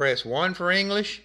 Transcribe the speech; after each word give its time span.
Press 0.00 0.24
1 0.24 0.54
for 0.54 0.70
English. 0.72 1.20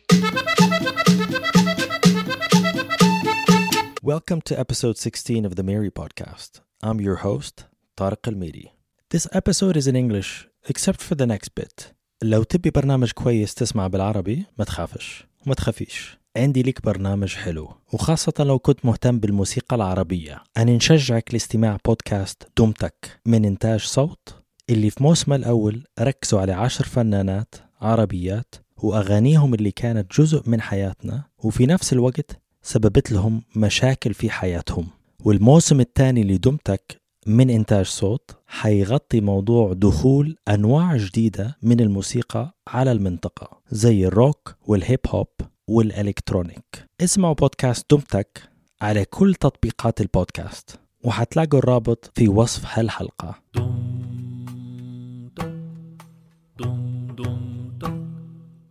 Welcome 4.04 4.42
to 4.42 4.60
episode 4.60 4.98
16 4.98 5.46
of 5.46 5.56
the 5.56 5.64
Mary 5.64 5.90
podcast. 5.90 6.60
I'm 6.84 7.00
your 7.00 7.16
host, 7.24 7.64
Tariq 7.96 8.28
Al-Miri. 8.28 8.74
This 9.12 9.28
episode 9.32 9.78
is 9.78 9.88
in 9.88 9.96
English, 9.96 10.50
except 10.68 11.02
for 11.02 11.16
the 11.16 11.26
next 11.26 11.56
bit. 11.56 11.94
لو 12.24 12.44
تبي 12.44 12.70
برنامج 12.70 13.12
كويس 13.12 13.54
تسمع 13.54 13.88
بالعربي 13.88 14.46
ما 14.60 14.66
تخافش 14.66 15.26
وما 15.46 15.56
تخافيش 15.56 16.18
عندي 16.38 16.64
لك 16.64 16.86
برنامج 16.86 17.36
حلو 17.36 17.74
وخاصة 17.94 18.34
لو 18.40 18.60
كنت 18.60 18.86
مهتم 18.86 19.20
بالموسيقى 19.20 19.76
العربية 19.76 20.44
أنا 20.58 20.76
نشجعك 20.76 21.34
لاستماع 21.34 21.78
بودكاست 21.86 22.48
دمتك 22.58 23.20
من 23.26 23.46
إنتاج 23.46 23.80
صوت 23.80 24.36
اللي 24.70 24.90
في 24.90 25.04
موسمه 25.04 25.36
الأول 25.36 25.84
ركزوا 26.00 26.42
على 26.42 26.52
عشر 26.54 26.86
فنانات 26.86 27.56
عربيات 27.82 28.56
وأغانيهم 28.82 29.54
اللي 29.54 29.72
كانت 29.72 30.22
جزء 30.22 30.50
من 30.50 30.62
حياتنا 30.62 31.24
وفي 31.44 31.66
نفس 31.66 31.94
الوقت 31.94 32.42
سببت 32.62 33.12
لهم 33.12 33.42
مشاكل 33.56 34.14
في 34.14 34.30
حياتهم. 34.30 34.88
والموسم 35.24 35.80
الثاني 35.80 36.24
لدمتك 36.24 37.02
من 37.28 37.50
إنتاج 37.50 37.86
صوت 37.86 38.32
حيغطي 38.48 39.22
موضوع 39.22 39.74
دخول 39.74 40.38
أنواع 40.50 40.98
جديدة 40.98 41.58
من 41.62 41.80
الموسيقى 41.80 42.56
على 42.68 42.92
المنطقة 42.92 43.62
زي 43.72 44.08
الروك 44.08 44.56
والهيب 44.68 45.00
هوب 45.08 45.28
والإلكترونيك. 45.68 46.86
اسمعوا 47.02 47.34
بودكاست 47.34 47.86
دمتك 47.92 48.50
على 48.82 49.06
كل 49.06 49.36
تطبيقات 49.36 50.02
البودكاست 50.02 50.80
وحتلاقوا 51.04 51.60
الرابط 51.60 52.12
في 52.16 52.28
وصف 52.28 52.80
هالحلقة. 52.80 53.36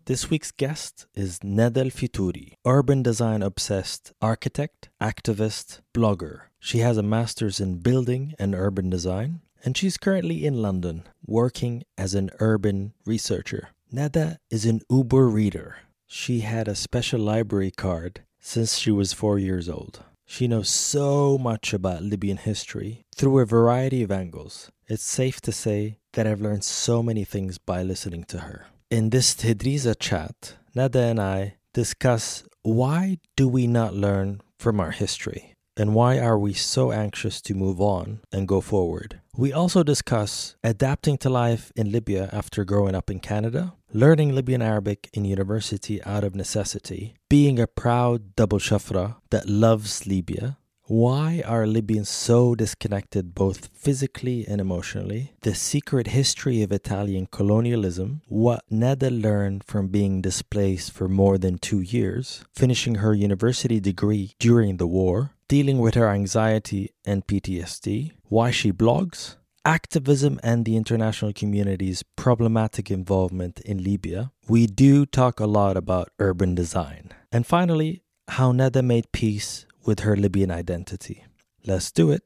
This 0.06 0.28
week's 0.28 0.50
guest 0.50 1.06
is 1.14 1.42
Nada 1.42 1.80
Elfeituri, 1.80 2.56
urban 2.66 3.02
design 3.02 3.42
obsessed 3.42 4.12
architect, 4.20 4.91
activist, 5.00 5.80
blogger. 5.94 6.42
She 6.58 6.80
has 6.80 6.98
a 6.98 7.02
master's 7.02 7.58
in 7.58 7.78
building 7.78 8.34
and 8.38 8.55
urban 8.55 8.91
design, 8.91 9.41
and 9.64 9.74
she's 9.74 9.96
currently 9.96 10.44
in 10.44 10.61
London 10.61 11.05
working 11.27 11.84
as 11.96 12.14
an 12.14 12.28
urban 12.38 12.92
researcher. 13.06 13.70
Neda 13.91 14.36
is 14.50 14.66
an 14.66 14.83
Uber 14.91 15.27
reader. 15.27 15.77
She 16.06 16.41
had 16.41 16.68
a 16.68 16.74
special 16.74 17.20
library 17.20 17.70
card 17.70 18.24
since 18.39 18.77
she 18.77 18.91
was 18.91 19.14
four 19.14 19.39
years 19.39 19.70
old. 19.70 20.02
She 20.27 20.46
knows 20.46 20.68
so 20.68 21.39
much 21.39 21.72
about 21.72 22.02
Libyan 22.02 22.36
history 22.36 23.06
through 23.16 23.39
a 23.39 23.46
variety 23.46 24.02
of 24.02 24.12
angles. 24.12 24.70
It's 24.86 25.02
safe 25.02 25.41
to 25.41 25.50
say 25.52 25.96
that 26.12 26.27
I've 26.27 26.42
learned 26.42 26.64
so 26.64 27.02
many 27.02 27.24
things 27.24 27.56
by 27.56 27.83
listening 27.83 28.24
to 28.24 28.41
her. 28.41 28.66
In 28.95 29.11
this 29.11 29.34
Tidriza 29.34 29.97
chat, 29.98 30.55
Nada 30.73 31.00
and 31.00 31.20
I 31.20 31.56
discuss 31.73 32.45
why 32.62 33.19
do 33.34 33.48
we 33.48 33.67
not 33.67 33.92
learn 33.92 34.41
from 34.56 34.78
our 34.78 34.92
history 34.92 35.56
and 35.77 35.97
why 35.97 36.20
are 36.20 36.39
we 36.39 36.53
so 36.53 36.92
anxious 36.92 37.41
to 37.41 37.55
move 37.55 37.81
on 37.81 38.20
and 38.31 38.47
go 38.47 38.61
forward. 38.61 39.20
We 39.36 39.53
also 39.53 39.83
discuss 39.83 40.55
adapting 40.62 41.19
to 41.19 41.28
life 41.28 41.73
in 41.75 41.91
Libya 41.91 42.31
after 42.33 42.64
growing 42.64 42.95
up 42.95 43.11
in 43.11 43.19
Canada, 43.19 43.75
learning 43.92 44.33
Libyan 44.33 44.62
Arabic 44.62 45.11
in 45.12 45.25
university 45.25 46.01
out 46.05 46.23
of 46.23 46.36
necessity, 46.36 47.17
being 47.29 47.58
a 47.58 47.67
proud 47.67 48.36
double 48.36 48.61
shafra 48.61 49.17
that 49.31 49.48
loves 49.48 50.06
Libya, 50.06 50.58
why 50.86 51.42
are 51.46 51.66
Libyans 51.66 52.10
so 52.10 52.54
disconnected 52.54 53.34
both 53.34 53.70
physically 53.74 54.46
and 54.46 54.60
emotionally? 54.60 55.32
The 55.40 55.54
secret 55.54 56.08
history 56.08 56.62
of 56.62 56.72
Italian 56.72 57.27
colonialism, 57.30 58.20
what 58.28 58.62
Neda 58.70 59.10
learned 59.10 59.64
from 59.64 59.88
being 59.88 60.20
displaced 60.20 60.92
for 60.92 61.08
more 61.08 61.38
than 61.38 61.56
two 61.56 61.80
years, 61.80 62.44
finishing 62.55 62.96
her 62.96 63.14
university 63.14 63.80
degree 63.80 64.34
during 64.38 64.77
the 64.77 64.86
war, 64.86 65.30
dealing 65.48 65.78
with 65.78 65.94
her 65.94 66.10
anxiety 66.10 66.90
and 67.06 67.27
PTSD, 67.27 68.12
why 68.24 68.50
she 68.50 68.70
blogs, 68.70 69.36
activism 69.64 70.39
and 70.42 70.67
the 70.67 70.77
international 70.77 71.33
community's 71.33 72.02
problematic 72.14 72.90
involvement 72.90 73.58
in 73.61 73.83
Libya. 73.83 74.33
We 74.48 74.67
do 74.67 75.06
talk 75.06 75.40
a 75.40 75.46
lot 75.46 75.78
about 75.78 76.11
urban 76.18 76.55
design. 76.55 77.12
And 77.33 77.46
finally, 77.46 78.02
how 78.28 78.52
Neda 78.52 78.84
made 78.84 79.11
peace 79.12 79.64
with 79.86 80.00
her 80.00 80.17
Libyan 80.17 80.50
identity. 80.50 81.24
Let's 81.67 81.90
do 81.90 82.11
it. 82.11 82.22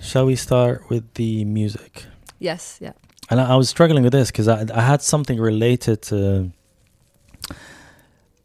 Shall 0.00 0.26
we 0.26 0.36
start 0.36 0.88
with 0.90 1.14
the 1.14 1.44
music? 1.44 2.06
Yes, 2.38 2.78
yeah. 2.80 2.92
And 3.28 3.40
I, 3.40 3.52
I 3.52 3.56
was 3.56 3.68
struggling 3.68 4.02
with 4.02 4.12
this 4.12 4.30
because 4.30 4.48
I, 4.48 4.66
I 4.74 4.80
had 4.80 5.02
something 5.02 5.38
related 5.38 6.02
to 6.02 6.50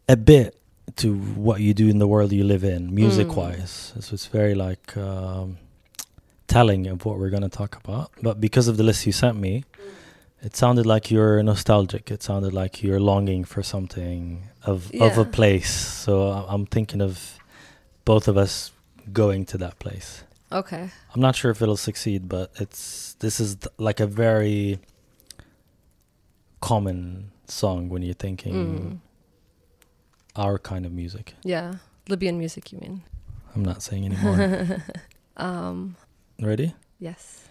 a 0.07 0.15
bit 0.15 0.59
to 0.97 1.15
what 1.15 1.61
you 1.61 1.73
do 1.73 1.89
in 1.89 1.97
the 1.97 2.07
world 2.07 2.31
you 2.31 2.43
live 2.43 2.63
in, 2.63 2.93
music 2.93 3.35
wise. 3.35 3.93
So 3.99 4.13
it's 4.13 4.27
very 4.27 4.53
like 4.53 4.95
um, 4.95 5.57
telling 6.47 6.87
of 6.87 7.05
what 7.05 7.17
we're 7.17 7.31
going 7.31 7.43
to 7.43 7.49
talk 7.49 7.75
about. 7.83 8.11
But 8.21 8.39
because 8.39 8.67
of 8.67 8.77
the 8.77 8.83
list 8.83 9.05
you 9.05 9.11
sent 9.11 9.37
me, 9.37 9.63
it 10.45 10.55
sounded 10.55 10.85
like 10.85 11.09
you're 11.13 11.41
nostalgic. 11.43 12.11
It 12.11 12.21
sounded 12.23 12.53
like 12.53 12.83
you're 12.83 12.99
longing 12.99 13.43
for 13.45 13.63
something 13.63 14.43
of 14.63 14.91
of 15.01 15.17
a 15.17 15.25
place. 15.25 15.69
So 16.05 16.31
I'm 16.51 16.65
thinking 16.65 17.01
of 17.01 17.39
both 18.05 18.27
of 18.27 18.37
us 18.37 18.71
going 19.11 19.45
to 19.45 19.57
that 19.57 19.75
place. 19.79 20.23
Okay. 20.51 20.89
I'm 21.13 21.21
not 21.21 21.35
sure 21.35 21.51
if 21.51 21.61
it'll 21.61 21.77
succeed, 21.89 22.29
but 22.29 22.51
it's 22.63 23.15
this 23.19 23.39
is 23.39 23.55
th- 23.55 23.73
like 23.77 23.99
a 23.99 24.07
very 24.07 24.79
common 26.61 27.31
song 27.47 27.89
when 27.89 28.01
you're 28.01 28.13
thinking 28.27 28.53
Mm. 28.53 28.99
our 30.35 30.57
kind 30.59 30.85
of 30.85 30.91
music. 30.91 31.33
Yeah. 31.43 31.73
Libyan 32.09 32.37
music, 32.37 32.71
you 32.71 32.79
mean? 32.79 33.01
I'm 33.55 33.63
not 33.65 33.81
saying 33.81 34.05
anymore. 34.05 34.83
Um, 35.37 35.95
Ready? 36.39 36.73
yes. 36.99 37.43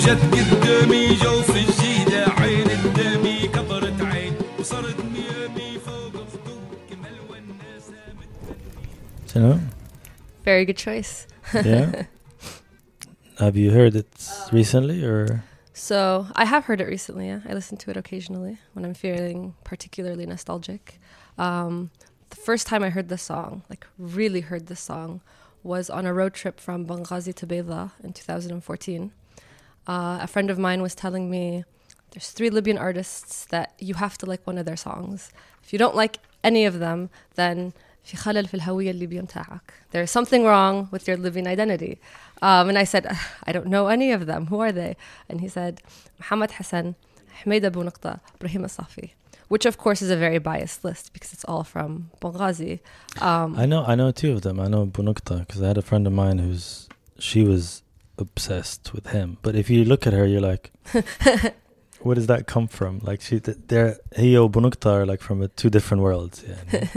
دمي 0.00 1.14
جوف 1.14 1.50
الجيدة 1.50 2.24
عين 2.28 2.70
الدمي 2.70 3.48
كبرت 3.48 4.02
عين 4.02 4.34
وصرت 4.58 5.00
ميامي 5.00 5.78
فوق 5.78 6.12
خدود 6.12 6.78
كمال 6.90 7.18
والناس 7.30 7.90
You 9.34 9.40
know? 9.40 9.60
Very 10.44 10.64
good 10.64 10.76
choice. 10.76 11.26
Yeah. 11.54 12.04
Have 13.38 13.56
you 13.56 13.70
heard 13.70 13.94
it 13.94 14.12
recently 14.50 15.04
or? 15.04 15.44
So 15.74 16.26
I 16.34 16.46
have 16.46 16.64
heard 16.64 16.80
it 16.80 16.88
recently. 16.88 17.26
Yeah, 17.28 17.40
I 17.48 17.52
listen 17.52 17.76
to 17.78 17.90
it 17.90 17.96
occasionally 17.98 18.56
when 18.72 18.84
I'm 18.86 18.94
feeling 18.94 19.54
particularly 19.62 20.24
nostalgic. 20.24 20.98
Um, 21.36 21.90
the 22.30 22.36
first 22.36 22.66
time 22.66 22.82
I 22.82 22.90
heard 22.90 23.08
this 23.10 23.22
song, 23.22 23.62
like 23.68 23.86
really 23.98 24.40
heard 24.40 24.68
this 24.68 24.80
song, 24.80 25.20
was 25.62 25.90
on 25.90 26.06
a 26.06 26.14
road 26.14 26.32
trip 26.32 26.58
from 26.60 26.86
Benghazi 26.86 27.34
to 27.34 27.46
Beida 27.46 27.90
in 28.02 28.14
2014. 28.14 29.12
Uh, 29.86 30.18
a 30.20 30.26
friend 30.26 30.50
of 30.50 30.58
mine 30.58 30.82
was 30.82 30.94
telling 30.94 31.30
me 31.30 31.64
there's 32.10 32.30
three 32.30 32.50
Libyan 32.50 32.78
artists 32.78 33.44
that 33.46 33.74
you 33.78 33.94
have 33.94 34.18
to 34.18 34.26
like 34.26 34.46
one 34.46 34.58
of 34.58 34.66
their 34.66 34.76
songs. 34.76 35.30
If 35.62 35.72
you 35.72 35.78
don't 35.78 35.94
like 35.94 36.18
any 36.42 36.64
of 36.64 36.78
them, 36.78 37.10
then 37.34 37.72
في 38.06 38.16
خلل 38.16 38.46
في 38.46 38.54
الهوية 38.54 38.90
الليبية 38.90 39.20
متاعك. 39.20 39.60
There's 39.90 40.10
something 40.10 40.44
wrong 40.44 40.88
with 40.92 41.08
your 41.08 41.16
Libyan 41.16 41.46
identity. 41.46 41.98
Um, 42.40 42.68
and 42.68 42.78
I 42.78 42.84
said, 42.84 43.06
I 43.44 43.52
don't 43.52 43.66
know 43.66 43.88
any 43.88 44.12
of 44.12 44.26
them. 44.26 44.46
Who 44.46 44.60
are 44.60 44.72
they? 44.72 44.96
And 45.28 45.40
he 45.40 45.48
said, 45.48 45.80
Muhammad 46.18 46.52
Hassan, 46.52 46.94
Hmeida 47.42 47.70
Bounaqta, 47.70 48.20
Brahim 48.38 48.62
Safi. 48.62 49.10
Which 49.48 49.66
of 49.66 49.78
course 49.78 50.02
is 50.02 50.10
a 50.10 50.16
very 50.16 50.38
biased 50.38 50.84
list 50.84 51.12
because 51.12 51.32
it's 51.32 51.44
all 51.44 51.64
from 51.64 52.10
Benghazi. 52.20 52.80
Um, 53.20 53.56
I 53.56 53.66
know, 53.66 53.84
I 53.84 53.94
know 53.94 54.10
two 54.10 54.32
of 54.32 54.42
them. 54.42 54.58
I 54.60 54.68
know 54.68 54.86
Bunukta 54.86 55.40
because 55.40 55.62
I 55.62 55.68
had 55.68 55.78
a 55.78 55.82
friend 55.82 56.06
of 56.06 56.12
mine 56.12 56.38
who's 56.38 56.88
she 57.18 57.42
was 57.42 57.82
obsessed 58.21 58.93
with 58.93 59.07
him. 59.07 59.37
But 59.41 59.55
if 59.55 59.69
you 59.69 59.83
look 59.83 60.07
at 60.07 60.13
her, 60.13 60.25
you're 60.25 60.41
like, 60.41 60.71
where 62.01 62.15
does 62.15 62.27
that 62.27 62.47
come 62.47 62.67
from? 62.67 62.99
Like 62.99 63.21
she, 63.21 63.39
they're 63.39 63.97
he 64.15 64.37
or 64.37 64.49
Bunukta 64.49 64.91
are 64.91 65.05
like 65.05 65.21
from 65.21 65.47
two 65.55 65.69
different 65.69 66.03
worlds. 66.03 66.43
Yeah, 66.47 66.87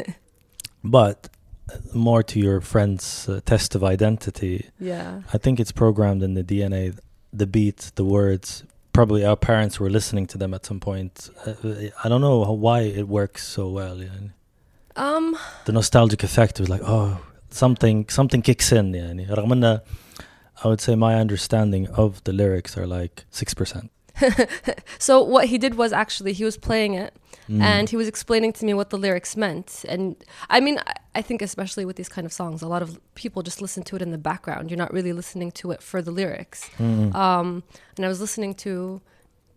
but 0.84 1.28
uh, 1.72 1.78
more 1.92 2.22
to 2.22 2.38
your 2.38 2.60
friend's 2.60 3.28
uh, 3.28 3.40
test 3.44 3.74
of 3.74 3.82
identity. 3.82 4.70
Yeah, 4.78 5.22
I 5.32 5.38
think 5.38 5.60
it's 5.60 5.72
programmed 5.72 6.22
in 6.22 6.34
the 6.34 6.44
DNA, 6.44 6.98
the 7.32 7.46
beat, 7.46 7.92
the 7.96 8.04
words. 8.04 8.64
Probably 8.92 9.24
our 9.24 9.36
parents 9.36 9.80
were 9.80 9.90
listening 9.90 10.26
to 10.28 10.38
them 10.38 10.54
at 10.54 10.64
some 10.64 10.78
point. 10.78 11.28
Uh, 11.44 11.54
I 12.04 12.08
don't 12.08 12.20
know 12.20 12.44
how, 12.44 12.52
why 12.52 12.82
it 12.82 13.08
works 13.08 13.44
so 13.44 13.68
well. 13.68 14.00
Um, 14.94 15.36
the 15.64 15.72
nostalgic 15.72 16.22
effect 16.22 16.60
was 16.60 16.68
like, 16.68 16.82
oh, 16.84 17.20
something 17.50 18.08
something 18.08 18.42
kicks 18.42 18.70
in. 18.70 18.94
Yeah, 18.94 19.12
I 20.64 20.68
would 20.68 20.80
say 20.80 20.96
my 20.96 21.16
understanding 21.16 21.88
of 21.88 22.24
the 22.24 22.32
lyrics 22.32 22.76
are 22.78 22.86
like 22.86 23.26
6%. 23.30 23.90
so 24.98 25.22
what 25.22 25.46
he 25.46 25.58
did 25.58 25.74
was 25.74 25.92
actually 25.92 26.32
he 26.32 26.44
was 26.44 26.56
playing 26.56 26.94
it 26.94 27.14
mm. 27.48 27.60
and 27.60 27.90
he 27.90 27.96
was 27.96 28.06
explaining 28.06 28.52
to 28.52 28.64
me 28.64 28.72
what 28.72 28.90
the 28.90 28.96
lyrics 28.96 29.36
meant 29.36 29.84
and 29.88 30.14
i 30.50 30.60
mean 30.60 30.78
i 31.16 31.20
think 31.20 31.42
especially 31.42 31.84
with 31.84 31.96
these 31.96 32.08
kind 32.08 32.24
of 32.24 32.32
songs 32.32 32.62
a 32.62 32.68
lot 32.68 32.80
of 32.80 33.00
people 33.16 33.42
just 33.42 33.60
listen 33.60 33.82
to 33.82 33.96
it 33.96 34.02
in 34.02 34.12
the 34.12 34.18
background 34.18 34.70
you're 34.70 34.78
not 34.78 34.92
really 34.92 35.12
listening 35.12 35.50
to 35.50 35.72
it 35.72 35.82
for 35.82 36.00
the 36.00 36.12
lyrics 36.12 36.70
mm. 36.78 37.12
um, 37.12 37.64
and 37.96 38.06
i 38.06 38.08
was 38.08 38.20
listening 38.20 38.54
to 38.54 39.00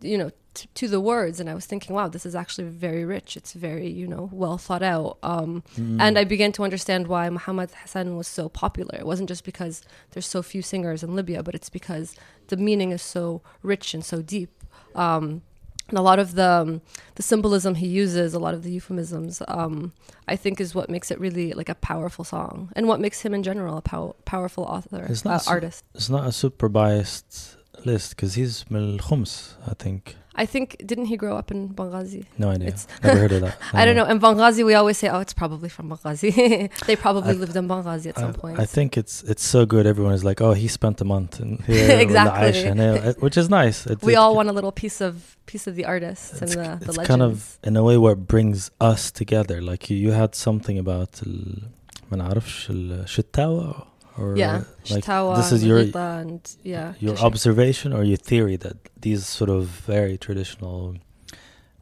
you 0.01 0.17
know 0.17 0.29
t- 0.53 0.67
to 0.75 0.87
the 0.87 0.99
words 0.99 1.39
and 1.39 1.49
i 1.49 1.53
was 1.53 1.65
thinking 1.65 1.95
wow 1.95 2.07
this 2.07 2.25
is 2.25 2.35
actually 2.35 2.67
very 2.67 3.03
rich 3.05 3.35
it's 3.37 3.53
very 3.53 3.87
you 3.89 4.07
know 4.07 4.29
well 4.31 4.57
thought 4.57 4.83
out 4.83 5.17
um, 5.23 5.63
Mm. 5.77 5.99
and 6.01 6.17
i 6.19 6.23
began 6.23 6.51
to 6.53 6.63
understand 6.63 7.07
why 7.07 7.29
muhammad 7.29 7.71
hassan 7.71 8.15
was 8.15 8.27
so 8.27 8.49
popular 8.49 8.95
it 8.97 9.05
wasn't 9.05 9.29
just 9.29 9.43
because 9.43 9.81
there's 10.11 10.27
so 10.27 10.41
few 10.43 10.61
singers 10.61 11.03
in 11.03 11.15
libya 11.15 11.41
but 11.43 11.55
it's 11.55 11.69
because 11.69 12.15
the 12.47 12.57
meaning 12.57 12.91
is 12.91 13.01
so 13.01 13.41
rich 13.63 13.93
and 13.93 14.03
so 14.05 14.21
deep 14.21 14.51
um, 14.95 15.41
and 15.89 15.97
a 15.97 16.01
lot 16.01 16.19
of 16.19 16.35
the 16.35 16.43
um, 16.45 16.81
the 17.15 17.23
symbolism 17.23 17.75
he 17.75 17.87
uses, 17.87 18.33
a 18.33 18.39
lot 18.39 18.53
of 18.53 18.61
the 18.63 18.71
euphemisms, 18.71 19.41
um, 19.47 19.93
I 20.27 20.35
think 20.35 20.59
is 20.59 20.75
what 20.75 20.89
makes 20.89 21.11
it 21.11 21.19
really 21.19 21.53
like 21.53 21.69
a 21.69 21.75
powerful 21.75 22.25
song, 22.25 22.73
and 22.75 22.89
what 22.89 22.99
makes 22.99 23.21
him 23.21 23.33
in 23.33 23.41
general 23.41 23.77
a 23.77 23.81
pow- 23.81 24.15
powerful 24.25 24.65
author, 24.65 25.05
It's 25.09 25.25
uh, 25.25 25.29
not 25.29 25.43
so- 25.43 25.51
artist. 25.51 25.85
It's 25.95 26.09
not 26.09 26.27
a 26.27 26.33
super 26.33 26.67
biased 26.67 27.55
list 27.84 28.10
because 28.16 28.34
he's 28.34 28.64
من 28.70 28.98
الخمس, 28.98 29.54
I 29.66 29.74
think. 29.74 30.16
I 30.34 30.46
think 30.46 30.66
didn't 30.90 31.08
he 31.12 31.16
grow 31.18 31.36
up 31.36 31.50
in 31.50 31.60
Benghazi? 31.78 32.24
No 32.38 32.48
idea. 32.48 32.68
It's- 32.68 32.86
Never 33.04 33.18
heard 33.22 33.32
of 33.32 33.42
that. 33.42 33.54
I 33.74 33.84
don't 33.84 33.96
know. 34.00 34.06
In 34.14 34.18
Benghazi, 34.18 34.62
we 34.64 34.72
always 34.80 34.96
say, 35.02 35.08
"Oh, 35.14 35.20
it's 35.24 35.34
probably 35.42 35.68
from 35.76 35.84
Benghazi." 35.92 36.30
they 36.88 36.96
probably 36.96 37.34
I- 37.34 37.40
lived 37.42 37.54
in 37.60 37.66
Benghazi 37.72 38.06
at 38.12 38.16
some 38.24 38.30
I, 38.36 38.40
point. 38.42 38.56
I 38.64 38.66
think 38.76 38.88
it's 39.00 39.14
it's 39.32 39.44
so 39.54 39.60
good. 39.72 39.84
Everyone 39.92 40.14
is 40.18 40.24
like, 40.30 40.40
"Oh, 40.46 40.54
he 40.62 40.68
spent 40.78 40.96
a 41.06 41.08
month 41.14 41.32
in 41.44 41.50
here, 41.66 41.88
ولا 41.88 42.00
Exactly. 42.00 42.40
عايش 42.40 42.56
هنا," 42.66 43.14
which 43.24 43.36
is 43.36 43.48
nice. 43.50 43.78
It, 43.86 44.02
we 44.02 44.14
it- 44.14 44.16
all 44.22 44.34
want 44.38 44.48
a 44.48 44.52
little 44.58 44.72
piece 44.82 45.00
of 45.08 45.12
piece 45.52 45.66
of 45.70 45.74
the 45.78 45.84
artists 45.94 46.32
and 46.40 46.42
it's, 46.44 46.54
the, 46.54 46.62
the 46.62 46.86
it's 46.88 46.96
legends. 46.98 47.08
kind 47.12 47.22
of 47.28 47.58
in 47.68 47.76
a 47.76 47.82
way 47.88 47.96
what 48.06 48.16
brings 48.34 48.70
us 48.92 49.02
together. 49.20 49.56
Like 49.70 49.82
you, 49.90 49.96
you 50.04 50.10
had 50.22 50.30
something 50.46 50.76
about 50.84 51.10
ال- 51.26 51.62
ما 52.10 52.16
نعرفش 52.18 52.70
الشتاوى 52.70 53.74
or 54.17 54.35
yeah, 54.37 54.63
like 54.89 55.03
Shtawa, 55.03 55.35
this 55.37 55.51
is 55.51 55.63
your 55.63 55.79
and 55.79 56.41
yeah, 56.63 56.93
your 56.99 57.15
Kashif. 57.15 57.23
observation 57.23 57.93
or 57.93 58.03
your 58.03 58.17
theory 58.17 58.55
that 58.57 58.77
these 58.99 59.25
sort 59.25 59.49
of 59.49 59.65
very 59.67 60.17
traditional 60.17 60.95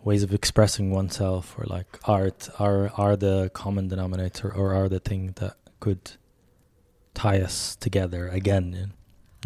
ways 0.04 0.22
of 0.24 0.34
expressing 0.34 0.92
oneself 0.92 1.56
or 1.58 1.66
like 1.66 1.88
art 2.06 2.50
are 2.60 2.92
are 2.96 3.16
the 3.16 3.50
common 3.54 3.88
denominator 3.88 4.54
or 4.54 4.74
are 4.74 4.88
the 4.88 5.00
thing 5.00 5.34
that 5.38 5.56
could 5.80 6.12
tie 7.14 7.40
us 7.42 7.76
together 7.78 8.28
again 8.28 8.94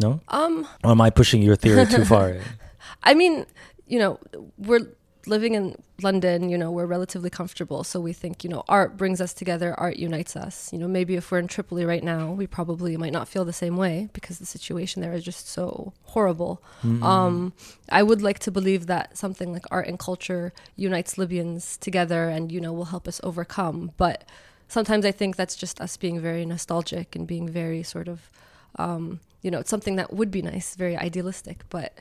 no 0.02 0.20
Um, 0.28 0.66
or 0.84 0.90
am 0.90 1.00
i 1.00 1.10
pushing 1.10 1.42
your 1.42 1.56
theory 1.56 1.86
too 1.86 2.04
far? 2.04 2.36
I 3.02 3.14
mean, 3.14 3.46
you 3.86 3.98
know, 3.98 4.18
we're 4.58 4.86
living 5.26 5.54
in 5.54 5.76
London, 6.02 6.48
you 6.48 6.56
know, 6.56 6.70
we're 6.70 6.86
relatively 6.86 7.30
comfortable. 7.30 7.84
So 7.84 8.00
we 8.00 8.12
think, 8.12 8.42
you 8.42 8.50
know, 8.50 8.64
art 8.68 8.96
brings 8.96 9.20
us 9.20 9.34
together, 9.34 9.78
art 9.78 9.96
unites 9.96 10.34
us. 10.34 10.72
You 10.72 10.78
know, 10.78 10.88
maybe 10.88 11.14
if 11.16 11.30
we're 11.30 11.38
in 11.38 11.46
Tripoli 11.46 11.84
right 11.84 12.02
now, 12.02 12.32
we 12.32 12.46
probably 12.46 12.96
might 12.96 13.12
not 13.12 13.28
feel 13.28 13.44
the 13.44 13.52
same 13.52 13.76
way 13.76 14.08
because 14.12 14.38
the 14.38 14.46
situation 14.46 15.02
there 15.02 15.12
is 15.12 15.24
just 15.24 15.48
so 15.48 15.92
horrible. 16.04 16.62
Mm. 16.82 17.02
Um, 17.02 17.52
I 17.90 18.02
would 18.02 18.22
like 18.22 18.38
to 18.40 18.50
believe 18.50 18.86
that 18.86 19.18
something 19.18 19.52
like 19.52 19.64
art 19.70 19.88
and 19.88 19.98
culture 19.98 20.52
unites 20.76 21.18
Libyans 21.18 21.76
together 21.76 22.28
and, 22.28 22.50
you 22.50 22.60
know, 22.60 22.72
will 22.72 22.86
help 22.86 23.06
us 23.06 23.20
overcome. 23.22 23.92
But 23.96 24.24
sometimes 24.68 25.04
I 25.04 25.12
think 25.12 25.36
that's 25.36 25.56
just 25.56 25.80
us 25.80 25.96
being 25.96 26.20
very 26.20 26.46
nostalgic 26.46 27.14
and 27.14 27.26
being 27.26 27.48
very 27.48 27.82
sort 27.82 28.08
of, 28.08 28.30
um, 28.76 29.20
you 29.42 29.50
know, 29.50 29.58
it's 29.60 29.70
something 29.70 29.96
that 29.96 30.12
would 30.12 30.30
be 30.30 30.42
nice, 30.42 30.76
very 30.76 30.96
idealistic, 30.96 31.64
but. 31.68 31.98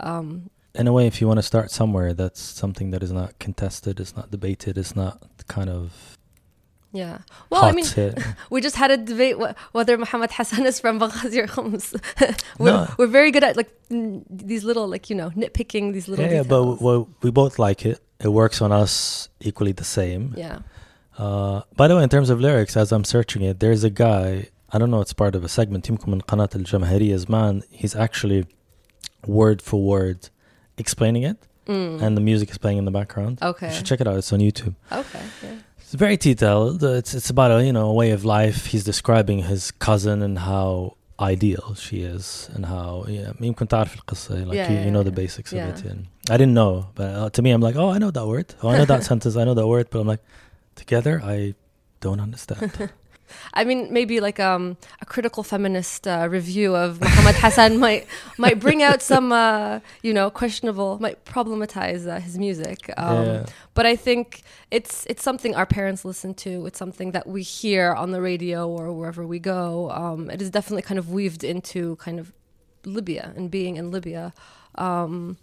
Um, 0.00 0.50
in 0.75 0.87
a 0.87 0.93
way 0.93 1.05
if 1.07 1.19
you 1.19 1.27
want 1.27 1.39
to 1.43 1.47
start 1.53 1.67
somewhere 1.71 2.13
that's 2.13 2.39
something 2.39 2.91
that 2.91 3.01
is 3.07 3.11
not 3.11 3.29
contested 3.39 3.99
it's 3.99 4.15
not 4.15 4.29
debated 4.35 4.77
it's 4.77 4.95
not 4.95 5.13
kind 5.55 5.69
of 5.77 5.83
Yeah. 7.03 7.17
Well, 7.51 7.61
hot 7.61 7.71
I 7.71 7.75
mean, 7.77 7.85
hit. 7.85 8.13
we 8.53 8.57
just 8.67 8.77
had 8.83 8.89
a 8.89 8.97
debate 9.11 9.35
wh- 9.41 9.53
whether 9.77 9.93
Muhammad 10.05 10.31
Hassan 10.37 10.63
is 10.71 10.77
from 10.83 10.95
Benghazi 11.01 11.37
or 11.43 11.47
Homs. 11.55 11.85
we're, 12.61 12.71
No. 12.71 12.77
we're 12.97 13.13
very 13.19 13.31
good 13.35 13.43
at 13.49 13.53
like 13.61 13.69
n- 13.91 14.25
these 14.51 14.63
little, 14.69 14.87
like, 14.95 15.05
you 15.11 15.15
know, 15.21 15.29
nitpicking 15.41 15.85
these 15.95 16.07
little 16.11 16.25
yeah, 16.25 16.37
yeah, 16.37 16.45
but 16.53 16.59
details. 16.61 16.79
w- 16.79 16.97
w- 17.05 17.07
we 17.23 17.29
both 17.41 17.55
like 17.67 17.79
it 17.91 17.97
it 18.25 18.31
works 18.41 18.57
on 18.65 18.71
us 18.83 18.93
equally 19.49 19.73
the 19.83 19.89
same 19.99 20.23
yeah. 20.45 20.57
Uh, 21.25 21.57
by 21.79 21.85
the 21.87 21.95
way, 21.97 22.03
in 22.07 22.11
terms 22.15 22.29
of 22.33 22.37
lyrics, 22.47 22.73
as 22.83 22.87
I'm 22.95 23.05
searching 23.15 23.41
it, 23.49 23.55
there's 23.63 23.83
a 23.91 23.93
guy. 24.07 24.27
I 24.73 24.75
don't 24.79 24.91
know. 24.93 25.01
It's 25.05 25.13
part 25.23 25.33
of 25.37 25.41
a 25.49 25.51
segment. 25.59 25.81
يمكن 25.89 26.09
من 26.13 26.21
قناة 26.21 26.49
الجماهيرية 26.55 27.15
زمان. 27.25 27.61
He's 27.81 27.95
actually 28.05 28.41
word 29.27 29.61
for 29.61 29.77
word 29.95 30.19
explaining 30.77 31.23
it, 31.23 31.37
Mm. 31.67 32.01
and 32.03 32.11
the 32.17 32.21
music 32.21 32.49
is 32.53 32.57
playing 32.57 32.79
in 32.81 32.85
the 32.85 32.95
background. 32.99 33.37
okay. 33.51 33.67
You 33.67 33.73
should 33.75 33.85
check 33.91 34.01
it 34.01 34.07
out. 34.07 34.17
It's 34.17 34.33
on 34.33 34.39
YouTube. 34.39 34.73
Okay. 34.91 35.21
Yeah. 35.43 35.55
It's 35.81 35.93
very 36.05 36.17
detailed. 36.17 36.83
Uh, 36.83 36.99
It's 37.01 37.13
it's 37.19 37.29
about 37.35 37.51
a 37.51 37.57
you 37.67 37.73
know 37.77 37.87
a 37.93 37.93
way 38.01 38.09
of 38.17 38.21
life. 38.37 38.59
He's 38.71 38.83
describing 38.93 39.39
his 39.51 39.63
cousin 39.87 40.17
and 40.27 40.35
how 40.51 40.95
ideal 41.35 41.65
she 41.85 41.97
is 42.15 42.25
and 42.53 42.65
how 42.73 43.05
yeah 43.07 43.31
يمكن 43.41 43.67
تعرف 43.67 43.95
القصة 43.95 44.45
like 44.45 44.53
Yeah, 44.55 44.69
you, 44.71 44.77
yeah, 44.77 44.85
you 44.85 44.91
know 44.91 45.03
the 45.03 45.09
yeah. 45.11 45.15
basics 45.23 45.51
Yeah. 45.51 45.67
of 45.67 45.77
it 45.85 45.85
and 45.91 45.99
I 46.33 46.37
didn't 46.37 46.53
know 46.61 46.73
but 46.95 47.09
uh, 47.19 47.29
to 47.35 47.41
me 47.41 47.49
I'm 47.51 47.61
like 47.67 47.75
oh 47.75 47.89
I 47.95 47.97
know 48.03 48.11
that 48.11 48.25
word 48.33 48.47
oh 48.63 48.69
I 48.69 48.77
know 48.79 48.85
that 48.93 49.03
sentence 49.03 49.35
I 49.35 49.43
know 49.43 49.53
that 49.61 49.67
word 49.67 49.85
but 49.91 49.99
I'm 50.01 50.07
like 50.13 50.23
together 50.83 51.13
I 51.35 51.37
don't 52.05 52.21
understand 52.27 52.71
I 53.52 53.64
mean, 53.64 53.92
maybe 53.92 54.20
like 54.20 54.40
um, 54.40 54.76
a 55.00 55.06
critical 55.06 55.42
feminist 55.42 56.06
uh, 56.06 56.28
review 56.30 56.74
of 56.74 57.00
Muhammad 57.00 57.34
Hassan 57.36 57.78
might 57.86 58.06
might 58.38 58.60
bring 58.60 58.82
out 58.82 59.02
some, 59.02 59.32
uh, 59.32 59.80
you 60.02 60.12
know, 60.12 60.30
questionable, 60.30 60.98
might 61.00 61.24
problematize 61.24 62.06
uh, 62.06 62.20
his 62.20 62.38
music. 62.38 62.90
Um, 62.96 63.24
yeah 63.24 63.46
But 63.74 63.86
I 63.86 63.96
think 63.96 64.42
it's 64.70 65.04
it's 65.10 65.22
something 65.22 65.54
our 65.54 65.66
parents 65.66 66.04
listen 66.04 66.34
to. 66.34 66.66
It's 66.66 66.78
something 66.78 67.10
that 67.12 67.26
we 67.26 67.42
hear 67.42 67.92
on 67.92 68.12
the 68.12 68.20
radio 68.20 68.68
or 68.68 68.92
wherever 68.92 69.26
we 69.26 69.38
go. 69.38 69.90
Um, 69.90 70.30
it 70.30 70.40
is 70.40 70.50
definitely 70.50 70.82
kind 70.82 70.98
of 70.98 71.10
weaved 71.10 71.42
into 71.44 71.96
kind 71.96 72.20
of 72.20 72.32
Libya 72.84 73.32
and 73.36 73.50
being 73.50 73.76
in 73.76 73.90
Libya. 73.90 74.32
Um, 74.76 75.38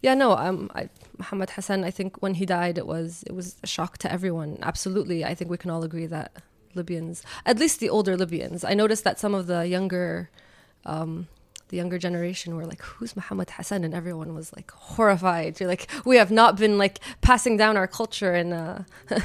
yeah, 0.00 0.14
no, 0.14 0.36
um, 0.36 0.70
I, 0.74 0.88
Muhammad 1.16 1.50
Hassan. 1.50 1.84
I 1.84 1.90
think 1.90 2.22
when 2.22 2.34
he 2.34 2.46
died, 2.46 2.78
it 2.78 2.86
was 2.86 3.24
it 3.24 3.32
was 3.32 3.56
a 3.62 3.66
shock 3.66 3.98
to 3.98 4.12
everyone. 4.12 4.58
Absolutely, 4.62 5.24
I 5.24 5.34
think 5.34 5.50
we 5.50 5.56
can 5.56 5.70
all 5.70 5.82
agree 5.82 6.06
that 6.06 6.32
Libyans, 6.80 7.16
at 7.50 7.58
least 7.58 7.80
the 7.80 7.90
older 7.96 8.14
Libyans, 8.16 8.60
I 8.64 8.74
noticed 8.82 9.04
that 9.04 9.16
some 9.18 9.34
of 9.34 9.46
the 9.52 9.60
younger, 9.76 10.30
um, 10.84 11.28
the 11.68 11.76
younger 11.76 11.98
generation 12.06 12.56
were 12.56 12.66
like, 12.72 12.82
"Who's 12.90 13.12
Muhammad 13.20 13.48
Hassan?" 13.56 13.84
and 13.86 13.94
everyone 14.00 14.30
was 14.38 14.48
like 14.56 14.70
horrified. 14.70 15.50
You're 15.58 15.72
like, 15.74 15.84
"We 16.10 16.16
have 16.22 16.32
not 16.40 16.56
been 16.62 16.78
like 16.84 16.96
passing 17.20 17.56
down 17.62 17.76
our 17.76 17.88
culture 18.00 18.32
and." 18.40 18.50
Uh, 18.62 18.78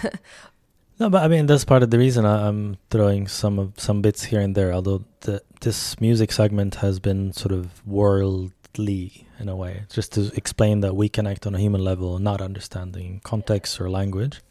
No, 1.00 1.10
but 1.10 1.24
I 1.24 1.28
mean 1.28 1.48
that's 1.48 1.66
part 1.66 1.84
of 1.84 1.90
the 1.90 1.98
reason 1.98 2.26
I, 2.26 2.48
I'm 2.48 2.78
throwing 2.90 3.28
some 3.28 3.58
of 3.60 3.74
some 3.78 4.02
bits 4.02 4.24
here 4.24 4.40
and 4.40 4.54
there. 4.56 4.72
Although 4.72 5.04
the, 5.22 5.42
this 5.62 6.00
music 6.00 6.32
segment 6.32 6.76
has 6.76 7.00
been 7.00 7.34
sort 7.34 7.52
of 7.52 7.86
worldly 7.86 9.28
in 9.40 9.50
a 9.50 9.56
way, 9.56 9.84
just 9.90 10.14
to 10.14 10.32
explain 10.36 10.82
that 10.82 10.96
we 10.96 11.10
connect 11.10 11.48
on 11.48 11.56
a 11.56 11.60
human 11.60 11.84
level, 11.84 12.20
not 12.20 12.42
understanding 12.42 13.22
context 13.24 13.82
or 13.82 13.90
language 13.90 14.42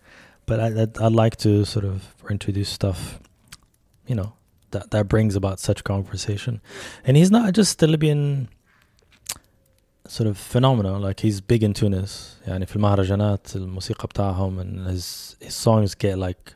But 0.45 0.59
I, 0.59 0.67
I'd, 0.83 0.97
I'd 0.97 1.11
like 1.11 1.35
to 1.37 1.65
sort 1.65 1.85
of 1.85 2.13
introduce 2.29 2.69
stuff, 2.69 3.19
you 4.05 4.15
know, 4.15 4.33
that 4.71 4.91
that 4.91 5.07
brings 5.07 5.35
about 5.35 5.59
such 5.59 5.83
conversation. 5.83 6.61
And 7.03 7.17
he's 7.17 7.31
not 7.31 7.53
just 7.53 7.79
the 7.79 7.87
Libyan 7.87 8.49
sort 10.07 10.27
of 10.27 10.37
phenomenon 10.37 11.01
like 11.01 11.19
he's 11.19 11.41
big 11.41 11.63
in 11.63 11.73
Tunis 11.73 12.37
يعني 12.47 12.65
في 12.65 12.75
المهرجانات 12.75 13.55
الموسيقى 13.55 14.07
بتاعهم 14.07 14.59
and 14.59 14.87
his 14.87 15.35
his 15.41 15.53
songs 15.53 15.95
get 15.95 16.17
like 16.17 16.53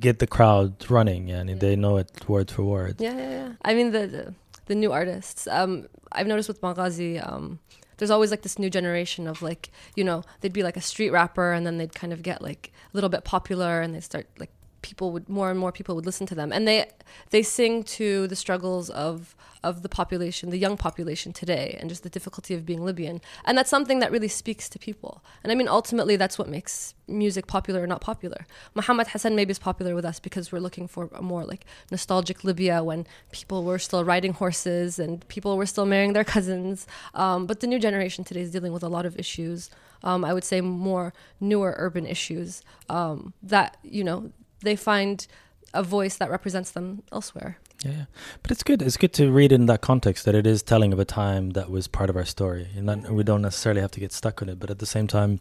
get 0.00 0.18
the 0.18 0.26
crowd 0.26 0.72
running 0.88 1.28
يعني 1.28 1.58
they 1.58 1.76
know 1.76 1.98
it 1.98 2.26
word 2.28 2.50
for 2.50 2.62
word 2.62 2.98
yeah, 2.98 3.14
yeah, 3.14 3.30
yeah. 3.30 3.52
I 3.62 3.74
mean 3.74 3.90
the 3.90 4.06
the, 4.06 4.34
the 4.66 4.74
new 4.74 4.92
artists. 4.92 5.46
Um, 5.46 5.88
I've 6.12 6.26
noticed 6.26 6.48
with 6.48 6.60
Benghazi, 6.60 7.26
um, 7.26 7.58
there's 7.99 8.09
always 8.09 8.31
like 8.31 8.41
this 8.41 8.57
new 8.57 8.69
generation 8.69 9.27
of 9.27 9.41
like 9.41 9.69
you 9.95 10.03
know 10.03 10.23
they'd 10.41 10.53
be 10.53 10.63
like 10.63 10.77
a 10.77 10.81
street 10.81 11.11
rapper 11.11 11.51
and 11.51 11.65
then 11.67 11.77
they'd 11.77 11.93
kind 11.93 12.11
of 12.11 12.23
get 12.23 12.41
like 12.41 12.71
a 12.91 12.97
little 12.97 13.09
bit 13.09 13.23
popular 13.23 13.81
and 13.81 13.93
they 13.93 13.99
start 13.99 14.27
like 14.39 14.49
people 14.81 15.11
would 15.11 15.27
more 15.29 15.49
and 15.49 15.59
more 15.59 15.71
people 15.71 15.95
would 15.95 16.05
listen 16.05 16.25
to 16.27 16.35
them. 16.35 16.51
And 16.51 16.67
they 16.67 16.85
they 17.29 17.43
sing 17.43 17.83
to 17.83 18.27
the 18.27 18.35
struggles 18.35 18.89
of 18.89 19.35
of 19.61 19.81
the 19.81 19.89
population 19.89 20.49
the 20.49 20.57
young 20.57 20.77
population 20.77 21.33
today 21.33 21.77
and 21.79 21.89
just 21.89 22.03
the 22.03 22.09
difficulty 22.09 22.53
of 22.53 22.65
being 22.65 22.83
libyan. 22.83 23.21
And 23.45 23.57
that's 23.57 23.69
something 23.69 23.99
that 23.99 24.11
really 24.11 24.27
speaks 24.27 24.69
to 24.69 24.79
people. 24.79 25.23
And 25.43 25.51
i 25.51 25.55
mean 25.55 25.67
ultimately 25.67 26.15
that's 26.15 26.37
what 26.37 26.47
makes 26.47 26.93
music 27.07 27.47
popular 27.47 27.83
or 27.83 27.87
not 27.87 28.01
popular. 28.01 28.45
Muhammad 28.73 29.07
hassan 29.07 29.35
maybe 29.35 29.51
is 29.51 29.59
popular 29.59 29.95
with 29.95 30.05
us 30.05 30.19
because 30.19 30.51
we're 30.51 30.59
looking 30.59 30.87
for 30.87 31.09
a 31.13 31.21
more 31.21 31.43
like 31.45 31.65
nostalgic 31.91 32.43
libya 32.43 32.83
when 32.83 33.05
people 33.31 33.63
were 33.63 33.79
still 33.79 34.03
riding 34.03 34.33
horses 34.33 34.99
and 34.99 35.27
people 35.27 35.57
were 35.57 35.65
still 35.65 35.85
marrying 35.85 36.13
their 36.13 36.23
cousins. 36.35 36.87
Um, 37.13 37.45
but 37.45 37.59
the 37.59 37.67
new 37.67 37.79
generation 37.79 38.23
today 38.23 38.41
is 38.41 38.51
dealing 38.51 38.73
with 38.73 38.83
a 38.83 38.89
lot 38.89 39.05
of 39.05 39.17
issues 39.19 39.69
um, 40.03 40.23
i 40.23 40.33
would 40.33 40.43
say 40.43 40.61
more 40.61 41.13
newer 41.39 41.75
urban 41.77 42.05
issues 42.05 42.63
um, 42.89 43.33
that 43.43 43.77
you 43.83 44.03
know 44.03 44.31
they 44.61 44.75
find 44.75 45.27
a 45.73 45.83
voice 45.83 46.17
that 46.17 46.29
represents 46.29 46.71
them 46.71 47.03
elsewhere. 47.11 47.57
yeah, 47.85 47.91
yeah. 47.91 48.05
But 48.41 48.51
it's 48.51 48.63
good 48.63 48.81
it's 48.81 48.97
good 48.97 49.13
to 49.13 49.31
read 49.31 49.51
in 49.51 49.67
that 49.67 49.81
context 49.81 50.25
that 50.25 50.35
it 50.35 50.47
is 50.47 50.63
telling 50.63 50.93
of 50.93 50.99
a 50.99 51.05
time 51.05 51.51
that 51.51 51.69
was 51.69 51.87
part 51.87 52.09
of 52.09 52.15
our 52.17 52.25
story 52.25 52.67
and 52.75 52.89
that 52.89 53.11
we 53.11 53.23
don't 53.23 53.41
necessarily 53.41 53.81
have 53.81 53.91
to 53.91 53.99
get 53.99 54.11
stuck 54.11 54.41
on 54.41 54.49
it 54.49 54.59
but 54.59 54.69
at 54.69 54.79
the 54.79 54.85
same 54.85 55.07
time 55.07 55.39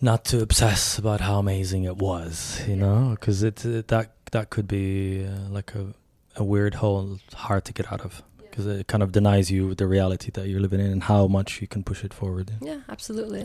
not 0.00 0.24
to 0.26 0.40
obsess 0.42 0.98
about 0.98 1.20
how 1.22 1.38
amazing 1.38 1.84
it 1.84 1.96
was 1.96 2.62
you 2.68 2.76
know? 2.76 3.10
Because 3.18 3.42
it, 3.42 3.64
it 3.64 3.88
that 3.88 4.12
that 4.32 4.50
could 4.50 4.68
be 4.68 5.24
uh, 5.24 5.48
like 5.48 5.74
a, 5.74 5.94
a 6.36 6.44
weird 6.44 6.74
hole 6.76 7.18
hard 7.34 7.64
to 7.64 7.72
get 7.72 7.90
out 7.92 8.02
of 8.02 8.22
because 8.38 8.66
it 8.66 8.86
kind 8.86 9.02
of 9.02 9.12
denies 9.12 9.50
you 9.50 9.74
the 9.74 9.86
reality 9.86 10.30
that 10.32 10.48
you're 10.48 10.60
living 10.60 10.80
in 10.80 10.90
and 10.90 11.04
how 11.04 11.26
much 11.26 11.60
you 11.60 11.66
can 11.66 11.82
push 11.82 12.04
it 12.04 12.12
forward. 12.12 12.52
Yeah, 12.60 12.80
absolutely. 12.88 13.44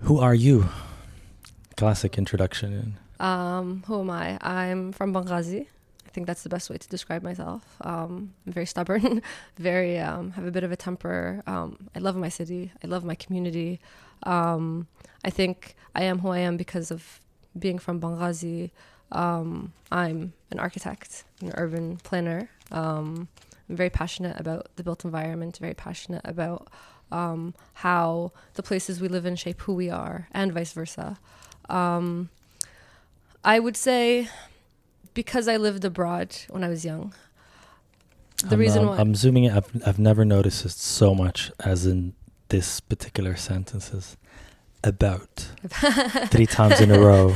who 0.00 0.18
are 0.18 0.34
you? 0.34 0.68
Classic 1.76 2.16
introduction 2.18 2.98
Um, 3.20 3.84
who 3.86 4.00
am 4.00 4.10
I? 4.10 4.38
I'm 4.40 4.92
from 4.92 5.12
Benghazi. 5.12 5.66
I 6.06 6.10
think 6.14 6.26
that's 6.26 6.42
the 6.42 6.50
best 6.50 6.68
way 6.68 6.76
to 6.76 6.88
describe 6.88 7.22
myself. 7.22 7.76
Um, 7.80 8.34
I'm 8.46 8.52
very 8.52 8.66
stubborn, 8.66 9.22
very 9.58 9.98
um, 9.98 10.32
have 10.32 10.44
a 10.44 10.50
bit 10.50 10.62
of 10.62 10.70
a 10.70 10.76
temper. 10.76 11.42
Um, 11.46 11.88
I 11.94 12.00
love 12.00 12.16
my 12.16 12.28
city. 12.28 12.70
I 12.84 12.86
love 12.86 13.02
my 13.04 13.14
community. 13.14 13.80
Um, 14.24 14.88
I 15.24 15.30
think 15.30 15.74
I 15.94 16.02
am 16.02 16.18
who 16.18 16.28
I 16.28 16.38
am 16.40 16.56
because 16.56 16.90
of 16.90 17.20
being 17.58 17.78
from 17.78 18.00
Benghazi. 18.00 18.72
Um, 19.10 19.72
I'm 19.90 20.34
an 20.50 20.58
architect, 20.58 21.24
an 21.40 21.52
urban 21.56 21.96
planner. 21.98 22.50
I'm 22.70 23.28
very 23.68 23.90
passionate 23.90 24.38
about 24.38 24.76
the 24.76 24.82
built 24.82 25.04
environment. 25.04 25.56
Very 25.58 25.74
passionate 25.74 26.22
about 26.24 26.68
how 27.10 28.32
the 28.54 28.62
places 28.62 29.00
we 29.00 29.08
live 29.08 29.26
in 29.26 29.36
shape 29.36 29.60
who 29.62 29.74
we 29.74 29.90
are, 29.90 30.28
and 30.32 30.52
vice 30.52 30.72
versa. 30.72 31.18
Um, 31.68 32.30
I 33.44 33.58
would 33.58 33.76
say 33.76 34.28
because 35.14 35.48
I 35.48 35.56
lived 35.56 35.84
abroad 35.84 36.36
when 36.50 36.64
I 36.64 36.68
was 36.68 36.84
young. 36.84 37.14
The 38.44 38.54
I'm, 38.54 38.60
reason 38.60 38.82
um, 38.82 38.88
why 38.88 38.96
I'm 38.98 39.14
zooming 39.14 39.44
in. 39.44 39.52
I've, 39.52 39.70
I've 39.86 39.98
never 39.98 40.24
noticed 40.24 40.64
it 40.64 40.70
so 40.70 41.14
much 41.14 41.52
as 41.60 41.86
in 41.86 42.14
this 42.48 42.80
particular 42.80 43.36
sentences 43.36 44.16
about 44.84 45.48
three 46.30 46.46
times 46.46 46.80
in 46.80 46.90
a 46.90 46.98
row. 46.98 47.34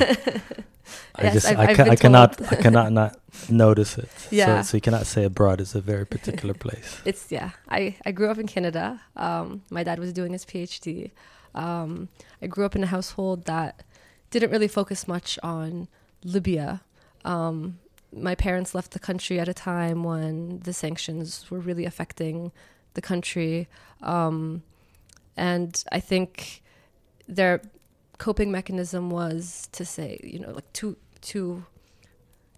I 1.14 1.25
Yes, 1.25 1.34
just 1.34 1.46
I've- 1.46 1.60
I, 1.60 1.66
I've 1.70 1.76
been 1.76 1.88
I 1.90 1.96
cannot. 1.96 2.52
I 2.52 2.56
cannot 2.56 2.92
not 2.92 3.18
notice 3.48 3.98
it. 3.98 4.08
Yeah. 4.30 4.62
So, 4.62 4.70
so 4.70 4.76
you 4.76 4.80
cannot 4.80 5.06
say 5.06 5.25
abroad 5.25 5.60
is 5.60 5.75
a 5.75 5.80
very 5.80 6.06
particular 6.06 6.54
place. 6.54 7.00
it's 7.04 7.30
yeah. 7.30 7.50
I 7.68 7.96
I 8.04 8.12
grew 8.12 8.28
up 8.30 8.38
in 8.38 8.46
Canada. 8.46 9.00
Um, 9.16 9.62
my 9.70 9.82
dad 9.82 9.98
was 9.98 10.12
doing 10.12 10.32
his 10.32 10.44
PhD. 10.44 11.10
Um, 11.54 12.08
I 12.42 12.46
grew 12.46 12.64
up 12.66 12.76
in 12.76 12.82
a 12.82 12.86
household 12.86 13.46
that 13.46 13.82
didn't 14.30 14.50
really 14.50 14.68
focus 14.68 15.06
much 15.06 15.38
on 15.42 15.88
Libya. 16.25 16.83
Um, 17.25 17.78
my 18.12 18.35
parents 18.35 18.75
left 18.75 18.92
the 18.92 18.99
country 18.99 19.38
at 19.38 19.49
a 19.49 19.54
time 19.54 20.04
when 20.04 20.61
the 20.61 20.73
sanctions 20.73 21.50
were 21.50 21.59
really 21.59 21.85
affecting 21.85 22.52
the 22.95 23.02
country, 23.02 23.68
um, 24.02 24.62
and 25.37 25.85
I 25.92 26.00
think 26.00 26.62
their 27.28 27.61
coping 28.18 28.50
mechanism 28.50 29.11
was 29.11 29.68
to 29.73 29.85
say, 29.85 30.18
you 30.23 30.38
know, 30.38 30.52
like 30.52 30.73
to 30.75 30.97
to 31.23 31.64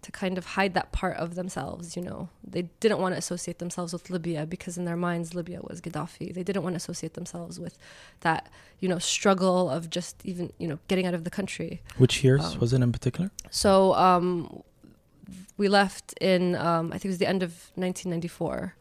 to 0.09 0.13
kind 0.13 0.39
of 0.39 0.47
hide 0.57 0.73
that 0.73 0.91
part 0.91 1.17
of 1.19 1.35
themselves, 1.35 1.95
you 1.95 2.03
know. 2.03 2.31
They 2.43 2.63
didn't 2.81 2.99
want 2.99 3.15
to 3.15 3.19
associate 3.19 3.59
themselves 3.59 3.93
with 3.93 4.09
Libya 4.09 4.47
because 4.47 4.79
in 4.79 4.87
their 4.87 4.97
minds 4.97 5.35
Libya 5.35 5.61
was 5.63 5.83
Gaddafi. 5.83 6.33
They 6.33 6.43
didn't 6.43 6.63
want 6.63 6.73
to 6.73 6.79
associate 6.79 7.13
themselves 7.13 7.61
with 7.61 7.77
that, 8.21 8.49
you 8.81 8.89
know, 8.89 8.99
struggle 8.99 9.69
of 9.69 9.91
just 9.91 10.15
even, 10.25 10.51
you 10.59 10.67
know, 10.67 10.79
getting 10.89 11.05
out 11.05 11.13
of 11.13 11.25
the 11.25 11.31
country. 11.31 11.83
Which 11.99 12.25
years 12.25 12.43
Um, 12.43 12.59
was 12.59 12.73
it 12.73 12.81
in 12.81 12.91
particular? 12.91 13.31
So 13.51 13.93
um, 13.95 14.63
we 15.59 15.69
left 15.69 16.15
in, 16.23 16.55
um, 16.57 16.89
I 16.89 16.93
think 16.93 17.07
it 17.07 17.09
was 17.09 17.19
the 17.19 17.29
end 17.29 17.43
of 17.43 17.51
1994. 17.75 18.75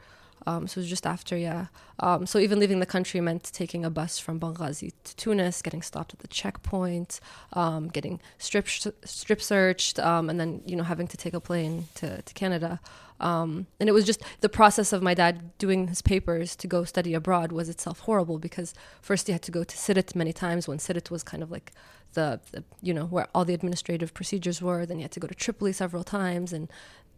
Um, 0.46 0.68
so 0.68 0.80
it 0.80 0.84
was 0.84 0.90
just 0.90 1.06
after, 1.06 1.36
yeah. 1.36 1.68
Um, 2.00 2.26
so 2.26 2.40
even 2.40 2.60
leaving 2.60 2.80
the 2.80 2.86
country 2.86 3.20
meant 3.22 3.44
taking 3.44 3.84
a 3.84 3.90
bus 3.90 4.20
from 4.20 4.40
Benghazi 4.40 4.94
to 5.04 5.16
Tunis, 5.16 5.62
getting 5.62 5.82
stopped 5.82 6.14
at 6.14 6.20
the 6.20 6.28
checkpoint, 6.28 7.20
um, 7.54 7.88
getting 7.88 8.22
strip 8.38 8.68
strip 8.70 9.42
searched, 9.42 10.00
um, 10.00 10.30
and 10.30 10.40
then 10.40 10.62
you 10.66 10.76
know 10.76 10.84
having 10.84 11.08
to 11.08 11.18
take 11.18 11.34
a 11.34 11.40
plane 11.40 11.88
to 11.96 12.22
to 12.22 12.34
Canada. 12.34 12.80
Um, 13.20 13.66
and 13.80 13.90
it 13.90 13.94
was 13.94 14.06
just 14.06 14.22
the 14.42 14.50
process 14.50 14.94
of 14.94 15.02
my 15.02 15.14
dad 15.14 15.58
doing 15.58 15.88
his 15.88 16.02
papers 16.02 16.56
to 16.58 16.68
go 16.68 16.84
study 16.84 17.14
abroad 17.14 17.52
was 17.52 17.68
itself 17.68 18.02
horrible 18.02 18.38
because 18.38 18.74
first 19.02 19.26
he 19.28 19.34
had 19.34 19.42
to 19.44 19.52
go 19.52 19.64
to 19.64 19.76
Sirte 19.76 20.16
many 20.16 20.32
times 20.32 20.68
when 20.68 20.78
Sirte 20.78 21.10
was 21.10 21.24
kind 21.24 21.42
of 21.42 21.50
like 21.50 21.72
the, 22.14 22.40
the 22.52 22.64
you 22.82 22.94
know 22.94 23.06
where 23.06 23.28
all 23.34 23.46
the 23.46 23.54
administrative 23.54 24.14
procedures 24.14 24.62
were. 24.62 24.86
Then 24.86 24.98
he 24.98 25.04
had 25.04 25.12
to 25.14 25.20
go 25.20 25.28
to 25.28 25.36
Tripoli 25.36 25.74
several 25.74 26.04
times, 26.04 26.54
and 26.54 26.70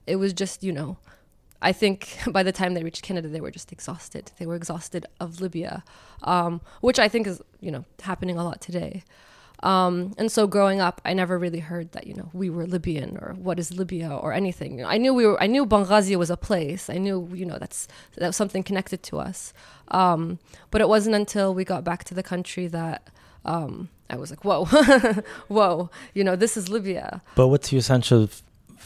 it 0.08 0.16
was 0.16 0.34
just 0.34 0.64
you 0.64 0.72
know 0.72 0.98
I 1.62 1.72
think 1.72 2.18
by 2.32 2.44
the 2.44 2.52
time 2.52 2.74
they 2.74 2.84
reached 2.84 3.04
Canada, 3.04 3.28
they 3.28 3.42
were 3.42 3.52
just 3.52 3.72
exhausted. 3.72 4.32
They 4.38 4.46
were 4.46 4.56
exhausted 4.56 5.06
of 5.20 5.42
Libya, 5.42 5.84
um, 6.24 6.62
which 6.82 7.00
I 7.00 7.08
think 7.08 7.28
is, 7.28 7.42
you 7.60 7.72
know, 7.72 7.86
happening 8.02 8.38
a 8.38 8.44
lot 8.44 8.62
today. 8.62 9.04
Um, 9.62 10.14
and 10.18 10.32
so 10.32 10.48
growing 10.48 10.80
up, 10.80 11.02
I 11.04 11.14
never 11.14 11.38
really 11.38 11.60
heard 11.60 11.92
that, 11.92 12.08
you 12.08 12.14
know, 12.14 12.30
we 12.34 12.50
were 12.50 12.66
Libyan 12.66 13.18
or 13.18 13.34
what 13.34 13.60
is 13.60 13.74
Libya 13.78 14.10
or 14.10 14.32
anything. 14.32 14.86
I 14.86 14.98
knew 14.98 15.14
we 15.14 15.26
were, 15.26 15.42
I 15.42 15.48
knew 15.48 15.66
Benghazi 15.66 16.16
was 16.16 16.30
a 16.30 16.38
place. 16.38 16.90
I 16.90 16.98
knew, 16.98 17.30
you 17.34 17.46
know, 17.46 17.58
that's, 17.60 17.88
that 18.16 18.28
was 18.28 18.38
something 18.38 18.64
connected 18.64 19.04
to 19.04 19.20
us. 19.20 19.54
Um, 19.90 20.40
but 20.72 20.80
it 20.80 20.88
wasn't 20.88 21.16
until 21.16 21.54
we 21.54 21.66
got 21.66 21.84
back 21.84 22.06
to 22.06 22.14
the 22.14 22.24
country 22.24 22.68
that, 22.68 23.10
um, 23.44 23.90
I 24.10 24.16
was 24.16 24.32
like, 24.32 24.44
whoa, 24.44 24.66
whoa, 25.48 25.90
you 26.14 26.24
know, 26.24 26.36
this 26.36 26.58
is 26.58 26.70
Libya. 26.70 27.22
But 27.36 27.50
what's 27.50 27.70
the 27.70 27.78
essential 27.78 28.30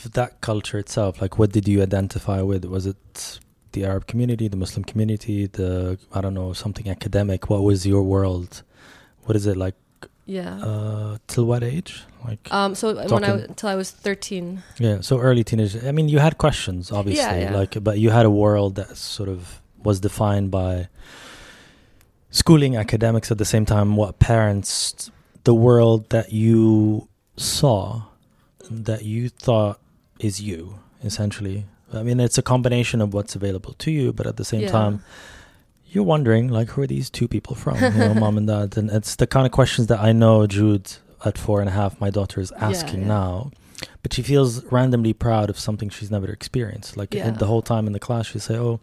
of 0.06 0.14
that 0.14 0.42
culture 0.42 0.78
itself? 0.78 1.22
Like, 1.22 1.38
what 1.40 1.52
did 1.52 1.68
you 1.68 1.82
identify 1.82 2.42
with? 2.42 2.66
Was 2.66 2.86
it 2.86 3.40
the 3.74 3.86
Arab 3.86 4.06
community, 4.08 4.48
the 4.48 4.58
Muslim 4.58 4.84
community, 4.84 5.48
the 5.48 5.98
I 6.14 6.22
don't 6.22 6.34
know 6.34 6.54
something 6.54 6.88
academic? 6.90 7.50
What 7.50 7.64
was 7.64 7.86
your 7.86 8.04
world? 8.04 8.64
What 9.24 9.36
is 9.36 9.46
it 9.48 9.58
like? 9.58 9.76
Yeah. 10.26 10.56
Uh, 10.64 11.18
till 11.28 11.46
what 11.46 11.64
age? 11.64 12.04
Like, 12.24 12.48
Um, 12.52 12.76
so 12.76 12.96
when 12.96 12.98
I 13.06 13.08
Talking- 13.08 13.32
was, 13.34 13.44
until 13.44 13.70
I 13.70 13.76
was 13.76 13.92
13, 13.92 14.64
yeah, 14.80 15.02
so 15.02 15.20
early 15.20 15.44
teenage. 15.44 15.76
I 15.84 15.92
mean, 15.92 16.08
you 16.08 16.20
had 16.20 16.38
questions, 16.38 16.92
obviously, 16.92 17.42
yeah. 17.42 17.54
like, 17.54 17.84
but 17.84 18.00
you 18.00 18.10
had 18.12 18.26
a 18.26 18.32
world 18.32 18.76
that 18.76 18.96
sort 18.96 19.28
of 19.28 19.60
was 19.84 20.00
defined 20.00 20.50
by 20.50 20.88
schooling, 22.32 22.76
academics. 22.78 23.32
At 23.32 23.38
the 23.38 23.46
same 23.46 23.66
time, 23.66 23.96
what 23.98 24.20
parents, 24.20 25.12
the 25.44 25.54
world 25.54 26.10
that 26.12 26.32
you 26.32 27.10
saw, 27.36 28.04
that 28.72 29.04
you 29.04 29.28
thought 29.28 29.80
is 30.24 30.42
you, 30.42 30.80
essentially. 31.04 31.66
I 31.94 32.02
mean, 32.04 32.20
it's 32.20 32.38
a 32.38 32.42
combination 32.42 33.02
of 33.02 33.14
what's 33.14 33.36
available 33.36 33.74
to 33.74 33.92
you, 33.92 34.14
but 34.14 34.26
at 34.26 34.38
the 34.38 34.46
same 34.46 34.62
Yeah. 34.62 34.70
time, 34.72 35.04
you're 35.92 36.04
wondering 36.04 36.48
like, 36.50 36.70
who 36.70 36.82
are 36.82 36.88
these 36.88 37.10
two 37.10 37.28
people 37.28 37.56
from? 37.56 37.76
You 37.76 37.90
know, 37.92 38.14
mom 38.16 38.38
and 38.38 38.48
dad, 38.48 38.78
and 38.78 38.90
it's 38.90 39.16
the 39.16 39.28
kind 39.28 39.46
of 39.46 39.52
questions 39.52 39.88
that 39.88 40.00
I 40.00 40.12
know 40.12 40.48
Jude 40.48 40.92
at 41.24 41.38
four 41.38 41.60
and 41.60 41.70
a 41.70 41.72
half, 41.74 42.00
my 42.02 42.10
daughter 42.10 42.42
is 42.42 42.52
asking 42.54 43.02
yeah. 43.02 43.08
now. 43.20 43.52
But 44.02 44.14
she 44.14 44.22
feels 44.22 44.64
randomly 44.72 45.14
proud 45.14 45.50
of 45.50 45.60
something 45.60 45.90
she's 45.90 46.10
never 46.10 46.30
experienced. 46.32 46.98
Like 46.98 47.14
Yeah. 47.14 47.32
the 47.32 47.46
whole 47.48 47.62
time 47.62 47.86
in 47.88 47.94
the 47.94 48.00
class, 48.00 48.28
she 48.28 48.40
say, 48.40 48.56
"Oh, 48.58 48.80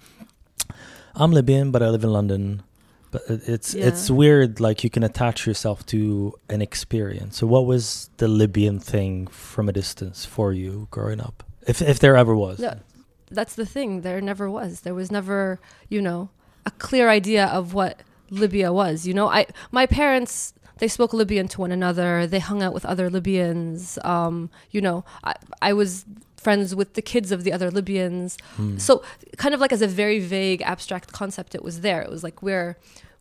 I'm 1.14 1.32
Libyan, 1.32 1.70
but 1.70 1.82
I 1.82 1.88
live 1.88 2.04
in 2.04 2.12
London." 2.12 2.62
But 3.11 3.23
it's 3.29 3.75
Yeah. 3.75 3.87
it's 3.87 4.11
weird. 4.11 4.61
Like 4.61 4.85
you 4.85 4.90
can 4.90 5.02
attach 5.02 5.47
yourself 5.47 5.85
to 5.87 6.35
an 6.49 6.62
experience. 6.62 7.38
So, 7.38 7.47
what 7.47 7.67
was 7.67 8.11
the 8.19 8.29
Libyan 8.29 8.79
thing 8.79 9.26
from 9.29 9.69
a 9.69 9.73
distance 9.73 10.25
for 10.25 10.52
you 10.52 10.87
growing 10.90 11.21
up, 11.21 11.43
if 11.67 11.83
if 11.83 11.99
there 11.99 12.17
ever 12.17 12.35
was? 12.37 12.61
That's 13.33 13.55
the 13.55 13.67
thing. 13.67 14.00
There 14.00 14.21
never 14.21 14.50
was. 14.50 14.81
There 14.81 14.95
was 14.95 15.11
never, 15.11 15.61
you 15.88 16.02
know, 16.02 16.31
a 16.67 16.71
clear 16.73 17.09
idea 17.09 17.47
of 17.47 17.75
what 17.75 18.00
Libya 18.31 18.73
was. 18.73 19.07
You 19.07 19.14
know, 19.14 19.29
I 19.29 19.47
my 19.71 19.87
parents 19.87 20.52
they 20.79 20.88
spoke 20.88 21.12
Libyan 21.12 21.47
to 21.49 21.61
one 21.61 21.73
another. 21.73 22.26
They 22.26 22.38
hung 22.38 22.62
out 22.62 22.73
with 22.73 22.87
other 22.87 23.11
Libyans. 23.11 23.99
Um, 24.02 24.49
you 24.71 24.81
know, 24.81 25.05
I, 25.23 25.35
I 25.61 25.73
was 25.75 26.07
friends 26.40 26.75
with 26.75 26.94
the 26.94 27.02
kids 27.02 27.30
of 27.32 27.44
the 27.44 27.52
other 27.52 27.70
Libyans. 27.70 28.38
Hmm. 28.56 28.78
So 28.78 29.02
kind 29.37 29.54
of 29.54 29.61
like 29.61 29.73
as 29.73 29.82
a 29.82 29.87
very 29.87 30.20
vague 30.20 30.62
abstract 30.62 31.12
concept 31.12 31.54
it 31.54 31.62
was 31.62 31.82
there. 31.82 32.00
It 32.00 32.11
was 32.11 32.25
like 32.25 32.42
we're 32.42 32.76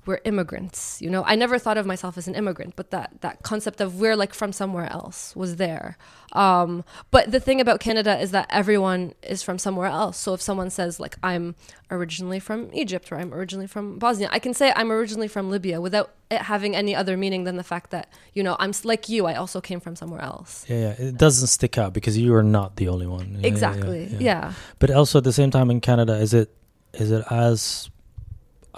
we're 0.05 0.19
immigrants, 0.23 1.01
you 1.01 1.09
know. 1.09 1.23
I 1.25 1.35
never 1.35 1.59
thought 1.59 1.77
of 1.77 1.85
myself 1.85 2.17
as 2.17 2.27
an 2.27 2.35
immigrant, 2.35 2.75
but 2.75 2.89
that 2.91 3.21
that 3.21 3.43
concept 3.43 3.81
of 3.81 3.99
we're 3.99 4.15
like 4.15 4.33
from 4.33 4.51
somewhere 4.53 4.91
else 4.91 5.35
was 5.35 5.57
there. 5.57 5.97
Um, 6.33 6.83
but 7.11 7.31
the 7.31 7.39
thing 7.39 7.59
about 7.59 7.79
Canada 7.79 8.19
is 8.19 8.31
that 8.31 8.47
everyone 8.49 9.13
is 9.23 9.43
from 9.43 9.57
somewhere 9.59 9.87
else. 9.87 10.17
So 10.17 10.33
if 10.33 10.41
someone 10.41 10.69
says 10.69 10.99
like 10.99 11.17
I'm 11.21 11.55
originally 11.91 12.39
from 12.39 12.69
Egypt 12.73 13.11
or 13.11 13.17
I'm 13.17 13.33
originally 13.33 13.67
from 13.67 13.99
Bosnia, 13.99 14.29
I 14.31 14.39
can 14.39 14.53
say 14.53 14.71
I'm 14.75 14.91
originally 14.91 15.27
from 15.27 15.49
Libya 15.49 15.81
without 15.81 16.11
it 16.31 16.41
having 16.43 16.75
any 16.75 16.95
other 16.95 17.17
meaning 17.17 17.43
than 17.43 17.57
the 17.57 17.63
fact 17.63 17.89
that, 17.91 18.13
you 18.33 18.43
know, 18.43 18.55
I'm 18.59 18.71
like 18.83 19.09
you, 19.09 19.25
I 19.25 19.35
also 19.35 19.59
came 19.59 19.79
from 19.79 19.95
somewhere 19.95 20.21
else. 20.21 20.65
Yeah, 20.69 20.95
yeah, 20.99 21.07
it 21.07 21.17
doesn't 21.17 21.47
stick 21.47 21.77
out 21.77 21.93
because 21.93 22.17
you 22.17 22.33
are 22.35 22.43
not 22.43 22.75
the 22.75 22.87
only 22.87 23.07
one. 23.07 23.39
Yeah, 23.41 23.47
Exactly. 23.47 24.07
yeah. 24.11 24.17
yeah. 24.19 24.53
But 24.77 24.91
also 24.91 25.17
at 25.17 25.23
the 25.23 25.33
same 25.33 25.51
time 25.51 25.69
in 25.71 25.81
Canada, 25.81 26.13
is 26.15 26.33
it 26.33 26.53
is 26.93 27.11
it 27.11 27.23
as 27.29 27.89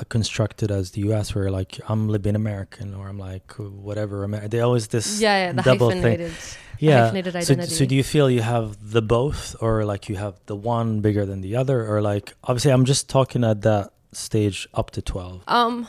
constructed 0.10 0.72
as 0.72 0.91
the 0.91 1.01
U.S. 1.01 1.34
where 1.36 1.50
like 1.51 1.79
I'm 1.88 2.08
Libyan 2.10 2.36
American 2.36 2.93
or 2.93 3.08
I'm 3.10 3.17
like 3.17 3.51
whatever. 3.58 4.24
Amer- 4.24 4.48
They 4.48 4.60
always 4.62 4.88
this 4.88 5.20
Yeah, 5.22 5.48
yeah, 5.48 5.51
the 5.53 5.62
double 5.62 5.91
thing. 5.91 6.31
Yeah. 6.79 7.12
So, 7.41 7.60
so 7.62 7.86
do 7.86 7.96
you 7.96 8.03
feel 8.03 8.29
you 8.29 8.41
have 8.41 8.91
the 8.91 9.03
both 9.03 9.55
or 9.62 9.86
like 9.86 10.10
you 10.10 10.15
have 10.15 10.39
the 10.48 10.55
one 10.55 11.01
bigger 11.01 11.25
than 11.25 11.41
the 11.41 11.55
other 11.55 11.88
or 11.88 12.01
like 12.01 12.34
obviously 12.43 12.72
I'm 12.72 12.86
just 12.86 13.08
talking 13.08 13.43
at 13.43 13.62
that 13.62 13.93
stage 14.13 14.67
up 14.74 14.89
to 14.91 15.01
12. 15.01 15.43
Um, 15.48 15.88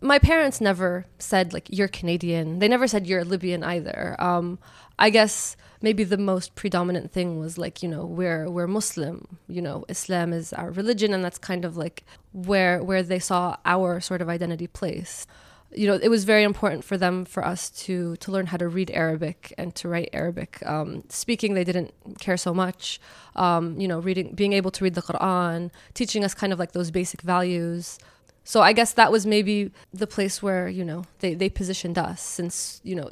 my 0.00 0.18
parents 0.20 0.60
never 0.60 1.06
said 1.18 1.52
like 1.52 1.66
you're 1.70 1.88
Canadian. 1.88 2.60
They 2.60 2.68
never 2.68 2.86
said 2.86 3.06
you're 3.06 3.24
Libyan 3.24 3.64
either. 3.64 4.16
Um, 4.20 4.58
I 4.98 5.10
guess 5.10 5.56
maybe 5.82 6.04
the 6.04 6.16
most 6.16 6.54
predominant 6.54 7.12
thing 7.12 7.38
was 7.38 7.58
like 7.58 7.82
you 7.82 7.88
know 7.88 8.04
we're 8.06 8.48
we're 8.48 8.66
Muslim. 8.66 9.38
You 9.48 9.62
know, 9.62 9.84
Islam 9.88 10.32
is 10.32 10.52
our 10.52 10.70
religion, 10.70 11.12
and 11.12 11.24
that's 11.24 11.38
kind 11.38 11.64
of 11.64 11.76
like 11.76 12.04
where 12.32 12.82
where 12.82 13.02
they 13.02 13.18
saw 13.18 13.56
our 13.64 14.00
sort 14.00 14.22
of 14.22 14.28
identity 14.28 14.66
placed. 14.66 15.28
You 15.74 15.86
know, 15.86 15.98
it 16.02 16.08
was 16.08 16.24
very 16.24 16.42
important 16.42 16.84
for 16.84 16.98
them 16.98 17.24
for 17.24 17.44
us 17.44 17.70
to 17.84 18.16
to 18.16 18.30
learn 18.30 18.46
how 18.46 18.58
to 18.58 18.68
read 18.68 18.90
Arabic 18.90 19.54
and 19.56 19.74
to 19.76 19.88
write 19.88 20.10
Arabic. 20.12 20.58
Um, 20.66 21.04
speaking, 21.08 21.54
they 21.54 21.64
didn't 21.64 21.92
care 22.20 22.36
so 22.36 22.52
much. 22.54 23.00
Um, 23.34 23.80
you 23.80 23.88
know, 23.88 23.98
reading, 23.98 24.34
being 24.34 24.52
able 24.52 24.70
to 24.72 24.84
read 24.84 24.94
the 24.94 25.02
Quran, 25.02 25.70
teaching 25.94 26.24
us 26.24 26.34
kind 26.34 26.52
of 26.52 26.58
like 26.58 26.72
those 26.72 26.90
basic 26.90 27.22
values. 27.22 27.98
So 28.44 28.60
I 28.60 28.72
guess 28.72 28.92
that 28.94 29.12
was 29.12 29.24
maybe 29.24 29.70
the 29.94 30.06
place 30.06 30.42
where 30.42 30.68
you 30.68 30.84
know 30.84 31.04
they 31.20 31.34
they 31.34 31.48
positioned 31.48 31.96
us 31.96 32.20
since 32.20 32.80
you 32.84 32.94
know 32.94 33.10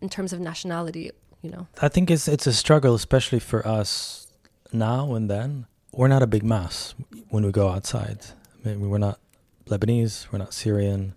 in 0.00 0.08
terms 0.08 0.32
of 0.32 0.40
nationality. 0.40 1.10
You 1.42 1.50
know, 1.50 1.66
I 1.80 1.88
think 1.88 2.10
it's 2.10 2.28
it's 2.28 2.46
a 2.46 2.52
struggle 2.52 2.94
especially 2.94 3.40
for 3.40 3.66
us 3.66 4.26
now 4.72 5.14
and 5.14 5.28
then. 5.28 5.66
We're 5.92 6.08
not 6.08 6.22
a 6.22 6.26
big 6.26 6.42
mass 6.42 6.94
when 7.28 7.44
we 7.44 7.52
go 7.52 7.68
outside. 7.68 8.20
I 8.64 8.68
mean, 8.68 8.88
we're 8.88 8.98
not 8.98 9.18
Lebanese, 9.66 10.26
we're 10.32 10.38
not 10.38 10.54
Syrian. 10.54 11.14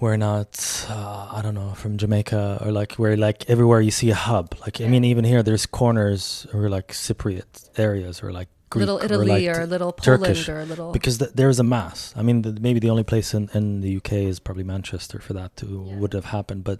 We're 0.00 0.16
not, 0.16 0.86
uh, 0.88 1.28
I 1.30 1.42
don't 1.42 1.54
know, 1.54 1.72
from 1.74 1.98
Jamaica 1.98 2.62
or 2.64 2.72
like 2.72 2.98
we're 2.98 3.16
like 3.18 3.50
everywhere 3.50 3.82
you 3.82 3.90
see 3.90 4.10
a 4.10 4.14
hub. 4.14 4.54
Like 4.60 4.80
I 4.80 4.86
mean, 4.86 5.04
even 5.04 5.24
here 5.24 5.42
there's 5.42 5.66
corners 5.66 6.46
or 6.54 6.70
like 6.70 6.88
Cypriot 6.92 7.68
areas 7.76 8.22
or 8.22 8.32
like 8.32 8.48
Greek 8.70 8.80
little 8.86 8.98
or, 8.98 9.04
Italy 9.04 9.46
like, 9.48 9.58
or, 9.58 9.66
little 9.66 9.92
Poland 9.92 10.24
Turkish, 10.24 10.48
or 10.48 10.64
little 10.64 10.92
because 10.92 11.18
th- 11.18 11.32
there 11.34 11.50
is 11.50 11.58
a 11.58 11.64
mass. 11.64 12.14
I 12.16 12.22
mean, 12.22 12.42
the, 12.42 12.52
maybe 12.60 12.80
the 12.80 12.88
only 12.88 13.02
place 13.02 13.34
in, 13.34 13.50
in 13.52 13.80
the 13.82 13.96
UK 13.96 14.12
is 14.12 14.38
probably 14.40 14.62
Manchester 14.64 15.18
for 15.18 15.34
that 15.34 15.54
to 15.56 15.66
Yeah. 15.66 15.96
would 15.96 16.12
have 16.14 16.26
happened. 16.26 16.64
But 16.64 16.78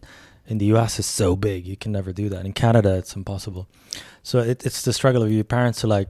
in 0.50 0.58
the 0.58 0.66
US, 0.74 0.98
it's 0.98 1.08
so 1.22 1.36
big 1.36 1.66
you 1.66 1.76
can 1.82 1.92
never 1.92 2.12
do 2.12 2.28
that. 2.32 2.44
In 2.44 2.52
Canada, 2.52 2.90
it's 3.00 3.14
impossible. 3.16 3.64
So 4.22 4.34
it, 4.40 4.58
it's 4.66 4.82
the 4.82 4.92
struggle 4.92 5.22
of 5.22 5.30
your 5.30 5.44
parents 5.44 5.80
to 5.82 5.86
like 5.86 6.08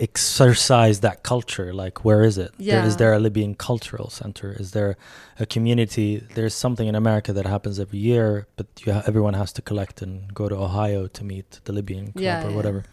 exercise 0.00 1.00
that 1.00 1.22
culture. 1.22 1.72
Like, 1.74 2.04
where 2.04 2.22
is 2.22 2.38
it? 2.38 2.52
There, 2.58 2.84
is 2.84 2.94
Yeah. 2.94 2.96
there 2.96 3.12
a 3.14 3.18
Libyan 3.18 3.54
cultural 3.54 4.10
center? 4.10 4.52
Is 4.52 4.70
there 4.72 4.96
a 5.38 5.46
community? 5.46 6.22
There's 6.34 6.54
something 6.54 6.86
in 6.88 6.94
America 6.94 7.32
that 7.32 7.46
happens 7.46 7.78
every 7.80 7.98
year, 7.98 8.46
but 8.56 8.66
you 8.84 8.92
ha- 8.92 9.02
everyone 9.06 9.34
has 9.34 9.52
to 9.54 9.62
collect 9.62 10.02
and 10.02 10.32
go 10.34 10.48
to 10.48 10.54
Ohio 10.56 11.06
to 11.08 11.24
meet 11.24 11.60
the 11.64 11.72
Libyan 11.72 12.12
club 12.12 12.22
Yeah, 12.22 12.44
or 12.46 12.50
yeah. 12.50 12.56
whatever. 12.56 12.84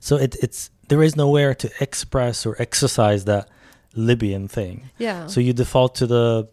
So 0.00 0.16
it, 0.16 0.36
it's 0.42 0.70
there 0.88 1.02
is 1.02 1.16
nowhere 1.16 1.54
to 1.54 1.70
express 1.80 2.44
or 2.44 2.56
exercise 2.60 3.24
that 3.24 3.48
Libyan 3.94 4.48
thing. 4.48 4.90
yeah. 4.98 5.26
So 5.26 5.40
you 5.40 5.52
default 5.54 5.94
to 5.96 6.06
the 6.06 6.48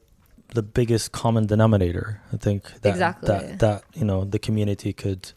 the 0.54 0.64
biggest 0.64 1.12
common 1.12 1.46
denominator. 1.46 2.22
I 2.34 2.38
think 2.38 2.82
that 2.82 2.90
Exactly. 2.90 3.28
that 3.28 3.60
that 3.60 3.84
you 3.94 4.06
know 4.06 4.26
the 4.26 4.40
community 4.40 4.94
could. 4.94 5.32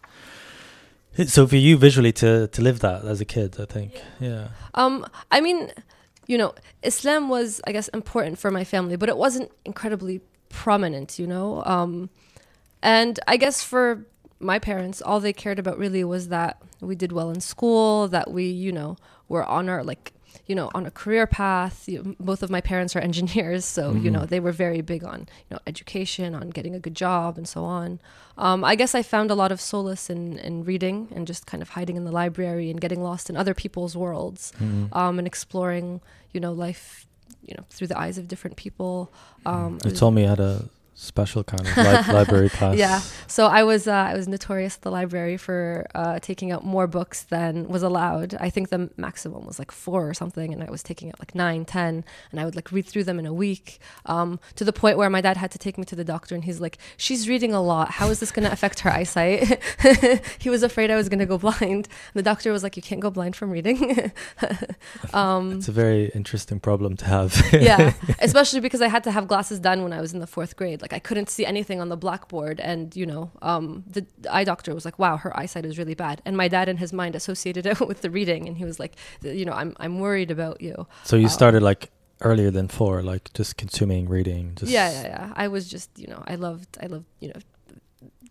So 1.27 1.47
for 1.47 1.57
you 1.57 1.77
visually 1.77 2.13
to 2.13 2.49
to 2.49 2.63
live 2.63 2.81
that 2.81 3.05
as 3.05 3.21
a 3.21 3.25
kid, 3.27 3.57
I 3.61 3.67
think, 3.67 3.93
yeah, 4.21 4.49
Um, 4.75 5.05
I 5.31 5.41
mean, 5.43 5.71
you 6.27 6.39
know, 6.39 6.55
Islam 6.83 7.29
was, 7.29 7.61
I 7.67 7.73
guess, 7.73 7.89
important 7.89 8.39
for 8.39 8.51
my 8.51 8.65
family, 8.65 8.97
but 8.97 9.09
it 9.11 9.19
wasn't 9.19 9.51
incredibly 9.67 10.23
prominent, 10.49 11.19
you 11.19 11.27
know. 11.27 11.63
Um, 11.67 12.09
and 12.83 13.21
I 13.29 13.37
guess 13.37 13.63
for 13.63 14.07
my 14.41 14.59
parents, 14.59 15.03
all 15.03 15.21
they 15.21 15.33
cared 15.35 15.59
about 15.59 15.79
really 15.79 16.03
was 16.05 16.29
that 16.29 16.57
we 16.81 16.95
did 16.95 17.13
well 17.13 17.31
in 17.31 17.41
school, 17.41 18.09
that 18.09 18.31
we, 18.31 18.45
you 18.47 18.73
know, 18.73 18.97
were 19.29 19.45
on 19.45 19.69
our 19.69 19.85
like, 19.85 20.13
you 20.47 20.55
know, 20.55 20.71
on 20.75 20.87
a 20.87 20.91
career 20.91 21.27
path. 21.27 21.89
You, 21.89 22.17
both 22.19 22.43
of 22.43 22.51
my 22.51 22.61
parents 22.61 22.97
are 22.97 22.99
engineers, 23.11 23.65
so 23.65 23.93
you 23.93 24.11
know 24.11 24.25
they 24.27 24.41
were 24.41 24.53
very 24.53 24.81
big 24.81 25.05
on 25.05 25.21
you 25.21 25.55
know 25.55 25.59
education, 25.67 26.35
on 26.35 26.51
getting 26.51 26.75
a 26.75 26.81
good 26.81 26.95
job, 26.95 27.39
and 27.39 27.49
so 27.49 27.65
on. 27.65 28.01
Um, 28.39 28.65
I 28.65 28.75
guess 28.75 28.95
I 28.95 29.03
found 29.03 29.31
a 29.31 29.35
lot 29.35 29.53
of 29.53 29.61
solace 29.61 30.11
in 30.11 30.39
in 30.39 30.65
reading 30.65 31.09
and 31.15 31.27
just 31.27 31.47
kind 31.47 31.63
of 31.63 31.71
hiding 31.71 31.97
in 31.97 32.05
the 32.05 32.13
library 32.13 32.71
and 32.71 32.81
getting 32.81 33.03
lost 33.03 33.31
in 33.31 33.37
other 33.37 33.55
people's 33.55 33.97
worlds 33.97 34.53
um, 34.93 35.19
and 35.19 35.27
exploring, 35.27 36.01
you 36.33 36.41
know, 36.41 36.53
life, 36.53 37.07
you 37.43 37.55
know, 37.57 37.65
through 37.71 37.89
the 37.89 37.99
eyes 37.99 38.19
of 38.19 38.29
different 38.29 38.57
people. 38.57 39.13
Um, 39.47 39.79
you 39.85 39.91
told 39.93 40.15
me 40.15 40.23
had 40.23 40.41
a 40.41 40.69
special 41.03 41.43
kind 41.45 41.67
of 41.67 41.77
li- 41.77 42.13
library 42.15 42.49
class. 42.59 42.77
yeah. 42.77 43.01
So 43.27 43.47
I 43.47 43.63
was 43.65 43.89
uh, 43.89 43.93
I 43.93 44.15
was 44.15 44.29
notorious 44.29 44.77
at 44.77 44.83
the 44.83 44.91
library 44.91 45.37
for 45.37 45.87
uh, 45.95 46.19
taking 46.21 46.53
out 46.53 46.65
more 46.65 46.87
books 46.87 47.25
than 47.25 47.67
was 47.69 47.83
allowed. 47.83 48.35
I 48.39 48.51
think 48.51 48.69
the 48.69 48.91
maximum 48.97 49.45
was 49.45 49.59
like 49.59 49.73
four 49.73 50.09
or 50.09 50.15
something, 50.15 50.53
and 50.53 50.63
I 50.63 50.71
was 50.71 50.83
taking 50.83 51.09
out 51.09 51.19
like 51.19 51.35
nine, 51.35 51.65
ten, 51.65 52.05
and 52.31 52.41
I 52.41 52.45
would 52.45 52.55
like 52.57 52.71
read 52.73 52.87
through 52.87 53.05
them 53.05 53.19
in 53.19 53.27
a 53.27 53.33
week. 53.35 53.81
Um, 54.07 54.39
to 54.57 54.65
the 54.65 54.73
point 54.73 54.97
where 54.99 55.11
my 55.11 55.21
dad 55.21 55.37
had 55.37 55.51
to 55.53 55.59
take 55.59 55.77
me 55.79 55.85
to 55.87 55.97
the 55.97 56.05
doctor, 56.05 56.35
and 56.35 56.45
he's 56.45 56.61
like, 56.61 56.79
"She's 56.97 57.29
reading 57.29 57.53
a 57.53 57.61
lot. 57.63 57.91
How 57.99 58.09
is 58.11 58.21
this 58.21 58.31
going 58.31 58.47
to 58.47 58.53
affect 58.53 58.81
her 58.81 58.91
eyesight?" 58.91 59.61
he 60.39 60.49
was 60.51 60.63
afraid 60.63 60.91
I 60.91 60.97
was 60.97 61.09
going 61.09 61.19
to 61.21 61.27
go 61.27 61.39
blind. 61.39 61.89
The 62.15 62.23
doctor 62.23 62.53
was 62.53 62.63
like, 62.63 62.77
"You 62.77 62.83
can't 62.83 63.01
go 63.01 63.11
blind 63.11 63.35
from 63.37 63.51
reading." 63.51 64.13
um, 65.13 65.53
It's 65.59 65.69
a 65.69 65.73
very 65.73 66.11
interesting 66.15 66.61
problem 66.61 66.97
to 66.99 67.05
have. 67.07 67.33
yeah 67.53 67.93
especially 68.21 68.61
because 68.61 68.81
i 68.83 68.89
had 68.89 69.03
to 69.05 69.11
have 69.11 69.27
glasses 69.29 69.59
done 69.59 69.83
when 69.83 69.93
i 69.93 70.01
was 70.01 70.13
in 70.15 70.21
the 70.21 70.27
fourth 70.27 70.57
grade 70.57 70.81
like 70.83 70.92
i 70.93 70.99
couldn't 70.99 71.29
see 71.31 71.45
anything 71.47 71.81
on 71.81 71.89
the 71.89 71.97
blackboard. 71.97 72.61
And 72.61 72.95
you 73.01 73.07
know 73.07 73.31
um, 73.51 73.85
the 73.97 74.05
eye 74.31 74.45
doctor 74.45 74.75
was 74.75 74.85
like 74.85 74.99
wow 74.99 75.17
her 75.17 75.33
eyesight 75.41 75.65
is 75.65 75.79
really 75.79 75.95
bad. 76.07 76.17
And 76.27 76.37
my 76.37 76.49
dad 76.49 76.69
in 76.69 76.77
his 76.77 76.93
mind 76.93 77.15
associated 77.15 77.65
it 77.73 77.81
with 77.81 78.01
the 78.03 78.11
reading. 78.11 78.47
And 78.49 78.57
he 78.61 78.65
was 78.65 78.79
like 78.81 78.95
you 79.23 79.45
know 79.45 79.53
i'm, 79.61 79.71
I'm 79.83 79.95
worried 80.01 80.31
about 80.31 80.61
you. 80.61 80.87
So 81.05 81.17
you 81.17 81.25
Um, 81.25 81.39
started 81.41 81.63
like 81.63 81.91
earlier 82.21 82.51
than 82.53 82.69
four, 82.69 83.03
like 83.03 83.25
just 83.39 83.57
consuming 83.57 84.09
reading. 84.09 84.45
Just 84.55 84.71
yeah 84.71 84.91
yeah 84.97 85.03
yeah. 85.13 85.33
I 85.45 85.49
was 85.49 85.65
just 85.75 85.89
you 86.03 86.07
know 86.13 86.23
i 86.33 86.35
loved 86.47 86.71
i 86.85 86.87
loved 86.87 87.07
you 87.21 87.29
know 87.33 87.41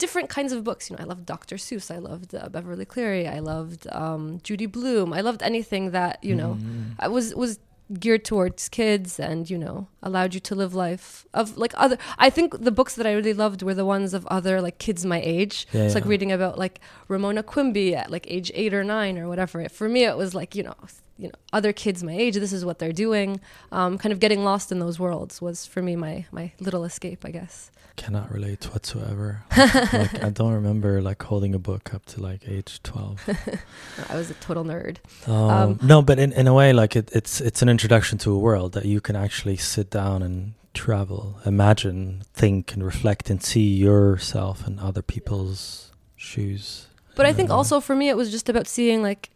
different 0.04 0.30
kinds 0.30 0.52
of 0.54 0.63
books. 0.63 0.89
You 0.89 0.95
know 0.95 1.04
i 1.04 1.06
loved 1.06 1.26
dr 1.26 1.56
seuss. 1.58 1.88
I 1.93 2.00
loved 2.00 2.34
uh, 2.36 2.50
beverly 2.50 2.86
cleary. 2.86 3.28
I 3.28 3.39
loved 3.39 3.88
um, 3.91 4.39
judy 4.43 4.65
blume. 4.65 5.13
I 5.13 5.21
loved 5.21 5.41
anything 5.43 5.91
that 5.91 6.24
you 6.24 6.36
know 6.36 6.58
Mm. 6.60 6.95
I 7.00 7.08
was 7.08 7.26
was 7.36 7.60
geared 7.99 8.23
towards 8.23 8.69
kids 8.69 9.19
and 9.19 9.49
you 9.49 9.58
know 9.58 9.88
allowed 10.01 10.34
you 10.34 10.39
to 10.39 10.56
live 10.56 10.73
life 10.73 11.25
of 11.34 11.58
like 11.58 11.73
other 11.77 11.97
i 12.17 12.30
think 12.30 12.60
the 12.60 12.71
books 12.71 12.95
that 12.95 13.06
i 13.06 13.12
really 13.12 13.34
loved 13.34 13.62
were 13.62 13.73
the 13.73 13.86
ones 13.86 14.13
of 14.13 14.25
other 14.27 14.62
like 14.62 14.77
kids 14.77 15.06
my 15.06 15.21
age. 15.21 15.67
Yeah, 15.71 15.84
it's 15.84 15.95
like 15.95 16.06
yeah. 16.06 16.10
reading 16.10 16.32
about 16.32 16.58
like 16.58 16.80
ramona 17.08 17.43
quimby 17.43 17.95
at 17.95 18.12
like 18.12 18.25
age 18.30 18.51
eight 18.54 18.73
or 18.73 18.84
nine 18.84 19.17
or 19.17 19.27
whatever. 19.27 19.67
For 19.69 19.88
me 19.88 20.04
it 20.06 20.17
was 20.17 20.34
like 20.34 20.56
you 20.56 20.63
know 20.63 20.75
you 21.17 21.27
know 21.27 21.36
other 21.54 21.73
kids 21.73 22.04
my 22.04 22.13
age 22.13 22.36
this 22.36 22.54
is 22.54 22.65
what 22.65 22.80
they're 22.80 22.91
doing. 22.91 23.39
Um, 23.71 23.97
kind 23.97 24.13
of 24.13 24.19
getting 24.19 24.43
lost 24.43 24.71
in 24.71 24.80
those 24.80 24.99
worlds 24.99 25.41
was 25.41 25.65
for 25.65 25.82
me 25.82 25.95
my 25.95 26.25
my 26.32 26.51
little 26.60 26.84
escape 26.84 27.25
i 27.25 27.32
guess 27.32 27.71
Cannot 28.02 28.32
relate 28.32 28.64
whatsoever. 28.74 29.44
like 29.58 30.24
I 30.24 30.32
don't 30.32 30.54
remember 30.54 31.02
like 31.04 31.22
holding 31.22 31.54
a 31.54 31.60
book 31.60 31.94
up 31.94 32.04
to 32.08 32.22
like 32.22 32.42
age 32.48 32.82
twelve. 32.82 33.22
i 34.10 34.16
was 34.16 34.32
a 34.32 34.34
total 34.36 34.64
nerd 34.64 34.98
Um, 35.28 35.52
Um, 35.52 35.80
no, 35.84 36.02
but 36.02 36.18
in, 36.18 36.32
in 36.34 36.48
a 36.48 36.54
way, 36.54 36.74
like 36.74 36.96
it, 36.96 37.12
it's 37.14 37.40
it's 37.42 37.62
an 37.62 37.70
introduction 37.70 38.18
to 38.20 38.34
a 38.34 38.40
world 38.40 38.72
that 38.74 38.86
you 38.86 39.02
can 39.02 39.16
actually 39.16 39.58
sit 39.58 39.92
down 39.92 40.24
and 40.24 40.54
travel, 40.74 41.36
imagine, 41.46 42.24
think, 42.34 42.74
and 42.74 42.84
reflect, 42.84 43.30
and 43.30 43.44
see 43.44 43.68
yourself 43.88 44.66
in 44.68 44.80
other 44.80 45.04
people's 45.04 45.92
shoes. 46.16 46.88
But 47.16 47.26
I 47.28 47.34
think 47.34 47.50
also 47.52 47.80
for 47.82 47.96
me, 47.96 48.10
it 48.10 48.18
was 48.18 48.32
just 48.32 48.50
about 48.50 48.68
seeing 48.68 49.04
like 49.04 49.30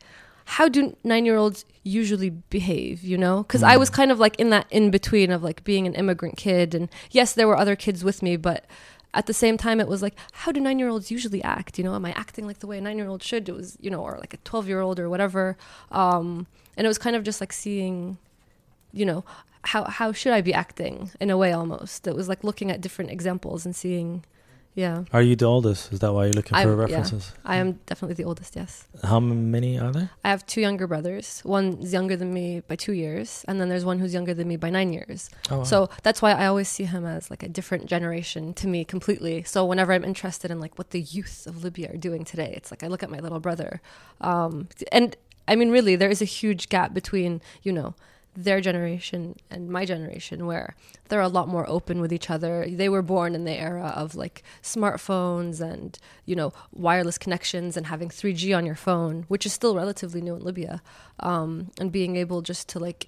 how 0.46 0.68
do 0.70 0.96
nine 1.04 1.26
year 1.26 1.38
olds 1.38 1.66
usually 1.84 2.30
behave, 2.30 3.04
you 3.04 3.18
know? 3.18 3.44
Because 3.44 3.64
I 3.64 3.78
was 3.78 3.90
Mm. 3.90 3.94
kind 3.94 4.12
of 4.12 4.20
like 4.20 4.36
in 4.40 4.50
that 4.52 4.68
in 4.72 4.92
between 4.92 5.32
of 5.32 5.44
like 5.44 5.64
being 5.64 5.86
an 5.88 5.94
immigrant 5.96 6.38
kid, 6.38 6.74
and 6.76 6.90
yes, 7.12 7.34
there 7.34 7.48
were 7.48 7.58
other 7.58 7.76
kids 7.76 8.04
with 8.04 8.22
me, 8.22 8.36
but 8.38 8.66
at 9.14 9.28
the 9.28 9.34
same 9.34 9.58
time, 9.58 9.80
it 9.80 9.88
was 9.88 10.02
like, 10.02 10.14
how 10.34 10.52
do 10.52 10.60
nine 10.60 10.78
year 10.78 10.90
olds 10.90 11.10
usually 11.10 11.42
act? 11.44 11.78
You 11.78 11.84
know, 11.86 11.96
am 11.96 12.06
I 12.06 12.12
acting 12.12 12.46
like 12.46 12.60
the 12.60 12.68
way 12.68 12.78
a 12.78 12.82
nine 12.82 12.98
year 12.98 13.08
old 13.08 13.24
should? 13.24 13.48
It 13.48 13.56
was, 13.56 13.78
you 13.80 13.90
know, 13.90 14.02
or 14.02 14.18
like 14.20 14.34
a 14.34 14.38
12 14.38 14.68
year 14.68 14.82
old 14.82 15.00
or 15.00 15.10
whatever. 15.10 15.58
Um, 15.92 16.48
and 16.78 16.86
it 16.86 16.88
was 16.90 16.98
kind 16.98 17.16
of 17.16 17.24
just 17.24 17.40
like 17.40 17.54
seeing, 17.54 18.18
you 18.92 19.06
know, 19.06 19.24
how, 19.64 19.86
how 19.86 20.12
should 20.12 20.34
I 20.34 20.42
be 20.42 20.54
acting 20.54 21.12
in 21.20 21.30
a 21.32 21.38
way 21.38 21.52
almost? 21.54 22.06
It 22.08 22.16
was 22.16 22.28
like 22.30 22.44
looking 22.44 22.70
at 22.70 22.82
different 22.82 23.10
examples 23.10 23.66
and 23.66 23.76
seeing, 23.76 24.24
yeah. 24.76 25.06
Are 25.14 25.22
you 25.22 25.36
the 25.38 25.46
oldest? 25.46 25.92
Is 25.94 26.00
that 26.00 26.14
why 26.14 26.26
you're 26.26 26.34
looking 26.34 26.52
for 26.52 26.58
I'm- 26.58 26.70
yeah. 26.70 26.76
references? 26.76 27.34
I 27.46 27.56
am 27.58 27.80
definitely 27.86 28.16
the 28.16 28.26
oldest, 28.26 28.56
yes. 28.56 28.88
How 29.04 29.20
many 29.22 29.80
are 29.80 29.92
there? 29.92 30.10
I 30.24 30.30
have 30.30 30.46
two 30.46 30.60
younger 30.62 30.86
brothers. 30.86 31.42
One's 31.46 31.94
younger 31.94 32.18
than 32.18 32.34
me 32.34 32.62
by 32.68 32.76
two 32.76 32.92
years, 32.92 33.46
and 33.48 33.60
then 33.60 33.70
there's 33.70 33.86
one 33.86 34.00
who's 34.00 34.14
younger 34.14 34.34
than 34.34 34.48
me 34.48 34.58
by 34.58 34.70
nine 34.70 34.92
years. 34.92 35.30
Oh, 35.50 35.60
wow. 35.60 35.64
So 35.64 35.90
that's 36.04 36.22
why 36.22 36.32
I 36.34 36.46
always 36.48 36.68
see 36.68 36.84
him 36.84 37.06
as 37.06 37.30
like 37.30 37.42
a 37.42 37.48
different 37.50 37.86
generation 37.86 38.54
to 38.56 38.68
me 38.68 38.84
completely. 38.84 39.44
So 39.44 39.66
whenever 39.66 39.94
I'm 39.94 40.04
interested 40.04 40.52
in 40.52 40.60
like 40.60 40.78
what 40.78 40.90
the 40.90 41.02
youth 41.02 41.48
of 41.48 41.64
Libya 41.64 41.94
are 41.94 41.98
doing 41.98 42.26
today, 42.26 42.54
it's 42.56 42.70
like 42.70 42.84
I 42.84 42.88
look 42.88 43.02
at 43.02 43.10
my 43.10 43.20
little 43.20 43.40
brother, 43.40 43.82
um, 44.20 44.68
and 44.92 45.16
I 45.48 45.56
mean, 45.56 45.70
really, 45.72 45.96
there 45.96 46.10
is 46.10 46.22
a 46.22 46.26
huge 46.26 46.70
gap 46.70 46.94
between 46.94 47.42
you 47.64 47.72
know 47.72 47.96
their 48.36 48.60
generation 48.60 49.36
and 49.50 49.70
my 49.70 49.86
generation 49.86 50.46
where 50.46 50.76
they're 51.08 51.22
a 51.22 51.28
lot 51.28 51.48
more 51.48 51.68
open 51.70 52.02
with 52.02 52.12
each 52.12 52.30
other. 52.30 52.66
They 52.68 52.90
were 52.90 53.02
born 53.02 53.34
in 53.34 53.46
the 53.46 53.54
era 53.54 53.94
of 53.96 54.16
like 54.16 54.44
smartphones 54.62 55.62
and, 55.62 55.98
you 56.26 56.36
know, 56.36 56.54
wireless 56.74 57.18
connections 57.18 57.78
and 57.78 57.88
having 57.88 58.10
3G 58.10 58.56
on 58.56 58.66
your 58.66 58.76
phone, 58.76 59.26
which 59.28 59.46
is 59.46 59.54
still 59.54 59.76
relatively 59.76 60.22
new 60.22 60.36
in 60.36 60.44
Libya. 60.44 60.82
Um, 61.20 61.72
and 61.80 61.92
being 61.92 62.18
able 62.18 62.42
just 62.42 62.68
to 62.70 62.80
like 62.80 63.08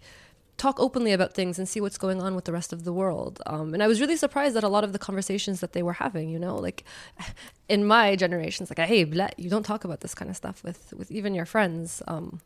talk 0.57 0.79
openly 0.79 1.11
about 1.11 1.33
things 1.33 1.59
and 1.59 1.69
see 1.69 1.79
what's 1.79 1.97
going 1.97 2.21
on 2.21 2.35
with 2.35 2.45
the 2.45 2.51
rest 2.51 2.73
of 2.73 2.83
the 2.83 2.93
world. 2.93 3.41
Um, 3.45 3.73
and 3.73 3.83
I 3.83 3.87
was 3.87 4.01
really 4.01 4.17
surprised 4.17 4.57
at 4.57 4.63
a 4.63 4.69
lot 4.69 4.83
of 4.83 4.91
the 4.91 4.99
conversations 4.99 5.59
that 5.59 5.73
they 5.73 5.83
were 5.83 5.93
having, 5.93 6.29
you 6.29 6.39
know, 6.39 6.55
like 6.55 6.83
in 7.69 7.85
my 7.85 8.15
generation, 8.15 8.63
it's 8.63 8.71
like, 8.75 8.87
hey, 8.87 9.05
you 9.37 9.49
don't 9.49 9.65
talk 9.65 9.83
about 9.83 10.01
this 10.01 10.15
kind 10.15 10.29
of 10.29 10.35
stuff 10.35 10.63
with, 10.63 10.93
with 10.97 11.11
even 11.11 11.35
your 11.35 11.45
friends. 11.45 12.01
Um, 12.07 12.39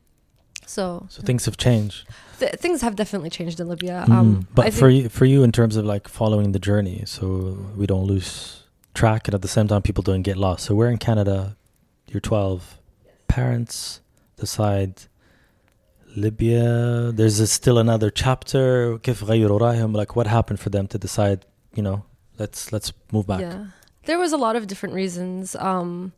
so 0.71 1.05
so 1.09 1.21
things 1.21 1.45
have 1.45 1.57
changed. 1.57 2.07
Th- 2.39 2.53
things 2.53 2.81
have 2.81 2.95
definitely 2.95 3.29
changed 3.29 3.59
in 3.59 3.67
Libya. 3.67 4.05
Mm. 4.07 4.13
Um, 4.13 4.47
but 4.55 4.73
for 4.73 4.89
you, 4.89 5.09
for 5.09 5.25
you, 5.25 5.43
in 5.43 5.51
terms 5.51 5.75
of 5.75 5.83
like 5.83 6.07
following 6.07 6.53
the 6.53 6.59
journey, 6.59 7.03
so 7.05 7.25
we 7.75 7.85
don't 7.85 8.05
lose 8.05 8.63
track, 8.93 9.27
and 9.27 9.35
at 9.35 9.41
the 9.41 9.49
same 9.49 9.67
time, 9.67 9.81
people 9.81 10.01
don't 10.01 10.21
get 10.21 10.37
lost. 10.37 10.63
So 10.65 10.73
we're 10.73 10.89
in 10.89 10.97
Canada. 10.97 11.57
You're 12.07 12.21
12. 12.21 12.79
Parents 13.27 14.01
decide 14.37 15.03
Libya. 16.15 17.11
There's 17.13 17.39
a, 17.39 17.47
still 17.47 17.77
another 17.77 18.09
chapter. 18.09 18.99
Like 19.05 20.15
what 20.15 20.27
happened 20.27 20.59
for 20.61 20.69
them 20.69 20.87
to 20.87 20.97
decide? 20.97 21.45
You 21.75 21.83
know, 21.83 22.05
let's 22.39 22.71
let's 22.71 22.93
move 23.11 23.27
back. 23.27 23.41
Yeah, 23.41 23.65
there 24.05 24.19
was 24.19 24.31
a 24.31 24.37
lot 24.37 24.55
of 24.55 24.67
different 24.67 24.95
reasons. 24.95 25.53
Um, 25.57 26.13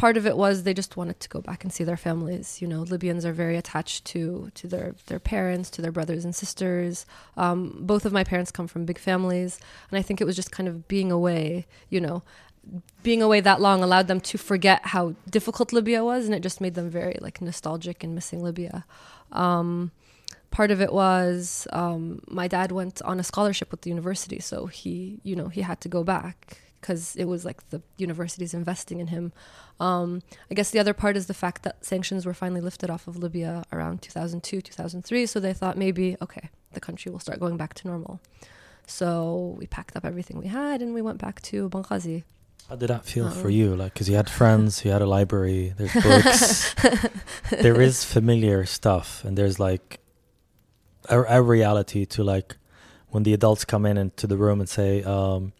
part 0.00 0.16
of 0.16 0.26
it 0.26 0.34
was 0.34 0.62
they 0.62 0.72
just 0.72 0.96
wanted 0.96 1.20
to 1.20 1.28
go 1.28 1.42
back 1.42 1.62
and 1.62 1.70
see 1.70 1.84
their 1.84 2.02
families. 2.08 2.62
You 2.62 2.68
know, 2.68 2.80
Libyans 2.80 3.26
are 3.26 3.34
very 3.34 3.58
attached 3.58 4.06
to 4.06 4.50
to 4.54 4.66
their 4.66 4.94
their 5.08 5.20
parents, 5.20 5.68
to 5.70 5.82
their 5.82 5.92
brothers 5.92 6.24
and 6.24 6.34
sisters. 6.34 7.04
Um, 7.36 7.58
both 7.80 8.06
of 8.06 8.12
my 8.12 8.24
parents 8.24 8.50
come 8.50 8.66
from 8.66 8.86
big 8.86 8.98
families, 8.98 9.60
and 9.90 9.98
I 9.98 10.02
think 10.02 10.20
it 10.20 10.24
was 10.24 10.36
just 10.36 10.50
kind 10.50 10.68
of 10.70 10.88
being 10.88 11.12
away. 11.12 11.66
You 11.90 12.00
know, 12.00 12.22
being 13.02 13.20
away 13.20 13.40
that 13.42 13.60
long 13.60 13.82
allowed 13.82 14.08
them 14.08 14.20
to 14.30 14.38
forget 14.38 14.80
how 14.94 15.14
difficult 15.28 15.70
Libya 15.70 16.02
was, 16.02 16.24
and 16.24 16.34
it 16.34 16.40
just 16.40 16.62
made 16.62 16.76
them 16.76 16.88
very 16.88 17.18
like 17.20 17.42
nostalgic 17.42 18.02
and 18.02 18.14
missing 18.14 18.42
Libya. 18.42 18.86
Um, 19.32 19.90
part 20.50 20.70
of 20.70 20.80
it 20.80 20.94
was 20.94 21.68
um, 21.74 22.22
my 22.26 22.48
dad 22.48 22.72
went 22.72 23.02
on 23.02 23.20
a 23.20 23.22
scholarship 23.32 23.70
with 23.70 23.82
the 23.82 23.90
university, 23.90 24.40
so 24.40 24.64
he, 24.64 25.20
you 25.24 25.36
know, 25.36 25.48
he 25.48 25.60
had 25.60 25.78
to 25.82 25.90
go 25.90 26.02
back 26.02 26.58
because 26.80 27.14
it 27.16 27.24
was 27.24 27.44
like 27.44 27.68
the 27.70 27.82
university's 27.96 28.54
investing 28.54 29.00
in 29.00 29.08
him. 29.08 29.32
Um, 29.78 30.22
I 30.50 30.54
guess 30.54 30.70
the 30.70 30.78
other 30.78 30.94
part 30.94 31.16
is 31.16 31.26
the 31.26 31.34
fact 31.34 31.62
that 31.62 31.84
sanctions 31.84 32.26
were 32.26 32.34
finally 32.34 32.60
lifted 32.60 32.90
off 32.90 33.06
of 33.08 33.16
Libya 33.16 33.64
around 33.72 34.02
2002, 34.02 34.60
2003. 34.60 35.26
So 35.26 35.40
they 35.40 35.52
thought 35.52 35.76
maybe, 35.78 36.16
okay, 36.20 36.50
the 36.72 36.80
country 36.80 37.10
will 37.12 37.18
start 37.18 37.40
going 37.40 37.56
back 37.56 37.74
to 37.74 37.88
normal. 37.88 38.20
So 38.86 39.56
we 39.58 39.66
packed 39.66 39.96
up 39.96 40.04
everything 40.04 40.38
we 40.38 40.48
had 40.48 40.82
and 40.82 40.92
we 40.94 41.02
went 41.02 41.18
back 41.18 41.40
to 41.42 41.68
Benghazi. 41.70 42.24
How 42.68 42.76
did 42.76 42.88
that 42.88 43.04
feel 43.04 43.30
for 43.30 43.48
Um, 43.48 43.52
you? 43.52 43.74
Like, 43.76 43.94
because 43.94 44.08
you 44.08 44.16
had 44.16 44.30
friends, 44.30 44.84
you 44.84 44.90
had 44.90 45.02
a 45.02 45.06
library, 45.06 45.74
there's 45.76 45.92
books, 46.02 46.74
there 47.50 47.80
is 47.80 48.04
familiar 48.04 48.64
stuff, 48.64 49.24
and 49.24 49.36
there's 49.36 49.58
like 49.58 49.98
a, 51.08 51.20
a 51.22 51.42
reality 51.42 52.04
to 52.06 52.22
like 52.22 52.56
when 53.08 53.24
the 53.24 53.32
adults 53.34 53.64
come 53.64 53.84
in 53.86 53.96
into 53.96 54.26
the 54.28 54.36
room 54.36 54.60
and 54.60 54.68
say, 54.68 55.02
um, 55.02 55.52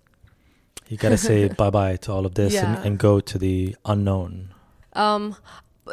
you 0.90 0.96
gotta 0.98 1.16
say 1.16 1.48
bye 1.60 1.70
bye 1.70 1.96
to 2.04 2.12
all 2.12 2.26
of 2.26 2.34
this 2.34 2.52
Yeah. 2.52 2.76
and, 2.76 2.84
and 2.86 2.98
go 2.98 3.20
to 3.20 3.38
the 3.38 3.74
unknown. 3.86 4.52
Um, 4.92 5.36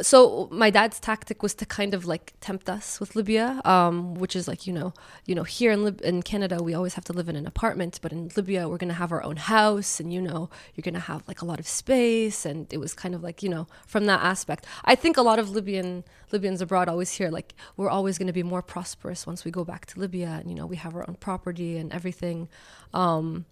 so 0.01 0.47
my 0.51 0.69
dad's 0.69 0.99
tactic 0.99 1.41
was 1.41 1.55
to 1.55 1.65
kind 1.65 1.93
of 1.95 2.05
like 2.05 2.33
tempt 2.39 2.69
us 2.69 2.99
with 2.99 3.15
Libya, 3.15 3.61
um, 3.65 4.13
which 4.15 4.35
is 4.35 4.47
like 4.47 4.67
you 4.67 4.73
know, 4.73 4.93
you 5.25 5.33
know, 5.33 5.43
here 5.43 5.71
in 5.71 5.83
Lib- 5.85 6.01
in 6.03 6.21
Canada 6.21 6.61
we 6.61 6.73
always 6.75 6.93
have 6.95 7.05
to 7.05 7.13
live 7.13 7.29
in 7.29 7.35
an 7.35 7.47
apartment, 7.47 7.97
but 8.03 8.11
in 8.11 8.29
Libya 8.35 8.67
we're 8.69 8.77
gonna 8.77 8.93
have 9.03 9.11
our 9.11 9.23
own 9.23 9.37
house, 9.37 9.99
and 9.99 10.13
you 10.13 10.21
know, 10.21 10.49
you're 10.75 10.83
gonna 10.83 10.99
have 10.99 11.23
like 11.27 11.41
a 11.41 11.45
lot 11.45 11.59
of 11.59 11.67
space, 11.67 12.45
and 12.45 12.71
it 12.71 12.77
was 12.77 12.93
kind 12.93 13.15
of 13.15 13.23
like 13.23 13.41
you 13.41 13.49
know, 13.49 13.65
from 13.87 14.05
that 14.05 14.21
aspect. 14.21 14.65
I 14.85 14.93
think 14.93 15.17
a 15.17 15.23
lot 15.23 15.39
of 15.39 15.49
Libyan 15.49 16.03
Libyans 16.31 16.61
abroad 16.61 16.87
always 16.89 17.11
hear 17.11 17.29
like 17.31 17.55
we're 17.77 17.89
always 17.89 18.17
gonna 18.19 18.33
be 18.33 18.43
more 18.43 18.61
prosperous 18.61 19.25
once 19.25 19.45
we 19.45 19.51
go 19.51 19.63
back 19.63 19.85
to 19.87 19.99
Libya, 19.99 20.37
and 20.41 20.49
you 20.51 20.55
know, 20.55 20.67
we 20.67 20.75
have 20.75 20.95
our 20.95 21.05
own 21.09 21.15
property 21.19 21.77
and 21.77 21.91
everything. 21.91 22.49
Um, 22.93 23.45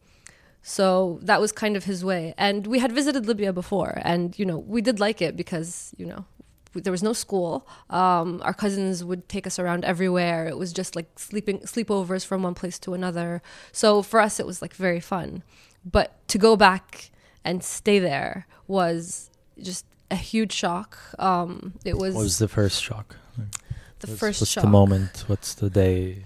so 0.67 1.19
that 1.21 1.39
was 1.39 1.51
kind 1.51 1.77
of 1.77 1.83
his 1.83 2.03
way. 2.03 2.33
And 2.37 2.65
we 2.65 2.79
had 2.79 2.91
visited 2.91 3.27
Libya 3.27 3.53
before, 3.53 4.01
and 4.03 4.37
you 4.39 4.45
know, 4.45 4.57
we 4.57 4.81
did 4.81 4.99
like 4.99 5.21
it 5.21 5.35
because 5.37 5.93
you 5.97 6.05
know 6.07 6.25
there 6.73 6.91
was 6.91 7.03
no 7.03 7.13
school. 7.13 7.67
Um, 7.89 8.41
our 8.43 8.53
cousins 8.53 9.03
would 9.03 9.29
take 9.29 9.45
us 9.47 9.59
around 9.59 9.85
everywhere. 9.85 10.47
It 10.47 10.57
was 10.57 10.73
just 10.73 10.95
like 10.95 11.07
sleeping 11.17 11.59
sleepovers 11.59 12.25
from 12.25 12.41
one 12.43 12.55
place 12.55 12.77
to 12.79 12.93
another. 12.93 13.41
So 13.71 14.01
for 14.01 14.19
us, 14.19 14.39
it 14.39 14.45
was 14.45 14.61
like 14.61 14.73
very 14.73 14.99
fun. 14.99 15.43
But 15.85 16.07
to 16.29 16.37
go 16.37 16.55
back 16.57 17.11
and 17.45 17.63
stay 17.63 17.99
there 17.99 18.47
was 18.67 19.29
just 19.61 19.85
a 20.11 20.15
huge 20.15 20.51
shock. 20.51 20.97
Um, 21.19 21.73
it 21.85 21.97
was, 21.97 22.15
What 22.15 22.23
was 22.23 22.39
the 22.39 22.47
first 22.49 22.83
shock? 22.83 23.15
the 23.37 24.07
What's- 24.07 24.19
first 24.19 24.41
what's 24.41 24.51
shock. 24.51 24.63
the 24.63 24.69
moment? 24.69 25.23
What's 25.27 25.53
the 25.53 25.69
day? 25.69 26.25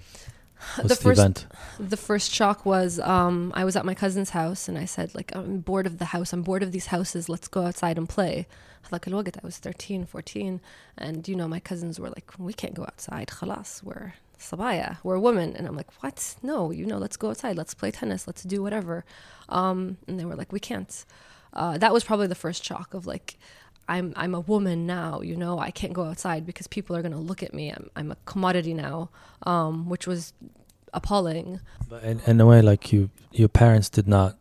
What's 0.76 0.88
the, 0.88 0.94
the, 0.94 0.96
first, 0.96 1.20
event? 1.20 1.46
The 1.78 1.96
first 1.96 2.32
shock 2.32 2.66
was 2.66 2.98
um, 3.00 3.52
I 3.54 3.64
was 3.64 3.76
at 3.76 3.84
my 3.84 3.94
cousin's 3.94 4.30
house 4.30 4.68
and 4.68 4.76
I 4.76 4.84
said, 4.84 5.14
like, 5.14 5.34
I'm 5.34 5.60
bored 5.60 5.86
of 5.86 5.98
the 5.98 6.06
house. 6.06 6.32
I'm 6.32 6.42
bored 6.42 6.62
of 6.62 6.72
these 6.72 6.86
houses. 6.86 7.28
Let's 7.28 7.48
go 7.48 7.64
outside 7.64 7.98
and 7.98 8.08
play. 8.08 8.46
I 8.92 8.98
was 9.42 9.58
13, 9.58 10.06
14. 10.06 10.60
And, 10.98 11.28
you 11.28 11.36
know, 11.36 11.48
my 11.48 11.60
cousins 11.60 12.00
were 12.00 12.08
like, 12.08 12.32
we 12.38 12.52
can't 12.52 12.74
go 12.74 12.82
outside. 12.82 13.28
Khalas, 13.28 13.82
we're 13.82 14.14
sabaya, 14.38 14.98
we're 15.02 15.18
women. 15.18 15.54
And 15.54 15.66
I'm 15.66 15.76
like, 15.76 15.90
what? 16.02 16.36
No, 16.42 16.70
you 16.70 16.86
know, 16.86 16.98
let's 16.98 17.16
go 17.16 17.30
outside. 17.30 17.56
Let's 17.56 17.74
play 17.74 17.90
tennis. 17.90 18.26
Let's 18.26 18.42
do 18.42 18.62
whatever. 18.62 19.04
Um, 19.48 19.98
and 20.08 20.18
they 20.18 20.24
were 20.24 20.36
like, 20.36 20.52
we 20.52 20.60
can't. 20.60 21.04
Uh, 21.52 21.78
that 21.78 21.92
was 21.92 22.04
probably 22.04 22.26
the 22.26 22.34
first 22.34 22.64
shock 22.64 22.94
of 22.94 23.06
like, 23.06 23.36
I'm 23.90 24.12
I'm 24.16 24.34
a 24.36 24.40
woman 24.40 24.86
now, 24.86 25.20
you 25.20 25.36
know. 25.36 25.58
I 25.58 25.72
can't 25.72 25.92
go 25.92 26.04
outside 26.04 26.46
because 26.46 26.68
people 26.68 26.96
are 26.96 27.02
gonna 27.02 27.18
look 27.20 27.42
at 27.42 27.52
me. 27.52 27.72
I'm 27.72 27.90
I'm 27.96 28.12
a 28.12 28.16
commodity 28.24 28.72
now, 28.72 29.10
um, 29.42 29.88
which 29.88 30.06
was 30.06 30.32
appalling. 30.94 31.60
But 31.88 32.04
in, 32.04 32.20
in 32.26 32.40
a 32.40 32.46
way, 32.46 32.62
like 32.62 32.92
you, 32.92 33.10
your 33.32 33.48
parents 33.48 33.88
did 33.88 34.06
not 34.06 34.38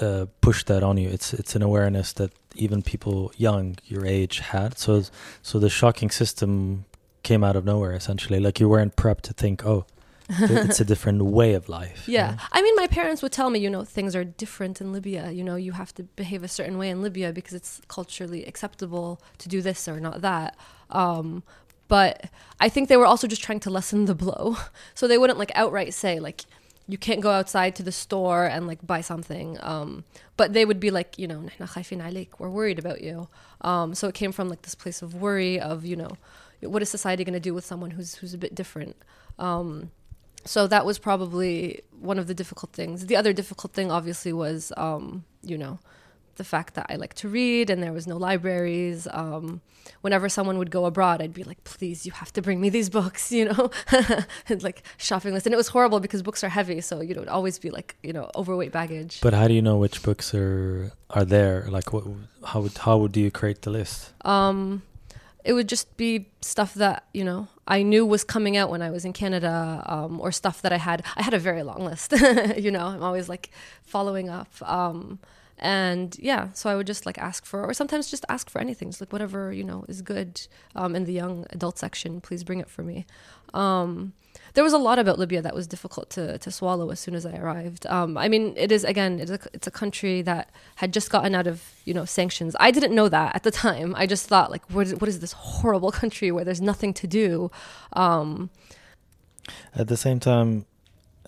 uh, 0.00 0.26
push 0.40 0.64
that 0.64 0.82
on 0.82 0.96
you. 0.96 1.08
It's 1.08 1.32
it's 1.32 1.54
an 1.54 1.62
awareness 1.62 2.12
that 2.14 2.32
even 2.56 2.82
people 2.82 3.32
young 3.36 3.76
your 3.86 4.04
age 4.04 4.40
had. 4.40 4.78
So 4.78 5.04
so 5.42 5.60
the 5.60 5.70
shocking 5.70 6.10
system 6.10 6.84
came 7.22 7.44
out 7.44 7.54
of 7.54 7.64
nowhere 7.64 7.92
essentially. 7.92 8.40
Like 8.40 8.58
you 8.58 8.68
weren't 8.68 8.96
prepped 8.96 9.22
to 9.22 9.32
think, 9.32 9.64
oh, 9.64 9.86
it's 10.28 10.80
a 10.80 10.84
different 10.84 11.22
way 11.22 11.54
of 11.54 11.68
life. 11.68 12.08
Yeah. 12.08 12.32
yeah. 12.32 12.38
I 12.52 12.62
mean, 12.62 12.74
my 12.76 12.86
parents 12.86 13.22
would 13.22 13.32
tell 13.32 13.50
me, 13.50 13.58
you 13.58 13.70
know, 13.70 13.84
things 13.84 14.14
are 14.14 14.24
different 14.24 14.80
in 14.80 14.92
Libya. 14.92 15.30
You 15.30 15.42
know, 15.42 15.56
you 15.56 15.72
have 15.72 15.94
to 15.94 16.02
behave 16.02 16.42
a 16.42 16.48
certain 16.48 16.78
way 16.78 16.90
in 16.90 17.02
Libya 17.02 17.32
because 17.32 17.54
it's 17.54 17.80
culturally 17.88 18.44
acceptable 18.44 19.20
to 19.38 19.48
do 19.48 19.62
this 19.62 19.88
or 19.88 20.00
not 20.00 20.20
that. 20.20 20.56
Um, 20.90 21.42
but 21.88 22.30
I 22.60 22.68
think 22.68 22.88
they 22.88 22.96
were 22.96 23.06
also 23.06 23.26
just 23.26 23.42
trying 23.42 23.60
to 23.60 23.70
lessen 23.70 24.04
the 24.04 24.14
blow. 24.14 24.56
So 24.94 25.06
they 25.06 25.16
wouldn't 25.16 25.38
like 25.38 25.52
outright 25.54 25.94
say, 25.94 26.18
like, 26.18 26.42
you 26.88 26.98
can't 26.98 27.20
go 27.20 27.30
outside 27.30 27.76
to 27.76 27.82
the 27.82 27.92
store 27.92 28.46
and 28.46 28.66
like 28.66 28.84
buy 28.84 29.00
something. 29.00 29.58
Um, 29.60 30.04
but 30.36 30.54
they 30.54 30.64
would 30.64 30.80
be 30.80 30.90
like, 30.90 31.18
you 31.18 31.28
know, 31.28 31.44
we're 32.38 32.48
worried 32.48 32.78
about 32.78 33.02
you. 33.02 33.28
Um, 33.60 33.94
so 33.94 34.08
it 34.08 34.14
came 34.14 34.32
from 34.32 34.48
like 34.48 34.62
this 34.62 34.74
place 34.74 35.02
of 35.02 35.14
worry 35.14 35.60
of, 35.60 35.84
you 35.84 35.96
know, 35.96 36.10
what 36.60 36.82
is 36.82 36.88
society 36.88 37.24
going 37.24 37.34
to 37.34 37.40
do 37.40 37.54
with 37.54 37.64
someone 37.64 37.92
who's 37.92 38.16
who's 38.16 38.34
a 38.34 38.38
bit 38.38 38.54
different? 38.54 38.96
Um, 39.38 39.90
so 40.48 40.66
that 40.66 40.86
was 40.86 40.98
probably 40.98 41.82
one 42.00 42.18
of 42.18 42.26
the 42.26 42.32
difficult 42.32 42.72
things. 42.72 43.04
The 43.04 43.16
other 43.16 43.34
difficult 43.34 43.74
thing, 43.74 43.90
obviously, 43.90 44.32
was 44.32 44.72
um, 44.78 45.24
you 45.42 45.58
know 45.58 45.78
the 46.36 46.44
fact 46.44 46.72
that 46.74 46.86
I 46.88 46.94
like 46.94 47.12
to 47.14 47.28
read 47.28 47.68
and 47.68 47.82
there 47.82 47.92
was 47.92 48.06
no 48.06 48.16
libraries. 48.16 49.06
Um, 49.10 49.60
whenever 50.00 50.28
someone 50.30 50.56
would 50.56 50.70
go 50.70 50.86
abroad, 50.86 51.20
I'd 51.20 51.34
be 51.34 51.44
like, 51.44 51.62
please, 51.64 52.06
you 52.06 52.12
have 52.12 52.32
to 52.34 52.40
bring 52.40 52.60
me 52.60 52.70
these 52.70 52.88
books, 52.98 53.30
you 53.30 53.44
know, 53.46 53.70
and 54.48 54.62
like 54.62 54.84
shopping 54.96 55.34
list. 55.34 55.44
And 55.44 55.52
it 55.52 55.56
was 55.58 55.68
horrible 55.68 56.00
because 56.00 56.22
books 56.22 56.42
are 56.42 56.48
heavy, 56.48 56.80
so 56.80 57.02
you 57.02 57.14
know, 57.14 57.20
it'd 57.20 57.28
always 57.28 57.58
be 57.58 57.70
like 57.70 57.96
you 58.02 58.14
know 58.14 58.30
overweight 58.34 58.72
baggage. 58.72 59.20
But 59.20 59.34
how 59.34 59.48
do 59.48 59.54
you 59.54 59.62
know 59.62 59.76
which 59.76 60.02
books 60.02 60.34
are 60.34 60.92
are 61.10 61.26
there? 61.26 61.66
Like, 61.68 61.92
what? 61.92 62.04
How 62.42 62.60
would 62.62 62.78
how 62.78 62.96
would 62.96 63.14
you 63.18 63.30
create 63.30 63.60
the 63.62 63.70
list? 63.70 64.12
Um, 64.24 64.82
it 65.44 65.52
would 65.52 65.68
just 65.68 65.94
be 65.98 66.30
stuff 66.40 66.72
that 66.74 67.04
you 67.12 67.24
know 67.24 67.48
I 67.68 67.82
knew 67.82 68.04
was 68.06 68.24
coming 68.24 68.56
out 68.56 68.70
when 68.70 68.80
I 68.80 68.90
was 68.90 69.04
in 69.04 69.12
Canada, 69.12 69.82
um, 69.86 70.20
or 70.20 70.32
stuff 70.32 70.62
that 70.62 70.72
I 70.72 70.78
had. 70.78 71.04
I 71.16 71.22
had 71.22 71.34
a 71.34 71.38
very 71.38 71.62
long 71.62 71.84
list. 71.84 72.12
you 72.56 72.70
know, 72.70 72.86
I'm 72.86 73.02
always 73.02 73.28
like 73.28 73.50
following 73.82 74.28
up. 74.30 74.48
Um, 74.62 75.18
and 75.58 76.16
yeah, 76.18 76.52
so 76.52 76.70
I 76.70 76.76
would 76.76 76.86
just 76.86 77.06
like 77.06 77.18
ask 77.18 77.44
for, 77.44 77.64
or 77.64 77.74
sometimes 77.74 78.10
just 78.10 78.24
ask 78.28 78.48
for 78.50 78.60
anything, 78.60 78.90
just 78.90 79.00
like 79.00 79.12
whatever 79.12 79.52
you 79.52 79.64
know 79.64 79.84
is 79.88 80.02
good 80.02 80.46
um, 80.74 80.94
in 80.94 81.04
the 81.04 81.12
young 81.12 81.46
adult 81.50 81.78
section. 81.78 82.20
Please 82.20 82.44
bring 82.44 82.60
it 82.60 82.68
for 82.68 82.82
me. 82.82 83.06
Um, 83.54 84.12
there 84.54 84.64
was 84.64 84.72
a 84.72 84.78
lot 84.78 84.98
about 84.98 85.18
Libya 85.18 85.42
that 85.42 85.54
was 85.54 85.66
difficult 85.66 86.10
to, 86.10 86.38
to 86.38 86.50
swallow 86.50 86.90
as 86.90 87.00
soon 87.00 87.14
as 87.14 87.26
I 87.26 87.36
arrived. 87.36 87.86
Um, 87.86 88.16
I 88.16 88.28
mean, 88.28 88.54
it 88.56 88.72
is 88.72 88.84
again, 88.84 89.20
it's 89.20 89.30
a, 89.30 89.38
it's 89.52 89.66
a 89.66 89.70
country 89.70 90.22
that 90.22 90.50
had 90.76 90.92
just 90.92 91.10
gotten 91.10 91.34
out 91.34 91.46
of 91.46 91.62
you 91.84 91.94
know 91.94 92.04
sanctions. 92.04 92.56
I 92.58 92.70
didn't 92.70 92.94
know 92.94 93.08
that 93.08 93.34
at 93.36 93.42
the 93.42 93.50
time. 93.64 93.94
I 93.96 94.06
just 94.06 94.26
thought 94.26 94.50
like, 94.50 94.68
what 94.70 94.86
is, 94.86 94.94
what 94.96 95.08
is 95.08 95.20
this 95.20 95.32
horrible 95.32 95.92
country 95.92 96.30
where 96.30 96.44
there's 96.44 96.60
nothing 96.60 96.94
to 96.94 97.06
do? 97.06 97.50
Um, 97.92 98.50
At 99.74 99.88
the 99.88 99.96
same 99.96 100.20
time 100.20 100.66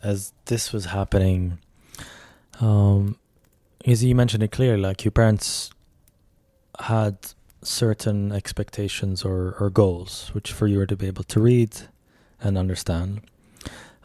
as 0.02 0.32
this 0.46 0.72
was 0.72 0.86
happening, 0.86 1.58
um, 2.60 3.16
as 3.86 4.04
you 4.04 4.14
mentioned 4.14 4.42
it 4.42 4.52
clearly, 4.52 4.80
like 4.80 5.04
your 5.04 5.12
parents 5.12 5.70
had 6.78 7.16
certain 7.62 8.32
expectations 8.32 9.24
or, 9.24 9.56
or 9.60 9.70
goals, 9.70 10.30
which 10.32 10.52
for 10.52 10.66
you 10.66 10.78
were 10.78 10.86
to 10.86 10.96
be 10.96 11.06
able 11.06 11.24
to 11.24 11.40
read 11.40 11.76
and 12.40 12.56
understand. 12.56 13.20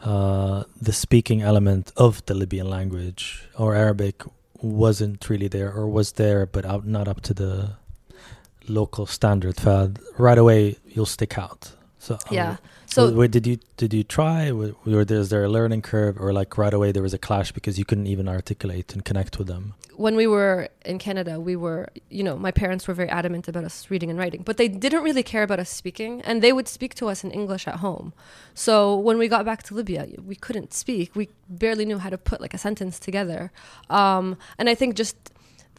Uh, 0.02 0.64
the 0.80 0.92
speaking 0.92 1.42
element 1.42 1.92
of 1.96 2.24
the 2.26 2.34
Libyan 2.34 2.68
language 2.68 3.48
or 3.58 3.74
Arabic 3.74 4.22
wasn't 4.62 5.28
really 5.28 5.48
there, 5.48 5.72
or 5.72 5.88
was 5.88 6.12
there, 6.12 6.46
but 6.46 6.64
out, 6.64 6.86
not 6.86 7.08
up 7.08 7.20
to 7.22 7.34
the 7.34 7.70
local 8.68 9.06
standard. 9.06 9.56
فad 9.56 9.98
right 10.18 10.38
away 10.38 10.76
you'll 10.86 11.06
stick 11.06 11.38
out. 11.38 11.72
So 11.98 12.18
yeah. 12.30 12.56
So 12.96 13.12
wait, 13.12 13.30
did 13.30 13.46
you 13.46 13.58
did 13.76 13.92
you 13.92 14.04
try? 14.04 14.50
Or 14.50 14.74
is 14.86 15.28
there 15.28 15.44
a 15.44 15.48
learning 15.48 15.82
curve, 15.82 16.20
or 16.20 16.32
like 16.32 16.56
right 16.58 16.74
away 16.74 16.92
there 16.92 17.02
was 17.02 17.14
a 17.14 17.18
clash 17.18 17.52
because 17.52 17.78
you 17.78 17.84
couldn't 17.84 18.06
even 18.06 18.28
articulate 18.28 18.92
and 18.94 19.04
connect 19.04 19.38
with 19.38 19.48
them? 19.48 19.74
when 19.96 20.14
we 20.14 20.26
were 20.26 20.68
in 20.84 20.98
Canada, 20.98 21.40
we 21.40 21.56
were, 21.56 21.88
you 22.10 22.22
know, 22.22 22.36
my 22.36 22.50
parents 22.50 22.86
were 22.86 22.94
very 22.94 23.08
adamant 23.08 23.48
about 23.48 23.64
us 23.64 23.90
reading 23.90 24.10
and 24.10 24.18
writing, 24.18 24.42
but 24.42 24.56
they 24.58 24.68
didn't 24.68 25.02
really 25.02 25.22
care 25.22 25.42
about 25.42 25.58
us 25.58 25.70
speaking, 25.70 26.20
and 26.22 26.42
they 26.42 26.52
would 26.52 26.68
speak 26.68 26.94
to 26.94 27.08
us 27.08 27.24
in 27.24 27.30
English 27.30 27.66
at 27.66 27.76
home. 27.76 28.12
So 28.54 28.96
when 28.96 29.18
we 29.18 29.28
got 29.28 29.44
back 29.44 29.62
to 29.64 29.74
Libya, 29.74 30.06
we 30.24 30.36
couldn't 30.36 30.74
speak. 30.74 31.16
We 31.16 31.30
barely 31.48 31.84
knew 31.84 31.98
how 31.98 32.10
to 32.10 32.18
put 32.18 32.40
like 32.40 32.54
a 32.54 32.58
sentence 32.58 32.98
together. 32.98 33.50
Um, 33.88 34.36
and 34.58 34.68
I 34.68 34.74
think 34.74 34.94
just 34.96 35.16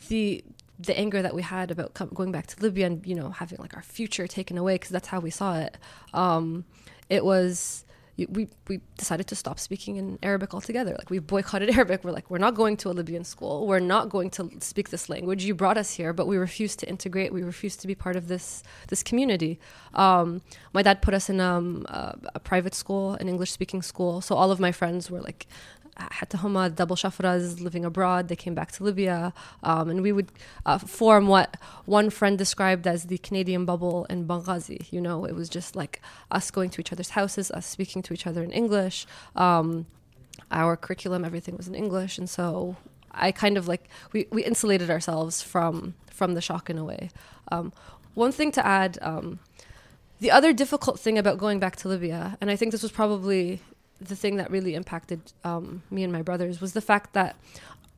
the 0.08 0.44
the 0.80 0.96
anger 0.96 1.24
that 1.24 1.34
we 1.34 1.42
had 1.42 1.72
about 1.72 1.96
com- 1.96 2.12
going 2.14 2.32
back 2.32 2.46
to 2.46 2.62
Libya 2.62 2.86
and 2.86 3.06
you 3.06 3.16
know 3.16 3.32
having 3.32 3.58
like 3.60 3.76
our 3.76 3.82
future 3.82 4.28
taken 4.28 4.60
away 4.60 4.76
because 4.76 4.90
that's 4.90 5.08
how 5.08 5.20
we 5.20 5.30
saw 5.32 5.60
it. 5.60 5.78
Um, 6.14 6.66
it 7.10 7.24
was 7.24 7.86
we 8.26 8.48
we 8.68 8.82
decided 8.98 9.28
to 9.28 9.36
stop 9.36 9.60
speaking 9.60 9.98
in 9.98 10.18
Arabic 10.24 10.54
altogether. 10.54 10.96
Like 10.98 11.10
we 11.10 11.20
boycotted 11.20 11.70
Arabic. 11.78 12.04
We're 12.04 12.12
like, 12.12 12.30
we're 12.32 12.40
not 12.40 12.56
going 12.56 12.76
to 12.78 12.90
a 12.90 12.94
Libyan 12.94 13.24
school. 13.24 13.68
We're 13.68 13.80
not 13.80 14.10
going 14.10 14.32
to 14.32 14.50
speak 14.60 14.90
this 14.90 15.08
language. 15.08 15.46
You 15.46 15.54
brought 15.54 15.78
us 15.78 15.94
here, 15.94 16.14
but 16.14 16.28
we 16.28 16.38
refuse 16.38 16.76
to 16.78 16.90
integrate. 16.90 17.32
We 17.32 17.44
refuse 17.44 17.76
to 17.78 17.88
be 17.88 17.94
part 17.94 18.16
of 18.16 18.28
this 18.28 18.64
this 18.88 19.04
community. 19.04 19.60
Um, 19.94 20.42
my 20.74 20.82
dad 20.82 21.02
put 21.02 21.14
us 21.14 21.30
in 21.30 21.40
um, 21.40 21.86
a, 21.90 22.18
a 22.36 22.40
private 22.40 22.74
school, 22.74 23.14
an 23.14 23.30
English 23.30 23.52
speaking 23.52 23.84
school. 23.84 24.22
So 24.22 24.36
all 24.36 24.52
of 24.52 24.60
my 24.60 24.72
friends 24.72 25.12
were 25.12 25.22
like. 25.22 25.46
حتى 25.97 26.37
هما 26.39 26.69
double 26.75 26.97
shafras 26.97 27.61
living 27.61 27.85
abroad 27.85 28.29
they 28.29 28.37
came 28.37 28.55
back 28.55 28.73
to 28.73 28.83
Libya 28.83 29.33
um, 29.63 29.91
and 29.91 30.03
we 30.03 30.13
would 30.13 30.33
uh, 30.65 30.79
form 30.79 31.29
what 31.29 31.57
one 31.85 32.09
friend 32.11 32.39
described 32.39 32.87
as 32.87 33.05
the 33.05 33.19
Canadian 33.19 33.65
bubble 33.65 34.07
in 34.07 34.27
Benghazi 34.27 34.91
you 34.91 35.01
know 35.01 35.25
it 35.25 35.35
was 35.35 35.49
just 35.49 35.77
like 35.77 36.01
us 36.31 36.51
going 36.51 36.71
to 36.71 36.81
each 36.81 36.93
other's 36.93 37.11
houses 37.11 37.51
us 37.51 37.67
speaking 37.67 38.03
to 38.03 38.15
each 38.15 38.27
other 38.27 38.43
in 38.43 38.51
English 38.51 39.07
um, 39.37 39.87
our 40.51 40.77
curriculum 40.77 41.25
everything 41.25 41.57
was 41.57 41.69
in 41.69 41.75
English 41.75 42.19
and 42.19 42.29
so 42.29 42.77
I 43.13 43.31
kind 43.31 43.59
of 43.59 43.69
like 43.69 43.89
we, 44.13 44.27
we 44.31 44.43
insulated 44.45 44.89
ourselves 44.91 45.43
from 45.43 45.95
from 46.11 46.35
the 46.35 46.41
shock 46.41 46.71
in 46.71 46.79
a 46.79 46.85
way 46.85 47.11
um, 47.51 47.73
one 48.15 48.33
thing 48.33 48.51
to 48.53 48.67
add 48.67 48.99
um, 49.03 49.41
the 50.21 50.31
other 50.31 50.53
difficult 50.53 50.99
thing 50.99 51.19
about 51.19 51.37
going 51.37 51.59
back 51.59 51.77
to 51.77 51.89
Libya 51.89 52.39
and 52.41 52.51
I 52.51 52.57
think 52.57 52.73
this 52.73 52.83
was 52.83 52.93
probably 52.93 53.61
the 54.00 54.16
thing 54.16 54.38
that 54.38 54.52
really 54.52 54.76
impacted 54.76 55.20
um, 55.44 55.84
me 55.90 56.04
and 56.04 56.14
my 56.14 56.22
brothers 56.22 56.62
was 56.62 56.74
the 56.74 56.82
fact 56.82 57.14
that 57.14 57.36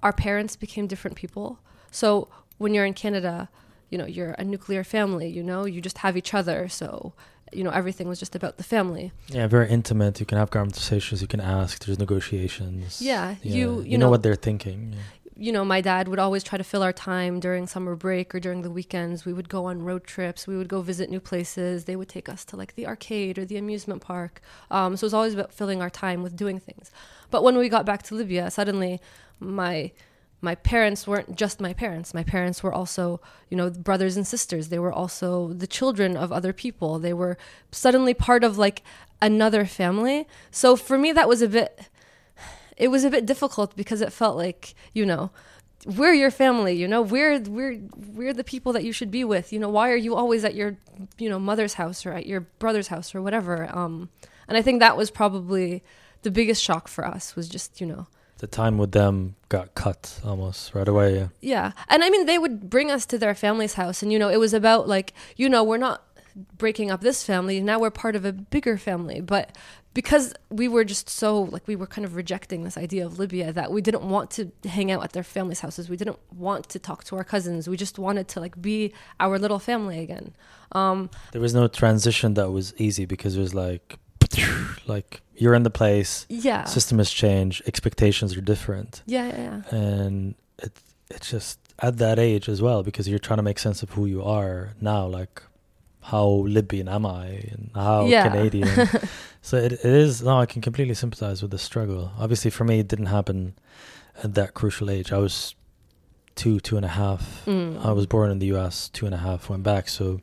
our 0.01 0.13
parents 0.13 0.55
became 0.55 0.87
different 0.87 1.17
people. 1.17 1.59
So 1.91 2.27
when 2.57 2.73
you're 2.73 2.85
in 2.85 2.93
Canada, 2.93 3.49
you 3.89 3.97
know, 3.97 4.05
you're 4.05 4.31
a 4.37 4.43
nuclear 4.43 4.83
family, 4.83 5.27
you 5.27 5.43
know, 5.43 5.65
you 5.65 5.81
just 5.81 5.97
have 5.99 6.15
each 6.15 6.33
other. 6.33 6.69
So, 6.69 7.13
you 7.51 7.63
know, 7.63 7.71
everything 7.71 8.07
was 8.07 8.19
just 8.19 8.35
about 8.35 8.57
the 8.57 8.63
family. 8.63 9.11
Yeah, 9.27 9.47
very 9.47 9.67
intimate. 9.69 10.19
You 10.19 10.25
can 10.25 10.37
have 10.37 10.51
conversations. 10.51 11.21
You 11.21 11.27
can 11.27 11.41
ask. 11.41 11.83
There's 11.83 11.97
negotiations. 11.99 13.01
Yeah, 13.01 13.35
Yeah, 13.41 13.55
you- 13.55 13.81
you 13.81 13.97
know, 13.97 14.05
know- 14.05 14.11
what 14.11 14.21
they're 14.23 14.35
thinking. 14.35 14.93
Yeah. 14.93 14.99
You 15.39 15.53
know, 15.53 15.63
my 15.63 15.79
dad 15.79 16.09
would 16.09 16.19
always 16.19 16.43
try 16.43 16.57
to 16.57 16.63
fill 16.65 16.83
our 16.83 16.91
time 16.91 17.39
during 17.39 17.65
summer 17.65 17.95
break 17.95 18.35
or 18.35 18.41
during 18.41 18.61
the 18.61 18.69
weekends. 18.69 19.25
We 19.25 19.31
would 19.31 19.47
go 19.47 19.65
on 19.65 19.83
road 19.83 20.03
trips. 20.03 20.45
We 20.45 20.57
would 20.57 20.67
go 20.67 20.81
visit 20.81 21.09
new 21.09 21.21
places. 21.21 21.85
They 21.85 21.95
would 21.95 22.09
take 22.09 22.27
us 22.27 22.43
to 22.45 22.57
like 22.57 22.75
the 22.75 22.85
arcade 22.85 23.37
or 23.37 23.45
the 23.45 23.55
amusement 23.55 24.01
park. 24.01 24.41
Um, 24.69 24.97
so 24.97 25.05
it 25.05 25.07
was 25.07 25.13
always 25.13 25.33
about 25.33 25.53
filling 25.53 25.81
our 25.81 25.89
time 25.89 26.23
with 26.23 26.35
doing 26.35 26.59
things. 26.59 26.91
But 27.31 27.43
when 27.43 27.57
we 27.57 27.69
got 27.69 27.85
back 27.85 28.03
to 28.03 28.15
Libya, 28.15 28.51
suddenly 28.51 28.99
my 29.39 29.91
my 30.41 30.55
parents 30.55 31.05
weren't 31.05 31.35
just 31.35 31.59
my 31.59 31.73
parents. 31.73 32.13
My 32.13 32.23
parents 32.23 32.63
were 32.63 32.73
also, 32.73 33.19
you 33.49 33.57
know, 33.57 33.69
brothers 33.69 34.15
and 34.15 34.25
sisters. 34.25 34.69
They 34.69 34.79
were 34.79 34.93
also 34.93 35.49
the 35.49 35.67
children 35.67 36.15
of 36.15 36.31
other 36.31 36.53
people. 36.53 36.97
They 36.97 37.13
were 37.13 37.37
suddenly 37.71 38.13
part 38.13 38.43
of 38.45 38.57
like 38.57 38.81
another 39.21 39.65
family. 39.65 40.27
So 40.49 40.75
for 40.77 40.97
me, 40.97 41.11
that 41.11 41.27
was 41.27 41.41
a 41.41 41.49
bit 41.49 41.88
it 42.79 42.87
was 42.87 43.03
a 43.03 43.09
bit 43.09 43.25
difficult 43.25 43.75
because 43.75 44.01
it 44.01 44.11
felt 44.11 44.35
like 44.37 44.73
you 44.93 45.05
know 45.05 45.29
we're 45.85 46.13
your 46.13 46.31
family 46.31 46.73
you 46.73 46.87
know 46.87 47.01
we're 47.01 47.39
we're 47.41 47.79
we're 48.15 48.33
the 48.33 48.43
people 48.43 48.73
that 48.73 48.83
you 48.83 48.91
should 48.91 49.11
be 49.11 49.23
with 49.23 49.53
you 49.53 49.59
know 49.59 49.69
why 49.69 49.89
are 49.91 49.95
you 49.95 50.15
always 50.15 50.43
at 50.43 50.55
your 50.55 50.75
you 51.17 51.29
know 51.29 51.39
mother's 51.39 51.75
house 51.75 52.05
or 52.05 52.11
at 52.13 52.25
your 52.25 52.41
brother's 52.59 52.87
house 52.89 53.13
or 53.15 53.21
whatever 53.21 53.69
um 53.75 54.09
and 54.47 54.57
i 54.57 54.61
think 54.61 54.79
that 54.79 54.97
was 54.97 55.09
probably 55.11 55.81
the 56.23 56.31
biggest 56.31 56.61
shock 56.61 56.87
for 56.89 57.05
us 57.05 57.35
was 57.35 57.47
just 57.47 57.79
you 57.79 57.87
know 57.87 58.07
The 58.39 58.47
time 58.47 58.77
with 58.77 58.91
them 58.91 59.35
got 59.49 59.73
cut 59.75 60.19
almost 60.23 60.73
right 60.75 60.87
away. 60.87 61.15
Yeah. 61.15 61.27
yeah 61.41 61.71
and 61.87 62.03
i 62.03 62.09
mean 62.09 62.25
they 62.25 62.37
would 62.39 62.69
bring 62.69 62.91
us 62.91 63.05
to 63.07 63.17
their 63.17 63.35
family's 63.35 63.75
house 63.75 64.03
and 64.03 64.11
you 64.11 64.19
know 64.19 64.29
it 64.29 64.39
was 64.39 64.53
about 64.53 64.87
like 64.87 65.13
you 65.37 65.47
know 65.49 65.63
we're 65.63 65.77
not 65.87 66.03
breaking 66.57 66.91
up 66.91 67.01
this 67.01 67.23
family 67.23 67.59
now 67.61 67.79
we're 67.79 67.89
part 67.89 68.15
of 68.15 68.25
a 68.25 68.33
bigger 68.33 68.77
family 68.77 69.21
but 69.21 69.55
because 69.93 70.33
we 70.49 70.67
were 70.67 70.83
just 70.83 71.09
so 71.09 71.41
like 71.41 71.67
we 71.67 71.75
were 71.75 71.87
kind 71.87 72.05
of 72.05 72.15
rejecting 72.15 72.63
this 72.63 72.77
idea 72.77 73.05
of 73.05 73.19
libya 73.19 73.51
that 73.51 73.71
we 73.71 73.81
didn't 73.81 74.03
want 74.03 74.29
to 74.31 74.51
hang 74.67 74.91
out 74.91 75.03
at 75.03 75.13
their 75.13 75.23
families 75.23 75.59
houses 75.61 75.89
we 75.89 75.97
didn't 75.97 76.19
want 76.35 76.69
to 76.69 76.79
talk 76.79 77.03
to 77.03 77.15
our 77.15 77.23
cousins 77.23 77.67
we 77.67 77.75
just 77.77 77.97
wanted 77.99 78.27
to 78.27 78.39
like 78.39 78.61
be 78.61 78.93
our 79.19 79.37
little 79.39 79.59
family 79.59 79.99
again 79.99 80.33
um 80.73 81.09
There 81.31 81.41
was 81.41 81.53
no 81.53 81.67
transition 81.67 82.35
that 82.35 82.51
was 82.51 82.73
easy 82.77 83.05
because 83.05 83.35
it 83.35 83.39
was 83.39 83.55
like, 83.55 83.97
like 84.87 85.21
you're 85.35 85.55
in 85.55 85.63
the 85.63 85.71
place. 85.71 86.25
yeah 86.29 86.65
System 86.65 86.97
has 86.99 87.09
changed. 87.11 87.63
Expectations 87.65 88.35
are 88.37 88.41
different, 88.41 89.01
yeah 89.07 89.27
yeah, 89.27 89.41
yeah. 89.71 89.75
and 89.75 90.35
it 90.59 90.73
it's 91.09 91.31
just 91.31 91.57
at 91.79 91.97
that 91.97 92.19
age 92.19 92.47
as 92.49 92.61
well 92.61 92.83
because 92.83 93.07
you're 93.09 93.17
trying 93.27 93.37
to 93.37 93.43
make 93.43 93.57
sense 93.57 93.81
of 93.81 93.89
who 93.95 94.05
you 94.05 94.21
are 94.23 94.73
now. 94.79 95.07
Like 95.07 95.41
how 96.11 96.27
Libyan 96.47 96.87
am 96.87 97.05
I 97.05 97.25
and 97.51 97.71
how 97.75 98.05
Yeah. 98.05 98.27
Canadian. 98.29 98.67
so 99.41 99.57
it, 99.57 99.73
it 99.73 99.85
is 99.85 100.21
no, 100.21 100.39
I 100.39 100.45
can 100.45 100.61
completely 100.61 100.95
sympathize 100.95 101.41
with 101.41 101.51
the 101.51 101.57
struggle. 101.59 102.11
Obviously, 102.17 102.51
for 102.51 102.63
me, 102.63 102.79
it 102.79 102.87
didn't 102.87 103.07
happen 103.07 103.53
at 104.23 104.33
that 104.35 104.53
crucial 104.53 104.89
age. 104.89 105.11
I 105.11 105.17
was 105.17 105.55
two, 106.35 106.59
two 106.59 106.77
and 106.77 106.85
a 106.85 106.89
half. 106.89 107.43
Mm. 107.45 107.83
I 107.85 107.91
was 107.91 108.05
born 108.05 108.31
in 108.31 108.39
the 108.39 108.47
U.S. 108.47 108.89
Two 108.89 109.05
and 109.05 109.13
a 109.15 109.19
half 109.19 109.49
went 109.49 109.63
back, 109.63 109.87
so 109.89 110.19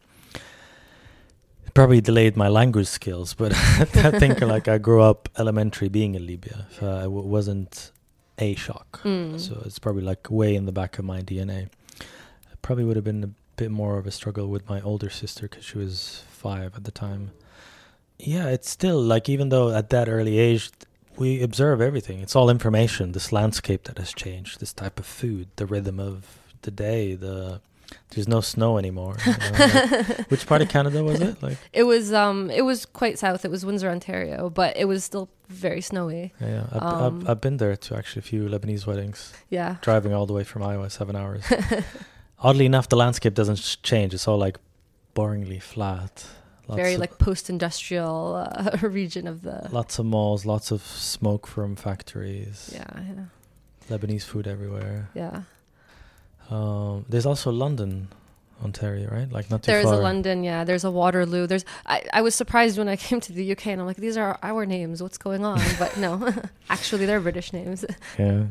it 1.66 1.74
probably 1.74 2.00
delayed 2.00 2.36
my 2.36 2.48
language 2.48 2.88
skills. 2.88 3.34
But 3.34 3.52
I 3.96 4.18
think 4.18 4.40
like 4.54 4.66
I 4.68 4.78
grew 4.78 5.02
up 5.02 5.28
elementary 5.38 5.88
being 5.88 6.14
in 6.14 6.26
Libya, 6.26 6.66
so 6.78 6.86
it 6.98 7.02
w- 7.02 7.28
wasn't 7.28 7.92
a 8.38 8.54
shock. 8.54 9.00
Mm. 9.04 9.38
So 9.40 9.62
it's 9.64 9.78
probably 9.78 10.02
like 10.02 10.30
way 10.30 10.54
in 10.54 10.66
the 10.66 10.72
back 10.72 10.98
of 10.98 11.04
my 11.04 11.20
DNA. 11.22 11.68
It 12.00 12.62
probably 12.62 12.84
would 12.84 12.96
have 12.96 13.04
been 13.04 13.24
a 13.24 13.30
bit 13.56 13.70
more 13.70 13.98
of 13.98 14.06
a 14.06 14.10
struggle 14.10 14.48
with 14.48 14.68
my 14.68 14.80
older 14.82 15.10
sister 15.10 15.48
because 15.48 15.64
she 15.64 15.78
was 15.78 16.22
five 16.28 16.76
at 16.76 16.84
the 16.84 16.90
time. 16.90 17.30
Yeah, 18.18 18.48
it's 18.48 18.70
still 18.70 19.00
like 19.00 19.28
even 19.28 19.48
though 19.50 19.70
at 19.74 19.90
that 19.90 20.08
early 20.08 20.38
age 20.38 20.70
we 21.16 21.42
observe 21.42 21.80
everything. 21.80 22.20
It's 22.20 22.36
all 22.36 22.50
information. 22.50 23.12
This 23.12 23.32
landscape 23.32 23.84
that 23.84 23.98
has 23.98 24.12
changed, 24.12 24.60
this 24.60 24.72
type 24.72 24.98
of 24.98 25.06
food, 25.06 25.48
the 25.56 25.66
rhythm 25.66 25.98
of 25.98 26.38
the 26.62 26.70
day, 26.70 27.14
the 27.14 27.60
there's 28.10 28.26
no 28.26 28.40
snow 28.40 28.78
anymore. 28.78 29.16
you 29.24 29.32
know, 29.32 29.50
like- 29.58 30.18
which 30.30 30.46
part 30.46 30.60
of 30.60 30.68
Canada 30.68 31.04
was 31.04 31.20
it? 31.20 31.40
Like 31.42 31.56
It 31.72 31.84
was 31.84 32.12
um 32.12 32.50
it 32.50 32.62
was 32.62 32.84
quite 32.84 33.18
south. 33.18 33.44
It 33.44 33.50
was 33.50 33.64
Windsor, 33.64 33.88
Ontario, 33.88 34.50
but 34.50 34.76
it 34.76 34.86
was 34.86 35.04
still 35.04 35.28
very 35.48 35.80
snowy. 35.80 36.32
yeah, 36.40 36.48
yeah. 36.48 36.66
I've, 36.72 36.82
Um, 36.82 37.20
I've, 37.22 37.30
I've 37.30 37.40
been 37.40 37.56
there 37.58 37.76
to 37.76 37.96
actually 37.96 38.20
a 38.20 38.22
few 38.24 38.48
Lebanese 38.48 38.86
weddings. 38.86 39.32
Yeah. 39.50 39.76
driving 39.82 40.12
all 40.12 40.26
the 40.26 40.32
way 40.34 40.44
from 40.44 40.62
Iowa, 40.62 40.90
seven 40.90 41.16
hours. 41.16 41.44
Oddly 42.40 42.66
enough, 42.66 42.88
the 42.88 42.96
landscape 42.96 43.34
doesn't 43.34 43.78
change. 43.82 44.12
It's 44.14 44.28
all 44.28 44.38
like 44.38 44.58
boringly 45.14 45.60
flat. 45.62 46.26
Lots 46.68 46.80
very 46.80 46.96
like 46.96 47.18
post-industrial 47.18 48.34
uh, 48.36 48.76
region 48.82 49.28
of 49.28 49.42
the 49.42 49.68
lots 49.70 49.98
of 50.00 50.04
malls, 50.06 50.44
lots 50.44 50.72
of 50.72 50.82
smoke 50.82 51.46
from 51.46 51.76
factories. 51.76 52.70
yeah 52.74 52.84
yeah 52.96 53.24
Lebanese 53.96 54.24
food 54.24 54.46
everywhere. 54.48 55.08
yeah. 55.14 55.42
Um, 56.50 57.04
there's 57.08 57.26
also 57.26 57.50
London, 57.52 58.08
Ontario, 58.64 59.08
right? 59.10 59.30
Like 59.30 59.50
not 59.50 59.62
too 59.62 59.70
There's 59.72 59.84
far. 59.84 59.94
a 59.94 59.98
London, 59.98 60.42
yeah. 60.44 60.64
There's 60.64 60.84
a 60.84 60.90
Waterloo. 60.90 61.46
There's 61.46 61.64
I, 61.86 62.02
I 62.12 62.20
was 62.22 62.34
surprised 62.34 62.78
when 62.78 62.88
I 62.88 62.96
came 63.06 63.20
to 63.20 63.32
the 63.32 63.52
UK 63.52 63.68
and 63.68 63.80
I'm 63.80 63.86
like, 63.86 63.96
these 63.96 64.16
are 64.16 64.38
our 64.42 64.66
names. 64.66 65.02
What's 65.02 65.18
going 65.18 65.44
on? 65.44 65.60
But 65.78 65.96
no, 65.98 66.32
actually, 66.68 67.06
they're 67.06 67.20
British 67.20 67.52
names. 67.52 67.84
Yeah, 68.18 68.44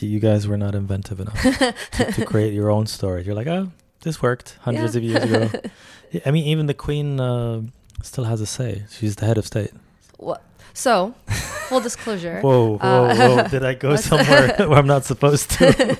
you, 0.00 0.20
guys 0.20 0.46
were 0.46 0.56
not 0.56 0.74
inventive 0.74 1.20
enough 1.20 1.40
to, 1.42 2.12
to 2.12 2.24
create 2.26 2.52
your 2.54 2.70
own 2.70 2.86
story. 2.86 3.24
You're 3.24 3.34
like, 3.34 3.46
oh, 3.46 3.70
this 4.02 4.20
worked 4.22 4.56
hundreds 4.60 4.94
Yeah. 4.96 4.98
of 4.98 5.04
years 5.28 5.46
ago. 5.48 5.60
Yeah, 6.10 6.22
I 6.24 6.30
mean, 6.30 6.46
even 6.46 6.64
the 6.64 6.72
Queen 6.74 7.20
uh, 7.20 7.60
still 8.02 8.24
has 8.24 8.40
a 8.40 8.46
say. 8.46 8.84
She's 8.90 9.16
the 9.16 9.26
head 9.26 9.36
of 9.36 9.46
state. 9.46 9.72
What? 10.16 10.42
So, 10.72 11.14
full 11.68 11.80
disclosure, 11.80 12.40
Whoa, 12.40 12.76
whoa, 12.78 12.78
Uh, 12.78 13.14
whoa! 13.14 13.48
Did 13.48 13.62
I 13.62 13.74
go 13.74 13.94
somewhere 13.96 14.54
where 14.56 14.78
I'm 14.78 14.86
not 14.86 15.04
supposed 15.04 15.50
to? 15.58 15.98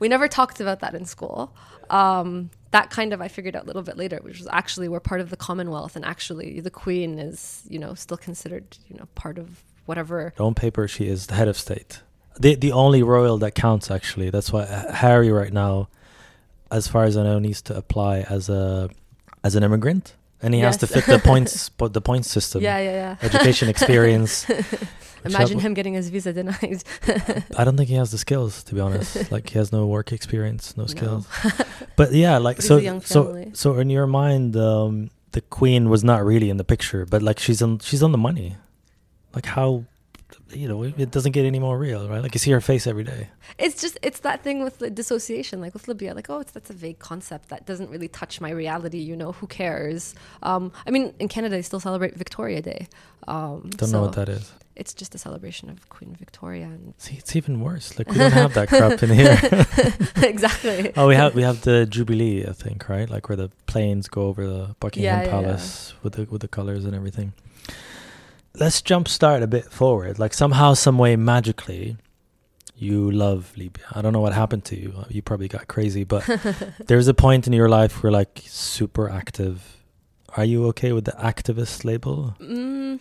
we 0.00 0.08
never 0.08 0.26
talked 0.26 0.58
about 0.60 0.80
that 0.80 0.94
in 0.96 1.04
school. 1.04 1.54
Um, 1.88 2.50
that 2.72 2.90
kind 2.90 3.12
of 3.12 3.20
I 3.20 3.28
figured 3.28 3.54
out 3.54 3.62
a 3.62 3.66
little 3.66 3.82
bit 3.82 3.96
later, 3.96 4.18
which 4.22 4.38
was 4.38 4.48
actually 4.50 4.88
we're 4.88 4.98
part 4.98 5.20
of 5.20 5.30
the 5.30 5.36
Commonwealth, 5.36 5.94
and 5.94 6.04
actually 6.04 6.58
the 6.60 6.70
Queen 6.70 7.20
is 7.20 7.62
you 7.68 7.78
know 7.78 7.94
still 7.94 8.16
considered 8.16 8.76
you 8.88 8.96
know 8.98 9.06
part 9.14 9.38
of 9.38 9.62
whatever. 9.86 10.32
On 10.40 10.54
paper, 10.54 10.88
she 10.88 11.06
is 11.06 11.28
the 11.28 11.34
head 11.34 11.46
of 11.46 11.56
state. 11.56 12.00
The 12.38 12.54
the 12.56 12.72
only 12.72 13.02
royal 13.02 13.38
that 13.38 13.54
counts, 13.54 13.90
actually. 13.90 14.30
That's 14.30 14.52
why 14.52 14.62
uh, 14.62 14.92
Harry 14.92 15.30
right 15.30 15.52
now, 15.52 15.88
as 16.70 16.88
far 16.88 17.04
as 17.04 17.16
I 17.16 17.22
know, 17.22 17.38
needs 17.38 17.62
to 17.62 17.76
apply 17.76 18.20
as 18.20 18.48
a 18.48 18.90
as 19.42 19.54
an 19.54 19.62
immigrant, 19.62 20.14
and 20.42 20.54
he 20.54 20.60
has 20.60 20.76
to 20.78 20.86
fit 20.86 21.06
the 21.06 21.18
points 21.18 21.68
po- 21.78 21.88
the 21.88 22.00
points 22.00 22.30
system. 22.30 22.62
Yeah, 22.62 22.78
yeah, 22.78 22.92
yeah. 22.92 23.16
Education 23.22 23.68
experience. 23.68 24.46
Imagine 25.24 25.58
him 25.58 25.72
getting 25.72 25.94
his 25.94 26.10
visa 26.10 26.34
denied. 26.34 26.84
I 27.56 27.64
don't 27.64 27.78
think 27.78 27.88
he 27.88 27.94
has 27.94 28.10
the 28.10 28.18
skills, 28.18 28.62
to 28.64 28.74
be 28.74 28.80
honest. 28.80 29.32
like 29.32 29.48
he 29.48 29.56
has 29.58 29.72
no 29.72 29.86
work 29.86 30.12
experience, 30.12 30.76
no 30.76 30.84
skills. 30.86 31.26
but 31.96 32.12
yeah, 32.12 32.36
like 32.36 32.56
he's 32.56 32.66
so 32.66 33.00
so 33.00 33.44
so 33.54 33.78
in 33.78 33.88
your 33.88 34.06
mind, 34.06 34.54
um, 34.56 35.10
the 35.32 35.40
queen 35.40 35.88
was 35.88 36.04
not 36.04 36.22
really 36.24 36.50
in 36.50 36.58
the 36.58 36.64
picture, 36.64 37.06
but 37.06 37.22
like 37.22 37.38
she's 37.38 37.62
on 37.62 37.78
she's 37.78 38.02
on 38.02 38.12
the 38.12 38.18
money. 38.18 38.56
Like 39.34 39.46
how, 39.46 39.84
you 40.50 40.68
know, 40.68 40.82
it 40.82 41.10
doesn't 41.10 41.32
get 41.32 41.44
any 41.44 41.58
more 41.58 41.78
real, 41.78 42.08
right? 42.08 42.22
Like 42.22 42.34
you 42.34 42.38
see 42.38 42.50
her 42.50 42.60
face 42.60 42.86
every 42.86 43.04
day. 43.04 43.28
It's 43.58 43.80
just 43.80 43.98
it's 44.02 44.20
that 44.20 44.42
thing 44.42 44.62
with 44.62 44.78
the 44.78 44.90
dissociation, 44.90 45.60
like 45.60 45.74
with 45.74 45.88
Libya, 45.88 46.14
like 46.14 46.28
oh, 46.30 46.40
it's 46.40 46.52
that's 46.52 46.70
a 46.70 46.74
vague 46.74 46.98
concept 46.98 47.48
that 47.48 47.66
doesn't 47.66 47.90
really 47.90 48.08
touch 48.08 48.40
my 48.40 48.50
reality. 48.50 48.98
You 48.98 49.16
know, 49.16 49.32
who 49.32 49.46
cares? 49.46 50.14
Um, 50.42 50.72
I 50.86 50.90
mean, 50.90 51.14
in 51.18 51.28
Canada, 51.28 51.56
they 51.56 51.62
still 51.62 51.80
celebrate 51.80 52.14
Victoria 52.16 52.62
Day. 52.62 52.88
Um, 53.26 53.70
Don't 53.76 53.90
know 53.90 54.02
what 54.02 54.14
that 54.14 54.28
is. 54.28 54.52
It's 54.76 54.92
just 54.92 55.14
a 55.14 55.18
celebration 55.18 55.70
of 55.70 55.88
Queen 55.88 56.16
Victoria, 56.18 56.64
and 56.64 56.94
See, 56.98 57.14
it's 57.14 57.36
even 57.36 57.60
worse. 57.60 57.96
Like 57.96 58.08
we 58.10 58.18
don't 58.18 58.32
have 58.32 58.54
that 58.54 58.68
crap 58.68 59.02
in 59.04 59.10
here. 59.10 59.38
exactly. 60.28 60.92
oh, 60.96 61.06
we 61.06 61.14
have 61.14 61.34
we 61.34 61.42
have 61.42 61.62
the 61.62 61.86
Jubilee, 61.86 62.44
I 62.46 62.52
think, 62.52 62.88
right? 62.88 63.08
Like 63.08 63.28
where 63.28 63.36
the 63.36 63.50
planes 63.66 64.08
go 64.08 64.22
over 64.22 64.44
the 64.46 64.76
Buckingham 64.80 65.04
Yeah, 65.04 65.18
yeah, 65.20 65.24
yeah. 65.26 65.30
Palace 65.30 65.94
with 66.02 66.14
the 66.14 66.24
with 66.24 66.40
the 66.40 66.48
colors 66.48 66.84
and 66.84 66.94
everything. 66.94 67.34
Let's 68.56 68.80
jump 68.82 69.08
start 69.08 69.42
a 69.42 69.46
bit 69.46 69.64
forward. 69.72 70.18
Like 70.18 70.32
somehow, 70.32 70.74
some 70.74 70.96
way, 70.96 71.16
magically, 71.16 71.96
you 72.76 73.10
love 73.10 73.52
Libya. 73.56 73.84
I 73.92 74.00
don't 74.00 74.12
know 74.12 74.20
what 74.20 74.32
happened 74.32 74.64
to 74.66 74.76
you. 74.80 74.94
You 75.08 75.22
probably 75.22 75.48
got 75.48 75.66
crazy, 75.66 76.04
but 76.04 76.24
there's 76.86 77.08
a 77.08 77.14
point 77.14 77.46
in 77.46 77.52
your 77.52 77.68
life 77.68 78.02
where 78.02 78.12
like 78.12 78.42
super 78.46 79.08
active. 79.08 79.80
Are 80.36 80.44
you 80.44 80.66
okay 80.68 80.92
with 80.92 81.04
the 81.04 81.12
activist 81.12 81.84
label? 81.84 82.36
Mm, 82.40 83.00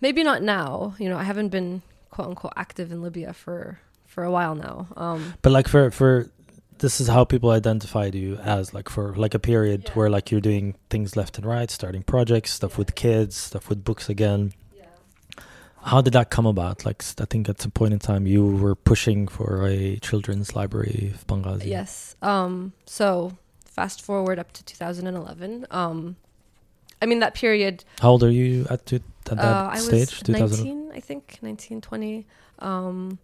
maybe 0.00 0.22
not 0.22 0.42
now. 0.42 0.94
You 0.98 1.08
know, 1.10 1.16
I 1.18 1.22
haven't 1.24 1.48
been 1.48 1.82
quote 2.10 2.28
unquote 2.28 2.52
active 2.56 2.92
in 2.92 3.02
Libya 3.02 3.32
for 3.34 3.78
for 4.06 4.24
a 4.24 4.30
while 4.30 4.54
now. 4.54 4.86
Um, 4.96 5.34
But 5.42 5.52
like 5.52 5.68
for 5.68 5.90
for 5.90 6.30
this 6.78 7.00
is 7.00 7.08
how 7.08 7.24
people 7.24 7.50
identified 7.50 8.14
you 8.14 8.36
as 8.36 8.74
like 8.74 8.88
for 8.88 9.14
like 9.16 9.34
a 9.34 9.38
period 9.38 9.82
Yeah. 9.86 9.92
where 9.94 10.10
like 10.10 10.30
you're 10.30 10.40
doing 10.40 10.74
things 10.90 11.14
left 11.16 11.36
and 11.38 11.46
right, 11.46 11.70
starting 11.70 12.02
projects, 12.02 12.52
stuff 12.52 12.76
with 12.78 12.94
kids, 12.94 13.36
stuff 13.36 13.68
with 13.68 13.84
books 13.84 14.08
again. 14.08 14.52
How 15.82 16.00
did 16.00 16.12
that 16.12 16.30
come 16.30 16.46
about? 16.46 16.84
Like 16.84 17.02
I 17.20 17.24
think 17.24 17.48
at 17.48 17.60
some 17.60 17.70
point 17.72 17.92
in 17.92 17.98
time 17.98 18.26
you 18.26 18.46
were 18.46 18.74
pushing 18.74 19.28
for 19.28 19.66
a 19.66 19.96
children's 19.96 20.54
library 20.54 21.12
of 21.14 21.26
Benghazi. 21.26 21.66
Yes. 21.66 22.16
Um, 22.22 22.72
so 22.86 23.36
fast 23.64 24.02
forward 24.02 24.38
up 24.38 24.52
to 24.52 24.64
2011. 24.64 25.66
Um, 25.70 26.16
I 27.00 27.06
mean 27.06 27.18
that 27.18 27.34
period. 27.34 27.84
How 28.00 28.10
old 28.10 28.22
are 28.22 28.30
you 28.30 28.66
at, 28.70 28.86
to, 28.86 28.96
at 28.96 29.02
that 29.24 29.38
uh, 29.38 29.70
I 29.72 29.78
stage? 29.78 30.10
was 30.10 30.22
2000. 30.22 30.66
19, 30.66 30.92
I 30.94 31.00
think, 31.00 31.38
19, 31.42 31.80
20. 31.80 32.26
Um, 32.60 33.18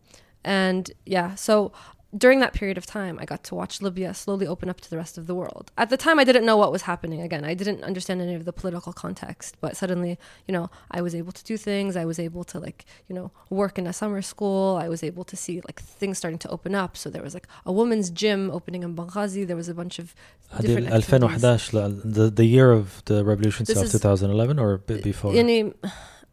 and 0.44 0.90
yeah, 1.06 1.34
so 1.36 1.72
during 2.16 2.40
that 2.40 2.54
period 2.54 2.78
of 2.78 2.86
time, 2.86 3.18
I 3.20 3.26
got 3.26 3.44
to 3.44 3.54
watch 3.54 3.82
Libya 3.82 4.14
slowly 4.14 4.46
open 4.46 4.70
up 4.70 4.80
to 4.80 4.88
the 4.88 4.96
rest 4.96 5.18
of 5.18 5.26
the 5.26 5.34
world. 5.34 5.70
At 5.76 5.90
the 5.90 5.98
time, 5.98 6.18
I 6.18 6.24
didn't 6.24 6.46
know 6.46 6.56
what 6.56 6.72
was 6.72 6.82
happening. 6.82 7.20
Again, 7.20 7.44
I 7.44 7.52
didn't 7.52 7.84
understand 7.84 8.22
any 8.22 8.34
of 8.34 8.46
the 8.46 8.52
political 8.52 8.94
context, 8.94 9.56
but 9.60 9.76
suddenly, 9.76 10.18
you 10.46 10.52
know, 10.52 10.70
I 10.90 11.02
was 11.02 11.14
able 11.14 11.32
to 11.32 11.44
do 11.44 11.58
things. 11.58 11.96
I 11.96 12.06
was 12.06 12.18
able 12.18 12.44
to, 12.44 12.58
like, 12.58 12.86
you 13.08 13.14
know, 13.14 13.30
work 13.50 13.78
in 13.78 13.86
a 13.86 13.92
summer 13.92 14.22
school. 14.22 14.78
I 14.80 14.88
was 14.88 15.02
able 15.02 15.24
to 15.24 15.36
see, 15.36 15.60
like, 15.60 15.82
things 15.82 16.16
starting 16.16 16.38
to 16.38 16.48
open 16.48 16.74
up. 16.74 16.96
So 16.96 17.10
there 17.10 17.22
was, 17.22 17.34
like, 17.34 17.46
a 17.66 17.72
women's 17.72 18.08
gym 18.08 18.50
opening 18.50 18.84
in 18.84 18.96
Benghazi. 18.96 19.46
There 19.46 19.56
was 19.56 19.68
a 19.68 19.74
bunch 19.74 19.98
of 19.98 20.14
different. 20.60 20.88
2011, 20.88 22.00
the, 22.04 22.30
the 22.30 22.44
year 22.46 22.72
of 22.72 23.02
the 23.04 23.22
revolution 23.22 23.64
itself, 23.64 23.90
2011 23.90 24.58
or 24.58 24.78
before? 24.78 25.34
Any, 25.34 25.74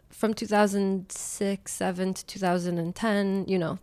from 0.10 0.34
2006, 0.34 1.72
7 1.72 2.14
to 2.14 2.26
2010, 2.26 3.46
you 3.50 3.60
know, 3.60 3.80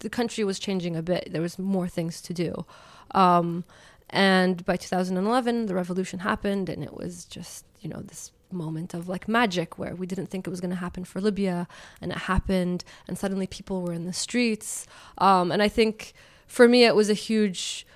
the 0.00 0.10
country 0.10 0.44
was 0.44 0.58
changing 0.58 0.96
a 0.96 1.02
bit. 1.02 1.28
There 1.30 1.42
was 1.42 1.58
more 1.58 1.88
things 1.88 2.20
to 2.22 2.34
do. 2.34 2.64
Um, 3.12 3.64
and 4.10 4.64
by 4.64 4.76
2011, 4.76 5.66
the 5.66 5.74
revolution 5.74 6.20
happened, 6.20 6.68
and 6.68 6.82
it 6.82 6.94
was 6.94 7.24
just, 7.24 7.64
you 7.80 7.88
know, 7.88 8.00
this 8.00 8.32
moment 8.50 8.94
of 8.94 9.08
like 9.08 9.28
magic 9.28 9.78
where 9.78 9.94
we 9.94 10.06
didn't 10.06 10.26
think 10.26 10.46
it 10.46 10.50
was 10.50 10.60
going 10.60 10.70
to 10.70 10.76
happen 10.76 11.04
for 11.04 11.20
Libya, 11.20 11.68
and 12.00 12.10
it 12.12 12.18
happened, 12.18 12.84
and 13.06 13.18
suddenly 13.18 13.46
people 13.46 13.82
were 13.82 13.92
in 13.92 14.04
the 14.04 14.12
streets. 14.12 14.86
Um, 15.18 15.52
and 15.52 15.62
I 15.62 15.68
think 15.68 16.14
for 16.46 16.66
me, 16.68 16.84
it 16.84 16.94
was 16.94 17.10
a 17.10 17.14
huge 17.14 17.86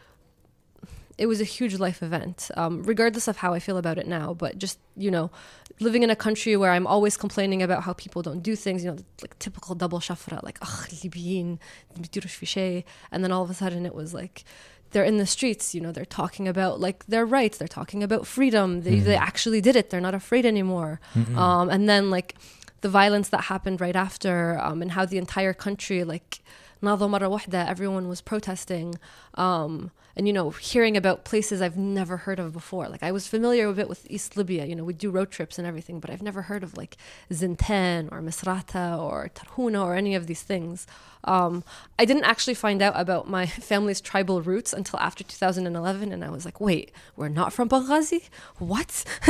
it 1.18 1.26
was 1.26 1.40
a 1.42 1.50
huge 1.58 1.76
life 1.86 2.00
event, 2.04 2.38
um, 2.62 2.84
regardless 2.84 3.28
of 3.28 3.38
how 3.38 3.52
I 3.58 3.60
feel 3.60 3.78
about 3.78 3.98
it 3.98 4.08
now. 4.08 4.28
But 4.34 4.52
just 4.60 4.78
you 4.96 5.12
know, 5.16 5.32
living 5.80 6.04
in 6.04 6.10
a 6.10 6.16
country 6.16 6.56
where 6.62 6.72
I'm 6.72 6.88
always 6.88 7.16
complaining 7.18 7.62
about 7.68 7.84
how 7.84 7.94
people 7.94 8.22
don't 8.22 8.42
do 8.50 8.56
things, 8.56 8.84
you 8.84 8.90
know, 8.92 8.98
like 9.24 9.38
typical 9.40 9.74
double 9.76 10.00
shafra, 10.00 10.38
like 10.44 10.58
ugh, 10.62 10.88
Libyan, 11.04 11.58
بيديروش 12.00 12.36
في 12.36 12.46
شيء," 12.46 12.84
and 13.12 13.24
then 13.24 13.32
all 13.32 13.44
of 13.44 13.50
a 13.50 13.54
sudden 13.54 13.86
it 13.86 13.96
was 13.96 14.14
like 14.14 14.44
they're 14.92 15.04
in 15.04 15.18
the 15.18 15.26
streets, 15.26 15.76
you 15.76 15.82
know, 15.82 15.92
they're 15.92 16.06
talking 16.06 16.48
about 16.48 16.80
like 16.80 17.06
their 17.08 17.26
rights, 17.26 17.58
they're 17.58 17.68
talking 17.80 18.04
about 18.04 18.26
freedom, 18.28 18.82
they 18.82 19.00
they 19.00 19.16
Mhm. 19.16 19.28
actually 19.30 19.60
did 19.68 19.76
it, 19.76 19.90
they're 19.90 20.08
not 20.10 20.16
afraid 20.22 20.46
anymore. 20.46 20.94
Mm-mm. 21.16 21.36
Um, 21.46 21.70
and 21.70 21.90
then 21.90 22.04
like 22.18 22.30
the 22.82 22.90
violence 22.90 23.28
that 23.30 23.42
happened 23.54 23.82
right 23.82 23.96
after, 24.08 24.60
um, 24.68 24.78
and 24.84 24.92
how 24.92 25.04
the 25.06 25.18
entire 25.18 25.54
country 25.66 26.04
like 26.04 26.42
ناضوا 26.84 27.08
مرة 27.10 27.28
واحدة, 27.28 27.68
everyone 27.68 28.08
was 28.08 28.22
protesting. 28.22 28.94
Um, 29.34 29.90
and 30.17 30.27
you 30.27 30.33
know 30.33 30.51
hearing 30.51 30.97
about 30.97 31.25
places 31.25 31.61
i've 31.63 31.77
never 31.77 32.19
heard 32.19 32.39
of 32.39 32.53
before. 32.53 32.89
Like 32.89 33.03
i 33.03 33.13
was 33.13 33.27
familiar 33.27 33.69
a 33.69 33.73
bit 33.73 33.89
with 33.89 34.07
east 34.11 34.37
libya 34.37 34.65
you 34.67 34.75
know 34.75 34.85
we 34.85 34.93
do 34.93 35.11
road 35.11 35.31
trips 35.31 35.59
and 35.59 35.67
everything 35.67 36.01
but 36.01 36.11
i've 36.11 36.23
never 36.23 36.43
heard 36.43 36.63
of 36.63 36.77
like 36.77 36.97
zintan 37.31 38.11
or 38.13 38.21
misrata 38.21 38.99
or 38.99 39.31
tarhuna 39.35 39.85
or 39.85 39.95
any 39.95 40.15
of 40.15 40.27
these 40.27 40.43
things 40.43 40.87
um, 41.25 41.63
i 41.99 42.05
didn't 42.05 42.25
actually 42.25 42.55
find 42.55 42.81
out 42.83 42.95
about 42.97 43.29
my 43.29 43.47
family's 43.71 44.01
tribal 44.01 44.43
roots 44.43 44.73
until 44.73 44.99
after 45.01 45.23
2011 45.25 46.13
and 46.13 46.25
i 46.25 46.31
was 46.31 46.45
like 46.45 46.61
wait 46.61 46.91
we're 47.17 47.29
not 47.29 47.53
from 47.53 47.69
benghazi 47.69 48.23
what 48.59 49.05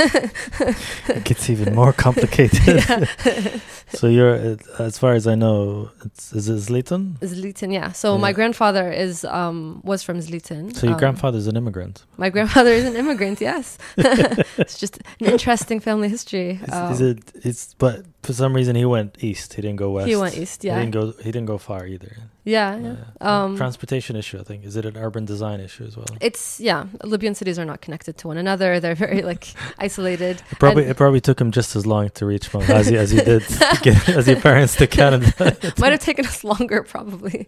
it 1.09 1.25
gets 1.25 1.49
even 1.51 1.75
more 1.75 1.93
complicated. 1.93 2.83
so 3.89 4.07
you're, 4.09 4.35
uh, 4.35 4.57
as 4.79 4.99
far 4.99 5.13
as 5.15 5.27
I 5.27 5.35
know, 5.35 5.91
it's, 6.05 6.33
is 6.33 6.49
it 6.49 6.57
Zlitan? 6.57 7.19
Zlitin, 7.21 7.73
yeah. 7.73 7.93
So 7.93 8.19
my 8.19 8.33
grandfather 8.33 8.91
is 8.91 9.25
um, 9.25 9.81
was 9.85 10.03
from 10.03 10.19
Zlitin. 10.19 10.75
So 10.75 10.87
your 10.87 10.95
Um, 10.95 10.99
grandfather's 11.01 11.47
an 11.47 11.57
immigrant. 11.57 12.05
My 12.17 12.31
grandfather 12.31 12.71
is 12.71 12.85
an 12.85 12.97
immigrant. 12.97 13.41
Yes, 13.41 13.79
it's 13.97 14.79
just 14.79 14.99
an 15.21 15.27
interesting 15.27 15.81
family 15.81 16.09
history. 16.09 16.61
Is, 16.63 16.73
Um, 16.73 16.93
is 16.93 17.01
it? 17.01 17.19
It's 17.45 17.75
but 17.75 18.05
for 18.23 18.33
some 18.33 18.55
reason 18.55 18.77
he 18.77 18.85
went 18.85 19.17
east. 19.23 19.55
He 19.55 19.63
didn't 19.63 19.77
go 19.77 19.91
west. 19.91 20.09
He 20.09 20.17
went 20.17 20.37
east. 20.39 20.63
Yeah. 20.65 20.75
He 20.79 20.87
didn't 20.87 20.95
go. 20.95 21.13
He 21.23 21.31
didn't 21.33 21.47
go 21.47 21.59
far 21.59 21.87
either. 21.87 22.17
yeah, 22.45 22.77
yeah. 22.79 22.97
Um, 23.21 23.57
Transportation 23.57 24.15
issue. 24.17 24.39
I 24.39 24.45
think. 24.45 24.65
Is 24.65 24.77
it 24.77 24.85
an 24.85 24.97
urban 24.97 25.25
design 25.25 25.61
issue 25.61 25.85
as 25.85 25.97
well? 25.97 26.07
it's 26.21 26.61
yeah. 26.61 26.87
Libyan 27.05 27.35
cities 27.35 27.59
are 27.59 27.65
not 27.65 27.81
connected 27.81 28.17
to 28.19 28.29
one 28.29 28.37
another. 28.39 28.79
They're 28.81 28.95
very 28.95 29.23
like 29.33 29.49
isolated. 29.79 30.43
It 30.53 30.59
probably 30.59 30.83
and- 30.85 30.93
it 30.93 30.97
probably 30.97 31.21
took 31.21 31.41
him 31.41 31.51
just 31.51 31.75
as 31.77 31.85
long 31.87 32.11
to 32.11 32.27
reach 32.27 32.51
Benghazi 32.53 32.95
as 32.95 33.11
he 33.11 33.19
did 33.21 33.43
get, 33.83 34.09
as 34.09 34.27
your 34.29 34.41
parents 34.41 34.77
to 34.77 34.87
Canada. 34.87 35.33
Might 35.79 35.93
have 35.93 36.01
taken 36.01 36.25
us 36.27 36.45
longer, 36.45 36.83
probably. 36.83 37.47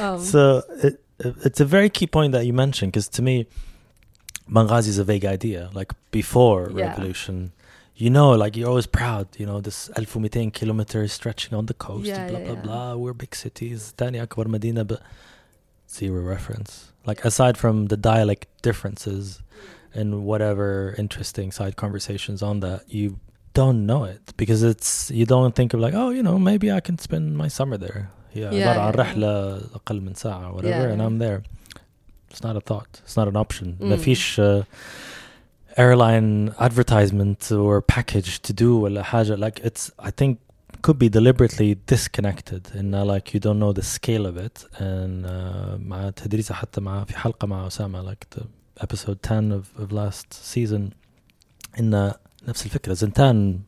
um, 0.00 0.20
so 0.20 0.62
it, 0.82 1.02
it's 1.18 1.60
a 1.60 1.64
very 1.64 1.88
key 1.88 2.06
point 2.06 2.32
that 2.32 2.44
you 2.46 2.52
mentioned 2.52 2.92
because 2.92 3.08
to 3.08 3.22
me, 3.22 3.46
Benghazi 4.50 4.88
is 4.88 4.98
a 4.98 5.04
vague 5.04 5.24
idea. 5.24 5.70
Like 5.72 5.92
before 6.10 6.70
Yeah. 6.74 6.88
revolution, 6.90 7.52
you 7.95 8.09
know, 8.09 8.31
like 8.31 8.55
you're 8.57 8.69
always 8.69 8.87
proud. 8.87 9.27
You 9.37 9.45
know, 9.45 9.61
this 9.61 9.89
1200 9.89 10.53
kilometers 10.53 11.13
stretching 11.13 11.53
on 11.53 11.65
the 11.67 11.73
coast. 11.73 12.05
Yeah, 12.05 12.27
blah 12.29 12.39
yeah, 12.39 12.45
blah 12.45 12.53
yeah. 12.55 12.61
blah. 12.61 12.95
We're 12.95 13.13
big 13.13 13.35
cities. 13.35 13.93
Thani 13.97 14.19
akbar 14.19 14.45
Medina, 14.45 14.83
but 14.85 15.01
zero 15.89 16.21
reference. 16.21 16.91
Like 17.05 17.23
aside 17.25 17.57
from 17.57 17.87
the 17.87 17.97
dialect 17.97 18.47
differences 18.61 19.41
and 19.93 20.23
whatever 20.23 20.95
interesting 20.97 21.51
side 21.51 21.75
conversations 21.75 22.41
on 22.41 22.61
that, 22.61 22.83
you 22.87 23.19
don't 23.53 23.85
know 23.85 24.05
it 24.05 24.33
because 24.37 24.63
it's 24.63 25.11
you 25.11 25.25
don't 25.25 25.55
think 25.55 25.73
of 25.73 25.79
like 25.81 25.93
oh 25.93 26.09
you 26.09 26.23
know 26.23 26.39
maybe 26.39 26.71
I 26.71 26.79
can 26.79 26.97
spend 26.97 27.37
my 27.37 27.49
summer 27.49 27.77
there. 27.77 28.11
Yeah, 28.33 28.51
Yeah, 28.51 28.73
عبارة 28.73 28.79
عن 28.79 28.93
yeah, 28.93 28.95
yeah. 28.95 29.01
رحلة 29.01 29.57
أقل 29.75 30.01
من 30.01 30.13
ساعة 30.15 30.53
whatever 30.55 30.67
Yeah, 30.69 30.91
and 30.93 31.01
yeah. 31.01 31.05
I'm 31.05 31.17
there. 31.19 31.43
It's 32.29 32.43
not 32.43 32.55
a 32.55 32.61
thought. 32.61 33.01
It's 33.03 33.17
not 33.17 33.27
an 33.27 33.35
option. 33.35 33.77
Mm. 33.79 33.83
ما 33.85 33.95
فيش 33.97 34.39
uh, 34.41 34.63
airline 35.77 36.53
advertisement 36.59 37.51
or 37.51 37.81
package 37.81 38.41
to 38.41 38.53
do 38.53 38.79
ولا 38.81 39.03
حاجة 39.03 39.35
like 39.35 39.59
it's 39.59 39.91
I 39.99 40.11
think 40.11 40.37
could 40.81 40.97
be 40.97 41.09
deliberately 41.09 41.77
disconnected 41.85 42.63
in 42.73 42.93
uh, 42.93 43.05
like 43.05 43.33
you 43.33 43.39
don't 43.39 43.59
know 43.59 43.71
the 43.71 43.83
scale 43.83 44.25
of 44.25 44.37
it 44.37 44.65
and 44.79 45.25
uh, 45.25 45.77
مع 45.77 46.09
تدريسة 46.09 46.53
حتى 46.55 46.81
مع 46.81 47.03
في 47.03 47.17
حلقة 47.17 47.45
مع 47.45 47.67
أسامة 47.67 48.11
like 48.13 48.25
the 48.35 48.43
episode 48.83 49.21
10 49.21 49.51
of, 49.51 49.81
of 49.83 49.91
last 49.91 50.33
season 50.33 50.93
إن 51.79 52.13
نفس 52.47 52.65
الفكرة 52.65 52.93
زنتان 52.93 53.59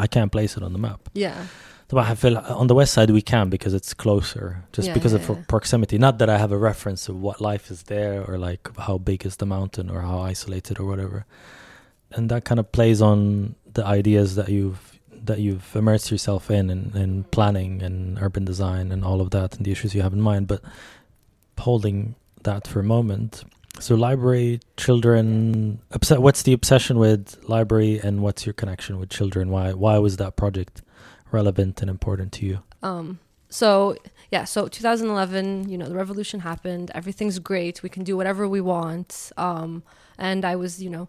I 0.00 0.06
can't 0.06 0.30
place 0.32 0.56
it 0.56 0.62
on 0.62 0.72
the 0.72 0.78
map 0.78 1.00
yeah, 1.14 1.34
But 1.93 2.07
I 2.07 2.15
feel 2.15 2.37
on 2.37 2.67
the 2.67 2.75
west 2.75 2.93
side 2.93 3.09
we 3.11 3.21
can 3.21 3.49
because 3.49 3.73
it's 3.73 3.93
closer, 3.93 4.63
just 4.73 4.87
yeah, 4.87 4.93
because 4.93 5.13
yeah, 5.13 5.19
of 5.19 5.29
yeah. 5.29 5.43
proximity. 5.47 5.97
Not 5.97 6.17
that 6.19 6.29
I 6.29 6.37
have 6.37 6.51
a 6.51 6.57
reference 6.57 7.07
of 7.07 7.21
what 7.21 7.39
life 7.39 7.69
is 7.71 7.83
there 7.83 8.23
or 8.23 8.37
like 8.37 8.75
how 8.77 8.97
big 8.97 9.25
is 9.25 9.37
the 9.37 9.45
mountain 9.45 9.89
or 9.89 10.01
how 10.01 10.19
isolated 10.19 10.79
or 10.79 10.85
whatever. 10.85 11.25
And 12.11 12.29
that 12.29 12.45
kind 12.45 12.59
of 12.59 12.71
plays 12.71 13.01
on 13.01 13.55
the 13.73 13.85
ideas 13.85 14.35
that 14.35 14.49
you've 14.49 14.99
that 15.11 15.39
you've 15.39 15.73
immersed 15.75 16.11
yourself 16.11 16.51
in 16.51 16.69
and, 16.69 16.93
and 16.95 17.31
planning 17.31 17.81
and 17.81 18.19
urban 18.21 18.43
design 18.43 18.91
and 18.91 19.05
all 19.05 19.21
of 19.21 19.29
that 19.31 19.55
and 19.55 19.65
the 19.65 19.71
issues 19.71 19.95
you 19.95 20.01
have 20.01 20.13
in 20.13 20.21
mind. 20.21 20.47
But 20.47 20.61
holding 21.57 22.15
that 22.43 22.67
for 22.67 22.79
a 22.79 22.83
moment. 22.83 23.43
So 23.79 23.95
library, 23.95 24.59
children, 24.77 25.79
obs- 25.91 26.11
what's 26.11 26.43
the 26.43 26.53
obsession 26.53 26.99
with 26.99 27.37
library 27.47 27.99
and 27.99 28.21
what's 28.21 28.45
your 28.45 28.53
connection 28.53 28.99
with 28.99 29.09
children? 29.09 29.49
Why 29.49 29.73
why 29.73 29.97
was 29.97 30.17
that 30.17 30.35
project 30.35 30.82
relevant 31.33 31.81
and 31.81 31.89
important 31.89 32.31
to 32.31 32.45
you 32.45 32.59
Um, 32.81 33.19
so 33.53 33.95
yeah, 34.31 34.45
so 34.45 34.67
2011, 34.67 35.69
you 35.69 35.77
know, 35.77 35.87
the 35.87 35.93
revolution 35.93 36.39
happened. 36.39 36.89
Everything's 36.95 37.37
great. 37.37 37.83
We 37.83 37.89
can 37.89 38.03
do 38.03 38.17
whatever 38.17 38.47
we 38.47 38.61
want. 38.61 39.31
Um, 39.37 39.83
and 40.17 40.43
I 40.43 40.55
was, 40.55 40.81
you 40.81 40.89
know, 40.89 41.07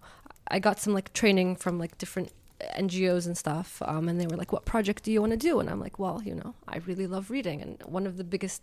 I 0.49 0.59
got 0.59 0.79
some 0.79 0.93
like 0.93 1.15
training 1.15 1.57
from 1.57 1.79
like 1.79 1.97
different 1.97 2.33
NGOs 2.77 3.27
and 3.27 3.37
stuff. 3.39 3.81
Um, 3.87 4.11
and 4.11 4.21
they 4.21 4.27
were 4.27 4.37
like, 4.37 4.53
"What 4.53 4.67
project 4.67 5.05
do 5.05 5.11
you 5.11 5.23
want 5.23 5.33
to 5.33 5.39
do?" 5.39 5.59
And 5.59 5.71
I'm 5.71 5.81
like, 5.81 5.99
"Well, 5.99 6.21
you 6.23 6.35
know, 6.35 6.55
I 6.69 6.77
really 6.87 7.07
love 7.07 7.31
reading." 7.31 7.63
And 7.63 7.83
one 7.87 8.07
of 8.07 8.19
the 8.19 8.25
biggest, 8.25 8.61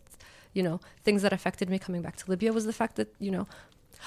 you 0.53 0.61
know, 0.61 0.79
things 1.03 1.23
that 1.23 1.33
affected 1.33 1.67
me 1.67 1.79
coming 1.79 2.03
back 2.03 2.17
to 2.17 2.29
Libya 2.29 2.53
was 2.53 2.65
the 2.65 2.73
fact 2.73 2.97
that, 2.97 3.09
you 3.19 3.31
know, 3.31 3.47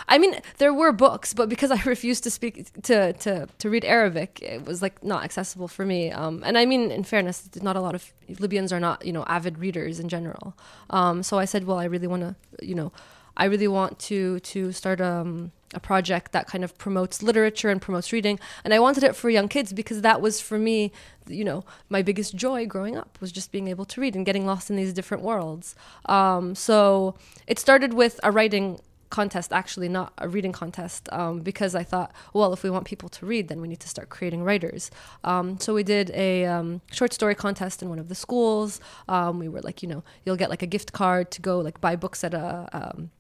I 0.09 0.19
mean, 0.19 0.41
there 0.59 0.73
were 0.73 0.93
books, 0.93 1.35
but 1.35 1.49
because 1.49 1.71
I 1.71 1.81
refused 1.87 2.25
to 2.25 2.31
speak 2.31 2.73
to 2.83 3.13
to 3.13 3.49
to 3.59 3.71
read 3.71 3.85
Arabic, 3.85 4.41
it 4.43 4.65
was 4.65 4.83
like 4.83 5.03
not 5.03 5.25
accessible 5.25 5.69
for 5.69 5.85
me. 5.85 6.11
Um, 6.11 6.43
and 6.45 6.59
I 6.59 6.67
mean, 6.67 6.91
in 6.91 7.05
fairness, 7.05 7.49
not 7.63 7.77
a 7.77 7.81
lot 7.81 7.95
of 7.95 8.13
Libyans 8.39 8.73
are 8.73 8.81
not 8.81 9.05
you 9.05 9.13
know 9.13 9.25
avid 9.27 9.59
readers 9.59 10.01
in 10.01 10.09
general. 10.09 10.55
Um, 10.91 11.23
so 11.23 11.39
I 11.39 11.45
said, 11.45 11.67
well, 11.67 11.79
I 11.79 11.85
really 11.85 12.07
want 12.07 12.23
to, 12.23 12.67
you 12.67 12.75
know, 12.75 12.93
I 13.37 13.47
really 13.47 13.69
want 13.69 13.99
to 14.01 14.41
to 14.41 14.73
start 14.73 15.01
um, 15.01 15.53
a 15.73 15.81
project 15.81 16.33
that 16.33 16.47
kind 16.47 16.63
of 16.63 16.77
promotes 16.79 17.23
literature 17.23 17.69
and 17.69 17.81
promotes 17.81 18.13
reading, 18.13 18.39
and 18.65 18.75
I 18.75 18.79
wanted 18.79 19.05
it 19.05 19.17
for 19.17 19.31
young 19.31 19.49
kids 19.49 19.73
because 19.73 20.03
that 20.03 20.21
was 20.21 20.41
for 20.41 20.59
me, 20.59 20.93
you 21.27 21.45
know, 21.45 21.65
my 21.89 22.03
biggest 22.03 22.35
joy 22.37 22.67
growing 22.67 22.97
up 22.97 23.19
was 23.21 23.33
just 23.33 23.53
being 23.53 23.69
able 23.69 23.85
to 23.87 24.01
read 24.01 24.15
and 24.15 24.27
getting 24.27 24.47
lost 24.47 24.71
in 24.71 24.77
these 24.77 24.93
different 24.93 25.23
worlds. 25.23 25.75
Um, 26.07 26.55
so 26.55 27.17
it 27.47 27.59
started 27.59 27.95
with 27.95 28.21
a 28.23 28.31
writing 28.31 28.81
contest 29.11 29.53
actually 29.53 29.89
not 29.89 30.13
a 30.19 30.29
reading 30.29 30.53
contest 30.53 31.09
um, 31.13 31.41
because 31.41 31.75
i 31.75 31.83
thought 31.83 32.13
well 32.33 32.53
if 32.53 32.63
we 32.63 32.71
want 32.71 32.85
people 32.85 33.09
to 33.09 33.27
read 33.27 33.49
then 33.49 33.61
we 33.61 33.69
need 33.69 33.81
to 33.81 33.89
start 33.89 34.09
creating 34.09 34.43
writers. 34.43 34.91
Um, 35.23 35.59
so 35.59 35.75
we 35.75 35.83
did 35.83 36.11
a 36.11 36.47
um, 36.47 36.81
short 36.93 37.13
story 37.13 37.35
contest 37.35 37.83
in 37.83 37.89
one 37.89 37.99
of 37.99 38.09
the 38.09 38.15
schools. 38.15 38.81
Um, 39.09 39.39
we 39.39 39.49
were 39.49 39.61
like 39.61 39.83
you 39.83 39.89
know 39.89 40.03
you'll 40.25 40.37
get 40.37 40.51
like 40.51 40.63
a 40.63 40.67
gift 40.67 40.93
card 40.93 41.31
to 41.33 41.41
go 41.41 41.59
like 41.61 41.81
buy 41.81 41.97
books 41.97 42.25
at 42.25 42.35
a 42.35 42.69
um, 42.73 43.11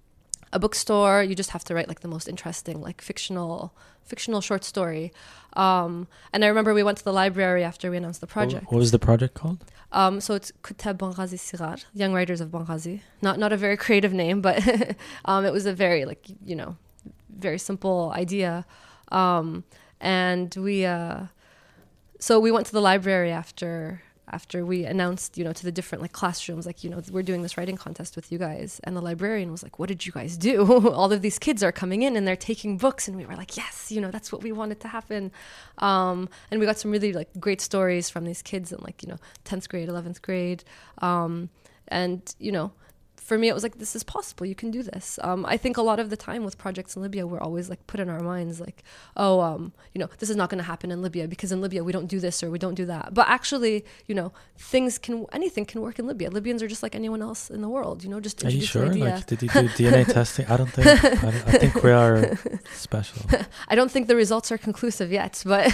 a 0.54 0.58
bookstore 0.58 1.22
you 1.22 1.34
just 1.34 1.50
have 1.50 1.64
to 1.64 1.74
write 1.74 1.88
like 1.88 2.00
the 2.00 2.08
most 2.08 2.28
interesting 2.28 2.80
like 2.80 3.02
fictional 3.02 3.74
fictional 4.02 4.40
short 4.40 4.64
story 4.64 5.12
um, 5.54 6.06
and 6.32 6.44
i 6.44 6.48
remember 6.48 6.72
we 6.72 6.82
went 6.82 6.96
to 6.96 7.04
the 7.04 7.12
library 7.12 7.62
after 7.62 7.90
we 7.90 7.96
announced 7.96 8.20
the 8.20 8.26
project 8.26 8.64
what 8.70 8.78
was 8.78 8.90
the 8.90 8.98
project 8.98 9.34
called 9.34 9.64
um, 9.94 10.20
so 10.20 10.34
it's 10.34 10.50
Kutab 10.64 10.98
Benghazi 10.98 11.38
Sigar, 11.38 11.84
Young 11.94 12.12
Writers 12.12 12.40
of 12.40 12.48
Benghazi. 12.50 13.00
Not 13.22 13.38
not 13.38 13.52
a 13.52 13.56
very 13.56 13.76
creative 13.84 14.12
name, 14.12 14.40
but 14.42 14.58
um, 15.24 15.44
it 15.44 15.52
was 15.52 15.66
a 15.66 15.72
very 15.72 16.04
like 16.04 16.26
you 16.44 16.56
know, 16.56 16.76
very 17.30 17.58
simple 17.58 18.12
idea. 18.14 18.66
Um, 19.12 19.62
and 20.00 20.54
we 20.56 20.84
uh, 20.84 21.26
so 22.18 22.40
we 22.40 22.50
went 22.50 22.66
to 22.66 22.72
the 22.72 22.80
library 22.80 23.30
after 23.30 24.02
after 24.30 24.64
we 24.64 24.84
announced 24.84 25.36
you 25.36 25.44
know 25.44 25.52
to 25.52 25.64
the 25.64 25.72
different 25.72 26.02
like 26.02 26.12
classrooms 26.12 26.66
like 26.66 26.82
you 26.82 26.90
know 26.90 27.02
we're 27.10 27.22
doing 27.22 27.42
this 27.42 27.56
writing 27.56 27.76
contest 27.76 28.16
with 28.16 28.30
you 28.32 28.38
guys. 28.38 28.80
And 28.84 28.96
the 28.96 29.00
librarian 29.00 29.50
was 29.50 29.62
like 29.62 29.78
what 29.78 29.88
did 29.88 30.06
you 30.06 30.12
guys 30.12 30.36
do? 30.36 30.88
All 30.92 31.12
of 31.12 31.22
these 31.22 31.38
kids 31.38 31.62
are 31.62 31.72
coming 31.72 32.02
in 32.02 32.16
and 32.16 32.26
they're 32.26 32.36
taking 32.36 32.76
books. 32.76 33.08
And 33.08 33.16
we 33.16 33.26
were 33.26 33.36
like 33.36 33.56
yes 33.56 33.90
you 33.90 34.00
know 34.00 34.10
that's 34.10 34.32
what 34.32 34.42
we 34.42 34.52
wanted 34.52 34.80
to 34.80 34.88
happen. 34.88 35.32
Um, 35.78 36.28
and 36.50 36.60
we 36.60 36.66
got 36.66 36.78
some 36.78 36.90
really 36.90 37.12
like 37.12 37.28
great 37.38 37.60
stories 37.60 38.10
from 38.10 38.24
these 38.24 38.42
kids 38.42 38.72
in 38.72 38.80
like 38.82 39.02
you 39.02 39.08
know 39.08 39.18
10th 39.44 39.68
grade 39.68 39.88
11th 39.88 40.22
grade. 40.22 40.64
Um, 40.98 41.50
and 41.88 42.34
you 42.38 42.52
know 42.52 42.72
for 43.28 43.36
me 43.38 43.46
it 43.48 43.54
was 43.54 43.62
like 43.66 43.76
this 43.78 43.96
is 43.96 44.02
possible 44.04 44.44
you 44.44 44.54
can 44.62 44.70
do 44.70 44.82
this. 44.92 45.06
Um, 45.26 45.40
i 45.54 45.56
think 45.62 45.74
a 45.78 45.82
lot 45.90 45.98
of 46.02 46.06
the 46.12 46.16
time 46.28 46.42
with 46.46 46.56
projects 46.64 46.94
in 46.96 47.00
libya 47.06 47.22
we're 47.30 47.44
always 47.48 47.66
like 47.72 47.82
put 47.92 47.98
in 48.02 48.08
our 48.14 48.20
minds 48.20 48.54
like 48.66 48.78
oh 49.16 49.34
um, 49.48 49.62
you 49.94 49.98
know 50.00 50.08
this 50.20 50.28
is 50.32 50.36
not 50.40 50.48
going 50.50 50.62
to 50.64 50.68
happen 50.72 50.88
in 50.94 50.98
libya 51.06 51.24
because 51.34 51.50
in 51.54 51.60
libya 51.66 51.80
we 51.88 51.92
don't 51.96 52.10
do 52.16 52.20
this 52.26 52.36
or 52.42 52.48
we 52.54 52.58
don't 52.64 52.74
do 52.82 52.86
that. 52.94 53.06
But 53.18 53.26
actually 53.38 53.74
you 54.10 54.14
know 54.18 54.28
things 54.72 54.92
can 55.06 55.14
anything 55.38 55.64
can 55.72 55.80
work 55.86 55.96
in 55.98 56.06
libya. 56.12 56.28
Libyans 56.38 56.60
are 56.62 56.68
just 56.74 56.82
like 56.86 56.94
anyone 57.02 57.22
else 57.28 57.42
in 57.56 57.60
the 57.66 57.68
world 57.76 57.96
you 58.04 58.10
know 58.12 58.20
just 58.28 58.44
are 58.44 58.50
you 58.50 58.66
sure? 58.74 58.86
like 59.04 59.26
did 59.30 59.40
you 59.42 59.48
do 59.48 59.68
dna 59.78 60.02
testing? 60.18 60.46
I 60.52 60.56
don't 60.58 60.72
think 60.76 60.86
I, 60.86 61.30
don't- 61.30 61.48
I 61.48 61.52
think 61.62 61.74
we 61.86 61.92
are 62.02 62.16
special. 62.86 63.22
I 63.72 63.74
don't 63.78 63.90
think 63.94 64.04
the 64.12 64.16
results 64.24 64.48
are 64.52 64.58
conclusive 64.68 65.08
yet 65.20 65.34
but 65.52 65.64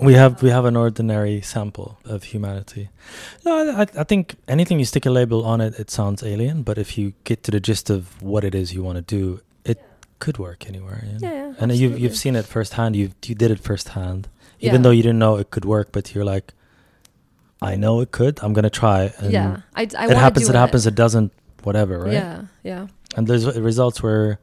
we 0.00 0.12
have 0.14 0.42
we 0.42 0.50
have 0.50 0.64
an 0.64 0.76
ordinary 0.76 1.40
sample 1.40 1.98
of 2.04 2.24
humanity. 2.24 2.88
No, 3.44 3.52
I, 3.80 3.86
I 4.02 4.04
think 4.04 4.34
anything 4.48 4.78
you 4.78 4.84
stick 4.84 5.06
a 5.06 5.10
label 5.10 5.35
on 5.44 5.60
it, 5.60 5.78
it 5.78 5.90
sounds 5.90 6.22
alien. 6.22 6.62
But 6.62 6.78
if 6.78 6.96
you 6.98 7.12
get 7.24 7.42
to 7.44 7.50
the 7.50 7.60
gist 7.60 7.90
of 7.90 8.20
what 8.22 8.44
it 8.44 8.54
is 8.54 8.72
you 8.74 8.82
want 8.82 8.96
to 8.96 9.02
do, 9.02 9.40
it 9.64 9.82
could 10.18 10.38
work 10.38 10.66
anywhere. 10.66 11.04
you 11.06 11.12
know? 11.12 11.18
yeah, 11.22 11.34
yeah 11.48 11.54
and 11.58 11.72
you've 11.72 11.98
you've 11.98 12.16
seen 12.16 12.36
it 12.36 12.44
firsthand. 12.46 12.96
You 12.96 13.10
you 13.24 13.34
did 13.34 13.50
it 13.50 13.60
firsthand, 13.60 14.28
even 14.60 14.76
Yeah. 14.76 14.82
though 14.82 14.90
you 14.90 15.02
didn't 15.02 15.18
know 15.18 15.36
it 15.36 15.50
could 15.50 15.64
work. 15.64 15.88
But 15.92 16.14
you're 16.14 16.24
like, 16.24 16.52
I 17.62 17.76
know 17.76 18.00
it 18.00 18.10
could. 18.12 18.38
I'm 18.42 18.52
gonna 18.52 18.70
try. 18.70 19.12
And 19.18 19.32
yeah, 19.32 19.60
I, 19.74 19.82
I 19.98 20.06
it 20.10 20.16
happens. 20.16 20.46
do 20.46 20.52
It 20.52 20.56
happens. 20.56 20.86
It 20.86 20.94
doesn't. 20.94 21.32
Whatever. 21.64 21.98
Right. 22.00 22.12
Yeah, 22.12 22.42
yeah. 22.62 22.86
And 23.16 23.26
the 23.26 23.60
results 23.60 24.02
were 24.02 24.38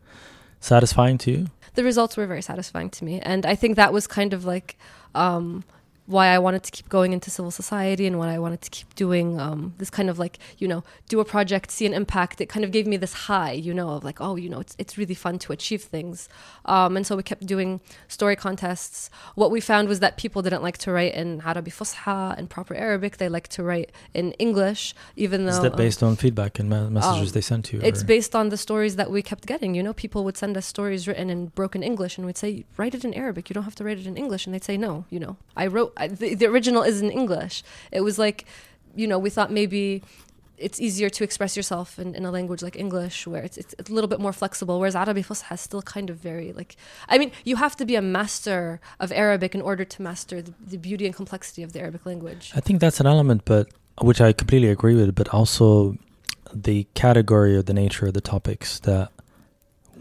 satisfying 0.59 1.17
to 1.19 1.31
you. 1.31 1.47
the 1.75 1.83
results 1.83 2.17
were 2.17 2.27
very 2.27 2.41
satisfying 2.41 2.89
to 2.89 3.03
me 3.03 3.19
and 3.31 3.45
i 3.45 3.55
think 3.55 3.75
that 3.77 3.91
was 3.91 4.05
kind 4.07 4.31
of 4.33 4.45
like 4.45 4.77
um, 5.15 5.63
why 6.05 6.27
I 6.27 6.39
wanted 6.39 6.63
to 6.63 6.71
keep 6.71 6.89
going 6.89 7.13
into 7.13 7.29
civil 7.31 7.51
society 7.51 8.05
and 8.05 8.19
why 8.19 8.33
I 8.33 8.39
wanted 8.39 8.61
to 8.61 8.69
keep 8.69 8.93
doing 8.95 9.39
um, 9.39 9.73
this 9.77 9.89
kind 9.89 10.09
of 10.09 10.19
like 10.19 10.37
you 10.57 10.67
know 10.67 10.83
do 11.07 11.19
a 11.19 11.25
project, 11.25 11.71
see 11.71 11.85
an 11.85 11.93
impact. 11.93 12.41
It 12.41 12.47
kind 12.47 12.65
of 12.65 12.71
gave 12.71 12.85
me 12.87 12.97
this 12.97 13.13
high, 13.13 13.51
you 13.53 13.73
know, 13.73 13.91
of 13.91 14.03
like 14.03 14.19
oh 14.19 14.35
you 14.35 14.49
know 14.49 14.59
it's 14.59 14.75
it's 14.77 14.97
really 14.97 15.13
fun 15.15 15.39
to 15.39 15.53
achieve 15.53 15.83
things. 15.83 16.27
Um, 16.65 16.97
and 16.97 17.07
so 17.07 17.15
we 17.15 17.23
kept 17.23 17.45
doing 17.45 17.79
story 18.07 18.35
contests. 18.35 19.09
What 19.35 19.49
we 19.51 19.61
found 19.61 19.87
was 19.87 19.99
that 20.01 20.17
people 20.17 20.41
didn't 20.41 20.61
like 20.61 20.77
to 20.79 20.91
write 20.91 21.13
in 21.13 21.41
Arabi 21.45 21.71
Fusha 21.71 22.37
and 22.37 22.49
proper 22.49 22.75
Arabic. 22.75 23.17
They 23.17 23.29
like 23.29 23.47
to 23.49 23.63
write 23.63 23.91
in 24.13 24.33
English, 24.33 24.93
even 25.15 25.45
though 25.45 25.51
Is 25.51 25.61
that 25.61 25.73
um, 25.73 25.77
based 25.77 26.03
on 26.03 26.15
feedback 26.17 26.59
and 26.59 26.69
messages 26.69 27.29
um, 27.29 27.33
they 27.33 27.41
sent 27.41 27.65
to 27.65 27.77
you? 27.77 27.83
it's 27.83 28.01
or- 28.01 28.05
based 28.05 28.35
on 28.35 28.49
the 28.49 28.57
stories 28.57 28.97
that 28.97 29.09
we 29.09 29.21
kept 29.21 29.45
getting. 29.45 29.73
You 29.73 29.83
know, 29.83 29.93
people 29.93 30.25
would 30.25 30.37
send 30.37 30.57
us 30.57 30.65
stories 30.65 31.07
written 31.07 31.29
in 31.29 31.47
broken 31.47 31.81
English, 31.81 32.17
and 32.17 32.25
we'd 32.25 32.37
say, 32.37 32.65
"Write 32.75 32.93
it 32.93 33.05
in 33.05 33.13
Arabic. 33.13 33.49
You 33.49 33.53
don't 33.53 33.63
have 33.63 33.75
to 33.75 33.83
write 33.83 33.99
it 33.99 34.07
in 34.07 34.17
English." 34.17 34.45
And 34.45 34.53
they'd 34.53 34.63
say, 34.63 34.75
"No, 34.75 35.05
you 35.09 35.19
know, 35.19 35.37
I 35.55 35.67
wrote 35.67 35.92
the, 35.97 36.35
the 36.35 36.45
original 36.45 36.83
is 36.83 37.01
in 37.01 37.11
English." 37.11 37.63
It 37.91 38.01
was 38.01 38.17
like, 38.17 38.45
you 38.95 39.07
know, 39.07 39.19
we 39.19 39.29
thought 39.29 39.51
maybe 39.51 40.03
it's 40.57 40.79
easier 40.79 41.09
to 41.09 41.23
express 41.23 41.57
yourself 41.57 41.99
in, 41.99 42.15
in 42.15 42.25
a 42.25 42.31
language 42.31 42.61
like 42.61 42.75
English, 42.75 43.27
where 43.27 43.43
it's, 43.43 43.57
it's 43.57 43.73
a 43.89 43.93
little 43.93 44.07
bit 44.07 44.19
more 44.19 44.31
flexible. 44.31 44.79
Whereas 44.79 44.95
Arabic 44.95 45.25
Fusha 45.25 45.53
is 45.53 45.61
still 45.61 45.81
kind 45.81 46.09
of 46.09 46.17
very 46.17 46.53
like, 46.53 46.75
I 47.09 47.17
mean, 47.17 47.31
you 47.43 47.55
have 47.57 47.75
to 47.77 47.85
be 47.85 47.95
a 47.95 48.01
master 48.01 48.79
of 48.99 49.11
Arabic 49.11 49.55
in 49.55 49.61
order 49.61 49.83
to 49.83 50.01
master 50.01 50.41
the, 50.41 50.53
the 50.65 50.77
beauty 50.77 51.05
and 51.05 51.15
complexity 51.15 51.63
of 51.63 51.73
the 51.73 51.81
Arabic 51.81 52.05
language. 52.05 52.51
I 52.55 52.61
think 52.61 52.79
that's 52.79 52.99
an 52.99 53.07
element, 53.07 53.43
but 53.45 53.67
which 54.01 54.21
I 54.21 54.31
completely 54.31 54.69
agree 54.69 54.95
with. 54.95 55.15
But 55.15 55.27
also, 55.29 55.97
the 56.53 56.87
category 56.93 57.55
or 57.55 57.61
the 57.61 57.73
nature 57.73 58.05
of 58.07 58.13
the 58.13 58.21
topics 58.21 58.79
that 58.81 59.09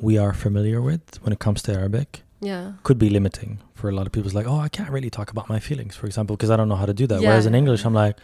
we 0.00 0.18
are 0.18 0.32
familiar 0.32 0.80
with 0.80 1.22
when 1.22 1.32
it 1.32 1.38
comes 1.38 1.62
to 1.62 1.72
Arabic 1.72 2.22
Yeah. 2.41 2.73
could 2.83 2.99
be 2.99 3.09
limiting 3.09 3.59
for 3.73 3.89
a 3.89 3.95
lot 3.97 4.05
of 4.07 4.11
people. 4.11 4.27
It's 4.27 4.35
like, 4.35 4.47
oh, 4.47 4.59
I 4.59 4.69
can't 4.69 4.91
really 4.91 5.09
talk 5.09 5.31
about 5.31 5.49
my 5.49 5.59
feelings, 5.59 5.95
for 5.95 6.05
example, 6.05 6.35
because 6.35 6.51
I 6.51 6.55
don't 6.55 6.69
know 6.69 6.75
how 6.75 6.85
to 6.85 6.93
do 6.93 7.07
that. 7.07 7.19
Yeah. 7.21 7.29
Whereas 7.29 7.45
in 7.47 7.55
English, 7.55 7.83
I'm 7.83 7.93
like, 7.93 8.17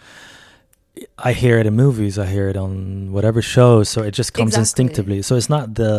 I 1.17 1.33
hear 1.33 1.57
it 1.57 1.65
in 1.65 1.75
movies, 1.75 2.19
I 2.19 2.27
hear 2.27 2.47
it 2.49 2.57
on 2.57 3.11
whatever 3.11 3.41
shows, 3.41 3.89
so 3.89 4.03
it 4.03 4.11
just 4.11 4.33
comes 4.33 4.49
Exactly. 4.49 4.61
instinctively. 4.61 5.21
So 5.23 5.35
it's 5.35 5.49
not 5.49 5.75
the 5.75 5.93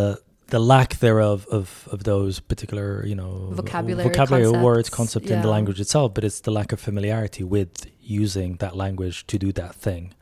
the 0.49 0.59
lack 0.61 0.91
thereof 1.05 1.39
of 1.51 1.89
of 1.91 2.05
those 2.05 2.39
particular, 2.39 3.05
you 3.11 3.17
know, 3.21 3.51
Vocabulary, 3.63 4.05
vocabulary 4.09 4.45
concepts, 4.45 4.65
words, 4.65 4.89
concept 4.91 5.27
in 5.27 5.41
the 5.41 5.49
yeah. 5.49 5.55
language 5.57 5.81
itself, 5.81 6.09
but 6.15 6.23
it's 6.23 6.41
the 6.47 6.53
lack 6.59 6.71
of 6.71 6.79
familiarity 6.79 7.43
with 7.43 7.73
using 8.01 8.51
that 8.63 8.77
language 8.77 9.27
to 9.31 9.39
do 9.39 9.51
that 9.61 9.75
thing. 9.75 10.13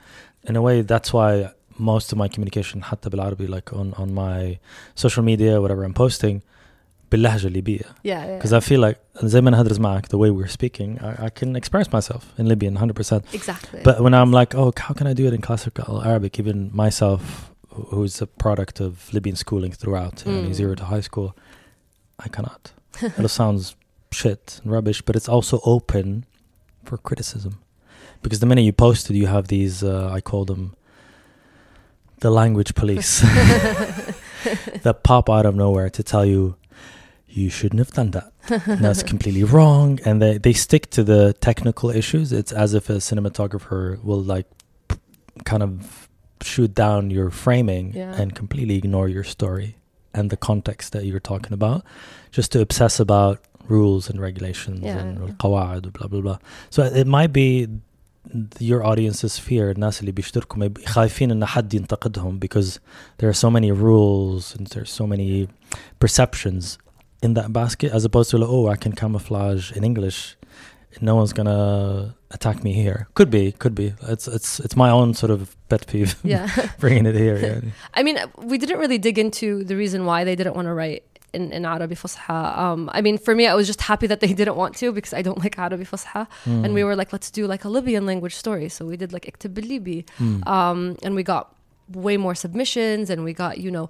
In 0.48 0.54
a 0.56 0.62
way, 0.62 0.76
that's 0.92 1.12
why 1.12 1.50
most 1.78 2.12
of 2.12 2.16
my 2.18 2.28
communication, 2.28 2.80
حتى 2.82 3.10
بالعربي, 3.10 3.48
like 3.48 3.72
on 3.74 3.92
on 3.94 4.14
my 4.14 4.58
social 4.94 5.22
media, 5.22 5.60
whatever 5.60 5.82
I'm 5.84 5.92
posting, 5.94 6.42
باللهجة 7.12 7.46
الليبية. 7.46 7.80
Yeah. 7.80 8.04
yeah. 8.04 8.38
Because 8.38 8.52
I 8.52 8.60
feel 8.60 8.80
like 8.80 8.96
زي 9.24 9.40
ما 9.40 9.50
نهدرز 9.50 9.78
معك, 9.78 10.06
the 10.06 10.18
way 10.18 10.30
we're 10.30 10.48
speaking, 10.48 10.98
I, 11.02 11.26
I 11.26 11.30
can 11.30 11.56
express 11.56 11.92
myself 11.92 12.22
in 12.38 12.46
Libyan 12.48 12.76
100%. 12.76 13.22
exactly. 13.34 13.80
But 13.84 14.00
when 14.00 14.14
I'm 14.14 14.32
like, 14.32 14.54
oh, 14.54 14.72
how 14.76 14.94
can 14.94 15.06
I 15.06 15.12
do 15.12 15.26
it 15.26 15.34
in 15.34 15.40
classical 15.42 16.02
Arabic? 16.02 16.38
Even 16.38 16.70
myself, 16.72 17.50
who- 17.74 17.88
who's 17.94 18.16
a 18.22 18.26
product 18.44 18.76
of 18.86 18.92
Libyan 19.16 19.36
schooling 19.44 19.72
throughout, 19.80 20.16
you 20.24 20.32
know, 20.32 20.48
Mm. 20.48 20.54
zero 20.60 20.72
to 20.80 20.84
high 20.94 21.04
school, 21.08 21.28
I 22.26 22.28
cannot. 22.36 22.62
it 23.24 23.28
sounds 23.40 23.64
shit 24.20 24.44
and 24.62 24.68
rubbish, 24.76 24.98
but 25.06 25.12
it's 25.18 25.28
also 25.36 25.56
open 25.74 26.06
for 26.86 26.96
criticism. 27.08 27.52
Because 28.22 28.40
the 28.44 28.48
minute 28.52 28.64
you 28.70 28.74
post 28.86 29.02
it, 29.10 29.14
you 29.22 29.26
have 29.36 29.44
these, 29.56 29.76
uh, 29.82 30.16
I 30.16 30.20
call 30.30 30.42
them 30.52 30.62
the 32.24 32.30
language 32.40 32.72
police 32.82 33.12
that 34.84 34.96
pop 35.02 35.28
out 35.36 35.46
of 35.46 35.54
nowhere 35.64 35.88
to 35.90 36.02
tell 36.12 36.24
you, 36.34 36.42
you 37.28 37.48
shouldn't 37.48 37.78
have 37.78 37.92
done 37.92 38.10
that. 38.18 38.28
That's 38.84 39.02
completely 39.02 39.44
wrong. 39.44 39.98
And 40.04 40.20
they, 40.22 40.38
they 40.38 40.52
stick 40.52 40.90
to 40.96 41.02
the 41.02 41.32
technical 41.48 41.88
issues. 41.90 42.26
It's 42.32 42.52
as 42.52 42.74
if 42.74 42.90
a 42.90 42.94
cinematographer 43.08 44.02
will 44.04 44.22
like 44.34 44.46
p- 44.88 44.96
kind 45.44 45.62
of 45.62 46.08
shoot 46.42 46.74
down 46.74 47.10
your 47.10 47.30
framing 47.30 47.86
Yeah. 47.94 48.20
and 48.20 48.34
completely 48.34 48.76
ignore 48.76 49.08
your 49.08 49.24
story 49.24 49.76
and 50.12 50.28
the 50.28 50.36
context 50.36 50.92
that 50.92 51.04
you're 51.06 51.20
talking 51.32 51.52
about 51.54 51.84
just 52.32 52.52
to 52.52 52.60
obsess 52.60 53.00
about 53.00 53.38
rules 53.68 54.10
and 54.10 54.20
regulations 54.20 54.80
Yeah. 54.82 54.98
and 54.98 55.18
القواعد 55.18 55.82
blah 55.96 56.08
blah 56.08 56.20
blah. 56.20 56.38
So 56.68 56.82
it 56.82 57.06
might 57.06 57.32
be 57.32 57.68
your 58.58 58.84
audience's 58.84 59.38
fear 59.38 59.70
الناس 59.70 60.00
اللي 60.00 60.12
بيشتركوا 60.12 60.58
ما 60.58 60.64
يب- 60.66 60.84
خايفين 60.86 61.30
ان 61.30 61.44
حد 61.44 61.74
ينتقدهم 61.74 62.40
because 62.40 62.78
there 63.18 63.28
are 63.28 63.38
so 63.46 63.50
many 63.50 63.70
rules 63.72 64.54
and 64.56 64.66
there's 64.66 64.90
so 65.00 65.06
many 65.06 65.48
perceptions 66.00 66.78
in 67.21 67.33
that 67.33 67.51
basket 67.51 67.91
as 67.91 68.05
opposed 68.05 68.29
to 68.31 68.37
like, 68.37 68.49
oh 68.49 68.67
I 68.67 68.75
can 68.75 68.93
camouflage 68.93 69.71
in 69.71 69.83
English 69.83 70.37
no 71.01 71.15
one's 71.15 71.33
gonna 71.33 72.15
attack 72.31 72.63
me 72.63 72.73
here 72.73 73.07
could 73.13 73.29
be 73.29 73.51
could 73.51 73.75
be 73.75 73.93
it's 74.03 74.27
it's 74.27 74.59
it's 74.59 74.75
my 74.75 74.89
own 74.89 75.13
sort 75.13 75.31
of 75.31 75.55
pet 75.69 75.85
peeve 75.87 76.15
yeah. 76.23 76.49
bringing 76.79 77.05
it 77.05 77.15
here 77.15 77.37
yeah. 77.37 77.71
I 77.93 78.03
mean, 78.03 78.17
we 78.37 78.57
didn't 78.57 78.79
really 78.79 78.97
dig 78.97 79.17
into 79.19 79.63
the 79.63 79.75
reason 79.75 80.05
why 80.05 80.23
they 80.23 80.35
didn't 80.35 80.55
want 80.55 80.67
to 80.67 80.73
write 80.73 81.03
in, 81.33 81.51
in 81.51 81.65
Arabi 81.65 81.95
Fusha. 81.95 82.57
Um, 82.57 82.89
I 82.93 83.01
mean, 83.01 83.17
for 83.17 83.35
me, 83.35 83.47
I 83.47 83.53
was 83.53 83.67
just 83.67 83.81
happy 83.81 84.07
that 84.07 84.21
they 84.21 84.33
didn't 84.33 84.55
want 84.55 84.75
to 84.77 84.91
because 84.91 85.13
I 85.13 85.21
don't 85.21 85.37
like 85.39 85.59
Arabi 85.59 85.83
Fusha. 85.83 86.27
And 86.45 86.73
we 86.73 86.83
were 86.83 86.95
like, 86.95 87.11
let's 87.11 87.29
do 87.29 87.45
like 87.47 87.63
a 87.65 87.69
Libyan 87.69 88.05
language 88.05 88.35
story. 88.35 88.69
So 88.69 88.85
we 88.85 88.97
did 88.97 89.11
like 89.13 89.25
Iktib 89.25 89.53
Libi. 89.53 90.05
Mm. 90.17 90.47
Um, 90.47 90.97
and 91.03 91.15
we 91.15 91.23
got 91.23 91.53
way 91.91 92.17
more 92.17 92.35
submissions 92.35 93.09
and 93.09 93.23
we 93.23 93.33
got, 93.33 93.57
you 93.59 93.71
know, 93.71 93.89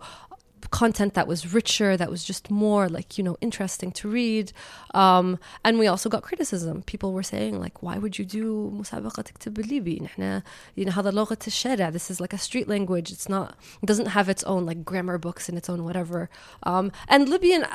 content 0.71 1.15
that 1.15 1.27
was 1.29 1.53
richer, 1.53 1.97
that 1.97 2.11
was 2.11 2.25
just 2.25 2.51
more 2.51 2.89
like, 2.89 3.19
you 3.19 3.25
know, 3.25 3.37
interesting 3.41 3.93
to 3.93 4.09
read. 4.09 4.53
Um, 4.95 5.39
and 5.65 5.79
we 5.79 5.87
also 5.87 6.09
got 6.09 6.23
criticism. 6.23 6.83
People 6.83 7.13
were 7.13 7.23
saying 7.23 7.61
like, 7.61 7.83
why 7.83 7.99
would 7.99 8.19
you 8.19 8.25
do 8.25 8.71
مسابقة 8.75 9.23
تكتب 9.23 9.55
بالليبي؟ 9.55 10.03
نحن, 10.03 10.43
you 10.75 10.85
know, 10.85 10.93
هذا 10.93 11.11
لغة 11.11 11.39
الشارع. 11.47 11.93
This 11.93 12.11
is 12.11 12.21
like 12.21 12.33
a 12.33 12.39
street 12.39 12.69
language. 12.69 13.13
It's 13.13 13.29
not, 13.29 13.55
it 13.83 13.87
doesn't 13.87 14.07
have 14.07 14.29
its 14.29 14.43
own 14.45 14.67
like 14.67 14.85
grammar 14.85 15.19
books 15.19 15.49
and 15.49 15.59
its 15.59 15.69
own 15.69 15.85
whatever. 15.85 16.31
Um, 16.63 16.91
and 17.09 17.29
Libyan, 17.29 17.67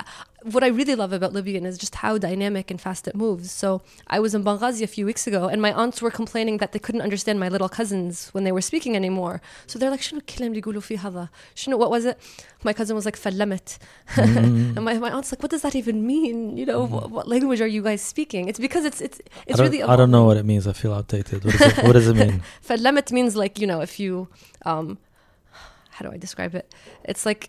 what 0.43 0.63
I 0.63 0.67
really 0.67 0.95
love 0.95 1.11
about 1.13 1.33
Libyan 1.33 1.65
is 1.65 1.77
just 1.77 1.95
how 1.95 2.17
dynamic 2.17 2.71
and 2.71 2.79
fast 2.79 3.07
it 3.07 3.15
moves. 3.15 3.51
So 3.51 3.81
I 4.07 4.19
was 4.19 4.33
in 4.35 4.43
Benghazi 4.43 4.83
a 4.83 4.87
few 4.87 5.05
weeks 5.05 5.27
ago, 5.27 5.47
and 5.47 5.61
my 5.61 5.73
aunts 5.73 6.01
were 6.01 6.11
complaining 6.11 6.57
that 6.57 6.71
they 6.71 6.79
couldn't 6.79 7.01
understand 7.01 7.39
my 7.39 7.49
little 7.49 7.69
cousins 7.69 8.29
when 8.33 8.43
they 8.43 8.51
were 8.51 8.61
speaking 8.61 8.95
anymore. 8.95 9.41
So 9.65 9.79
they're 9.79 9.89
like, 9.89 10.01
"شنو 10.01 10.19
الكلام 10.19 10.51
اللي 10.51 10.59
يقولوا 10.59 10.81
فيه 10.81 10.99
هذا?" 10.99 11.29
شنو 11.55 11.77
what 11.77 11.89
was 11.89 12.05
it? 12.05 12.17
My 12.63 12.73
cousin 12.73 12.95
was 12.95 13.05
like, 13.05 13.15
"فلمت," 13.15 13.77
Mm. 14.15 14.77
and 14.77 14.83
my, 14.85 14.93
my 14.97 15.11
aunt's 15.11 15.31
like, 15.31 15.41
"What 15.41 15.51
does 15.51 15.63
that 15.63 15.75
even 15.75 16.05
mean? 16.05 16.57
You 16.57 16.65
know, 16.65 16.85
what, 16.85 17.09
what 17.11 17.27
language 17.27 17.61
are 17.61 17.67
you 17.67 17.81
guys 17.81 18.01
speing?" 18.01 18.47
It's 18.47 18.59
because 18.59 18.85
it's 18.85 19.01
it's 19.01 19.19
I, 19.19 19.23
it's 19.47 19.57
don't, 19.57 19.65
really 19.67 19.83
I 19.83 19.95
don't 19.95 20.11
know 20.11 20.25
what 20.29 20.37
it 20.37 20.45
means 20.45 20.63
I 20.67 20.73
feel 20.73 20.93
outdated 20.93 21.43
what, 21.45 21.55
is 21.55 21.61
it, 21.61 21.83
what 21.85 21.93
does 21.93 22.07
it 22.07 22.15
mean 22.15 22.41
فلمت 22.69 23.11
means 23.11 23.35
like 23.35 23.59
you 23.59 23.67
know 23.67 23.81
if 23.81 23.99
you 23.99 24.27
um 24.65 24.97
how 25.95 26.01
do 26.05 26.11
I 26.15 26.17
describe 26.17 26.53
it? 26.53 26.65
It's 27.11 27.25
like 27.25 27.43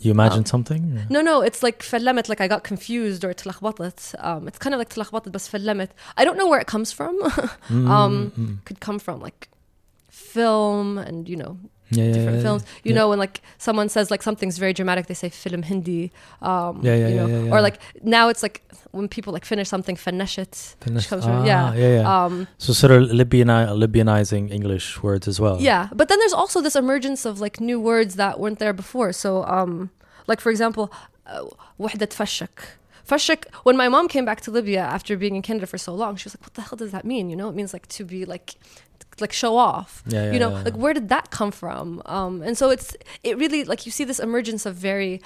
you 0.00 0.10
imagine 0.10 0.40
Um, 0.40 0.46
something 0.46 0.82
or- 0.98 1.06
No, 1.10 1.20
no, 1.22 1.40
it's 1.48 1.62
like 1.62 1.82
فلمت, 1.82 2.28
like 2.28 2.40
I 2.40 2.48
got 2.48 2.62
confused 2.64 3.24
or 3.24 3.32
تلخبطت. 3.32 4.14
Um, 4.18 4.48
it's 4.48 4.58
kind 4.58 4.74
of 4.74 4.78
like 4.78 4.92
تلخبطت 4.94 5.28
بس 5.28 5.48
فلمت. 5.48 5.88
I 6.18 6.24
don't 6.24 6.36
know 6.36 6.48
where 6.48 6.60
it 6.60 6.66
comes 6.66 6.92
from. 6.92 7.14
um, 7.70 8.32
Mm. 8.38 8.64
could 8.64 8.80
come 8.80 8.98
from 8.98 9.20
like 9.20 9.48
film 10.10 10.98
and 10.98 11.28
you 11.28 11.36
know 11.36 11.58
yeah, 11.91 12.11
different 12.11 12.37
yeah, 12.37 12.43
films. 12.43 12.65
You 12.83 12.93
know, 12.93 13.09
when 13.09 13.19
like 13.19 13.41
someone 13.57 13.89
says 13.89 14.11
like 14.11 14.23
something's 14.23 14.57
very 14.57 14.73
dramatic, 14.73 15.07
they 15.07 15.13
say 15.13 15.29
film 15.29 15.63
Hindi. 15.63 16.11
Um, 16.41 16.81
yeah, 16.83 16.95
yeah, 16.95 17.07
you 17.07 17.15
know, 17.15 17.27
yeah, 17.27 17.53
Or 17.53 17.61
like 17.61 17.79
now 18.03 18.29
it's 18.29 18.43
like 18.43 18.61
when 18.91 19.07
people 19.07 19.33
like 19.33 19.45
finish 19.45 19.67
something, 19.67 19.95
finishet. 19.95 20.75
Finish, 20.81 21.11
ah, 21.11 21.21
from, 21.21 21.45
yeah, 21.45 21.73
yeah, 21.73 22.25
um, 22.25 22.47
so 22.57 22.73
sort 22.73 22.91
of 22.91 23.09
Libyani- 23.09 23.69
Libyanizing 23.77 24.51
English 24.51 25.01
words 25.01 25.27
as 25.27 25.39
well. 25.39 25.57
Yeah, 25.59 25.89
but 25.93 26.09
then 26.09 26.19
there's 26.19 26.33
also 26.33 26.61
this 26.61 26.75
emergence 26.75 27.25
of 27.25 27.39
like 27.39 27.59
new 27.59 27.79
words 27.79 28.15
that 28.15 28.39
weren't 28.39 28.59
there 28.59 28.73
before. 28.73 29.11
So, 29.13 29.43
um, 29.45 29.89
like 30.27 30.39
for 30.39 30.49
example, 30.49 30.91
uh, 31.25 31.45
wahdat 31.79 32.13
uh, 32.13 32.23
fashak. 32.23 32.79
Fashik, 33.09 33.45
when 33.63 33.75
my 33.75 33.89
mom 33.89 34.07
came 34.07 34.23
back 34.23 34.39
to 34.41 34.51
Libya 34.51 34.81
after 34.81 35.17
being 35.17 35.35
in 35.35 35.41
Canada 35.41 35.65
for 35.65 35.79
so 35.79 35.95
long, 35.95 36.15
she 36.15 36.25
was 36.25 36.35
like, 36.35 36.43
What 36.43 36.53
the 36.53 36.61
hell 36.61 36.77
does 36.77 36.91
that 36.91 37.05
mean? 37.05 37.31
You 37.31 37.35
know, 37.35 37.49
it 37.49 37.55
means 37.55 37.73
like 37.73 37.87
to 37.87 38.05
be 38.05 38.23
like 38.25 38.53
like 39.21 39.33
show 39.33 39.57
off. 39.57 40.03
Yeah, 40.05 40.25
yeah, 40.25 40.31
you 40.31 40.39
know, 40.39 40.51
yeah, 40.51 40.63
like 40.63 40.77
where 40.77 40.93
did 40.93 41.09
that 41.09 41.31
come 41.31 41.51
from? 41.51 42.01
Um, 42.05 42.41
and 42.41 42.57
so 42.57 42.69
it's 42.69 42.95
it 43.23 43.37
really 43.37 43.63
like 43.63 43.85
you 43.85 43.91
see 43.91 44.03
this 44.03 44.19
emergence 44.19 44.65
of 44.65 44.75
very, 44.75 45.21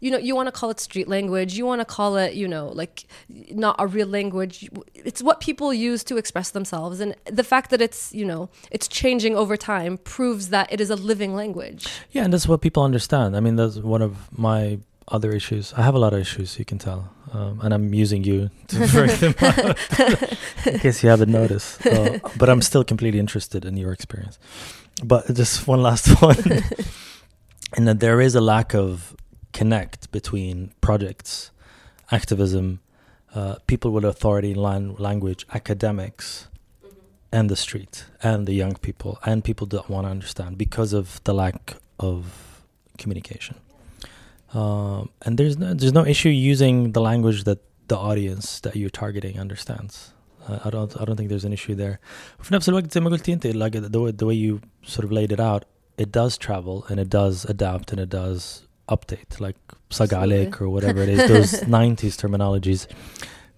you 0.00 0.10
know, 0.10 0.18
you 0.18 0.34
want 0.34 0.46
to 0.46 0.52
call 0.52 0.70
it 0.70 0.80
street 0.80 1.08
language, 1.08 1.54
you 1.54 1.66
want 1.66 1.80
to 1.80 1.84
call 1.84 2.16
it, 2.16 2.34
you 2.34 2.46
know, 2.46 2.68
like 2.68 3.04
not 3.50 3.76
a 3.78 3.86
real 3.86 4.06
language. 4.06 4.68
It's 4.94 5.22
what 5.22 5.40
people 5.40 5.72
use 5.72 6.04
to 6.04 6.16
express 6.16 6.50
themselves, 6.50 7.00
and 7.00 7.14
the 7.24 7.44
fact 7.44 7.70
that 7.70 7.80
it's 7.80 8.12
you 8.12 8.24
know 8.24 8.50
it's 8.70 8.88
changing 8.88 9.36
over 9.36 9.56
time 9.56 9.98
proves 9.98 10.48
that 10.48 10.72
it 10.72 10.80
is 10.80 10.90
a 10.90 10.96
living 10.96 11.34
language. 11.34 11.88
Yeah, 12.10 12.24
and 12.24 12.32
that's 12.32 12.48
what 12.48 12.60
people 12.60 12.82
understand. 12.82 13.36
I 13.36 13.40
mean, 13.40 13.56
that's 13.56 13.78
one 13.78 14.02
of 14.02 14.28
my 14.36 14.78
other 15.10 15.32
issues. 15.32 15.72
I 15.76 15.82
have 15.82 15.94
a 15.94 15.98
lot 15.98 16.12
of 16.12 16.20
issues, 16.20 16.58
you 16.58 16.64
can 16.64 16.78
tell, 16.78 17.12
um, 17.32 17.60
and 17.62 17.74
I'm 17.74 17.92
using 17.92 18.24
you 18.24 18.50
to 18.68 18.88
bring 18.92 19.16
them 19.18 19.34
out 19.40 19.78
in 20.66 20.78
case 20.78 21.02
you 21.02 21.08
haven't 21.08 21.30
noticed. 21.30 21.84
Uh, 21.86 22.18
but 22.36 22.48
I'm 22.48 22.62
still 22.62 22.84
completely 22.84 23.18
interested 23.18 23.64
in 23.64 23.76
your 23.76 23.92
experience. 23.92 24.38
But 25.02 25.34
just 25.34 25.66
one 25.66 25.82
last 25.82 26.08
one, 26.22 26.62
and 27.76 27.88
that 27.88 28.00
there 28.00 28.20
is 28.20 28.34
a 28.34 28.40
lack 28.40 28.74
of 28.74 29.16
connect 29.52 30.10
between 30.12 30.72
projects, 30.80 31.50
activism, 32.10 32.80
uh, 33.34 33.56
people 33.66 33.90
with 33.92 34.04
authority 34.04 34.52
in 34.52 34.56
lan- 34.56 34.94
language, 34.98 35.46
academics, 35.52 36.48
and 37.32 37.48
the 37.48 37.56
street, 37.56 38.06
and 38.22 38.46
the 38.46 38.54
young 38.54 38.74
people, 38.74 39.18
and 39.24 39.44
people 39.44 39.66
that 39.68 39.88
want 39.88 40.06
to 40.06 40.10
understand 40.10 40.58
because 40.58 40.92
of 40.92 41.22
the 41.24 41.32
lack 41.32 41.76
of 41.98 42.62
communication. 42.98 43.56
Um, 44.53 45.09
and 45.23 45.37
there's 45.37 45.57
no, 45.57 45.73
there's 45.73 45.93
no 45.93 46.05
issue 46.05 46.29
using 46.29 46.93
the 46.93 47.01
language 47.01 47.43
that 47.43 47.59
the 47.87 47.97
audience 47.97 48.59
that 48.61 48.75
you're 48.75 48.89
targeting 48.89 49.39
understands. 49.39 50.13
Uh, 50.47 50.59
I 50.63 50.69
don't 50.69 50.91
I 50.99 51.05
don't 51.05 51.17
think 51.17 51.29
there's 51.29 51.45
an 51.45 51.53
issue 51.53 51.75
there. 51.75 51.99
في 52.39 52.53
نفس 52.53 52.69
الوقت 52.69 52.93
زي 52.93 53.01
ما 53.01 53.09
قلتي 53.09 53.33
انت 53.33 53.47
like 53.47 53.73
the 53.73 53.99
way, 53.99 54.11
the 54.11 54.25
way 54.25 54.35
you 54.35 54.61
sort 54.83 55.05
of 55.05 55.11
laid 55.11 55.31
it 55.31 55.39
out, 55.39 55.65
it 55.97 56.11
does 56.11 56.37
travel 56.37 56.85
and 56.89 56.99
it 56.99 57.09
does 57.09 57.45
adapt 57.45 57.91
and 57.91 57.99
it 57.99 58.09
does 58.09 58.65
update 58.89 59.39
like 59.39 59.57
صق 59.89 60.13
عليك 60.13 60.61
or 60.61 60.69
whatever 60.69 61.01
it 61.01 61.09
is. 61.09 61.27
Those 61.27 61.51
90s 61.61 62.15
terminologies 62.15 62.87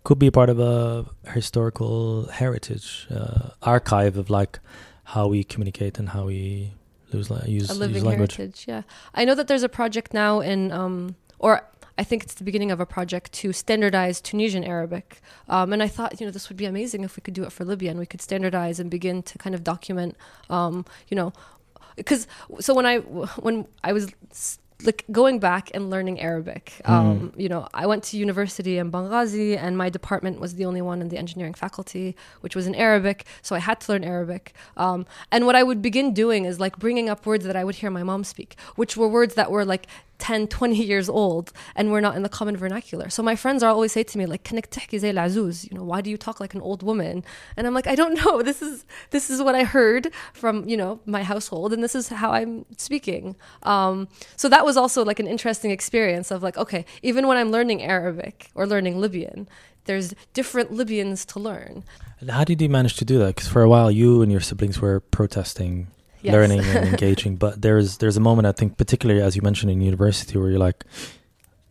could 0.04 0.20
be 0.20 0.32
part 0.32 0.50
of 0.50 0.60
a 0.60 1.06
historical 1.34 2.28
heritage 2.42 3.08
uh, 3.12 3.50
archive 3.62 4.16
of 4.18 4.30
like 4.30 4.60
how 5.14 5.28
we 5.28 5.44
communicate 5.44 6.00
and 6.00 6.10
how 6.10 6.26
we 6.26 6.72
lose 7.13 7.31
la- 7.31 7.45
use, 7.45 7.71
a 7.71 7.73
use 7.73 7.79
living 7.79 8.05
language. 8.05 8.37
heritage. 8.37 8.65
Yeah, 8.67 8.83
I 9.15 9.25
know 9.25 9.35
that 9.35 9.49
there's 9.49 9.63
a 9.63 9.69
project 9.69 10.15
now 10.15 10.41
in, 10.41 10.73
um, 10.73 11.17
or 11.39 11.63
I 11.99 12.05
think 12.05 12.23
it's 12.23 12.35
the 12.35 12.45
beginning 12.45 12.71
of 12.71 12.81
a 12.81 12.87
project 12.87 13.33
to 13.35 13.53
standardize 13.53 14.21
Tunisian 14.21 14.65
Arabic. 14.65 15.21
Um, 15.49 15.73
and 15.73 15.83
I 15.83 15.89
thought, 15.89 16.21
you 16.21 16.27
know, 16.27 16.33
this 16.33 16.49
would 16.49 16.57
be 16.57 16.65
amazing 16.65 17.05
if 17.05 17.17
we 17.17 17.21
could 17.21 17.35
do 17.35 17.45
it 17.45 17.53
for 17.53 17.65
Libya 17.65 17.91
and 17.91 17.99
we 17.99 18.07
could 18.07 18.23
standardize 18.23 18.81
and 18.81 18.91
begin 18.91 19.23
to 19.25 19.39
kind 19.39 19.55
of 19.55 19.63
document, 19.63 20.17
um, 20.49 20.85
you 21.09 21.17
know, 21.17 21.33
because 21.97 22.27
so 22.61 22.75
when 22.75 22.87
I 22.87 22.99
when 22.99 23.67
I 23.85 23.93
was 23.93 24.13
like 24.85 25.05
going 25.11 25.39
back 25.39 25.71
and 25.75 25.91
learning 25.91 26.21
Arabic, 26.21 26.81
um, 26.85 27.33
you 27.37 27.49
know, 27.49 27.69
I 27.75 27.87
went 27.87 28.03
to 28.05 28.17
university 28.17 28.79
in 28.79 28.91
Benghazi, 28.91 29.57
and 29.57 29.77
my 29.77 29.89
department 29.89 30.41
was 30.41 30.55
the 30.55 30.65
only 30.65 30.83
one 30.83 31.01
in 31.01 31.09
the 31.09 31.19
engineering 31.19 31.55
faculty, 31.55 32.17
which 32.41 32.55
was 32.57 32.67
in 32.67 32.75
Arabic. 32.75 33.27
So 33.43 33.55
I 33.55 33.59
had 33.59 33.81
to 33.83 33.93
learn 33.93 34.05
Arabic. 34.05 34.55
Um, 34.77 35.07
and 35.31 35.47
what 35.47 35.57
I 35.57 35.63
would 35.63 35.83
begin 35.83 36.15
doing 36.15 36.45
is 36.45 36.61
like 36.61 36.79
bringing 36.79 37.09
up 37.09 37.27
words 37.27 37.45
that 37.45 37.57
I 37.57 37.65
would 37.65 37.77
hear 37.77 37.91
my 37.91 38.03
mom 38.03 38.25
speak, 38.25 38.57
which 38.77 38.97
were 38.97 39.09
words 39.09 39.35
that 39.35 39.51
were 39.51 39.65
like 39.65 39.87
10, 40.23 40.47
20 40.47 40.77
years 40.77 41.09
old 41.09 41.53
and 41.75 41.91
we're 41.91 42.01
not 42.01 42.15
in 42.15 42.23
the 42.23 42.29
common 42.29 42.57
vernacular. 42.57 43.11
So 43.11 43.25
my 43.25 43.35
friends 43.35 43.61
are 43.65 43.71
always 43.71 43.91
say 43.91 44.05
to 44.05 44.19
me 44.19 44.25
like, 44.25 44.45
lazuz," 44.45 45.69
you 45.69 45.77
know, 45.77 45.83
why 45.83 46.01
do 46.01 46.11
you 46.11 46.17
talk 46.17 46.39
like 46.39 46.55
an 46.55 46.61
old 46.61 46.85
woman? 46.85 47.25
And 47.57 47.67
I'm 47.67 47.75
like, 47.75 47.89
I 47.89 47.97
don't 47.97 48.15
know. 48.25 48.41
This 48.41 48.63
is 48.63 48.85
this 49.11 49.31
is 49.31 49.43
what 49.43 49.57
I 49.57 49.65
heard 49.65 50.13
from 50.33 50.69
you 50.69 50.77
know 50.77 51.01
my 51.07 51.25
household, 51.25 51.73
and 51.73 51.83
this 51.83 51.97
is 51.97 52.07
how 52.09 52.31
I'm 52.31 52.65
speaking. 52.79 53.35
Um, 53.65 54.07
so 54.37 54.49
that 54.49 54.65
was 54.65 54.77
also 54.77 55.05
like 55.05 55.19
an 55.19 55.27
interesting 55.27 55.73
experience 55.73 56.31
of 56.31 56.41
like, 56.41 56.57
okay, 56.57 56.85
even 57.03 57.27
when 57.27 57.37
I'm 57.37 57.51
learning 57.51 57.83
Arabic 57.83 58.49
or 58.55 58.65
learning 58.65 59.01
Libyan, 59.01 59.49
there's 59.87 60.15
different 60.35 60.73
Libyans 60.73 61.25
to 61.33 61.41
learn. 61.41 61.83
And 62.21 62.31
how 62.31 62.45
did 62.45 62.63
you 62.63 62.69
manage 62.69 62.97
to 62.99 63.05
do 63.05 63.19
that? 63.19 63.35
Because 63.35 63.49
for 63.49 63.63
a 63.63 63.69
while, 63.69 63.91
you 63.91 64.23
and 64.23 64.31
your 64.31 64.41
siblings 64.41 64.81
were 64.81 65.01
protesting 65.01 65.89
Yes. 66.23 66.33
learning, 66.33 66.61
and 66.61 66.89
engaging. 66.95 67.37
But 67.37 67.61
there's 67.63 67.99
there's 67.99 68.17
a 68.17 68.21
moment 68.21 68.47
I 68.47 68.53
think, 68.53 68.77
particularly 68.79 69.21
as 69.23 69.35
you 69.37 69.43
mentioned 69.43 69.71
in 69.73 69.81
university, 69.81 70.39
where 70.39 70.51
you're 70.51 70.59
like, 70.59 70.85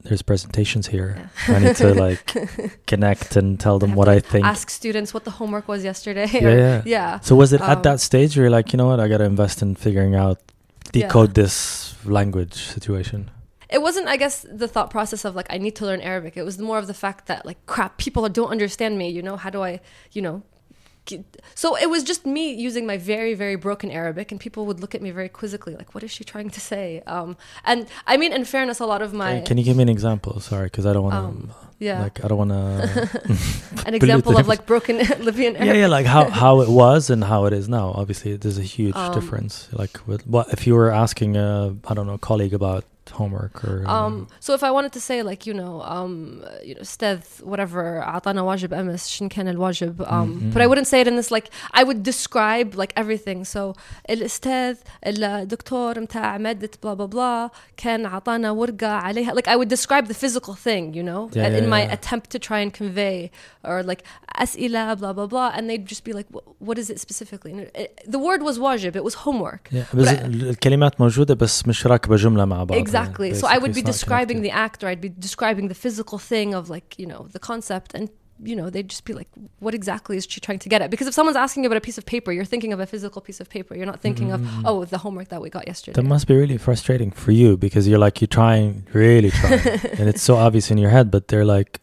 "There's 0.04 0.22
presentations 0.22 0.88
here. 0.88 1.30
I 1.47 1.60
need 1.60 1.76
to 1.78 1.93
like 1.93 2.22
connect 2.88 3.36
and 3.36 3.60
tell 3.60 3.80
them 3.80 3.95
what 3.95 4.08
I 4.10 4.20
think." 4.20 4.45
Ask 4.45 4.70
students 4.70 5.14
what 5.14 5.24
the 5.24 5.32
homework 5.32 5.68
was 5.68 5.84
yesterday. 5.84 6.28
Yeah, 6.32 6.43
or- 6.47 6.58
yeah. 6.58 6.82
yeah. 6.95 7.20
So 7.22 7.36
was 7.36 7.54
it 7.54 7.62
Um, 7.62 7.70
at 7.70 7.84
that 7.84 7.99
stage 8.02 8.36
where 8.36 8.45
you're 8.45 8.52
like, 8.52 8.74
you 8.74 8.78
know 8.78 8.88
what, 8.88 8.99
I 8.99 9.08
got 9.08 9.20
to 9.20 9.26
invest 9.26 9.62
in 9.62 9.76
figuring 9.76 10.16
out, 10.16 10.39
decode 10.91 11.34
this 11.36 11.95
language 12.06 12.56
situation? 12.56 13.30
it 13.74 13.82
wasn't 13.82 14.06
i 14.06 14.18
guess 14.18 14.45
the 14.52 14.68
thought 14.68 14.89
process 14.89 15.24
of 15.24 15.34
like 15.34 15.47
i 15.49 15.58
need 15.58 15.74
to 15.78 15.86
learn 15.86 16.02
arabic 16.02 16.36
it 16.36 16.43
was 16.43 16.60
more 16.60 16.78
of 16.78 16.88
the 16.88 16.93
fact 16.93 17.28
that 17.28 17.45
like 17.45 17.58
crap 17.68 17.97
people 17.97 18.28
don't 18.28 18.49
understand 18.52 18.97
me 18.97 19.08
you 19.08 19.22
know 19.22 19.38
how 19.38 19.49
do 19.49 19.64
i 19.64 19.80
you 20.12 20.22
know 20.22 20.43
so 21.55 21.76
it 21.78 21.89
was 21.89 22.01
just 22.03 22.26
me 22.26 22.45
using 22.68 22.86
my 22.86 22.97
very 22.97 23.34
very 23.43 23.55
broken 23.66 23.89
arabic 24.01 24.32
and 24.32 24.39
people 24.39 24.66
would 24.68 24.80
look 24.80 24.93
at 24.97 25.01
me 25.01 25.12
very 25.20 25.30
quizzically 25.39 25.76
like 25.76 25.89
what 25.95 26.03
is 26.03 26.12
she 26.12 26.24
trying 26.24 26.49
to 26.49 26.62
say 26.72 26.86
um 27.07 27.30
and 27.66 27.88
i 28.07 28.18
mean 28.22 28.32
in 28.34 28.43
fairness 28.45 28.80
a 28.80 28.86
lot 28.86 29.01
of 29.01 29.14
my 29.14 29.32
Can- 29.36 29.45
Can 29.51 29.57
you 29.57 29.64
give 29.70 29.78
me 29.78 29.84
an 29.84 29.89
example? 29.97 30.39
Sorry, 30.39 30.68
because 30.72 30.86
I 30.86 30.93
don't 30.93 31.03
want 31.09 31.16
to. 31.16 31.20
Um, 31.20 31.39
yeah 31.80 32.01
Like 32.05 32.18
I 32.24 32.28
don't 32.30 32.38
want 32.43 32.51
to. 32.51 32.64
an 33.88 33.93
example 33.99 34.34
of 34.38 34.47
like 34.47 34.64
broken 34.66 34.95
libyan 35.28 35.55
arabic 35.55 35.76
yeah, 35.76 35.82
yeah, 35.82 35.88
like 35.97 36.05
how 36.16 36.24
how 36.30 36.53
it 36.66 36.70
was 36.70 37.09
and 37.14 37.24
how 37.32 37.45
it 37.47 37.53
is 37.53 37.68
now. 37.80 37.88
Obviously, 38.01 38.38
there's 38.41 38.57
a 38.68 38.70
huge 38.78 38.95
Um, 38.95 39.14
difference. 39.18 39.53
Like, 39.82 39.93
with 40.07 40.22
what 40.28 40.45
if 40.55 40.66
you 40.68 40.74
were 40.80 40.91
asking 41.05 41.32
a 41.38 41.76
I 41.89 41.93
don't 41.95 42.07
know 42.12 42.18
colleague 42.30 42.53
about 42.62 42.84
homework 43.21 43.57
or 43.64 43.77
Um, 43.97 44.14
so 44.41 44.51
if 44.59 44.62
I 44.64 44.71
wanted 44.77 44.93
to 44.99 45.01
say 45.09 45.19
like 45.31 45.43
you 45.49 45.55
know 45.61 45.75
um, 45.95 46.12
you 46.69 46.75
know 46.75 46.81
استاذ 46.81 47.19
whatever 47.43 47.85
عطانا 48.03 48.43
واجب 48.43 48.75
امس 48.75 49.09
شن 49.09 49.29
كان 49.29 49.49
الواجب 49.49 50.03
um, 50.05 50.53
but 50.55 50.61
I 50.62 50.67
wouldn't 50.67 50.87
say 50.93 51.01
it 51.01 51.09
in 51.09 51.17
this 51.17 51.31
like 51.31 51.47
I 51.81 51.83
would 51.85 52.03
describe 52.03 52.75
like 52.75 52.93
everything 52.97 53.45
so 53.45 53.75
الاستاذ 54.11 54.77
الدكتور 55.07 56.01
متاع 56.01 56.39
مادة 56.39 56.71
blah 56.87 56.95
blah 56.99 57.14
blah 57.14 57.57
كان 57.77 58.07
عطانا 58.07 58.51
ورقة 58.51 58.87
عليها 58.87 59.33
like 59.35 59.49
I 59.49 59.57
would 59.57 59.69
describe 59.69 60.07
the 60.09 60.14
physical 60.14 60.55
thing 60.55 60.95
you 60.95 61.03
know 61.03 61.31
Yeah, 61.37 61.47
in 61.59 61.64
yeah, 61.64 61.71
my 61.77 61.83
yeah. 61.83 61.93
attempt 61.97 62.27
to 62.35 62.39
try 62.39 62.59
and 62.67 62.73
convey 62.81 63.31
or 63.64 63.83
like 63.83 64.03
أسئلة 64.43 64.95
blah 64.95 65.12
blah 65.12 65.27
blah 65.27 65.51
and 65.57 65.71
they'd 65.71 65.87
just 65.87 66.05
be 66.05 66.12
like 66.12 66.27
"Wh- 66.35 66.62
what 66.69 66.79
is 66.79 66.91
it 66.91 66.99
specifically 67.01 67.53
And 67.53 67.61
it, 67.83 68.01
the 68.14 68.19
word 68.19 68.43
was 68.43 68.59
واجب 68.59 68.97
it 68.97 69.05
was 69.05 69.14
homework 69.14 69.69
Yeah, 69.73 69.95
بس 69.97 70.09
But- 70.09 70.25
الكلمات 70.25 71.01
موجودة 71.01 71.35
بس 71.35 71.69
مش 71.69 71.87
راكبة 71.87 72.17
جملة 72.17 72.45
مع 72.45 72.64
بعض. 72.64 72.79
Exactly. 72.79 72.89
so 73.36 73.48
I 73.48 73.58
would 73.58 73.74
be 73.74 73.82
describing 73.82 74.42
the 74.42 74.52
act, 74.52 74.84
or 74.84 74.88
I'd 74.88 75.02
be 75.02 75.10
describing 75.10 75.68
the 75.68 75.76
physical 75.76 76.18
thing 76.18 76.54
of 76.54 76.70
like, 76.70 76.98
you 76.98 77.06
know, 77.06 77.28
the 77.32 77.39
concept 77.39 77.94
and 77.94 78.10
you 78.44 78.56
know, 78.56 78.70
they'd 78.70 78.89
just 78.89 79.06
be 79.06 79.14
like, 79.14 79.28
what 79.60 79.74
exactly 79.74 80.18
is 80.18 80.26
she 80.28 80.39
trying 80.39 80.60
to 80.60 80.70
get 80.70 80.82
at? 80.82 80.89
Because 80.89 81.08
if 81.08 81.14
someone's 81.14 81.38
asking 81.38 81.64
you 81.64 81.68
about 81.68 81.78
a 81.78 81.82
piece 81.82 81.98
of 81.98 82.06
paper, 82.06 82.32
you're 82.32 82.46
thinking 82.46 82.74
of 82.74 82.80
a 82.80 82.86
physical 82.86 83.22
piece 83.22 83.39
of 83.39 83.50
paper. 83.50 83.76
You're 83.76 83.86
not 83.86 84.02
thinking 84.02 84.32
of, 84.32 84.42
mm. 84.42 84.64
oh, 84.66 84.86
the 84.86 84.98
homework 84.98 85.30
that 85.30 85.42
we 85.42 85.50
got 85.50 85.68
yesterday. 85.68 86.02
That 86.02 86.08
must 86.08 86.28
be 86.28 86.36
really 86.36 86.58
frustrating 86.58 87.12
for 87.12 87.32
you 87.32 87.56
because 87.58 87.88
you're 87.88 88.00
like 88.00 88.20
you're 88.20 88.28
trying, 88.28 88.88
really 88.94 89.30
trying, 89.42 89.60
and 89.60 90.10
it's 90.10 90.22
so 90.22 90.36
obvious 90.36 90.72
in 90.72 90.78
your 90.78 90.89
head, 90.89 91.12
but 91.12 91.28
they're 91.28 91.46
like, 91.46 91.82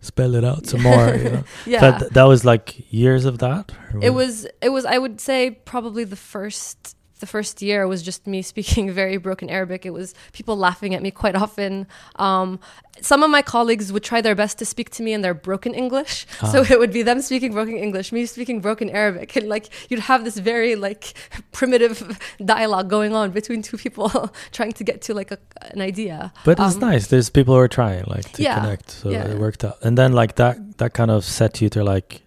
spell 0.00 0.34
it 0.34 0.44
out 0.44 0.66
some 0.66 0.82
more. 0.82 1.14
You 1.14 1.30
know? 1.30 1.44
yeah. 1.66 1.80
That 1.80 2.12
that 2.12 2.24
was 2.24 2.44
like 2.44 2.92
years 2.92 3.24
of 3.24 3.38
that. 3.38 3.72
it 4.00 4.10
was, 4.10 4.46
it 4.60 4.68
was, 4.68 4.84
I 4.84 4.98
would 4.98 5.20
say 5.20 5.50
probably 5.50 6.04
the 6.04 6.16
first, 6.16 6.95
the 7.20 7.26
first 7.26 7.62
year 7.62 7.86
was 7.86 8.02
just 8.02 8.26
me 8.26 8.42
speaking 8.52 8.90
very 8.90 9.16
broken 9.16 9.48
Arabic. 9.50 9.86
It 9.86 9.90
was 9.92 10.14
people 10.32 10.56
laughing 10.56 10.94
at 10.94 11.02
me 11.02 11.10
quite 11.10 11.34
often. 11.36 11.86
Um, 12.16 12.58
some 13.00 13.22
of 13.22 13.30
my 13.30 13.42
colleagues 13.42 13.92
would 13.92 14.02
try 14.02 14.20
their 14.22 14.34
best 14.34 14.58
to 14.58 14.64
speak 14.64 14.88
to 14.90 15.02
me 15.02 15.12
in 15.12 15.20
their 15.20 15.34
broken 15.34 15.74
English. 15.74 16.26
So 16.52 16.62
it 16.62 16.78
would 16.78 16.92
be 16.92 17.02
them 17.02 17.20
speaking 17.22 17.52
broken 17.52 17.76
English, 17.76 18.12
me 18.12 18.24
speaking 18.26 18.60
broken 18.60 18.88
Arabic. 18.90 19.36
And 19.36 19.48
like 19.48 19.68
you'd 19.90 20.00
have 20.00 20.24
this 20.24 20.38
very 20.38 20.76
like 20.76 21.12
primitive 21.52 22.18
dialogue 22.44 22.88
going 22.88 23.14
on 23.14 23.30
between 23.32 23.62
two 23.62 23.76
people 23.76 24.08
trying 24.52 24.72
to 24.74 24.84
get 24.84 25.02
to 25.02 25.14
like 25.14 25.30
a, 25.32 25.38
an 25.72 25.80
idea. 25.80 26.32
But 26.44 26.58
it's 26.58 26.74
Um, 26.74 26.80
nice. 26.90 27.08
There's 27.08 27.28
people 27.30 27.54
who 27.54 27.60
are 27.60 27.68
trying 27.68 28.04
like 28.06 28.32
to 28.32 28.42
Yeah, 28.42 28.60
connect, 28.60 28.90
so 28.90 29.10
yeah. 29.10 29.28
it 29.30 29.38
worked 29.38 29.64
out. 29.64 29.76
And 29.82 29.96
then 29.98 30.12
like 30.12 30.36
that 30.36 30.56
that 30.78 30.92
kind 30.94 31.10
of 31.10 31.24
set 31.24 31.60
you 31.60 31.68
to 31.70 31.82
like, 31.84 32.22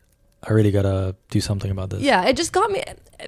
I 0.47 0.53
really 0.53 0.71
gotta 0.71 1.15
do 1.31 1.39
something 1.41 1.71
about 1.71 1.89
this. 1.91 2.01
Yeah, 2.01 2.25
it 2.29 2.35
just 2.37 2.51
got 2.51 2.69
me. 2.71 2.83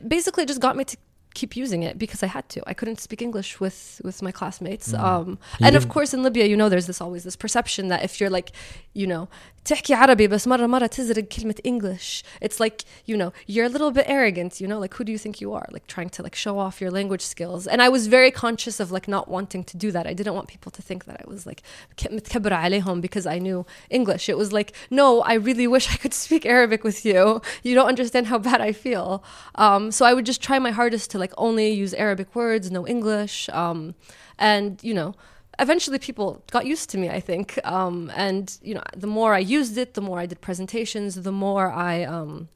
Basically, 0.07 0.43
it 0.43 0.47
just 0.47 0.61
got 0.61 0.75
me 0.75 0.83
to 0.85 0.97
keep 1.33 1.55
using 1.55 1.83
it 1.83 1.97
because 1.97 2.23
I 2.23 2.27
had 2.27 2.47
to. 2.49 2.63
I 2.67 2.73
couldn't 2.73 2.99
speak 2.99 3.21
English 3.21 3.59
with 3.59 4.01
with 4.03 4.21
my 4.21 4.31
classmates. 4.31 4.93
Um, 4.93 5.39
and 5.59 5.75
of 5.75 5.89
course, 5.89 6.13
in 6.13 6.23
Libya, 6.23 6.45
you 6.45 6.57
know, 6.57 6.69
there's 6.69 6.87
this 6.87 7.01
always 7.01 7.23
this 7.23 7.35
perception 7.35 7.87
that 7.89 8.03
if 8.03 8.19
you're 8.19 8.29
like, 8.29 8.51
you 8.93 9.07
know, 9.07 9.29
تحكي 9.66 9.94
عربي 9.94 10.28
بس 10.28 10.48
مرة 10.48 10.66
مرة 10.66 10.86
تزرق 10.86 11.24
كلمة 11.24 11.54
English. 11.64 12.22
It's 12.40 12.60
like, 12.60 12.84
you 13.04 13.16
know, 13.16 13.32
you're 13.46 13.64
a 13.64 13.68
little 13.68 13.90
bit 13.90 14.04
arrogant, 14.06 14.60
you 14.60 14.68
know, 14.68 14.78
like 14.78 14.94
who 14.94 15.02
do 15.04 15.10
you 15.10 15.18
think 15.18 15.40
you 15.40 15.52
are? 15.52 15.66
Like 15.72 15.86
trying 15.88 16.10
to 16.10 16.22
like 16.22 16.36
show 16.36 16.58
off 16.58 16.80
your 16.80 16.92
language 16.92 17.22
skills. 17.22 17.66
And 17.66 17.82
I 17.82 17.88
was 17.88 18.06
very 18.06 18.30
conscious 18.30 18.78
of 18.78 18.92
like 18.92 19.08
not 19.08 19.26
wanting 19.28 19.64
to 19.64 19.76
do 19.76 19.90
that. 19.90 20.06
I 20.06 20.14
didn't 20.14 20.34
want 20.34 20.46
people 20.46 20.70
to 20.70 20.82
think 20.82 21.00
that 21.06 21.16
I 21.22 21.24
was 21.26 21.46
like 21.46 21.62
ك- 21.96 22.12
متكبرة 22.12 22.54
عليهم 22.54 23.00
because 23.00 23.26
I 23.26 23.38
knew 23.38 23.66
English. 23.90 24.28
It 24.28 24.38
was 24.38 24.52
like, 24.52 24.72
no, 24.90 25.22
I 25.22 25.34
really 25.34 25.66
wish 25.66 25.92
I 25.92 25.96
could 25.96 26.14
speak 26.14 26.46
Arabic 26.46 26.84
with 26.84 27.04
you. 27.04 27.42
You 27.64 27.74
don't 27.74 27.88
understand 27.88 28.28
how 28.28 28.38
bad 28.38 28.60
I 28.60 28.72
feel. 28.72 29.24
Um, 29.56 29.90
so 29.90 30.06
I 30.06 30.14
would 30.14 30.26
just 30.26 30.40
try 30.40 30.58
my 30.60 30.70
hardest 30.70 31.10
to 31.12 31.18
like 31.18 31.32
only 31.36 31.70
use 31.70 31.92
Arabic 31.94 32.36
words, 32.36 32.70
no 32.70 32.86
English. 32.86 33.48
Um, 33.48 33.96
and, 34.38 34.78
you 34.88 34.94
know, 34.94 35.14
eventually 35.61 35.99
people 35.99 36.43
got 36.51 36.65
used 36.65 36.89
to 36.89 36.97
me 36.97 37.09
i 37.09 37.19
think 37.19 37.57
um, 37.63 38.11
and 38.15 38.57
you 38.61 38.73
know 38.73 38.83
the 38.95 39.07
more 39.07 39.33
i 39.33 39.39
used 39.39 39.77
it 39.77 39.93
the 39.93 40.01
more 40.01 40.19
i 40.19 40.25
did 40.25 40.41
presentations 40.41 41.15
the 41.15 41.31
more 41.31 41.71
i 41.71 42.03
um, 42.03 42.49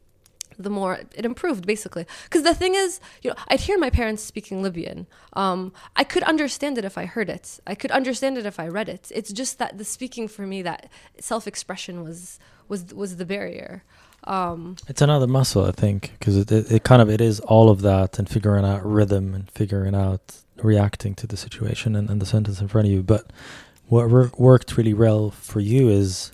the 0.58 0.70
more 0.70 0.94
it 1.16 1.26
improved 1.26 1.66
basically. 1.66 2.06
Because 2.24 2.44
the 2.44 2.56
thing 2.56 2.76
is 2.76 3.00
you 3.22 3.30
know 3.30 3.36
i'd 3.50 3.62
hear 3.62 3.78
my 3.78 3.90
parents 3.90 4.24
speaking 4.24 4.62
libyan. 4.62 5.08
Um, 5.34 5.74
i 5.96 6.04
could 6.04 6.24
understand 6.24 6.78
it 6.78 6.86
if 6.86 6.98
i 6.98 7.06
heard 7.06 7.30
it. 7.30 7.60
I 7.68 7.76
could 7.76 7.92
understand 7.92 8.38
it 8.38 8.46
if 8.46 8.60
i 8.60 8.68
read 8.68 8.90
it. 8.90 9.12
It's 9.14 9.32
just 9.32 9.60
that 9.60 9.78
the 9.78 9.86
speaking 9.86 10.28
for 10.28 10.46
me 10.48 10.62
that 10.62 10.90
self-expression 11.20 12.04
was 12.04 12.40
was 12.68 12.94
was 12.94 13.18
the 13.18 13.26
barrier 13.26 13.84
um, 14.26 14.76
It's 14.88 15.02
another 15.02 15.28
muscle, 15.28 15.66
I 15.66 15.72
think, 15.72 16.12
because 16.20 16.36
it, 16.38 16.52
it, 16.52 16.72
it 16.72 16.84
kind 16.84 17.02
of 17.02 17.10
it 17.10 17.22
is 17.22 17.40
all 17.42 17.70
of 17.70 17.82
that 17.82 18.20
and 18.20 18.28
figuring 18.28 18.66
out 18.66 18.86
rhythm 18.86 19.34
and 19.34 19.50
figuring 19.52 19.96
out 19.96 20.42
reacting 20.58 21.16
to 21.16 21.28
the 21.28 21.38
situation 21.38 21.96
and, 21.96 22.10
and 22.10 22.22
the 22.22 22.26
sentence 22.26 22.62
in 22.62 22.68
front 22.68 22.88
of 22.88 22.94
you. 22.94 23.04
But 23.04 23.32
what 23.88 24.10
wor- 24.10 24.32
worked 24.38 24.78
really 24.78 24.94
well 24.94 25.32
for 25.32 25.60
you 25.60 25.90
is, 25.90 26.32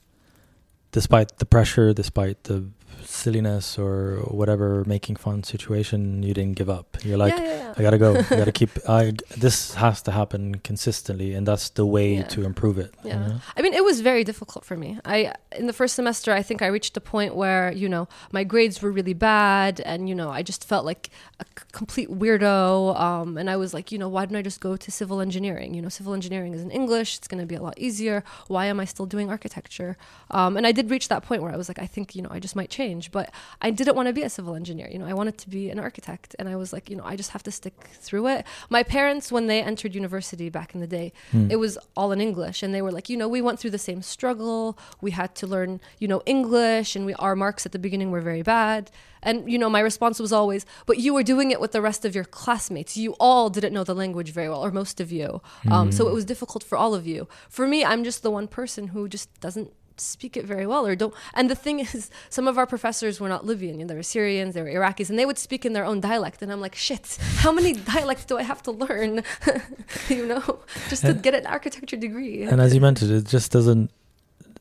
despite 0.91 1.37
the 1.37 1.45
pressure, 1.45 1.93
despite 1.93 2.43
the 2.45 2.65
silliness 3.03 3.77
or 3.77 4.17
whatever 4.27 4.83
making 4.85 5.15
fun 5.15 5.43
situation, 5.43 6.23
you 6.23 6.33
didn't 6.33 6.55
give 6.55 6.69
up. 6.69 6.97
You're 7.03 7.17
like, 7.17 7.35
yeah, 7.37 7.43
yeah, 7.43 7.55
yeah. 7.67 7.73
I 7.77 7.81
gotta 7.81 7.97
go. 7.97 8.15
I 8.17 8.21
gotta 8.41 8.51
keep. 8.61 8.69
I 8.87 9.13
this 9.37 9.73
has 9.75 10.01
to 10.03 10.11
happen 10.11 10.55
consistently, 10.59 11.33
and 11.33 11.47
that's 11.47 11.69
the 11.69 11.85
way 11.85 12.23
to 12.23 12.43
improve 12.43 12.77
it. 12.77 12.93
you 13.03 13.09
Yeah. 13.11 13.27
know? 13.27 13.41
I 13.57 13.61
mean, 13.61 13.73
it 13.73 13.83
was 13.83 14.01
very 14.01 14.23
difficult 14.23 14.65
for 14.65 14.75
me. 14.77 14.99
I 15.05 15.33
in 15.57 15.67
the 15.67 15.73
first 15.73 15.95
semester, 15.95 16.31
I 16.33 16.41
think 16.43 16.61
I 16.61 16.67
reached 16.67 16.95
a 16.97 17.01
point 17.01 17.35
where 17.35 17.71
you 17.71 17.87
know 17.89 18.07
my 18.31 18.43
grades 18.43 18.81
were 18.81 18.91
really 18.91 19.13
bad, 19.13 19.79
and 19.81 20.07
you 20.09 20.15
know 20.15 20.29
I 20.29 20.41
just 20.43 20.67
felt 20.67 20.85
like 20.85 21.09
a 21.39 21.45
complete 21.71 22.09
weirdo. 22.09 22.99
Um, 22.99 23.37
and 23.37 23.49
I 23.49 23.55
was 23.57 23.73
like, 23.73 23.91
you 23.91 23.97
know, 23.97 24.09
why 24.09 24.25
didn't 24.25 24.37
I 24.37 24.41
just 24.41 24.59
go 24.61 24.75
to 24.75 24.91
civil 24.91 25.21
engineering? 25.21 25.73
You 25.73 25.81
know, 25.81 25.89
civil 25.89 26.13
engineering 26.13 26.53
is 26.53 26.61
in 26.61 26.71
English. 26.71 27.17
It's 27.17 27.27
going 27.27 27.41
to 27.41 27.45
be 27.47 27.55
a 27.55 27.61
lot 27.61 27.77
easier. 27.77 28.23
Why 28.47 28.65
am 28.65 28.79
I 28.79 28.85
still 28.85 29.05
doing 29.05 29.29
architecture? 29.29 29.97
Um, 30.31 30.57
and 30.57 30.65
I 30.67 30.71
did 30.71 30.89
reach 30.89 31.07
that 31.09 31.23
point 31.23 31.41
where 31.41 31.51
I 31.51 31.57
was 31.57 31.67
like, 31.69 31.79
I 31.79 31.87
think 31.87 32.15
you 32.15 32.21
know 32.21 32.29
I 32.31 32.39
just 32.39 32.55
might 32.55 32.69
change, 32.69 32.80
but 33.11 33.31
I 33.61 33.69
didn't 33.71 33.95
want 33.95 34.07
to 34.07 34.13
be 34.13 34.23
a 34.23 34.29
civil 34.29 34.55
engineer. 34.55 34.87
You 34.91 34.99
know, 34.99 35.05
I 35.05 35.13
wanted 35.13 35.37
to 35.39 35.49
be 35.49 35.69
an 35.69 35.79
architect, 35.79 36.35
and 36.39 36.47
I 36.49 36.55
was 36.55 36.73
like, 36.73 36.89
you 36.89 36.95
know, 36.95 37.03
I 37.05 37.15
just 37.15 37.31
have 37.31 37.43
to 37.43 37.51
stick 37.51 37.75
through 38.05 38.27
it. 38.27 38.45
My 38.69 38.83
parents, 38.83 39.31
when 39.31 39.47
they 39.47 39.61
entered 39.61 39.93
university 39.95 40.49
back 40.49 40.73
in 40.75 40.81
the 40.81 40.87
day, 40.87 41.13
Hmm. 41.31 41.49
it 41.51 41.57
was 41.57 41.77
all 41.95 42.11
in 42.11 42.19
English, 42.21 42.63
and 42.63 42.73
they 42.73 42.81
were 42.81 42.91
like, 42.91 43.07
you 43.09 43.17
know, 43.17 43.27
we 43.27 43.41
went 43.41 43.59
through 43.59 43.71
the 43.71 43.77
same 43.89 44.01
struggle. 44.01 44.77
We 45.01 45.11
had 45.11 45.35
to 45.35 45.47
learn, 45.47 45.79
you 45.99 46.07
know, 46.07 46.21
English, 46.25 46.95
and 46.95 47.05
we 47.05 47.13
our 47.15 47.35
marks 47.35 47.65
at 47.65 47.71
the 47.71 47.79
beginning 47.79 48.09
were 48.11 48.21
very 48.21 48.41
bad. 48.41 48.89
And 49.23 49.51
you 49.51 49.59
know, 49.59 49.69
my 49.69 49.81
response 49.81 50.17
was 50.19 50.33
always, 50.33 50.65
"But 50.87 50.97
you 50.97 51.13
were 51.13 51.21
doing 51.33 51.51
it 51.51 51.59
with 51.61 51.73
the 51.73 51.81
rest 51.89 52.05
of 52.05 52.15
your 52.15 52.23
classmates. 52.23 52.97
You 52.97 53.11
all 53.19 53.51
didn't 53.51 53.71
know 53.73 53.83
the 53.83 53.93
language 53.93 54.31
very 54.31 54.49
well, 54.49 54.65
or 54.65 54.71
most 54.71 54.99
of 54.99 55.11
you. 55.11 55.41
Um, 55.69 55.91
so 55.91 56.07
it 56.09 56.13
was 56.13 56.25
difficult 56.25 56.63
for 56.63 56.75
all 56.75 56.95
of 56.95 57.05
you. 57.05 57.27
For 57.47 57.67
me, 57.67 57.85
I'm 57.85 58.03
just 58.03 58.23
the 58.23 58.31
one 58.31 58.47
person 58.47 58.87
who 58.93 59.07
just 59.07 59.27
doesn't." 59.39 59.69
Speak 60.01 60.35
it 60.35 60.45
very 60.45 60.65
well 60.67 60.85
or 60.85 60.95
don't 60.95 61.13
and 61.33 61.49
the 61.49 61.55
thing 61.55 61.79
is 61.79 62.09
some 62.29 62.47
of 62.47 62.57
our 62.57 62.65
professors 62.65 63.19
were 63.19 63.29
not 63.29 63.45
libyan 63.45 63.75
you 63.79 63.85
know, 63.85 63.89
they 63.89 63.95
were 63.95 64.03
syrians 64.03 64.53
they 64.55 64.61
were 64.61 64.69
iraqis 64.69 65.09
and 65.09 65.17
they 65.19 65.25
would 65.25 65.37
speak 65.37 65.65
in 65.65 65.73
their 65.73 65.85
own 65.85 65.99
dialect 66.01 66.41
and 66.41 66.51
i'm 66.51 66.59
like 66.61 66.75
shit 66.75 67.17
how 67.37 67.51
many 67.51 67.73
dialects 67.93 68.25
do 68.25 68.37
i 68.37 68.43
have 68.43 68.61
to 68.63 68.71
learn 68.71 69.23
you 70.09 70.25
know 70.25 70.59
just 70.89 71.03
to 71.03 71.09
And- 71.09 71.23
get 71.23 71.33
an 71.35 71.45
architecture 71.45 71.97
degree 71.97 72.43
And 72.43 72.59
as 72.61 72.73
you 72.73 72.81
mentioned, 72.81 73.11
it 73.11 73.25
just 73.25 73.51
doesn't. 73.51 73.91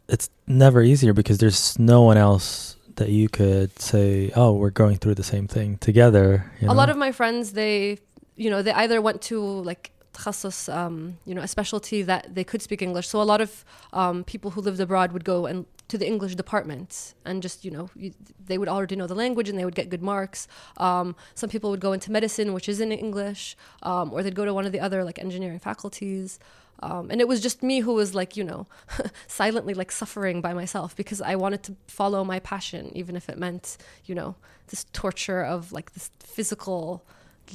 It's 0.09 0.29
never 0.47 0.83
easier 0.83 1.13
because 1.13 1.39
there's 1.39 1.79
no 1.79 2.03
one 2.03 2.17
else 2.17 2.77
that 2.97 3.09
you 3.11 3.29
could 3.29 3.71
say, 3.79 4.31
"Oh, 4.35 4.53
we're 4.61 4.71
going 4.83 4.97
through 4.99 5.15
the 5.15 5.23
same 5.35 5.47
thing 5.47 5.79
together." 5.79 6.51
You 6.61 6.69
a 6.71 6.75
lot 6.75 6.91
of 6.91 6.97
my 6.97 7.13
friends 7.13 7.53
they 7.53 7.99
you 8.37 8.51
know 8.51 8.61
they 8.63 8.73
either 8.73 9.01
went 9.01 9.23
to 9.31 9.39
like 9.71 9.93
تخصص, 10.16 10.70
um, 10.70 11.18
you 11.26 11.36
know 11.36 11.42
a 11.42 11.48
specialty 11.48 12.02
that 12.02 12.34
they 12.34 12.44
could 12.44 12.62
speak 12.62 12.82
english 12.82 13.08
so 13.08 13.22
a 13.22 13.30
lot 13.34 13.42
of 13.42 13.66
um, 13.94 14.24
people 14.24 14.52
who 14.52 14.62
lived 14.62 14.80
abroad 14.80 15.12
would 15.12 15.26
go 15.26 15.46
and 15.46 15.66
to 15.88 15.98
the 15.98 16.08
english 16.08 16.36
department 16.36 17.14
and 17.26 17.44
just 17.44 17.66
you 17.66 17.72
know 17.72 17.90
you, 17.96 18.14
they 18.50 18.58
would 18.58 18.70
already 18.70 18.96
know 18.96 19.08
the 19.08 19.20
language 19.24 19.50
and 19.50 19.60
they 19.60 19.66
would 19.66 19.76
get 19.76 19.90
good 19.90 20.02
marks 20.02 20.48
um, 20.78 21.16
some 21.36 21.50
people 21.50 21.70
would 21.70 21.82
go 21.82 21.92
into 21.94 22.12
medicine 22.12 22.54
which 22.54 22.68
is 22.70 22.80
in 22.80 22.92
english 22.92 23.58
um, 23.84 24.14
or 24.14 24.24
they'd 24.24 24.36
go 24.42 24.46
to 24.46 24.54
one 24.54 24.66
of 24.66 24.72
the 24.72 24.80
other 24.80 25.04
like 25.04 25.20
engineering 25.20 25.60
faculties 25.60 26.40
um, 26.82 27.10
and 27.12 27.22
it 27.22 27.28
was 27.28 27.40
just 27.42 27.64
me 27.64 27.82
who 27.82 27.94
was 27.94 28.16
like 28.16 28.38
you 28.38 28.44
know 28.44 28.68
silently 29.28 29.74
like 29.74 29.92
suffering 29.92 30.42
by 30.42 30.54
myself 30.54 30.96
because 30.96 31.22
i 31.22 31.36
wanted 31.36 31.62
to 31.62 31.76
follow 31.88 32.24
my 32.24 32.40
passion 32.40 32.92
even 32.96 33.16
if 33.16 33.28
it 33.30 33.38
meant 33.38 33.78
you 34.06 34.16
know 34.16 34.36
this 34.68 34.86
torture 34.94 35.44
of 35.44 35.72
like 35.72 35.94
this 35.94 36.10
physical 36.20 37.06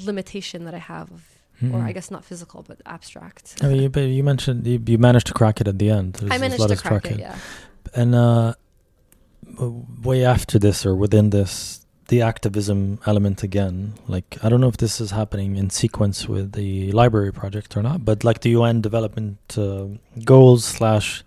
limitation 0.04 0.64
that 0.64 0.74
i 0.74 0.78
have 0.78 1.10
of, 1.10 1.33
or 1.63 1.79
Mhm. 1.79 1.83
i 1.89 1.91
guess 1.93 2.09
not 2.11 2.23
physical 2.25 2.63
but 2.67 2.77
abstract 2.85 3.45
I 3.63 3.67
mean, 3.69 3.81
you, 3.83 3.89
but 3.89 4.01
you 4.17 4.23
mentioned 4.23 4.65
you, 4.67 4.77
you 4.85 4.97
managed 4.97 5.27
to 5.27 5.33
crack 5.33 5.61
it 5.61 5.67
at 5.67 5.77
the 5.79 5.89
end. 5.89 6.13
There's- 6.13 6.33
i 6.35 6.37
managed 6.37 6.59
a 6.59 6.63
lot 6.63 6.67
to 6.67 6.73
of 6.73 6.81
crack 6.81 7.03
cracking. 7.03 7.19
it 7.19 7.23
yeah 7.27 8.01
And 8.01 8.11
uh, 8.15 8.53
way 10.03 10.25
after 10.25 10.59
this 10.59 10.85
or 10.85 10.95
within 10.95 11.29
this, 11.29 11.85
the 12.07 12.21
activism 12.21 12.99
element 13.05 13.41
again. 13.43 13.93
Like 14.07 14.37
I 14.43 14.49
don't 14.49 14.61
know 14.61 14.67
if 14.67 14.77
this 14.77 14.99
is 15.01 15.11
happening 15.11 15.55
in 15.55 15.69
sequence 15.69 16.27
with 16.27 16.51
the 16.53 16.91
library 16.91 17.31
project 17.31 17.75
or 17.77 17.81
not, 17.81 18.03
but 18.05 18.23
like 18.23 18.39
the 18.41 18.51
UN 18.51 18.81
development 18.81 19.37
uh, 19.57 19.85
goals 20.23 20.65
slash 20.65 21.23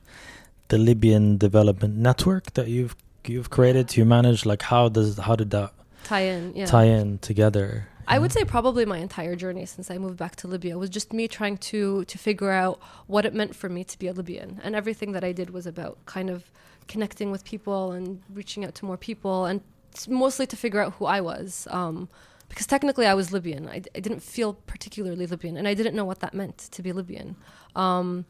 the 0.69 0.79
Libyan 0.79 1.39
development 1.39 1.97
network 1.97 2.53
that 2.55 2.69
you've 2.69 2.95
you've 3.27 3.51
created, 3.51 3.97
you 3.97 4.05
manage. 4.05 4.45
Like 4.47 4.63
how 4.63 4.89
does 4.89 5.19
how 5.19 5.35
did 5.37 5.51
that 5.51 5.73
tie 6.05 6.21
in 6.35 6.53
yeah 6.55 6.67
tie 6.67 6.85
in 7.01 7.19
together? 7.19 7.89
I 8.11 8.19
would 8.19 8.33
say 8.33 8.43
probably 8.45 8.87
my 8.87 8.99
entire 8.99 9.37
journey 9.37 9.67
since 9.67 9.91
I 9.91 9.99
moved 9.99 10.17
back 10.17 10.35
to 10.37 10.49
Libya 10.49 10.79
was 10.79 10.89
just 10.89 11.13
me 11.13 11.29
trying 11.29 11.59
to 11.59 12.05
to 12.07 12.19
figure 12.19 12.51
out 12.51 12.81
what 13.07 13.27
it 13.27 13.35
meant 13.35 13.55
for 13.55 13.69
me 13.69 13.85
to 13.85 13.99
be 13.99 14.09
a 14.09 14.15
Libyan, 14.15 14.61
and 14.65 14.75
everything 14.75 15.13
that 15.13 15.23
I 15.23 15.33
did 15.33 15.51
was 15.51 15.67
about 15.67 15.99
kind 16.07 16.31
of 16.31 16.51
connecting 16.89 17.31
with 17.31 17.45
people 17.45 17.93
and 17.93 18.23
reaching 18.33 18.65
out 18.65 18.75
to 18.77 18.87
more 18.87 18.97
people, 18.97 19.45
and 19.45 19.61
mostly 20.09 20.47
to 20.47 20.57
figure 20.57 20.81
out 20.81 20.95
who 20.95 21.05
I 21.05 21.21
was. 21.21 21.69
Um, 21.71 22.09
because 22.49 22.67
technically 22.67 23.07
I 23.07 23.13
was 23.13 23.31
Libyan, 23.31 23.69
I 23.69 23.81
didn't 23.81 24.23
feel 24.23 24.55
particularly 24.55 25.27
Libyan, 25.27 25.59
and 25.59 25.69
I 25.69 25.75
didn't 25.75 25.95
know 25.95 26.07
what 26.07 26.21
that 26.21 26.33
meant 26.33 26.57
to 26.57 26.83
be 26.83 26.93
Libyan. 26.93 27.37
Um, 27.77 28.25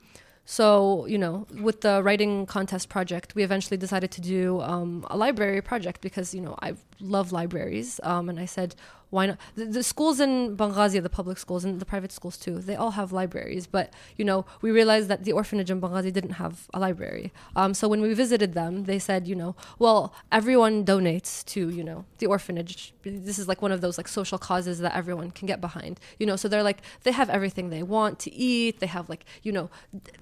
so, 0.45 1.07
you 1.07 1.18
know, 1.18 1.47
with 1.61 1.83
the 1.83 2.03
writing 2.03 2.47
contest 2.47 2.89
project, 2.89 3.35
we 3.37 3.45
eventually 3.45 3.76
decided 3.76 4.11
to 4.12 4.20
do 4.20 4.61
um, 4.62 5.07
a 5.09 5.16
library 5.16 5.62
project 5.62 6.01
because, 6.01 6.35
you 6.35 6.41
know, 6.41 6.57
I 6.61 6.74
love 7.01 7.32
libraries. 7.32 8.01
Um, 8.03 8.28
and 8.28 8.38
I 8.38 8.46
said, 8.46 8.74
why 9.11 9.26
not? 9.26 9.38
The, 9.55 9.64
the 9.64 9.82
schools 9.82 10.20
in 10.20 10.57
Benghazi, 10.57 11.03
the 11.03 11.09
public 11.09 11.38
schools 11.38 11.64
and 11.64 11.80
the 11.80 11.86
private 11.86 12.12
schools 12.12 12.36
too, 12.36 12.59
they 12.59 12.76
all 12.76 12.92
have 12.92 13.12
libraries. 13.12 13.66
But, 13.66 13.92
you 14.16 14.24
know, 14.24 14.44
we 14.61 14.70
realized 14.70 15.09
that 15.09 15.24
the 15.24 15.32
orphanage 15.32 15.70
in 15.70 15.80
Benghazi 15.80 16.12
didn't 16.12 16.32
have 16.32 16.68
a 16.74 16.80
library. 16.80 17.32
Um, 17.57 17.72
so 17.72 17.88
when 17.88 18.03
we 18.03 18.12
visited 18.12 18.55
them, 18.55 18.84
they 18.84 18.99
said, 18.99 19.26
you 19.26 19.34
know, 19.34 19.57
well, 19.78 20.14
everyone 20.30 20.84
donates 20.84 21.44
to, 21.46 21.70
you 21.70 21.82
know, 21.82 22.05
the 22.18 22.26
orphanage. 22.26 22.92
This 23.03 23.38
is 23.38 23.49
like 23.49 23.62
one 23.62 23.72
of 23.72 23.80
those 23.80 23.96
like 23.96 24.09
social 24.09 24.38
causes 24.38 24.78
that 24.80 24.94
everyone 24.94 25.30
can 25.30 25.46
get 25.46 25.61
behind, 25.61 26.01
you 26.18 26.26
know. 26.26 26.36
So 26.36 26.49
they're 26.49 26.62
like, 26.62 26.82
they 27.05 27.12
have 27.12 27.30
everything 27.30 27.70
they 27.70 27.82
want 27.82 28.18
to 28.20 28.34
eat. 28.34 28.80
They 28.80 28.86
have 28.86 29.09
like, 29.09 29.24
you 29.42 29.53
know, 29.53 29.70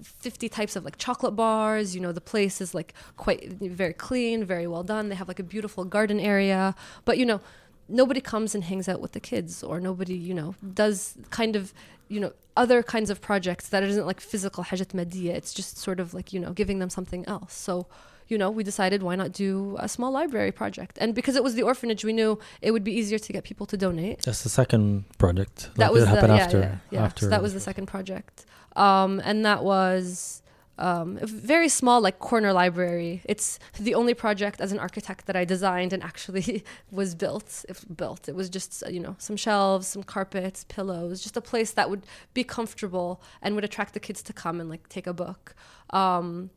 50 0.03 0.49
types 0.49 0.77
of 0.77 0.85
like 0.85 0.97
chocolate 0.97 1.35
bars. 1.35 1.95
You 1.95 2.01
know, 2.01 2.13
the 2.13 2.21
place 2.21 2.61
is 2.61 2.75
like 2.75 2.95
quite 3.17 3.53
very 3.55 3.95
clean, 3.95 4.45
very 4.45 4.69
well 4.69 4.85
done. 4.85 5.09
They 5.09 5.17
have 5.17 5.29
like 5.29 5.41
a 5.41 5.45
beautiful 5.45 5.85
garden 5.85 6.21
area. 6.21 6.66
But, 7.05 7.19
you 7.19 7.27
know, 7.27 7.41
nobody 7.89 8.21
comes 8.21 8.55
and 8.55 8.65
hangs 8.65 8.89
out 8.89 9.01
with 9.01 9.13
the 9.13 9.21
kids 9.21 9.63
or 9.63 9.81
nobody, 9.81 10.15
you 10.15 10.35
know, 10.35 10.55
does 10.83 11.17
kind 11.31 11.55
of, 11.57 11.73
you 12.09 12.21
know, 12.21 12.33
other 12.57 12.83
kinds 12.83 13.11
of 13.11 13.21
projects 13.21 13.69
that 13.69 13.83
isn't 13.83 14.07
like 14.07 14.21
physical 14.21 14.65
hajat 14.65 14.91
madiyya. 15.01 15.33
It's 15.41 15.53
just 15.53 15.79
sort 15.79 16.01
of 16.01 16.15
like, 16.15 16.33
you 16.33 16.41
know, 16.41 16.53
giving 16.53 16.79
them 16.79 16.91
something 16.91 17.23
else. 17.27 17.53
So, 17.55 17.87
you 18.29 18.39
know, 18.39 18.51
we 18.51 18.65
decided 18.65 19.03
why 19.05 19.15
not 19.15 19.31
do 19.33 19.77
a 19.79 19.89
small 19.89 20.11
library 20.11 20.51
project. 20.51 20.99
And 21.01 21.15
because 21.15 21.37
it 21.37 21.45
was 21.45 21.55
the 21.55 21.63
orphanage, 21.63 22.05
we 22.05 22.13
knew 22.13 22.39
it 22.61 22.71
would 22.73 22.83
be 22.83 22.93
easier 22.93 23.19
to 23.27 23.33
get 23.33 23.45
people 23.45 23.67
to 23.67 23.77
donate 23.77 24.23
That's 24.23 24.43
the 24.43 24.49
second 24.49 25.05
project. 25.19 25.71
that 25.77 25.87
Like, 25.87 25.93
was 25.93 26.03
the, 26.05 26.09
happened 26.11 26.35
yeah, 26.37 26.45
after. 26.45 26.59
yeah, 26.59 26.77
yeah. 26.91 27.05
After 27.05 27.27
So 27.27 27.31
that 27.31 27.43
was 27.43 27.53
the 27.55 27.61
second 27.61 27.87
project, 27.87 28.45
um, 28.75 29.21
and 29.25 29.45
that 29.45 29.63
was 29.63 30.43
um, 30.79 31.19
a 31.21 31.27
very 31.27 31.69
small, 31.69 32.01
like 32.01 32.19
corner 32.19 32.53
library. 32.53 33.23
It's 33.25 33.59
the 33.79 33.95
only 33.95 34.15
project 34.15 34.61
as 34.61 34.73
an 34.73 34.79
architect 34.79 35.27
that 35.27 35.37
I 35.37 35.45
designed 35.45 35.93
and 35.93 36.03
actually 36.03 36.65
was 36.91 37.15
built. 37.15 37.65
If 37.69 37.85
built, 37.95 38.29
it 38.29 38.35
was 38.35 38.51
just 38.51 38.83
you 38.91 39.01
know 39.01 39.17
some 39.19 39.37
shelves, 39.37 39.87
some 39.87 40.03
carpets, 40.03 40.65
pillows, 40.65 41.23
just 41.23 41.37
a 41.37 41.41
place 41.41 41.73
that 41.73 41.89
would 41.91 42.05
be 42.35 42.45
comfortable 42.45 43.23
and 43.43 43.55
would 43.55 43.65
attract 43.65 43.95
the 43.95 44.01
kids 44.01 44.23
to 44.23 44.33
come 44.33 44.61
and 44.61 44.69
like 44.69 44.89
take 44.89 45.07
a 45.07 45.15
book. 45.15 45.55
Um, 45.91 46.51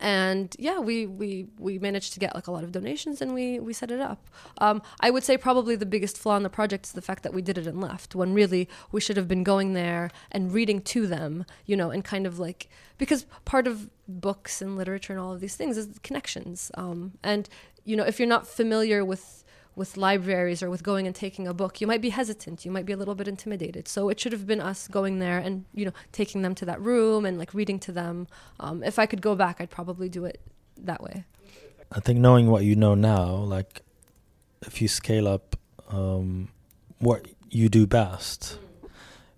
and 0.00 0.54
yeah 0.58 0.78
we 0.78 1.06
we 1.06 1.46
we 1.58 1.78
managed 1.78 2.12
to 2.12 2.20
get 2.20 2.34
like 2.34 2.46
a 2.46 2.52
lot 2.52 2.64
of 2.64 2.72
donations 2.72 3.20
and 3.22 3.34
we 3.34 3.58
we 3.58 3.72
set 3.72 3.90
it 3.90 4.00
up. 4.00 4.28
Um, 4.58 4.82
i 5.00 5.10
would 5.10 5.24
say 5.24 5.36
probably 5.36 5.76
the 5.76 5.86
biggest 5.86 6.18
flaw 6.18 6.36
in 6.36 6.42
the 6.42 6.50
project 6.50 6.86
is 6.86 6.92
the 6.92 7.02
fact 7.02 7.22
that 7.22 7.34
we 7.34 7.42
did 7.42 7.58
it 7.58 7.66
and 7.66 7.80
left 7.80 8.14
when 8.14 8.34
really 8.34 8.68
we 8.92 9.00
should 9.00 9.16
have 9.16 9.28
been 9.28 9.44
going 9.44 9.72
there 9.72 10.10
and 10.30 10.52
reading 10.52 10.80
to 10.82 11.06
them 11.06 11.44
you 11.64 11.76
know 11.76 11.90
and 11.90 12.04
kind 12.04 12.26
of 12.26 12.38
like 12.38 12.68
because 12.98 13.26
part 13.44 13.66
of 13.66 13.90
books 14.08 14.62
and 14.62 14.76
literature 14.76 15.12
and 15.12 15.20
all 15.20 15.32
of 15.32 15.40
these 15.40 15.56
things 15.56 15.76
is 15.76 15.98
connections. 16.02 16.70
Um, 16.74 17.12
and 17.22 17.48
you 17.84 17.96
know 17.96 18.04
if 18.04 18.18
you're 18.18 18.28
not 18.28 18.46
familiar 18.46 19.04
with 19.04 19.44
with 19.76 19.98
libraries 19.98 20.62
or 20.62 20.70
with 20.70 20.82
going 20.82 21.06
and 21.06 21.14
taking 21.14 21.46
a 21.46 21.54
book, 21.54 21.80
you 21.80 21.86
might 21.86 22.00
be 22.00 22.08
hesitant. 22.08 22.64
You 22.64 22.70
might 22.72 22.86
be 22.86 22.94
a 22.94 22.96
little 22.96 23.14
bit 23.14 23.28
intimidated. 23.28 23.86
So 23.86 24.08
it 24.08 24.18
should 24.18 24.32
have 24.32 24.46
been 24.46 24.60
us 24.60 24.88
going 24.88 25.18
there 25.20 25.38
and 25.38 25.66
you 25.74 25.84
know 25.84 25.92
taking 26.10 26.42
them 26.42 26.54
to 26.56 26.64
that 26.64 26.80
room 26.80 27.24
and 27.24 27.38
like 27.38 27.54
reading 27.54 27.78
to 27.80 27.92
them. 27.92 28.26
Um, 28.58 28.82
if 28.82 28.98
I 28.98 29.06
could 29.06 29.20
go 29.20 29.36
back, 29.36 29.60
I'd 29.60 29.70
probably 29.70 30.08
do 30.08 30.24
it 30.24 30.40
that 30.78 31.02
way. 31.02 31.24
I 31.92 32.00
think 32.00 32.18
knowing 32.18 32.50
what 32.50 32.64
you 32.64 32.74
know 32.74 32.94
now, 32.94 33.34
like 33.34 33.82
if 34.62 34.82
you 34.82 34.88
scale 34.88 35.28
up, 35.28 35.56
um, 35.88 36.48
what 36.98 37.28
you 37.50 37.68
do 37.68 37.86
best 37.86 38.58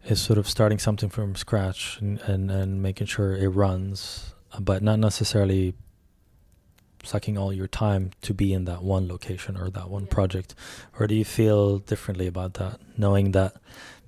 is 0.06 0.20
sort 0.20 0.38
of 0.38 0.48
starting 0.48 0.78
something 0.78 1.10
from 1.10 1.34
scratch 1.34 1.98
and, 2.00 2.18
and, 2.20 2.50
and 2.50 2.80
making 2.80 3.06
sure 3.06 3.36
it 3.36 3.48
runs, 3.48 4.34
but 4.58 4.82
not 4.82 4.98
necessarily 4.98 5.74
sucking 7.04 7.38
all 7.38 7.52
your 7.52 7.68
time 7.68 8.10
to 8.22 8.34
be 8.34 8.52
in 8.52 8.64
that 8.66 8.82
one 8.82 9.08
location 9.08 9.56
or 9.56 9.70
that 9.70 9.88
one 9.88 10.04
Yeah. 10.04 10.10
project. 10.10 10.54
Or 10.98 11.06
do 11.06 11.14
you 11.14 11.24
feel 11.24 11.78
differently 11.78 12.26
about 12.26 12.54
that, 12.54 12.80
knowing 12.96 13.32
that 13.32 13.54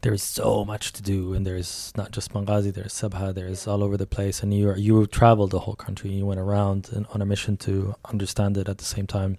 there 0.03 0.13
is 0.15 0.23
so 0.23 0.65
much 0.65 0.93
to 0.95 1.03
do 1.03 1.35
and 1.35 1.47
there's 1.47 1.93
not 1.97 2.11
just 2.11 2.33
Benghazi, 2.33 2.73
there's 2.73 2.93
Sabha, 2.95 3.35
there's 3.35 3.67
all 3.67 3.85
over 3.85 3.97
the 3.97 4.07
place, 4.07 4.43
and 4.43 4.53
you 4.55 4.71
are, 4.71 4.77
you 4.77 5.07
traveled 5.07 5.51
the 5.51 5.61
whole 5.61 5.75
country, 5.77 6.11
you 6.11 6.25
went 6.27 6.41
around 6.41 6.89
and 6.93 7.07
on 7.13 7.21
a 7.23 7.27
mission 7.27 7.57
to 7.59 7.95
understand 8.07 8.57
it 8.57 8.69
at 8.69 8.79
the 8.79 8.85
same 8.85 9.07
time, 9.07 9.37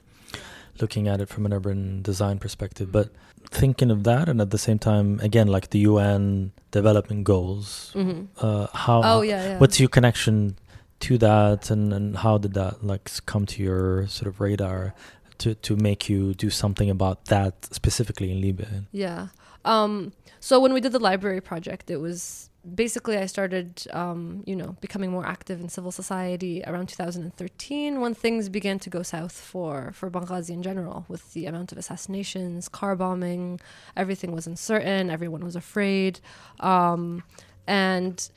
looking 0.80 1.08
at 1.08 1.20
it 1.20 1.30
from 1.30 1.46
an 1.46 1.54
urban 1.54 2.02
design 2.04 2.38
perspective. 2.40 2.92
But 2.92 3.10
thinking 3.50 3.90
of 3.92 4.04
that, 4.04 4.30
and 4.30 4.40
at 4.40 4.52
the 4.52 4.58
same 4.60 4.78
time, 4.80 5.20
again, 5.22 5.48
like 5.48 5.72
the 5.72 5.80
UN 5.80 6.52
development 6.72 7.24
goals, 7.26 7.90
hmm 7.94 8.22
uh, 8.38 8.68
how 8.74 9.02
Oh 9.04 9.22
yeah, 9.24 9.44
yeah. 9.44 9.60
what's 9.60 9.80
your 9.80 9.90
connection 9.90 10.56
to 11.02 11.18
that, 11.20 11.70
and 11.70 11.94
and 11.94 12.18
how 12.18 12.38
did 12.38 12.54
that 12.54 12.84
like 12.84 13.10
come 13.26 13.46
to 13.48 13.64
your 13.64 14.08
sort 14.08 14.28
of 14.28 14.40
radar? 14.40 14.94
To, 15.40 15.56
to 15.56 15.76
make 15.76 16.08
you 16.08 16.36
do 16.36 16.52
something 16.52 16.88
about 16.88 17.26
that 17.26 17.66
specifically 17.74 18.32
in 18.32 18.42
Libya. 18.42 18.84
Yeah. 18.92 19.30
Um, 19.66 20.14
so 20.40 20.60
when 20.60 20.72
we 20.72 20.80
did 20.82 20.92
the 20.92 21.00
library 21.00 21.42
project, 21.42 21.90
it 21.90 21.98
was 21.98 22.52
basically 22.76 23.18
I 23.18 23.26
started, 23.26 23.84
um, 23.92 24.44
you 24.46 24.56
know, 24.56 24.76
becoming 24.82 25.12
more 25.12 25.26
active 25.26 25.60
in 25.60 25.70
civil 25.70 25.92
society 25.92 26.64
around 26.66 26.88
2013 26.90 28.02
when 28.02 28.14
things 28.14 28.50
began 28.50 28.80
to 28.80 28.90
go 28.90 29.02
south 29.02 29.34
for 29.34 29.92
for 29.94 30.10
Benghazi 30.12 30.52
in 30.52 30.64
general, 30.64 31.06
with 31.08 31.34
the 31.34 31.46
amount 31.46 31.72
of 31.72 31.78
assassinations, 31.78 32.70
car 32.70 32.96
bombing, 32.96 33.60
everything 33.96 34.32
was 34.32 34.48
uncertain, 34.48 35.10
everyone 35.10 35.44
was 35.44 35.56
afraid, 35.56 36.20
um, 36.60 37.24
and 37.68 38.30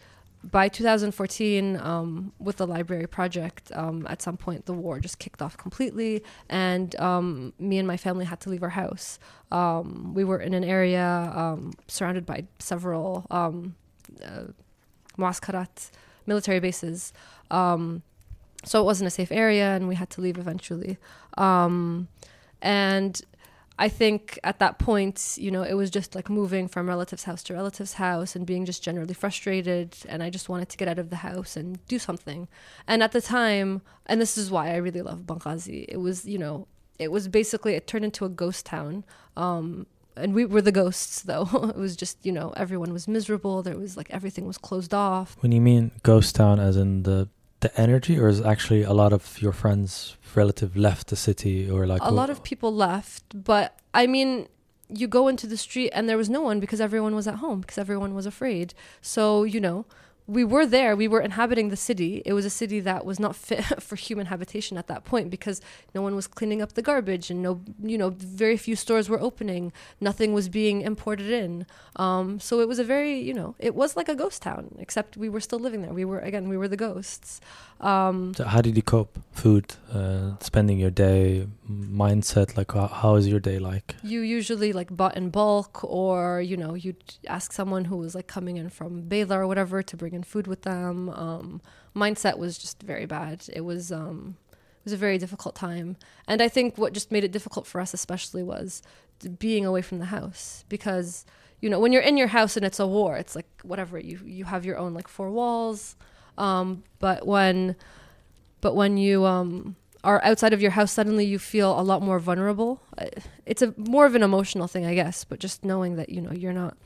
by 0.51 0.69
2014, 0.69 1.77
um, 1.77 2.33
with 2.39 2.57
the 2.57 2.67
library 2.67 3.07
project, 3.07 3.73
um, 3.75 4.07
at 4.09 4.21
some 4.21 4.37
point 4.37 4.67
the 4.67 4.73
war 4.73 5.01
just 5.01 5.19
kicked 5.19 5.41
off 5.41 5.57
completely, 5.57 6.23
and 6.49 6.95
um, 7.01 7.53
me 7.59 7.79
and 7.79 7.89
my 7.89 7.97
family 7.97 8.25
had 8.25 8.41
to 8.41 8.51
leave 8.51 8.63
our 8.63 8.71
house. 8.71 9.19
Um, 9.51 10.13
we 10.15 10.25
were 10.25 10.39
in 10.39 10.55
an 10.55 10.65
area 10.65 11.33
um, 11.35 11.73
surrounded 11.89 12.27
by 12.27 12.45
several 12.59 13.27
um, 13.31 13.75
uh, 14.25 14.45
military 16.27 16.61
bases. 16.61 17.13
Um, 17.51 18.03
so 18.65 18.81
it 18.81 18.85
wasn't 18.85 19.09
a 19.09 19.11
safe 19.11 19.33
area, 19.33 19.75
and 19.77 19.89
we 19.89 19.95
had 19.95 20.11
to 20.11 20.21
leave 20.21 20.39
eventually. 20.39 20.99
And 22.63 23.21
I 23.79 23.89
think 23.89 24.39
at 24.45 24.61
that 24.61 24.79
point, 24.79 25.37
you 25.37 25.51
know, 25.51 25.63
it 25.63 25.75
was 25.75 25.91
just 25.91 26.15
like 26.15 26.31
moving 26.31 26.69
from 26.69 26.89
relative's 26.89 27.25
house 27.25 27.43
to 27.45 27.55
relative's 27.55 27.95
house 27.95 28.37
and 28.37 28.47
being 28.47 28.65
just 28.65 28.83
generally 28.83 29.15
frustrated. 29.15 29.97
And 30.09 30.23
I 30.23 30.31
just 30.31 30.49
wanted 30.49 30.69
to 30.69 30.77
get 30.77 30.87
out 30.87 30.99
of 30.99 31.11
the 31.11 31.17
house 31.17 31.57
and 31.57 31.85
do 31.89 31.99
something. 31.99 32.47
And 32.87 33.03
at 33.03 33.13
the 33.13 33.21
time, 33.21 33.83
and 34.07 34.21
this 34.21 34.39
is 34.39 34.51
why 34.51 34.73
I 34.73 34.77
really 34.77 35.03
love 35.03 35.21
Benghazi, 35.21 35.87
it 35.89 35.97
was, 35.97 36.25
you 36.25 36.39
know, 36.39 36.69
it 37.01 37.11
was 37.11 37.27
basically, 37.27 37.75
it 37.75 37.89
turned 37.89 38.05
into 38.05 38.25
a 38.25 38.29
ghost 38.29 38.65
town. 38.67 39.05
Um, 39.37 39.87
and 40.17 40.35
we 40.35 40.45
were 40.45 40.63
the 40.63 40.71
ghosts, 40.71 41.23
though. 41.31 41.49
it 41.69 41.77
was 41.77 41.97
just, 41.97 42.25
you 42.25 42.31
know, 42.31 42.53
everyone 42.57 42.93
was 42.93 43.09
miserable. 43.09 43.63
There 43.63 43.77
was 43.77 43.97
like 43.97 44.11
everything 44.11 44.47
was 44.47 44.59
closed 44.59 44.95
off. 44.95 45.37
When 45.41 45.51
you 45.51 45.61
mean 45.61 45.91
ghost 46.05 46.37
town, 46.37 46.61
as 46.61 46.77
in 46.77 47.03
the 47.03 47.29
the 47.65 47.81
energy, 47.81 48.15
or 48.21 48.29
is 48.29 48.43
actually 48.55 48.83
a 48.83 48.93
lot 48.93 49.13
of 49.19 49.23
your 49.45 49.55
friends, 49.63 50.17
relative 50.35 50.77
left 50.77 51.05
the 51.09 51.17
city, 51.17 51.57
or 51.75 51.87
like 51.87 52.03
a 52.03 52.17
lot 52.23 52.31
of 52.35 52.39
people 52.51 52.71
left, 52.89 53.23
but 53.53 53.67
I 54.03 54.07
mean, 54.07 54.49
you 54.89 55.07
go 55.09 55.29
into 55.29 55.47
the 55.47 55.57
street 55.57 55.91
and 55.95 56.03
there 56.09 56.19
was 56.19 56.29
no 56.29 56.43
one 56.43 56.61
because 56.61 56.81
everyone 56.89 57.15
was 57.15 57.27
at 57.27 57.37
home 57.37 57.61
because 57.63 57.79
everyone 57.79 58.15
was 58.15 58.27
afraid. 58.27 58.75
So, 59.01 59.45
you 59.55 59.61
know, 59.67 59.87
we 60.27 60.43
were 60.43 60.65
there, 60.65 60.97
we 60.97 61.07
were 61.07 61.21
inhabiting 61.21 61.69
the 61.69 61.77
city. 61.77 62.23
It 62.25 62.33
was 62.33 62.47
a 62.47 62.51
city 62.51 62.81
that 62.81 63.05
was 63.05 63.21
not 63.21 63.37
fit 63.37 63.63
for 63.83 63.97
human 63.97 64.27
habitation 64.27 64.79
at 64.79 64.87
that 64.87 65.05
point 65.05 65.29
because 65.31 65.61
no 65.95 66.01
one 66.01 66.17
was 66.17 66.27
cleaning 66.27 66.63
up 66.63 66.73
the 66.73 66.83
garbage 66.83 67.31
and 67.31 67.43
no, 67.43 67.61
you 67.83 67.99
know, 67.99 68.11
very 68.11 68.57
few 68.57 68.75
stores 68.75 69.09
were 69.09 69.21
opening. 69.21 69.73
Nothing 70.01 70.33
was 70.33 70.49
being 70.49 70.81
imported 70.81 71.31
in. 71.31 71.67
Um, 71.97 72.41
so 72.41 72.61
it 72.61 72.69
was 72.69 72.79
a 72.79 72.85
very, 72.85 73.19
you 73.19 73.35
know, 73.35 73.55
it 73.59 73.75
was 73.75 73.97
like 73.97 74.09
a 74.09 74.15
ghost 74.15 74.41
town, 74.41 74.75
except 74.79 75.17
we 75.17 75.29
were 75.29 75.41
still 75.41 75.59
living 75.59 75.83
there. 75.83 75.93
We 75.93 76.07
were, 76.07 76.21
again, 76.21 76.49
we 76.49 76.57
were 76.57 76.69
the 76.69 76.77
ghosts. 76.77 77.41
Um, 77.81 78.33
So 78.35 78.45
how 78.45 78.61
did 78.63 78.77
you 78.77 78.83
cope? 78.83 79.19
Food, 79.33 79.75
uh, 79.93 80.37
spending 80.41 80.79
your 80.79 80.91
day, 80.93 81.47
mindset. 81.69 82.57
Like 82.57 82.73
how, 82.73 82.87
how 82.87 83.17
is 83.17 83.27
your 83.29 83.41
day 83.41 83.59
like? 83.59 83.97
you 84.03 84.21
usually 84.21 84.73
like 84.73 84.95
bought 84.97 85.17
in 85.17 85.31
bulk 85.31 85.83
or 85.85 86.41
you 86.41 86.57
know 86.57 86.75
you'd 86.75 87.03
ask 87.27 87.53
someone 87.53 87.85
who 87.87 87.97
was 87.97 88.15
like 88.15 88.27
coming 88.27 88.57
in 88.57 88.69
from 88.71 89.03
Bela 89.03 89.41
or 89.41 89.47
whatever 89.47 89.83
to 89.83 89.97
bring 89.97 90.15
in 90.15 90.23
food 90.23 90.47
with 90.47 90.63
them 90.63 91.09
um, 91.11 91.61
mindset 91.97 92.39
was 92.39 92.59
just 92.59 92.83
very 92.83 93.07
bad 93.07 93.45
it 93.53 93.63
was 93.63 93.91
um, 93.91 94.37
it 94.53 94.85
was 94.85 94.93
a 94.93 94.97
very 94.97 95.19
difficult 95.19 95.55
time 95.55 95.97
and 96.29 96.41
i 96.43 96.49
think 96.49 96.77
what 96.79 96.93
just 96.93 97.11
made 97.11 97.25
it 97.25 97.33
difficult 97.33 97.67
for 97.67 97.81
us 97.81 97.95
especially 97.95 98.43
was 98.43 98.83
being 99.39 99.65
away 99.67 99.83
from 99.83 99.99
the 99.99 100.07
house 100.07 100.65
because 100.69 101.25
you 101.61 101.69
know 101.71 101.81
when 101.81 101.93
you're 101.93 102.03
in 102.03 102.17
your 102.17 102.29
house 102.29 102.57
and 102.57 102.65
it's 102.67 102.79
a 102.81 102.87
war 102.87 103.17
it's 103.17 103.35
like 103.35 103.49
whatever 103.63 103.99
you 103.99 104.19
you 104.25 104.45
have 104.45 104.65
your 104.65 104.77
own 104.79 104.93
like 104.95 105.09
four 105.09 105.31
walls 105.31 105.97
um, 106.39 106.83
but 106.99 107.27
when 107.27 107.77
but 108.61 108.75
when 108.75 108.97
you 108.97 109.25
um, 109.25 109.77
are 110.03 110.23
outside 110.25 110.53
of 110.53 110.61
your 110.61 110.73
house 110.73 110.93
suddenly 110.93 111.25
you 111.25 111.39
feel 111.39 111.79
a 111.79 111.83
lot 111.83 112.03
more 112.03 112.19
vulnerable. 112.19 112.81
It's 113.47 113.63
a 113.63 113.75
more 113.77 114.07
of 114.07 114.15
an 114.15 114.23
emotional 114.23 114.67
thing 114.67 114.87
i 114.87 114.95
guess 114.95 115.25
but 115.25 115.39
just 115.39 115.65
knowing 115.65 115.97
that 115.97 116.09
you 116.09 116.21
know 116.21 116.33
you're 116.33 116.53
not 116.53 116.77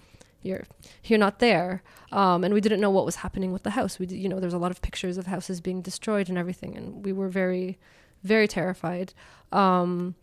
you're 0.43 0.65
you're 1.05 1.19
not 1.19 1.39
there. 1.39 1.83
Um, 2.11 2.45
and 2.45 2.55
we 2.55 2.61
didn't 2.61 2.81
know 2.81 2.91
what 2.91 3.05
was 3.05 3.17
happening 3.17 3.53
with 3.53 3.65
the 3.65 3.71
house. 3.71 3.99
We 3.99 4.07
did, 4.07 4.17
you 4.17 4.29
know 4.29 4.41
there's 4.41 4.55
a 4.55 4.59
lot 4.59 4.71
of 4.71 4.81
pictures 4.83 5.19
of 5.19 5.27
houses 5.27 5.61
being 5.61 5.83
destroyed 5.83 6.29
and 6.29 6.39
everything 6.39 6.77
and 6.77 7.05
we 7.05 7.13
were 7.13 7.29
very 7.29 7.79
very 8.25 8.49
terrified. 8.49 9.13
Um, 9.53 10.15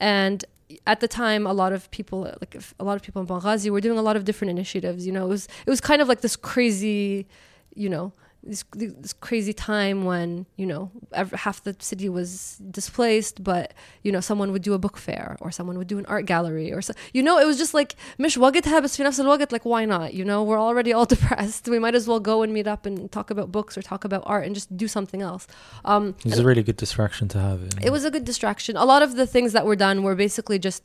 and 0.00 0.44
at 0.86 1.00
the 1.00 1.08
time 1.08 1.46
a 1.46 1.52
lot 1.52 1.72
of 1.72 1.90
people 1.90 2.20
like 2.40 2.56
a 2.78 2.84
lot 2.84 2.96
of 2.96 3.02
people 3.02 3.20
in 3.20 3.28
Benghazi 3.28 3.70
were 3.70 3.80
doing 3.80 3.98
a 3.98 4.02
lot 4.02 4.16
of 4.16 4.24
different 4.24 4.50
initiatives 4.50 5.06
you 5.06 5.12
know 5.12 5.24
it 5.26 5.28
was 5.28 5.46
it 5.66 5.70
was 5.70 5.80
kind 5.80 6.00
of 6.00 6.08
like 6.08 6.22
this 6.22 6.34
crazy 6.34 7.26
you 7.74 7.90
know 7.90 8.12
this, 8.43 8.63
this 8.71 9.13
crazy 9.13 9.51
time 9.51 10.05
when 10.05 10.45
you 10.55 10.65
know 10.65 10.89
ev 11.13 11.31
half 11.31 11.63
the 11.63 11.75
city 11.79 12.07
was 12.07 12.57
displaced 12.71 13.43
but 13.43 13.73
you 14.03 14.11
know 14.11 14.21
someone 14.21 14.51
would 14.53 14.61
do 14.61 14.73
a 14.73 14.77
book 14.77 14.95
fair 14.95 15.35
or 15.41 15.51
someone 15.51 15.77
would 15.77 15.87
do 15.87 15.97
an 15.97 16.05
art 16.05 16.25
gallery 16.25 16.71
or 16.71 16.81
so 16.81 16.93
you 17.13 17.21
know 17.21 17.37
it 17.39 17.45
was 17.45 17.57
just 17.57 17.73
like 17.73 17.95
مش 18.19 18.37
وقتها 18.37 18.79
بس 18.79 18.97
في 18.97 19.03
نفس 19.03 19.19
الوقت 19.19 19.53
like 19.53 19.63
why 19.63 19.85
not 19.85 20.13
you 20.13 20.23
know 20.23 20.43
we're 20.43 20.61
already 20.69 20.93
all 20.93 21.05
depressed 21.15 21.67
we 21.67 21.79
might 21.79 21.95
as 21.95 22.07
well 22.07 22.19
go 22.19 22.41
and 22.43 22.53
meet 22.53 22.67
up 22.67 22.85
and 22.85 23.11
talk 23.11 23.31
about 23.31 23.51
books 23.51 23.77
or 23.77 23.81
talk 23.81 24.05
about 24.05 24.21
art 24.25 24.45
and 24.45 24.55
just 24.55 24.69
do 24.77 24.87
something 24.87 25.21
else 25.21 25.47
um 25.83 26.15
It's 26.25 26.37
a 26.37 26.49
really 26.51 26.63
good 26.69 26.77
distraction 26.77 27.27
to 27.33 27.37
have. 27.47 27.59
you 27.65 27.71
know? 27.73 27.87
it 27.87 27.91
was 27.97 28.03
a 28.05 28.11
good 28.15 28.25
distraction. 28.31 28.73
A 28.85 28.87
lot 28.93 29.01
of 29.07 29.11
the 29.21 29.27
things 29.35 29.49
that 29.55 29.65
were 29.69 29.79
done 29.87 29.97
were 30.07 30.15
basically 30.25 30.59
just 30.69 30.81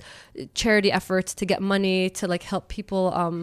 charity 0.62 0.90
efforts 1.00 1.30
to 1.40 1.44
get 1.52 1.58
money 1.74 1.98
to 2.18 2.24
like 2.32 2.44
help 2.52 2.64
people, 2.78 3.02
um, 3.22 3.36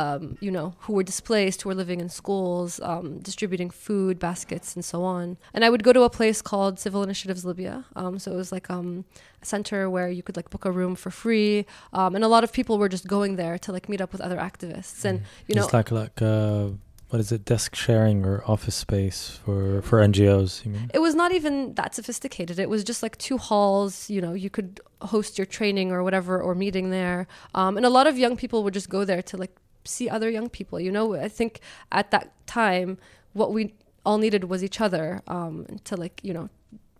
um, 0.00 0.22
you 0.46 0.52
know, 0.56 0.66
who 0.84 0.92
were 0.96 1.06
displaced, 1.12 1.56
who 1.62 1.68
were 1.70 1.78
living 1.84 1.98
in 2.04 2.08
schools, 2.20 2.70
um, 2.90 3.06
distributing 3.53 3.69
food 3.69 4.17
baskets 4.17 4.75
and 4.75 4.83
so 4.83 5.03
on. 5.03 5.37
And 5.53 5.63
I 5.63 5.69
would 5.69 5.83
go 5.83 5.93
to 5.93 6.01
a 6.01 6.09
place 6.09 6.41
called 6.41 6.79
Civil 6.79 7.03
Initiatives 7.03 7.45
Libya. 7.45 7.85
Um, 7.95 8.17
so 8.17 8.31
it 8.31 8.35
was 8.35 8.51
like 8.51 8.69
um, 8.69 9.05
a 9.41 9.45
center 9.45 9.89
where 9.89 10.09
you 10.09 10.23
could 10.23 10.35
like 10.35 10.49
book 10.49 10.65
a 10.65 10.71
room 10.71 10.95
for 10.95 11.11
free, 11.11 11.65
um, 11.93 12.15
and 12.15 12.23
a 12.23 12.27
lot 12.27 12.43
of 12.43 12.51
people 12.51 12.77
were 12.79 12.89
just 12.89 13.05
going 13.07 13.35
there 13.35 13.59
to 13.59 13.71
like 13.71 13.87
meet 13.89 14.01
up 14.01 14.11
with 14.11 14.21
other 14.21 14.37
activists. 14.37 15.05
And 15.05 15.21
you 15.47 15.55
know, 15.55 15.65
it's 15.65 15.73
like 15.73 15.91
like 15.91 16.19
uh, 16.21 16.69
what 17.09 17.19
is 17.19 17.31
it? 17.31 17.45
Desk 17.45 17.75
sharing 17.75 18.25
or 18.25 18.43
office 18.47 18.75
space 18.75 19.39
for 19.45 19.81
for 19.83 19.99
NGOs. 19.99 20.63
It 20.93 20.99
was 20.99 21.13
not 21.13 21.31
even 21.31 21.75
that 21.75 21.93
sophisticated. 21.93 22.57
It 22.57 22.69
was 22.69 22.83
just 22.83 23.03
like 23.03 23.17
two 23.17 23.37
halls. 23.37 24.09
You 24.09 24.21
know, 24.21 24.33
you 24.33 24.49
could 24.49 24.79
host 25.01 25.37
your 25.37 25.45
training 25.45 25.91
or 25.91 26.01
whatever 26.01 26.41
or 26.41 26.55
meeting 26.55 26.89
there. 26.89 27.27
Um, 27.53 27.77
and 27.77 27.85
a 27.85 27.93
lot 27.97 28.07
of 28.07 28.17
young 28.17 28.35
people 28.35 28.63
would 28.63 28.73
just 28.73 28.89
go 28.89 29.05
there 29.05 29.21
to 29.21 29.37
like 29.37 29.53
see 29.85 30.09
other 30.09 30.29
young 30.29 30.49
people. 30.49 30.79
You 30.79 30.91
know, 30.91 31.15
I 31.15 31.29
think 31.29 31.59
at 31.91 32.11
that 32.11 32.31
time, 32.47 32.97
what 33.33 33.53
we 33.53 33.73
all 34.05 34.17
needed 34.17 34.45
was 34.45 34.63
each 34.63 34.81
other 34.81 35.21
um, 35.27 35.65
to 35.83 35.95
like 35.95 36.19
you 36.23 36.33
know 36.33 36.49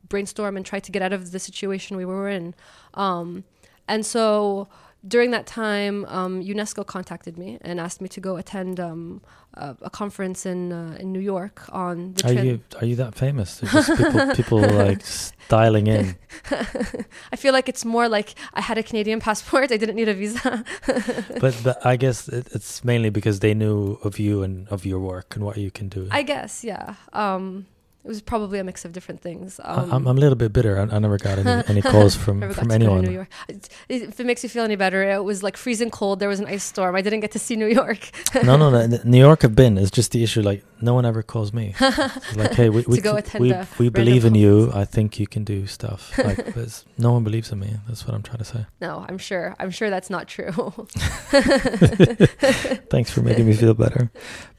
brainstorm 0.10 0.56
and 0.58 0.66
try 0.66 0.80
to 0.80 0.92
get 0.92 1.02
out 1.02 1.14
of 1.14 1.32
the 1.32 1.40
situation 1.40 1.98
we 1.98 2.06
were 2.06 2.30
in. 2.30 2.54
Um, 2.94 3.44
and 3.88 4.06
so 4.06 4.68
during 5.06 5.32
that 5.32 5.46
time, 5.46 6.06
um, 6.06 6.42
UNESCO 6.42 6.86
contacted 6.86 7.38
me 7.38 7.58
and 7.62 7.80
asked 7.80 8.02
me 8.02 8.08
to 8.10 8.22
go 8.22 8.38
attend 8.38 8.80
um, 8.80 9.22
a, 9.54 9.76
a 9.82 9.90
conference 9.90 10.46
in 10.46 10.72
uh, 10.72 10.98
in 11.00 11.12
New 11.12 11.20
York 11.20 11.62
on 11.70 12.14
the. 12.14 12.26
Are 12.26 12.34
tran- 12.34 12.46
you 12.46 12.60
are 12.80 12.86
you 12.86 12.96
that 12.96 13.16
famous? 13.16 13.60
People 13.60 14.36
people 14.36 14.60
like 14.60 15.02
dialing 15.50 15.88
in. 15.88 16.16
I 17.32 17.36
feel 17.36 17.54
like 17.54 17.68
it's 17.68 17.84
more 17.84 18.08
like 18.08 18.36
I 18.54 18.62
had 18.62 18.78
a 18.78 18.84
Canadian 18.84 19.20
passport. 19.20 19.72
I 19.72 19.78
didn't 19.78 19.96
need 19.96 20.10
a 20.10 20.14
visa. 20.14 20.64
But 21.40 21.60
but 21.64 21.86
I 21.86 21.98
guess 21.98 22.30
it, 22.30 22.48
it's 22.54 22.84
mainly 22.84 23.10
because 23.10 23.40
they 23.40 23.54
knew 23.54 24.00
of 24.04 24.20
you 24.20 24.44
and 24.44 24.68
of 24.70 24.86
your 24.86 25.00
work 25.00 25.36
and 25.36 25.44
what 25.44 25.58
you 25.58 25.72
can 25.72 25.90
do. 25.90 26.08
I 26.12 26.24
guess, 26.24 26.64
yeah. 26.64 26.96
Um, 27.12 27.66
it 28.04 28.08
was 28.08 28.22
probably 28.22 28.60
a 28.60 28.64
mix 28.64 28.84
of 28.86 28.92
different 28.92 29.22
things. 29.22 29.60
I- 29.60 29.76
I'm, 29.84 29.92
um, 29.94 30.08
I'm 30.08 30.18
a 30.18 30.20
little 30.20 30.36
bit 30.36 30.52
bitter. 30.54 30.78
I, 30.80 30.84
I 30.96 31.00
never 31.00 31.18
got 31.18 31.40
any, 31.40 31.64
any 31.68 31.82
calls 31.94 32.16
from, 32.16 32.42
from 32.54 32.68
to 32.70 32.78
go 32.78 32.78
New 32.78 32.86
anyone. 32.86 33.12
York. 33.14 33.28
It- 33.48 33.70
If 33.90 34.20
it 34.20 34.26
makes 34.26 34.44
you 34.44 34.50
feel 34.50 34.64
any 34.64 34.76
better, 34.76 35.02
it 35.04 35.24
was 35.24 35.42
like 35.44 35.56
freezing 35.58 35.90
cold. 35.92 36.20
There 36.20 36.30
was 36.30 36.40
an 36.40 36.48
ice 36.48 36.64
storm. 36.64 36.96
I 36.96 37.02
didn't 37.02 37.22
get 37.22 37.32
to 37.32 37.40
see 37.40 37.56
New 37.56 37.68
York. 37.68 38.10
no, 38.44 38.58
no, 38.58 38.70
no. 38.70 38.98
New 39.06 39.20
York 39.20 39.42
have 39.44 39.56
been. 39.56 39.78
It's 39.78 39.92
just 39.92 40.12
the 40.12 40.24
issue. 40.24 40.42
Like 40.42 40.64
no 40.82 40.94
one 40.94 41.06
ever 41.06 41.24
calls 41.24 41.54
me. 41.54 41.74
Like, 42.36 42.54
hey, 42.54 42.70
we 42.70 42.84
we, 42.88 43.00
we, 43.40 43.54
we 43.80 43.90
believe 43.90 44.26
in 44.26 44.34
you. 44.36 44.72
I 44.74 44.86
think 44.86 45.20
you 45.20 45.28
can 45.28 45.44
do 45.44 45.68
stuff. 45.68 46.18
Like 46.18 46.56
no 46.98 47.12
one 47.14 47.24
believes 47.24 47.52
in 47.52 47.60
me. 47.60 47.76
That's 47.88 48.06
what 48.08 48.16
I'm 48.16 48.24
trying 48.24 48.40
to 48.40 48.46
say. 48.46 48.66
No, 48.82 49.06
I'm 49.08 49.18
sure. 49.20 49.56
I'm 49.60 49.70
sure 49.72 49.90
that's 49.90 50.10
not 50.10 50.28
true. 50.28 50.52
Thanks 52.90 53.12
for 53.12 53.22
making 53.22 53.46
me 53.48 53.54
feel 53.54 53.74
better. 53.74 54.12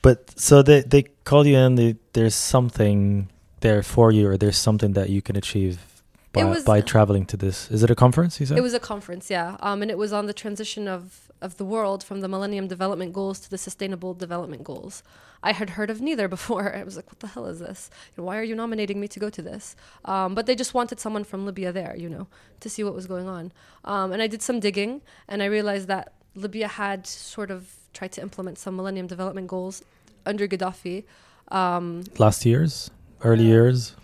But 0.03 0.39
so 0.39 0.63
they 0.63 0.83
they 0.83 1.03
call 1.25 1.47
you 1.47 1.57
in. 1.57 1.75
They, 1.75 1.97
there's 2.13 2.35
something 2.35 3.29
there 3.65 3.83
for 3.83 4.13
you, 4.13 4.29
or 4.29 4.37
there's 4.37 4.59
something 4.69 4.93
that 4.93 5.09
you 5.15 5.21
can 5.29 5.35
achieve 5.37 5.75
by, 6.33 6.45
was- 6.45 6.65
by 6.65 6.81
traveling 6.81 7.25
to 7.33 7.37
this. 7.45 7.57
Is 7.71 7.83
it 7.83 7.91
a 7.91 7.95
conference? 8.05 8.39
You 8.41 8.47
said 8.47 8.59
It 8.59 8.67
was 8.69 8.75
a 8.75 8.85
conference, 8.93 9.25
yeah, 9.37 9.57
um, 9.67 9.83
and 9.83 9.91
it 9.91 9.99
was 10.05 10.13
on 10.13 10.27
the 10.31 10.37
transition 10.45 10.87
of 10.97 11.03
of 11.47 11.57
the 11.61 11.65
world 11.75 12.01
from 12.09 12.19
the 12.25 12.29
Millennium 12.35 12.67
Development 12.75 13.13
Goals 13.13 13.39
to 13.45 13.49
the 13.55 13.59
Sustainable 13.59 14.13
Development 14.15 14.63
Goals. 14.71 15.03
I 15.43 15.53
had 15.61 15.69
heard 15.77 15.91
of 15.95 15.99
neither 16.09 16.27
before. 16.37 16.65
I 16.81 16.83
was 16.89 16.97
like, 16.99 17.09
"What 17.13 17.21
the 17.25 17.31
hell 17.35 17.47
is 17.55 17.59
this? 17.67 17.81
Why 18.29 18.35
are 18.41 18.47
you 18.51 18.55
nominating 18.63 18.99
me 19.03 19.09
to 19.15 19.19
go 19.25 19.29
to 19.39 19.43
this?" 19.51 19.65
Um, 20.13 20.35
but 20.37 20.45
they 20.47 20.57
just 20.63 20.73
wanted 20.79 20.99
someone 21.05 21.25
from 21.31 21.41
Libya 21.49 21.71
there, 21.81 21.95
you 22.05 22.09
know, 22.15 22.27
to 22.65 22.69
see 22.75 22.83
what 22.87 22.95
was 23.01 23.07
going 23.15 23.29
on. 23.39 23.45
Um, 23.93 24.09
and 24.13 24.21
I 24.27 24.29
did 24.35 24.43
some 24.49 24.59
digging, 24.67 24.93
and 25.31 25.39
I 25.43 25.47
realized 25.59 25.87
that 25.95 26.05
Libya 26.45 26.69
had 26.83 27.01
sort 27.07 27.51
of 27.57 27.61
tried 27.99 28.13
to 28.17 28.21
implement 28.27 28.59
some 28.65 28.75
Millennium 28.79 29.07
Development 29.15 29.47
Goals 29.55 29.77
under 30.31 30.45
Gaddafi. 30.53 30.99
Um, 31.61 31.87
last 32.19 32.41
years, 32.47 32.91
early 33.23 33.45
years. 33.45 33.95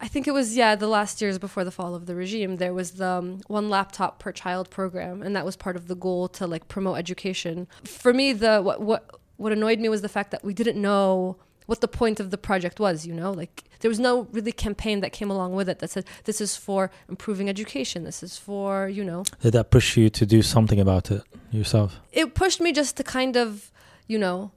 I 0.00 0.08
think 0.08 0.26
it 0.28 0.32
was 0.32 0.56
yeah 0.56 0.74
the 0.74 0.88
last 0.88 1.22
years 1.22 1.38
before 1.38 1.64
the 1.64 1.70
fall 1.70 1.94
of 1.94 2.06
the 2.06 2.14
regime. 2.14 2.56
There 2.56 2.74
was 2.74 2.92
the 2.92 3.06
um, 3.08 3.40
one 3.46 3.70
laptop 3.70 4.18
per 4.18 4.32
child 4.32 4.68
program, 4.68 5.22
and 5.22 5.34
that 5.36 5.44
was 5.44 5.56
part 5.56 5.76
of 5.76 5.88
the 5.88 5.94
goal 5.96 6.28
to 6.28 6.46
like 6.46 6.68
promote 6.68 6.98
education. 6.98 7.66
For 7.84 8.12
me, 8.12 8.32
the 8.32 8.60
what 8.60 8.80
what 8.82 9.18
what 9.36 9.52
annoyed 9.52 9.80
me 9.80 9.88
was 9.88 10.02
the 10.02 10.08
fact 10.08 10.30
that 10.32 10.44
we 10.44 10.52
didn't 10.52 10.80
know 10.80 11.36
what 11.66 11.80
the 11.80 11.88
point 11.88 12.20
of 12.20 12.30
the 12.30 12.36
project 12.36 12.78
was. 12.78 13.06
You 13.06 13.14
know, 13.14 13.30
like 13.32 13.64
there 13.80 13.88
was 13.88 13.98
no 13.98 14.28
really 14.32 14.52
campaign 14.52 15.00
that 15.00 15.12
came 15.12 15.30
along 15.30 15.54
with 15.54 15.68
it 15.70 15.78
that 15.78 15.90
said 15.90 16.04
this 16.24 16.40
is 16.40 16.54
for 16.56 16.90
improving 17.08 17.48
education. 17.48 18.04
This 18.04 18.22
is 18.22 18.36
for 18.36 18.88
you 18.88 19.04
know 19.04 19.24
Did 19.40 19.52
that 19.54 19.70
push 19.70 19.96
you 19.96 20.10
to 20.10 20.26
do 20.26 20.42
something 20.42 20.80
about 20.80 21.10
it 21.10 21.22
yourself? 21.50 21.98
it 22.12 22.34
pushed 22.34 22.60
me 22.60 22.72
just 22.72 22.96
to 22.98 23.04
kind 23.04 23.36
of 23.36 23.70
you 24.06 24.18
know 24.18 24.50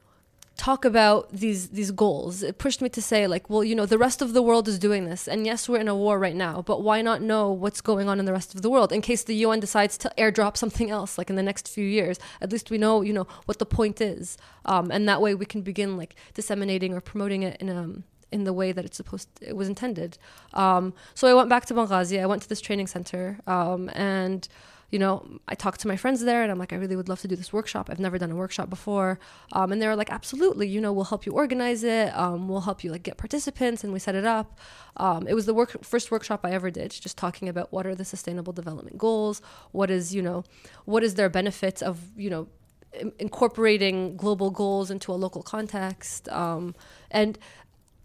talk 0.57 0.83
about 0.83 1.29
these 1.31 1.69
these 1.69 1.91
goals. 1.91 2.43
It 2.43 2.57
pushed 2.57 2.81
me 2.81 2.89
to 2.89 3.01
say 3.01 3.27
like 3.27 3.49
well 3.49 3.63
you 3.63 3.75
know 3.75 3.85
the 3.85 3.97
rest 3.97 4.21
of 4.21 4.33
the 4.33 4.41
world 4.41 4.67
is 4.67 4.79
doing 4.79 5.05
this. 5.05 5.27
And 5.27 5.45
yes 5.45 5.69
we're 5.69 5.79
in 5.79 5.87
a 5.87 5.95
war 5.95 6.19
right 6.19 6.35
now 6.35 6.61
but 6.61 6.81
why 6.83 7.01
not 7.01 7.21
know 7.21 7.51
what's 7.51 7.81
going 7.81 8.09
on 8.09 8.19
in 8.19 8.25
the 8.25 8.33
rest 8.33 8.53
of 8.55 8.61
the 8.61 8.69
world 8.69 8.91
in 8.91 9.01
case 9.01 9.23
the 9.23 9.35
UN 9.35 9.59
decides 9.59 9.97
to 9.99 10.11
airdrop 10.17 10.57
something 10.57 10.89
else 10.89 11.17
like 11.17 11.29
in 11.29 11.35
the 11.35 11.43
next 11.43 11.69
few 11.69 11.85
years? 11.85 12.19
At 12.41 12.51
least 12.51 12.71
we 12.71 12.77
know 12.77 13.01
you 13.01 13.13
know 13.13 13.27
what 13.45 13.59
the 13.59 13.65
point 13.65 14.01
is. 14.01 14.37
Um, 14.65 14.91
and 14.91 15.07
that 15.07 15.21
way 15.21 15.35
we 15.35 15.45
can 15.45 15.61
begin 15.61 15.95
like 15.95 16.15
disseminating 16.33 16.93
or 16.93 17.01
promoting 17.01 17.43
it 17.43 17.61
in 17.61 17.69
a 17.69 17.89
in 18.31 18.43
the 18.43 18.53
way 18.53 18.71
that 18.71 18.83
it's 18.83 18.97
supposed 18.97 19.29
it 19.41 19.55
was 19.55 19.69
intended. 19.69 20.17
Um, 20.53 20.93
so 21.13 21.27
I 21.27 21.33
went 21.33 21.49
back 21.49 21.65
to 21.67 21.73
Benghazi. 21.73 22.19
I 22.19 22.25
went 22.25 22.41
to 22.41 22.49
this 22.49 22.61
training 22.61 22.87
center. 22.87 23.39
Um, 23.47 23.89
and 23.93 24.47
you 24.89 24.99
know, 24.99 25.39
I 25.47 25.55
talked 25.55 25.81
to 25.81 25.87
my 25.87 25.97
friends 25.97 26.21
there 26.21 26.43
and 26.43 26.51
I'm 26.51 26.57
like, 26.57 26.71
I 26.71 26.77
really 26.77 26.95
would 26.95 27.09
love 27.09 27.19
to 27.21 27.27
do 27.27 27.35
this 27.35 27.51
workshop. 27.51 27.89
I've 27.89 27.99
never 27.99 28.17
done 28.17 28.31
a 28.31 28.35
workshop 28.35 28.69
before. 28.69 29.19
Um, 29.51 29.71
and 29.71 29.81
they 29.81 29.87
were 29.87 29.97
like, 29.97 30.11
absolutely, 30.11 30.67
you 30.67 30.79
know, 30.79 30.93
we'll 30.93 31.05
help 31.05 31.25
you 31.25 31.33
organize 31.33 31.83
it. 31.83 32.15
Um, 32.15 32.47
we'll 32.47 32.61
help 32.61 32.83
you 32.83 32.91
like 32.91 33.03
get 33.03 33.17
participants 33.17 33.83
and 33.83 33.91
we 33.91 33.99
set 33.99 34.15
it 34.15 34.25
up. 34.25 34.59
Um, 34.95 35.27
it 35.27 35.33
was 35.33 35.45
the 35.45 35.53
work, 35.53 35.83
first 35.83 36.09
workshop 36.09 36.41
I 36.43 36.51
ever 36.51 36.71
did, 36.71 36.91
just 36.91 37.17
talking 37.17 37.49
about 37.49 37.73
what 37.73 37.85
are 37.85 37.95
the 37.95 38.05
sustainable 38.05 38.53
development 38.53 38.97
goals? 38.97 39.41
What 39.71 39.91
is, 39.91 40.15
you 40.15 40.21
know, 40.21 40.45
what 40.85 41.03
is 41.03 41.15
their 41.15 41.29
benefits 41.29 41.81
of, 41.81 41.99
you 42.15 42.29
know, 42.29 42.47
incorporating 43.19 44.15
global 44.15 44.49
goals 44.49 44.89
into 44.89 45.11
a 45.11 45.15
local 45.15 45.43
context. 45.43 46.29
Um, 46.29 46.73
and 47.11 47.37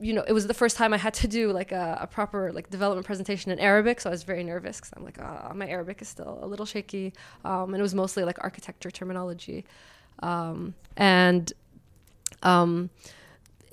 you 0.03 0.13
know, 0.13 0.25
it 0.27 0.33
was 0.33 0.47
the 0.47 0.55
first 0.55 0.77
time 0.77 0.93
I 0.93 0.97
had 0.99 1.15
to 1.15 1.29
do 1.29 1.53
like 1.53 1.73
a, 1.73 1.99
a 2.01 2.07
proper 2.07 2.53
like 2.53 2.71
development 2.71 3.07
presentation 3.07 3.53
in 3.53 3.59
Arabic, 3.59 4.01
so 4.01 4.11
I 4.11 4.13
was 4.13 4.25
very 4.25 4.43
nervous 4.43 4.79
because 4.79 4.93
I'm 4.97 5.05
like, 5.05 5.19
ah, 5.21 5.53
my 5.55 5.69
Arabic 5.69 6.03
is 6.03 6.09
still 6.09 6.39
a 6.43 6.47
little 6.47 6.67
shaky, 6.67 7.13
um, 7.45 7.73
and 7.73 7.79
it 7.79 7.83
was 7.83 7.95
mostly 7.95 8.25
like 8.25 8.39
architecture 8.43 8.91
terminology, 8.91 9.65
um, 10.23 10.75
and 10.97 11.53
um, 12.43 12.91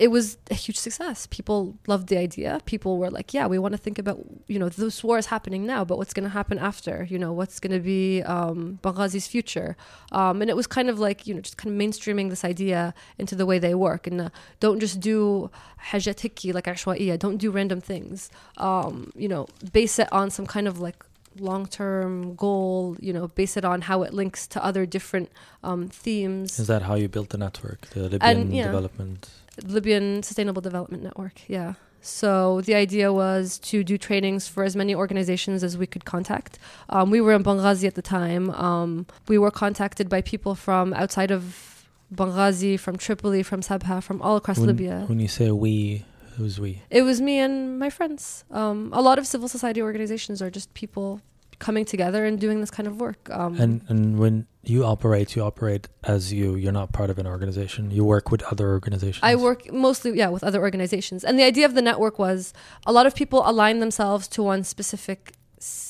it 0.00 0.10
was 0.10 0.38
a 0.50 0.54
huge 0.54 0.78
success. 0.78 1.26
People 1.26 1.76
loved 1.86 2.08
the 2.08 2.16
idea. 2.16 2.58
People 2.64 2.96
were 2.96 3.10
like, 3.10 3.34
yeah, 3.34 3.46
we 3.46 3.58
want 3.58 3.72
to 3.72 3.78
think 3.78 3.98
about, 3.98 4.18
you 4.48 4.58
know, 4.58 4.70
this 4.70 5.04
war 5.04 5.18
is 5.18 5.26
happening 5.26 5.66
now, 5.66 5.84
but 5.84 5.98
what's 5.98 6.14
going 6.14 6.24
to 6.24 6.30
happen 6.30 6.58
after? 6.58 7.06
You 7.10 7.18
know, 7.18 7.34
what's 7.34 7.60
going 7.60 7.74
to 7.74 7.80
be 7.80 8.22
um, 8.22 8.78
Benghazi's 8.82 9.26
future? 9.26 9.76
Um, 10.10 10.40
and 10.40 10.48
it 10.48 10.56
was 10.56 10.66
kind 10.66 10.88
of 10.88 10.98
like, 10.98 11.26
you 11.26 11.34
know, 11.34 11.42
just 11.42 11.58
kind 11.58 11.70
of 11.70 11.78
mainstreaming 11.78 12.30
this 12.30 12.46
idea 12.46 12.94
into 13.18 13.34
the 13.36 13.44
way 13.44 13.58
they 13.58 13.74
work. 13.74 14.06
And 14.06 14.22
uh, 14.22 14.30
don't 14.58 14.80
just 14.80 15.00
do 15.00 15.50
hajat 15.90 16.54
like 16.54 16.64
ashwaiya. 16.64 17.18
Don't 17.18 17.36
do 17.36 17.50
random 17.50 17.82
things. 17.82 18.30
Um, 18.56 19.12
you 19.14 19.28
know, 19.28 19.48
base 19.70 19.98
it 19.98 20.10
on 20.10 20.30
some 20.30 20.46
kind 20.46 20.66
of 20.66 20.80
like 20.80 21.04
long-term 21.38 22.34
goal 22.34 22.96
you 22.98 23.12
know 23.12 23.28
base 23.28 23.56
it 23.56 23.64
on 23.64 23.82
how 23.82 24.02
it 24.02 24.12
links 24.12 24.48
to 24.48 24.62
other 24.64 24.84
different 24.84 25.30
um, 25.62 25.86
themes 25.86 26.58
Is 26.58 26.66
that 26.66 26.82
how 26.82 26.96
you 26.96 27.08
built 27.08 27.28
the 27.28 27.38
network, 27.38 27.86
the 27.90 28.08
Libyan 28.08 28.50
yeah. 28.50 28.64
development? 28.64 29.30
Libyan 29.64 30.22
Sustainable 30.22 30.62
Development 30.62 31.02
Network. 31.02 31.42
Yeah. 31.48 31.74
So 32.02 32.62
the 32.62 32.74
idea 32.74 33.12
was 33.12 33.58
to 33.58 33.84
do 33.84 33.98
trainings 33.98 34.48
for 34.48 34.64
as 34.64 34.74
many 34.74 34.94
organizations 34.94 35.62
as 35.62 35.76
we 35.76 35.86
could 35.86 36.04
contact. 36.04 36.58
Um, 36.88 37.10
we 37.10 37.20
were 37.20 37.32
in 37.32 37.44
Benghazi 37.44 37.86
at 37.86 37.94
the 37.94 38.02
time. 38.02 38.50
Um, 38.50 39.06
we 39.28 39.36
were 39.36 39.50
contacted 39.50 40.08
by 40.08 40.22
people 40.22 40.54
from 40.54 40.94
outside 40.94 41.30
of 41.30 41.86
Benghazi, 42.14 42.78
from 42.80 42.96
Tripoli, 42.96 43.42
from 43.42 43.60
Sabha, 43.60 44.02
from 44.02 44.20
all 44.22 44.36
across 44.36 44.58
When, 44.58 44.68
Libya. 44.68 45.04
when 45.06 45.20
you 45.20 45.28
say 45.28 45.50
we, 45.50 46.04
who's 46.36 46.58
we? 46.58 46.82
It 46.90 47.02
was 47.02 47.20
me 47.20 47.38
and 47.38 47.78
my 47.78 47.90
friends. 47.90 48.44
Um, 48.50 48.90
a 48.94 49.02
lot 49.02 49.18
of 49.18 49.26
civil 49.26 49.46
society 49.48 49.82
organizations 49.82 50.40
are 50.40 50.50
just 50.50 50.72
people 50.74 51.20
coming 51.60 51.84
together 51.84 52.24
and 52.24 52.40
doing 52.40 52.60
this 52.60 52.70
kind 52.70 52.88
of 52.88 53.00
work. 53.00 53.30
Um, 53.30 53.60
And 53.60 53.72
and 53.88 54.18
when 54.18 54.46
you 54.62 54.84
operate, 54.84 55.36
you 55.36 55.42
operate 55.42 55.88
as 56.02 56.32
you. 56.32 56.56
You're 56.56 56.78
not 56.80 56.92
part 56.92 57.10
of 57.10 57.18
an 57.18 57.26
organization. 57.26 57.90
You 57.90 58.04
work 58.04 58.30
with 58.32 58.42
other 58.52 58.68
organizations. 58.70 59.22
I 59.22 59.36
work 59.36 59.60
mostly, 59.72 60.10
yeah, 60.22 60.30
with 60.34 60.42
other 60.42 60.60
organizations. 60.60 61.24
And 61.24 61.38
the 61.38 61.44
idea 61.44 61.66
of 61.66 61.74
the 61.74 61.82
network 61.82 62.18
was 62.18 62.52
a 62.84 62.92
lot 62.92 63.06
of 63.06 63.14
people 63.14 63.40
align 63.52 63.78
themselves 63.80 64.26
to 64.34 64.42
one 64.42 64.64
specific 64.64 65.32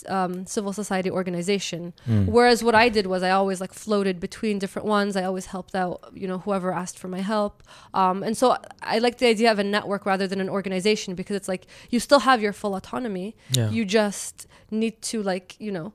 um, 0.08 0.46
civil 0.46 0.72
society 0.72 1.10
organization. 1.10 1.92
Mm. 2.08 2.26
Whereas 2.26 2.62
what 2.64 2.74
I 2.74 2.88
did 2.88 3.06
was 3.06 3.22
I 3.22 3.30
always 3.30 3.60
like 3.60 3.72
floated 3.72 4.18
between 4.18 4.58
different 4.58 4.86
ones. 4.86 5.16
I 5.16 5.24
always 5.24 5.46
helped 5.46 5.74
out, 5.74 6.10
you 6.14 6.26
know, 6.26 6.38
whoever 6.38 6.72
asked 6.72 6.98
for 6.98 7.08
my 7.08 7.20
help. 7.20 7.62
Um, 7.94 8.22
and 8.22 8.36
so 8.36 8.56
I 8.82 8.98
like 8.98 9.18
the 9.18 9.26
idea 9.26 9.50
of 9.50 9.58
a 9.58 9.64
network 9.64 10.06
rather 10.06 10.26
than 10.26 10.40
an 10.40 10.48
organization 10.48 11.14
because 11.14 11.36
it's 11.36 11.48
like 11.48 11.66
you 11.90 12.00
still 12.00 12.20
have 12.20 12.42
your 12.42 12.52
full 12.52 12.74
autonomy. 12.74 13.36
Yeah. 13.52 13.70
You 13.70 13.84
just 13.84 14.46
need 14.70 15.00
to 15.02 15.22
like, 15.22 15.56
you 15.58 15.72
know, 15.72 15.92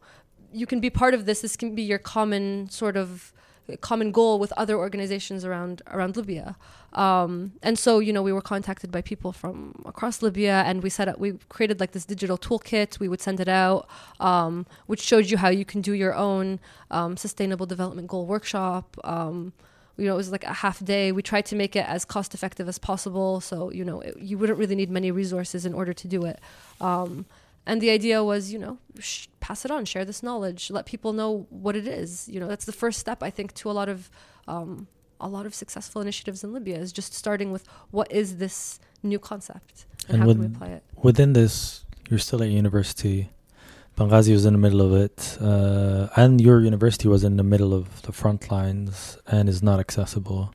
you 0.52 0.66
can 0.66 0.80
be 0.80 0.90
part 0.90 1.14
of 1.14 1.26
this. 1.26 1.42
This 1.42 1.56
can 1.56 1.76
be 1.76 1.82
your 1.82 2.00
common 2.00 2.70
sort 2.70 2.96
of 2.96 3.34
common 3.82 4.12
goal 4.12 4.40
with 4.40 4.52
other 4.58 4.76
organizations 4.78 5.44
around 5.44 5.82
around 5.88 6.16
Libya. 6.18 6.56
Um, 6.94 7.52
and 7.62 7.78
so, 7.78 8.00
you 8.00 8.14
know, 8.14 8.24
we 8.24 8.32
were 8.32 8.42
contacted 8.42 8.90
by 8.90 9.02
people 9.02 9.34
from 9.34 9.84
across 9.86 10.22
Libya, 10.22 10.64
and 10.66 10.82
we 10.82 10.90
set 10.90 11.08
up, 11.08 11.20
we 11.20 11.34
created 11.50 11.80
like 11.80 11.92
this 11.92 12.06
digital 12.06 12.38
toolkit. 12.38 13.00
We 13.00 13.10
would 13.10 13.22
send 13.22 13.40
it 13.40 13.50
out, 13.50 13.88
um, 14.20 14.66
which 14.86 15.02
showed 15.02 15.30
you 15.30 15.38
how 15.38 15.50
you 15.50 15.66
can 15.66 15.82
do 15.82 15.94
your 15.94 16.16
own 16.16 16.60
um, 16.92 17.18
sustainable 17.18 17.66
development 17.66 18.08
goal 18.08 18.26
workshop. 18.26 18.98
Um, 19.04 19.52
you 19.98 20.06
know, 20.06 20.14
it 20.14 20.18
was 20.18 20.32
like 20.32 20.44
a 20.44 20.54
half 20.54 20.84
day. 20.84 21.12
We 21.12 21.22
tried 21.22 21.46
to 21.48 21.56
make 21.56 21.76
it 21.76 21.86
as 21.88 22.06
cost 22.06 22.34
effective 22.34 22.68
as 22.68 22.78
possible, 22.78 23.42
so 23.42 23.72
you 23.72 23.84
know, 23.84 24.02
it, 24.02 24.18
you 24.18 24.38
wouldn't 24.38 24.58
really 24.58 24.76
need 24.76 24.90
many 24.90 25.12
resources 25.12 25.66
in 25.66 25.74
order 25.74 25.94
to 25.94 26.08
do 26.08 26.26
it. 26.26 26.40
And 27.66 27.82
the 27.82 27.90
idea 27.90 28.24
was, 28.24 28.54
you 28.54 28.60
know, 28.60 28.78
sh- 29.00 29.28
pass 29.40 29.66
it 29.66 29.72
on, 29.72 29.86
share 29.86 30.06
this 30.06 30.22
knowledge, 30.22 30.70
let 30.70 30.86
people 30.86 31.14
know 31.14 31.48
what 31.50 31.76
it 31.76 31.88
is. 31.88 32.28
You 32.30 32.40
know, 32.40 32.48
that's 32.48 32.66
the 32.66 32.72
first 32.72 33.00
step, 33.00 33.24
I 33.24 33.30
think, 33.30 33.54
to 33.56 33.72
a 33.72 33.74
lot 33.74 33.90
of 33.90 34.10
um, 34.48 34.88
a 35.20 35.28
lot 35.28 35.46
of 35.46 35.56
successful 35.56 36.02
initiatives 36.02 36.44
in 36.44 36.54
Libya 36.54 36.78
is 36.78 36.92
just 36.92 37.14
starting 37.14 37.52
with 37.52 37.66
what 37.92 38.12
is 38.12 38.38
this 38.38 38.80
new 39.02 39.18
concept 39.18 39.86
and, 40.08 40.16
And 40.16 40.24
how 40.24 40.28
can 40.30 40.40
we 40.40 40.46
apply 40.48 40.68
it. 40.68 40.84
Within 41.02 41.34
this, 41.34 41.86
you're 42.10 42.20
still 42.20 42.44
at 42.44 42.50
university. 42.50 43.30
Benghazi 43.98 44.34
was 44.34 44.46
in 44.46 44.54
the 44.54 44.60
middle 44.60 44.82
of 44.82 44.94
it, 44.94 45.38
uh, 45.42 46.10
and 46.18 46.42
your 46.42 46.60
university 46.60 47.08
was 47.08 47.24
in 47.24 47.38
the 47.38 47.44
middle 47.44 47.74
of 47.74 48.02
the 48.02 48.12
front 48.12 48.52
lines 48.52 49.18
and 49.26 49.48
is 49.48 49.64
not 49.64 49.80
accessible. 49.80 50.54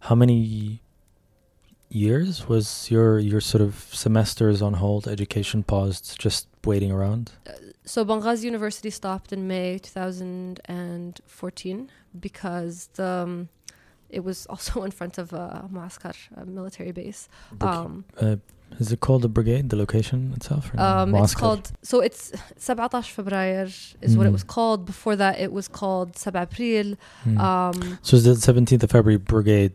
How 0.00 0.14
many 0.14 0.82
years 1.94 2.48
was 2.48 2.90
your 2.90 3.18
your 3.18 3.40
sort 3.40 3.62
of 3.62 3.88
semesters 3.92 4.62
on 4.62 4.74
hold, 4.74 5.08
education 5.08 5.62
paused, 5.62 6.18
just 6.18 6.48
waiting 6.64 6.92
around? 6.92 7.32
Uh, 7.46 7.52
so 7.84 8.04
Benghazi 8.04 8.44
University 8.44 8.90
stopped 8.90 9.32
in 9.32 9.46
May 9.46 9.78
2014 9.78 11.90
because 12.18 12.88
the 12.94 13.06
um, 13.06 13.48
it 14.10 14.24
was 14.24 14.46
also 14.46 14.82
in 14.84 14.90
front 14.90 15.18
of 15.18 15.32
a 15.32 15.68
Maskar 15.72 16.14
a 16.36 16.44
military 16.44 16.92
base. 16.92 17.28
Um, 17.60 18.04
uh, 18.20 18.36
is 18.80 18.90
it 18.90 19.00
called 19.00 19.22
the 19.22 19.28
brigade, 19.28 19.70
the 19.70 19.76
location 19.76 20.32
itself? 20.34 20.76
Um, 20.78 21.14
it's 21.14 21.34
called, 21.34 21.70
so 21.82 22.00
it's 22.00 22.32
17 22.56 23.02
February 23.02 23.66
is 23.66 23.94
mm. 24.02 24.16
what 24.16 24.26
it 24.26 24.30
mm. 24.30 24.32
was 24.32 24.42
called. 24.42 24.84
Before 24.84 25.14
that, 25.16 25.38
it 25.38 25.52
was 25.52 25.68
called 25.68 26.14
Sabapril. 26.14 26.96
Mm. 27.24 27.38
Um, 27.38 27.98
so 28.02 28.16
is 28.16 28.24
the 28.24 28.52
17th 28.52 28.82
of 28.82 28.90
February 28.90 29.18
brigade 29.18 29.72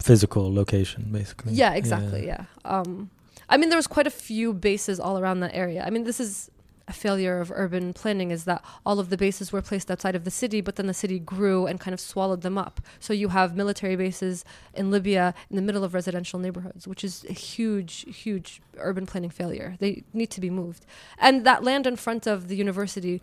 physical 0.00 0.52
location, 0.52 1.08
basically. 1.12 1.52
yeah, 1.52 1.74
exactly. 1.74 2.26
Yeah. 2.26 2.44
Um, 2.64 3.10
I 3.48 3.56
mean, 3.56 3.68
there 3.68 3.78
was 3.78 3.86
quite 3.86 4.06
a 4.06 4.10
few 4.10 4.52
bases 4.52 5.00
all 5.00 5.18
around 5.18 5.40
that 5.40 5.54
area. 5.54 5.84
I 5.84 5.90
mean, 5.90 6.04
this 6.04 6.20
is 6.20 6.50
a 6.90 6.92
failure 6.92 7.40
of 7.40 7.52
urban 7.54 7.92
planning 7.92 8.32
is 8.32 8.44
that 8.44 8.64
all 8.84 8.98
of 8.98 9.10
the 9.10 9.16
bases 9.16 9.52
were 9.52 9.62
placed 9.62 9.90
outside 9.90 10.16
of 10.16 10.24
the 10.24 10.30
city, 10.30 10.60
but 10.60 10.74
then 10.74 10.88
the 10.88 10.94
city 10.94 11.20
grew 11.20 11.66
and 11.66 11.78
kind 11.78 11.94
of 11.94 12.00
swallowed 12.00 12.42
them 12.42 12.58
up. 12.58 12.80
So 12.98 13.12
you 13.12 13.28
have 13.28 13.54
military 13.54 13.94
bases 13.94 14.44
in 14.74 14.90
Libya 14.90 15.32
in 15.48 15.56
the 15.56 15.62
middle 15.62 15.84
of 15.84 15.94
residential 15.94 16.40
neighborhoods, 16.40 16.88
which 16.88 17.04
is 17.04 17.24
a 17.28 17.32
huge, 17.32 18.04
huge 18.12 18.60
urban 18.78 19.06
planning 19.06 19.30
failure. 19.30 19.76
They 19.78 20.02
need 20.12 20.30
to 20.30 20.40
be 20.40 20.50
moved. 20.50 20.84
And 21.18 21.46
that 21.46 21.62
land 21.62 21.86
in 21.86 21.96
front 21.96 22.26
of 22.26 22.48
the 22.48 22.56
university. 22.56 23.22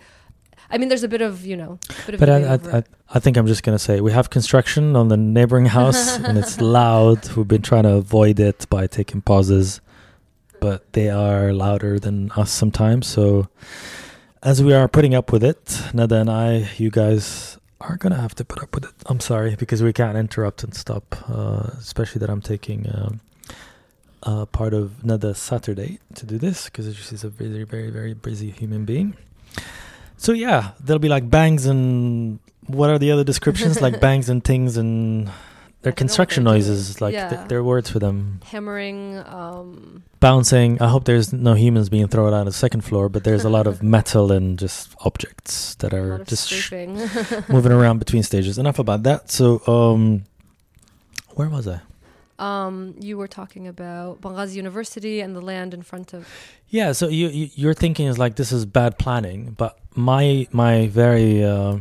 I 0.69 0.77
mean, 0.77 0.89
there's 0.89 1.03
a 1.03 1.07
bit 1.07 1.21
of 1.21 1.45
you 1.45 1.55
know, 1.55 1.79
bit 2.05 2.15
of 2.15 2.19
But 2.19 2.29
I, 2.29 2.43
I, 2.43 2.77
I. 2.77 2.83
I 3.09 3.19
think 3.19 3.37
I'm 3.37 3.47
just 3.47 3.63
going 3.63 3.77
to 3.77 3.81
say 3.81 4.01
we 4.01 4.11
have 4.11 4.29
construction 4.29 4.97
on 4.97 5.07
the 5.07 5.15
neighboring 5.15 5.67
house 5.67 6.17
and 6.25 6.37
it's 6.37 6.59
loud. 6.59 7.31
We've 7.35 7.47
been 7.47 7.61
trying 7.61 7.83
to 7.83 7.93
avoid 7.93 8.37
it 8.37 8.67
by 8.69 8.87
taking 8.87 9.21
pauses, 9.21 9.79
but 10.59 10.91
they 10.91 11.09
are 11.09 11.53
louder 11.53 11.97
than 11.99 12.31
us 12.31 12.51
sometimes. 12.51 13.07
So 13.07 13.47
as 14.43 14.61
we 14.61 14.73
are 14.73 14.89
putting 14.89 15.15
up 15.15 15.31
with 15.31 15.43
it, 15.43 15.81
Nada 15.93 16.15
and 16.15 16.29
I, 16.29 16.69
you 16.77 16.89
guys 16.89 17.57
are 17.79 17.95
going 17.95 18.11
to 18.11 18.19
have 18.19 18.35
to 18.35 18.45
put 18.45 18.61
up 18.61 18.75
with 18.75 18.83
it. 18.83 18.93
I'm 19.05 19.21
sorry 19.21 19.55
because 19.55 19.81
we 19.81 19.93
can't 19.93 20.17
interrupt 20.17 20.63
and 20.63 20.73
stop, 20.75 21.15
uh, 21.29 21.69
especially 21.79 22.19
that 22.19 22.29
I'm 22.29 22.41
taking 22.41 22.87
um, 22.93 23.21
uh, 24.23 24.45
part 24.47 24.73
of 24.73 25.03
Nada's 25.05 25.37
Saturday 25.37 25.99
to 26.15 26.25
do 26.25 26.37
this 26.37 26.65
because 26.65 26.93
she's 26.95 27.23
a 27.23 27.29
very, 27.29 27.63
very, 27.63 27.89
very 27.89 28.13
busy 28.13 28.51
human 28.51 28.83
being. 28.83 29.15
So 30.17 30.33
yeah, 30.33 30.71
there'll 30.79 30.99
be 30.99 31.09
like 31.09 31.29
bangs 31.29 31.65
and 31.65 32.39
what 32.65 32.89
are 32.89 32.97
the 32.99 33.11
other 33.11 33.23
descriptions? 33.23 33.81
like 33.81 33.99
bangs 34.07 34.29
and 34.29 34.43
things 34.43 34.75
and 34.77 35.29
I 35.29 35.31
they're 35.31 35.31
don't 35.31 35.31
know 35.83 35.89
what 35.91 35.95
construction 35.97 36.43
noises. 36.43 36.99
Like 37.01 37.13
Yeah. 37.13 37.29
th- 37.29 37.47
there 37.49 37.59
are 37.59 37.63
words 37.63 37.89
for 37.89 37.99
them. 37.99 38.41
hammering. 38.45 39.17
Um, 39.19 40.03
Bouncing. 40.19 40.81
I 40.81 40.87
hope 40.89 41.05
there's 41.05 41.31
no 41.31 41.53
humans 41.53 41.89
being 41.89 42.07
thrown 42.07 42.33
out 42.33 42.39
on 42.39 42.45
the 42.47 42.51
second 42.51 42.81
floor, 42.81 43.07
but 43.07 43.23
there's 43.23 43.45
a 43.45 43.49
lot 43.49 43.67
of 43.67 43.83
metal 43.95 44.31
and 44.31 44.57
just 44.57 44.89
objects 45.05 45.75
that 45.75 45.93
are 45.93 46.23
just 46.25 46.49
sh- 46.49 46.71
moving 47.49 47.71
around 47.71 47.99
between 47.99 48.23
stages. 48.23 48.57
Enough 48.57 48.79
about 48.79 49.03
that. 49.03 49.29
So 49.29 49.61
um, 49.67 50.23
where 51.35 51.47
was 51.49 51.67
I? 51.67 51.79
Um, 52.39 52.95
you 52.99 53.17
were 53.17 53.27
talking 53.27 53.67
about 53.67 54.21
Benghazi 54.21 54.53
University 54.55 55.21
and 55.21 55.35
the 55.35 55.41
land 55.41 55.73
in 55.73 55.81
front 55.81 56.13
of. 56.13 56.27
Yeah, 56.69 56.91
so 56.91 57.07
you, 57.07 57.27
you 57.29 57.49
your 57.55 57.73
thinking 57.73 58.07
is 58.07 58.17
like 58.17 58.35
this 58.35 58.51
is 58.51 58.65
bad 58.65 58.97
planning, 58.99 59.55
but 59.57 59.79
my 59.95 60.47
my 60.51 60.87
very 60.87 61.43
uh, 61.43 61.77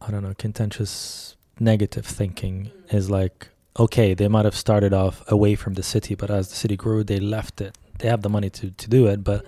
I 0.00 0.10
don't 0.10 0.22
know 0.22 0.34
contentious 0.36 1.36
negative 1.60 2.04
thinking 2.04 2.70
is 2.90 3.10
like 3.10 3.48
okay, 3.76 4.14
they 4.14 4.28
might 4.28 4.44
have 4.44 4.56
started 4.56 4.92
off 4.92 5.22
away 5.28 5.56
from 5.56 5.74
the 5.74 5.82
city, 5.82 6.14
but 6.14 6.30
as 6.30 6.48
the 6.48 6.54
city 6.54 6.76
grew, 6.76 7.02
they 7.02 7.18
left 7.18 7.60
it. 7.60 7.76
They 7.98 8.08
have 8.08 8.22
the 8.22 8.28
money 8.28 8.50
to 8.50 8.70
to 8.70 8.88
do 8.88 9.06
it, 9.06 9.22
but 9.22 9.44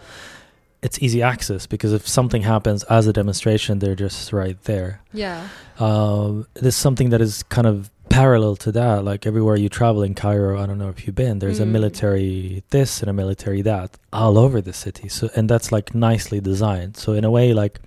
it's 0.82 0.98
easy 1.00 1.22
access 1.22 1.66
because 1.66 1.92
if 1.92 2.07
something 2.07 2.42
happens 2.42 2.84
as 2.84 3.07
a 3.07 3.12
demonstration, 3.12 3.78
they're 3.80 3.96
just 3.96 4.32
right 4.32 4.61
there. 4.64 5.00
Yeah, 5.12 5.48
Uh, 5.80 6.44
is 6.57 6.76
something 6.76 7.11
that 7.11 7.20
is 7.20 7.42
kind 7.44 7.66
of 7.66 7.90
parallel 8.20 8.56
to 8.56 8.70
that. 8.72 9.04
Like 9.10 9.26
everywhere 9.30 9.56
you 9.64 9.68
travel 9.68 10.02
in 10.08 10.14
Cairo, 10.14 10.52
I 10.62 10.64
don't 10.66 10.78
know 10.78 10.88
if 10.96 11.00
you've 11.06 11.14
been. 11.24 11.38
There's 11.38 11.60
a 11.60 11.64
Mm. 11.66 11.72
military 11.78 12.62
this 12.70 13.00
and 13.02 13.08
a 13.10 13.12
military 13.12 13.62
that 13.62 13.88
all 14.12 14.36
over 14.44 14.58
the 14.68 14.72
city. 14.72 15.08
So 15.08 15.24
and 15.36 15.48
that's 15.50 15.70
like 15.76 15.94
nicely 15.94 16.40
designed. 16.40 16.96
So 16.96 17.08
in 17.18 17.24
a 17.24 17.30
way, 17.30 17.52
like, 17.62 17.80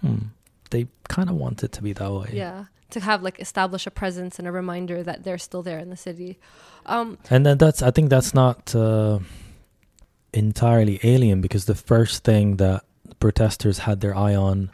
hmm, 0.00 0.18
they 0.70 0.86
kind 1.16 1.28
of 1.30 1.36
want 1.36 1.62
it 1.66 1.72
to 1.76 1.82
be 1.82 1.92
that 1.94 2.10
way. 2.20 2.30
yeah. 2.44 2.64
To 2.90 3.00
have 3.00 3.22
like 3.22 3.38
establish 3.40 3.86
a 3.86 3.90
presence 3.90 4.38
and 4.38 4.46
a 4.48 4.52
reminder 4.52 5.02
that 5.02 5.18
they're 5.24 5.38
still 5.48 5.62
there 5.62 5.80
in 5.84 5.88
the 5.90 5.96
city. 5.96 6.38
Um, 6.94 7.16
And 7.30 7.44
then 7.46 7.56
that's 7.58 7.80
I 7.82 7.90
think 7.90 8.10
that's 8.10 8.32
not 8.34 8.74
uh, 8.74 9.18
entirely 10.32 10.98
alien 11.02 11.40
because 11.40 11.64
the 11.66 11.74
first 11.74 12.24
thing 12.24 12.56
that 12.56 12.84
protesters 13.20 13.78
had 13.78 14.00
their 14.00 14.14
eye 14.16 14.34
on 14.34 14.70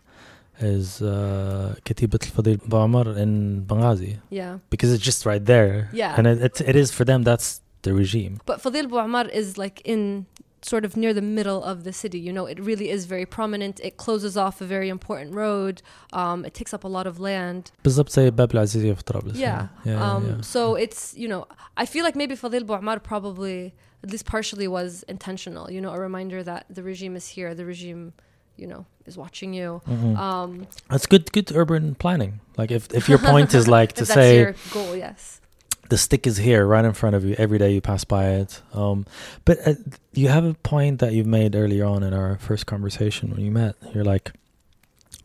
is 0.59 1.01
uh, 1.01 1.75
Katibat 1.85 2.21
al-Fadil 2.27 2.57
Ba'amar 2.73 3.17
in 3.17 3.65
Benghazi. 3.65 4.19
yeah, 4.29 4.59
because 4.69 4.89
it's 4.93 5.03
just 5.03 5.25
right 5.25 5.43
there. 5.53 5.89
Yeah. 5.93 6.15
and 6.17 6.27
it, 6.27 6.41
it, 6.47 6.61
it 6.71 6.75
is 6.75 6.91
for 6.91 7.03
them. 7.05 7.23
That's 7.23 7.61
the 7.83 7.93
regime. 7.93 8.33
but 8.45 8.61
Fadil 8.63 8.87
Bouamar 8.93 9.25
is 9.41 9.57
like 9.57 9.81
in 9.83 10.25
sort 10.61 10.85
of 10.85 10.95
near 10.95 11.13
the 11.13 11.21
middle 11.21 11.61
of 11.71 11.83
the 11.83 11.91
city. 11.91 12.19
You 12.27 12.31
know, 12.31 12.45
it 12.45 12.57
really 12.69 12.89
is 12.89 13.01
very 13.05 13.25
prominent. 13.25 13.75
It 13.83 13.97
closes 13.97 14.37
off 14.37 14.61
a 14.61 14.65
very 14.65 14.89
important 14.97 15.29
road. 15.35 15.81
Um, 16.13 16.45
it 16.45 16.53
takes 16.53 16.73
up 16.73 16.83
a 16.85 16.87
lot 16.87 17.05
of 17.07 17.19
land. 17.19 17.71
بالضبط 17.83 18.09
زي 18.09 18.31
باب 18.31 18.51
العزيزية 18.51 18.93
في 18.93 19.03
طرابلس. 19.03 19.37
Yeah. 19.37 19.67
yeah, 19.85 20.01
um, 20.01 20.25
yeah. 20.25 20.41
So 20.41 20.75
it's, 20.75 21.13
you 21.17 21.27
know, 21.27 21.45
I 21.77 21.85
feel 21.85 22.03
like 22.05 22.15
maybe 22.15 22.35
Fadil 22.35 22.63
Bouamar 22.65 23.03
probably, 23.03 23.73
at 24.03 24.09
least 24.11 24.25
partially, 24.25 24.67
was 24.67 25.03
intentional. 25.09 25.69
You 25.69 25.81
know, 25.81 25.91
a 25.91 25.99
reminder 25.99 26.43
that 26.43 26.65
the 26.69 26.83
regime 26.83 27.15
is 27.17 27.27
here. 27.27 27.53
The 27.53 27.65
regime, 27.65 28.13
you 28.58 28.66
know, 28.66 28.84
is 29.06 29.16
watching 29.16 29.54
you. 29.54 29.80
Mhm. 29.88 30.16
Um, 30.16 30.66
That's 30.90 31.06
good. 31.06 31.32
Good 31.32 31.52
urban 31.54 31.94
planning. 31.94 32.40
Like 32.56 32.70
if 32.70 32.92
if 32.92 33.08
your 33.08 33.18
point 33.18 33.54
is 33.54 33.66
like 33.68 33.92
to 34.00 34.04
say 34.04 34.38
your 34.38 34.54
goal, 34.72 34.96
yes. 34.96 35.40
the 35.88 35.96
stick 35.96 36.26
is 36.26 36.36
here 36.36 36.66
right 36.66 36.84
in 36.84 36.92
front 36.92 37.16
of 37.16 37.24
you 37.24 37.34
every 37.38 37.58
day 37.58 37.72
you 37.72 37.80
pass 37.80 38.04
by 38.04 38.24
it. 38.40 38.60
Um, 38.74 39.06
but 39.44 39.56
uh, 39.66 39.74
you 40.12 40.28
have 40.28 40.44
a 40.44 40.54
point 40.54 40.98
that 41.00 41.12
you've 41.14 41.26
made 41.26 41.54
earlier 41.56 41.84
on 41.84 42.02
in 42.02 42.12
our 42.12 42.36
first 42.38 42.66
conversation 42.66 43.30
when 43.30 43.40
you 43.40 43.50
met. 43.50 43.76
You're 43.94 44.04
like, 44.04 44.32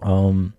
um, 0.01 0.53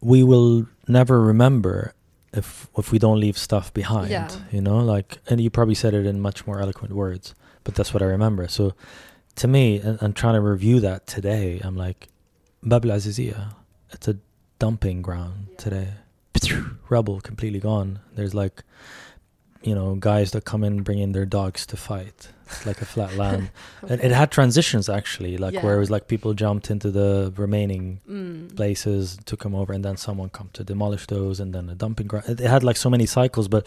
we 0.00 0.22
will 0.22 0.66
never 0.86 1.20
remember 1.20 1.92
if 2.32 2.68
if 2.76 2.90
we 2.92 2.98
don't 2.98 3.20
leave 3.20 3.36
stuff 3.38 3.72
behind. 3.72 4.10
Yeah. 4.10 4.28
You 4.50 4.60
know, 4.60 4.78
like, 4.78 5.18
and 5.28 5.40
you 5.40 5.50
probably 5.50 5.74
said 5.74 5.94
it 5.94 6.06
in 6.06 6.20
much 6.20 6.46
more 6.46 6.60
eloquent 6.60 6.94
words, 6.94 7.34
but 7.64 7.74
that's 7.74 7.92
what 7.92 8.02
I 8.02 8.06
remember. 8.06 8.48
So, 8.48 8.72
to 9.38 9.48
me, 9.48 9.78
and, 9.80 10.00
and 10.02 10.14
trying 10.16 10.34
to 10.34 10.40
review 10.40 10.80
that 10.80 11.06
today, 11.06 11.60
I'm 11.64 11.76
like, 11.76 12.08
Bab 12.62 12.84
al 12.84 12.92
Azizia, 12.92 13.54
it's 13.90 14.08
a 14.08 14.16
dumping 14.58 15.02
ground 15.02 15.48
today. 15.56 15.88
Rubble 16.88 17.20
completely 17.20 17.58
gone. 17.60 18.00
There's 18.14 18.34
like, 18.34 18.62
you 19.62 19.74
know, 19.74 19.94
guys 19.96 20.30
that 20.32 20.44
come 20.44 20.62
in 20.64 20.82
bringing 20.82 21.12
their 21.12 21.26
dogs 21.26 21.66
to 21.66 21.76
fight. 21.76 22.28
It's 22.46 22.64
like 22.66 22.80
a 22.80 22.84
flat 22.86 23.14
land. 23.22 23.50
And 23.88 24.00
it 24.00 24.10
had 24.12 24.30
transitions 24.30 24.88
actually, 24.88 25.36
like 25.36 25.62
where 25.62 25.76
it 25.76 25.80
was 25.80 25.90
like 25.90 26.08
people 26.08 26.32
jumped 26.34 26.70
into 26.70 26.90
the 26.90 27.32
remaining 27.36 28.00
Mm. 28.08 28.54
places, 28.56 29.18
took 29.24 29.42
them 29.42 29.54
over, 29.54 29.72
and 29.72 29.84
then 29.84 29.96
someone 29.96 30.28
come 30.30 30.50
to 30.54 30.64
demolish 30.64 31.06
those, 31.06 31.40
and 31.40 31.52
then 31.54 31.68
a 31.68 31.74
dumping 31.74 32.06
ground. 32.06 32.26
It, 32.28 32.40
it 32.40 32.48
had 32.48 32.62
like 32.64 32.76
so 32.76 32.88
many 32.90 33.06
cycles, 33.06 33.48
but 33.48 33.66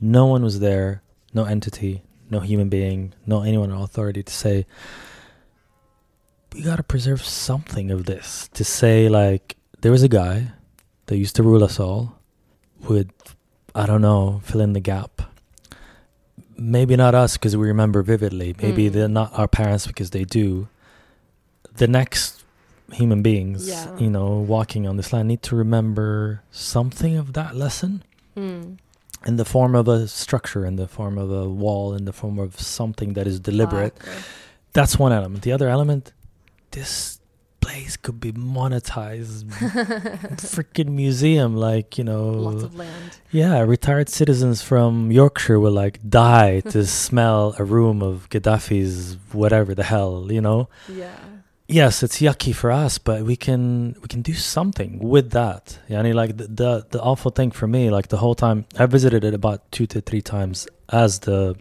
no 0.00 0.26
one 0.26 0.42
was 0.42 0.60
there, 0.60 1.02
no 1.34 1.44
entity, 1.44 2.02
no 2.30 2.40
human 2.40 2.68
being, 2.68 3.12
no 3.26 3.42
anyone 3.42 3.70
in 3.70 3.76
authority 3.76 4.22
to 4.22 4.32
say, 4.32 4.66
we 6.54 6.62
got 6.62 6.76
to 6.76 6.82
preserve 6.82 7.22
something 7.24 7.90
of 7.90 8.06
this. 8.06 8.48
To 8.54 8.64
say, 8.64 9.08
like, 9.08 9.56
there 9.80 9.92
was 9.92 10.02
a 10.02 10.08
guy 10.08 10.48
that 11.06 11.16
used 11.16 11.36
to 11.36 11.42
rule 11.42 11.62
us 11.64 11.78
all, 11.78 12.18
would, 12.88 13.10
I 13.74 13.86
don't 13.86 14.02
know, 14.02 14.40
fill 14.44 14.60
in 14.60 14.72
the 14.72 14.80
gap. 14.80 15.22
Maybe 16.56 16.96
not 16.96 17.14
us 17.14 17.36
because 17.36 17.56
we 17.56 17.66
remember 17.66 18.02
vividly. 18.02 18.54
Maybe 18.60 18.88
Mm. 18.88 18.92
they're 18.92 19.08
not 19.08 19.32
our 19.38 19.48
parents 19.48 19.86
because 19.86 20.10
they 20.10 20.24
do. 20.24 20.68
The 21.76 21.86
next 21.88 22.44
human 22.92 23.22
beings, 23.22 23.68
Yeah. 23.68 23.96
you 23.98 24.10
know, 24.10 24.28
walking 24.38 24.86
on 24.86 24.96
this 24.96 25.12
land 25.12 25.28
need 25.28 25.42
to 25.44 25.56
remember 25.56 26.42
something 26.50 27.16
of 27.16 27.32
that 27.34 27.56
lesson 27.56 28.02
Mm. 28.36 28.78
In 29.26 29.36
the 29.36 29.44
form 29.44 29.74
of 29.74 29.88
a 29.88 30.08
structure, 30.08 30.64
in 30.64 30.76
the 30.76 30.88
form 30.88 31.18
of 31.18 31.30
a 31.30 31.48
wall, 31.48 31.94
in 31.94 32.04
the 32.04 32.12
form 32.12 32.38
of 32.38 32.58
something 32.60 33.12
that 33.14 33.26
is 33.26 33.38
deliberate. 33.40 33.94
Ah, 34.00 34.10
okay. 34.10 34.18
That's 34.72 34.98
one 34.98 35.12
element. 35.12 35.42
The 35.42 35.52
other 35.52 35.68
element, 35.68 36.12
this 36.70 37.20
place 37.60 37.96
could 37.96 38.20
be 38.20 38.32
monetized. 38.32 39.44
Freaking 40.54 40.90
museum, 40.90 41.56
like, 41.56 41.98
you 41.98 42.04
know. 42.04 42.30
Lots 42.30 42.62
of 42.62 42.74
land. 42.74 43.18
Yeah, 43.30 43.60
retired 43.60 44.08
citizens 44.08 44.62
from 44.62 45.10
Yorkshire 45.10 45.60
will 45.60 45.72
like 45.72 45.98
die 46.08 46.60
to 46.74 46.86
smell 46.86 47.54
a 47.58 47.64
room 47.64 48.02
of 48.02 48.28
Gaddafi's 48.30 49.18
whatever 49.32 49.74
the 49.74 49.84
hell, 49.84 50.28
you 50.30 50.40
know. 50.40 50.68
Yeah. 50.88 51.14
Yes, 51.72 52.02
it's 52.02 52.20
yucky 52.20 52.52
for 52.52 52.72
us, 52.72 52.98
but 52.98 53.22
we 53.22 53.36
can 53.36 53.94
we 54.02 54.08
can 54.08 54.22
do 54.22 54.34
something 54.34 54.98
with 54.98 55.30
that. 55.30 55.78
Yani 55.88 56.12
like 56.14 56.36
the, 56.36 56.48
the 56.48 56.86
the 56.90 57.00
awful 57.00 57.30
thing 57.30 57.52
for 57.52 57.68
me, 57.68 57.90
like 57.90 58.08
the 58.08 58.16
whole 58.16 58.34
time 58.34 58.64
I 58.76 58.86
visited 58.86 59.22
it 59.24 59.34
about 59.34 59.70
two 59.70 59.86
to 59.86 60.00
three 60.00 60.20
times 60.20 60.66
as 60.88 61.20
the 61.20 61.56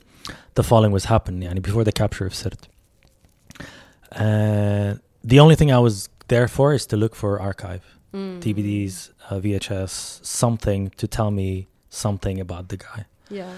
the 0.55 0.63
falling 0.63 0.91
was 0.91 1.05
happening, 1.05 1.47
yani 1.47 1.61
before 1.61 1.83
the 1.83 1.91
capture 1.91 2.25
of 2.25 2.33
Sirte. 2.33 2.67
And 4.11 4.99
the 5.23 5.39
only 5.39 5.55
thing 5.55 5.71
I 5.71 5.79
was 5.79 6.09
there 6.27 6.47
for 6.47 6.73
is 6.73 6.87
to 6.87 6.97
look 6.97 7.15
for 7.15 7.39
archive. 7.39 7.83
Mm. 8.11 8.41
DVDs, 8.41 9.11
uh, 9.29 9.39
VHS, 9.39 10.25
something 10.25 10.89
to 10.97 11.07
tell 11.07 11.29
me 11.29 11.67
something 11.89 12.39
about 12.39 12.69
the 12.69 12.77
guy. 12.77 13.05
Yeah. 13.29 13.53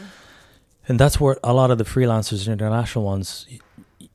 And 0.88 1.00
that's 1.00 1.20
what 1.20 1.40
a 1.44 1.54
lot 1.54 1.72
of 1.72 1.78
the 1.78 1.86
freelancers, 1.86 2.52
international 2.52 3.06
ones, 3.06 3.48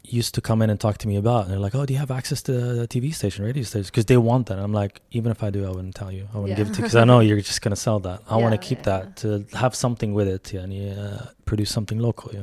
used 0.09 0.35
to 0.35 0.41
come 0.41 0.63
in 0.63 0.71
and 0.71 0.79
talk 0.81 0.99
to 0.99 1.09
me 1.09 1.17
about. 1.17 1.45
And 1.45 1.51
they're 1.53 1.59
like, 1.59 1.75
"Oh, 1.75 1.85
do 1.87 1.93
you 1.93 1.99
have 1.99 2.11
access 2.11 2.43
to 2.43 2.83
a 2.83 2.87
TV 2.87 3.13
station, 3.15 3.45
radio 3.45 3.63
station?" 3.65 3.87
Because 3.87 4.07
they 4.07 4.17
want 4.17 4.47
that. 4.47 4.59
I'm 4.59 4.73
like, 4.73 5.01
even 5.11 5.31
if 5.33 5.43
I 5.43 5.51
do, 5.51 5.65
I 5.67 5.69
wouldn't 5.71 5.95
tell 5.95 6.11
you. 6.13 6.29
I 6.33 6.39
wouldn't 6.39 6.51
Yeah. 6.51 6.57
give 6.57 6.69
it 6.69 6.75
to 6.75 6.79
you 6.79 6.83
because 6.85 6.97
I 6.97 7.05
know 7.05 7.21
you're 7.21 7.41
just 7.41 7.61
gonna 7.63 7.77
sell 7.77 7.99
that. 8.01 8.23
I 8.29 8.37
want 8.37 8.53
to 8.53 8.59
keep 8.59 8.79
yeah, 8.79 8.85
that 9.01 9.17
to 9.17 9.45
have 9.57 9.75
something 9.75 10.15
with 10.15 10.29
it, 10.29 10.53
yeah, 10.53 10.61
and 10.61 10.99
uh, 10.99 11.27
produce 11.45 11.71
something 11.71 11.99
local. 11.99 12.31
Yeah. 12.33 12.43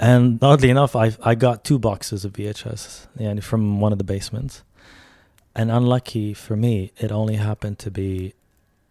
And 0.00 0.42
oddly 0.42 0.70
enough, 0.70 0.96
I 0.96 1.12
I 1.22 1.34
got 1.34 1.64
two 1.64 1.78
boxes 1.78 2.24
of 2.24 2.32
VHS, 2.32 3.06
yeah, 3.18 3.38
from 3.40 3.80
one 3.80 3.92
of 3.92 3.98
the 3.98 4.04
basements. 4.04 4.62
And 5.56 5.70
unlucky 5.70 6.34
for 6.34 6.56
me, 6.56 6.90
it 6.98 7.12
only 7.12 7.36
happened 7.36 7.78
to 7.80 7.90
be 7.90 8.34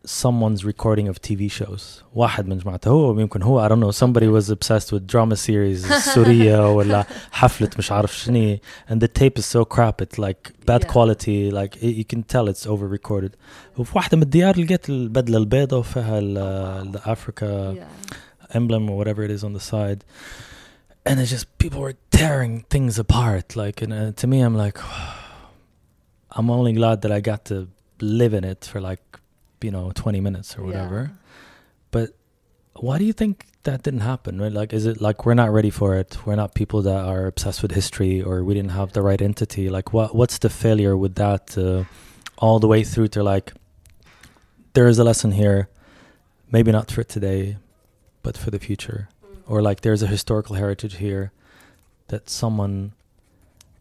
someone's 0.04 0.64
recording 0.64 1.06
of 1.08 1.20
TV 1.20 1.50
shows. 1.50 2.02
واحد 2.14 2.46
من 2.46 2.58
جماعته 2.58 2.88
هو 2.90 3.20
يمكن 3.20 3.42
هو 3.42 3.68
I 3.68 3.70
don't 3.70 3.80
know 3.80 3.90
somebody 3.90 4.26
was 4.28 4.50
obsessed 4.50 4.92
with 4.92 5.06
drama 5.06 5.36
series 5.36 5.92
سورية 6.14 6.72
ولا 6.74 7.04
حفلة 7.32 7.70
مش 7.78 7.92
عارف 7.92 8.16
شنو 8.18 8.56
and 8.90 8.94
the 9.00 9.08
tape 9.08 9.38
is 9.38 9.44
so 9.46 9.64
crap 9.64 10.00
it's 10.02 10.18
like 10.18 10.52
bad 10.66 10.82
Yeah. 10.84 10.92
quality 10.92 11.50
like 11.50 11.76
it, 11.82 11.94
you 11.96 12.04
can 12.04 12.22
tell 12.22 12.48
it's 12.48 12.66
over 12.66 12.86
recorded 12.98 13.30
وفي 13.78 13.92
واحدة 13.96 14.16
من 14.16 14.22
الديار 14.22 14.58
لقيت 14.60 14.88
البدلة 14.90 15.38
البيضاء 15.38 15.80
وفيها 15.80 16.18
ال- 16.18 16.92
the 16.92 17.00
Africa 17.10 17.74
yeah. 17.76 18.56
emblem 18.56 18.90
or 18.90 18.96
whatever 18.96 19.22
it 19.22 19.30
is 19.30 19.44
on 19.44 19.52
the 19.52 19.60
side 19.72 20.04
and 21.06 21.20
it's 21.20 21.30
just 21.30 21.46
people 21.58 21.80
were 21.80 21.96
tearing 22.10 22.64
things 22.74 22.98
apart 22.98 23.46
like 23.56 23.82
and 23.84 23.92
uh, 23.92 24.12
to 24.20 24.26
me 24.26 24.38
i'm 24.46 24.56
like 24.64 24.78
i'm 26.36 26.48
only 26.58 26.72
glad 26.80 26.96
that 27.02 27.12
i 27.18 27.20
got 27.32 27.40
to 27.50 27.56
live 28.20 28.32
in 28.38 28.44
it 28.52 28.60
for 28.70 28.80
like 28.90 29.02
you 29.63 29.71
know 29.71 29.91
20 29.93 30.19
minutes 30.21 30.57
or 30.57 30.63
whatever. 30.63 31.11
But 31.91 32.11
why 32.73 32.97
do 32.97 33.05
you 33.05 33.13
think 33.13 33.45
that 33.63 33.83
didn't 33.83 34.01
happen 34.01 34.41
right? 34.41 34.51
Like 34.51 34.73
is 34.73 34.85
it 34.85 35.01
like 35.01 35.25
we're 35.25 35.33
not 35.33 35.51
ready 35.51 35.69
for 35.69 35.95
it. 35.95 36.25
We're 36.25 36.35
not 36.35 36.53
people 36.53 36.81
that 36.83 37.05
are 37.05 37.27
obsessed 37.27 37.61
with 37.61 37.71
history 37.71 38.21
or 38.21 38.43
we 38.43 38.53
didn't 38.53 38.71
have 38.71 38.93
the 38.93 39.01
right 39.01 39.21
entity. 39.21 39.69
Like 39.69 39.93
what 39.93 40.15
what's 40.15 40.37
the 40.37 40.49
failure 40.49 40.97
with 40.97 41.15
that 41.15 41.57
uh, 41.57 41.83
all 42.37 42.59
the 42.59 42.67
way 42.67 42.83
through 42.83 43.09
to 43.09 43.23
like 43.23 43.53
there 44.73 44.87
is 44.87 44.99
a 44.99 45.03
lesson 45.03 45.31
here 45.31 45.69
maybe 46.51 46.71
not 46.71 46.91
for 46.91 47.03
today 47.03 47.57
but 48.21 48.37
for 48.37 48.51
the 48.51 48.59
future. 48.59 49.09
Or 49.47 49.61
like 49.61 49.81
there's 49.81 50.01
a 50.01 50.07
historical 50.07 50.55
heritage 50.55 50.95
here 50.97 51.31
that 52.07 52.29
someone 52.29 52.93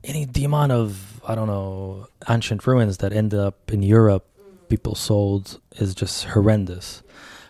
any 0.04 0.24
the 0.24 0.44
amount 0.44 0.72
of 0.72 1.20
i 1.26 1.34
don't 1.34 1.46
know 1.46 2.06
ancient 2.28 2.66
ruins 2.66 2.98
that 2.98 3.12
end 3.12 3.32
up 3.34 3.72
in 3.72 3.82
europe 3.82 4.26
people 4.71 4.95
sold 4.95 5.59
is 5.83 5.89
just 6.01 6.17
horrendous 6.33 6.87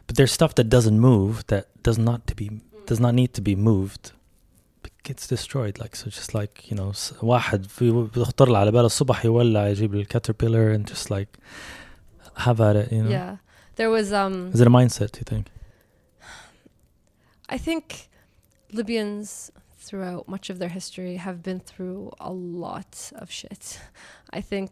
but 0.05 0.15
there's 0.17 0.31
stuff 0.39 0.53
that 0.55 0.67
doesn't 0.75 0.99
move 0.99 1.31
that 1.47 1.65
does 1.87 1.97
not 2.09 2.19
to 2.27 2.33
be 2.35 2.47
does 2.85 2.99
not 3.05 3.13
need 3.19 3.31
to 3.33 3.41
be 3.49 3.55
moved 3.55 4.03
it 4.85 4.93
gets 5.03 5.23
destroyed 5.27 5.75
like 5.83 5.93
so 5.95 6.05
just 6.19 6.33
like 6.39 6.53
you 6.69 6.75
know 6.79 6.89
s- 6.89 7.13
واحد 7.21 7.65
في 7.65 7.91
بيخطر 8.15 8.49
له 8.49 8.57
على 8.57 8.71
باله 8.71 8.85
الصبح 8.85 9.25
يولع 9.25 9.67
يجيب 9.67 9.95
الكاتربيلر 9.95 10.77
and 10.77 10.85
just 10.93 11.09
like 11.11 11.37
have 12.45 12.61
at 12.61 12.75
it 12.75 12.91
you 12.91 13.03
know 13.03 13.09
Yeah. 13.09 13.35
There 13.79 13.89
was 13.97 14.07
um 14.21 14.35
is 14.53 14.59
it 14.61 14.67
a 14.67 14.69
mindset 14.79 15.09
do 15.15 15.19
you 15.21 15.27
think 15.33 15.45
I 17.49 17.57
think 17.57 18.09
Libyans 18.73 19.51
throughout 19.77 20.27
much 20.27 20.49
of 20.49 20.59
their 20.59 20.69
history 20.79 21.15
have 21.27 21.41
been 21.41 21.59
through 21.59 22.11
a 22.19 22.31
lot 22.33 22.93
of 23.21 23.31
shit. 23.31 23.79
I 24.31 24.41
think 24.41 24.71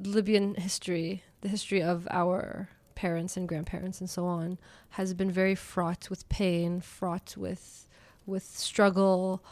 Libyan 0.00 0.54
history, 0.54 1.22
the 1.40 1.48
history 1.48 1.82
of 1.82 2.06
our 2.10 2.68
parents 2.94 3.36
and 3.36 3.48
grandparents 3.48 4.00
and 4.00 4.10
so 4.10 4.26
on, 4.26 4.58
has 4.90 5.14
been 5.14 5.30
very 5.30 5.54
fraught 5.54 6.10
with 6.10 6.28
pain, 6.28 6.80
fraught 6.80 7.36
with 7.36 7.86
with 8.26 8.44
struggle. 8.44 9.42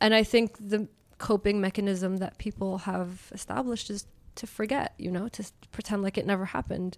And 0.00 0.14
I 0.14 0.22
think 0.22 0.56
the 0.60 0.88
coping 1.18 1.60
mechanism 1.60 2.18
that 2.18 2.38
people 2.38 2.78
have 2.78 3.30
established 3.32 3.90
is 3.90 4.06
to 4.36 4.46
forget, 4.46 4.94
you 4.98 5.10
know, 5.10 5.28
to 5.28 5.44
pretend 5.72 6.02
like 6.02 6.16
it 6.16 6.26
never 6.26 6.46
happened. 6.46 6.96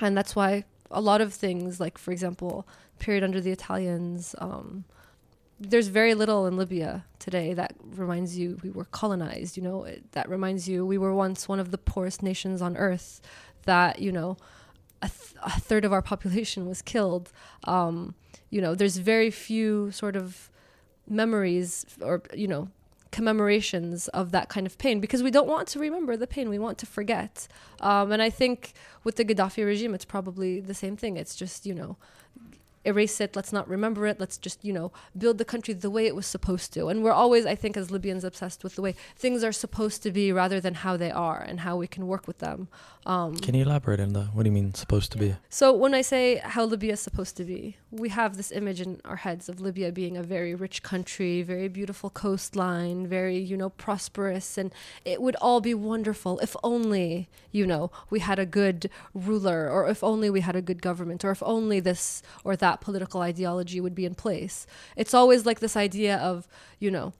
And 0.00 0.16
that's 0.16 0.34
why 0.34 0.64
a 0.90 1.00
lot 1.00 1.20
of 1.20 1.34
things, 1.34 1.80
like 1.80 1.98
for 1.98 2.12
example, 2.12 2.66
period 2.98 3.24
under 3.24 3.40
the 3.40 3.50
Italians, 3.50 4.34
um, 4.38 4.84
there's 5.60 5.88
very 5.88 6.14
little 6.14 6.46
in 6.46 6.56
Libya 6.56 7.04
today 7.18 7.52
that 7.54 7.74
reminds 7.82 8.38
you 8.38 8.58
we 8.62 8.70
were 8.70 8.84
colonized. 8.84 9.56
You 9.56 9.62
know, 9.62 9.86
that 10.12 10.28
reminds 10.28 10.68
you 10.68 10.86
we 10.86 10.98
were 10.98 11.14
once 11.14 11.48
one 11.48 11.60
of 11.60 11.70
the 11.70 11.78
poorest 11.78 12.22
nations 12.22 12.62
on 12.62 12.76
earth. 12.76 13.20
That 13.64 13.98
you 13.98 14.12
know, 14.12 14.36
a, 15.02 15.08
th- 15.08 15.34
a 15.44 15.60
third 15.60 15.84
of 15.84 15.92
our 15.92 16.02
population 16.02 16.66
was 16.66 16.82
killed. 16.82 17.32
Um, 17.64 18.14
you 18.50 18.60
know, 18.60 18.74
there's 18.74 18.96
very 18.98 19.30
few 19.30 19.90
sort 19.90 20.16
of 20.16 20.50
memories 21.08 21.86
or 22.00 22.22
you 22.34 22.46
know 22.46 22.68
commemorations 23.10 24.08
of 24.08 24.32
that 24.32 24.50
kind 24.50 24.66
of 24.66 24.76
pain 24.76 25.00
because 25.00 25.22
we 25.22 25.30
don't 25.30 25.48
want 25.48 25.66
to 25.66 25.78
remember 25.78 26.16
the 26.16 26.26
pain 26.26 26.50
we 26.50 26.58
want 26.58 26.76
to 26.76 26.84
forget 26.84 27.48
um, 27.80 28.12
and 28.12 28.20
i 28.20 28.28
think 28.28 28.74
with 29.02 29.16
the 29.16 29.24
gaddafi 29.24 29.64
regime 29.64 29.94
it's 29.94 30.04
probably 30.04 30.60
the 30.60 30.74
same 30.74 30.94
thing 30.94 31.16
it's 31.16 31.34
just 31.34 31.64
you 31.64 31.72
know 31.72 31.96
erase 32.84 33.20
it 33.20 33.36
let's 33.36 33.52
not 33.52 33.68
remember 33.68 34.06
it 34.06 34.20
let's 34.20 34.38
just 34.38 34.64
you 34.64 34.72
know 34.72 34.92
build 35.16 35.38
the 35.38 35.44
country 35.44 35.74
the 35.74 35.90
way 35.90 36.06
it 36.06 36.14
was 36.14 36.26
supposed 36.26 36.72
to. 36.72 36.88
And 36.88 37.02
we're 37.02 37.12
always 37.12 37.46
i 37.46 37.54
think 37.54 37.76
as 37.76 37.90
libyans 37.90 38.24
obsessed 38.24 38.64
with 38.64 38.76
the 38.76 38.82
way 38.82 38.94
things 39.16 39.44
are 39.44 39.52
supposed 39.52 40.02
to 40.02 40.10
be 40.10 40.32
rather 40.32 40.60
than 40.60 40.74
how 40.74 40.96
they 40.96 41.10
are 41.10 41.40
and 41.40 41.60
how 41.60 41.76
we 41.76 41.86
can 41.86 42.06
work 42.06 42.26
with 42.26 42.38
them. 42.38 42.68
Um, 43.06 43.36
can 43.36 43.54
you 43.54 43.64
elaborate 43.64 44.00
on 44.00 44.12
that? 44.12 44.34
What 44.34 44.42
do 44.42 44.48
you 44.48 44.52
mean 44.52 44.74
supposed 44.74 45.12
to 45.12 45.18
be? 45.18 45.34
So 45.48 45.72
when 45.72 45.94
I 45.94 46.02
say 46.02 46.42
how 46.44 46.64
Libya 46.64 46.92
is 46.92 47.00
supposed 47.00 47.38
to 47.38 47.44
be, 47.44 47.78
we 47.90 48.10
have 48.10 48.36
this 48.36 48.52
image 48.52 48.82
in 48.82 49.00
our 49.06 49.16
heads 49.16 49.48
of 49.48 49.60
Libya 49.60 49.90
being 49.92 50.18
a 50.18 50.22
very 50.22 50.54
rich 50.54 50.82
country, 50.82 51.40
very 51.42 51.68
beautiful 51.68 52.10
coastline, 52.10 53.06
very, 53.06 53.38
you 53.38 53.56
know, 53.56 53.70
prosperous 53.70 54.58
and 54.58 54.70
it 55.06 55.22
would 55.22 55.36
all 55.36 55.62
be 55.62 55.72
wonderful 55.72 56.38
if 56.40 56.54
only, 56.62 57.30
you 57.50 57.66
know, 57.66 57.90
we 58.10 58.18
had 58.20 58.38
a 58.38 58.44
good 58.44 58.90
ruler 59.14 59.70
or 59.70 59.88
if 59.88 60.04
only 60.04 60.28
we 60.28 60.42
had 60.42 60.54
a 60.54 60.60
good 60.60 60.82
government 60.82 61.24
or 61.24 61.30
if 61.30 61.42
only 61.42 61.80
this 61.80 62.22
or 62.44 62.56
that 62.56 62.67
political 62.76 63.20
ideology 63.20 63.80
would 63.80 63.94
be 63.94 64.04
in 64.04 64.14
place. 64.14 64.66
It's 64.96 65.14
always 65.14 65.46
like 65.46 65.60
this 65.60 65.76
idea 65.76 66.16
of, 66.18 66.46
you 66.78 66.90
know, 66.90 67.12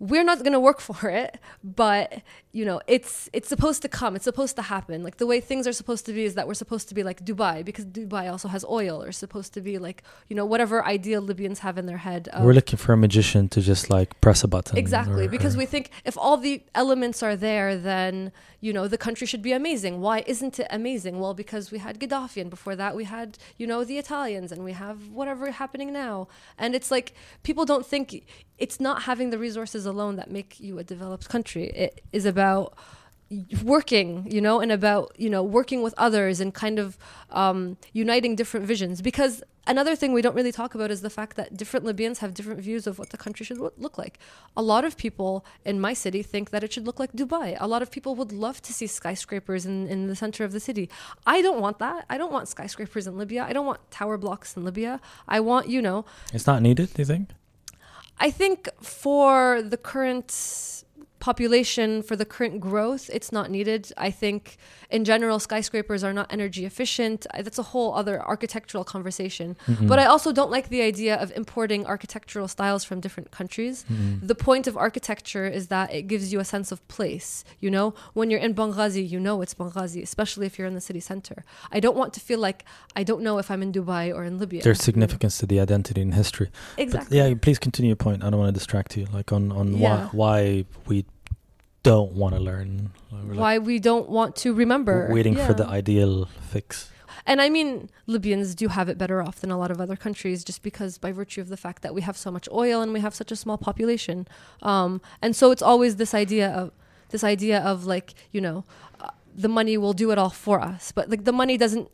we're 0.00 0.24
not 0.24 0.38
going 0.38 0.52
to 0.52 0.60
work 0.60 0.80
for 0.88 1.08
it 1.10 1.38
but 1.62 2.22
you 2.52 2.64
know 2.64 2.80
it's 2.86 3.28
it's 3.32 3.48
supposed 3.48 3.82
to 3.82 3.88
come 3.88 4.14
it's 4.16 4.24
supposed 4.24 4.56
to 4.56 4.62
happen 4.62 5.02
like 5.02 5.16
the 5.18 5.26
way 5.26 5.40
things 5.40 5.66
are 5.66 5.72
supposed 5.72 6.06
to 6.06 6.12
be 6.12 6.24
is 6.24 6.34
that 6.34 6.46
we're 6.46 6.54
supposed 6.54 6.88
to 6.88 6.94
be 6.94 7.02
like 7.02 7.24
dubai 7.24 7.64
because 7.64 7.84
dubai 7.84 8.30
also 8.30 8.48
has 8.48 8.64
oil 8.64 9.02
or 9.02 9.10
supposed 9.12 9.52
to 9.52 9.60
be 9.60 9.78
like 9.78 10.02
you 10.28 10.36
know 10.36 10.44
whatever 10.44 10.84
ideal 10.84 11.20
libyans 11.20 11.58
have 11.60 11.76
in 11.78 11.86
their 11.86 11.98
head 11.98 12.28
We're 12.40 12.52
looking 12.52 12.78
for 12.78 12.92
a 12.92 12.96
magician 12.96 13.48
to 13.48 13.60
just 13.60 13.90
like 13.90 14.20
press 14.20 14.44
a 14.44 14.48
button. 14.48 14.78
Exactly, 14.78 15.26
or- 15.26 15.28
because 15.28 15.54
or- 15.54 15.58
we 15.58 15.66
think 15.66 15.90
if 16.04 16.16
all 16.16 16.36
the 16.36 16.62
elements 16.74 17.22
are 17.22 17.36
there, 17.36 17.76
then 17.76 18.32
you 18.60 18.72
know 18.72 18.88
the 18.88 18.98
country 18.98 19.26
should 19.26 19.42
be 19.42 19.52
amazing. 19.52 20.00
Why 20.00 20.24
isn't 20.26 20.58
it 20.62 20.66
amazing? 20.70 21.14
Well, 21.20 21.34
because 21.34 21.70
we 21.70 21.78
had 21.78 21.94
Gaddafi, 22.00 22.40
and 22.40 22.50
before 22.50 22.74
that 22.82 22.92
we 23.00 23.04
had 23.04 23.28
you 23.60 23.66
know 23.66 23.80
the 23.84 23.98
Italians, 23.98 24.48
and 24.52 24.60
we 24.68 24.72
have 24.72 24.98
whatever 25.18 25.50
happening 25.50 25.92
now. 25.92 26.28
And 26.62 26.74
it's 26.78 26.90
like 26.96 27.08
people 27.42 27.64
don't 27.72 27.86
think 27.92 28.06
it's 28.58 28.80
not 28.80 29.02
having 29.02 29.30
the 29.30 29.38
resources 29.38 29.86
alone 29.86 30.16
that 30.16 30.30
make 30.30 30.60
you 30.60 30.78
a 30.78 30.84
developed 30.84 31.28
country. 31.28 31.66
It 31.68 32.02
is 32.12 32.26
about 32.26 32.76
working 33.62 34.26
you 34.30 34.40
know 34.40 34.60
and 34.60 34.72
about 34.72 35.12
you 35.18 35.28
know 35.28 35.42
working 35.42 35.82
with 35.82 35.94
others 35.98 36.40
and 36.40 36.54
kind 36.54 36.78
of 36.78 36.96
um, 37.30 37.76
uniting 37.92 38.34
different 38.34 38.64
visions 38.64 39.02
because 39.02 39.42
another 39.66 39.94
thing 39.94 40.14
we 40.14 40.22
don't 40.22 40.34
really 40.34 40.50
talk 40.50 40.74
about 40.74 40.90
is 40.90 41.02
the 41.02 41.10
fact 41.10 41.36
that 41.36 41.54
different 41.54 41.84
libyans 41.84 42.20
have 42.20 42.32
different 42.32 42.58
views 42.58 42.86
of 42.86 42.98
what 42.98 43.10
the 43.10 43.18
country 43.18 43.44
should 43.44 43.58
look 43.58 43.98
like 43.98 44.18
a 44.56 44.62
lot 44.62 44.82
of 44.82 44.96
people 44.96 45.44
in 45.66 45.78
my 45.78 45.92
city 45.92 46.22
think 46.22 46.48
that 46.50 46.64
it 46.64 46.72
should 46.72 46.86
look 46.86 46.98
like 46.98 47.12
dubai 47.12 47.54
a 47.60 47.68
lot 47.68 47.82
of 47.82 47.90
people 47.90 48.14
would 48.14 48.32
love 48.32 48.62
to 48.62 48.72
see 48.72 48.86
skyscrapers 48.86 49.66
in, 49.66 49.86
in 49.88 50.06
the 50.06 50.16
center 50.16 50.42
of 50.42 50.52
the 50.52 50.60
city 50.60 50.88
i 51.26 51.42
don't 51.42 51.60
want 51.60 51.78
that 51.78 52.06
i 52.08 52.16
don't 52.16 52.32
want 52.32 52.48
skyscrapers 52.48 53.06
in 53.06 53.18
libya 53.18 53.44
i 53.44 53.52
don't 53.52 53.66
want 53.66 53.78
tower 53.90 54.16
blocks 54.16 54.56
in 54.56 54.64
libya 54.64 54.98
i 55.28 55.38
want 55.38 55.68
you 55.68 55.82
know 55.82 56.06
it's 56.32 56.46
not 56.46 56.62
needed. 56.62 56.94
Do 56.94 57.02
you 57.02 57.06
think? 57.06 57.28
I 58.20 58.30
think 58.30 58.68
for 58.82 59.62
the 59.62 59.76
current 59.76 60.84
population, 61.20 62.02
for 62.02 62.16
the 62.16 62.24
current 62.24 62.60
growth, 62.60 63.10
it's 63.12 63.32
not 63.32 63.50
needed. 63.50 63.92
I 63.96 64.10
think 64.10 64.56
in 64.90 65.04
general, 65.04 65.38
skyscrapers 65.38 66.02
are 66.04 66.12
not 66.12 66.32
energy 66.32 66.64
efficient. 66.64 67.26
That's 67.36 67.58
a 67.58 67.62
whole 67.62 67.94
other 67.94 68.22
architectural 68.22 68.84
conversation. 68.84 69.56
Mm-hmm. 69.66 69.86
But 69.86 69.98
I 69.98 70.06
also 70.06 70.32
don't 70.32 70.50
like 70.50 70.68
the 70.68 70.82
idea 70.82 71.16
of 71.16 71.32
importing 71.36 71.86
architectural 71.86 72.48
styles 72.48 72.84
from 72.84 73.00
different 73.00 73.30
countries. 73.30 73.84
Mm-hmm. 73.90 74.26
The 74.26 74.34
point 74.34 74.66
of 74.66 74.76
architecture 74.76 75.46
is 75.46 75.68
that 75.68 75.92
it 75.92 76.02
gives 76.06 76.32
you 76.32 76.40
a 76.40 76.44
sense 76.44 76.72
of 76.72 76.86
place. 76.88 77.44
You 77.60 77.70
know, 77.70 77.94
when 78.14 78.30
you're 78.30 78.40
in 78.40 78.54
Benghazi, 78.54 79.06
you 79.08 79.20
know 79.20 79.42
it's 79.42 79.54
Benghazi, 79.54 80.02
especially 80.02 80.46
if 80.46 80.58
you're 80.58 80.68
in 80.68 80.74
the 80.74 80.80
city 80.80 81.00
center. 81.00 81.44
I 81.72 81.80
don't 81.80 81.96
want 81.96 82.14
to 82.14 82.20
feel 82.20 82.38
like 82.38 82.64
I 82.96 83.02
don't 83.02 83.22
know 83.22 83.38
if 83.38 83.50
I'm 83.50 83.62
in 83.62 83.72
Dubai 83.72 84.14
or 84.14 84.24
in 84.24 84.38
Libya. 84.38 84.62
There's 84.62 84.82
significance 84.82 85.38
to 85.38 85.46
the 85.46 85.60
identity 85.60 86.00
and 86.00 86.14
history. 86.14 86.50
But 86.76 86.82
Exactly. 86.82 87.18
yeah, 87.18 87.34
please 87.40 87.58
continue 87.58 87.88
your 87.90 87.96
point. 87.96 88.22
I 88.24 88.30
don't 88.30 88.38
want 88.38 88.48
to 88.54 88.58
distract 88.58 88.96
you. 88.96 89.06
Like 89.12 89.32
on 89.32 89.52
on 89.52 89.76
Yeah. 89.76 90.08
why 90.12 90.28
why 90.38 90.64
we 90.86 91.04
don't 91.88 92.12
want 92.12 92.34
to 92.34 92.40
learn. 92.40 92.90
We're 93.10 93.34
like 93.34 93.38
why 93.38 93.58
we 93.58 93.78
don't 93.78 94.08
want 94.08 94.36
to 94.36 94.54
remember. 94.54 95.08
waiting 95.10 95.36
for 95.36 95.54
the 95.54 95.66
ideal 95.66 96.26
fix. 96.52 96.90
And 97.26 97.42
I 97.42 97.50
mean, 97.50 97.90
Libyans 98.06 98.54
do 98.54 98.68
have 98.68 98.88
it 98.88 98.96
better 98.96 99.20
off 99.20 99.40
than 99.40 99.50
a 99.50 99.58
lot 99.58 99.70
of 99.70 99.80
other 99.80 99.96
countries 99.96 100.42
just 100.42 100.62
because 100.62 100.96
by 100.96 101.12
virtue 101.12 101.42
of 101.42 101.48
the 101.48 101.58
fact 101.58 101.82
that 101.82 101.94
we 101.94 102.00
have 102.00 102.16
so 102.16 102.30
much 102.30 102.48
oil 102.50 102.80
and 102.80 102.92
we 102.92 103.00
have 103.00 103.14
such 103.14 103.30
a 103.30 103.36
small 103.36 103.58
population. 103.58 104.26
Um, 104.62 105.02
and 105.20 105.36
so 105.36 105.50
it's 105.50 105.60
always 105.60 105.96
this 105.96 106.14
idea 106.14 106.48
of 106.48 106.72
this 107.10 107.24
idea 107.24 107.60
of 107.60 107.84
like, 107.84 108.14
you 108.32 108.40
know, 108.40 108.64
uh, 109.00 109.10
the 109.34 109.48
money 109.48 109.76
will 109.76 109.92
do 109.92 110.10
it 110.10 110.18
all 110.18 110.30
for 110.30 110.60
us. 110.60 110.90
But 110.90 111.10
like 111.10 111.24
the 111.24 111.32
money 111.32 111.56
doesn't 111.58 111.90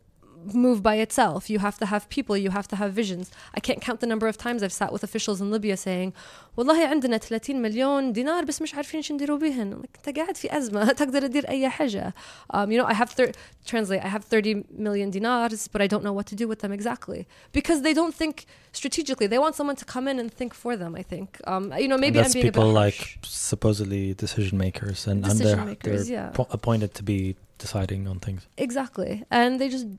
move 0.66 0.82
by 0.82 0.96
itself. 0.96 1.50
You 1.50 1.58
have 1.58 1.76
to 1.78 1.86
have 1.86 2.08
people, 2.08 2.34
you 2.36 2.50
have 2.50 2.66
to 2.68 2.76
have 2.76 2.92
visions. 2.92 3.30
I 3.54 3.60
can't 3.60 3.80
count 3.80 4.00
the 4.00 4.06
number 4.06 4.26
of 4.26 4.36
times 4.38 4.62
I've 4.62 4.72
sat 4.72 4.90
with 4.92 5.02
officials 5.04 5.40
in 5.40 5.50
Libya 5.50 5.76
saying, 5.76 6.12
والله 6.56 6.86
عندنا 6.86 7.18
30 7.18 7.54
مليون 7.62 8.12
دينار 8.12 8.44
بس 8.44 8.62
مش 8.62 8.74
عارفين 8.74 9.02
شو 9.02 9.14
نديروا 9.14 9.38
بهن. 9.38 9.82
Like, 9.82 10.08
انت 10.08 10.18
قاعد 10.18 10.36
في 10.36 10.56
أزمة 10.56 10.92
تقدر 10.92 11.26
تدير 11.26 11.48
أي 11.48 11.68
حاجة. 11.68 12.14
Um, 12.54 12.70
you 12.70 12.78
know, 12.78 12.86
I 12.86 12.94
have 12.94 13.10
thir- 13.10 13.32
translate. 13.66 14.02
I 14.02 14.08
have 14.08 14.24
30 14.24 14.64
million 14.78 15.10
dinars, 15.10 15.68
but 15.68 15.82
I 15.82 15.86
don't 15.86 16.02
know 16.04 16.12
what 16.12 16.26
to 16.26 16.34
do 16.34 16.48
with 16.48 16.60
them 16.60 16.72
exactly 16.72 17.26
because 17.52 17.82
they 17.82 17.94
don't 17.94 18.14
think 18.14 18.46
strategically. 18.72 19.26
They 19.26 19.38
want 19.38 19.54
someone 19.56 19.76
to 19.76 19.84
come 19.84 20.08
in 20.08 20.18
and 20.22 20.28
think 20.40 20.52
for 20.54 20.72
them. 20.82 20.92
I 20.94 21.02
think. 21.12 21.28
Um, 21.52 21.64
you 21.82 21.88
know, 21.90 21.98
maybe 22.04 22.18
and 22.18 22.26
I'm 22.26 22.32
that's 22.32 22.34
being 22.34 22.46
people 22.50 22.70
a 22.70 22.72
bit 22.72 22.82
like 22.84 22.98
harsh. 22.98 23.18
supposedly 23.50 24.14
decision 24.24 24.56
makers, 24.66 25.00
and, 25.10 25.18
and 25.24 25.32
Decision 25.38 25.58
they're, 25.58 25.66
makers, 25.72 26.08
they're 26.08 26.16
yeah. 26.18 26.38
po- 26.38 26.50
appointed 26.58 26.90
to 26.98 27.02
be 27.12 27.20
deciding 27.64 28.02
on 28.12 28.16
things. 28.26 28.42
Exactly. 28.66 29.12
And 29.30 29.50
they 29.60 29.68
just, 29.76 29.86
I'm, 29.86 29.98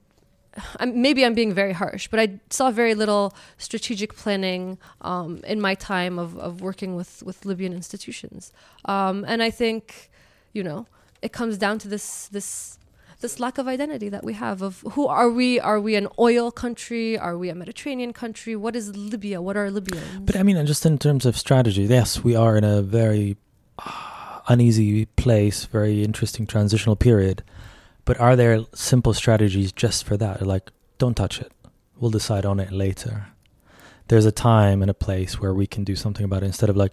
maybe 0.87 1.25
I'm 1.25 1.35
being 1.35 1.53
very 1.53 1.73
harsh, 1.73 2.09
but 2.09 2.21
I 2.21 2.41
saw 2.51 2.71
very 2.71 2.95
little 2.95 3.35
strategic 3.59 4.17
planning 4.17 4.79
um, 5.03 5.41
in 5.47 5.61
my 5.61 5.75
time 5.75 6.19
of, 6.19 6.37
of 6.39 6.61
working 6.61 6.97
with, 6.97 7.23
with 7.23 7.45
Libyan 7.45 7.73
institutions. 7.73 8.53
Um, 8.85 9.25
and 9.29 9.43
I 9.43 9.51
think, 9.51 10.11
you 10.53 10.63
know, 10.63 10.87
it 11.23 11.33
comes 11.33 11.59
down 11.59 11.79
to 11.81 11.89
this, 11.89 12.29
this, 12.29 12.79
this 13.21 13.41
lack 13.41 13.59
of 13.59 13.67
identity 13.67 14.09
that 14.09 14.25
we 14.25 14.35
have 14.35 14.63
of 14.63 14.85
who 14.93 15.07
are 15.07 15.31
we? 15.31 15.59
Are 15.61 15.81
we 15.81 15.95
an 15.95 16.09
oil 16.19 16.51
country? 16.51 17.19
Are 17.19 17.37
we 17.37 17.49
a 17.49 17.55
Mediterranean 17.55 18.13
country? 18.13 18.55
What 18.57 18.77
is 18.77 18.97
Libya? 18.97 19.41
What 19.41 19.57
are 19.57 19.71
Libyans? 19.71 20.21
But 20.21 20.37
I 20.37 20.43
mean, 20.43 20.65
just 20.67 20.85
in 20.87 20.99
terms 20.99 21.27
of 21.27 21.37
strategy, 21.37 21.83
yes, 21.83 22.23
we 22.23 22.37
are 22.37 22.57
in 22.57 22.65
a 22.65 22.83
very 22.83 23.37
uh, 23.79 24.41
uneasy 24.49 25.07
place, 25.07 25.65
very 25.65 26.05
interesting 26.05 26.47
transitional 26.47 26.97
period. 26.97 27.43
But 28.07 28.19
are 28.19 28.37
there 28.37 28.65
simple 28.73 29.13
strategies 29.13 29.73
just 29.73 30.05
for 30.05 30.17
that? 30.17 30.41
Like, 30.41 30.71
don't 30.97 31.15
touch 31.15 31.41
it. 31.41 31.53
We'll 31.99 32.11
decide 32.11 32.47
on 32.47 32.59
it 32.59 32.73
later. 32.73 33.29
There's 34.09 34.25
a 34.25 34.33
time 34.33 34.81
and 34.81 34.91
a 34.91 34.95
place 34.95 35.39
where 35.39 35.53
we 35.53 35.67
can 35.67 35.85
do 35.85 35.97
something 35.97 36.25
about 36.25 36.43
it 36.43 36.47
instead 36.47 36.71
of 36.71 36.77
like, 36.77 36.93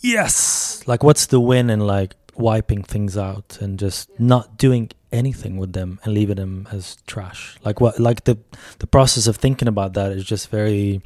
yes, 0.00 0.84
like 0.86 1.02
what's 1.02 1.26
the 1.26 1.40
win 1.40 1.70
in 1.70 1.80
like 1.80 2.14
wiping 2.36 2.82
things 2.82 3.16
out 3.16 3.58
and 3.60 3.78
just 3.78 4.08
not 4.20 4.56
doing 4.56 4.90
anything 5.12 5.56
with 5.56 5.72
them 5.72 5.98
and 6.04 6.14
leaving 6.14 6.36
them 6.36 6.68
as 6.70 6.96
trash. 7.06 7.56
Like 7.64 7.80
what? 7.80 7.98
Like 7.98 8.24
the 8.24 8.38
the 8.78 8.86
process 8.86 9.26
of 9.26 9.36
thinking 9.36 9.68
about 9.68 9.94
that 9.94 10.12
is 10.12 10.24
just 10.24 10.50
very 10.50 11.02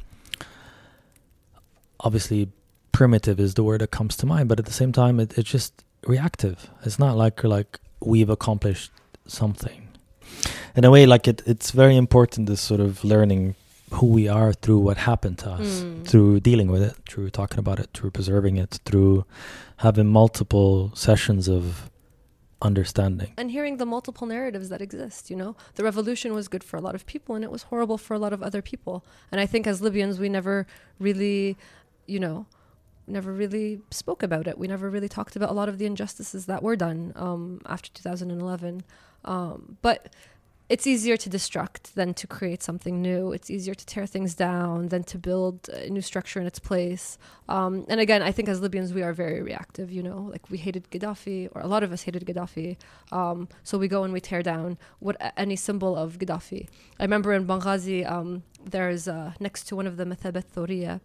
obviously 1.99 2.49
primitive 2.91 3.39
is 3.39 3.53
the 3.53 3.63
word 3.63 3.81
that 3.81 3.91
comes 3.91 4.15
to 4.17 4.25
mind, 4.25 4.49
but 4.49 4.59
at 4.59 4.65
the 4.65 4.73
same 4.73 4.91
time, 4.91 5.19
it, 5.19 5.37
it's 5.37 5.49
just 5.49 5.83
reactive. 6.05 6.69
It's 6.83 6.99
not 6.99 7.15
like 7.15 7.43
like 7.43 7.79
we've 8.01 8.29
accomplished 8.29 8.91
something. 9.27 9.87
In 10.75 10.83
a 10.83 10.91
way, 10.91 11.05
like 11.05 11.27
it, 11.27 11.41
it's 11.45 11.71
very 11.71 11.95
important 11.95 12.47
this 12.47 12.61
sort 12.61 12.79
of 12.81 13.03
learning 13.03 13.55
who 13.91 14.07
we 14.07 14.27
are 14.27 14.51
through 14.51 14.79
what 14.79 14.97
happened 14.97 15.37
to 15.39 15.49
us, 15.51 15.81
Mm. 15.83 16.05
through 16.07 16.39
dealing 16.41 16.69
with 16.71 16.81
it, 16.81 16.95
through 17.09 17.29
talking 17.29 17.59
about 17.59 17.79
it, 17.79 17.89
through 17.93 18.11
preserving 18.11 18.57
it, 18.57 18.79
through 18.85 19.25
having 19.77 20.07
multiple 20.07 20.91
sessions 20.95 21.47
of 21.47 21.89
understanding. 22.61 23.31
and 23.37 23.51
hearing 23.51 23.77
the 23.77 23.85
multiple 23.85 24.25
narratives 24.25 24.69
that 24.69 24.81
exist 24.81 25.29
you 25.29 25.35
know 25.35 25.55
the 25.75 25.83
revolution 25.83 26.33
was 26.33 26.47
good 26.47 26.63
for 26.63 26.77
a 26.77 26.81
lot 26.81 26.95
of 26.95 27.05
people 27.05 27.35
and 27.35 27.43
it 27.43 27.51
was 27.51 27.63
horrible 27.63 27.97
for 27.97 28.13
a 28.15 28.17
lot 28.19 28.31
of 28.33 28.41
other 28.41 28.61
people 28.61 29.05
and 29.31 29.39
i 29.41 29.45
think 29.45 29.67
as 29.67 29.81
libyans 29.81 30.17
we 30.19 30.29
never 30.29 30.65
really 30.97 31.57
you 32.07 32.19
know 32.19 32.45
never 33.07 33.31
really 33.33 33.81
spoke 33.91 34.23
about 34.23 34.47
it 34.47 34.57
we 34.57 34.67
never 34.67 34.89
really 34.89 35.09
talked 35.09 35.35
about 35.35 35.49
a 35.49 35.53
lot 35.53 35.67
of 35.69 35.77
the 35.77 35.85
injustices 35.85 36.45
that 36.47 36.63
were 36.63 36.77
done 36.77 37.11
um, 37.17 37.59
after 37.67 37.89
2011 37.91 38.83
um, 39.25 39.77
but 39.81 40.13
it's 40.67 40.87
easier 40.87 41.15
to 41.15 41.29
destruct 41.29 41.93
than 41.93 42.13
to 42.15 42.25
create 42.25 42.63
something 42.63 42.99
new. 42.99 43.31
It's 43.31 43.51
easier 43.51 43.75
to 43.75 43.85
tear 43.85 44.07
things 44.07 44.33
down 44.33 44.87
than 44.87 45.03
to 45.03 45.19
build 45.19 45.69
a 45.69 45.89
new 45.89 46.01
structure 46.01 46.39
in 46.39 46.47
its 46.47 46.57
place. 46.57 47.19
Um, 47.47 47.85
and 47.87 47.99
again, 47.99 48.23
I 48.23 48.31
think 48.31 48.49
as 48.49 48.61
Libyans, 48.61 48.91
we 48.91 49.03
are 49.03 49.13
very 49.13 49.43
reactive, 49.43 49.91
you 49.91 50.01
know, 50.01 50.27
like 50.31 50.49
we 50.49 50.57
hated 50.57 50.89
Gaddafi, 50.89 51.49
or 51.53 51.61
a 51.61 51.67
lot 51.67 51.83
of 51.83 51.91
us 51.91 52.01
hated 52.01 52.25
Gaddafi. 52.25 52.77
Um, 53.11 53.47
so 53.63 53.77
we 53.77 53.87
go 53.87 54.03
and 54.03 54.11
we 54.11 54.19
tear 54.19 54.41
down 54.41 54.79
what 54.99 55.17
any 55.37 55.55
symbol 55.55 55.95
of 55.95 56.17
Gaddafi. 56.17 56.67
I 56.99 57.03
remember 57.03 57.33
in 57.33 57.45
Benghazi, 57.45 58.09
um, 58.09 58.41
there's 58.63 59.07
uh, 59.07 59.33
next 59.39 59.65
to 59.65 59.75
one 59.75 59.85
of 59.85 59.97
the 59.97 60.05
Mathabat 60.05 60.45
Thoria, 60.55 60.99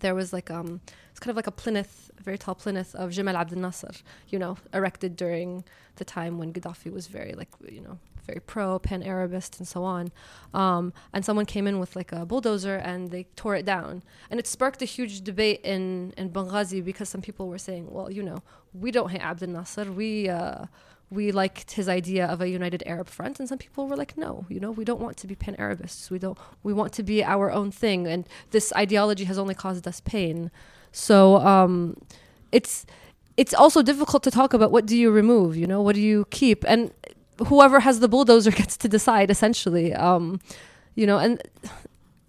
there 0.00 0.14
was 0.14 0.32
like 0.32 0.50
um 0.50 0.80
it's 1.10 1.20
kind 1.20 1.30
of 1.30 1.36
like 1.36 1.46
a 1.46 1.52
plinth 1.52 2.10
a 2.18 2.22
very 2.22 2.36
tall 2.36 2.54
plinth 2.54 2.94
of 2.94 3.10
Jamal 3.10 3.36
Abdel 3.36 3.58
Nasser 3.58 3.92
you 4.28 4.38
know 4.38 4.56
erected 4.74 5.16
during 5.16 5.64
the 6.00 6.04
time 6.18 6.32
when 6.40 6.48
Gaddafi 6.54 6.90
was 6.98 7.06
very 7.06 7.32
like 7.40 7.50
you 7.76 7.82
know 7.86 7.96
very 8.26 8.40
pro 8.52 8.78
pan 8.86 9.02
Arabist 9.02 9.52
and 9.60 9.66
so 9.74 9.80
on 9.84 10.04
um, 10.62 10.92
and 11.12 11.24
someone 11.24 11.46
came 11.54 11.66
in 11.70 11.76
with 11.82 11.92
like 12.00 12.10
a 12.12 12.26
bulldozer 12.30 12.76
and 12.90 13.10
they 13.14 13.24
tore 13.40 13.54
it 13.60 13.66
down 13.74 14.02
and 14.30 14.36
it 14.40 14.46
sparked 14.56 14.80
a 14.82 14.88
huge 14.96 15.14
debate 15.30 15.60
in 15.74 16.12
in 16.20 16.26
Benghazi 16.30 16.80
because 16.90 17.08
some 17.14 17.22
people 17.28 17.44
were 17.52 17.62
saying 17.68 17.84
well 17.94 18.08
you 18.10 18.22
know 18.28 18.38
we 18.84 18.90
don't 18.96 19.10
hate 19.14 19.24
Abdel 19.30 19.50
Nasser 19.56 19.86
we 20.02 20.28
uh, 20.28 20.66
we 21.10 21.32
liked 21.32 21.72
his 21.72 21.88
idea 21.88 22.24
of 22.26 22.40
a 22.40 22.48
united 22.48 22.82
Arab 22.86 23.08
front, 23.08 23.40
and 23.40 23.48
some 23.48 23.58
people 23.58 23.88
were 23.88 23.96
like, 23.96 24.16
"No, 24.16 24.46
you 24.48 24.60
know, 24.60 24.70
we 24.70 24.84
don't 24.84 25.00
want 25.00 25.16
to 25.18 25.26
be 25.26 25.34
pan 25.34 25.56
Arabists. 25.58 26.08
We 26.10 26.20
don't. 26.20 26.38
We 26.62 26.72
want 26.72 26.92
to 26.94 27.02
be 27.02 27.24
our 27.24 27.50
own 27.50 27.72
thing." 27.72 28.06
And 28.06 28.28
this 28.52 28.72
ideology 28.76 29.24
has 29.24 29.36
only 29.36 29.56
caused 29.56 29.88
us 29.88 30.00
pain. 30.00 30.52
So 30.92 31.36
um, 31.38 31.96
it's 32.52 32.86
it's 33.40 33.54
also 33.54 33.80
difficult 33.80 34.22
to 34.24 34.30
talk 34.30 34.52
about 34.52 34.70
what 34.70 34.84
do 34.84 34.94
you 34.94 35.10
remove. 35.10 35.56
You 35.56 35.66
know, 35.66 35.80
what 35.80 35.94
do 35.94 36.02
you 36.02 36.26
keep, 36.30 36.62
and 36.68 36.92
whoever 37.46 37.80
has 37.80 38.00
the 38.00 38.08
bulldozer 38.08 38.50
gets 38.60 38.76
to 38.76 38.88
decide. 38.88 39.30
Essentially, 39.30 39.94
um, 39.94 40.40
you 40.94 41.06
know, 41.06 41.16
and 41.16 41.42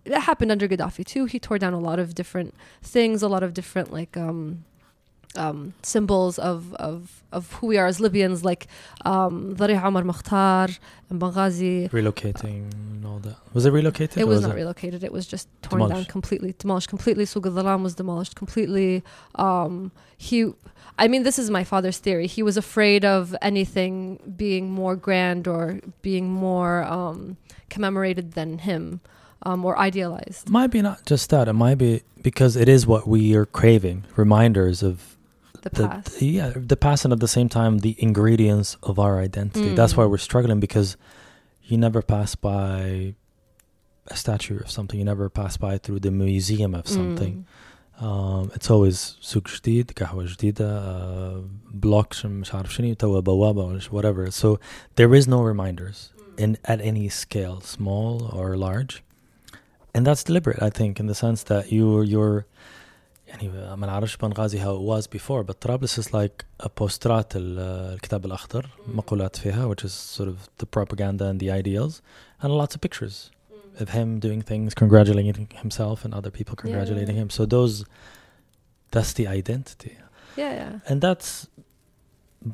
that 0.05 0.21
happened 0.21 0.51
under 0.53 0.69
Gaddafi 0.69 1.05
too. 1.05 1.25
He 1.25 1.37
tore 1.37 1.59
down 1.59 1.73
a 1.73 1.79
lot 1.79 1.99
of 1.99 2.15
different 2.15 2.55
things, 2.81 3.21
a 3.21 3.27
lot 3.27 3.43
of 3.43 3.53
different 3.53 3.91
like. 3.91 4.15
Um, 4.15 4.63
um, 5.35 5.73
symbols 5.81 6.37
of, 6.39 6.73
of, 6.75 7.23
of 7.31 7.51
who 7.53 7.67
we 7.67 7.77
are 7.77 7.87
as 7.87 7.99
Libyans, 7.99 8.43
like 8.43 8.67
um, 9.05 9.55
Dhari 9.55 9.81
Omar 9.81 10.03
Mukhtar 10.03 10.69
and 11.09 11.21
Benghazi. 11.21 11.89
Relocating 11.89 12.71
and 12.71 13.05
all 13.05 13.19
that. 13.19 13.37
Was 13.53 13.65
it 13.65 13.71
relocated? 13.71 14.17
It 14.17 14.27
was 14.27 14.41
not 14.41 14.55
relocated. 14.55 15.03
It 15.03 15.11
was 15.11 15.25
just 15.25 15.47
torn 15.61 15.89
down 15.89 16.05
completely, 16.05 16.53
demolished 16.57 16.89
completely. 16.89 17.25
Suq 17.25 17.45
al-Dhalam 17.45 17.83
was 17.83 17.95
demolished 17.95 18.35
completely. 18.35 19.03
Um, 19.35 19.91
he, 20.17 20.51
I 20.97 21.07
mean, 21.07 21.23
this 21.23 21.39
is 21.39 21.49
my 21.49 21.63
father's 21.63 21.97
theory. 21.97 22.27
He 22.27 22.43
was 22.43 22.57
afraid 22.57 23.05
of 23.05 23.35
anything 23.41 24.33
being 24.35 24.69
more 24.71 24.95
grand 24.95 25.47
or 25.47 25.79
being 26.01 26.29
more 26.29 26.83
um, 26.83 27.37
commemorated 27.69 28.33
than 28.33 28.59
him 28.59 29.01
um, 29.43 29.65
or 29.65 29.77
idealized. 29.77 30.49
Might 30.49 30.71
be 30.71 30.81
not 30.81 31.05
just 31.05 31.29
that. 31.29 31.47
It 31.47 31.53
might 31.53 31.75
be 31.75 32.03
because 32.21 32.55
it 32.55 32.69
is 32.69 32.85
what 32.85 33.07
we 33.07 33.35
are 33.35 33.45
craving. 33.45 34.05
Reminders 34.15 34.83
of 34.83 35.17
The 35.62 35.70
the 35.70 35.88
past. 35.88 36.22
yeah 36.22 36.52
the 36.72 36.76
past 36.76 37.04
and 37.04 37.12
at 37.16 37.20
the 37.26 37.32
same 37.38 37.48
time 37.48 37.72
the 37.78 37.94
ingredients 37.98 38.76
of 38.82 38.94
our 38.98 39.14
identity. 39.28 39.74
That's 39.74 39.94
Mm. 39.94 39.96
why 39.98 40.04
we're 40.10 40.18
struggling 40.30 40.60
because 40.60 40.96
you 41.68 41.76
never 41.86 42.00
pass 42.02 42.30
by 42.36 43.14
a 44.08 44.16
statue 44.16 44.58
of 44.64 44.70
something. 44.70 44.96
You 45.00 45.04
never 45.04 45.28
pass 45.28 45.56
by 45.56 45.78
through 45.78 46.00
the 46.06 46.12
museum 46.26 46.72
of 46.80 46.86
something. 46.86 47.34
Mm. 48.00 48.04
Um, 48.06 48.44
it's 48.54 48.70
always 48.70 49.16
سوق 49.20 49.48
جديد 49.48 49.90
قهوة 49.98 50.24
جديدة 50.26 50.68
uh, 50.80 51.40
blocks 51.86 52.24
مش 52.24 52.54
عارف 52.54 52.74
شنو 52.74 52.94
توا 52.94 53.20
بوابة 53.20 53.64
ولا 53.64 53.78
ش- 53.78 53.88
whatever 53.88 54.30
so 54.30 54.58
there 54.96 55.14
is 55.14 55.26
no 55.26 55.40
reminders 55.40 56.12
in 56.38 56.58
at 56.66 56.80
any 56.82 57.08
scale 57.08 57.60
small 57.62 58.30
or 58.38 58.54
large 58.56 59.02
and 59.94 60.06
that's 60.06 60.22
deliberate 60.22 60.60
I 60.62 60.68
think 60.78 61.00
in 61.00 61.06
the 61.06 61.14
sense 61.14 61.42
that 61.50 61.72
you 61.72 62.02
you're 62.02 62.44
يعني 63.30 63.48
ما 63.76 63.86
نعرفش 63.86 64.16
بنغازي 64.16 64.60
how 64.64 64.76
it 64.78 64.82
was 64.82 65.06
before 65.06 65.42
but 65.42 65.60
Trablus 65.68 65.98
is 65.98 66.06
like 66.14 66.44
a 66.60 66.68
postrat 66.68 67.36
ال- 67.36 67.58
الكتاب 67.94 68.24
الأخضر 68.26 68.66
مقولات 68.94 69.36
فيها 69.36 69.74
which 69.74 69.84
is 69.84 69.92
sort 69.92 70.28
of 70.28 70.36
the 70.58 70.66
propaganda 70.66 71.24
and 71.30 71.40
the 71.40 71.50
ideals 71.50 72.00
and 72.42 72.50
lots 72.52 72.74
of 72.74 72.80
pictures 72.80 73.30
of 73.80 73.88
him 73.90 74.18
doing 74.26 74.40
things, 74.40 74.72
congratulating 74.74 75.48
himself 75.62 75.98
and 76.04 76.14
other 76.14 76.30
people 76.38 76.54
Yeah, 76.56 76.62
congratulating 76.64 77.16
yeah. 77.16 77.22
him. 77.24 77.30
So 77.38 77.42
those, 77.56 77.84
that's 78.94 79.12
the 79.18 79.26
identity, 79.40 79.94
Yeah, 80.42 80.52
yeah. 80.60 80.72
and 80.88 80.96
that's 81.06 81.30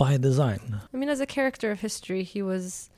by 0.03 0.13
design. 0.17 0.63
I 0.93 0.97
mean, 1.01 1.11
as 1.17 1.21
a 1.21 1.31
character 1.39 1.69
of 1.75 1.79
history, 1.89 2.23
he 2.35 2.41
was 2.53 2.91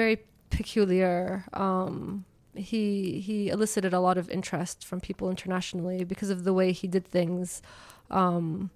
very 0.00 0.16
peculiar. 0.50 1.44
Um, 1.64 2.24
he 2.59 3.19
he 3.27 3.49
elicited 3.49 3.93
a 3.93 3.99
lot 3.99 4.17
of 4.17 4.29
interest 4.29 4.85
from 4.85 4.99
people 4.99 5.29
internationally 5.29 6.03
because 6.03 6.29
of 6.29 6.43
the 6.43 6.53
way 6.53 6.71
he 6.71 6.87
did 6.87 7.05
things. 7.05 7.61
Um, 8.09 8.69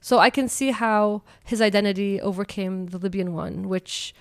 So 0.00 0.18
I 0.18 0.30
can 0.30 0.48
see 0.48 0.70
how 0.70 1.22
his 1.44 1.60
identity 1.60 2.20
overcame 2.20 2.74
the 2.92 2.98
Libyan 2.98 3.30
one, 3.44 3.54
which, 3.68 4.14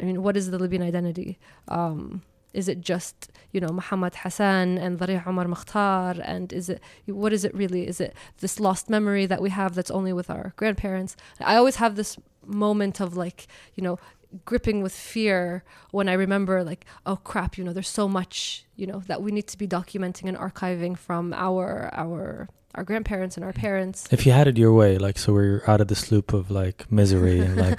I 0.00 0.04
mean, 0.04 0.18
what 0.24 0.36
is 0.36 0.50
the 0.50 0.58
Libyan 0.58 0.82
identity? 0.82 1.38
Um, 1.68 2.22
is 2.52 2.68
it 2.68 2.78
just, 2.92 3.16
you 3.52 3.60
know, 3.62 3.72
Muhammad 3.80 4.14
Hassan 4.22 4.76
and 4.84 4.98
Dhari 4.98 5.16
Omar 5.26 5.46
Mukhtar? 5.46 6.20
And 6.32 6.52
is 6.52 6.68
it, 6.68 6.80
what 7.06 7.32
is 7.32 7.42
it 7.46 7.54
really? 7.54 7.82
Is 7.92 7.98
it 8.00 8.12
this 8.42 8.60
lost 8.60 8.90
memory 8.90 9.24
that 9.26 9.40
we 9.40 9.50
have 9.50 9.74
that's 9.74 9.90
only 9.98 10.12
with 10.12 10.28
our 10.28 10.52
grandparents? 10.60 11.16
I 11.40 11.54
always 11.56 11.76
have 11.76 11.94
this 11.96 12.18
moment 12.44 13.00
of 13.00 13.16
like, 13.16 13.46
you 13.76 13.82
know, 13.86 13.96
gripping 14.44 14.82
with 14.82 14.94
fear 14.94 15.64
when 15.90 16.08
I 16.08 16.14
remember 16.14 16.64
like, 16.64 16.84
oh 17.06 17.16
crap, 17.16 17.58
you 17.58 17.64
know, 17.64 17.72
there's 17.72 17.88
so 17.88 18.08
much, 18.08 18.64
you 18.76 18.86
know, 18.86 19.00
that 19.06 19.22
we 19.22 19.32
need 19.32 19.46
to 19.48 19.58
be 19.58 19.66
documenting 19.66 20.28
and 20.28 20.36
archiving 20.36 20.96
from 20.96 21.32
our 21.34 21.90
our 21.92 22.48
our 22.74 22.84
grandparents 22.84 23.36
and 23.36 23.44
our 23.44 23.52
parents. 23.52 24.08
If 24.10 24.24
you 24.24 24.32
had 24.32 24.48
it 24.48 24.56
your 24.56 24.72
way, 24.72 24.96
like, 24.96 25.18
so 25.18 25.34
we're 25.34 25.62
out 25.66 25.80
of 25.82 25.88
this 25.88 26.10
loop 26.10 26.32
of 26.32 26.50
like 26.50 26.90
misery 26.90 27.38
and 27.40 27.56
like 27.66 27.78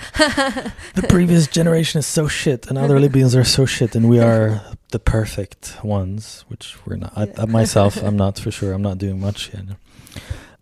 the 0.94 1.06
previous 1.10 1.48
generation 1.48 2.00
is 2.00 2.06
so 2.06 2.28
shit 2.28 2.68
and 2.68 2.78
other 2.78 3.00
Libyans 3.00 3.36
are 3.36 3.44
so 3.44 3.66
shit 3.66 3.96
and 3.96 4.08
we 4.08 4.20
are 4.20 4.62
the 4.92 5.00
perfect 5.00 5.84
ones, 5.84 6.46
which 6.48 6.78
we're 6.86 6.98
not. 6.98 7.40
I, 7.40 7.46
myself, 7.46 7.98
I'm 7.98 8.16
not 8.16 8.38
for 8.38 8.52
sure. 8.52 8.74
I'm 8.74 8.84
not 8.84 9.00
doing 9.00 9.20
much 9.20 9.52
yet. 9.54 9.66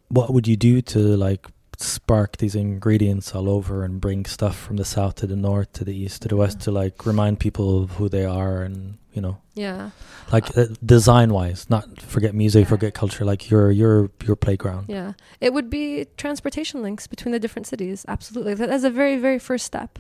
What 0.08 0.34
would 0.34 0.48
you 0.48 0.56
do 0.56 0.82
to 0.82 1.00
like 1.00 1.48
spark 1.82 2.38
these 2.38 2.56
ingredients 2.56 3.34
all 3.36 3.50
over 3.50 3.84
and 3.84 4.00
bring 4.02 4.26
stuff 4.26 4.58
from 4.58 4.78
the 4.78 4.86
south 4.86 5.16
to 5.16 5.28
the 5.28 5.36
north 5.36 5.74
to 5.74 5.84
the 5.84 5.96
east 5.96 6.22
to 6.22 6.28
the 6.28 6.36
west 6.36 6.58
Yeah. 6.60 6.66
to 6.66 6.72
like 6.72 7.06
remind 7.06 7.40
people 7.40 7.84
of 7.84 7.92
who 7.92 8.08
they 8.10 8.26
are 8.26 8.62
and 8.64 8.98
you 9.14 9.22
know 9.22 9.38
Yeah. 9.56 9.90
like 10.32 10.56
uh, 10.58 10.68
design 10.86 11.34
wise 11.34 11.70
not 11.70 12.02
forget 12.02 12.34
music 12.36 12.64
Yeah. 12.66 12.70
forget 12.70 12.94
culture 12.94 13.26
like 13.26 13.50
your 13.50 13.72
your 13.72 14.12
your 14.28 14.36
playground 14.36 14.86
Yeah, 14.88 15.14
it 15.40 15.54
would 15.54 15.70
be 15.70 16.06
transportation 16.18 16.82
links 16.82 17.08
between 17.08 17.32
the 17.32 17.40
different 17.40 17.68
cities. 17.68 18.06
Absolutely, 18.08 18.54
that 18.56 18.70
is 18.70 18.84
a 18.84 18.90
very, 18.90 19.18
very 19.18 19.40
first 19.40 19.66
step. 19.66 20.00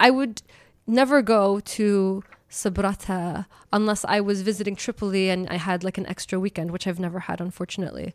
I 0.00 0.10
would 0.10 0.42
never 0.86 1.22
go 1.22 1.60
to 1.78 2.22
Sabrata 2.50 3.46
unless 3.72 4.04
I 4.04 4.20
was 4.20 4.42
visiting 4.42 4.76
Tripoli 4.76 5.28
and 5.30 5.48
I 5.48 5.56
had 5.56 5.82
like 5.84 5.98
an 5.98 6.06
extra 6.06 6.38
weekend, 6.38 6.70
which 6.70 6.86
I've 6.86 7.00
never 7.00 7.20
had, 7.20 7.40
unfortunately. 7.40 8.12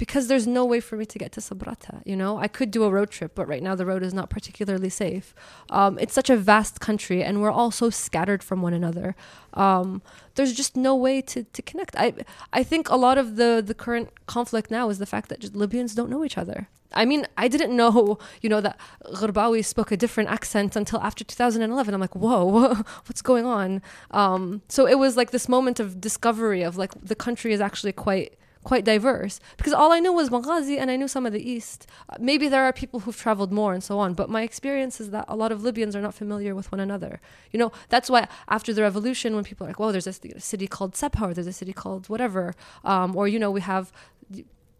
Because 0.00 0.28
there's 0.28 0.46
no 0.46 0.64
way 0.64 0.80
for 0.80 0.96
me 0.96 1.04
to 1.04 1.18
get 1.18 1.30
to 1.32 1.42
Sabrata, 1.42 2.00
you 2.06 2.16
know. 2.16 2.38
I 2.38 2.48
could 2.48 2.70
do 2.70 2.84
a 2.84 2.90
road 2.90 3.10
trip, 3.10 3.32
but 3.34 3.46
right 3.46 3.62
now 3.62 3.74
the 3.74 3.84
road 3.84 4.02
is 4.02 4.14
not 4.14 4.30
particularly 4.30 4.88
safe. 4.88 5.34
Um, 5.68 5.98
it's 5.98 6.14
such 6.14 6.30
a 6.30 6.38
vast 6.38 6.80
country, 6.80 7.22
and 7.22 7.42
we're 7.42 7.50
all 7.50 7.70
so 7.70 7.90
scattered 7.90 8.42
from 8.42 8.62
one 8.62 8.72
another. 8.72 9.14
Um, 9.52 10.00
there's 10.36 10.54
just 10.54 10.74
no 10.74 10.96
way 10.96 11.20
to, 11.32 11.44
to 11.44 11.60
connect. 11.60 11.94
I 11.96 12.14
I 12.60 12.62
think 12.62 12.88
a 12.88 12.96
lot 12.96 13.18
of 13.18 13.36
the 13.36 13.62
the 13.70 13.74
current 13.74 14.08
conflict 14.24 14.70
now 14.70 14.88
is 14.88 14.98
the 14.98 15.10
fact 15.14 15.28
that 15.28 15.54
Libyans 15.54 15.94
don't 15.94 16.08
know 16.08 16.24
each 16.24 16.38
other. 16.38 16.68
I 16.92 17.04
mean, 17.04 17.26
I 17.36 17.46
didn't 17.48 17.76
know, 17.76 18.18
you 18.42 18.48
know, 18.48 18.60
that 18.62 18.76
Gharbawi 19.04 19.64
spoke 19.64 19.92
a 19.92 19.96
different 19.96 20.30
accent 20.30 20.76
until 20.76 21.00
after 21.00 21.24
2011. 21.24 21.94
I'm 21.94 22.00
like, 22.00 22.16
whoa, 22.16 22.74
what's 23.06 23.22
going 23.22 23.46
on? 23.46 23.80
Um, 24.10 24.62
so 24.68 24.86
it 24.86 24.98
was 24.98 25.16
like 25.16 25.30
this 25.30 25.48
moment 25.48 25.78
of 25.78 26.00
discovery 26.00 26.62
of 26.62 26.76
like 26.76 26.92
the 27.00 27.14
country 27.14 27.52
is 27.52 27.60
actually 27.60 27.92
quite 27.92 28.30
quite 28.62 28.84
diverse 28.84 29.40
because 29.56 29.72
all 29.72 29.90
I 29.90 30.00
knew 30.00 30.12
was 30.12 30.28
Benghazi 30.28 30.78
and 30.78 30.90
I 30.90 30.96
knew 30.96 31.08
some 31.08 31.24
of 31.26 31.32
the 31.32 31.50
east. 31.50 31.86
Maybe 32.18 32.48
there 32.48 32.64
are 32.64 32.72
people 32.72 33.00
who've 33.00 33.16
traveled 33.16 33.52
more 33.52 33.72
and 33.72 33.82
so 33.82 33.98
on, 33.98 34.14
but 34.14 34.28
my 34.28 34.42
experience 34.42 35.00
is 35.00 35.10
that 35.10 35.24
a 35.28 35.36
lot 35.36 35.50
of 35.50 35.62
Libyans 35.62 35.96
are 35.96 36.02
not 36.02 36.14
familiar 36.14 36.54
with 36.54 36.70
one 36.70 36.80
another. 36.80 37.20
You 37.52 37.58
know, 37.58 37.72
that's 37.88 38.10
why 38.10 38.28
after 38.48 38.74
the 38.74 38.82
revolution, 38.82 39.34
when 39.34 39.44
people 39.44 39.66
are 39.66 39.70
like, 39.70 39.78
"Well, 39.78 39.92
there's 39.92 40.06
a 40.06 40.40
city 40.40 40.66
called 40.66 40.92
Sabha, 40.92 41.30
or 41.30 41.34
there's 41.34 41.46
a 41.46 41.52
city 41.52 41.72
called 41.72 42.08
whatever," 42.08 42.54
um, 42.84 43.16
or 43.16 43.26
you 43.28 43.38
know, 43.38 43.50
we 43.50 43.62
have 43.62 43.92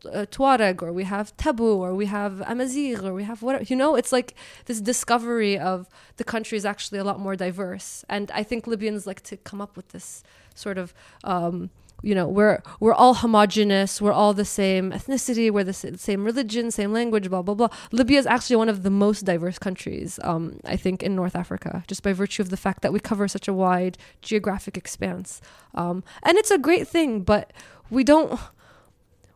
uh, 0.07 0.27
Tuareg, 0.31 0.83
or 0.83 0.93
we 0.93 1.05
have 1.05 1.37
Tabu, 1.37 1.65
or 1.65 1.95
we 1.95 2.07
have 2.07 2.43
Amazigh, 2.47 2.97
or 3.03 3.15
we 3.15 3.25
have 3.25 3.43
whatever. 3.43 3.65
You 3.65 3.77
know, 3.77 3.95
it's 3.97 4.13
like 4.13 4.35
this 4.67 4.81
discovery 4.81 5.59
of 5.59 5.89
the 6.17 6.25
country 6.25 6.57
is 6.57 6.65
actually 6.65 6.99
a 6.99 7.05
lot 7.05 7.19
more 7.19 7.37
diverse, 7.37 8.05
and 8.09 8.31
I 8.33 8.43
think 8.43 8.67
Libyans 8.67 9.07
like 9.07 9.23
to 9.23 9.37
come 9.39 9.61
up 9.61 9.77
with 9.77 9.89
this 9.89 10.23
sort 10.55 10.79
of. 10.79 10.93
Um, 11.25 11.71
you 12.03 12.15
know 12.15 12.27
we're 12.27 12.63
we're 12.79 12.95
all 12.95 13.15
homogenous 13.15 14.01
we're 14.01 14.13
all 14.13 14.33
the 14.33 14.45
same 14.45 14.91
ethnicity 14.93 15.51
we're 15.51 15.65
the 15.65 15.73
same 15.73 16.25
religion 16.25 16.71
same 16.71 16.93
language 16.93 17.29
blah 17.29 17.43
blah 17.43 17.55
blah. 17.55 17.69
Libya 17.93 18.19
is 18.19 18.27
actually 18.27 18.57
one 18.57 18.69
of 18.69 18.83
the 18.83 18.91
most 18.91 19.25
diverse 19.25 19.59
countries 19.59 20.19
um, 20.23 20.61
i 20.65 20.77
think 20.77 21.03
in 21.03 21.15
north 21.15 21.37
africa 21.37 21.85
just 21.87 22.03
by 22.03 22.13
virtue 22.13 22.43
of 22.43 22.51
the 22.51 22.57
fact 22.57 22.83
that 22.83 22.93
we 22.93 23.01
cover 23.01 23.27
such 23.29 23.49
a 23.49 23.53
wide 23.53 23.99
geographic 24.23 24.77
expanse. 24.77 25.41
Um, 25.75 26.03
and 26.23 26.37
it's 26.39 26.51
a 26.51 26.59
great 26.59 26.89
thing 26.89 27.21
but 27.23 27.53
we 27.91 28.05
don't 28.05 28.39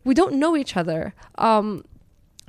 we 0.04 0.14
don't 0.14 0.34
know 0.34 0.56
each 0.56 0.76
other. 0.76 1.14
Um, 1.36 1.84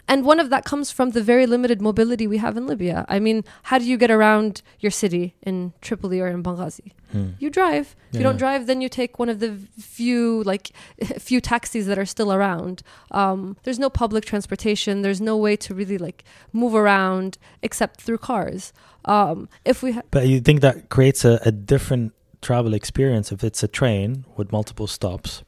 and 0.07 0.23
one 0.25 0.39
of 0.39 0.49
that 0.49 0.63
comes 0.65 0.91
from 0.91 1.11
the 1.11 1.21
very 1.21 1.45
limited 1.47 1.81
mobility 1.81 2.27
we 2.27 2.37
have 2.37 2.55
in 2.57 2.65
libya 2.67 3.05
i 3.09 3.19
mean 3.19 3.43
how 3.63 3.77
do 3.79 3.85
you 3.85 3.97
get 3.97 4.11
around 4.11 4.61
your 4.79 4.91
city 4.91 5.35
in 5.41 5.73
tripoli 5.81 6.19
or 6.21 6.27
in 6.27 6.41
benghazi 6.43 6.91
Hmm. 7.11 7.29
you 7.39 7.49
drive. 7.51 7.95
If 8.11 8.17
you 8.17 8.23
don't 8.23 8.35
drive, 8.37 8.65
then 8.65 8.81
you 8.81 8.89
take 8.89 9.19
one 9.19 9.29
of 9.29 9.39
the 9.39 9.49
few 9.79 10.43
like 10.43 10.71
few 11.19 11.39
taxis 11.39 11.85
that 11.85 11.97
are 11.97 12.05
still 12.15 12.33
around. 12.33 12.81
Um, 13.11 13.55
there's 13.63 13.77
no 13.79 13.89
public 13.89 14.25
transportation. 14.25 15.01
There's 15.03 15.21
no 15.21 15.37
way 15.37 15.55
to 15.65 15.73
really 15.75 15.99
like 15.99 16.23
move 16.51 16.73
around 16.75 17.37
except 17.61 18.01
through 18.01 18.17
cars. 18.17 18.73
Um, 19.05 19.47
if 19.63 19.83
we 19.83 19.91
ha- 19.93 20.01
But 20.11 20.27
you 20.27 20.41
think 20.41 20.59
that 20.61 20.89
creates 20.89 21.23
a, 21.23 21.39
a 21.45 21.51
different 21.51 22.11
travel 22.41 22.73
experience 22.73 23.31
if 23.31 23.43
it's 23.43 23.61
a 23.63 23.67
train 23.67 24.25
with 24.35 24.51
multiple 24.51 24.87
stops 24.87 25.43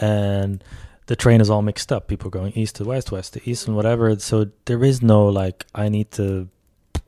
and 0.00 0.64
the 1.06 1.16
train 1.16 1.40
is 1.40 1.48
all 1.50 1.62
mixed 1.62 1.90
up. 1.92 2.08
People 2.08 2.30
going 2.30 2.52
east 2.54 2.76
to 2.76 2.84
west, 2.84 3.12
west 3.12 3.34
to 3.34 3.40
east, 3.50 3.66
and 3.66 3.76
whatever. 3.76 4.16
So 4.18 4.46
there 4.64 4.82
is 4.84 5.02
no 5.02 5.26
like, 5.28 5.66
I 5.74 5.88
need 5.88 6.10
to 6.12 6.48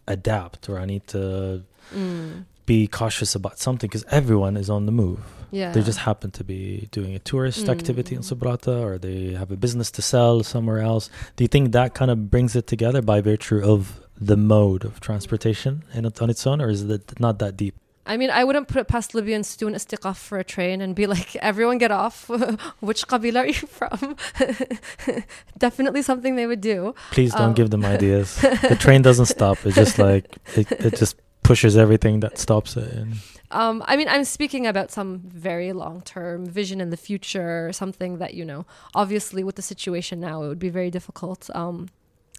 adapt 0.06 0.68
or 0.68 0.78
I 0.78 0.84
need 0.86 1.06
to 1.08 1.62
mm, 1.94 2.44
be 2.66 2.86
cautious 2.86 3.34
about 3.34 3.58
something 3.58 3.88
because 3.88 4.04
everyone 4.10 4.56
is 4.56 4.70
on 4.70 4.86
the 4.86 4.92
move. 4.92 5.20
yeah, 5.50 5.72
They 5.72 5.82
just 5.82 6.00
happen 6.00 6.30
to 6.32 6.44
be 6.44 6.88
doing 6.92 7.14
a 7.14 7.18
tourist 7.18 7.68
activity 7.68 8.14
in 8.14 8.20
Mm. 8.22 8.28
Sabrata 8.36 8.80
or 8.86 8.98
they 8.98 9.32
have 9.32 9.50
a 9.50 9.56
business 9.56 9.90
to 9.92 10.02
sell 10.02 10.42
somewhere 10.42 10.80
else. 10.80 11.08
Do 11.36 11.44
you 11.44 11.48
think 11.48 11.72
that 11.72 11.94
kind 11.94 12.10
of 12.10 12.30
brings 12.30 12.54
it 12.54 12.66
together 12.66 13.00
by 13.02 13.20
virtue 13.20 13.60
of 13.74 14.00
the 14.20 14.36
mode 14.36 14.84
of 14.84 15.00
transportation 15.00 15.84
in 15.94 16.04
on 16.06 16.28
its 16.30 16.46
own, 16.46 16.60
or 16.60 16.68
is 16.68 16.82
it 16.82 17.18
not 17.20 17.38
that 17.38 17.56
deep? 17.56 17.74
I 18.08 18.16
mean, 18.16 18.30
I 18.30 18.42
wouldn't 18.42 18.66
put 18.68 18.78
it 18.80 18.88
past 18.88 19.14
Libyans 19.14 19.52
to 19.52 19.58
do 19.58 19.68
an 19.68 19.74
istiqaf 19.74 20.16
for 20.16 20.38
a 20.38 20.44
train 20.44 20.80
and 20.80 20.94
be 20.94 21.06
like, 21.06 21.36
everyone 21.50 21.78
get 21.78 21.90
off. 21.92 22.28
Which 22.80 23.06
qabila 23.06 23.40
are 23.40 23.46
you 23.46 23.52
from? 23.54 24.16
Definitely 25.58 26.02
something 26.02 26.36
they 26.36 26.46
would 26.46 26.60
do. 26.60 26.94
Please 27.10 27.32
don't 27.32 27.48
Um, 27.48 27.54
give 27.54 27.70
them 27.70 27.84
ideas. 27.84 28.36
the 28.40 28.76
train 28.78 29.02
doesn't 29.02 29.26
stop. 29.26 29.58
It's 29.64 29.76
just 29.76 29.98
like 29.98 30.24
it, 30.56 30.70
it 30.72 30.94
just 30.96 31.16
pushes 31.42 31.76
everything 31.76 32.20
that 32.20 32.38
stops 32.38 32.76
it. 32.76 32.92
And 32.92 33.14
Um, 33.50 33.82
I 33.86 33.96
mean, 33.96 34.08
I'm 34.08 34.24
speaking 34.24 34.66
about 34.66 34.90
some 34.90 35.20
very 35.24 35.72
long 35.72 36.02
term 36.02 36.46
vision 36.46 36.80
in 36.80 36.90
the 36.90 36.96
future, 36.96 37.72
something 37.72 38.18
that, 38.18 38.34
you 38.34 38.44
know, 38.44 38.66
obviously 38.94 39.42
with 39.44 39.56
the 39.56 39.62
situation 39.62 40.20
now, 40.20 40.42
it 40.44 40.48
would 40.48 40.58
be 40.58 40.68
very 40.70 40.90
difficult. 40.90 41.48
Um, 41.54 41.88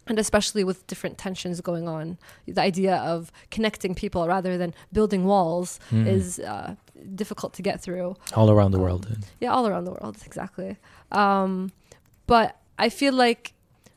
and 0.10 0.20
especially 0.20 0.64
with 0.64 0.86
different 0.88 1.18
tensions 1.18 1.62
going 1.62 1.88
on, 1.88 2.18
the 2.48 2.62
idea 2.62 2.96
of 2.98 3.32
connecting 3.52 3.96
people 3.96 4.28
rather 4.28 4.58
than 4.58 4.74
building 4.92 5.24
walls 5.26 5.80
Mm. 5.92 6.08
is 6.08 6.40
uh, 6.40 6.76
difficult 7.16 7.54
to 7.54 7.62
get 7.62 7.80
through. 7.82 8.16
all 8.36 8.50
around 8.50 8.72
the 8.72 8.78
Um, 8.80 8.84
world. 8.84 9.08
Yeah, 9.40 9.52
all 9.54 9.66
around 9.68 9.86
the 9.86 9.92
world, 9.92 10.18
exactly. 10.26 10.78
Um, 11.12 11.72
but 12.28 12.58
I 12.78 12.90
feel 12.90 13.14
like 13.14 13.54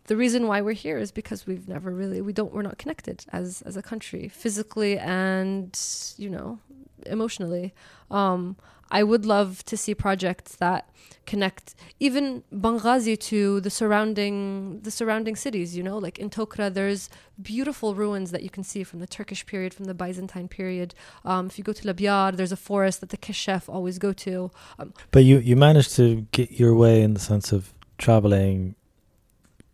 the 0.06 0.16
reason 0.16 0.46
why 0.46 0.60
we're 0.60 0.72
here 0.86 0.98
is 0.98 1.10
because 1.12 1.46
we've 1.46 1.66
never 1.68 1.90
really 1.90 2.20
we 2.20 2.32
don't 2.32 2.52
we're 2.54 2.62
not 2.70 2.76
connected 2.78 3.24
as 3.32 3.62
as 3.62 3.76
a 3.76 3.82
country 3.82 4.28
physically 4.28 4.98
and 4.98 5.78
you 6.18 6.28
know 6.30 6.58
emotionally. 7.06 7.72
Um, 8.10 8.56
I 8.92 9.02
would 9.02 9.24
love 9.24 9.64
to 9.64 9.76
see 9.76 9.94
projects 9.94 10.54
that 10.56 10.88
connect 11.24 11.74
even 11.98 12.42
Benghazi 12.52 13.18
to 13.30 13.60
the 13.60 13.70
surrounding 13.70 14.80
the 14.82 14.90
surrounding 14.90 15.34
cities. 15.34 15.74
You 15.76 15.82
know, 15.82 15.96
like 15.96 16.18
in 16.18 16.28
Tokra, 16.28 16.72
there's 16.72 17.08
beautiful 17.40 17.94
ruins 17.94 18.30
that 18.32 18.42
you 18.42 18.50
can 18.50 18.62
see 18.62 18.84
from 18.84 19.00
the 19.00 19.06
Turkish 19.06 19.46
period, 19.46 19.72
from 19.72 19.86
the 19.86 19.94
Byzantine 19.94 20.46
period. 20.46 20.94
Um, 21.24 21.46
if 21.46 21.56
you 21.58 21.64
go 21.64 21.72
to 21.72 21.82
Labyad, 21.88 22.36
there's 22.36 22.52
a 22.52 22.62
forest 22.70 23.00
that 23.00 23.08
the 23.08 23.16
Keshef 23.16 23.66
always 23.66 23.98
go 23.98 24.12
to. 24.12 24.50
Um, 24.78 24.92
But 25.10 25.24
you 25.24 25.38
you 25.38 25.56
managed 25.56 25.96
to 25.96 26.26
get 26.32 26.48
your 26.60 26.74
way 26.74 27.02
in 27.02 27.14
the 27.14 27.20
sense 27.20 27.50
of 27.56 27.72
traveling 27.96 28.74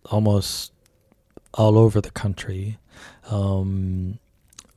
almost 0.05 0.73
all 1.55 1.77
over 1.77 2.01
the 2.01 2.13
country. 2.23 2.79
Um, 3.31 4.21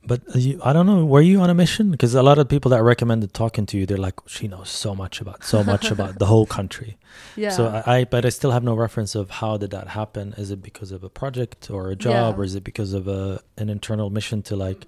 but 0.04 0.20
you, 0.34 0.60
I 0.64 0.72
don't 0.72 0.86
know. 0.86 1.04
Were 1.04 1.20
you 1.20 1.40
on 1.40 1.48
a 1.50 1.54
mission? 1.54 1.90
Because 1.90 2.14
a 2.14 2.22
lot 2.22 2.38
of 2.38 2.48
people 2.48 2.70
that 2.70 2.82
recommended 2.82 3.32
talking 3.34 3.66
to 3.66 3.78
you, 3.78 3.86
they're 3.86 3.96
like, 3.98 4.18
she 4.26 4.48
knows 4.48 4.68
so 4.68 4.94
much 4.94 5.20
about 5.20 5.44
so 5.44 5.62
much 5.62 5.90
about 5.90 6.18
the 6.18 6.26
whole 6.26 6.46
country. 6.46 6.96
yeah. 7.36 7.50
So 7.50 7.68
I, 7.86 7.98
I, 7.98 8.04
but 8.04 8.24
I 8.24 8.30
still 8.30 8.50
have 8.50 8.64
no 8.64 8.74
reference 8.74 9.14
of 9.14 9.30
how 9.30 9.56
did 9.56 9.70
that 9.70 9.88
happen. 9.88 10.34
Is 10.36 10.50
it 10.50 10.62
because 10.62 10.90
of 10.92 11.04
a 11.04 11.08
project 11.08 11.70
or 11.70 11.90
a 11.90 11.96
job, 11.96 12.34
Yeah. 12.34 12.40
or 12.40 12.44
is 12.44 12.54
it 12.54 12.64
because 12.64 12.92
of 12.92 13.06
a 13.06 13.40
an 13.58 13.68
internal 13.68 14.10
mission 14.10 14.42
to 14.42 14.56
like 14.56 14.86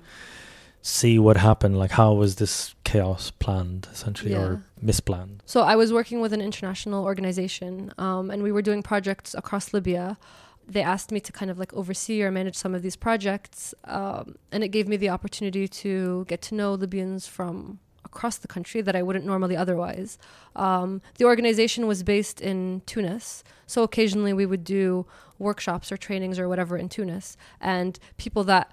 see 0.82 1.18
what 1.18 1.36
happened? 1.36 1.78
Like 1.78 1.92
how 1.92 2.12
was 2.14 2.36
this 2.36 2.74
chaos 2.84 3.30
planned, 3.30 3.88
essentially, 3.92 4.32
Yeah. 4.32 4.42
or 4.42 4.62
misplanned? 4.84 5.40
So 5.46 5.62
I 5.62 5.76
was 5.76 5.92
working 5.92 6.20
with 6.20 6.32
an 6.32 6.40
international 6.40 7.04
organization, 7.04 7.92
um, 7.98 8.30
and 8.30 8.42
we 8.42 8.52
were 8.52 8.62
doing 8.62 8.82
projects 8.82 9.34
across 9.34 9.72
Libya. 9.72 10.18
They 10.66 10.82
asked 10.82 11.10
me 11.12 11.20
to 11.20 11.32
kind 11.32 11.50
of 11.50 11.58
like 11.58 11.72
oversee 11.74 12.22
or 12.22 12.30
manage 12.30 12.56
some 12.56 12.74
of 12.74 12.82
these 12.82 12.96
projects, 12.96 13.74
um, 13.84 14.36
and 14.52 14.62
it 14.64 14.68
gave 14.68 14.88
me 14.88 14.96
the 14.96 15.08
opportunity 15.10 15.68
to 15.68 16.24
get 16.28 16.40
to 16.42 16.54
know 16.54 16.74
Libyans 16.74 17.26
from 17.26 17.78
across 18.04 18.36
the 18.38 18.46
country 18.48 18.80
that 18.80 18.94
I 18.94 19.02
wouldn't 19.02 19.24
normally 19.26 19.56
otherwise. 19.56 20.18
Um, 20.54 21.02
the 21.18 21.24
organization 21.24 21.86
was 21.86 22.02
based 22.02 22.40
in 22.40 22.82
Tunis, 22.86 23.42
so 23.66 23.82
occasionally 23.82 24.32
we 24.32 24.46
would 24.46 24.62
do 24.62 25.06
workshops 25.38 25.90
or 25.90 25.96
trainings 25.96 26.38
or 26.38 26.48
whatever 26.48 26.76
in 26.78 26.88
Tunis, 26.88 27.36
and 27.60 27.98
people 28.16 28.44
that 28.44 28.70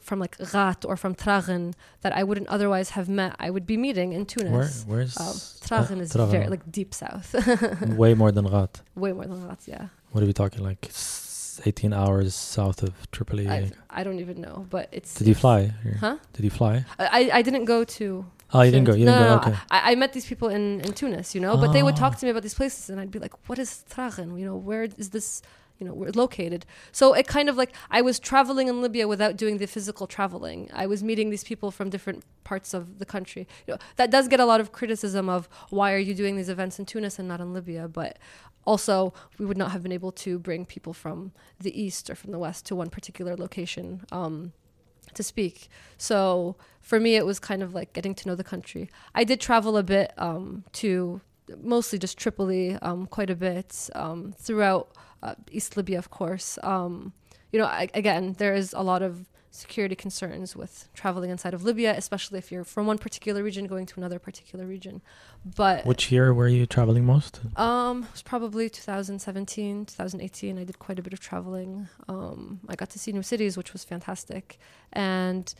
from 0.00 0.18
like 0.18 0.36
Ghat 0.38 0.84
or 0.88 0.96
from 0.96 1.14
Tragen 1.14 1.74
that 2.00 2.12
I 2.12 2.24
wouldn't 2.24 2.48
otherwise 2.48 2.90
have 2.90 3.08
met, 3.08 3.36
I 3.38 3.50
would 3.50 3.66
be 3.66 3.76
meeting 3.76 4.12
in 4.12 4.20
Where, 4.20 4.26
Tunis. 4.26 4.84
where's 4.86 5.16
Um, 5.16 5.26
Tragen 5.68 6.00
is 6.00 6.12
Tragen. 6.12 6.30
very 6.30 6.48
like 6.48 6.70
deep 6.72 6.92
south, 6.92 7.34
way 7.96 8.14
more 8.14 8.32
than 8.32 8.46
Ghat? 8.46 8.80
way 8.96 9.12
more 9.12 9.26
than 9.26 9.40
Ghat. 9.48 9.68
Yeah, 9.68 9.86
What 10.12 10.22
are 10.22 10.26
we 10.26 10.32
talking? 10.32 10.62
Like 10.62 10.90
18 11.64 11.92
hours 11.92 12.34
south 12.34 12.82
of 12.82 13.10
Tripoli. 13.10 13.48
I, 13.48 13.70
I 13.90 14.04
don't 14.04 14.20
even 14.20 14.40
know, 14.40 14.66
but 14.70 14.88
it's. 14.92 15.14
Did 15.14 15.26
you 15.26 15.34
fly? 15.34 15.72
Here? 15.82 15.96
Huh? 16.00 16.16
Did 16.34 16.44
you 16.44 16.50
fly? 16.50 16.84
I, 16.98 17.30
I 17.32 17.42
didn't 17.42 17.64
go 17.64 17.84
to. 17.84 18.24
Oh, 18.54 18.60
you 18.60 18.70
didn't 18.70 18.86
go. 18.86 18.94
You 18.94 19.06
no, 19.06 19.12
didn't 19.12 19.26
no, 19.30 19.38
go. 19.38 19.44
no, 19.46 19.52
Okay. 19.52 19.58
I, 19.70 19.92
I 19.92 19.94
met 19.94 20.12
these 20.12 20.26
people 20.26 20.48
in, 20.48 20.80
in 20.82 20.92
Tunis, 20.92 21.34
you 21.34 21.40
know, 21.40 21.56
but 21.56 21.72
they 21.72 21.82
would 21.82 21.96
talk 21.96 22.12
Oh. 22.14 22.18
to 22.20 22.26
me 22.26 22.30
about 22.30 22.42
these 22.42 22.52
places, 22.54 22.90
and 22.90 23.00
I'd 23.00 23.10
be 23.10 23.18
like, 23.18 23.32
"What 23.48 23.58
is 23.58 23.84
Tragen? 23.90 24.38
You 24.38 24.44
know, 24.44 24.56
where 24.56 24.82
is 24.84 25.08
this? 25.10 25.40
You 25.78 25.86
know, 25.86 25.94
where 25.94 26.10
located?" 26.12 26.66
So 26.92 27.12
it 27.12 27.26
kind 27.26 27.48
of 27.48 27.56
like 27.56 27.74
I 27.90 28.02
was 28.02 28.18
traveling 28.18 28.68
in 28.68 28.82
Libya 28.82 29.08
without 29.08 29.36
doing 29.36 29.58
the 29.58 29.66
physical 29.66 30.06
traveling. 30.06 30.70
I 30.72 30.86
was 30.86 31.02
meeting 31.02 31.30
these 31.30 31.44
people 31.44 31.70
from 31.70 31.90
different 31.90 32.24
parts 32.44 32.74
of 32.74 32.98
the 32.98 33.06
country. 33.06 33.46
You 33.66 33.74
know, 33.74 33.78
that 33.96 34.10
does 34.10 34.28
get 34.28 34.40
a 34.40 34.44
lot 34.44 34.60
of 34.60 34.72
criticism 34.72 35.28
of 35.28 35.48
why 35.70 35.92
are 35.92 35.98
you 35.98 36.14
doing 36.14 36.36
these 36.36 36.48
events 36.48 36.78
in 36.78 36.86
Tunis 36.86 37.18
and 37.18 37.28
not 37.28 37.40
in 37.40 37.52
Libya, 37.52 37.88
but 37.88 38.18
also 38.64 39.12
we 39.38 39.46
would 39.46 39.56
not 39.56 39.72
have 39.72 39.82
been 39.82 39.92
able 39.92 40.12
to 40.12 40.38
bring 40.38 40.64
people 40.64 40.92
from 40.92 41.32
the 41.58 41.80
east 41.80 42.08
or 42.08 42.14
from 42.14 42.30
the 42.32 42.38
west 42.38 42.66
to 42.66 42.76
one 42.76 42.90
particular 42.90 43.36
location. 43.36 44.02
Um, 44.12 44.52
to 45.14 45.22
speak. 45.22 45.68
So 45.98 46.56
for 46.80 46.98
me, 46.98 47.16
it 47.16 47.26
was 47.26 47.38
kind 47.38 47.62
of 47.62 47.74
like 47.74 47.92
getting 47.92 48.14
to 48.16 48.28
know 48.28 48.34
the 48.34 48.44
country. 48.44 48.88
I 49.14 49.24
did 49.24 49.40
travel 49.40 49.76
a 49.76 49.82
bit 49.82 50.12
um, 50.18 50.64
to 50.74 51.20
mostly 51.60 51.98
just 51.98 52.18
Tripoli, 52.18 52.74
um, 52.76 53.06
quite 53.06 53.30
a 53.30 53.36
bit 53.36 53.90
um, 53.94 54.32
throughout 54.38 54.90
uh, 55.22 55.34
East 55.50 55.76
Libya, 55.76 55.98
of 55.98 56.10
course. 56.10 56.58
Um, 56.62 57.12
you 57.52 57.58
know, 57.58 57.66
I, 57.66 57.88
again, 57.94 58.34
there 58.38 58.54
is 58.54 58.72
a 58.72 58.82
lot 58.82 59.02
of 59.02 59.28
security 59.54 59.94
concerns 59.94 60.56
with 60.56 60.88
traveling 60.94 61.28
inside 61.28 61.52
of 61.52 61.62
Libya, 61.62 61.94
especially 61.94 62.38
if 62.38 62.50
you're 62.50 62.64
from 62.64 62.86
one 62.86 62.96
particular 62.96 63.42
region 63.42 63.66
going 63.66 63.84
to 63.84 64.00
another 64.00 64.18
particular 64.18 64.64
region. 64.64 65.02
But 65.44 65.84
Which 65.84 66.10
year 66.10 66.32
were 66.32 66.48
you 66.48 66.64
traveling 66.64 67.04
most? 67.04 67.40
um, 67.56 68.04
it 68.04 68.12
was 68.12 68.22
probably 68.22 68.70
2017, 68.70 69.84
2018. 69.86 70.58
I 70.58 70.64
did 70.64 70.78
quite 70.78 70.98
a 70.98 71.02
bit 71.02 71.12
of 71.12 71.20
traveling. 71.20 71.88
Um, 72.08 72.60
I 72.68 72.74
got 72.76 72.88
to 72.90 72.98
see 72.98 73.12
new 73.12 73.22
cities, 73.22 73.58
which 73.58 73.74
was 73.74 73.84
fantastic. 73.84 74.58
And 74.94 75.52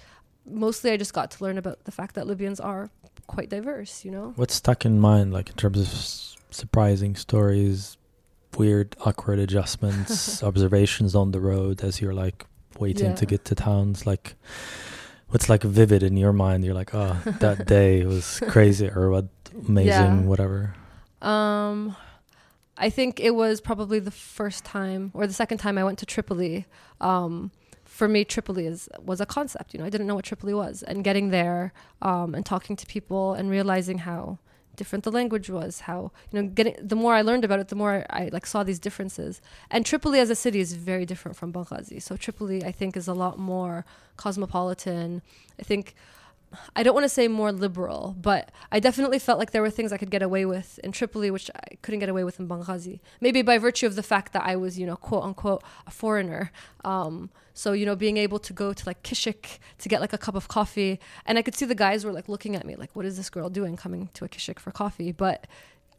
mostly 0.46 0.90
I 0.92 0.96
just 0.96 1.12
got 1.12 1.30
to 1.32 1.44
learn 1.44 1.58
about 1.58 1.84
the 1.84 1.92
fact 1.92 2.14
that 2.14 2.26
Libyans 2.26 2.60
are 2.60 2.88
quite 3.26 3.50
diverse, 3.50 4.06
you 4.06 4.10
know? 4.10 4.32
What's 4.36 4.54
stuck 4.54 4.86
in 4.86 4.98
mind, 5.00 5.34
like 5.34 5.50
in 5.50 5.56
terms 5.56 5.78
of 5.78 5.86
s- 5.88 6.36
surprising 6.50 7.14
stories, 7.14 7.98
weird, 8.58 8.96
awkward 9.04 9.38
adjustments, 9.38 10.42
observations 10.50 11.14
on 11.14 11.32
the 11.32 11.40
road 11.40 11.82
as 11.82 12.00
you're 12.00 12.14
like 12.14 12.46
waiting 12.78 13.14
to 13.16 13.26
get 13.26 13.44
to 13.46 13.54
towns? 13.54 14.06
Like, 14.06 14.34
what's 15.28 15.48
like 15.48 15.62
vivid 15.62 16.02
in 16.02 16.16
your 16.16 16.32
mind? 16.32 16.64
You're 16.64 16.74
like, 16.74 16.94
oh, 16.94 17.16
that 17.40 17.66
day 17.76 18.04
was 18.04 18.40
crazy, 18.48 18.88
or 18.88 19.10
what 19.10 19.26
amazing, 19.68 19.86
Yeah. 19.86 20.20
whatever. 20.22 20.74
Um, 21.20 21.96
I 22.76 22.90
think 22.90 23.20
it 23.20 23.34
was 23.34 23.60
probably 23.60 23.98
the 23.98 24.10
first 24.10 24.64
time 24.64 25.10
or 25.14 25.26
the 25.26 25.32
second 25.34 25.58
time 25.58 25.78
I 25.78 25.84
went 25.84 25.98
to 26.00 26.06
Tripoli. 26.06 26.66
Um, 27.00 27.50
for 27.84 28.08
me, 28.08 28.24
Tripoli 28.24 28.66
is 28.66 28.88
was 29.04 29.20
a 29.20 29.26
concept. 29.26 29.74
You 29.74 29.80
know, 29.80 29.84
I 29.86 29.90
didn't 29.90 30.06
know 30.06 30.14
what 30.14 30.24
Tripoli 30.24 30.54
was, 30.54 30.82
and 30.82 31.04
getting 31.04 31.28
there 31.30 31.72
um, 32.00 32.34
and 32.34 32.44
talking 32.44 32.74
to 32.76 32.86
people 32.86 33.34
and 33.34 33.50
realizing 33.50 33.98
how 33.98 34.38
different 34.82 35.04
the 35.04 35.12
language 35.12 35.48
was. 35.48 35.72
How 35.88 36.10
you 36.30 36.42
know, 36.42 36.48
getting 36.48 36.74
the 36.92 36.96
more 36.96 37.14
I 37.14 37.22
learned 37.22 37.44
about 37.44 37.60
it, 37.60 37.68
the 37.68 37.76
more 37.76 37.94
I, 38.10 38.30
like 38.32 38.46
saw 38.46 38.62
these 38.64 38.80
differences. 38.86 39.40
And 39.70 39.86
Tripoli 39.86 40.18
as 40.18 40.30
a 40.30 40.34
city 40.34 40.60
is 40.66 40.72
very 40.74 41.06
different 41.06 41.36
from 41.36 41.52
Benghazi. 41.52 42.02
So 42.02 42.16
Tripoli, 42.16 42.64
I 42.64 42.72
think, 42.72 42.96
is 42.96 43.06
a 43.06 43.14
lot 43.14 43.38
more 43.38 43.84
cosmopolitan. 44.16 45.22
I 45.60 45.62
think 45.62 45.94
I 46.76 46.82
don't 46.82 46.94
want 46.94 47.04
to 47.04 47.08
say 47.08 47.28
more 47.28 47.52
liberal, 47.52 48.16
but 48.20 48.50
I 48.70 48.80
definitely 48.80 49.18
felt 49.18 49.38
like 49.38 49.52
there 49.52 49.62
were 49.62 49.70
things 49.70 49.92
I 49.92 49.96
could 49.96 50.10
get 50.10 50.22
away 50.22 50.44
with 50.44 50.78
in 50.84 50.92
Tripoli, 50.92 51.30
which 51.30 51.50
I 51.54 51.76
couldn't 51.82 52.00
get 52.00 52.08
away 52.08 52.24
with 52.24 52.38
in 52.40 52.48
Benghazi. 52.48 53.00
Maybe 53.20 53.42
by 53.42 53.58
virtue 53.58 53.86
of 53.86 53.94
the 53.94 54.02
fact 54.02 54.32
that 54.32 54.42
I 54.44 54.56
was, 54.56 54.78
you 54.78 54.86
know, 54.86 54.96
quote 54.96 55.24
unquote, 55.24 55.62
a 55.86 55.90
foreigner. 55.90 56.52
Um, 56.84 57.30
so, 57.54 57.72
you 57.72 57.86
know, 57.86 57.96
being 57.96 58.16
able 58.16 58.38
to 58.40 58.52
go 58.52 58.72
to 58.72 58.86
like 58.86 59.02
Kishik 59.02 59.58
to 59.78 59.88
get 59.88 60.00
like 60.00 60.12
a 60.12 60.18
cup 60.18 60.34
of 60.34 60.48
coffee. 60.48 60.98
And 61.26 61.38
I 61.38 61.42
could 61.42 61.54
see 61.54 61.66
the 61.66 61.74
guys 61.74 62.04
were 62.04 62.12
like 62.12 62.28
looking 62.28 62.56
at 62.56 62.66
me 62.66 62.76
like, 62.76 62.94
what 62.94 63.04
is 63.04 63.16
this 63.16 63.30
girl 63.30 63.50
doing 63.50 63.76
coming 63.76 64.08
to 64.14 64.24
a 64.24 64.28
Kishik 64.28 64.58
for 64.58 64.70
coffee? 64.70 65.12
But 65.12 65.46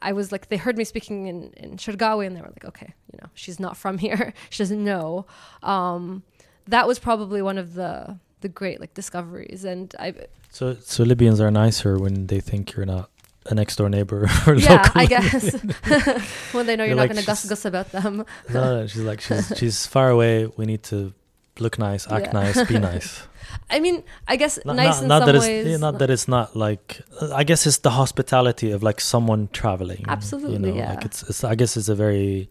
I 0.02 0.12
was 0.12 0.32
like, 0.32 0.50
they 0.50 0.58
heard 0.58 0.78
me 0.78 0.84
speaking 0.84 1.28
in, 1.28 1.54
in 1.54 1.78
Shergawi 1.78 2.28
and 2.28 2.36
they 2.36 2.42
were 2.42 2.48
like, 2.48 2.66
okay, 2.66 2.94
you 3.12 3.20
know, 3.22 3.30
she's 3.34 3.60
not 3.60 3.78
from 3.78 3.98
here. 4.00 4.34
she 4.50 4.64
doesn't 4.64 4.84
know. 4.84 5.26
Um, 5.62 6.24
that 6.68 6.88
was 6.88 7.00
probably 7.00 7.42
one 7.42 7.58
of 7.58 7.74
the, 7.74 8.20
the 8.44 8.50
great 8.50 8.80
like 8.80 8.94
discoveries. 8.94 9.66
And 9.66 9.94
I, 9.98 10.14
So, 10.52 10.76
so 10.76 11.04
Libyans 11.04 11.42
are 11.42 11.50
nicer 11.50 11.98
when 11.98 12.28
they 12.28 12.40
think 12.40 12.76
you're 12.76 12.86
not 12.86 13.10
a 13.48 13.54
next 13.56 13.76
door 13.78 13.90
neighbor 13.90 14.30
or 14.48 14.54
yeah, 14.56 14.84
local. 14.84 15.02
I 15.02 15.06
guess 15.08 15.52
when 16.54 16.66
they 16.68 16.76
know 16.78 16.84
you're, 16.84 16.96
You're 16.96 16.96
not 16.96 17.02
like, 17.02 17.10
going 17.10 17.26
to 17.26 17.36
she's- 17.36 17.66
about 17.66 17.92
them. 17.92 18.24
no, 18.54 18.80
no, 18.82 18.88
she's 18.88 19.02
like 19.02 19.20
she's 19.22 19.52
she's 19.58 19.86
far 19.88 20.10
away. 20.10 20.46
We 20.56 20.66
need 20.66 20.84
to 20.94 21.14
look 21.65 21.77
nice, 21.79 22.03
act 22.17 22.27
Yeah. 22.27 22.41
nice, 22.43 22.57
be 22.73 22.79
nice. 22.79 23.09
I 23.71 23.81
mean, 23.81 23.97
I 24.33 24.37
guess 24.37 24.55
Not, 24.65 24.77
nice 24.77 24.97
not, 24.97 25.03
in 25.03 25.09
not 25.09 25.19
some 25.21 25.27
that 25.27 25.35
it's 25.39 25.47
ways. 25.47 25.67
yeah, 25.67 25.77
not 25.87 25.95
that 26.01 26.11
it's 26.11 26.29
not 26.37 26.55
like 26.67 26.87
I 27.41 27.43
guess 27.49 27.67
it's 27.69 27.79
the 27.79 27.91
hospitality 28.03 28.71
of 28.77 28.83
like 28.89 29.01
someone 29.01 29.43
traveling. 29.61 30.01
you 30.01 30.13
Absolutely, 30.17 30.59
know, 30.73 30.77
yeah. 30.83 30.91
Like 30.95 31.05
it's, 31.09 31.21
it's 31.31 31.43
I 31.53 31.55
guess 31.61 31.77
it's 31.79 31.89
a 31.89 31.95
very 31.95 32.49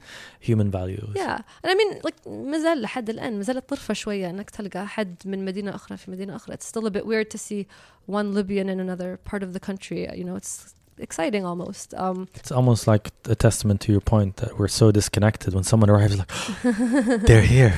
human 0.49 0.69
value. 0.79 1.05
yeah 1.23 1.37
and 1.63 1.69
I 1.73 1.75
mean 1.81 1.91
like 2.07 2.15
مازال 2.27 2.81
لحد 2.81 3.09
الآن 3.09 3.37
مازالت 3.37 3.69
طرفة 3.69 3.93
شوية 3.93 4.29
انك 4.29 4.49
تلقى 4.49 4.87
حد 4.87 5.15
من 5.25 5.45
مدينة 5.45 5.75
أخرى 5.75 5.97
في 5.97 6.11
مدينة 6.11 6.35
أخرى 6.35 6.55
it's 6.55 6.65
still 6.65 6.85
a 6.87 6.91
bit 6.91 7.05
weird 7.05 7.29
to 7.31 7.37
see 7.37 7.67
one 8.05 8.33
Libyan 8.33 8.69
in 8.69 8.79
another 8.79 9.17
part 9.17 9.43
of 9.43 9.53
the 9.53 9.59
country 9.59 9.99
you 10.19 10.23
know 10.23 10.35
it's 10.35 10.73
exciting 10.98 11.44
almost 11.44 11.94
um 11.94 12.28
It's 12.34 12.52
almost 12.52 12.86
like 12.86 13.10
a 13.28 13.34
testament 13.34 13.80
to 13.82 13.92
your 13.92 14.00
point 14.00 14.36
that 14.36 14.58
we're 14.58 14.68
so 14.68 14.90
disconnected. 14.92 15.54
When 15.54 15.64
someone 15.64 15.90
arrives, 15.90 16.16
like 16.18 16.30
they're 17.26 17.42
here, 17.42 17.74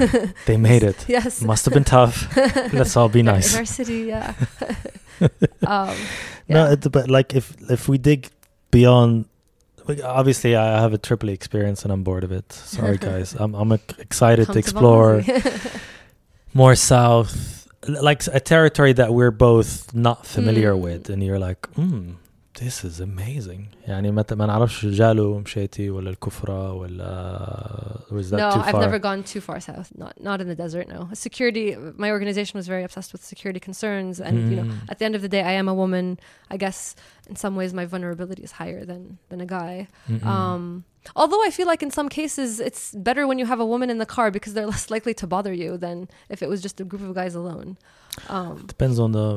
they 0.47 0.57
made 0.57 0.83
it. 0.83 1.05
yes 1.09 1.43
Must 1.43 1.65
have 1.65 1.75
been 1.75 1.85
tough. 1.85 2.29
Let's 2.73 2.97
all 2.97 3.09
be 3.09 3.23
nice. 3.23 3.69
city 3.71 4.05
yeah 4.09 4.35
um 5.67 5.95
No, 6.49 6.73
it, 6.73 6.91
but 6.93 7.09
like 7.09 7.35
if 7.35 7.55
if 7.71 7.89
we 7.89 7.99
dig 7.99 8.29
beyond, 8.71 9.25
like, 9.89 10.03
obviously 10.03 10.57
I 10.57 10.81
have 10.81 10.93
a 10.95 10.99
Tripoli 10.99 11.33
experience 11.33 11.85
and 11.85 11.93
I'm 11.93 12.03
bored 12.05 12.25
of 12.25 12.33
it. 12.33 12.53
Sorry 12.53 12.99
guys, 12.99 13.35
I'm 13.39 13.55
I'm 13.55 13.73
excited 13.99 14.47
Come 14.47 14.53
to 14.55 14.59
explore 14.59 15.23
more 16.53 16.75
south, 16.77 17.67
like 17.89 18.27
a 18.33 18.41
territory 18.41 18.93
that 18.95 19.13
we're 19.15 19.31
both 19.31 19.95
not 19.95 20.27
familiar 20.27 20.73
Mm. 20.75 20.81
with, 20.83 21.11
and 21.11 21.23
you're 21.23 21.39
like, 21.39 21.67
hmm, 21.75 22.13
this 22.56 22.84
is 22.84 23.00
amazing. 23.00 23.68
يعني 23.88 24.12
ما 24.12 24.26
ما 24.32 24.46
نعرفش 24.46 24.86
جالو 24.86 25.40
مشيتي 25.40 25.90
ولا 25.90 26.10
الكفرة 26.10 26.74
ولا 26.74 28.04
was 28.12 28.30
that 28.32 28.38
no, 28.38 28.52
too 28.52 28.60
I've 28.60 28.72
far? 28.72 28.82
never 28.82 29.00
gone 29.00 29.24
too 29.24 29.40
far 29.42 29.60
south. 29.60 29.90
Not 29.98 30.14
not 30.22 30.42
in 30.42 30.48
the 30.48 30.56
desert. 30.56 30.88
No, 30.88 31.10
security. 31.14 31.76
My 31.98 32.10
organization 32.12 32.58
was 32.58 32.68
very 32.68 32.84
obsessed 32.84 33.12
with 33.14 33.24
security 33.24 33.60
concerns, 33.60 34.20
and 34.20 34.36
you 34.52 34.56
know, 34.60 34.68
Mm. 34.70 34.92
at 34.92 34.96
the 35.00 35.06
end 35.08 35.16
of 35.16 35.22
the 35.26 35.30
day, 35.36 35.44
I 35.52 35.54
am 35.62 35.68
a 35.70 35.76
woman. 35.84 36.06
I 36.54 36.58
guess 36.64 36.96
in 37.30 37.36
some 37.44 37.54
ways, 37.60 37.72
my 37.82 37.86
vulnerability 37.94 38.44
is 38.50 38.54
higher 38.62 38.82
than 38.92 39.02
than 39.30 39.40
a 39.48 39.50
guy. 39.60 39.76
Mm-mm. 40.10 40.26
Um, 40.36 40.64
although 41.22 41.42
I 41.48 41.52
feel 41.58 41.68
like 41.74 41.82
in 41.88 41.92
some 42.00 42.10
cases, 42.22 42.50
it's 42.70 42.84
better 43.10 43.24
when 43.30 43.38
you 43.42 43.46
have 43.54 43.62
a 43.66 43.70
woman 43.74 43.90
in 43.94 43.98
the 44.04 44.10
car 44.18 44.28
because 44.38 44.52
they're 44.56 44.72
less 44.76 44.86
likely 44.96 45.14
to 45.22 45.26
bother 45.36 45.54
you 45.64 45.72
than 45.86 45.98
if 46.34 46.40
it 46.44 46.50
was 46.54 46.60
just 46.68 46.78
a 46.84 46.86
group 46.92 47.04
of 47.10 47.14
guys 47.22 47.34
alone. 47.42 47.70
Um, 48.36 48.54
Depends 48.76 48.98
on 49.06 49.10
the 49.20 49.30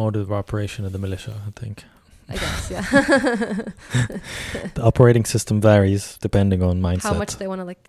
mode 0.00 0.16
of 0.22 0.26
operation 0.42 0.80
of 0.86 0.92
the 0.96 0.98
militia, 1.06 1.34
I 1.48 1.52
think. 1.60 1.76
I 2.27 2.33
guess, 2.37 2.71
yeah. 2.71 2.81
the 4.73 4.81
operating 4.81 5.25
system 5.25 5.61
varies 5.61 6.17
depending 6.17 6.63
on 6.63 6.81
mindset. 6.81 7.03
How 7.03 7.13
much 7.13 7.37
they 7.37 7.47
want 7.47 7.61
to 7.61 7.65
like 7.65 7.87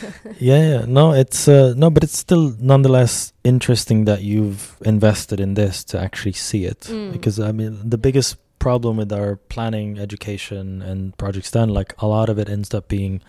yeah, 0.38 0.68
yeah, 0.68 0.84
no, 0.86 1.12
it's 1.12 1.46
uh, 1.46 1.74
no, 1.76 1.88
but 1.88 2.02
it's 2.02 2.18
still 2.18 2.56
nonetheless 2.58 3.32
interesting 3.44 4.06
that 4.06 4.22
you've 4.22 4.76
invested 4.84 5.38
in 5.38 5.54
this 5.54 5.84
to 5.84 6.00
actually 6.00 6.32
see 6.32 6.64
it 6.64 6.80
mm. 6.80 7.12
because 7.12 7.38
I 7.38 7.52
mean 7.52 7.78
the 7.88 7.98
biggest 7.98 8.36
problem 8.58 8.96
with 8.96 9.12
our 9.12 9.36
planning, 9.36 9.98
education, 9.98 10.82
and 10.82 11.16
projects 11.16 11.52
done 11.52 11.68
like 11.68 11.94
a 11.98 12.06
lot 12.06 12.28
of 12.28 12.38
it 12.38 12.48
ends 12.48 12.74
up 12.74 12.88
being 12.88 13.22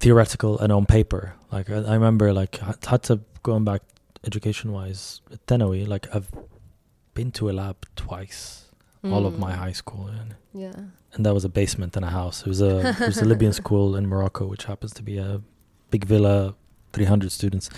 theoretical 0.00 0.58
and 0.58 0.72
on 0.72 0.84
paper. 0.86 1.34
Like 1.52 1.70
I, 1.70 1.76
I 1.76 1.94
remember 1.94 2.32
like 2.32 2.56
had 2.86 3.04
to 3.04 3.20
going 3.44 3.64
back 3.64 3.82
education 4.24 4.72
wise 4.72 5.20
at 5.32 5.46
Tenoe, 5.46 5.86
like 5.86 6.12
I've 6.12 6.32
been 7.14 7.30
to 7.32 7.48
a 7.50 7.52
lab 7.52 7.76
twice 7.94 8.63
all 9.12 9.26
of 9.26 9.38
my 9.38 9.52
Mm. 9.52 9.56
high 9.58 9.72
school, 9.72 10.06
and, 10.20 10.34
Yeah. 10.52 10.72
and 11.14 11.24
that 11.26 11.34
was 11.34 11.44
a 11.44 11.48
basement 11.48 11.96
in 11.96 12.04
a 12.04 12.10
house. 12.10 12.40
It 12.42 12.48
was 12.48 12.60
a 12.62 12.78
it 12.90 13.00
was 13.00 13.18
a 13.18 13.24
Libyan 13.32 13.52
school 13.52 13.96
in 13.96 14.06
Morocco, 14.06 14.46
which 14.46 14.64
happens 14.64 14.92
to 14.94 15.02
be 15.02 15.18
a 15.18 15.40
big 15.90 16.04
villa, 16.06 16.54
300 16.92 17.30
students. 17.32 17.68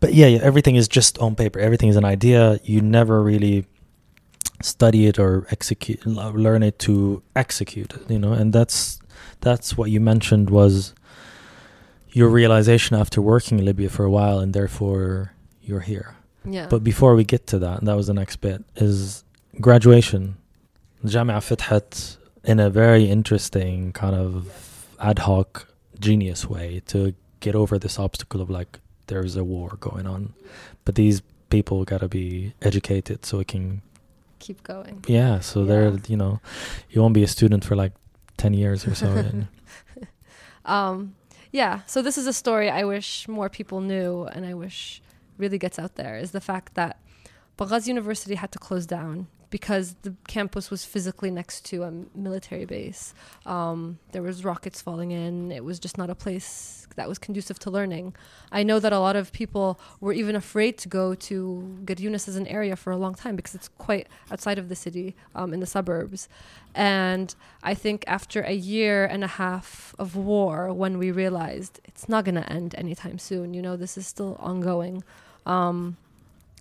But 0.00 0.14
yeah, 0.14 0.26
yeah, 0.26 0.38
everything 0.42 0.76
is 0.76 0.88
just 0.88 1.18
on 1.18 1.34
paper. 1.34 1.58
Everything 1.60 1.88
is 1.90 1.96
an 1.96 2.04
idea. 2.04 2.58
You 2.64 2.80
never 2.80 3.22
really 3.22 3.66
study 4.62 5.06
it 5.06 5.18
or 5.18 5.46
execute 5.50 6.04
learn 6.06 6.62
it 6.62 6.78
to 6.78 7.22
execute 7.34 7.94
it, 7.94 8.10
you 8.10 8.18
know. 8.18 8.32
And 8.32 8.52
that's 8.52 9.00
that's 9.40 9.76
what 9.76 9.90
you 9.90 10.00
mentioned 10.00 10.50
was 10.50 10.94
your 12.12 12.28
realization 12.28 12.96
after 12.96 13.20
working 13.22 13.58
in 13.58 13.64
Libya 13.64 13.88
for 13.88 14.04
a 14.04 14.10
while 14.10 14.38
and 14.38 14.52
therefore 14.52 15.32
you're 15.62 15.80
here. 15.80 16.14
Yeah. 16.44 16.66
But 16.68 16.82
before 16.82 17.14
we 17.14 17.24
get 17.24 17.46
to 17.48 17.58
that, 17.58 17.78
and 17.78 17.86
that 17.88 17.96
was 17.96 18.06
the 18.06 18.14
next 18.14 18.36
bit, 18.40 18.64
is 18.76 19.24
graduation. 19.60 20.36
Jamia 21.04 21.40
Fithat 21.40 22.16
in 22.44 22.60
a 22.60 22.70
very 22.70 23.04
interesting 23.04 23.92
kind 23.92 24.14
of 24.14 24.86
ad 25.00 25.20
hoc 25.20 25.68
genius 25.98 26.46
way 26.46 26.82
to 26.86 27.14
get 27.40 27.54
over 27.54 27.78
this 27.78 27.98
obstacle 27.98 28.40
of 28.40 28.50
like 28.50 28.80
there's 29.06 29.36
a 29.36 29.44
war 29.44 29.76
going 29.80 30.06
on 30.06 30.32
but 30.84 30.94
these 30.94 31.22
people 31.48 31.84
got 31.84 32.00
to 32.00 32.08
be 32.08 32.54
educated 32.62 33.24
so 33.26 33.40
it 33.40 33.48
can 33.48 33.82
keep 34.38 34.62
going 34.62 35.04
yeah 35.06 35.40
so 35.40 35.60
yeah. 35.60 35.66
they're 35.66 35.98
you 36.06 36.16
know 36.16 36.40
you 36.90 37.00
won't 37.00 37.14
be 37.14 37.22
a 37.22 37.28
student 37.28 37.64
for 37.64 37.76
like 37.76 37.92
10 38.36 38.54
years 38.54 38.86
or 38.86 38.94
so 38.94 39.44
um 40.64 41.14
yeah 41.52 41.80
so 41.86 42.00
this 42.00 42.16
is 42.16 42.26
a 42.26 42.32
story 42.32 42.70
i 42.70 42.84
wish 42.84 43.28
more 43.28 43.48
people 43.48 43.80
knew 43.80 44.24
and 44.32 44.46
i 44.46 44.54
wish 44.54 45.02
really 45.36 45.58
gets 45.58 45.78
out 45.78 45.96
there 45.96 46.16
is 46.16 46.30
the 46.30 46.40
fact 46.40 46.74
that 46.74 46.98
Benghazi 47.58 47.88
university 47.88 48.36
had 48.36 48.52
to 48.52 48.58
close 48.58 48.86
down 48.86 49.26
because 49.50 49.96
the 50.02 50.14
campus 50.28 50.70
was 50.70 50.84
physically 50.84 51.30
next 51.30 51.64
to 51.66 51.82
a 51.82 51.92
military 52.14 52.64
base. 52.64 53.14
Um, 53.44 53.98
there 54.12 54.22
was 54.22 54.44
rockets 54.44 54.80
falling 54.80 55.10
in. 55.10 55.52
It 55.52 55.64
was 55.64 55.78
just 55.78 55.98
not 55.98 56.08
a 56.08 56.14
place 56.14 56.86
that 56.96 57.08
was 57.08 57.18
conducive 57.18 57.58
to 57.60 57.70
learning. 57.70 58.14
I 58.52 58.62
know 58.62 58.78
that 58.78 58.92
a 58.92 58.98
lot 58.98 59.16
of 59.16 59.32
people 59.32 59.78
were 60.00 60.12
even 60.12 60.36
afraid 60.36 60.78
to 60.78 60.88
go 60.88 61.14
to 61.14 61.78
Garyounis 61.84 62.28
as 62.28 62.36
an 62.36 62.46
area 62.46 62.76
for 62.76 62.90
a 62.92 62.96
long 62.96 63.14
time 63.14 63.36
because 63.36 63.54
it's 63.54 63.68
quite 63.68 64.08
outside 64.30 64.58
of 64.58 64.68
the 64.68 64.76
city, 64.76 65.14
um, 65.34 65.52
in 65.52 65.60
the 65.60 65.66
suburbs. 65.66 66.28
And 66.74 67.34
I 67.62 67.74
think 67.74 68.04
after 68.06 68.42
a 68.42 68.52
year 68.52 69.04
and 69.04 69.24
a 69.24 69.28
half 69.28 69.94
of 69.98 70.16
war, 70.16 70.72
when 70.72 70.98
we 70.98 71.10
realized 71.10 71.80
it's 71.84 72.08
not 72.08 72.24
going 72.24 72.36
to 72.36 72.52
end 72.52 72.74
anytime 72.76 73.18
soon, 73.18 73.54
you 73.54 73.62
know, 73.62 73.76
this 73.76 73.96
is 73.96 74.06
still 74.06 74.36
ongoing. 74.38 75.02
Um, 75.46 75.96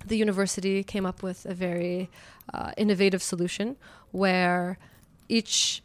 the 0.05 0.15
university 0.15 0.83
came 0.83 1.05
up 1.05 1.21
with 1.21 1.45
a 1.45 1.53
very 1.53 2.09
uh, 2.53 2.71
innovative 2.77 3.21
solution 3.21 3.77
where 4.11 4.77
each 5.27 5.83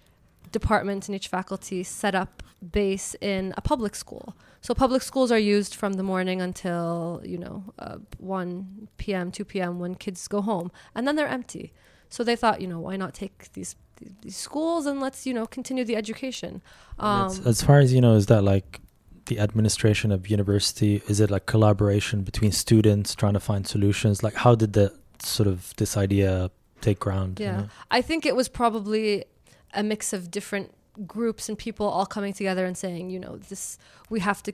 department 0.51 1.09
and 1.09 1.15
each 1.15 1.29
faculty 1.29 1.83
set 1.83 2.15
up 2.15 2.43
base 2.73 3.15
in 3.21 3.53
a 3.57 3.61
public 3.61 3.95
school. 3.95 4.35
So 4.61 4.73
public 4.73 5.03
schools 5.03 5.31
are 5.31 5.39
used 5.39 5.75
from 5.75 5.95
the 5.95 6.03
morning 6.03 6.41
until 6.41 7.21
you 7.25 7.39
know 7.39 7.65
uh, 7.79 7.99
1 8.19 8.89
p.m., 8.97 9.31
2 9.31 9.45
p.m. 9.45 9.79
when 9.79 9.95
kids 9.95 10.27
go 10.27 10.41
home, 10.41 10.71
and 10.95 11.07
then 11.07 11.17
they're 11.17 11.29
empty. 11.29 11.73
So 12.09 12.25
they 12.25 12.37
thought, 12.37 12.61
you 12.61 12.69
know, 12.69 12.81
why 12.81 12.97
not 12.97 13.13
take 13.13 13.53
these 13.53 13.77
these 14.23 14.37
schools 14.37 14.87
and 14.87 15.01
let's 15.01 15.27
you 15.27 15.35
know 15.35 15.47
continue 15.47 15.85
the 15.85 15.97
education. 15.97 16.63
Um, 16.99 17.31
as 17.45 17.63
far 17.63 17.79
as 17.79 17.93
you 17.93 18.01
know, 18.01 18.15
is 18.15 18.27
that 18.27 18.43
like 18.43 18.81
the 19.27 19.39
administration 19.39 20.13
of 20.13 20.29
university? 20.29 21.03
Is 21.09 21.21
it 21.21 21.31
like 21.31 21.47
collaboration 21.47 22.23
between 22.23 22.53
students 22.53 23.15
trying 23.15 23.35
to 23.35 23.41
find 23.41 23.67
solutions? 23.67 24.23
Like, 24.23 24.35
how 24.35 24.55
did 24.55 24.73
the 24.73 24.93
sort 25.25 25.47
of 25.47 25.75
this 25.77 25.97
idea 25.97 26.51
take 26.81 27.01
ground? 27.01 27.41
you 27.41 27.47
Yeah. 27.47 27.57
know? 27.63 27.69
I 27.91 28.03
think 28.03 28.27
it 28.27 28.37
was 28.37 28.49
probably 28.49 29.25
a 29.73 29.83
mix 29.83 30.13
of 30.13 30.31
different 30.31 30.73
groups 31.07 31.49
and 31.49 31.59
people 31.59 31.87
all 31.89 32.07
coming 32.07 32.33
together 32.33 32.65
and 32.67 32.77
saying, 32.77 33.11
you 33.11 33.19
know, 33.19 33.37
this 33.37 33.79
we 34.11 34.21
have 34.21 34.43
to 34.45 34.53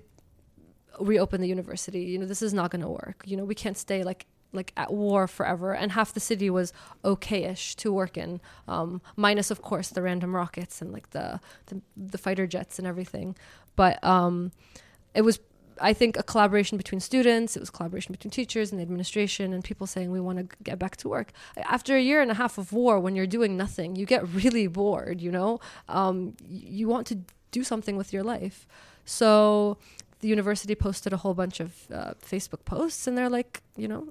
reopen 0.98 1.40
the 1.40 1.48
university. 1.48 2.02
You 2.04 2.18
know, 2.18 2.26
this 2.26 2.42
is 2.42 2.52
not 2.54 2.70
going 2.70 2.82
to 2.82 2.88
work. 2.88 3.22
You 3.26 3.36
know, 3.36 3.44
we 3.44 3.54
can't 3.54 3.76
stay 3.76 4.02
like 4.04 4.26
like 4.52 4.72
at 4.76 4.92
war 4.92 5.28
forever. 5.28 5.74
And 5.74 5.92
half 5.92 6.12
the 6.12 6.20
city 6.20 6.50
was 6.50 6.72
okay-ish 7.04 7.76
to 7.76 7.92
work 7.92 8.16
in, 8.16 8.40
um, 8.66 9.00
minus 9.16 9.50
of 9.52 9.62
course 9.62 9.90
the 9.90 10.02
random 10.02 10.34
rockets 10.34 10.82
and 10.82 10.92
like 10.92 11.10
the 11.10 11.40
the, 11.66 11.80
the 11.96 12.18
fighter 12.18 12.46
jets 12.46 12.78
and 12.78 12.86
everything. 12.86 13.36
But 13.76 14.02
um, 14.02 14.52
it 15.14 15.22
was. 15.22 15.40
I 15.80 15.92
think 15.92 16.16
a 16.16 16.22
collaboration 16.22 16.76
between 16.76 17.00
students, 17.00 17.56
it 17.56 17.60
was 17.60 17.70
collaboration 17.70 18.12
between 18.12 18.30
teachers 18.30 18.70
and 18.70 18.78
the 18.78 18.82
administration, 18.82 19.52
and 19.52 19.64
people 19.64 19.86
saying 19.86 20.10
we 20.10 20.20
want 20.20 20.38
to 20.38 20.56
get 20.62 20.78
back 20.78 20.96
to 20.98 21.08
work. 21.08 21.32
After 21.56 21.96
a 21.96 22.00
year 22.00 22.20
and 22.20 22.30
a 22.30 22.34
half 22.34 22.58
of 22.58 22.72
war 22.72 23.00
when 23.00 23.16
you're 23.16 23.26
doing 23.26 23.56
nothing 23.56 23.96
you 23.96 24.06
get 24.06 24.26
really 24.28 24.66
bored 24.66 25.20
you 25.20 25.30
know? 25.30 25.60
Um, 25.88 26.36
you 26.48 26.88
want 26.88 27.06
to 27.08 27.18
do 27.50 27.64
something 27.64 27.96
with 27.96 28.12
your 28.12 28.22
life. 28.22 28.66
So 29.04 29.78
the 30.20 30.28
university 30.28 30.74
posted 30.74 31.12
a 31.12 31.16
whole 31.16 31.34
bunch 31.34 31.60
of 31.60 31.72
uh, 31.92 32.12
facebook 32.22 32.64
posts 32.64 33.06
and 33.06 33.16
they're 33.16 33.30
like 33.30 33.62
you 33.76 33.88
know 33.88 34.08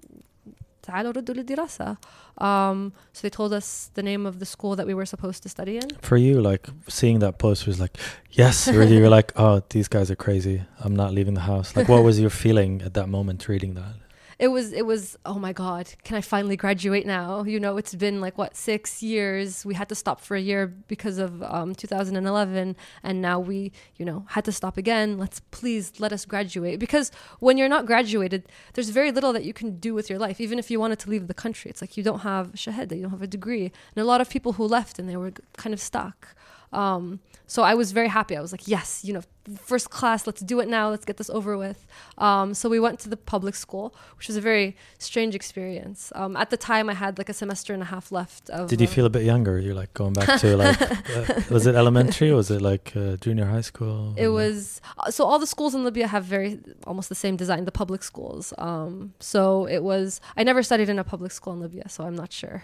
تعالوا 0.83 1.13
ردوا 1.13 1.35
للدراسة. 1.35 1.97
Um, 2.41 2.93
so 3.13 3.23
they 3.23 3.31
told 3.31 3.53
us 3.53 3.91
the 3.95 4.03
name 4.03 4.27
of 4.27 4.39
the 4.39 4.47
school 4.47 4.77
that 4.77 4.87
we 4.87 4.95
were 4.95 5.07
supposed 5.07 5.43
to 5.43 5.49
study 5.49 5.77
in. 5.77 5.89
For 6.03 6.17
you, 6.17 6.41
like 6.41 6.69
seeing 6.89 7.21
that 7.21 7.39
post 7.39 7.67
was 7.67 7.81
like, 7.81 7.97
yes, 8.31 8.69
really, 8.69 8.97
you're 8.97 9.09
like, 9.09 9.33
oh, 9.37 9.63
these 9.71 9.89
guys 9.89 10.11
are 10.11 10.17
crazy. 10.17 10.63
I'm 10.85 10.97
not 10.97 11.13
leaving 11.13 11.35
the 11.35 11.47
house. 11.53 11.77
Like, 11.77 11.89
what 11.89 12.03
was 12.03 12.19
your 12.21 12.31
feeling 12.31 12.83
at 12.83 12.95
that 12.95 13.09
moment 13.09 13.49
reading 13.49 13.75
that? 13.75 13.95
It 14.40 14.48
was 14.48 14.72
it 14.72 14.86
was 14.86 15.18
oh 15.26 15.38
my 15.38 15.52
god 15.52 15.94
can 16.06 16.16
i 16.16 16.22
finally 16.22 16.56
graduate 16.56 17.06
now? 17.06 17.44
You 17.44 17.60
know 17.60 17.76
it's 17.78 17.94
been 17.94 18.22
like 18.22 18.38
what 18.38 18.56
six 18.56 19.04
years? 19.04 19.66
We 19.66 19.74
had 19.74 19.90
to 19.90 19.96
stop 19.96 20.22
for 20.22 20.36
a 20.36 20.40
year 20.40 20.68
because 20.88 21.18
of 21.18 21.44
um, 21.44 21.76
2011 21.76 22.76
and 23.04 23.22
now 23.22 23.40
we 23.40 23.74
you 23.98 24.06
know 24.06 24.26
had 24.30 24.46
to 24.46 24.52
stop 24.52 24.78
again. 24.78 25.18
Let's 25.18 25.42
please 25.52 26.00
let 26.00 26.14
us 26.14 26.26
graduate. 26.26 26.80
Because 26.80 27.12
when 27.40 27.58
you're 27.58 27.70
not 27.70 27.86
graduated 27.86 28.48
there's 28.74 28.90
very 28.90 29.12
little 29.12 29.34
that 29.34 29.44
you 29.44 29.54
can 29.54 29.78
do 29.78 29.94
with 29.94 30.10
your 30.10 30.20
life. 30.20 30.40
Even 30.40 30.58
if 30.58 30.72
you 30.72 30.80
wanted 30.80 31.00
to 31.00 31.10
leave 31.10 31.28
the 31.28 31.34
country 31.34 31.70
it's 31.70 31.82
like 31.82 31.98
you 31.98 32.04
don't 32.04 32.20
have 32.22 32.54
shahada 32.54 32.96
you 32.96 33.04
don't 33.04 33.12
have 33.12 33.22
a 33.22 33.28
degree. 33.28 33.66
And 33.96 34.02
a 34.02 34.06
lot 34.06 34.22
of 34.22 34.30
people 34.30 34.54
who 34.54 34.66
left 34.66 35.00
and 35.00 35.10
they 35.10 35.18
were 35.18 35.34
kind 35.58 35.74
of 35.74 35.82
stuck 35.82 36.36
um, 36.72 37.20
so 37.48 37.64
I 37.64 37.74
was 37.74 37.92
very 37.92 38.08
happy. 38.08 38.38
I 38.38 38.42
was 38.42 38.52
like, 38.52 38.68
yes, 38.68 39.04
you 39.04 39.14
know, 39.14 39.22
first 39.58 39.90
class, 39.90 40.28
let's 40.28 40.42
do 40.42 40.60
it 40.60 40.68
now. 40.68 40.90
Let's 40.90 41.06
get 41.06 41.18
this 41.18 41.30
over 41.32 41.58
with. 41.58 41.88
Um, 42.20 42.54
so 42.54 42.70
we 42.70 42.80
went 42.80 43.00
to 43.00 43.10
the 43.10 43.18
public 43.18 43.56
school, 43.56 43.96
which 44.18 44.28
was 44.28 44.38
a 44.38 44.42
very 44.42 44.78
strange 45.00 45.34
experience. 45.34 46.12
Um, 46.14 46.38
at 46.38 46.52
the 46.52 46.58
time, 46.58 46.90
I 46.90 46.94
had 46.94 47.18
like 47.18 47.30
a 47.30 47.34
semester 47.34 47.74
and 47.74 47.82
a 47.82 47.88
half 47.88 48.12
left. 48.12 48.52
Of, 48.52 48.70
Did 48.70 48.82
you 48.82 48.88
uh, 48.88 48.92
feel 48.92 49.06
a 49.06 49.10
bit 49.10 49.24
younger? 49.24 49.58
You're 49.60 49.74
like 49.74 49.94
going 49.96 50.14
back 50.14 50.40
to 50.42 50.58
like, 50.58 50.80
uh, 50.82 51.42
was 51.50 51.66
it 51.66 51.74
elementary? 51.74 52.30
or 52.30 52.36
Was 52.36 52.52
it 52.52 52.62
like 52.62 52.94
uh, 52.96 53.16
junior 53.18 53.46
high 53.46 53.62
school? 53.62 54.14
It 54.16 54.30
was 54.30 54.80
uh, 55.00 55.10
so 55.10 55.26
all 55.26 55.40
the 55.40 55.48
schools 55.48 55.74
in 55.74 55.84
Libya 55.84 56.06
have 56.08 56.26
very 56.26 56.60
almost 56.86 57.10
the 57.10 57.16
same 57.16 57.36
design, 57.36 57.66
the 57.66 57.72
public 57.72 58.04
schools. 58.04 58.54
Um, 58.60 59.14
so 59.20 59.66
it 59.66 59.84
was. 59.84 60.22
I 60.38 60.44
never 60.44 60.62
studied 60.62 60.90
in 60.90 61.00
a 61.00 61.04
public 61.04 61.32
school 61.32 61.54
in 61.54 61.62
Libya, 61.62 61.90
so 61.90 62.04
I'm 62.04 62.16
not 62.16 62.32
sure. 62.32 62.62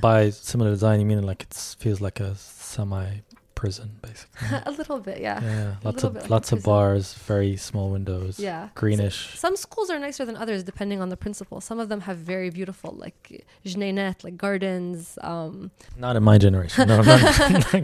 By 0.00 0.30
similar 0.30 0.70
design, 0.70 0.98
you 0.98 1.06
mean 1.06 1.22
like 1.22 1.42
it 1.42 1.76
feels 1.78 2.00
like 2.00 2.18
a 2.18 2.34
semi 2.34 3.19
prison, 3.60 3.88
basically. 4.00 4.48
a 4.70 4.72
little 4.80 5.00
bit, 5.08 5.18
yeah. 5.20 5.38
Yeah, 5.42 5.74
lots 5.84 6.02
of 6.02 6.14
like 6.14 6.30
lots 6.30 6.50
of 6.54 6.62
bars, 6.62 7.12
very 7.32 7.52
small 7.68 7.90
windows, 7.96 8.40
Yeah. 8.40 8.70
greenish. 8.74 9.18
Some 9.44 9.54
schools 9.54 9.90
are 9.92 9.98
nicer 9.98 10.24
than 10.24 10.36
others 10.44 10.60
depending 10.64 10.98
on 11.04 11.08
the 11.10 11.16
principal. 11.24 11.60
Some 11.60 11.78
of 11.78 11.90
them 11.90 12.00
have 12.08 12.16
very 12.16 12.48
beautiful, 12.48 12.90
like 13.04 13.44
jneinet, 13.66 14.24
like 14.24 14.36
gardens. 14.38 15.18
Um, 15.30 15.70
Not 15.98 16.16
in 16.16 16.22
my 16.22 16.38
generation. 16.38 16.88
No, 16.88 17.02
no. 17.02 17.16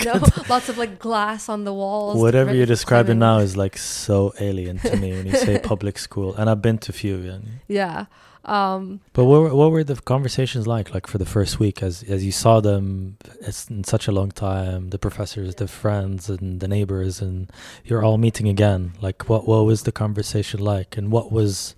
no, 0.09 0.15
lots 0.49 0.71
of 0.71 0.79
like 0.79 0.99
glass 0.99 1.43
on 1.55 1.65
the 1.69 1.75
walls. 1.75 2.17
Whatever 2.27 2.55
you're 2.55 2.73
describing 2.77 3.19
now 3.19 3.37
is 3.47 3.55
like 3.65 3.77
so 3.77 4.33
alien 4.41 4.79
to 4.79 4.97
me 4.97 5.13
when 5.13 5.27
you 5.27 5.37
say 5.47 5.59
public 5.59 5.99
school, 5.99 6.35
and 6.39 6.49
I've 6.49 6.63
been 6.63 6.79
to 6.87 6.91
few. 7.03 7.17
Yeah. 7.19 7.39
Yeah. 7.69 8.07
Um, 8.47 9.01
But 9.13 9.25
what 9.25 9.41
were, 9.43 9.55
what 9.55 9.73
were 9.73 9.83
the 9.85 9.97
conversations 9.97 10.67
like, 10.69 10.95
like 10.95 11.09
for 11.09 11.19
the 11.19 11.27
first 11.27 11.59
week, 11.59 11.83
as 11.83 12.05
as 12.05 12.25
you 12.25 12.33
saw 12.33 12.61
them? 12.61 13.17
It's 13.41 13.69
in 13.69 13.83
such 13.85 14.07
a 14.09 14.13
long 14.13 14.31
time. 14.31 14.91
The 14.91 14.99
professors, 14.99 15.57
the 15.57 15.67
friends, 15.67 16.31
and 16.31 16.61
the 16.61 16.69
neighbors, 16.69 17.21
and 17.21 17.51
you're 17.85 18.05
all 18.05 18.19
meeting 18.19 18.49
again. 18.49 18.93
Like, 19.03 19.29
what 19.29 19.49
what 19.49 19.67
was 19.67 19.83
the 19.83 19.93
conversation 19.93 20.61
like, 20.61 20.97
and 20.97 21.11
what 21.11 21.33
was 21.33 21.75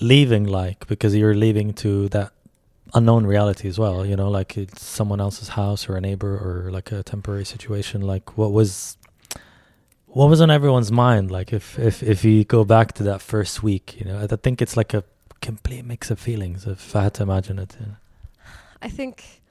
leaving 0.00 0.44
like? 0.44 0.86
Because 0.88 1.14
you're 1.14 1.34
leaving 1.34 1.72
to 1.74 2.08
that 2.08 2.32
unknown 2.94 3.24
reality 3.26 3.68
as 3.68 3.78
well. 3.78 4.04
You 4.04 4.16
know, 4.16 4.30
like 4.30 4.56
it's 4.58 4.84
someone 4.84 5.20
else's 5.20 5.50
house 5.50 5.88
or 5.88 5.96
a 5.96 6.00
neighbor 6.00 6.34
or 6.36 6.70
like 6.72 6.90
a 6.90 7.02
temporary 7.04 7.44
situation. 7.44 8.00
Like, 8.02 8.36
what 8.36 8.50
was 8.52 8.96
what 10.06 10.28
was 10.28 10.40
on 10.40 10.50
everyone's 10.50 10.90
mind? 10.90 11.30
Like, 11.30 11.52
if 11.52 11.78
if 11.78 12.02
if 12.02 12.24
you 12.24 12.44
go 12.44 12.64
back 12.64 12.94
to 12.94 13.04
that 13.04 13.22
first 13.22 13.62
week, 13.62 14.00
you 14.00 14.06
know, 14.06 14.18
I 14.20 14.26
think 14.26 14.60
it's 14.60 14.76
like 14.76 14.92
a 14.92 15.04
complete 15.40 15.84
mix 15.84 16.10
of 16.10 16.18
feelings 16.18 16.66
if 16.66 16.94
I 16.96 17.04
had 17.04 17.14
to 17.14 17.22
imagine 17.22 17.58
it. 17.58 17.76
I 18.82 18.88
think 18.88 19.42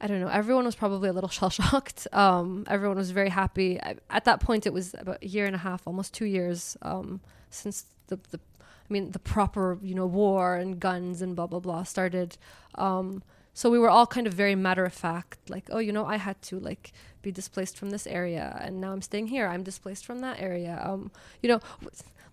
I 0.00 0.06
don't 0.06 0.20
know. 0.20 0.28
Everyone 0.28 0.64
was 0.64 0.74
probably 0.74 1.08
a 1.08 1.12
little 1.12 1.30
shell 1.38 1.50
shocked. 1.50 2.06
Um, 2.12 2.64
everyone 2.68 2.96
was 2.96 3.10
very 3.10 3.30
happy. 3.30 3.80
I, 3.80 3.96
at 4.10 4.24
that 4.24 4.40
point, 4.40 4.66
it 4.66 4.72
was 4.72 4.94
about 4.98 5.18
a 5.22 5.26
year 5.26 5.46
and 5.46 5.54
a 5.54 5.58
half, 5.58 5.86
almost 5.86 6.12
two 6.12 6.26
years 6.26 6.76
um, 6.82 7.20
since 7.50 7.86
the, 8.08 8.16
the 8.30 8.40
I 8.58 8.92
mean 8.92 9.12
the 9.12 9.18
proper 9.18 9.78
you 9.82 9.94
know 9.94 10.06
war 10.06 10.56
and 10.56 10.78
guns 10.78 11.22
and 11.22 11.34
blah 11.34 11.46
blah 11.46 11.60
blah 11.60 11.84
started. 11.84 12.36
Um, 12.74 13.22
So 13.56 13.70
we 13.70 13.78
were 13.78 13.88
all 13.88 14.06
kind 14.06 14.26
of 14.26 14.34
very 14.34 14.56
matter 14.56 14.84
of 14.84 14.92
fact, 14.92 15.38
like, 15.48 15.66
oh, 15.70 15.78
you 15.78 15.92
know, 15.92 16.04
I 16.04 16.16
had 16.16 16.42
to 16.48 16.58
like 16.58 16.92
be 17.22 17.30
displaced 17.30 17.78
from 17.78 17.90
this 17.90 18.06
area, 18.06 18.58
and 18.60 18.80
now 18.80 18.90
I'm 18.92 19.00
staying 19.00 19.28
here. 19.28 19.46
I'm 19.46 19.62
displaced 19.62 20.04
from 20.04 20.18
that 20.20 20.40
area. 20.40 20.82
Um, 20.84 21.10
you 21.40 21.48
know, 21.48 21.60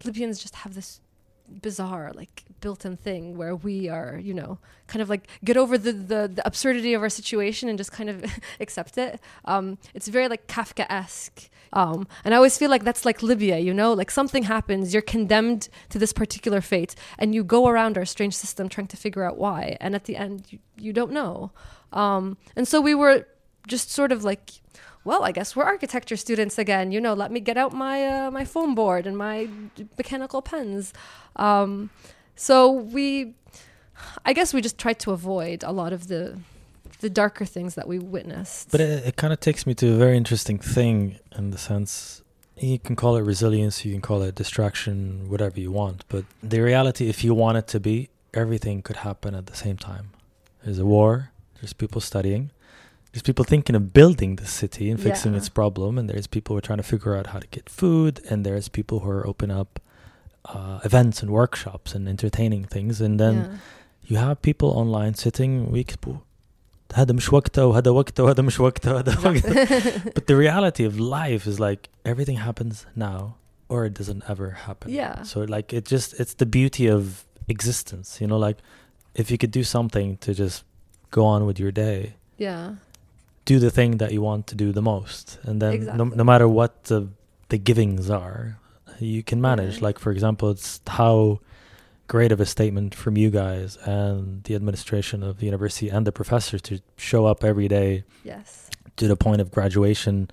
Libyans 0.03 0.39
just 0.41 0.55
have 0.55 0.73
this 0.73 0.99
bizarre 1.61 2.11
like 2.15 2.43
built-in 2.61 2.95
thing 2.95 3.35
where 3.35 3.55
we 3.55 3.89
are 3.89 4.19
you 4.21 4.33
know 4.33 4.59
kind 4.87 5.01
of 5.01 5.09
like 5.09 5.27
get 5.43 5.57
over 5.57 5.77
the 5.77 5.91
the, 5.91 6.31
the 6.35 6.45
absurdity 6.45 6.93
of 6.93 7.01
our 7.01 7.09
situation 7.09 7.69
and 7.69 7.77
just 7.77 7.91
kind 7.91 8.09
of 8.09 8.23
accept 8.59 8.97
it. 8.97 9.19
Um, 9.45 9.77
it's 9.93 10.07
very 10.07 10.27
like 10.27 10.47
kafka-esque. 10.47 11.49
Um, 11.73 12.05
and 12.25 12.33
i 12.33 12.37
always 12.37 12.57
feel 12.57 12.69
like 12.69 12.83
that's 12.83 13.05
like 13.05 13.23
libya 13.23 13.57
you 13.57 13.73
know? 13.73 13.93
Like 13.93 14.11
something 14.11 14.43
happens 14.43 14.93
you're 14.93 15.01
condemned 15.01 15.69
to 15.89 15.97
this 15.97 16.11
particular 16.11 16.59
fate 16.59 16.95
and 17.17 17.33
you 17.33 17.43
go 17.45 17.67
around 17.67 17.97
our 17.97 18.05
strange 18.05 18.35
system 18.35 18.67
trying 18.67 18.87
to 18.87 18.97
figure 18.97 19.23
out 19.23 19.37
why 19.37 19.77
and 19.79 19.95
at 19.95 20.03
the 20.03 20.17
end 20.17 20.51
you, 20.51 20.59
you 20.77 20.93
don't 20.93 21.11
know. 21.11 21.51
Um, 21.93 22.37
and 22.55 22.67
so 22.67 22.81
we 22.81 22.93
were 22.93 23.25
just 23.67 23.91
sort 23.91 24.11
of 24.11 24.23
like 24.23 24.60
well, 25.03 25.23
I 25.23 25.31
guess 25.31 25.55
we're 25.55 25.63
architecture 25.63 26.15
students 26.15 26.57
again. 26.57 26.91
You 26.91 27.01
know, 27.01 27.13
let 27.13 27.31
me 27.31 27.39
get 27.39 27.57
out 27.57 27.73
my 27.73 28.05
uh, 28.05 28.31
my 28.31 28.45
foam 28.45 28.75
board 28.75 29.07
and 29.07 29.17
my 29.17 29.47
mechanical 29.97 30.41
pens. 30.41 30.93
Um, 31.35 31.89
so 32.35 32.71
we, 32.71 33.33
I 34.25 34.33
guess 34.33 34.53
we 34.53 34.61
just 34.61 34.77
tried 34.77 34.99
to 34.99 35.11
avoid 35.11 35.63
a 35.63 35.71
lot 35.71 35.93
of 35.93 36.07
the 36.07 36.39
the 36.99 37.09
darker 37.09 37.45
things 37.45 37.75
that 37.75 37.87
we 37.87 37.97
witnessed. 37.97 38.69
But 38.71 38.81
it, 38.81 39.05
it 39.07 39.15
kind 39.15 39.33
of 39.33 39.39
takes 39.39 39.65
me 39.65 39.73
to 39.75 39.93
a 39.93 39.97
very 39.97 40.17
interesting 40.17 40.59
thing 40.59 41.17
in 41.35 41.49
the 41.49 41.57
sense 41.57 42.21
you 42.61 42.79
can 42.79 42.95
call 42.95 43.15
it 43.17 43.21
resilience, 43.21 43.83
you 43.85 43.91
can 43.91 44.01
call 44.01 44.21
it 44.21 44.35
distraction, 44.35 45.29
whatever 45.29 45.59
you 45.59 45.71
want. 45.71 46.05
But 46.09 46.25
the 46.43 46.61
reality, 46.61 47.09
if 47.09 47.23
you 47.23 47.33
want 47.33 47.57
it 47.57 47.67
to 47.69 47.79
be, 47.79 48.09
everything 48.33 48.81
could 48.81 48.97
happen 48.97 49.33
at 49.33 49.47
the 49.47 49.55
same 49.55 49.77
time. 49.77 50.11
There's 50.63 50.79
a 50.79 50.85
war, 50.85 51.31
there's 51.59 51.73
people 51.73 52.01
studying, 52.01 52.51
there's 53.12 53.22
people 53.22 53.44
thinking 53.44 53.74
of 53.76 53.92
building 53.92 54.36
the 54.36 54.46
city 54.46 54.90
and 54.90 54.98
fixing 55.00 55.32
Yeah. 55.32 55.38
its 55.38 55.48
problem, 55.48 55.96
and 55.98 56.08
there's 56.10 56.26
people 56.26 56.50
who 56.54 56.58
are 56.58 56.66
trying 56.68 56.82
to 56.84 56.88
figure 56.94 57.14
out 57.18 57.26
how 57.32 57.38
to 57.38 57.46
get 57.56 57.68
food, 57.68 58.20
and 58.30 58.44
there's 58.46 58.68
people 58.68 58.96
who 59.00 59.10
are 59.10 59.26
opening 59.26 59.56
up 59.56 59.80
uh, 60.54 60.78
events 60.84 61.22
and 61.22 61.30
workshops 61.30 61.94
and 61.94 62.02
entertaining 62.08 62.64
things, 62.64 63.00
and 63.00 63.18
then 63.18 63.34
yeah. 63.36 63.56
you 64.10 64.16
have 64.26 64.40
people 64.42 64.68
online 64.82 65.14
sitting 65.14 65.52
ويكتبوا 65.72 66.16
هذا 66.94 67.12
مش 67.12 67.32
وقته 67.32 67.66
وهذا 67.66 67.90
وقته 67.90 68.24
وهذا 68.24 68.42
مش 68.42 68.60
وقته 68.60 68.94
وهذا 68.94 69.18
وقته 69.24 69.64
but 70.14 70.26
the 70.28 70.36
reality 70.36 70.84
of 70.84 71.00
life 71.00 71.46
is 71.46 71.58
like 71.58 71.88
everything 72.04 72.36
happens 72.36 72.86
now 72.94 73.34
or 73.68 73.84
it 73.86 73.92
doesn't 73.94 74.22
ever 74.28 74.50
happen 74.66 74.92
Yeah. 74.92 75.22
so 75.22 75.40
like 75.40 75.72
it 75.72 75.84
just 75.84 76.14
it's 76.20 76.34
the 76.34 76.46
beauty 76.46 76.86
of 76.86 77.24
existence 77.48 78.20
you 78.20 78.28
know 78.28 78.38
like 78.38 78.58
if 79.16 79.30
you 79.32 79.38
could 79.38 79.50
do 79.50 79.64
something 79.64 80.16
to 80.18 80.32
just 80.32 80.62
go 81.10 81.24
on 81.24 81.44
with 81.48 81.58
your 81.58 81.72
day 81.72 82.14
yeah. 82.38 82.74
do 83.45 83.59
the 83.59 83.71
thing 83.71 83.97
that 83.97 84.11
you 84.11 84.21
want 84.21 84.47
to 84.47 84.55
do 84.55 84.71
the 84.71 84.81
most. 84.81 85.39
And 85.43 85.61
then 85.61 85.71
no, 85.71 85.75
Exactly. 85.93 86.17
no 86.17 86.23
matter 86.23 86.47
what 86.47 86.83
the 86.85 87.09
the 87.49 87.57
givings 87.57 88.09
are 88.09 88.57
you 88.99 89.23
can 89.23 89.41
manage. 89.41 89.75
Yeah. 89.77 89.83
like 89.85 89.97
for 89.99 90.11
example 90.11 90.49
it's 90.51 90.79
how 90.87 91.39
great 92.07 92.31
of 92.31 92.39
a 92.39 92.45
statement 92.45 92.93
from 92.93 93.17
you 93.17 93.29
guys 93.31 93.77
and 93.83 94.43
the 94.43 94.53
administration 94.55 95.23
of 95.23 95.37
the 95.39 95.45
university 95.45 95.89
and 95.89 96.05
the 96.05 96.11
professors 96.11 96.61
to 96.61 96.79
show 96.97 97.25
up 97.25 97.43
every 97.43 97.67
day 97.67 98.03
Yes. 98.23 98.69
to 98.97 99.07
the 99.07 99.15
point 99.15 99.41
of 99.41 99.49
graduation 99.51 100.29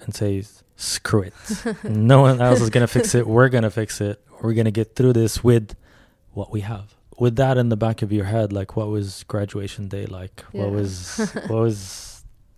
and 0.00 0.14
say 0.14 0.44
screw 0.76 1.22
it. 1.22 1.34
No 1.84 2.20
one 2.22 2.40
else 2.40 2.60
is 2.60 2.70
going 2.70 2.86
to 2.86 2.92
fix 2.92 3.14
it. 3.14 3.26
We're 3.26 3.48
going 3.48 3.64
to 3.64 3.70
fix 3.70 4.00
it. 4.00 4.20
We're 4.42 4.52
going 4.52 4.66
to 4.66 4.70
get 4.70 4.94
through 4.94 5.14
this 5.14 5.42
with 5.42 5.74
what 6.32 6.50
we 6.52 6.60
have. 6.60 6.94
With 7.18 7.36
that 7.36 7.56
in 7.56 7.70
the 7.70 7.76
back 7.78 8.02
of 8.02 8.12
your 8.12 8.26
head 8.26 8.52
like 8.52 8.76
what 8.76 8.88
was 8.88 9.24
graduation 9.24 9.88
day 9.88 10.04
like? 10.06 10.44
What 10.52 10.70
was 10.70 11.16
what 11.48 11.60
was 11.66 12.12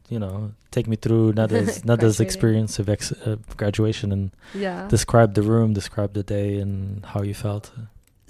you 0.08 0.18
know 0.18 0.52
take 0.70 0.86
me 0.86 0.96
through 0.96 1.32
Nada's, 1.32 1.84
Nada's 1.90 2.20
experience 2.20 2.78
of 2.78 2.88
ex- 2.88 3.12
uh, 3.12 3.36
graduation 3.56 4.12
and 4.12 4.30
Yeah. 4.54 4.86
describe 4.88 5.34
the 5.34 5.42
room 5.42 5.72
describe 5.72 6.12
the 6.14 6.22
day 6.22 6.58
and 6.58 7.04
how 7.12 7.22
you 7.22 7.34
felt 7.34 7.70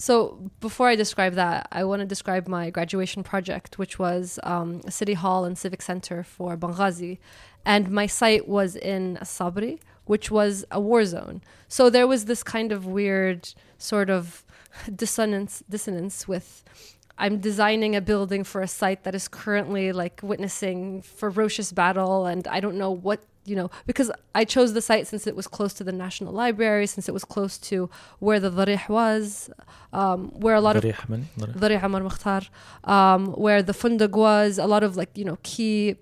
So 0.08 0.38
before 0.60 0.86
I 0.92 0.96
describe 1.04 1.34
that, 1.34 1.66
I 1.72 1.82
want 1.82 2.00
to 2.04 2.06
describe 2.06 2.46
my 2.46 2.70
graduation 2.70 3.24
project, 3.24 3.70
which 3.82 3.98
was 3.98 4.38
um, 4.44 4.80
a 4.86 4.92
city 5.00 5.14
hall 5.22 5.44
and 5.44 5.58
civic 5.58 5.82
center 5.82 6.22
for 6.22 6.56
Benghazi, 6.56 7.18
and 7.64 7.90
my 7.90 8.06
site 8.06 8.46
was 8.46 8.76
in 8.76 9.18
Sabri, 9.34 9.80
which 10.12 10.30
was 10.30 10.64
a 10.70 10.80
war 10.88 11.04
zone. 11.04 11.36
So 11.76 11.90
there 11.90 12.06
was 12.06 12.20
this 12.30 12.42
kind 12.44 12.70
of 12.70 12.86
weird 12.86 13.40
sort 13.76 14.08
of 14.08 14.44
dissonance 15.02 15.54
dissonance 15.68 16.16
with 16.32 16.48
I'm 17.18 17.38
designing 17.38 17.96
a 17.96 18.00
building 18.00 18.44
for 18.44 18.60
a 18.62 18.68
site 18.68 19.04
that 19.04 19.14
is 19.14 19.28
currently 19.28 19.92
like 19.92 20.20
witnessing 20.22 21.02
ferocious 21.02 21.72
battle, 21.72 22.26
and 22.26 22.46
I 22.48 22.60
don't 22.60 22.76
know 22.76 22.90
what 22.90 23.20
you 23.44 23.56
know 23.56 23.70
because 23.86 24.10
I 24.34 24.44
chose 24.44 24.72
the 24.72 24.80
site 24.80 25.06
since 25.06 25.26
it 25.26 25.34
was 25.34 25.46
close 25.46 25.72
to 25.74 25.84
the 25.84 25.92
National 25.92 26.32
Library, 26.32 26.86
since 26.86 27.08
it 27.08 27.12
was 27.12 27.24
close 27.24 27.58
to 27.70 27.90
where 28.20 28.38
the 28.38 28.50
Dharih 28.50 28.88
was, 28.88 29.50
um, 29.92 30.28
where 30.40 30.54
a 30.54 30.60
lot 30.60 30.76
of 30.76 30.82
Dharih 30.84 31.82
Omar 31.82 32.02
Mukhtar, 32.02 32.42
um, 32.84 33.32
where 33.32 33.62
the 33.62 33.72
Fundag 33.72 34.12
was, 34.12 34.58
a 34.58 34.66
lot 34.66 34.82
of 34.84 34.96
like 34.96 35.10
you 35.18 35.24
know 35.24 35.38
key 35.42 35.96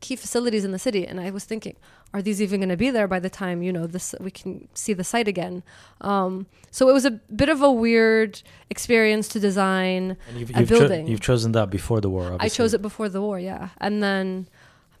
key 0.00 0.16
facilities 0.16 0.64
in 0.64 0.72
the 0.72 0.78
city, 0.78 1.06
and 1.06 1.20
I 1.20 1.30
was 1.30 1.44
thinking 1.44 1.76
are 2.12 2.22
these 2.22 2.42
even 2.42 2.60
going 2.60 2.68
to 2.68 2.76
be 2.76 2.90
there 2.90 3.06
by 3.06 3.20
the 3.20 3.30
time 3.30 3.62
you 3.62 3.72
know 3.72 3.86
this 3.86 4.14
we 4.20 4.30
can 4.30 4.66
see 4.74 4.92
the 4.92 5.04
site 5.04 5.28
again 5.28 5.62
um, 6.00 6.46
so 6.70 6.88
it 6.88 6.92
was 6.92 7.04
a 7.04 7.10
bit 7.10 7.48
of 7.48 7.62
a 7.62 7.70
weird 7.70 8.42
experience 8.68 9.28
to 9.28 9.38
design 9.40 10.16
And 10.28 10.38
you've, 10.38 10.50
a 10.50 10.60
you've, 10.60 10.68
cho- 10.68 10.78
building. 10.80 11.06
you've 11.06 11.20
chosen 11.20 11.52
that 11.52 11.70
before 11.70 12.00
the 12.00 12.08
war 12.10 12.24
obviously. 12.32 12.46
I 12.46 12.48
chose 12.48 12.74
it 12.74 12.82
before 12.82 13.08
the 13.08 13.20
war, 13.20 13.38
yeah. 13.40 13.70
And 13.78 14.02
then, 14.02 14.48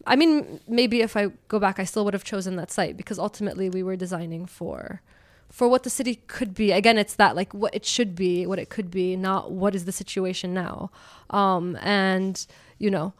I 0.06 0.16
mean, 0.16 0.60
maybe 0.66 1.00
if 1.02 1.16
I 1.16 1.28
go 1.48 1.58
back, 1.58 1.78
I 1.78 1.84
still 1.84 2.04
would 2.04 2.14
have 2.14 2.24
chosen 2.24 2.56
that 2.56 2.70
site 2.70 2.96
because 2.96 3.18
ultimately 3.18 3.68
we 3.70 3.82
were 3.82 3.96
designing 3.96 4.46
for, 4.46 5.00
for 5.48 5.68
what 5.68 5.82
the 5.84 5.90
city 5.90 6.16
could 6.26 6.54
be. 6.54 6.72
Again, 6.72 6.98
it's 6.98 7.14
that 7.16 7.36
like 7.36 7.52
what 7.54 7.74
it 7.74 7.84
should 7.84 8.14
be, 8.14 8.46
what 8.46 8.58
it 8.58 8.68
could 8.68 8.90
be, 8.90 9.14
not 9.16 9.52
what 9.52 9.74
is 9.74 9.84
the 9.84 9.92
situation 9.92 10.52
now. 10.54 10.90
Um, 11.30 11.76
and 11.82 12.44
you 12.78 12.90
know, 12.90 13.12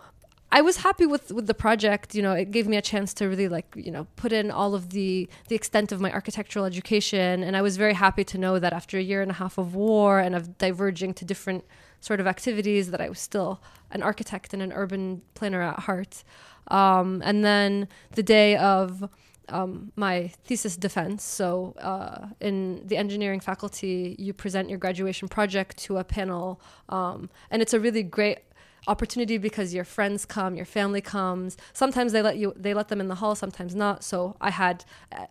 I 0.52 0.62
was 0.62 0.78
happy 0.78 1.06
with 1.06 1.31
with 1.31 1.47
the 1.47 1.55
project. 1.55 2.14
You 2.14 2.22
know, 2.22 2.32
it 2.32 2.51
gave 2.51 2.66
me 2.66 2.77
a 2.77 2.82
chance 2.82 3.14
to 3.14 3.27
really 3.27 3.48
like 3.48 3.72
you 3.77 3.90
know 3.90 4.06
put 4.16 4.32
in 4.32 4.51
all 4.51 4.74
of 4.74 4.90
the 4.90 5.28
the 5.48 5.55
extent 5.55 5.93
of 5.93 6.01
my 6.01 6.12
architectural 6.12 6.64
education, 6.64 7.43
and 7.43 7.56
I 7.56 7.62
was 7.62 7.77
very 7.77 7.94
happy 7.94 8.24
to 8.24 8.39
know 8.39 8.59
that 8.59 8.72
after 8.72 8.98
a 8.98 9.02
year 9.02 9.22
and 9.22 9.31
a 9.31 9.35
half 9.35 9.59
of 9.59 9.74
war 9.74 10.18
and 10.18 10.35
of 10.35 10.59
diverging 10.59 11.14
to 11.14 11.24
different 11.24 11.64
sort 12.01 12.18
of 12.18 12.27
activities, 12.27 12.90
that 12.90 13.01
I 13.01 13.09
was 13.09 13.20
still 13.20 13.62
an 13.90 14.02
architect 14.02 14.52
and 14.52 14.62
an 14.62 14.72
urban 14.72 15.22
planner 15.35 15.62
at 15.62 15.81
heart. 15.81 16.24
Um, 16.68 17.22
and 17.24 17.44
then 17.44 17.89
the 18.12 18.22
day 18.22 18.56
of 18.56 19.09
um, 19.51 19.93
my 19.97 20.28
thesis 20.44 20.77
defense. 20.77 21.24
So, 21.24 21.74
uh, 21.81 22.28
in 22.40 22.86
the 22.86 22.97
engineering 22.97 23.40
faculty, 23.40 24.16
you 24.18 24.32
present 24.32 24.68
your 24.68 24.78
graduation 24.78 25.28
project 25.28 25.77
to 25.78 25.98
a 25.98 26.05
panel, 26.05 26.60
um, 26.89 27.31
and 27.51 27.60
it's 27.62 27.74
a 27.74 27.81
really 27.81 28.02
great 28.02 28.39
opportunity 28.86 29.39
because 29.39 29.74
your 29.74 29.85
friends 29.85 30.24
come, 30.24 30.57
your 30.57 30.65
family 30.65 31.01
comes. 31.01 31.57
Sometimes 31.73 32.12
they 32.12 32.23
let 32.23 32.36
you 32.36 32.52
they 32.57 32.74
let 32.74 32.89
them 32.89 33.01
in 33.01 33.09
the 33.09 33.16
hall, 33.16 33.35
sometimes 33.35 33.74
not. 33.74 34.02
So 34.02 34.36
I 34.40 34.51
had 34.51 34.85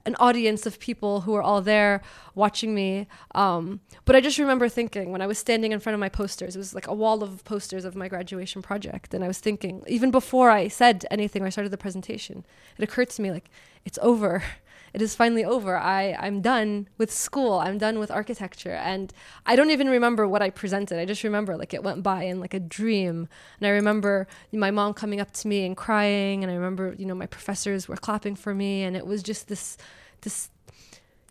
an 0.06 0.16
audience 0.20 0.66
of 0.66 0.80
people 0.80 1.22
who 1.22 1.32
were 1.32 1.42
all 1.42 1.62
there 1.62 2.02
watching 2.36 2.74
me. 2.74 3.08
Um, 3.36 3.82
but 4.06 4.16
I 4.16 4.22
just 4.22 4.38
remember 4.38 4.70
thinking 4.70 5.12
when 5.12 5.22
I 5.22 5.28
was 5.28 5.38
standing 5.38 5.72
in 5.72 5.80
front 5.80 5.94
of 5.94 6.00
my 6.00 6.10
posters, 6.10 6.56
it 6.56 6.60
was 6.60 6.74
like 6.76 6.88
a 6.88 6.94
wall 6.94 7.24
of 7.24 7.44
posters 7.44 7.86
of 7.86 7.96
my 7.96 8.08
graduation 8.08 8.62
project, 8.62 9.14
and 9.14 9.24
I 9.24 9.28
was 9.28 9.40
thinking 9.40 9.84
even 9.88 10.12
before 10.12 10.50
I 10.50 10.68
said 10.68 11.06
anything 11.12 11.44
or 11.44 11.48
I 11.48 11.50
started 11.50 11.72
the 11.72 11.78
presentation, 11.78 12.46
it 12.78 12.84
occurred 12.84 13.10
to 13.12 13.22
me 13.22 13.32
like 13.32 13.50
it's 13.86 14.00
over 14.02 14.44
it 14.94 15.02
is 15.02 15.16
finally 15.16 15.46
over. 15.46 15.78
I, 15.78 16.14
I'm 16.20 16.42
done 16.42 16.88
with 16.98 17.12
school. 17.12 17.60
I'm 17.60 17.78
done 17.78 18.00
with 18.00 18.12
architecture. 18.12 18.74
And 18.74 19.14
I 19.46 19.56
don't 19.56 19.72
even 19.72 19.90
remember 19.90 20.28
what 20.28 20.42
I 20.42 20.50
presented. 20.50 21.00
I 21.00 21.06
just 21.06 21.24
remember 21.24 21.58
like 21.58 21.74
it 21.74 21.84
went 21.84 22.04
by 22.04 22.24
in 22.24 22.40
like 22.40 22.54
a 22.54 22.60
dream. 22.60 23.28
And 23.60 23.68
I 23.68 23.72
remember 23.72 24.28
my 24.52 24.72
mom 24.72 24.94
coming 24.94 25.20
up 25.20 25.32
to 25.32 25.48
me 25.48 25.66
and 25.66 25.76
crying. 25.76 26.44
And 26.44 26.52
I 26.52 26.56
remember, 26.56 26.96
you 26.98 27.06
know, 27.06 27.16
my 27.16 27.28
professors 27.28 27.88
were 27.88 27.98
clapping 27.98 28.36
for 28.36 28.54
me. 28.54 28.84
And 28.84 28.96
it 28.96 29.06
was 29.06 29.24
just 29.24 29.48
this, 29.48 29.78
this, 30.22 30.50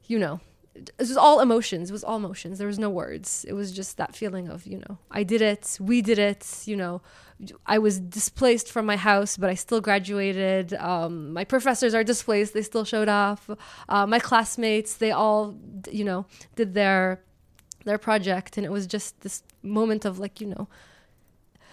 you 0.06 0.18
know, 0.18 0.40
it 0.78 0.92
was 0.98 1.16
all 1.16 1.40
emotions. 1.40 1.90
It 1.90 1.92
was 1.92 2.04
all 2.04 2.16
emotions. 2.16 2.58
There 2.58 2.66
was 2.66 2.78
no 2.78 2.90
words. 2.90 3.44
It 3.48 3.54
was 3.54 3.72
just 3.72 3.96
that 3.96 4.14
feeling 4.14 4.48
of, 4.48 4.66
you 4.66 4.78
know, 4.78 4.98
I 5.10 5.22
did 5.22 5.42
it. 5.42 5.78
We 5.80 6.02
did 6.02 6.18
it. 6.18 6.62
You 6.64 6.76
know, 6.76 7.02
I 7.66 7.78
was 7.78 7.98
displaced 8.00 8.70
from 8.70 8.86
my 8.86 8.96
house, 8.96 9.36
but 9.36 9.50
I 9.50 9.54
still 9.54 9.80
graduated. 9.80 10.74
Um, 10.74 11.32
my 11.32 11.44
professors 11.44 11.94
are 11.94 12.04
displaced; 12.04 12.54
they 12.54 12.62
still 12.62 12.84
showed 12.84 13.08
up. 13.08 13.40
Uh, 13.88 14.06
my 14.06 14.18
classmates, 14.18 14.94
they 14.94 15.12
all, 15.12 15.56
you 15.90 16.04
know, 16.04 16.26
did 16.56 16.74
their 16.74 17.20
their 17.84 17.98
project, 17.98 18.56
and 18.56 18.66
it 18.66 18.70
was 18.70 18.86
just 18.86 19.20
this 19.20 19.42
moment 19.62 20.04
of 20.04 20.18
like, 20.18 20.40
you 20.40 20.48
know, 20.48 20.68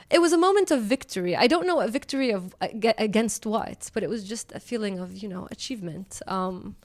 it 0.10 0.22
was 0.22 0.34
a 0.34 0.38
moment 0.38 0.70
of 0.72 0.82
victory. 0.84 1.36
I 1.36 1.48
don't 1.48 1.66
know 1.66 1.82
a 1.82 1.88
victory 1.88 2.32
of 2.32 2.56
against 2.62 3.46
what, 3.46 3.90
but 3.94 4.04
it 4.04 4.10
was 4.10 4.24
just 4.24 4.52
a 4.52 4.60
feeling 4.60 5.00
of 5.00 5.18
you 5.18 5.28
know 5.28 5.48
achievement. 5.52 6.22
Um, 6.28 6.76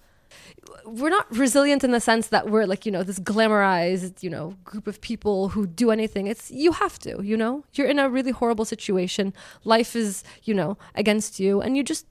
we're 0.84 1.10
not 1.10 1.30
resilient 1.36 1.84
in 1.84 1.90
the 1.90 2.00
sense 2.00 2.28
that 2.28 2.48
we're 2.48 2.66
like 2.66 2.86
you 2.86 2.92
know 2.92 3.02
this 3.02 3.18
glamorized 3.18 4.22
you 4.22 4.30
know 4.30 4.54
group 4.64 4.86
of 4.86 5.00
people 5.00 5.50
who 5.50 5.66
do 5.66 5.90
anything. 5.90 6.26
It's 6.26 6.50
you 6.50 6.72
have 6.72 6.98
to 7.00 7.22
you 7.22 7.36
know? 7.36 7.64
You're 7.74 7.86
in 7.86 7.98
a 7.98 8.08
really 8.08 8.30
horrible 8.30 8.64
situation. 8.64 9.32
Life 9.64 9.94
is 9.96 10.24
you 10.44 10.54
know 10.54 10.78
against 10.94 11.40
you 11.40 11.60
and 11.60 11.76
you 11.76 11.82
just 11.82 12.06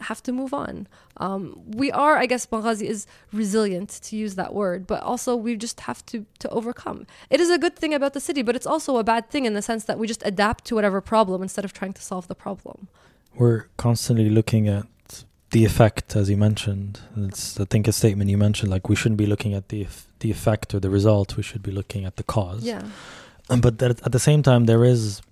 have 0.00 0.22
to 0.24 0.32
move 0.32 0.52
on. 0.52 0.88
Um, 1.18 1.62
we 1.66 1.92
are 1.92 2.16
i 2.16 2.26
guess 2.26 2.44
Benghazi 2.46 2.88
is 2.88 3.06
resilient 3.32 3.88
to 4.02 4.16
use 4.16 4.34
that 4.34 4.52
word 4.52 4.88
but 4.88 5.00
also 5.04 5.36
we 5.36 5.56
just 5.56 5.80
have 5.80 6.04
to 6.06 6.26
to 6.40 6.48
overcome. 6.48 7.06
It 7.30 7.40
is 7.40 7.50
a 7.50 7.58
good 7.58 7.76
thing 7.76 7.94
about 7.94 8.12
the 8.12 8.20
city 8.20 8.42
but 8.42 8.56
it's 8.56 8.66
also 8.66 8.96
a 8.98 9.04
bad 9.04 9.30
thing 9.30 9.44
in 9.44 9.54
the 9.54 9.62
sense 9.62 9.84
that 9.84 9.98
we 9.98 10.06
just 10.06 10.22
adapt 10.24 10.64
to 10.66 10.74
whatever 10.74 11.00
problem 11.00 11.42
instead 11.42 11.64
of 11.64 11.72
trying 11.72 11.92
to 11.94 12.02
solve 12.02 12.26
the 12.28 12.34
problem. 12.34 12.88
We're 13.36 13.66
constantly 13.76 14.30
looking 14.30 14.68
at 14.68 14.86
the 15.54 15.64
effect, 15.64 16.16
as 16.16 16.28
you 16.28 16.36
mentioned. 16.36 16.98
It's, 17.16 17.60
I 17.60 17.64
think, 17.64 17.86
a 17.86 17.92
statement 17.92 18.28
you 18.28 18.36
mentioned. 18.36 18.72
Like 18.72 18.88
we 18.88 18.96
shouldn't 18.96 19.18
be 19.18 19.26
looking 19.26 19.54
at 19.54 19.68
the 19.68 19.86
the 20.18 20.30
effect 20.32 20.74
or 20.74 20.80
the 20.80 20.90
result. 20.90 21.36
We 21.36 21.44
should 21.44 21.62
be 21.62 21.70
looking 21.70 22.04
at 22.04 22.16
the 22.16 22.24
cause. 22.24 22.64
yeah 22.64 22.82
Um, 23.48 23.60
but 23.60 23.78
that, 23.78 23.90
at 24.06 24.12
the 24.12 24.18
same 24.18 24.42
time, 24.42 24.64
there 24.64 24.84
is 24.84 25.22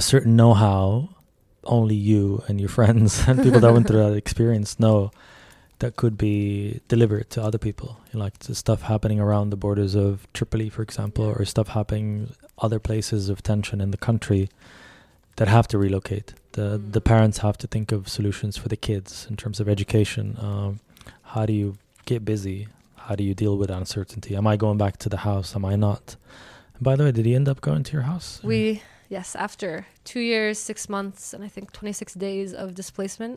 a 0.00 0.02
certain 0.02 0.36
know-how 0.36 1.08
only 1.64 1.94
you 1.94 2.42
and 2.46 2.60
your 2.60 2.68
friends 2.78 3.26
and 3.26 3.42
people 3.42 3.60
that 3.60 3.72
went 3.72 3.86
through 3.88 4.04
that 4.06 4.16
experience 4.24 4.78
know 4.78 5.10
that 5.78 5.96
could 5.96 6.16
be 6.18 6.80
delivered 6.88 7.30
to 7.30 7.38
other 7.48 7.60
people. 7.68 7.90
Like 8.12 8.36
the 8.40 8.54
stuff 8.54 8.82
happening 8.82 9.18
around 9.18 9.48
the 9.48 9.60
borders 9.64 9.94
of 9.94 10.10
Tripoli, 10.34 10.68
for 10.68 10.82
example, 10.82 11.24
or 11.24 11.42
stuff 11.46 11.68
happening 11.68 12.10
other 12.66 12.80
places 12.88 13.30
of 13.30 13.42
tension 13.42 13.80
in 13.80 13.92
the 13.92 14.02
country 14.08 14.50
that 15.38 15.48
have 15.48 15.66
to 15.72 15.76
relocate. 15.78 16.28
The 16.52 16.66
Mm. 16.78 16.92
the 16.96 17.00
parents 17.12 17.38
have 17.46 17.56
to 17.62 17.66
think 17.74 17.92
of 17.96 18.00
solutions 18.08 18.54
for 18.62 18.68
the 18.68 18.76
kids 18.88 19.26
in 19.30 19.36
terms 19.42 19.58
of 19.60 19.66
education. 19.76 20.24
Um, 20.48 20.70
how 21.34 21.44
do 21.46 21.52
you 21.52 21.68
get 22.10 22.20
busy? 22.24 22.58
How 23.06 23.14
do 23.18 23.24
you 23.28 23.34
deal 23.34 23.54
with 23.60 23.70
uncertainty? 23.70 24.32
Am 24.40 24.46
I 24.52 24.56
going 24.64 24.78
back 24.84 24.94
to 25.04 25.08
the 25.14 25.18
house? 25.30 25.48
Am 25.58 25.64
I 25.72 25.76
not? 25.76 26.04
By 26.80 26.94
the 26.96 27.04
way, 27.04 27.12
did 27.18 27.26
he 27.26 27.34
end 27.40 27.48
up 27.48 27.60
going 27.68 27.82
to 27.88 27.92
your 27.96 28.06
house? 28.12 28.28
We 28.42 28.82
yes, 29.16 29.28
after 29.46 29.70
two 30.10 30.20
years, 30.32 30.58
six 30.70 30.88
months, 30.88 31.32
and 31.34 31.40
I 31.44 31.48
think 31.54 31.66
twenty 31.78 31.92
six 32.00 32.08
days 32.14 32.52
of 32.62 32.66
displacement, 32.74 33.36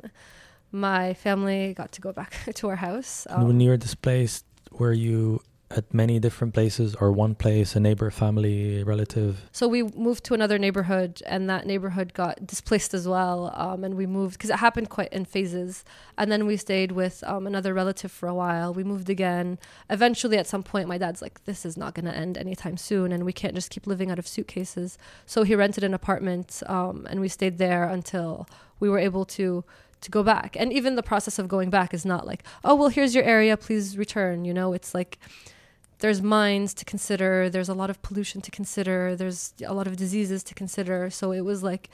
my 0.72 1.14
family 1.26 1.73
got 1.82 1.91
to 1.94 2.02
go 2.02 2.11
back 2.22 2.32
to 2.60 2.64
our 2.72 2.78
house. 2.88 3.26
And 3.30 3.44
when 3.48 3.56
Um, 3.57 3.61
you 3.61 3.69
were 3.72 3.78
displaced, 3.88 4.45
were 4.72 4.94
you 5.07 5.41
at 5.76 5.93
many 5.93 6.19
different 6.19 6.53
places 6.53 6.95
or 6.95 7.11
one 7.11 7.35
place, 7.35 7.76
a 7.76 7.80
neighbor, 7.80 8.10
family, 8.11 8.84
relative? 8.84 9.49
so 9.52 9.68
we 9.68 9.84
moved 9.84 10.23
to 10.26 10.34
another 10.34 10.57
neighborhood, 10.57 11.22
and 11.26 11.49
that 11.49 11.65
neighborhood 11.65 12.14
got 12.14 12.45
displaced 12.45 12.93
as 12.93 13.07
well. 13.07 13.52
Um, 13.56 13.84
and 13.84 13.95
we 13.95 14.06
moved 14.06 14.34
because 14.34 14.49
it 14.49 14.57
happened 14.57 14.89
quite 14.89 15.11
in 15.11 15.26
phases. 15.26 15.84
And 16.18 16.31
then 16.31 16.45
we 16.45 16.57
stayed 16.57 16.91
with 16.91 17.23
um, 17.26 17.48
another 17.48 17.73
relative 17.73 18.11
for 18.11 18.27
a 18.27 18.34
while. 18.34 18.73
We 18.73 18.84
moved 18.84 19.10
again. 19.10 19.57
Eventually, 19.89 20.38
at 20.38 20.48
some 20.48 20.64
point, 20.64 20.88
my 20.88 20.98
dad's 20.98 21.22
like, 21.22 21.43
"This 21.45 21.65
is 21.65 21.77
not 21.77 21.93
going 21.93 22.06
to 22.06 22.15
end 22.15 22.38
anytime 22.38 22.77
soon, 22.77 23.11
and 23.11 23.26
we 23.26 23.34
can't 23.34 23.56
just 23.56 23.69
keep 23.69 23.88
living 23.88 24.11
out 24.11 24.19
of 24.19 24.27
suitcases." 24.27 24.98
So 25.26 25.43
he 25.43 25.56
rented 25.56 25.84
an 25.84 25.93
apartment, 25.93 26.61
um, 26.68 27.07
and 27.10 27.19
we 27.19 27.27
stayed 27.27 27.57
there 27.57 27.84
until 27.85 28.48
we 28.80 28.89
were 28.89 28.99
able 28.99 29.26
to 29.26 29.64
to 30.02 30.11
go 30.11 30.23
back. 30.23 30.56
And 30.60 30.73
even 30.73 30.95
the 30.95 31.03
process 31.03 31.38
of 31.39 31.48
going 31.48 31.69
back 31.69 31.93
is 31.93 32.06
not 32.06 32.26
like, 32.26 32.43
"Oh, 32.64 32.76
well, 32.76 32.89
here's 32.89 33.15
your 33.15 33.23
area, 33.23 33.56
please 33.57 33.98
return." 33.98 34.45
You 34.45 34.53
know, 34.53 34.73
it's 34.73 34.93
like 34.93 35.19
there's 36.02 36.22
mines 36.22 36.73
to 36.76 36.86
consider 36.86 37.49
there's 37.49 37.69
a 37.69 37.73
lot 37.73 37.90
of 37.90 38.02
pollution 38.02 38.41
to 38.41 38.52
consider 38.52 39.15
there's 39.15 39.53
a 39.65 39.73
lot 39.73 39.88
of 39.88 39.95
diseases 39.95 40.44
to 40.44 40.53
consider. 40.53 41.10
So 41.10 41.32
it 41.32 41.41
was 41.41 41.64
like 41.64 41.90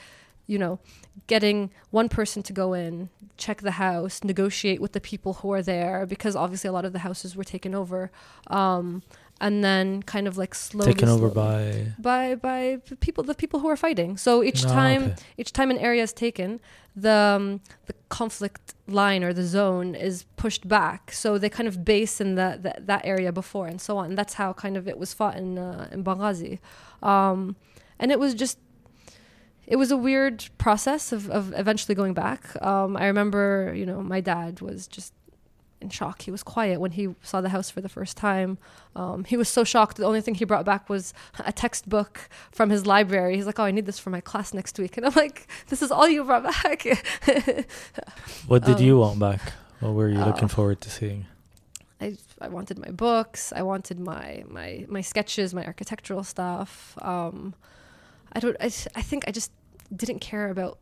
you 0.48 0.58
know 0.58 0.80
getting 1.28 1.70
one 1.92 2.10
person 2.10 2.42
to 2.42 2.54
go 2.54 2.74
in 2.74 3.10
check 3.38 3.62
the 3.62 3.72
house 3.72 4.24
negotiate 4.24 4.82
with 4.82 4.94
the 4.94 5.00
people 5.00 5.34
who 5.36 5.52
are 5.52 5.62
there 5.62 6.06
because 6.06 6.36
obviously 6.36 6.68
a 6.68 6.72
lot 6.72 6.86
of 6.86 6.94
the 6.94 7.00
houses 7.00 7.36
were 7.36 7.44
taken 7.44 7.76
over. 7.76 8.12
Um, 8.48 9.04
and 9.40 9.64
then 9.64 10.02
kind 10.04 10.28
of 10.28 10.38
like 10.38 10.56
slowly 10.56 10.94
Taken 10.94 11.10
over 11.10 11.30
slowly- 11.30 11.94
by. 12.00 12.36
by 12.36 12.36
by 12.36 12.96
people 13.00 13.24
the 13.24 13.36
people 13.36 13.60
who 13.60 13.68
are 13.70 13.78
fighting 13.78 14.18
so 14.18 14.44
each 14.44 14.66
Ah, 14.66 14.70
time 14.74 15.04
okay. 15.04 15.16
each 15.38 15.52
time 15.54 15.70
an 15.72 15.78
area 15.78 16.04
is 16.04 16.14
taken 16.14 16.60
the 16.96 17.12
um, 17.36 17.62
the 17.86 17.94
conflict 18.10 18.74
line 18.88 19.24
or 19.24 19.32
the 19.34 19.44
zone 19.44 19.94
is 19.94 20.26
pushed 20.38 20.68
back 20.68 21.12
so 21.12 21.38
they 21.38 21.50
kind 21.50 21.68
of 21.68 21.86
base 21.86 22.20
in 22.20 22.36
that 22.36 22.64
that, 22.64 22.88
that 22.88 23.02
area 23.06 23.32
before 23.32 23.68
and 23.68 23.80
so 23.80 23.98
on 23.98 24.06
And 24.10 24.18
that's 24.18 24.34
how 24.36 24.54
kind 24.54 24.76
of 24.78 24.88
it 24.88 24.98
was 24.98 25.14
fought 25.14 25.36
in 25.38 25.58
uh, 25.60 25.88
in 25.92 26.04
Benghazi 26.04 26.58
um, 27.04 27.56
and 28.00 28.12
it 28.12 28.20
was 28.20 28.34
just 28.34 28.58
it 29.68 29.76
was 29.76 29.92
a 29.92 29.98
weird 29.98 30.46
process 30.58 31.12
of, 31.12 31.30
of 31.30 31.54
eventually 31.56 31.94
going 31.94 32.14
back 32.14 32.42
um, 32.64 32.98
I 32.98 33.06
remember 33.06 33.74
you 33.76 33.86
know 33.86 34.02
my 34.02 34.22
dad 34.22 34.62
was 34.62 34.88
just 34.88 35.14
in 35.82 35.90
shock. 35.90 36.24
He 36.24 36.32
was 36.32 36.44
quiet 36.44 36.80
when 36.80 36.92
he 36.92 37.16
saw 37.22 37.42
the 37.42 37.50
house 37.50 37.70
for 37.70 37.82
the 37.82 37.90
first 37.90 38.18
time. 38.18 38.58
Um, 38.96 39.24
he 39.24 39.38
was 39.38 39.48
so 39.48 39.64
shocked. 39.64 39.98
The 39.98 40.06
only 40.06 40.22
thing 40.22 40.36
he 40.36 40.46
brought 40.46 40.66
back 40.66 40.90
was 40.90 41.14
a 41.40 41.52
textbook 41.52 42.30
from 42.52 42.70
his 42.70 42.86
library. 42.86 43.36
He's 43.36 43.46
like 43.46 43.60
oh 43.60 43.64
i 43.64 43.72
need 43.72 43.86
this 43.86 44.00
for 44.00 44.10
my 44.10 44.22
class 44.22 44.54
next 44.54 44.78
week. 44.80 44.98
And 44.98 45.06
i'm 45.06 45.14
like 45.14 45.48
this 45.68 45.82
is 45.82 45.92
all 45.92 46.08
you 46.08 46.24
brought 46.24 46.44
back. 46.44 46.86
What 48.48 48.64
did 48.64 48.78
um, 48.78 48.84
you 48.84 48.98
want 48.98 49.20
back? 49.20 49.42
What 49.80 49.94
were 49.94 50.10
you 50.10 50.20
uh, 50.20 50.26
looking 50.26 50.48
forward 50.48 50.82
to 50.82 50.90
seeing? 50.90 51.26
I, 52.00 52.16
I 52.40 52.48
wanted 52.48 52.78
my 52.78 52.92
books. 52.92 53.52
I 53.56 53.62
wanted 53.62 54.00
my 54.00 54.44
my 54.48 54.86
my 54.88 55.02
sketches 55.02 55.54
my 55.54 55.66
architectural 55.66 56.24
stuff. 56.24 56.98
Um, 57.02 57.54
i 58.34 58.40
don't 58.40 58.58
I, 58.60 58.66
I 58.66 59.02
think 59.02 59.24
i 59.28 59.32
just 59.32 59.52
didn't 59.96 60.20
care 60.20 60.50
about 60.50 60.78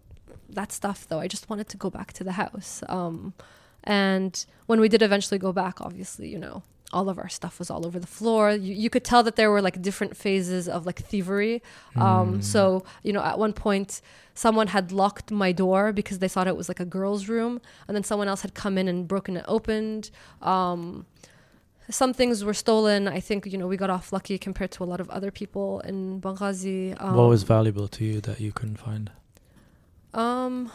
that 0.49 0.71
stuff 0.71 1.07
though. 1.07 1.19
I 1.19 1.27
just 1.27 1.49
wanted 1.49 1.67
to 1.69 1.77
go 1.77 1.89
back 1.89 2.13
to 2.13 2.23
the 2.23 2.33
house. 2.33 2.83
Um, 2.87 3.33
and 3.85 4.45
when 4.65 4.79
we 4.79 4.89
did 4.89 5.01
eventually 5.01 5.37
go 5.37 5.51
back 5.51 5.79
obviously 5.81 6.27
you 6.27 6.39
know 6.39 6.63
all 6.93 7.09
of 7.09 7.17
our 7.17 7.27
stuff 7.27 7.59
was 7.59 7.69
all 7.69 7.85
over 7.85 7.99
the 7.99 8.07
floor. 8.07 8.51
You, 8.51 8.73
you 8.73 8.89
could 8.89 9.03
tell 9.03 9.21
that 9.23 9.35
there 9.35 9.49
were 9.51 9.61
like 9.61 9.81
different 9.81 10.15
phases 10.15 10.69
of 10.69 10.85
like 10.85 10.99
thievery. 10.99 11.61
Um, 11.95 12.37
Mm. 12.39 12.43
so 12.43 12.85
you 13.03 13.11
know 13.11 13.21
at 13.31 13.37
one 13.37 13.53
point 13.53 14.01
someone 14.33 14.67
had 14.67 14.91
locked 14.93 15.29
my 15.31 15.51
door 15.51 15.91
because 15.91 16.19
they 16.19 16.29
thought 16.29 16.47
it 16.47 16.55
was 16.55 16.69
like 16.69 16.79
a 16.79 16.85
girl's 16.85 17.27
room. 17.27 17.59
And 17.87 17.95
then 17.95 18.03
someone 18.03 18.27
else 18.29 18.43
had 18.43 18.53
come 18.53 18.77
in 18.77 18.87
and 18.87 19.07
broken 19.07 19.35
it 19.35 19.43
opened. 19.47 20.09
Um, 20.41 21.05
some 21.89 22.13
things 22.13 22.45
were 22.45 22.53
stolen. 22.53 23.07
I 23.09 23.19
think 23.19 23.45
you 23.51 23.57
know 23.57 23.67
we 23.67 23.77
got 23.77 23.89
off 23.89 24.13
lucky 24.13 24.37
compared 24.37 24.71
to 24.75 24.83
a 24.83 24.87
lot 24.91 25.01
of 25.01 25.09
other 25.09 25.31
people 25.31 25.81
in 25.81 26.21
benghazi. 26.21 26.95
Um, 27.01 27.15
what 27.15 27.27
was 27.27 27.43
valuable 27.43 27.87
to 27.89 28.05
you 28.05 28.21
that 28.21 28.39
you 28.39 28.51
couldn't 28.53 28.77
find? 28.77 29.11
um, 30.13 30.71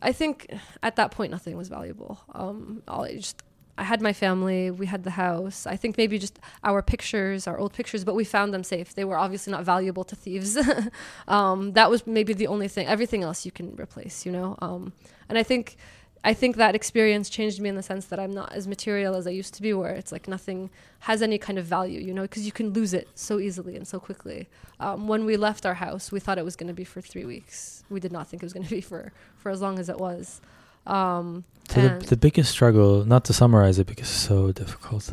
I 0.00 0.12
think 0.12 0.52
at 0.82 0.96
that 0.96 1.10
point 1.10 1.30
nothing 1.30 1.56
was 1.56 1.68
valuable. 1.68 2.20
Um, 2.34 2.82
all 2.88 3.04
I 3.04 3.16
just 3.16 3.42
I 3.78 3.84
had 3.84 4.02
my 4.02 4.12
family, 4.12 4.72
we 4.72 4.86
had 4.86 5.04
the 5.04 5.10
house. 5.10 5.64
I 5.64 5.76
think 5.76 5.96
maybe 5.96 6.18
just 6.18 6.38
our 6.64 6.82
pictures, 6.82 7.46
our 7.46 7.58
old 7.58 7.72
pictures, 7.72 8.04
but 8.04 8.16
we 8.16 8.24
found 8.24 8.52
them 8.52 8.64
safe. 8.64 8.94
They 8.94 9.04
were 9.04 9.16
obviously 9.16 9.52
not 9.52 9.62
valuable 9.64 10.02
to 10.04 10.16
thieves. 10.16 10.58
um, 11.28 11.72
that 11.74 11.88
was 11.88 12.04
maybe 12.04 12.32
the 12.32 12.48
only 12.48 12.66
thing. 12.66 12.88
Everything 12.88 13.22
else 13.22 13.46
you 13.46 13.52
can 13.52 13.76
replace, 13.76 14.26
you 14.26 14.32
know. 14.32 14.58
Um, 14.60 14.92
and 15.28 15.38
I 15.38 15.44
think 15.44 15.76
I 16.24 16.34
think 16.34 16.56
that 16.56 16.74
experience 16.74 17.30
changed 17.30 17.60
me 17.60 17.68
in 17.68 17.76
the 17.76 17.82
sense 17.82 18.06
that 18.06 18.18
I'm 18.18 18.32
not 18.32 18.52
as 18.52 18.66
material 18.66 19.14
as 19.14 19.26
I 19.26 19.30
used 19.30 19.54
to 19.54 19.62
be, 19.62 19.72
where 19.72 19.92
it's 19.92 20.12
like 20.12 20.26
nothing 20.28 20.70
has 21.00 21.22
any 21.22 21.38
kind 21.38 21.58
of 21.58 21.64
value, 21.64 22.00
you 22.00 22.12
know, 22.12 22.22
because 22.22 22.44
you 22.44 22.52
can 22.52 22.72
lose 22.72 22.92
it 22.92 23.08
so 23.14 23.38
easily 23.38 23.76
and 23.76 23.86
so 23.86 24.00
quickly. 24.00 24.48
Um, 24.80 25.06
when 25.06 25.24
we 25.24 25.36
left 25.36 25.64
our 25.64 25.74
house, 25.74 26.10
we 26.10 26.20
thought 26.20 26.38
it 26.38 26.44
was 26.44 26.56
going 26.56 26.68
to 26.68 26.74
be 26.74 26.84
for 26.84 27.00
three 27.00 27.24
weeks. 27.24 27.84
We 27.88 28.00
did 28.00 28.12
not 28.12 28.26
think 28.28 28.42
it 28.42 28.46
was 28.46 28.52
going 28.52 28.64
to 28.66 28.70
be 28.70 28.80
for 28.80 29.12
for 29.36 29.50
as 29.50 29.60
long 29.60 29.78
as 29.78 29.88
it 29.88 29.98
was. 29.98 30.40
Um, 30.86 31.44
So 31.70 31.82
the, 31.82 32.06
the 32.06 32.16
biggest 32.16 32.50
struggle, 32.50 33.04
not 33.04 33.24
to 33.26 33.32
summarize 33.32 33.78
it 33.78 33.86
because 33.86 34.08
it's 34.08 34.18
so 34.18 34.52
difficult. 34.52 35.12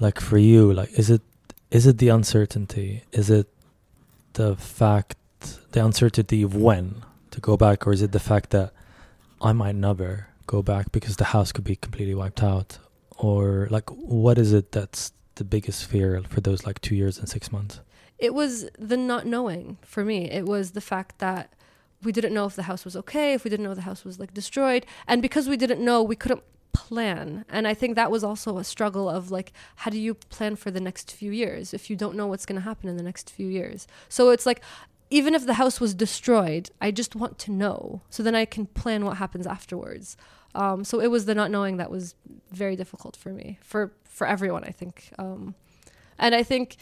Like 0.00 0.20
for 0.20 0.38
you, 0.38 0.72
like 0.72 0.90
is 0.98 1.10
it 1.10 1.22
is 1.70 1.86
it 1.86 1.98
the 1.98 2.08
uncertainty? 2.08 3.02
Is 3.12 3.30
it 3.30 3.46
the 4.34 4.56
fact 4.56 5.16
the 5.72 5.84
uncertainty 5.84 6.42
of 6.42 6.54
when 6.56 7.04
to 7.30 7.40
go 7.40 7.56
back, 7.56 7.86
or 7.86 7.92
is 7.92 8.02
it 8.02 8.12
the 8.12 8.20
fact 8.20 8.50
that 8.50 8.72
I 9.40 9.52
might 9.52 9.74
never 9.74 10.28
go 10.46 10.62
back 10.62 10.92
because 10.92 11.16
the 11.16 11.24
house 11.24 11.52
could 11.52 11.64
be 11.64 11.76
completely 11.76 12.14
wiped 12.14 12.42
out? 12.42 12.78
Or 13.16 13.68
like 13.70 13.90
what 13.90 14.38
is 14.38 14.52
it 14.52 14.72
that's 14.72 15.12
the 15.34 15.44
biggest 15.44 15.84
fear 15.86 16.22
for 16.28 16.40
those 16.40 16.66
like 16.66 16.80
two 16.80 16.94
years 16.94 17.18
and 17.18 17.28
six 17.28 17.52
months? 17.52 17.80
it 18.18 18.34
was 18.34 18.68
the 18.78 18.96
not 18.96 19.26
knowing 19.26 19.78
for 19.82 20.04
me. 20.04 20.30
It 20.30 20.44
was 20.44 20.72
the 20.72 20.80
fact 20.80 21.18
that 21.18 21.52
we 22.02 22.12
didn't 22.12 22.34
know 22.34 22.46
if 22.46 22.56
the 22.56 22.64
house 22.64 22.84
was 22.84 22.96
okay, 22.96 23.34
if 23.34 23.44
we 23.44 23.50
didn't 23.50 23.64
know 23.64 23.74
the 23.74 23.82
house 23.82 24.04
was 24.04 24.18
like 24.18 24.34
destroyed, 24.34 24.84
and 25.06 25.22
because 25.22 25.48
we 25.48 25.56
didn't 25.56 25.84
know, 25.84 26.02
we 26.02 26.16
couldn't 26.16 26.42
plan. 26.72 27.44
And 27.48 27.66
I 27.66 27.74
think 27.74 27.96
that 27.96 28.10
was 28.10 28.22
also 28.22 28.58
a 28.58 28.64
struggle 28.64 29.08
of 29.08 29.30
like, 29.30 29.52
how 29.76 29.90
do 29.90 29.98
you 29.98 30.14
plan 30.14 30.56
for 30.56 30.70
the 30.70 30.80
next 30.80 31.12
few 31.12 31.32
years 31.32 31.72
if 31.72 31.90
you 31.90 31.96
don't 31.96 32.16
know 32.16 32.26
what's 32.26 32.46
going 32.46 32.60
to 32.60 32.64
happen 32.64 32.88
in 32.88 32.96
the 32.96 33.02
next 33.02 33.30
few 33.30 33.48
years? 33.48 33.86
So 34.08 34.30
it's 34.30 34.46
like, 34.46 34.62
even 35.10 35.34
if 35.34 35.46
the 35.46 35.54
house 35.54 35.80
was 35.80 35.94
destroyed, 35.94 36.70
I 36.80 36.90
just 36.90 37.16
want 37.16 37.38
to 37.40 37.50
know 37.50 38.02
so 38.10 38.22
then 38.22 38.34
I 38.34 38.44
can 38.44 38.66
plan 38.66 39.04
what 39.04 39.16
happens 39.16 39.46
afterwards. 39.46 40.16
Um, 40.54 40.84
so 40.84 41.00
it 41.00 41.08
was 41.08 41.24
the 41.26 41.34
not 41.34 41.50
knowing 41.50 41.76
that 41.76 41.90
was 41.90 42.14
very 42.50 42.76
difficult 42.76 43.16
for 43.16 43.30
me, 43.30 43.58
for 43.62 43.92
for 44.04 44.26
everyone, 44.26 44.64
I 44.64 44.70
think. 44.70 45.10
Um, 45.18 45.54
and 46.18 46.34
I 46.34 46.42
think 46.42 46.76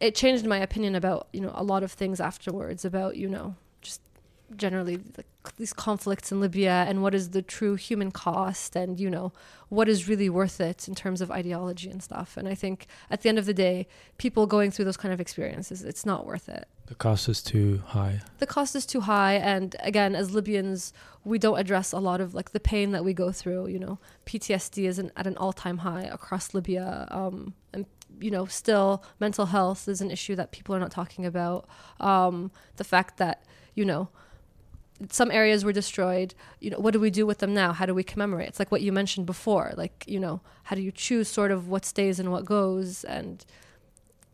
it 0.00 0.14
changed 0.14 0.46
my 0.46 0.58
opinion 0.58 0.94
about 0.94 1.28
you 1.32 1.40
know 1.40 1.52
a 1.54 1.62
lot 1.62 1.82
of 1.82 1.92
things 1.92 2.20
afterwards 2.20 2.84
about 2.84 3.16
you 3.16 3.28
know 3.28 3.54
generally 4.56 4.98
like, 5.16 5.26
these 5.56 5.72
conflicts 5.72 6.30
in 6.32 6.40
Libya 6.40 6.84
and 6.88 7.02
what 7.02 7.14
is 7.14 7.30
the 7.30 7.42
true 7.42 7.74
human 7.74 8.10
cost 8.10 8.76
and 8.76 9.00
you 9.00 9.08
know 9.08 9.32
what 9.68 9.88
is 9.88 10.08
really 10.08 10.28
worth 10.28 10.60
it 10.60 10.88
in 10.88 10.94
terms 10.94 11.20
of 11.20 11.30
ideology 11.30 11.88
and 11.88 12.02
stuff. 12.02 12.36
And 12.36 12.48
I 12.48 12.54
think 12.54 12.86
at 13.08 13.22
the 13.22 13.28
end 13.28 13.38
of 13.38 13.46
the 13.46 13.54
day, 13.54 13.86
people 14.18 14.46
going 14.46 14.70
through 14.70 14.84
those 14.84 14.96
kind 14.96 15.14
of 15.14 15.20
experiences, 15.20 15.82
it's 15.84 16.04
not 16.04 16.26
worth 16.26 16.48
it. 16.48 16.66
The 16.86 16.96
cost 16.96 17.28
is 17.28 17.40
too 17.40 17.82
high. 17.86 18.20
The 18.38 18.48
cost 18.48 18.74
is 18.74 18.84
too 18.84 19.02
high, 19.02 19.34
and 19.34 19.76
again, 19.78 20.16
as 20.16 20.32
Libyans, 20.32 20.92
we 21.22 21.38
don't 21.38 21.56
address 21.56 21.92
a 21.92 22.00
lot 22.00 22.20
of 22.20 22.34
like 22.34 22.50
the 22.50 22.58
pain 22.58 22.90
that 22.90 23.04
we 23.04 23.14
go 23.14 23.30
through. 23.30 23.68
You 23.68 23.78
know, 23.78 23.98
PTSD 24.26 24.88
is 24.88 24.98
an, 24.98 25.12
at 25.16 25.28
an 25.28 25.36
all-time 25.36 25.78
high 25.78 26.02
across 26.02 26.52
Libya, 26.52 27.06
um, 27.12 27.54
and 27.72 27.86
you 28.18 28.32
know, 28.32 28.46
still 28.46 29.04
mental 29.20 29.46
health 29.46 29.86
is 29.86 30.00
an 30.00 30.10
issue 30.10 30.34
that 30.34 30.50
people 30.50 30.74
are 30.74 30.80
not 30.80 30.90
talking 30.90 31.24
about. 31.24 31.68
Um, 32.00 32.50
the 32.74 32.82
fact 32.82 33.18
that 33.18 33.44
you 33.76 33.84
know 33.84 34.08
some 35.10 35.30
areas 35.30 35.64
were 35.64 35.72
destroyed 35.72 36.34
you 36.60 36.70
know 36.70 36.78
what 36.78 36.92
do 36.92 37.00
we 37.00 37.10
do 37.10 37.26
with 37.26 37.38
them 37.38 37.54
now? 37.54 37.72
How 37.72 37.86
do 37.86 37.94
we 37.94 38.02
commemorate? 38.02 38.48
It's 38.48 38.58
like 38.58 38.70
what 38.70 38.82
you 38.82 38.92
mentioned 38.92 39.26
before 39.26 39.72
like 39.76 40.04
you 40.06 40.20
know 40.20 40.40
how 40.64 40.76
do 40.76 40.82
you 40.82 40.92
choose 40.92 41.28
sort 41.28 41.50
of 41.50 41.68
what 41.68 41.84
stays 41.84 42.20
and 42.20 42.30
what 42.30 42.44
goes? 42.44 43.04
And 43.04 43.44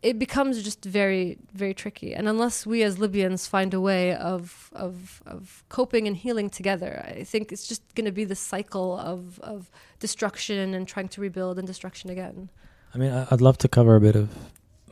it 0.02 0.18
becomes 0.18 0.62
just 0.62 0.84
very 0.84 1.38
very 1.52 1.74
tricky. 1.74 2.14
And 2.14 2.28
unless 2.28 2.66
we 2.66 2.82
as 2.82 2.98
libyans 2.98 3.46
find 3.46 3.72
a 3.74 3.80
way 3.80 4.14
of 4.14 4.70
of 4.72 5.22
of 5.26 5.64
coping 5.68 6.06
and 6.06 6.16
healing 6.16 6.50
together 6.50 7.04
i 7.06 7.24
think 7.24 7.52
it's 7.52 7.66
just 7.66 7.82
going 7.94 8.04
to 8.04 8.12
be 8.12 8.24
this 8.24 8.40
cycle 8.40 8.98
of 8.98 9.40
of 9.40 9.70
destruction 9.98 10.74
and 10.74 10.86
trying 10.86 11.08
to 11.08 11.20
rebuild 11.20 11.58
and 11.58 11.66
destruction 11.66 12.10
again. 12.10 12.50
I 12.94 12.98
mean, 12.98 13.26
I'd 13.30 13.40
love 13.40 13.58
to 13.58 13.68
cover 13.68 13.96
a 13.96 14.00
bit 14.00 14.16
of 14.16 14.30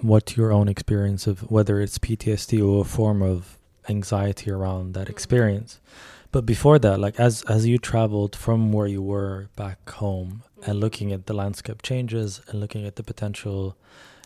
what 0.00 0.36
your 0.36 0.52
own 0.52 0.68
experience 0.68 1.26
of 1.26 1.50
whether 1.50 1.80
it's 1.80 1.98
PTSD 1.98 2.66
or 2.66 2.82
a 2.82 2.84
form 2.84 3.22
of 3.22 3.58
anxiety 3.88 4.50
around 4.50 4.94
that 4.94 5.02
mm-hmm. 5.02 5.12
experience. 5.12 5.80
But 6.32 6.44
before 6.46 6.78
that, 6.80 6.98
like 6.98 7.18
as 7.20 7.42
as 7.44 7.66
you 7.66 7.78
traveled 7.78 8.34
from 8.34 8.72
where 8.72 8.88
you 8.88 9.02
were 9.02 9.48
back 9.56 9.88
home 9.90 10.42
mm-hmm. 10.58 10.70
and 10.70 10.80
looking 10.80 11.12
at 11.12 11.26
the 11.26 11.34
landscape 11.34 11.80
changes 11.82 12.40
and 12.48 12.60
looking 12.60 12.84
at 12.86 12.96
the 12.96 13.04
potential 13.04 13.76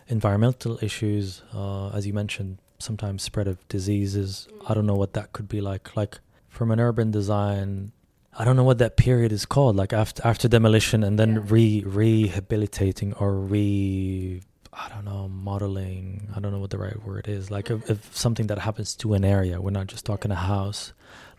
environmental 0.07 0.79
issues, 0.81 1.43
uh, 1.53 1.89
as 1.89 2.07
you 2.07 2.13
mentioned, 2.13 2.57
sometimes 2.79 3.21
spread 3.21 3.47
of 3.47 3.65
diseases. 3.67 4.47
I 4.49 4.73
don't 4.73 4.83
mm-hmm. 4.83 4.87
know 4.87 4.95
what 4.95 5.13
that 5.13 5.33
could 5.33 5.47
be 5.47 5.61
like. 5.61 5.95
Like 5.95 6.19
from 6.47 6.71
an 6.71 6.79
urban 6.79 7.11
design, 7.11 7.91
I 8.37 8.43
don't 8.43 8.55
know 8.55 8.63
what 8.63 8.79
that 8.79 8.97
period 8.97 9.31
is 9.31 9.45
called. 9.45 9.75
Like 9.75 9.93
after 9.93 10.25
after 10.25 10.47
demolition 10.47 11.03
and 11.03 11.19
then 11.19 11.35
Yeah. 11.35 11.41
re 11.45 11.83
rehabilitating 11.85 13.13
or 13.13 13.35
re 13.35 14.41
I 14.71 14.87
don't 14.89 15.05
know 15.05 15.27
modeling. 15.27 16.29
I 16.35 16.39
don't 16.39 16.51
know 16.51 16.59
what 16.59 16.69
the 16.69 16.77
right 16.77 17.03
word 17.03 17.27
is. 17.27 17.49
Like 17.49 17.69
if, 17.69 17.79
mm-hmm. 17.79 17.91
if 17.91 18.15
something 18.15 18.47
that 18.47 18.59
happens 18.59 18.95
to 18.97 19.13
an 19.13 19.25
area, 19.25 19.59
we're 19.61 19.71
not 19.71 19.87
just 19.87 20.05
talking 20.05 20.31
a 20.31 20.35
house. 20.35 20.93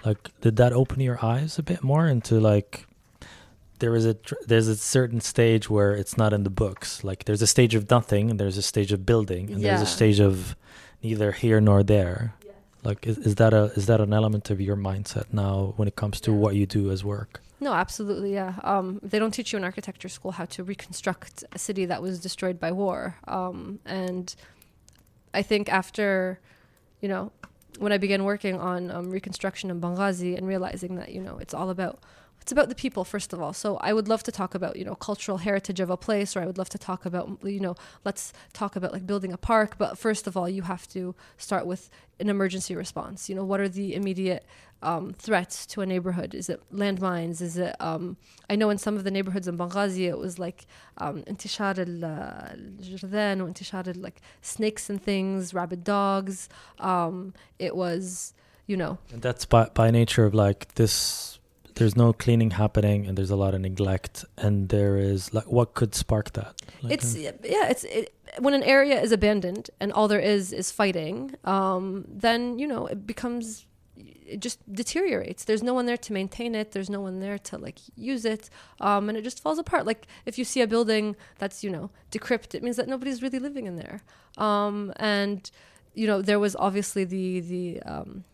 Like 0.04 0.28
did 0.40 0.56
that 0.56 0.72
open 0.72 1.00
your 1.00 1.24
eyes 1.24 1.58
a 1.58 1.62
bit 1.62 1.82
more 1.84 2.06
into 2.06 2.40
like 2.40 2.86
there 3.78 3.94
is 3.94 4.04
a 4.04 4.14
tr- 4.14 4.34
there's 4.46 4.68
a 4.68 4.76
certain 4.76 5.20
stage 5.20 5.70
where 5.70 5.92
it's 5.92 6.16
not 6.16 6.32
in 6.32 6.42
the 6.42 6.50
books. 6.50 7.04
Like 7.04 7.24
there's 7.24 7.42
a 7.42 7.46
stage 7.46 7.74
of 7.74 7.88
nothing 7.90 8.30
and 8.30 8.38
there's 8.40 8.56
a 8.56 8.62
stage 8.62 8.92
of 8.92 9.06
building 9.06 9.50
and 9.50 9.62
there's 9.62 9.82
a 9.82 9.86
stage 9.86 10.20
of 10.20 10.56
neither 11.02 11.32
here 11.32 11.60
nor 11.60 11.82
there. 11.82 12.34
Like 12.82 13.06
is, 13.06 13.18
is 13.18 13.34
that 13.36 13.52
a 13.52 13.64
is 13.76 13.86
that 13.86 14.00
an 14.00 14.12
element 14.12 14.50
of 14.50 14.60
your 14.60 14.76
mindset 14.76 15.32
now 15.32 15.74
when 15.76 15.86
it 15.88 15.96
comes 15.96 16.20
to 16.22 16.30
Yeah. 16.30 16.36
what 16.38 16.54
you 16.56 16.66
do 16.66 16.90
as 16.90 17.04
work? 17.04 17.40
No, 17.60 17.74
absolutely, 17.74 18.32
yeah. 18.32 18.54
Um, 18.64 19.00
they 19.02 19.18
don't 19.18 19.32
teach 19.32 19.52
you 19.52 19.58
in 19.58 19.64
architecture 19.64 20.08
school 20.08 20.32
how 20.32 20.46
to 20.46 20.64
reconstruct 20.64 21.44
a 21.52 21.58
city 21.58 21.84
that 21.84 22.00
was 22.00 22.18
destroyed 22.18 22.58
by 22.58 22.72
war. 22.72 23.16
Um, 23.28 23.80
and 23.84 24.34
I 25.34 25.42
think 25.42 25.70
after, 25.70 26.40
you 27.02 27.08
know, 27.08 27.32
when 27.78 27.92
I 27.92 27.98
began 27.98 28.24
working 28.24 28.58
on 28.58 28.90
um, 28.90 29.10
reconstruction 29.10 29.70
in 29.70 29.80
Benghazi 29.80 30.36
and 30.36 30.46
realizing 30.46 30.96
that, 30.96 31.12
you 31.12 31.20
know, 31.20 31.36
it's 31.38 31.52
all 31.52 31.68
about 31.68 32.00
it's 32.40 32.52
about 32.52 32.68
the 32.68 32.74
people 32.74 33.04
first 33.04 33.32
of 33.32 33.40
all. 33.40 33.52
So 33.52 33.76
i 33.78 33.92
would 33.92 34.08
love 34.08 34.22
to 34.24 34.32
talk 34.32 34.54
about 34.54 34.76
you 34.76 34.84
know 34.84 34.94
cultural 34.94 35.38
heritage 35.38 35.80
of 35.80 35.90
a 35.90 35.96
place 35.96 36.36
or 36.36 36.40
i 36.40 36.46
would 36.46 36.58
love 36.58 36.68
to 36.70 36.78
talk 36.78 37.06
about 37.06 37.38
you 37.42 37.60
know 37.60 37.74
let's 38.04 38.32
talk 38.52 38.76
about 38.76 38.92
like 38.92 39.06
building 39.06 39.32
a 39.32 39.36
park. 39.36 39.76
But 39.78 39.98
first 39.98 40.26
of 40.26 40.36
all 40.36 40.48
you 40.48 40.62
have 40.62 40.86
to 40.88 41.14
start 41.36 41.66
with 41.66 41.90
an 42.18 42.28
emergency 42.28 42.76
response. 42.76 43.28
You 43.28 43.34
know 43.34 43.44
what 43.44 43.60
are 43.60 43.68
the 43.68 43.94
immediate 43.94 44.44
um, 44.82 45.12
threats 45.12 45.66
to 45.66 45.82
a 45.82 45.86
neighborhood? 45.86 46.34
Is 46.34 46.48
it 46.48 46.62
landmines? 46.72 47.40
Is 47.40 47.56
it 47.56 47.76
um, 47.80 48.16
i 48.48 48.56
know 48.56 48.70
in 48.70 48.78
some 48.78 48.96
of 48.96 49.04
the 49.04 49.10
neighborhoods 49.10 49.48
in 49.48 49.58
benghazi 49.58 50.08
it 50.08 50.18
was 50.18 50.38
like 50.38 50.66
um, 50.98 51.24
al-jirdan 51.28 53.40
or 53.40 53.52
intishar 53.52 54.02
like 54.02 54.20
snakes 54.42 54.90
and 54.90 55.02
things 55.02 55.54
rabid 55.54 55.84
dogs. 55.84 56.48
Um, 56.78 57.34
it 57.58 57.76
was 57.76 58.34
you 58.66 58.76
know. 58.76 58.98
And 59.12 59.20
that's 59.20 59.44
by, 59.44 59.64
by 59.74 59.90
nature 59.90 60.24
of 60.24 60.32
like 60.32 60.74
this 60.74 61.39
there's 61.74 61.96
no 61.96 62.12
cleaning 62.12 62.52
happening, 62.52 63.06
and 63.06 63.16
there's 63.16 63.30
a 63.30 63.36
lot 63.36 63.54
of 63.54 63.60
neglect, 63.60 64.24
and 64.36 64.68
there 64.68 64.96
is 64.96 65.32
like 65.34 65.46
what 65.46 65.74
could 65.74 65.94
spark 65.94 66.32
that? 66.32 66.54
Like, 66.82 66.94
it's 66.94 67.14
uh, 67.14 67.32
yeah, 67.42 67.68
it's 67.68 67.84
it, 67.84 68.14
when 68.38 68.54
an 68.54 68.62
area 68.62 69.00
is 69.00 69.12
abandoned 69.12 69.70
and 69.80 69.92
all 69.92 70.08
there 70.08 70.20
is 70.20 70.52
is 70.52 70.70
fighting. 70.70 71.34
Um, 71.44 72.04
then 72.08 72.58
you 72.58 72.66
know 72.66 72.86
it 72.86 73.06
becomes 73.06 73.66
it 73.96 74.40
just 74.40 74.60
deteriorates. 74.72 75.44
There's 75.44 75.62
no 75.62 75.74
one 75.74 75.86
there 75.86 75.96
to 75.96 76.12
maintain 76.12 76.54
it. 76.54 76.72
There's 76.72 76.88
no 76.90 77.00
one 77.00 77.20
there 77.20 77.38
to 77.38 77.58
like 77.58 77.78
use 77.96 78.24
it, 78.24 78.48
um, 78.80 79.08
and 79.08 79.18
it 79.18 79.22
just 79.22 79.40
falls 79.42 79.58
apart. 79.58 79.86
Like 79.86 80.06
if 80.26 80.38
you 80.38 80.44
see 80.44 80.60
a 80.60 80.66
building 80.66 81.16
that's 81.38 81.64
you 81.64 81.70
know 81.70 81.90
decrepit, 82.10 82.54
it 82.54 82.62
means 82.62 82.76
that 82.76 82.88
nobody's 82.88 83.22
really 83.22 83.38
living 83.38 83.66
in 83.66 83.76
there. 83.76 84.02
Um, 84.38 84.92
and 84.96 85.50
you 85.94 86.06
know 86.06 86.22
there 86.22 86.38
was 86.38 86.54
obviously 86.56 87.04
the 87.04 87.40
the 87.40 87.82
um, 87.82 88.24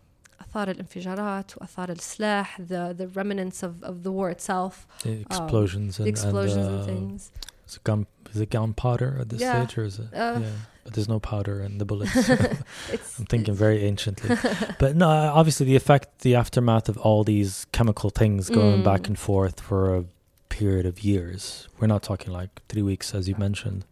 آثار 0.41 0.69
الانفجارات 0.72 1.51
وآثار 1.57 1.89
السلاح, 1.91 2.57
the 2.68 2.93
the 2.97 3.07
remnants 3.07 3.63
of, 3.63 3.84
of 3.84 4.03
the 4.03 4.11
war 4.11 4.30
itself, 4.30 4.88
the 5.03 5.22
explosions 5.22 5.99
um, 5.99 6.03
the 6.05 6.09
and, 6.09 6.18
explosions 6.18 6.65
and, 6.68 6.76
and, 6.76 6.81
uh, 6.81 6.85
things. 6.85 7.31
Is 7.68 7.76
it 7.77 7.84
gun? 7.84 8.05
Is 8.34 8.39
it 8.41 8.49
gunpowder 8.49 9.18
at 9.22 9.30
this 9.30 9.41
Yeah. 9.41 9.65
stage, 9.65 9.77
or 9.77 9.84
is 9.84 9.99
it? 9.99 10.07
Uh, 10.13 10.39
yeah, 10.41 10.49
but 10.84 10.93
there's 10.93 11.07
no 11.09 11.19
powder 11.19 11.61
in 11.61 11.77
the 11.77 11.85
bullets. 11.85 12.15
It's, 12.95 13.19
I'm 13.19 13.26
thinking 13.31 13.53
it's- 13.53 13.57
very 13.65 13.85
anciently, 13.89 14.35
but 14.80 14.95
no. 14.95 15.07
Obviously, 15.09 15.65
the 15.65 15.76
effect, 15.76 16.07
the 16.19 16.34
aftermath 16.35 16.88
of 16.89 16.97
all 16.97 17.23
these 17.23 17.65
chemical 17.72 18.09
things 18.09 18.49
going 18.49 18.81
Mm. 18.81 18.84
back 18.91 19.07
and 19.09 19.18
forth 19.18 19.57
for 19.69 19.95
a 19.99 20.03
period 20.49 20.85
of 20.91 20.95
years. 21.11 21.68
We're 21.80 21.88
not 21.95 22.03
talking 22.03 22.31
like 22.34 22.51
three 22.69 22.81
weeks, 22.91 23.13
as 23.18 23.23
you 23.30 23.35
mentioned. 23.47 23.85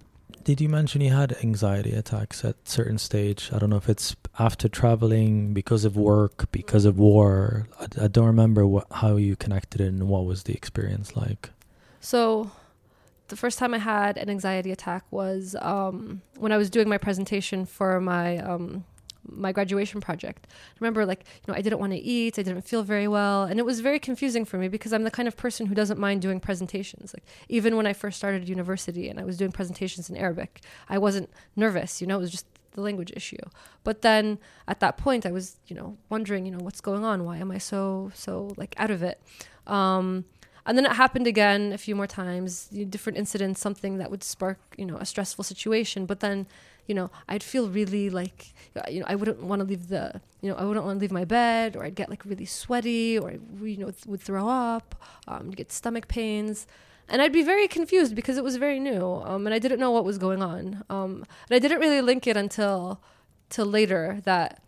Did 0.45 0.61
you 0.61 0.69
mention 0.69 1.01
you 1.01 1.11
had 1.11 1.35
anxiety 1.43 1.93
attacks 1.93 2.45
at 2.45 2.69
certain 2.69 2.99
stage? 2.99 3.49
I 3.51 3.59
don't 3.59 3.71
know 3.71 3.79
if 3.79 3.89
it's 3.89 4.15
after 4.39 4.69
traveling 4.69 5.55
because 5.55 5.87
of 5.87 5.97
work, 5.97 6.53
because 6.53 6.85
of 6.85 6.99
war. 6.99 7.67
I, 7.81 8.05
I 8.05 8.09
don't 8.09 8.27
remember 8.27 8.67
what 8.67 8.87
how 8.93 9.17
you 9.17 9.37
connected 9.37 9.81
it 9.81 9.87
and 9.87 10.07
what 10.07 10.27
was 10.27 10.43
the 10.43 10.53
experience 10.53 11.17
like. 11.17 11.49
So, 12.01 12.51
the 13.29 13.37
first 13.37 13.59
time 13.59 13.73
I 13.73 13.79
had 13.79 14.19
an 14.19 14.29
anxiety 14.29 14.71
attack 14.71 15.05
was 15.11 15.57
um, 15.63 16.21
when 16.37 16.53
I 16.53 16.59
was 16.59 16.69
doing 16.69 16.91
my 16.91 16.99
presentation 16.99 17.65
for 17.65 17.99
my 17.99 18.37
um, 18.37 18.85
my 19.29 19.53
graduation 19.53 20.01
project. 20.01 20.47
I 20.51 20.77
remember, 20.81 21.07
like, 21.07 21.25
you 21.47 21.53
know, 21.53 21.59
I 21.59 21.63
didn't 21.63 21.79
want 21.79 21.93
to 21.93 21.99
eat, 21.99 22.39
I 22.39 22.43
didn't 22.43 22.63
feel 22.63 22.83
very 22.83 23.09
well, 23.09 23.45
and 23.45 23.59
it 23.59 23.65
was 23.65 23.81
very 23.81 23.99
confusing 23.99 24.45
for 24.45 24.59
me 24.59 24.69
because 24.69 24.93
I'm 24.93 25.05
the 25.05 25.11
kind 25.11 25.29
of 25.29 25.37
person 25.37 25.67
who 25.67 25.75
doesn't 25.75 25.99
mind 25.99 26.23
doing 26.23 26.41
presentations. 26.41 27.15
Like, 27.15 27.25
even 27.49 27.77
when 27.77 27.87
I 27.87 27.93
first 27.93 28.17
started 28.17 28.49
university 28.49 29.09
and 29.09 29.19
I 29.19 29.25
was 29.25 29.37
doing 29.37 29.53
presentations 29.53 30.11
in 30.11 30.17
Arabic, 30.17 30.61
I 30.89 30.99
wasn't 30.99 31.31
nervous. 31.57 32.01
You 32.01 32.07
know, 32.07 32.17
it 32.17 32.21
was 32.21 32.31
just 32.31 32.47
the 32.75 32.81
language 32.81 33.13
issue. 33.17 33.39
But 33.83 34.03
then 34.03 34.39
at 34.69 34.81
that 34.81 34.97
point, 34.97 35.25
I 35.25 35.33
was, 35.33 35.57
you 35.67 35.75
know, 35.75 35.97
wondering, 36.09 36.45
you 36.45 36.53
know, 36.53 36.59
what's 36.59 36.81
going 36.81 37.05
on? 37.05 37.25
Why 37.25 37.39
am 37.39 37.51
I 37.51 37.59
so 37.59 38.11
so 38.15 38.53
like 38.57 38.75
out 38.79 38.91
of 38.91 39.03
it? 39.03 39.21
Um, 39.67 40.27
and 40.67 40.79
then 40.79 40.87
it 40.87 40.93
happened 40.93 41.27
again 41.27 41.73
a 41.73 41.79
few 41.79 41.95
more 41.95 42.07
times, 42.07 42.69
different 42.69 43.19
incidents, 43.19 43.61
something 43.61 43.99
that 43.99 44.11
would 44.11 44.25
spark, 44.25 44.59
you 44.79 44.87
know, 44.87 44.97
a 44.97 45.05
stressful 45.05 45.45
situation. 45.45 46.07
But 46.07 46.21
then, 46.21 46.47
you 46.87 46.95
know, 46.95 47.11
I'd 47.29 47.43
feel 47.43 47.69
really 47.69 48.11
like, 48.11 48.55
you 48.91 49.01
know, 49.01 49.07
I 49.09 49.15
wouldn't 49.15 49.43
want 49.43 49.61
to 49.61 49.67
leave 49.67 49.89
the, 49.89 50.21
you 50.41 50.51
know, 50.51 50.57
I 50.57 50.65
wouldn't 50.65 50.85
want 50.85 50.99
to 50.99 51.01
leave 51.01 51.13
my 51.13 51.25
bed, 51.25 51.77
or 51.77 51.85
I'd 51.85 51.95
get 51.95 52.11
like 52.11 52.25
really 52.25 52.45
sweaty, 52.45 53.19
or 53.19 53.31
I, 53.31 53.39
you 53.63 53.79
know, 53.79 53.93
would 54.07 54.21
throw 54.21 54.49
up, 54.49 54.95
um, 55.27 55.51
get 55.51 55.73
stomach 55.73 56.09
pains. 56.09 56.67
And 57.09 57.21
I'd 57.21 57.33
be 57.33 57.43
very 57.43 57.69
confused 57.69 58.15
because 58.15 58.39
it 58.39 58.45
was 58.45 58.57
very 58.57 58.81
new, 58.81 59.23
um, 59.25 59.47
and 59.47 59.55
I 59.55 59.59
didn't 59.59 59.79
know 59.79 59.91
what 59.91 60.05
was 60.05 60.19
going 60.19 60.43
on. 60.43 60.85
Um, 60.89 61.25
and 61.49 61.57
I 61.57 61.59
didn't 61.59 61.81
really 61.81 62.01
link 62.01 62.27
it 62.27 62.37
until, 62.37 63.01
till 63.51 63.67
later 63.67 64.21
that 64.25 64.63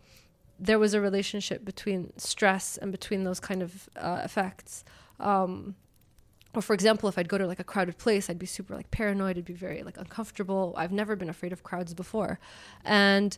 there 0.59 0.79
was 0.79 0.93
a 0.93 1.01
relationship 1.01 1.65
between 1.65 2.13
stress 2.17 2.77
and 2.77 2.91
between 2.91 3.23
those 3.23 3.39
kind 3.39 3.61
of 3.61 3.89
uh, 3.95 4.21
effects. 4.23 4.83
Um, 5.19 5.75
or 6.57 6.61
for 6.61 6.73
example, 6.73 7.07
if 7.07 7.19
I'd 7.19 7.29
go 7.29 7.37
to 7.37 7.45
like 7.45 7.59
a 7.59 7.63
crowded 7.63 7.99
place, 7.99 8.31
I'd 8.31 8.39
be 8.39 8.47
super 8.47 8.73
like 8.73 8.89
paranoid. 8.89 9.37
I'd 9.37 9.45
be 9.45 9.53
very 9.53 9.83
like 9.83 9.97
uncomfortable. 9.97 10.73
I've 10.75 10.91
never 10.91 11.15
been 11.15 11.29
afraid 11.29 11.53
of 11.53 11.61
crowds 11.61 11.93
before, 11.93 12.39
and 12.83 13.37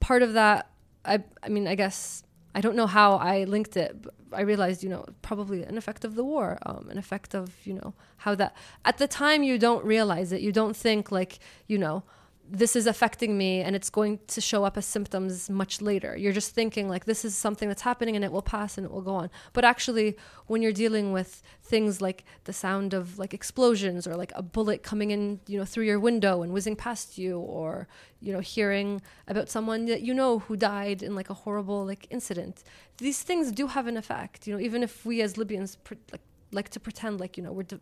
part 0.00 0.22
of 0.22 0.34
that, 0.34 0.70
I 1.02 1.24
I 1.42 1.48
mean, 1.48 1.66
I 1.66 1.74
guess 1.74 2.22
I 2.54 2.60
don't 2.60 2.76
know 2.76 2.86
how 2.86 3.16
I 3.16 3.44
linked 3.44 3.74
it. 3.78 4.02
But 4.02 4.12
I 4.34 4.42
realized, 4.42 4.82
you 4.82 4.90
know, 4.90 5.06
probably 5.22 5.62
an 5.62 5.78
effect 5.78 6.04
of 6.04 6.14
the 6.14 6.24
war, 6.24 6.58
um, 6.66 6.88
an 6.90 6.98
effect 6.98 7.34
of 7.34 7.54
you 7.64 7.72
know 7.72 7.94
how 8.18 8.34
that 8.34 8.54
at 8.84 8.98
the 8.98 9.08
time 9.08 9.42
you 9.42 9.56
don't 9.58 9.82
realize 9.82 10.30
it. 10.30 10.42
You 10.42 10.52
don't 10.52 10.76
think 10.76 11.10
like 11.10 11.38
you 11.68 11.78
know 11.78 12.02
this 12.50 12.74
is 12.76 12.86
affecting 12.86 13.36
me 13.36 13.60
and 13.60 13.76
it's 13.76 13.90
going 13.90 14.18
to 14.26 14.40
show 14.40 14.64
up 14.64 14.76
as 14.76 14.86
symptoms 14.86 15.50
much 15.50 15.80
later. 15.80 16.16
You're 16.16 16.32
just 16.32 16.54
thinking 16.54 16.88
like 16.88 17.04
this 17.04 17.24
is 17.24 17.36
something 17.36 17.68
that's 17.68 17.82
happening 17.82 18.16
and 18.16 18.24
it 18.24 18.32
will 18.32 18.42
pass 18.42 18.78
and 18.78 18.84
it 18.84 18.90
will 18.90 19.02
go 19.02 19.14
on. 19.14 19.30
But 19.52 19.64
actually, 19.64 20.16
when 20.46 20.62
you're 20.62 20.72
dealing 20.72 21.12
with 21.12 21.42
things 21.62 22.00
like 22.00 22.24
the 22.44 22.52
sound 22.52 22.94
of 22.94 23.18
like 23.18 23.34
explosions 23.34 24.06
or 24.06 24.16
like 24.16 24.32
a 24.34 24.42
bullet 24.42 24.82
coming 24.82 25.10
in, 25.10 25.40
you 25.46 25.58
know, 25.58 25.64
through 25.64 25.84
your 25.84 26.00
window 26.00 26.42
and 26.42 26.52
whizzing 26.52 26.76
past 26.76 27.18
you 27.18 27.38
or, 27.38 27.86
you 28.20 28.32
know, 28.32 28.40
hearing 28.40 29.02
about 29.26 29.48
someone 29.48 29.86
that 29.86 30.02
you 30.02 30.14
know 30.14 30.38
who 30.40 30.56
died 30.56 31.02
in 31.02 31.14
like 31.14 31.30
a 31.30 31.34
horrible 31.34 31.84
like 31.84 32.06
incident. 32.10 32.64
These 32.98 33.22
things 33.22 33.52
do 33.52 33.66
have 33.66 33.86
an 33.86 33.96
effect, 33.96 34.46
you 34.46 34.54
know, 34.54 34.60
even 34.60 34.82
if 34.82 35.04
we 35.04 35.20
as 35.22 35.36
Libyans 35.36 35.76
like 36.10 36.22
like 36.52 36.68
to 36.70 36.80
pretend 36.80 37.20
like, 37.20 37.36
you 37.36 37.42
know, 37.42 37.52
we're 37.52 37.64
de- 37.64 37.80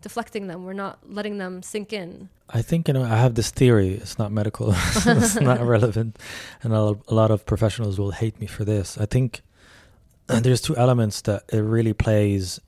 deflecting 0.00 0.46
them. 0.46 0.64
We're 0.64 0.72
not 0.72 0.98
letting 1.08 1.38
them 1.38 1.62
sink 1.62 1.92
in. 1.92 2.28
I 2.50 2.62
think 2.62 2.88
you 2.88 2.94
know 2.94 3.04
I 3.04 3.16
have 3.16 3.34
this 3.34 3.50
theory. 3.50 3.94
It's 3.94 4.18
not 4.18 4.32
medical. 4.32 4.72
it's 4.74 5.40
not 5.40 5.60
relevant, 5.76 6.18
and 6.62 6.72
a 6.72 6.96
lot 7.10 7.30
of 7.30 7.44
professionals 7.44 7.98
will 7.98 8.12
hate 8.12 8.40
me 8.40 8.46
for 8.46 8.64
this. 8.64 8.96
I 8.98 9.06
think 9.06 9.42
there's 10.26 10.60
two 10.60 10.76
elements 10.76 11.20
that 11.22 11.44
it 11.52 11.58
really 11.60 11.92
plays, 11.92 12.60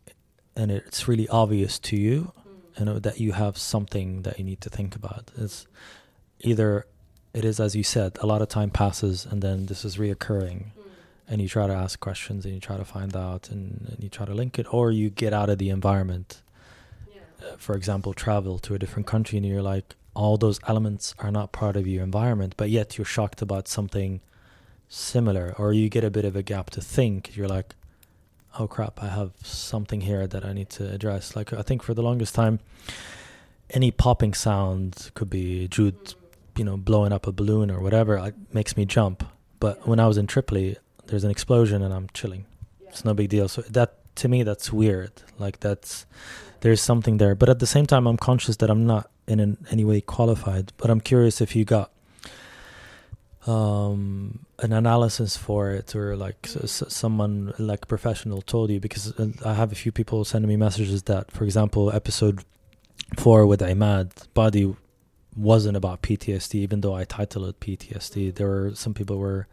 and 0.56 0.70
it's 0.70 1.09
really 1.09 1.28
obvious 1.28 1.78
to 1.78 1.97
you, 1.97 2.32
mm. 2.47 2.81
you 2.81 2.85
know, 2.85 2.98
that 2.98 3.20
you 3.20 3.32
have 3.32 3.56
something 3.56 4.22
that 4.22 4.39
you 4.39 4.44
need 4.44 4.60
to 4.62 4.70
think 4.70 4.94
about. 4.94 5.31
It's 5.36 5.66
either 6.40 6.86
it 7.32 7.44
is 7.44 7.60
as 7.60 7.77
you 7.77 7.85
said, 7.85 8.18
a 8.20 8.27
lot 8.27 8.43
of 8.43 8.48
time 8.48 8.70
passes, 8.70 9.24
and 9.24 9.40
then 9.40 9.66
this 9.66 9.85
is 9.85 9.97
reoccurring, 9.97 10.72
and 11.31 11.40
you 11.40 11.48
try 11.48 11.66
to 11.66 11.73
ask 11.73 11.98
questions 12.01 12.44
and 12.44 12.52
you 12.52 12.61
try 12.61 12.77
to 12.77 12.85
find 12.85 13.16
out 13.16 13.48
and, 13.51 13.86
and 13.90 14.02
you 14.02 14.11
try 14.11 14.27
to 14.27 14.35
link 14.35 14.59
it, 14.59 14.66
or 14.74 14.90
you 14.90 15.09
get 15.09 15.32
out 15.32 15.48
of 15.48 15.57
the 15.57 15.70
environment 15.70 16.43
uh, 17.43 17.57
for 17.57 17.74
example, 17.74 18.12
travel 18.12 18.59
to 18.59 18.74
a 18.74 18.78
different 18.78 19.07
country 19.07 19.39
and 19.39 19.47
you're 19.47 19.62
like, 19.62 19.94
all 20.15 20.36
those 20.36 20.61
elements 20.66 21.15
are 21.19 21.31
not 21.31 21.52
part 21.52 21.77
of 21.77 21.86
your 21.86 22.02
environment, 22.02 22.55
but 22.57 22.69
yet 22.69 22.98
you're 22.98 23.05
shocked 23.05 23.40
about 23.40 23.69
something 23.69 24.20
similar, 24.89 25.55
or 25.57 25.73
you 25.73 25.89
get 25.89 26.02
a 26.02 26.11
bit 26.11 26.24
of 26.24 26.35
a 26.35 26.43
gap 26.43 26.69
to 26.70 26.81
think. 26.81 27.36
You're 27.36 27.48
like, 27.48 27.74
oh 28.59 28.66
crap, 28.66 29.02
I 29.02 29.09
have 29.09 29.31
something 29.44 30.01
here 30.01 30.27
that 30.27 30.44
I 30.44 30.52
need 30.52 30.69
to 30.70 30.90
address. 30.90 31.36
Like, 31.36 31.52
I 31.52 31.62
think 31.62 31.82
for 31.82 31.94
the 31.94 32.02
longest 32.02 32.35
time, 32.35 32.59
any 33.70 33.93
popping 33.93 34.35
sound 34.35 35.12
could 35.15 35.31
be 35.31 35.69
Jude, 35.69 36.15
you 36.57 36.65
know, 36.65 36.77
blowing 36.77 37.12
up 37.12 37.28
a 37.28 37.32
balloon 37.32 37.70
or 37.70 37.81
whatever, 37.81 38.16
it 38.16 38.35
makes 38.52 38.77
me 38.77 38.85
jump. 38.85 39.24
But 39.61 39.86
when 39.86 40.01
I 40.01 40.09
was 40.09 40.19
in 40.19 40.27
Tripoli, 40.27 40.77
there's 41.10 41.24
an 41.24 41.30
explosion 41.30 41.82
and 41.82 41.92
I'm 41.92 42.08
chilling. 42.14 42.46
It's 42.88 43.04
no 43.04 43.14
big 43.14 43.28
deal. 43.28 43.48
So 43.48 43.62
that 43.62 43.96
to 44.16 44.28
me, 44.28 44.42
that's 44.42 44.72
weird. 44.72 45.12
Like 45.38 45.60
that's 45.60 46.06
there's 46.60 46.80
something 46.80 47.18
there. 47.18 47.34
But 47.34 47.48
at 47.48 47.58
the 47.58 47.66
same 47.66 47.86
time, 47.86 48.06
I'm 48.06 48.16
conscious 48.16 48.56
that 48.56 48.70
I'm 48.70 48.86
not 48.86 49.10
in 49.26 49.40
an, 49.40 49.58
any 49.70 49.84
way 49.84 50.00
qualified. 50.00 50.72
But 50.76 50.90
I'm 50.90 51.00
curious 51.00 51.40
if 51.40 51.54
you 51.54 51.64
got 51.64 51.90
um, 53.46 54.40
an 54.58 54.72
analysis 54.72 55.36
for 55.36 55.70
it 55.70 55.94
or 55.94 56.16
like 56.16 56.36
s- 56.44 56.82
s- 56.82 56.92
someone 56.94 57.54
like 57.58 57.88
professional 57.88 58.42
told 58.42 58.70
you 58.70 58.80
because 58.80 59.12
uh, 59.18 59.28
I 59.44 59.54
have 59.54 59.72
a 59.72 59.74
few 59.74 59.92
people 59.92 60.24
sending 60.24 60.48
me 60.48 60.56
messages 60.56 61.04
that, 61.04 61.30
for 61.30 61.44
example, 61.44 61.90
episode 61.92 62.44
four 63.16 63.46
with 63.46 63.62
Ahmad 63.62 64.12
body 64.34 64.74
wasn't 65.36 65.76
about 65.76 66.02
PTSD, 66.02 66.56
even 66.56 66.82
though 66.82 66.94
I 66.94 67.04
titled 67.04 67.48
it 67.48 67.60
PTSD. 67.60 68.34
There 68.34 68.48
were 68.48 68.72
some 68.74 68.92
people 68.94 69.16
were 69.16 69.46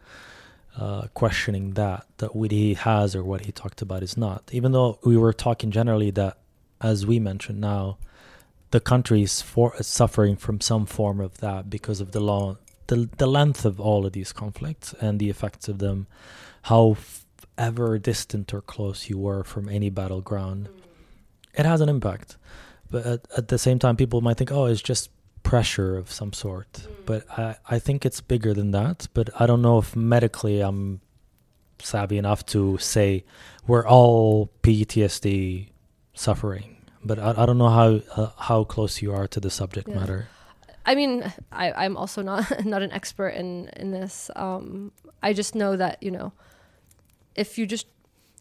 uh, 0.77 1.07
questioning 1.13 1.73
that 1.73 2.05
that 2.17 2.35
what 2.35 2.51
he 2.51 2.75
has 2.75 3.15
or 3.15 3.23
what 3.23 3.45
he 3.45 3.51
talked 3.51 3.81
about 3.81 4.03
is 4.03 4.15
not. 4.15 4.49
Even 4.51 4.71
though 4.71 4.99
we 5.03 5.17
were 5.17 5.33
talking 5.33 5.71
generally 5.71 6.11
that, 6.11 6.37
as 6.79 7.05
we 7.05 7.19
mentioned 7.19 7.59
now, 7.59 7.97
the 8.71 8.79
country 8.79 9.23
is 9.23 9.41
for 9.41 9.75
suffering 9.81 10.35
from 10.35 10.61
some 10.61 10.85
form 10.85 11.19
of 11.19 11.39
that 11.39 11.69
because 11.69 11.99
of 11.99 12.11
the 12.11 12.19
long 12.19 12.57
the 12.87 13.09
the 13.17 13.27
length 13.27 13.65
of 13.65 13.79
all 13.79 14.05
of 14.05 14.13
these 14.13 14.31
conflicts 14.31 14.93
and 15.01 15.19
the 15.19 15.29
effects 15.29 15.67
of 15.67 15.79
them, 15.79 16.07
how 16.63 16.97
ever 17.57 17.97
distant 17.97 18.53
or 18.53 18.61
close 18.61 19.09
you 19.09 19.17
were 19.17 19.43
from 19.43 19.67
any 19.67 19.89
battleground, 19.89 20.69
it 21.53 21.65
has 21.65 21.81
an 21.81 21.89
impact. 21.89 22.37
But 22.89 23.05
at, 23.05 23.21
at 23.35 23.47
the 23.47 23.57
same 23.57 23.79
time, 23.79 23.97
people 23.97 24.21
might 24.21 24.37
think, 24.37 24.51
oh, 24.51 24.65
it's 24.65 24.81
just 24.81 25.09
pressure 25.43 25.97
of 25.97 26.11
some 26.11 26.33
sort. 26.33 26.87
But 27.05 27.25
I, 27.37 27.55
I 27.69 27.79
think 27.79 28.05
it's 28.05 28.21
bigger 28.21 28.53
than 28.53 28.71
that. 28.71 29.07
But 29.13 29.29
I 29.39 29.45
don't 29.45 29.61
know 29.61 29.77
if 29.77 29.95
medically 29.95 30.61
I'm 30.61 31.01
savvy 31.79 32.17
enough 32.17 32.45
to 32.47 32.77
say 32.79 33.23
we're 33.67 33.87
all 33.87 34.49
PTSD 34.63 35.69
suffering. 36.13 36.77
But 37.03 37.19
I, 37.19 37.43
I 37.43 37.45
don't 37.45 37.57
know 37.57 37.69
how 37.69 38.01
uh, 38.21 38.31
how 38.37 38.63
close 38.63 39.01
you 39.01 39.13
are 39.13 39.27
to 39.27 39.39
the 39.39 39.49
subject 39.49 39.87
Yeah. 39.87 39.95
matter. 39.99 40.27
I 40.85 40.95
mean, 40.95 41.31
I, 41.51 41.71
I'm 41.85 41.97
also 41.97 42.21
not 42.21 42.65
not 42.65 42.81
an 42.81 42.91
expert 42.91 43.29
in 43.29 43.69
in 43.77 43.91
this. 43.91 44.29
Um, 44.35 44.91
I 45.23 45.33
just 45.33 45.55
know 45.55 45.77
that 45.77 46.01
you 46.03 46.11
know, 46.11 46.33
if 47.35 47.57
you 47.57 47.65
just 47.65 47.87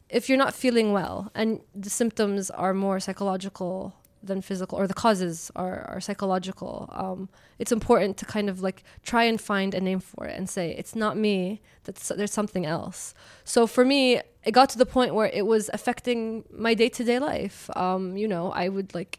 if 0.08 0.28
you're 0.28 0.38
not 0.38 0.54
feeling 0.54 0.92
well 0.92 1.30
and 1.34 1.60
the 1.74 1.90
symptoms 1.90 2.50
are 2.50 2.72
more 2.72 3.00
psychological 3.00 3.92
than 4.22 4.42
physical, 4.42 4.78
or 4.78 4.86
the 4.86 4.94
causes 4.94 5.50
are 5.54 5.84
are 5.88 6.00
psychological, 6.00 6.88
um, 6.92 7.28
it's 7.58 7.72
important 7.72 8.16
to 8.18 8.24
kind 8.24 8.48
of 8.48 8.60
like 8.60 8.82
try 9.02 9.24
and 9.24 9.40
find 9.40 9.74
a 9.74 9.80
name 9.80 10.00
for 10.00 10.26
it 10.26 10.36
and 10.36 10.48
say 10.48 10.72
it's 10.72 10.94
not 10.94 11.16
me. 11.16 11.60
That's 11.84 12.08
there's 12.08 12.32
something 12.32 12.66
else. 12.66 13.14
So 13.44 13.66
for 13.66 13.84
me, 13.84 14.20
it 14.44 14.52
got 14.52 14.68
to 14.70 14.78
the 14.78 14.86
point 14.86 15.14
where 15.14 15.30
it 15.32 15.46
was 15.46 15.70
affecting 15.72 16.44
my 16.50 16.74
day 16.74 16.88
to 16.90 17.04
day 17.04 17.18
life. 17.18 17.70
Um, 17.76 18.16
you 18.16 18.28
know, 18.28 18.52
I 18.52 18.68
would 18.68 18.94
like 18.94 19.18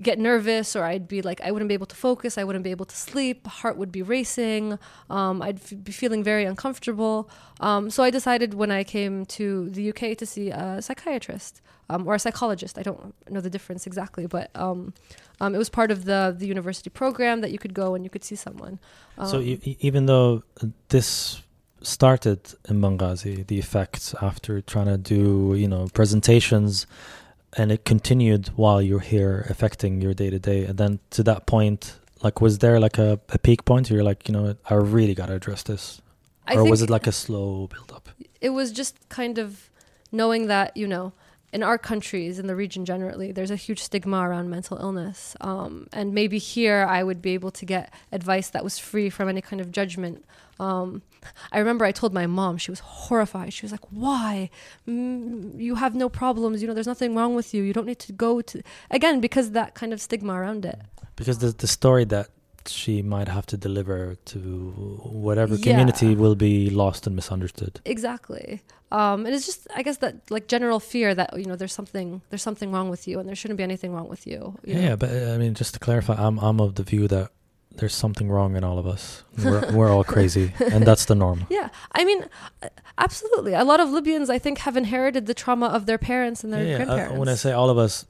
get 0.00 0.18
nervous 0.18 0.74
or 0.74 0.84
I'd 0.84 1.06
be 1.06 1.20
like 1.22 1.40
I 1.42 1.50
wouldn't 1.50 1.68
be 1.68 1.74
able 1.74 1.86
to 1.86 1.96
focus 1.96 2.38
I 2.38 2.44
wouldn't 2.44 2.64
be 2.64 2.70
able 2.70 2.86
to 2.86 2.96
sleep 2.96 3.46
heart 3.46 3.76
would 3.76 3.92
be 3.92 4.02
racing 4.02 4.78
um, 5.10 5.42
I'd 5.42 5.60
f- 5.60 5.84
be 5.84 5.92
feeling 5.92 6.24
very 6.24 6.44
uncomfortable. 6.44 7.28
Um, 7.60 7.90
so 7.90 8.02
I 8.02 8.10
decided 8.10 8.54
when 8.54 8.70
I 8.70 8.82
came 8.82 9.26
to 9.26 9.68
the 9.70 9.90
UK 9.90 10.16
to 10.18 10.26
see 10.26 10.50
a 10.50 10.80
psychiatrist 10.80 11.60
um, 11.90 12.06
or 12.08 12.14
a 12.14 12.18
psychologist 12.18 12.78
I 12.78 12.82
don't 12.82 13.14
know 13.28 13.40
the 13.40 13.50
difference 13.50 13.86
exactly 13.86 14.26
but 14.26 14.50
um, 14.54 14.94
um, 15.40 15.54
it 15.54 15.58
was 15.58 15.68
part 15.68 15.90
of 15.90 16.06
the 16.06 16.34
the 16.36 16.46
university 16.46 16.90
program 16.90 17.40
that 17.42 17.50
you 17.50 17.58
could 17.58 17.74
go 17.74 17.94
and 17.94 18.04
you 18.04 18.10
could 18.10 18.24
see 18.24 18.36
someone. 18.36 18.78
Um, 19.18 19.28
so 19.28 19.40
e- 19.40 19.76
even 19.80 20.06
though 20.06 20.42
this 20.88 21.42
started 21.82 22.40
in 22.68 22.80
Benghazi, 22.80 23.46
the 23.46 23.58
effects 23.58 24.14
after 24.22 24.60
trying 24.60 24.86
to 24.86 24.96
do 24.96 25.54
you 25.56 25.68
know 25.68 25.88
presentations, 25.92 26.86
and 27.56 27.72
it 27.72 27.84
continued 27.84 28.48
while 28.56 28.82
you're 28.82 29.00
here, 29.00 29.46
affecting 29.48 30.00
your 30.00 30.14
day 30.14 30.30
to 30.30 30.38
day, 30.38 30.64
and 30.64 30.78
then 30.78 30.98
to 31.10 31.22
that 31.22 31.46
point, 31.46 31.96
like 32.22 32.40
was 32.40 32.58
there 32.58 32.80
like 32.80 32.98
a, 32.98 33.20
a 33.30 33.38
peak 33.38 33.64
point? 33.64 33.90
Where 33.90 33.96
you're 33.96 34.04
like, 34.04 34.28
you 34.28 34.32
know, 34.32 34.56
I 34.68 34.74
really 34.74 35.14
got 35.14 35.26
to 35.26 35.34
address 35.34 35.62
this, 35.62 36.00
I 36.46 36.56
or 36.56 36.64
was 36.68 36.82
it 36.82 36.90
like 36.90 37.06
a 37.06 37.12
slow 37.12 37.66
build 37.68 37.92
up? 37.92 38.08
it 38.44 38.50
was 38.50 38.70
just 38.70 39.08
kind 39.08 39.38
of 39.38 39.70
knowing 40.12 40.48
that 40.48 40.76
you 40.76 40.86
know 40.86 41.14
in 41.50 41.62
our 41.62 41.78
countries 41.78 42.38
in 42.38 42.46
the 42.46 42.54
region 42.54 42.84
generally 42.84 43.32
there's 43.32 43.50
a 43.50 43.56
huge 43.56 43.82
stigma 43.82 44.28
around 44.28 44.50
mental 44.50 44.76
illness 44.76 45.34
um, 45.40 45.88
and 45.94 46.12
maybe 46.12 46.38
here 46.38 46.86
i 46.88 47.02
would 47.02 47.22
be 47.22 47.32
able 47.32 47.50
to 47.50 47.64
get 47.64 47.92
advice 48.12 48.50
that 48.50 48.62
was 48.62 48.78
free 48.78 49.08
from 49.08 49.28
any 49.30 49.40
kind 49.40 49.60
of 49.60 49.72
judgment 49.72 50.24
um, 50.60 51.00
i 51.52 51.58
remember 51.58 51.84
i 51.84 51.92
told 51.92 52.12
my 52.12 52.26
mom 52.26 52.56
she 52.56 52.70
was 52.70 52.80
horrified 52.80 53.52
she 53.52 53.64
was 53.66 53.72
like 53.72 53.86
why 53.90 54.50
mm, 54.88 55.60
you 55.60 55.74
have 55.76 55.94
no 55.94 56.08
problems 56.08 56.60
you 56.62 56.68
know 56.68 56.74
there's 56.74 56.86
nothing 56.94 57.14
wrong 57.14 57.34
with 57.34 57.52
you 57.54 57.62
you 57.62 57.72
don't 57.72 57.86
need 57.86 57.98
to 57.98 58.12
go 58.12 58.40
to 58.40 58.62
again 58.90 59.20
because 59.20 59.50
that 59.52 59.74
kind 59.74 59.92
of 59.92 60.00
stigma 60.00 60.32
around 60.40 60.64
it 60.64 60.78
Because 61.16 61.38
the 61.38 61.50
the 61.64 61.66
story 61.78 62.04
that 62.16 62.28
she 62.66 63.02
might 63.02 63.28
have 63.36 63.46
to 63.52 63.56
deliver 63.68 63.98
to 64.32 64.38
whatever 65.26 65.54
Yeah. 65.56 65.64
community 65.68 66.10
will 66.22 66.34
be 66.48 66.54
lost 66.82 67.06
and 67.06 67.14
misunderstood. 67.20 67.74
exactly 67.84 68.46
um, 68.98 69.18
and 69.26 69.32
it's 69.34 69.46
just 69.50 69.62
i 69.78 69.82
guess 69.86 69.98
that 70.04 70.14
like 70.34 70.44
general 70.54 70.80
fear 70.92 71.08
that 71.20 71.28
you 71.40 71.46
know 71.48 71.56
there's 71.60 71.76
something 71.80 72.08
there's 72.30 72.42
something 72.48 72.70
wrong 72.74 72.88
with 72.94 73.02
you 73.08 73.14
and 73.18 73.24
there 73.28 73.38
shouldn't 73.40 73.58
be 73.62 73.66
anything 73.70 73.92
wrong 73.94 74.08
with 74.14 74.22
you, 74.30 74.40
you 74.64 74.74
Yeah, 74.74 74.88
know? 74.90 74.96
but 75.02 75.10
uh, 75.10 75.34
I 75.34 75.36
mean, 75.42 75.52
just 75.62 75.72
to 75.74 75.80
clarify, 75.86 76.14
I'm 76.26 76.36
I'm 76.46 76.58
of 76.66 76.70
the 76.78 76.84
view 76.92 77.04
that 77.14 77.26
there's 77.76 77.94
something 77.94 78.28
wrong 78.30 78.56
in 78.56 78.64
all 78.64 78.78
of 78.78 78.86
us. 78.86 79.24
We're 79.42 79.72
we're 79.72 79.90
all 79.90 80.04
crazy, 80.04 80.52
and 80.72 80.84
that's 80.88 81.04
the 81.06 81.14
norm. 81.14 81.46
Yeah, 81.50 81.68
I 81.92 82.04
mean, 82.04 82.24
absolutely. 82.98 83.52
A 83.54 83.64
lot 83.64 83.80
of 83.80 83.90
Libyans, 83.90 84.30
I 84.30 84.38
think, 84.38 84.58
have 84.58 84.76
inherited 84.76 85.26
the 85.26 85.34
trauma 85.34 85.66
of 85.66 85.86
their 85.86 85.98
parents 85.98 86.44
and 86.44 86.52
their 86.52 86.62
Yeah, 86.64 86.70
yeah, 86.70 86.82
uh, 86.82 86.84
grandparents. 86.86 87.18
when 87.18 87.28
I 87.28 87.34
say 87.34 87.52
all 87.52 87.70
of 87.70 87.78
us, 87.78 88.06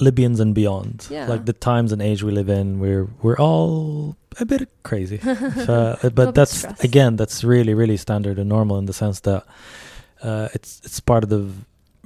Libyans 0.00 0.40
and 0.40 0.54
beyond, 0.54 1.06
Yeah. 1.10 1.26
like 1.28 1.44
the 1.46 1.52
times 1.52 1.92
and 1.92 2.00
age 2.02 2.22
we 2.22 2.32
live 2.32 2.48
in, 2.48 2.80
we're 2.80 3.08
we're 3.22 3.38
all 3.38 4.16
a 4.38 4.44
bit 4.44 4.68
crazy. 4.82 5.20
uh, 5.24 5.96
but 6.10 6.34
that's 6.34 6.64
again, 6.84 7.16
that's 7.16 7.42
really 7.44 7.74
really 7.74 7.96
standard 7.96 8.38
and 8.38 8.48
normal 8.48 8.78
in 8.78 8.86
the 8.86 8.92
sense 8.92 9.20
that 9.20 9.44
uh, 10.22 10.48
it's 10.54 10.80
it's 10.84 11.00
part 11.00 11.22
of 11.24 11.30
the 11.30 11.48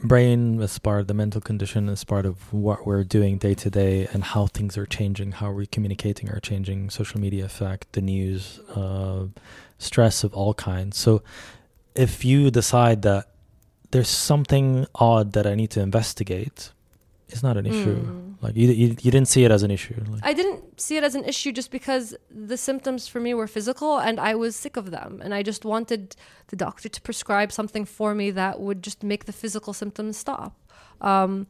brain, 0.04 0.60
it's 0.60 0.78
part 0.78 1.00
of 1.00 1.06
the 1.06 1.14
mental 1.14 1.40
condition, 1.40 1.88
it's 1.88 2.04
part 2.04 2.26
of 2.26 2.52
what 2.52 2.86
we're 2.86 3.04
doing 3.04 3.38
day 3.38 3.54
to 3.54 3.70
day 3.70 4.06
and 4.12 4.22
how 4.22 4.46
things 4.46 4.76
are 4.76 4.86
changing, 4.86 5.32
how 5.32 5.50
we're 5.50 5.66
communicating 5.66 6.28
are 6.30 6.40
changing, 6.40 6.90
social 6.90 7.20
media 7.20 7.44
effect, 7.46 7.92
the 7.92 8.02
news, 8.02 8.60
uh, 8.76 9.24
stress 9.78 10.22
of 10.22 10.34
all 10.34 10.54
kinds. 10.54 10.98
So 10.98 11.22
if 11.94 12.24
you 12.24 12.50
decide 12.50 13.02
that 13.02 13.28
there's 13.90 14.08
something 14.08 14.86
odd 14.94 15.32
that 15.32 15.46
I 15.46 15.54
need 15.54 15.70
to 15.70 15.80
investigate, 15.80 16.70
is 17.28 17.42
not 17.42 17.56
an 17.56 17.66
issue. 17.66 17.96
Mm. 17.96 18.34
Like 18.40 18.56
you, 18.56 18.68
you, 18.68 18.88
you 18.88 19.10
didn't 19.10 19.28
see 19.28 19.44
it 19.44 19.50
as 19.50 19.62
an 19.62 19.70
issue. 19.70 19.94
Like, 20.06 20.20
I 20.22 20.32
didn't 20.34 20.80
see 20.80 20.96
it 20.96 21.04
as 21.04 21.14
an 21.14 21.24
issue 21.24 21.50
just 21.52 21.70
because 21.70 22.14
the 22.30 22.56
symptoms 22.56 23.08
for 23.08 23.20
me 23.20 23.32
were 23.32 23.46
physical 23.46 23.98
and 23.98 24.20
I 24.20 24.34
was 24.34 24.54
sick 24.54 24.76
of 24.76 24.90
them. 24.90 25.20
And 25.24 25.34
I 25.34 25.42
just 25.42 25.64
wanted 25.64 26.14
the 26.48 26.56
doctor 26.56 26.88
to 26.88 27.00
prescribe 27.00 27.52
something 27.52 27.84
for 27.84 28.14
me 28.14 28.30
that 28.32 28.60
would 28.60 28.82
just 28.82 29.02
make 29.02 29.24
the 29.24 29.32
physical 29.32 29.72
symptoms 29.72 30.16
stop. 30.18 30.56
Um, 31.00 31.46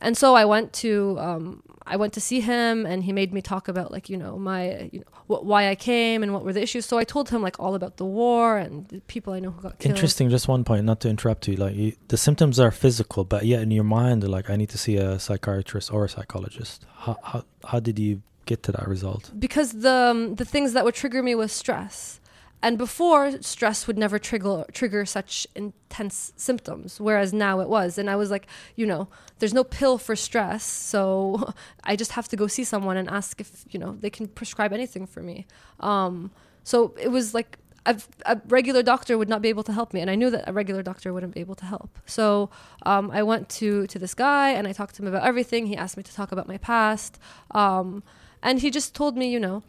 and 0.00 0.16
so 0.16 0.34
I 0.34 0.44
went 0.44 0.72
to 0.74 1.16
um, 1.18 1.62
I 1.86 1.96
went 1.96 2.12
to 2.14 2.20
see 2.20 2.40
him, 2.40 2.86
and 2.86 3.04
he 3.04 3.12
made 3.12 3.32
me 3.32 3.40
talk 3.42 3.68
about 3.68 3.90
like 3.90 4.08
you 4.08 4.16
know 4.16 4.38
my 4.38 4.88
you 4.92 5.00
know 5.00 5.06
wh- 5.36 5.44
why 5.44 5.68
I 5.68 5.74
came 5.74 6.22
and 6.22 6.32
what 6.32 6.44
were 6.44 6.52
the 6.52 6.62
issues. 6.62 6.86
So 6.86 6.98
I 6.98 7.04
told 7.04 7.30
him 7.30 7.42
like 7.42 7.58
all 7.58 7.74
about 7.74 7.96
the 7.96 8.04
war 8.04 8.58
and 8.58 8.86
the 8.88 9.00
people 9.02 9.32
I 9.32 9.40
know 9.40 9.50
who 9.50 9.62
got 9.62 9.78
killed. 9.78 9.94
Interesting. 9.94 10.30
Just 10.30 10.48
one 10.48 10.64
point, 10.64 10.84
not 10.84 11.00
to 11.00 11.08
interrupt 11.08 11.48
you. 11.48 11.56
Like 11.56 11.74
you, 11.74 11.92
the 12.08 12.16
symptoms 12.16 12.58
are 12.60 12.70
physical, 12.70 13.24
but 13.24 13.44
yet 13.46 13.62
in 13.62 13.70
your 13.70 13.84
mind, 13.84 14.26
like 14.28 14.50
I 14.50 14.56
need 14.56 14.70
to 14.70 14.78
see 14.78 14.96
a 14.96 15.18
psychiatrist 15.18 15.92
or 15.92 16.04
a 16.04 16.08
psychologist. 16.08 16.86
How 16.96 17.18
how 17.22 17.44
how 17.64 17.80
did 17.80 17.98
you 17.98 18.22
get 18.46 18.62
to 18.64 18.72
that 18.72 18.88
result? 18.88 19.30
because 19.38 19.72
the 19.72 19.92
um, 20.10 20.34
the 20.34 20.44
things 20.44 20.72
that 20.72 20.84
would 20.84 20.94
trigger 20.94 21.22
me 21.22 21.34
was 21.34 21.52
stress 21.52 22.20
and 22.62 22.78
before 22.78 23.42
stress 23.42 23.86
would 23.86 23.98
never 23.98 24.18
trigger 24.18 24.64
trigger 24.72 25.04
such 25.04 25.46
intense 25.54 26.32
symptoms 26.36 27.00
whereas 27.00 27.32
now 27.32 27.60
it 27.60 27.68
was. 27.68 27.98
And 27.98 28.08
i 28.08 28.16
was 28.16 28.30
like 28.30 28.46
you 28.76 28.86
know 28.86 29.08
there's 29.38 29.52
no 29.52 29.64
pill 29.64 29.98
for 29.98 30.14
stress 30.14 30.64
so 30.64 31.52
i 31.84 31.96
just 31.96 32.12
have 32.12 32.28
to 32.28 32.36
go 32.36 32.46
see 32.46 32.64
someone 32.64 32.96
and 32.96 33.08
ask 33.10 33.40
if 33.40 33.64
you 33.70 33.78
know 33.78 33.96
they 34.00 34.10
can 34.10 34.28
prescribe 34.28 34.72
anything 34.72 35.06
for 35.06 35.22
me. 35.22 35.46
Um, 35.80 36.30
so 36.64 36.94
it 37.00 37.08
was 37.08 37.34
like 37.34 37.58
a, 37.84 38.00
a 38.26 38.40
regular 38.46 38.84
doctor 38.84 39.18
would 39.18 39.28
not 39.28 39.42
be 39.42 39.48
able 39.48 39.64
to 39.64 39.72
help 39.72 39.92
me 39.92 40.00
and 40.00 40.08
i 40.08 40.14
knew 40.14 40.30
that 40.30 40.48
a 40.48 40.52
regular 40.52 40.84
doctor 40.84 41.12
wouldn't 41.12 41.34
be 41.34 41.40
able 41.40 41.56
to 41.56 41.66
help. 41.66 41.98
So 42.06 42.50
um, 42.86 43.10
i 43.10 43.22
went 43.22 43.48
to 43.60 43.86
to 43.88 43.98
this 43.98 44.14
guy 44.14 44.50
and 44.50 44.68
i 44.68 44.72
talked 44.72 44.94
to 44.96 45.02
him 45.02 45.08
about 45.08 45.26
everything. 45.26 45.66
He 45.66 45.76
asked 45.76 45.96
me 45.96 46.04
to 46.04 46.14
talk 46.14 46.30
about 46.32 46.46
my 46.46 46.58
past. 46.58 47.18
Um, 47.50 48.04
and 48.42 48.60
he 48.60 48.70
just 48.70 48.94
told 48.94 49.16
me 49.16 49.30
you 49.30 49.40
know 49.40 49.62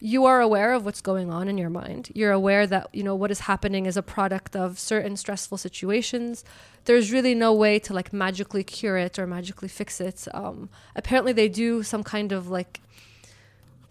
you 0.00 0.24
are 0.24 0.40
aware 0.40 0.72
of 0.72 0.84
what's 0.84 1.02
going 1.02 1.30
on 1.30 1.46
in 1.48 1.58
your 1.58 1.70
mind. 1.70 2.10
You're 2.14 2.32
aware 2.32 2.66
that 2.66 2.88
you 2.92 3.02
know 3.02 3.14
what 3.14 3.30
is 3.30 3.40
happening 3.40 3.86
is 3.86 3.96
a 3.96 4.02
product 4.02 4.56
of 4.56 4.78
certain 4.78 5.16
stressful 5.16 5.58
situations. 5.58 6.44
There's 6.86 7.12
really 7.12 7.34
no 7.34 7.52
way 7.52 7.78
to 7.80 7.92
like 7.92 8.12
magically 8.12 8.64
cure 8.64 8.96
it 8.96 9.18
or 9.18 9.26
magically 9.26 9.68
fix 9.68 10.00
it. 10.00 10.26
Um, 10.32 10.70
apparently 10.96 11.32
they 11.32 11.48
do 11.48 11.82
some 11.82 12.02
kind 12.02 12.32
of 12.32 12.48
like 12.48 12.80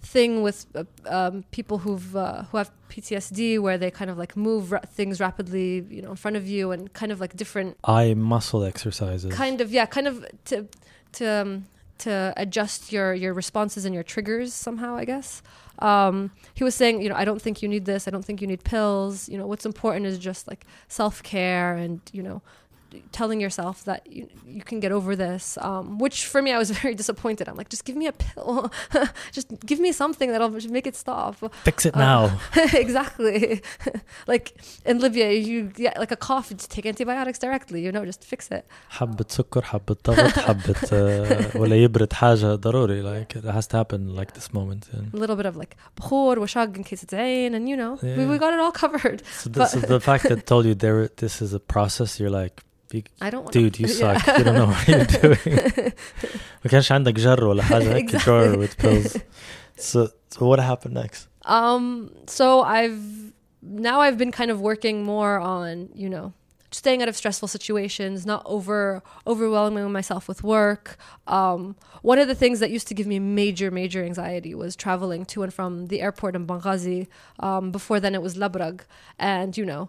thing 0.02 0.42
with 0.42 0.66
uh, 0.76 0.86
um, 1.06 1.44
people 1.52 1.80
who've 1.80 2.16
uh, 2.16 2.44
who 2.44 2.58
have 2.58 2.72
PTSD 2.90 3.60
where 3.60 3.78
they 3.78 3.92
kind 3.92 4.10
of 4.10 4.18
like 4.18 4.36
move 4.36 4.72
ra- 4.72 4.80
things 4.88 5.20
rapidly 5.20 5.86
you 5.90 6.02
know 6.02 6.10
in 6.12 6.16
front 6.16 6.38
of 6.38 6.48
you 6.48 6.72
and 6.72 6.92
kind 6.94 7.12
of 7.12 7.20
like 7.20 7.36
different 7.36 7.78
Eye 7.84 8.14
muscle 8.16 8.64
exercises. 8.64 9.34
kind 9.34 9.62
of 9.62 9.72
yeah 9.72 9.86
kind 9.86 10.08
of 10.08 10.26
to 10.46 10.68
to 11.14 11.26
um, 11.28 11.66
to 12.00 12.34
adjust 12.38 12.92
your 12.92 13.14
your 13.14 13.34
responses 13.34 13.86
and 13.86 13.94
your 13.94 14.04
triggers 14.04 14.54
somehow 14.54 14.96
i 14.96 15.06
guess. 15.06 15.42
Um, 15.80 16.32
he 16.54 16.66
was 16.66 16.76
saying 16.76 17.02
you 17.02 17.10
know 17.10 17.16
i 17.16 17.24
don't 17.24 17.42
think 17.42 17.62
you 17.62 17.70
need 17.70 17.86
this. 17.86 18.08
I 18.08 18.12
don't 18.12 18.26
think 18.26 18.42
you 18.42 18.48
need 18.48 18.64
pills. 18.64 19.30
You 19.30 19.38
know 19.38 19.48
what's 19.48 19.66
important 19.66 20.06
is 20.06 20.20
just 20.20 20.48
like 20.48 20.66
self-care 20.88 21.76
and 21.76 22.02
you 22.12 22.22
know 22.22 22.42
telling 23.11 23.41
yourself 23.41 23.83
that 23.91 24.07
you, 24.07 24.29
you 24.47 24.63
can 24.63 24.79
get 24.79 24.93
over 24.93 25.17
this 25.17 25.59
um, 25.69 25.99
which 25.99 26.27
for 26.27 26.41
me 26.41 26.53
i 26.53 26.59
was 26.59 26.71
very 26.71 26.95
disappointed 26.95 27.49
i'm 27.49 27.57
like 27.57 27.69
just 27.69 27.85
give 27.85 27.97
me 27.97 28.07
a 28.07 28.13
pill 28.13 28.71
just 29.33 29.49
give 29.67 29.81
me 29.81 29.91
something 29.91 30.31
that'll 30.31 30.49
make 30.79 30.87
it 30.87 30.95
stop 30.95 31.35
Fix 31.65 31.87
it 31.87 31.97
Uh, 31.97 31.99
now. 31.99 32.23
exactly 32.85 33.61
like 34.33 34.55
in 34.87 35.01
libya 35.01 35.33
you 35.33 35.65
get 35.85 35.99
like 35.99 36.13
a 36.13 36.17
cough 36.29 36.47
you 36.51 36.57
just 36.57 36.71
take 36.71 36.87
antibiotics 36.87 37.39
directly 37.47 37.83
you 37.85 37.91
know 37.91 38.05
just 38.05 38.23
fix 38.25 38.49
it 38.53 38.65
حبة 38.91 39.25
سكر 39.29 39.63
حبة 39.65 39.97
ضغط 40.07 40.39
حبة 40.39 40.75
uh, 40.75 41.57
ولا 41.57 41.77
يبرد 41.77 42.13
حاجة 42.13 42.55
ضروري 42.55 43.03
like 43.03 43.37
it 43.37 43.45
has 43.45 43.67
to 43.67 43.77
happen 43.77 44.15
like 44.15 44.35
this 44.35 44.53
moment 44.55 44.89
and 44.93 45.13
a 45.15 45.17
little 45.17 45.37
bit 45.37 45.47
of 45.47 45.57
like 45.57 45.77
بخور 45.99 46.39
وشق 46.39 46.77
in 46.77 46.85
case 46.85 47.03
it's 47.03 47.13
ain 47.13 47.55
and 47.55 47.69
you 47.69 47.77
know 47.77 47.99
we, 48.03 48.09
Yeah. 48.09 48.29
we 48.31 48.39
got 48.39 48.55
it 48.55 48.61
all 48.61 48.73
covered 48.73 49.23
so, 49.41 49.51
the, 49.51 49.67
so 49.67 49.81
the 49.81 50.01
fact 50.01 50.29
that 50.29 50.47
told 50.47 50.65
you 50.65 50.75
there 50.75 51.09
this 51.17 51.43
is 51.43 51.53
a 51.55 51.61
process 51.75 52.21
you're 52.21 52.31
like 52.45 52.63
I 53.21 53.31
don't 53.31 53.43
want 53.45 53.53
dude 53.53 53.79
you 53.81 53.89
Yeah. 53.89 54.19
suck 54.19 54.39
you 54.39 54.45
don't 54.45 54.55
know 54.61 54.67
what 54.73 54.87
you're 54.89 55.05
doing 55.05 55.93
ما 56.65 56.71
كانش 56.71 56.93
عندك 56.93 57.15
جر 57.15 57.45
ولا 57.45 57.63
حاجة 57.63 57.95
هيك 57.95 58.11
Exactly. 58.11 58.19
drawer 58.25 58.59
with 58.59 58.77
pills 58.79 59.17
so, 59.77 60.09
so 60.31 60.47
what 60.47 60.61
happened 60.61 60.95
next 60.95 61.29
um 61.45 62.11
so 62.27 62.63
I've 62.63 63.33
now 63.63 64.01
I've 64.01 64.19
been 64.23 64.33
kind 64.41 64.51
of 64.51 64.61
working 64.61 64.97
more 65.05 65.35
on 65.41 65.89
you 65.95 66.09
know 66.09 66.33
staying 66.71 67.01
out 67.03 67.09
of 67.13 67.17
stressful 67.17 67.49
situations 67.49 68.17
not 68.33 68.43
over 68.57 69.03
overwhelming 69.33 69.91
myself 69.99 70.23
with 70.31 70.41
work 70.57 70.97
um 71.39 71.61
one 72.11 72.19
of 72.23 72.27
the 72.33 72.35
things 72.43 72.57
that 72.63 72.71
used 72.77 72.87
to 72.91 72.95
give 72.99 73.07
me 73.15 73.19
major 73.43 73.69
major 73.81 74.01
anxiety 74.11 74.53
was 74.63 74.73
traveling 74.85 75.23
to 75.33 75.37
and 75.45 75.53
from 75.59 75.71
the 75.93 75.99
airport 76.07 76.33
in 76.39 76.43
Benghazi 76.51 77.01
um 77.47 77.65
before 77.79 77.99
then 78.05 78.13
it 78.19 78.23
was 78.27 78.33
Labrag 78.43 78.77
and 79.19 79.51
you 79.61 79.67
know 79.73 79.83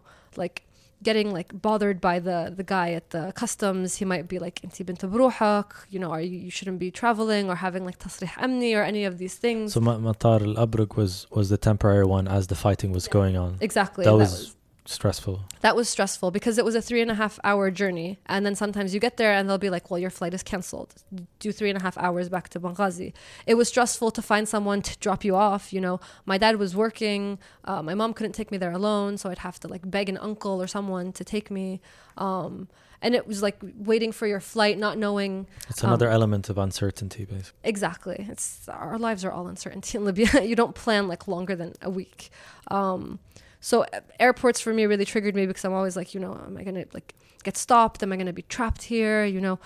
like 0.43 0.55
getting 1.03 1.31
like 1.31 1.49
bothered 1.61 1.99
by 2.01 2.19
the 2.19 2.53
the 2.55 2.63
guy 2.63 2.91
at 2.99 3.09
the 3.11 3.31
customs 3.35 3.95
he 3.95 4.05
might 4.05 4.27
be 4.27 4.39
like 4.39 4.61
انتي 4.65 4.83
بنت 4.83 5.05
بروحك 5.05 5.65
you 5.91 5.99
know 5.99 6.11
are 6.11 6.21
you, 6.21 6.37
you 6.39 6.51
shouldn't 6.51 6.79
be 6.79 6.91
traveling 6.91 7.49
or 7.49 7.55
having 7.55 7.85
like 7.85 7.97
تصريح 7.97 8.39
أمني 8.39 8.75
or 8.75 8.83
any 8.83 9.05
of 9.05 9.17
these 9.17 9.35
things 9.35 9.73
so 9.73 9.81
Ma- 9.81 9.97
Matar 9.97 10.41
al-Abraq 10.41 10.95
was 10.95 11.27
was 11.31 11.49
the 11.49 11.57
temporary 11.57 12.05
one 12.05 12.27
as 12.27 12.47
the 12.47 12.55
fighting 12.55 12.91
was 12.91 13.07
going 13.07 13.35
on 13.37 13.57
exactly 13.61 14.03
that 14.05 14.11
and 14.11 14.19
was 14.19 14.55
stressful. 14.92 15.44
That 15.60 15.76
was 15.76 15.88
stressful 15.88 16.30
because 16.30 16.58
it 16.58 16.64
was 16.64 16.74
a 16.74 16.82
three 16.82 17.00
and 17.00 17.10
a 17.10 17.14
half 17.14 17.38
hour 17.44 17.70
journey. 17.70 18.18
And 18.26 18.44
then 18.44 18.54
sometimes 18.54 18.92
you 18.94 19.00
get 19.00 19.16
there 19.16 19.32
and 19.32 19.48
they'll 19.48 19.58
be 19.58 19.70
like 19.70 19.90
well 19.90 19.98
your 19.98 20.10
flight 20.10 20.34
is 20.34 20.42
cancelled 20.42 20.94
do 21.38 21.52
three 21.52 21.70
and 21.70 21.78
a 21.78 21.82
half 21.82 21.96
hours 21.98 22.28
back 22.28 22.48
to 22.50 22.60
Benghazi. 22.60 23.12
It 23.46 23.54
was 23.54 23.68
stressful 23.68 24.10
to 24.12 24.22
find 24.22 24.48
someone 24.48 24.82
to 24.82 24.98
drop 24.98 25.24
you 25.24 25.36
off. 25.36 25.72
You 25.72 25.80
know 25.80 26.00
my 26.26 26.38
dad 26.38 26.56
was 26.56 26.74
working. 26.74 27.38
Uh, 27.64 27.82
my 27.82 27.94
mom 27.94 28.14
couldn't 28.14 28.32
take 28.32 28.50
me 28.50 28.58
there 28.58 28.72
alone. 28.72 29.16
So 29.18 29.30
I'd 29.30 29.38
have 29.38 29.58
to 29.60 29.68
like 29.68 29.88
beg 29.90 30.08
an 30.08 30.18
uncle 30.18 30.60
or 30.62 30.66
someone 30.66 31.12
to 31.12 31.24
take 31.24 31.50
me. 31.50 31.80
Um, 32.16 32.68
and 33.02 33.14
it 33.14 33.26
was 33.26 33.40
like 33.42 33.56
waiting 33.76 34.12
for 34.12 34.26
your 34.26 34.40
flight 34.40 34.76
not 34.76 34.98
knowing 34.98 35.46
it's 35.70 35.82
another 35.82 36.08
Um, 36.08 36.14
element 36.14 36.50
of 36.50 36.58
uncertainty 36.58 37.24
basically. 37.24 37.58
Exactly. 37.64 38.26
It's 38.28 38.68
our 38.68 38.98
lives 38.98 39.24
are 39.24 39.32
all 39.32 39.46
uncertainty 39.46 39.96
in 39.96 40.04
Libya. 40.04 40.42
you 40.42 40.54
don't 40.56 40.74
plan 40.74 41.08
like 41.08 41.26
longer 41.26 41.56
than 41.56 41.72
a 41.80 41.88
week. 41.88 42.30
Um, 42.70 43.18
so 43.60 43.84
uh, 43.84 44.00
airports 44.18 44.60
for 44.60 44.72
me 44.72 44.86
really 44.86 45.04
triggered 45.04 45.34
me 45.34 45.46
because 45.46 45.64
I'm 45.64 45.74
always 45.74 45.96
like, 45.96 46.14
you 46.14 46.20
know, 46.20 46.32
am 46.32 46.56
I 46.56 46.64
gonna 46.64 46.86
like 46.92 47.14
get 47.44 47.56
stopped? 47.56 48.02
Am 48.02 48.12
I 48.12 48.16
gonna 48.16 48.32
be 48.32 48.42
trapped 48.42 48.82
here? 48.82 49.24
You 49.24 49.40
know, 49.40 49.58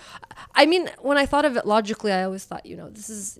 I 0.53 0.65
mean, 0.65 0.89
when 0.99 1.17
I 1.17 1.25
thought 1.25 1.45
of 1.45 1.55
it 1.57 1.65
logically, 1.65 2.11
I 2.11 2.23
always 2.23 2.43
thought, 2.43 2.65
you 2.65 2.75
know, 2.75 2.89
this 2.89 3.09
is 3.09 3.39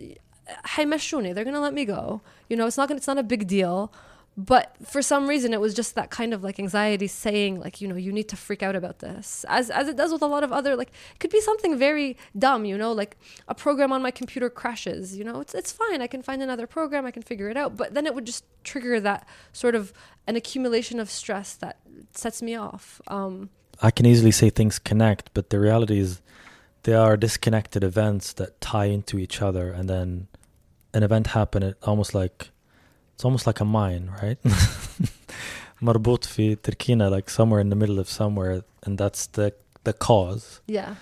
haymashuni. 0.65 1.33
They're 1.35 1.45
gonna 1.45 1.59
let 1.59 1.73
me 1.73 1.85
go. 1.85 2.21
You 2.49 2.55
know, 2.55 2.67
it's 2.67 2.77
not 2.77 2.87
gonna. 2.87 2.97
It's 2.97 3.07
not 3.07 3.17
a 3.17 3.23
big 3.23 3.47
deal. 3.47 3.91
But 4.37 4.75
for 4.85 5.01
some 5.01 5.27
reason, 5.27 5.53
it 5.53 5.61
was 5.61 5.73
just 5.73 5.95
that 5.95 6.09
kind 6.09 6.33
of 6.33 6.43
like 6.43 6.59
anxiety 6.59 7.07
saying, 7.07 7.61
like, 7.61 7.79
you 7.79 7.87
know, 7.87 7.95
you 7.95 8.11
need 8.11 8.27
to 8.29 8.35
freak 8.35 8.61
out 8.61 8.75
about 8.75 8.99
this, 8.99 9.45
as 9.47 9.69
as 9.69 9.87
it 9.87 9.95
does 9.95 10.11
with 10.11 10.21
a 10.21 10.27
lot 10.27 10.43
of 10.43 10.51
other 10.51 10.75
like, 10.75 10.89
it 11.13 11.19
could 11.19 11.31
be 11.31 11.39
something 11.39 11.77
very 11.77 12.17
dumb, 12.37 12.65
you 12.65 12.77
know, 12.77 12.91
like 12.91 13.17
a 13.47 13.55
program 13.55 13.93
on 13.93 14.01
my 14.01 14.11
computer 14.11 14.49
crashes, 14.49 15.15
you 15.15 15.23
know, 15.23 15.39
it's 15.39 15.55
it's 15.55 15.71
fine, 15.71 16.01
I 16.01 16.07
can 16.07 16.21
find 16.21 16.43
another 16.43 16.67
program, 16.67 17.05
I 17.05 17.11
can 17.11 17.23
figure 17.23 17.49
it 17.49 17.55
out, 17.55 17.77
but 17.77 17.93
then 17.93 18.05
it 18.05 18.13
would 18.13 18.25
just 18.25 18.43
trigger 18.65 18.99
that 18.99 19.25
sort 19.53 19.73
of 19.73 19.93
an 20.27 20.35
accumulation 20.35 20.99
of 20.99 21.09
stress 21.09 21.55
that 21.55 21.79
sets 22.13 22.41
me 22.41 22.55
off. 22.55 22.99
Um, 23.07 23.49
I 23.81 23.89
can 23.89 24.05
easily 24.05 24.31
say 24.31 24.49
things 24.49 24.79
connect, 24.79 25.33
but 25.33 25.49
the 25.49 25.59
reality 25.61 25.97
is 25.99 26.21
they 26.83 26.93
are 26.93 27.15
disconnected 27.15 27.85
events 27.85 28.33
that 28.33 28.59
tie 28.59 28.85
into 28.85 29.17
each 29.17 29.41
other, 29.41 29.71
and 29.71 29.89
then 29.89 30.27
an 30.93 31.03
event 31.03 31.27
happen. 31.27 31.73
Almost 31.83 32.13
like 32.13 32.49
it's 33.15 33.25
almost 33.25 33.47
like 33.47 33.61
a 33.61 33.65
mine, 33.65 34.11
right? 34.21 34.37
Marbut 35.81 36.25
fi 36.25 36.55
Turkina, 36.55 37.09
like 37.09 37.29
somewhere 37.29 37.61
in 37.61 37.69
the 37.69 37.75
middle 37.75 37.99
of 37.99 38.09
somewhere, 38.09 38.63
and 38.83 38.97
that's 38.97 39.27
the 39.27 39.53
the 39.85 39.93
cause. 39.93 40.61
Yeah. 40.67 40.95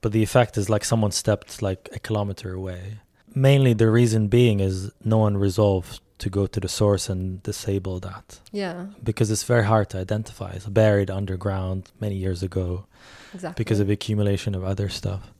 But 0.00 0.12
the 0.12 0.22
effect 0.22 0.56
is 0.56 0.70
like 0.70 0.84
someone 0.84 1.10
stepped 1.10 1.62
like 1.62 1.88
a 1.92 1.98
kilometer 1.98 2.52
away. 2.52 3.00
Mainly 3.34 3.72
the 3.72 3.90
reason 3.90 4.28
being 4.28 4.60
is 4.60 4.92
no 5.04 5.18
one 5.18 5.36
resolved 5.36 6.00
to 6.18 6.30
go 6.30 6.46
to 6.46 6.60
the 6.60 6.68
source 6.68 7.08
and 7.08 7.42
disable 7.42 8.00
that. 8.00 8.40
Yeah. 8.52 8.86
Because 9.02 9.30
it's 9.30 9.42
very 9.42 9.64
hard 9.64 9.90
to 9.90 9.98
identify. 9.98 10.52
It's 10.52 10.66
buried 10.66 11.10
underground 11.10 11.90
many 12.00 12.14
years 12.14 12.42
ago. 12.42 12.86
Exactly. 13.34 13.62
Because 13.62 13.80
of 13.80 13.90
accumulation 13.90 14.54
of 14.54 14.64
other 14.64 14.88
stuff. 14.88 15.32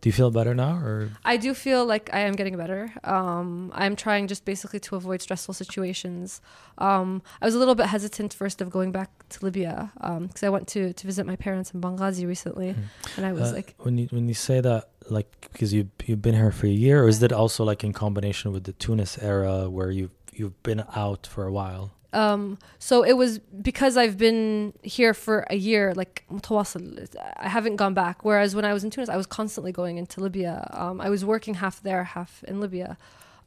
Do 0.00 0.08
you 0.08 0.12
feel 0.12 0.30
better 0.30 0.54
now, 0.54 0.76
or 0.78 1.10
I 1.24 1.36
do 1.36 1.54
feel 1.54 1.84
like 1.84 2.08
I 2.12 2.20
am 2.20 2.34
getting 2.34 2.56
better. 2.56 2.92
Um, 3.02 3.72
I'm 3.74 3.96
trying 3.96 4.28
just 4.28 4.44
basically 4.44 4.78
to 4.80 4.94
avoid 4.94 5.20
stressful 5.20 5.54
situations. 5.54 6.40
Um, 6.78 7.20
I 7.42 7.46
was 7.46 7.54
a 7.56 7.58
little 7.58 7.74
bit 7.74 7.86
hesitant 7.86 8.32
first 8.32 8.60
of 8.60 8.70
going 8.70 8.92
back 8.92 9.10
to 9.30 9.44
Libya 9.44 9.90
because 9.94 10.44
I 10.44 10.50
went 10.50 10.68
to, 10.68 10.92
to 10.92 11.06
visit 11.06 11.26
my 11.26 11.34
parents 11.36 11.72
in 11.72 11.80
Benghazi 11.80 12.26
recently, 12.28 12.76
and 13.16 13.26
I 13.26 13.32
was 13.32 13.50
Uh, 13.50 13.56
like, 13.56 13.74
when 13.78 13.98
you 13.98 14.06
when 14.10 14.28
you 14.28 14.34
say 14.34 14.60
that, 14.60 14.90
like 15.10 15.48
because 15.52 15.72
you 15.74 15.90
you've 16.06 16.22
been 16.22 16.34
here 16.36 16.52
for 16.52 16.66
a 16.66 16.70
year, 16.86 17.02
or 17.02 17.08
is 17.08 17.18
that 17.18 17.32
also 17.32 17.64
like 17.64 17.82
in 17.82 17.92
combination 17.92 18.52
with 18.52 18.64
the 18.64 18.74
Tunis 18.74 19.18
era 19.20 19.68
where 19.68 19.90
you 19.90 20.10
you've 20.32 20.62
been 20.62 20.84
out 20.94 21.26
for 21.26 21.44
a 21.44 21.52
while? 21.52 21.90
um, 22.13 22.59
so 22.77 23.03
it 23.03 23.13
was 23.13 23.39
because 23.39 23.97
I've 23.97 24.17
been 24.17 24.73
here 24.83 25.13
for 25.13 25.45
a 25.49 25.55
year, 25.55 25.93
like 25.95 26.23
متواصل, 26.31 27.07
I 27.37 27.49
haven't 27.49 27.77
gone 27.77 27.93
back. 27.93 28.23
Whereas 28.23 28.55
when 28.55 28.65
I 28.65 28.73
was 28.73 28.83
in 28.83 28.89
Tunis, 28.91 29.09
I 29.09 29.17
was 29.17 29.25
constantly 29.25 29.71
going 29.71 29.97
into 29.97 30.21
Libya. 30.21 30.67
Um, 30.71 31.01
I 31.01 31.09
was 31.09 31.25
working 31.25 31.55
half 31.55 31.81
there, 31.81 32.03
half 32.03 32.43
in 32.47 32.59
Libya. 32.59 32.97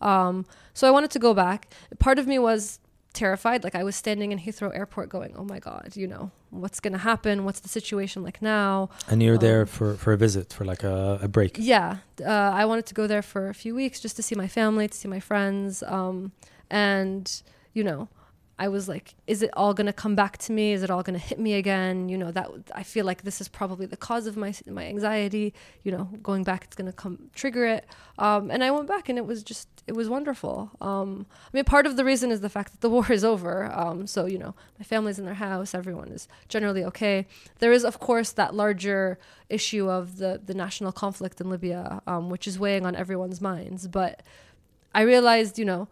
Um, 0.00 0.44
so 0.74 0.86
I 0.88 0.90
wanted 0.90 1.10
to 1.12 1.18
go 1.18 1.32
back. 1.32 1.68
Part 1.98 2.18
of 2.18 2.26
me 2.26 2.38
was 2.38 2.80
terrified. 3.12 3.64
Like 3.64 3.74
I 3.74 3.84
was 3.84 3.96
standing 3.96 4.32
in 4.32 4.38
Heathrow 4.38 4.70
Airport, 4.76 5.08
going, 5.08 5.32
"Oh 5.36 5.44
my 5.44 5.58
God, 5.58 5.92
you 5.94 6.06
know 6.06 6.30
what's 6.50 6.80
going 6.80 6.92
to 6.92 7.04
happen? 7.12 7.44
What's 7.46 7.60
the 7.60 7.68
situation 7.68 8.22
like 8.22 8.42
now?" 8.42 8.90
And 9.08 9.22
you're 9.22 9.38
there 9.38 9.62
Um, 9.62 9.66
for, 9.66 9.94
for 9.94 10.12
a 10.12 10.18
visit, 10.26 10.52
for 10.52 10.64
like 10.64 10.82
a, 10.84 11.18
a 11.22 11.28
break. 11.28 11.56
Yeah, 11.58 11.98
uh, 12.20 12.60
I 12.60 12.64
wanted 12.66 12.86
to 12.86 12.94
go 12.94 13.06
there 13.06 13.22
for 13.22 13.48
a 13.48 13.54
few 13.54 13.74
weeks 13.74 14.00
just 14.00 14.16
to 14.16 14.22
see 14.22 14.34
my 14.34 14.48
family, 14.48 14.86
to 14.88 14.96
see 15.02 15.08
my 15.08 15.20
friends, 15.20 15.82
um, 15.84 16.32
and 16.70 17.24
you 17.72 17.84
know, 17.84 18.08
I 18.61 18.67
was 18.67 18.87
like, 18.87 19.15
is 19.25 19.41
it 19.41 19.49
all 19.53 19.73
gonna 19.73 19.91
come 19.91 20.13
back 20.13 20.37
to 20.37 20.51
me? 20.51 20.71
Is 20.71 20.83
it 20.83 20.91
all 20.91 21.01
gonna 21.01 21.17
hit 21.17 21.39
me 21.39 21.55
again? 21.55 22.09
You 22.09 22.17
know, 22.19 22.29
that 22.29 22.47
I 22.75 22.83
feel 22.83 23.07
like 23.07 23.23
this 23.23 23.41
is 23.41 23.47
probably 23.47 23.87
the 23.87 23.97
cause 23.97 24.27
of 24.27 24.37
my 24.37 24.53
my 24.67 24.85
anxiety. 24.85 25.55
You 25.81 25.91
know, 25.91 26.03
going 26.21 26.43
back, 26.43 26.65
it's 26.65 26.75
gonna 26.75 26.93
come 26.93 27.31
trigger 27.33 27.65
it. 27.65 27.87
Um, 28.19 28.51
and 28.51 28.63
I 28.63 28.69
went 28.69 28.87
back, 28.87 29.09
and 29.09 29.17
it 29.17 29.25
was 29.25 29.41
just 29.41 29.67
it 29.87 29.93
was 29.93 30.09
wonderful. 30.09 30.69
Um, 30.79 31.25
I 31.31 31.49
mean, 31.57 31.63
part 31.63 31.87
of 31.87 31.95
the 31.95 32.05
reason 32.05 32.29
is 32.29 32.41
the 32.41 32.49
fact 32.49 32.71
that 32.73 32.81
the 32.81 32.89
war 32.95 33.11
is 33.11 33.23
over. 33.23 33.71
Um, 33.73 34.05
so 34.05 34.27
you 34.27 34.37
know, 34.37 34.53
my 34.77 34.83
family's 34.83 35.17
in 35.17 35.25
their 35.25 35.41
house. 35.49 35.73
Everyone 35.73 36.09
is 36.09 36.27
generally 36.47 36.83
okay. 36.83 37.25
There 37.57 37.71
is, 37.71 37.83
of 37.83 37.97
course, 37.97 38.31
that 38.33 38.53
larger 38.53 39.17
issue 39.49 39.89
of 39.89 40.17
the 40.17 40.39
the 40.45 40.53
national 40.53 40.91
conflict 40.91 41.41
in 41.41 41.49
Libya, 41.49 42.03
um, 42.05 42.29
which 42.29 42.45
is 42.47 42.59
weighing 42.59 42.85
on 42.85 42.95
everyone's 42.95 43.41
minds. 43.41 43.87
But 43.87 44.21
I 44.93 45.01
realized, 45.01 45.57
you 45.57 45.65
know, 45.65 45.87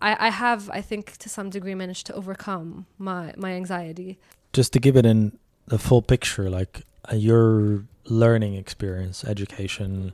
I, 0.00 0.26
I 0.26 0.30
have, 0.30 0.68
I 0.70 0.80
think, 0.80 1.16
to 1.18 1.28
some 1.28 1.50
degree, 1.50 1.74
managed 1.74 2.06
to 2.06 2.14
overcome 2.14 2.86
my 2.98 3.32
my 3.36 3.52
anxiety. 3.52 4.18
Just 4.52 4.72
to 4.72 4.78
give 4.78 4.96
it 4.96 5.06
in 5.06 5.38
the 5.66 5.78
full 5.78 6.02
picture, 6.02 6.48
like 6.50 6.82
uh, 7.10 7.16
your 7.16 7.84
learning 8.04 8.54
experience, 8.54 9.24
education 9.24 10.12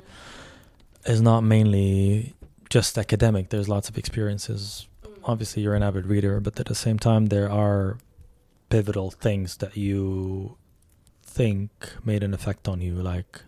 is 1.05 1.21
not 1.21 1.43
mainly 1.43 2.35
just 2.71 2.97
academic. 2.97 3.51
There's 3.51 3.69
lots 3.69 3.89
of 3.89 3.99
experiences. 3.99 4.87
Obviously, 5.25 5.63
you're 5.63 5.75
an 5.75 5.83
avid 5.83 6.07
reader, 6.07 6.41
but 6.41 6.59
at 6.59 6.67
the 6.67 6.75
same 6.75 6.99
time, 6.99 7.27
there 7.27 7.51
are 7.51 7.99
pivotal 8.71 9.11
things 9.11 9.59
that 9.59 9.77
you 9.77 10.57
think 11.23 11.71
made 12.05 12.23
an 12.23 12.35
effect 12.35 12.69
on 12.69 12.81
you, 12.81 12.95
like 12.95 13.43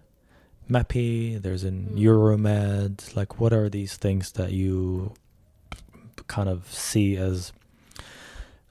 MEPI, 0.71 1.41
there's 1.43 1.65
an 1.65 1.91
Mm. 1.93 1.99
Euromed. 1.99 3.15
Like, 3.17 3.41
what 3.41 3.53
are 3.53 3.69
these 3.69 3.97
things 3.97 4.33
that 4.33 4.53
you 4.53 5.15
kind 6.27 6.49
of 6.49 6.73
see 6.73 7.17
as 7.17 7.53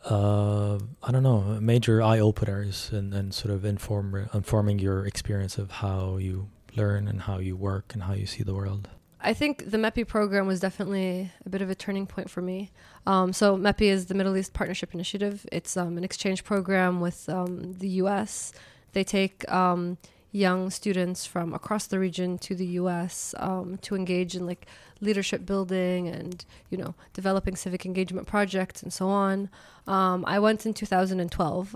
uh, 0.05 0.77
I 1.01 1.11
don't 1.11 1.23
know, 1.23 1.41
major 1.61 2.01
eye 2.01 2.19
openers 2.19 2.89
and, 2.91 3.13
and 3.13 3.34
sort 3.34 3.53
of 3.53 3.63
inform 3.63 4.30
informing 4.34 4.80
your 4.80 5.05
experience 5.05 5.57
of 5.57 5.71
how 5.71 6.17
you 6.17 6.49
learn 6.75 7.07
and 7.07 7.21
how 7.21 7.38
you 7.38 7.55
work 7.55 7.93
and 7.93 8.03
how 8.03 8.13
you 8.13 8.25
see 8.25 8.43
the 8.43 8.53
world. 8.53 8.89
I 9.25 9.34
think 9.34 9.71
the 9.71 9.77
MEPI 9.77 10.05
program 10.05 10.47
was 10.47 10.59
definitely 10.59 11.31
a 11.45 11.49
bit 11.49 11.61
of 11.61 11.69
a 11.69 11.75
turning 11.75 12.05
point 12.05 12.30
for 12.30 12.41
me. 12.41 12.71
Um, 13.07 13.31
so 13.31 13.55
MEPI 13.55 13.88
is 13.88 14.07
the 14.07 14.13
Middle 14.13 14.35
East 14.35 14.51
Partnership 14.51 14.93
Initiative. 14.93 15.45
It's 15.49 15.77
um, 15.77 15.97
an 15.97 16.03
exchange 16.03 16.43
program 16.43 16.99
with 16.99 17.30
um, 17.30 17.73
the 17.75 17.88
U.S. 17.89 18.51
They 18.91 19.05
take 19.05 19.49
um, 19.49 19.97
young 20.34 20.72
students 20.72 21.26
from 21.26 21.53
across 21.53 21.85
the 21.85 21.99
region 21.99 22.38
to 22.39 22.55
the 22.55 22.65
U.S. 22.81 23.34
Um, 23.38 23.77
to 23.84 23.95
engage 23.95 24.35
in 24.35 24.45
like 24.45 24.65
leadership 24.99 25.45
building 25.45 26.07
and 26.07 26.43
you 26.69 26.77
know 26.77 26.95
developing 27.14 27.55
civic 27.55 27.85
engagement 27.85 28.27
projects 28.27 28.84
and 28.84 28.91
so 28.91 29.07
on. 29.07 29.49
Um, 29.88 30.26
I 30.27 30.39
went 30.39 30.65
in 30.65 30.73
2012. 30.73 31.76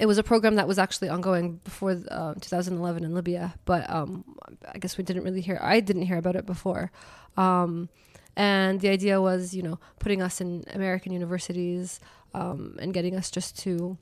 It 0.00 0.06
was 0.06 0.18
a 0.18 0.24
program 0.24 0.56
that 0.56 0.66
was 0.66 0.78
actually 0.78 1.08
ongoing 1.08 1.60
before 1.62 2.02
uh, 2.10 2.34
2011 2.40 3.04
in 3.04 3.14
Libya, 3.14 3.54
but 3.64 3.88
um, 3.88 4.24
I 4.72 4.78
guess 4.78 4.98
we 4.98 5.04
didn't 5.04 5.22
really 5.22 5.42
hear. 5.42 5.60
I 5.62 5.78
didn't 5.78 6.02
hear 6.02 6.18
about 6.18 6.34
it 6.34 6.46
before. 6.46 6.90
Um, 7.36 7.90
and 8.36 8.80
the 8.80 8.88
idea 8.88 9.20
was, 9.20 9.54
you 9.54 9.62
know, 9.62 9.78
putting 10.00 10.20
us 10.20 10.40
in 10.40 10.64
American 10.72 11.12
universities 11.12 12.00
um, 12.32 12.76
and 12.80 12.92
getting 12.92 13.14
us 13.14 13.30
just 13.30 13.56
to 13.60 13.96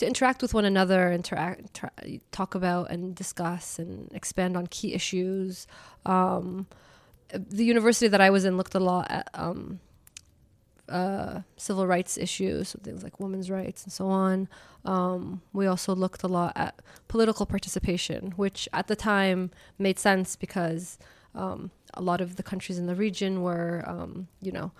to 0.00 0.06
interact 0.06 0.42
with 0.42 0.52
one 0.52 0.64
another, 0.64 1.12
interact, 1.12 1.80
talk 2.32 2.54
about 2.54 2.90
and 2.90 3.14
discuss 3.14 3.78
and 3.78 4.10
expand 4.12 4.56
on 4.56 4.66
key 4.66 4.94
issues. 4.94 5.66
Um, 6.04 6.66
the 7.32 7.64
university 7.64 8.08
that 8.08 8.20
I 8.20 8.30
was 8.30 8.44
in 8.44 8.56
looked 8.56 8.74
a 8.74 8.80
lot 8.80 9.10
at 9.10 9.30
um, 9.34 9.78
uh, 10.88 11.42
civil 11.56 11.86
rights 11.86 12.18
issues, 12.18 12.70
so 12.70 12.80
things 12.82 13.04
like 13.04 13.20
women's 13.20 13.50
rights 13.50 13.84
and 13.84 13.92
so 13.92 14.08
on. 14.08 14.48
Um, 14.84 15.42
we 15.52 15.66
also 15.66 15.94
looked 15.94 16.22
a 16.22 16.28
lot 16.28 16.52
at 16.56 16.80
political 17.06 17.46
participation, 17.46 18.32
which 18.36 18.68
at 18.72 18.88
the 18.88 18.96
time 18.96 19.50
made 19.78 19.98
sense 19.98 20.34
because 20.34 20.98
um, 21.34 21.70
a 21.94 22.02
lot 22.02 22.20
of 22.20 22.36
the 22.36 22.42
countries 22.42 22.78
in 22.78 22.86
the 22.86 22.94
region 22.94 23.42
were, 23.42 23.84
um, 23.86 24.28
you 24.40 24.50
know, 24.50 24.72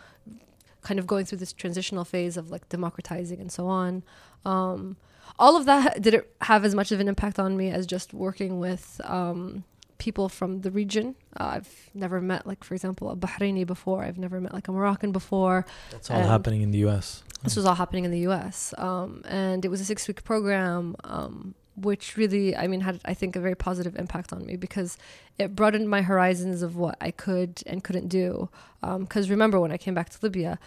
kind 0.80 0.98
of 0.98 1.06
going 1.06 1.26
through 1.26 1.38
this 1.38 1.52
transitional 1.52 2.04
phase 2.04 2.36
of 2.36 2.50
like 2.50 2.68
democratizing 2.70 3.40
and 3.40 3.52
so 3.52 3.66
on. 3.66 4.02
Um, 4.44 4.96
all 5.38 5.56
of 5.56 5.66
that 5.66 6.00
didn't 6.02 6.24
have 6.42 6.64
as 6.64 6.74
much 6.74 6.92
of 6.92 7.00
an 7.00 7.08
impact 7.08 7.38
on 7.38 7.56
me 7.56 7.70
as 7.70 7.86
just 7.86 8.12
working 8.12 8.58
with 8.60 9.00
um, 9.04 9.64
people 9.98 10.28
from 10.28 10.60
the 10.62 10.70
region. 10.70 11.14
Uh, 11.38 11.44
I've 11.56 11.90
never 11.94 12.20
met, 12.20 12.46
like, 12.46 12.64
for 12.64 12.74
example, 12.74 13.10
a 13.10 13.16
Bahraini 13.16 13.66
before. 13.66 14.02
I've 14.02 14.18
never 14.18 14.40
met, 14.40 14.52
like, 14.52 14.68
a 14.68 14.72
Moroccan 14.72 15.12
before. 15.12 15.64
That's 15.90 16.10
all 16.10 16.18
And- 16.18 16.28
happening 16.28 16.62
in 16.62 16.70
the 16.70 16.78
U.S. 16.78 17.22
This 17.42 17.56
was 17.56 17.64
all 17.64 17.74
happening 17.74 18.04
in 18.04 18.10
the 18.10 18.26
US. 18.28 18.74
Um, 18.76 19.22
and 19.26 19.64
it 19.64 19.68
was 19.68 19.80
a 19.80 19.84
six 19.86 20.06
week 20.06 20.24
program, 20.24 20.94
um, 21.04 21.54
which 21.74 22.18
really, 22.18 22.54
I 22.54 22.66
mean, 22.66 22.82
had, 22.82 23.00
I 23.06 23.14
think, 23.14 23.34
a 23.34 23.40
very 23.40 23.54
positive 23.54 23.96
impact 23.96 24.30
on 24.34 24.44
me 24.44 24.56
because 24.56 24.98
it 25.38 25.56
broadened 25.56 25.88
my 25.88 26.02
horizons 26.02 26.60
of 26.60 26.76
what 26.76 26.98
I 27.00 27.10
could 27.10 27.62
and 27.66 27.82
couldn't 27.82 28.08
do. 28.08 28.50
Because 28.82 29.30
remember, 29.30 29.58
when 29.58 29.72
I 29.72 29.78
came 29.78 29.94
back 29.94 30.10
to 30.10 30.18
Libya, 30.20 30.58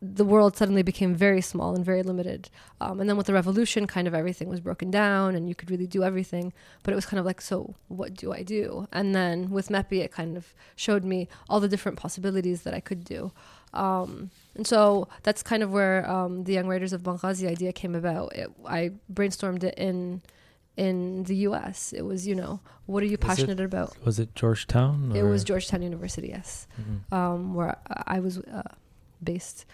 the 0.00 0.24
world 0.24 0.56
suddenly 0.56 0.82
became 0.82 1.12
very 1.14 1.40
small 1.40 1.74
and 1.74 1.84
very 1.84 2.02
limited. 2.04 2.50
Um, 2.80 3.00
and 3.00 3.08
then 3.10 3.16
with 3.16 3.26
the 3.26 3.32
revolution, 3.32 3.86
kind 3.88 4.06
of 4.06 4.14
everything 4.14 4.48
was 4.48 4.60
broken 4.60 4.90
down 4.92 5.34
and 5.34 5.48
you 5.48 5.54
could 5.56 5.70
really 5.72 5.88
do 5.88 6.04
everything. 6.04 6.52
But 6.84 6.92
it 6.92 6.94
was 6.94 7.04
kind 7.06 7.18
of 7.18 7.26
like, 7.26 7.40
so 7.40 7.74
what 7.88 8.14
do 8.14 8.32
I 8.32 8.42
do? 8.44 8.86
And 8.92 9.12
then 9.14 9.50
with 9.50 9.70
MEPI, 9.70 10.04
it 10.04 10.12
kind 10.12 10.36
of 10.36 10.54
showed 10.76 11.02
me 11.04 11.28
all 11.48 11.58
the 11.58 11.66
different 11.68 11.98
possibilities 11.98 12.62
that 12.62 12.74
I 12.74 12.80
could 12.80 13.02
do. 13.04 13.32
Um, 13.74 14.30
and 14.54 14.66
so 14.66 15.08
that's 15.24 15.42
kind 15.42 15.62
of 15.64 15.72
where 15.72 16.08
um, 16.08 16.44
the 16.44 16.52
Young 16.52 16.68
Writers 16.68 16.92
of 16.92 17.02
Benghazi 17.02 17.48
idea 17.48 17.72
came 17.72 17.94
about. 17.96 18.34
It, 18.36 18.48
I 18.66 18.92
brainstormed 19.12 19.64
it 19.64 19.74
in 19.76 20.22
in 20.76 21.24
the 21.24 21.34
U.S. 21.50 21.92
It 21.92 22.02
was, 22.02 22.24
you 22.24 22.36
know, 22.36 22.60
what 22.86 23.02
are 23.02 23.06
you 23.06 23.18
Was 23.20 23.24
it- 23.24 23.26
passionate 23.26 23.60
about? 23.60 23.96
Was 24.06 24.20
it 24.20 24.32
Georgetown? 24.36 25.10
It 25.14 25.24
was 25.24 25.42
Georgetown 25.42 25.82
University, 25.82 26.28
yes 26.28 26.68
Mhm. 26.80 27.12
um, 27.12 27.54
where 27.54 27.76
I 27.88 28.16
I 28.16 28.20
was 28.20 28.38
uh, 28.38 28.62
based. 29.22 29.66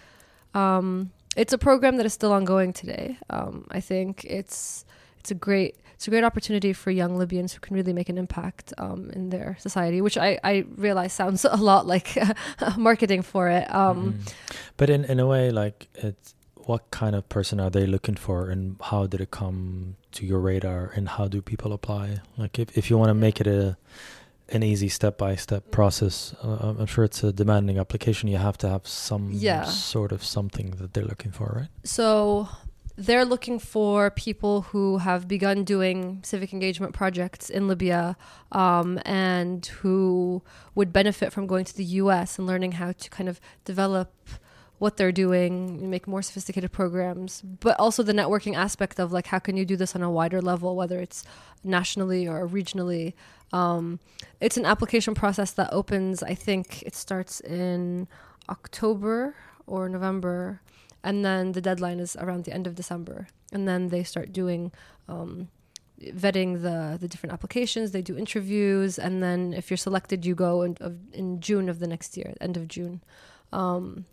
Um, 0.54 1.10
it's 1.36 1.52
a 1.52 1.58
program 1.58 1.96
that 1.96 2.06
is 2.06 2.12
still 2.12 2.32
ongoing 2.32 2.72
today. 2.72 3.18
Um, 3.30 3.66
I 3.70 3.80
think 3.80 4.24
it's 4.24 4.84
it's 5.18 5.30
a 5.30 5.34
great 5.34 5.76
it's 5.94 6.06
a 6.06 6.10
great 6.10 6.24
opportunity 6.24 6.72
for 6.72 6.90
young 6.90 7.16
Libyans 7.18 7.52
who 7.54 7.60
can 7.60 7.74
really 7.76 7.92
make 7.92 8.08
an 8.08 8.18
impact 8.18 8.72
um, 8.78 9.10
in 9.10 9.30
their 9.30 9.56
society, 9.60 10.00
which 10.00 10.18
I, 10.18 10.38
I 10.44 10.64
realize 10.76 11.12
sounds 11.12 11.44
a 11.50 11.56
lot 11.56 11.86
like 11.86 12.16
marketing 12.76 13.22
for 13.22 13.48
it. 13.48 13.72
Um, 13.74 14.12
Mhm. 14.14 14.32
But 14.76 14.90
in 14.90 15.04
in 15.04 15.20
a 15.20 15.26
way, 15.26 15.50
like 15.50 15.88
it's 15.94 16.34
what 16.66 16.90
kind 16.90 17.14
of 17.16 17.28
person 17.28 17.60
are 17.60 17.70
they 17.70 17.86
looking 17.86 18.16
for, 18.16 18.50
and 18.50 18.76
how 18.90 19.06
did 19.06 19.20
it 19.20 19.30
come 19.30 19.96
to 20.12 20.24
your 20.26 20.40
radar, 20.40 20.92
and 20.96 21.08
how 21.08 21.28
do 21.28 21.42
people 21.42 21.72
apply? 21.72 22.20
Like 22.38 22.58
if 22.62 22.76
if 22.78 22.90
you 22.90 22.98
want 22.98 23.10
to 23.10 23.14
make 23.14 23.40
it 23.40 23.46
a 23.46 23.76
an 24.50 24.62
easy 24.62 24.88
step 24.88 25.16
by 25.18 25.36
step 25.36 25.70
process, 25.70 26.34
uh, 26.42 26.74
I'm 26.78 26.86
sure 26.86 27.04
it's 27.04 27.24
a 27.24 27.32
demanding 27.32 27.78
application. 27.78 28.28
You 28.28 28.36
have 28.38 28.58
to 28.58 28.68
have 28.68 28.86
some 28.86 29.30
Yeah. 29.32 29.64
sort 29.64 30.12
of 30.12 30.22
something 30.24 30.72
that 30.78 30.92
they're 30.92 31.04
looking 31.06 31.32
for, 31.32 31.52
right? 31.60 31.68
So 31.84 32.48
they're 32.96 33.24
looking 33.24 33.58
for 33.58 34.10
people 34.10 34.62
who 34.62 34.98
have 34.98 35.26
begun 35.26 35.64
doing 35.64 36.20
civic 36.22 36.52
engagement 36.52 36.92
projects 36.94 37.50
in 37.50 37.66
Libya 37.66 38.16
um, 38.52 39.00
and 39.04 39.66
who 39.80 40.42
would 40.74 40.92
benefit 40.92 41.32
from 41.32 41.46
going 41.46 41.64
to 41.64 41.76
the 41.76 41.84
US 42.02 42.38
and 42.38 42.46
learning 42.46 42.72
how 42.72 42.92
to 42.92 43.10
kind 43.10 43.28
of 43.28 43.40
develop 43.64 44.12
what 44.84 44.96
they're 44.96 45.18
doing, 45.26 45.90
make 45.90 46.06
more 46.06 46.22
sophisticated 46.22 46.70
programs, 46.70 47.42
but 47.66 47.74
also 47.80 48.02
the 48.02 48.12
networking 48.12 48.54
aspect 48.54 49.00
of 49.00 49.12
like 49.12 49.26
how 49.26 49.40
can 49.40 49.56
you 49.56 49.64
do 49.64 49.76
this 49.76 49.96
on 49.96 50.02
a 50.02 50.10
wider 50.18 50.40
level, 50.40 50.76
whether 50.76 51.00
it's 51.00 51.24
nationally 51.64 52.28
or 52.28 52.46
regionally. 52.46 53.14
Um, 53.52 53.98
it's 54.40 54.56
an 54.56 54.66
application 54.66 55.14
process 55.14 55.50
that 55.52 55.68
opens, 55.72 56.22
I 56.22 56.34
think 56.34 56.82
it 56.82 56.94
starts 56.94 57.40
in 57.40 58.08
October 58.48 59.34
or 59.66 59.88
November 59.88 60.60
and 61.04 61.24
then 61.24 61.52
the 61.52 61.60
deadline 61.60 62.00
is 62.00 62.16
around 62.16 62.44
the 62.44 62.52
end 62.52 62.66
of 62.66 62.74
December, 62.74 63.28
and 63.52 63.68
then 63.68 63.88
they 63.88 64.02
start 64.02 64.32
doing 64.32 64.72
um, 65.06 65.48
vetting 66.02 66.62
the 66.62 66.96
the 66.98 67.06
different 67.06 67.32
applications. 67.34 67.90
They 67.90 68.02
do 68.02 68.16
interviews, 68.16 68.98
and 68.98 69.22
then 69.22 69.52
if 69.52 69.70
you're 69.70 69.76
selected, 69.76 70.24
you 70.24 70.34
go 70.34 70.62
in, 70.62 70.76
in 71.12 71.40
June 71.40 71.68
of 71.68 71.78
the 71.78 71.86
next 71.86 72.16
year, 72.16 72.32
end 72.40 72.56
of 72.56 72.66
June. 72.66 73.02
Um, 73.52 74.06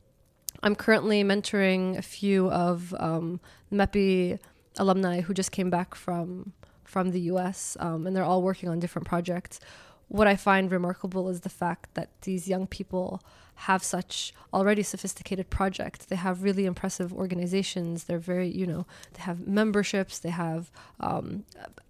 I'm 0.63 0.75
currently 0.75 1.23
mentoring 1.23 1.97
a 1.97 2.01
few 2.01 2.49
of 2.51 2.93
um, 2.99 3.39
MEPI 3.71 4.39
alumni 4.77 5.21
who 5.21 5.33
just 5.33 5.51
came 5.51 5.69
back 5.69 5.95
from 5.95 6.53
from 6.83 7.11
the 7.11 7.21
U.S. 7.21 7.77
Um, 7.79 8.05
and 8.05 8.13
they're 8.13 8.25
all 8.25 8.41
working 8.41 8.67
on 8.67 8.79
different 8.79 9.07
projects. 9.07 9.61
What 10.09 10.27
I 10.27 10.35
find 10.35 10.69
remarkable 10.69 11.29
is 11.29 11.39
the 11.39 11.49
fact 11.49 11.93
that 11.93 12.09
these 12.23 12.49
young 12.49 12.67
people 12.67 13.23
have 13.55 13.81
such 13.81 14.33
already 14.53 14.83
sophisticated 14.83 15.49
projects. 15.49 16.05
They 16.05 16.17
have 16.17 16.43
really 16.43 16.65
impressive 16.65 17.13
organizations. 17.13 18.03
They're 18.03 18.19
very, 18.19 18.49
you 18.49 18.67
know, 18.67 18.85
they 19.13 19.21
have 19.21 19.47
memberships. 19.47 20.19
They 20.19 20.31
have 20.31 20.69
um, 20.99 21.45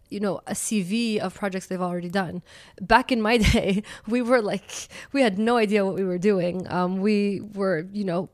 you 0.09 0.19
know 0.19 0.41
a 0.45 0.51
cv 0.51 1.19
of 1.19 1.33
projects 1.33 1.67
they've 1.67 1.81
already 1.81 2.09
done 2.09 2.41
back 2.81 3.13
in 3.13 3.21
my 3.21 3.37
day 3.53 3.81
we 4.07 4.21
were 4.21 4.41
like 4.41 4.89
we 5.13 5.21
had 5.21 5.39
no 5.39 5.55
idea 5.55 5.85
what 5.85 5.95
we 5.95 6.03
were 6.03 6.17
doing 6.17 6.69
um, 6.69 6.99
we 6.99 7.39
were 7.39 7.87
you 7.93 8.03
know 8.03 8.29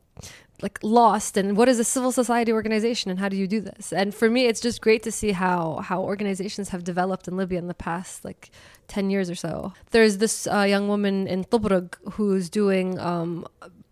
like 0.62 0.80
lost 0.82 1.38
and 1.38 1.56
what 1.56 1.70
is 1.70 1.78
a 1.78 1.84
civil 1.84 2.12
society 2.12 2.52
organization 2.52 3.12
and 3.12 3.20
how 3.20 3.30
do 3.30 3.38
you 3.38 3.48
do 3.48 3.62
this 3.62 3.94
and 3.94 4.16
for 4.16 4.28
me 4.28 4.46
it's 4.46 4.60
just 4.60 4.82
great 4.82 5.04
to 5.04 5.12
see 5.12 5.32
how 5.32 5.78
how 5.84 6.02
organizations 6.02 6.70
have 6.70 6.84
developed 6.84 7.28
in 7.28 7.38
libya 7.38 7.60
in 7.60 7.68
the 7.68 7.76
past 7.76 8.26
like 8.26 8.50
10 8.88 9.12
years 9.12 9.30
or 9.30 9.36
so 9.36 9.72
there's 9.92 10.18
this 10.18 10.48
uh, 10.48 10.62
young 10.62 10.88
woman 10.88 11.28
in 11.28 11.44
Tobruk 11.44 11.96
who's 12.14 12.50
doing 12.50 12.98
um, 13.00 13.46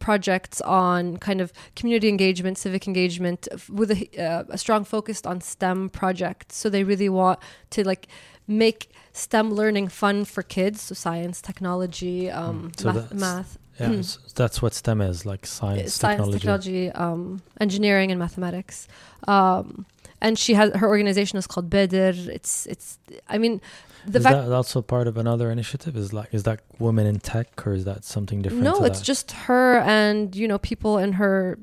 projects 0.05 0.61
on 0.61 1.17
kind 1.17 1.41
of 1.41 1.51
community 1.75 2.09
engagement, 2.09 2.59
civic 2.59 2.87
engagement, 2.87 3.47
with 3.69 3.89
a, 3.89 4.23
uh, 4.23 4.43
a 4.49 4.57
strong 4.57 4.83
focus 4.83 5.21
on 5.25 5.41
STEM 5.41 5.89
projects. 5.89 6.57
So 6.57 6.69
they 6.69 6.83
really 6.83 7.09
want 7.09 7.39
to 7.71 7.83
like 7.83 8.07
make 8.47 8.91
STEM 9.13 9.51
learning 9.51 9.87
fun 9.87 10.25
for 10.25 10.43
kids, 10.43 10.81
so 10.81 10.93
science, 10.93 11.41
technology, 11.41 12.29
um. 12.29 12.71
So 12.77 12.93
math, 12.93 13.13
math, 13.13 13.57
Yeah, 13.79 13.91
s- 13.93 14.17
that's 14.35 14.61
what 14.61 14.73
STEM 14.73 15.01
is 15.01 15.25
like 15.25 15.45
science, 15.45 15.93
science, 15.93 16.29
technology. 16.39 16.39
technology, 16.39 16.91
um, 16.91 17.41
engineering, 17.59 18.11
and 18.11 18.19
mathematics. 18.19 18.87
Um, 19.27 19.85
and 20.21 20.39
she 20.39 20.53
has 20.53 20.73
her 20.75 20.87
organization 20.87 21.37
is 21.37 21.47
called 21.47 21.69
Bedir. 21.69 22.13
It's 22.31 22.65
it's. 22.67 22.97
I 23.27 23.37
mean, 23.37 23.61
the 24.07 24.19
is 24.19 24.23
fact 24.23 24.37
that 24.37 24.51
also 24.51 24.81
part 24.81 25.07
of 25.07 25.17
another 25.17 25.51
initiative? 25.51 25.97
Is 25.97 26.13
like 26.13 26.33
is 26.33 26.43
that 26.43 26.61
women 26.79 27.05
in 27.05 27.19
tech 27.19 27.67
or 27.67 27.73
is 27.73 27.85
that 27.85 28.05
something 28.05 28.41
different? 28.41 28.63
No, 28.63 28.83
it's 28.85 28.99
that? 28.99 29.05
just 29.05 29.31
her 29.31 29.79
and 29.79 30.35
you 30.35 30.47
know 30.47 30.57
people 30.57 30.97
in 30.97 31.13
her 31.13 31.59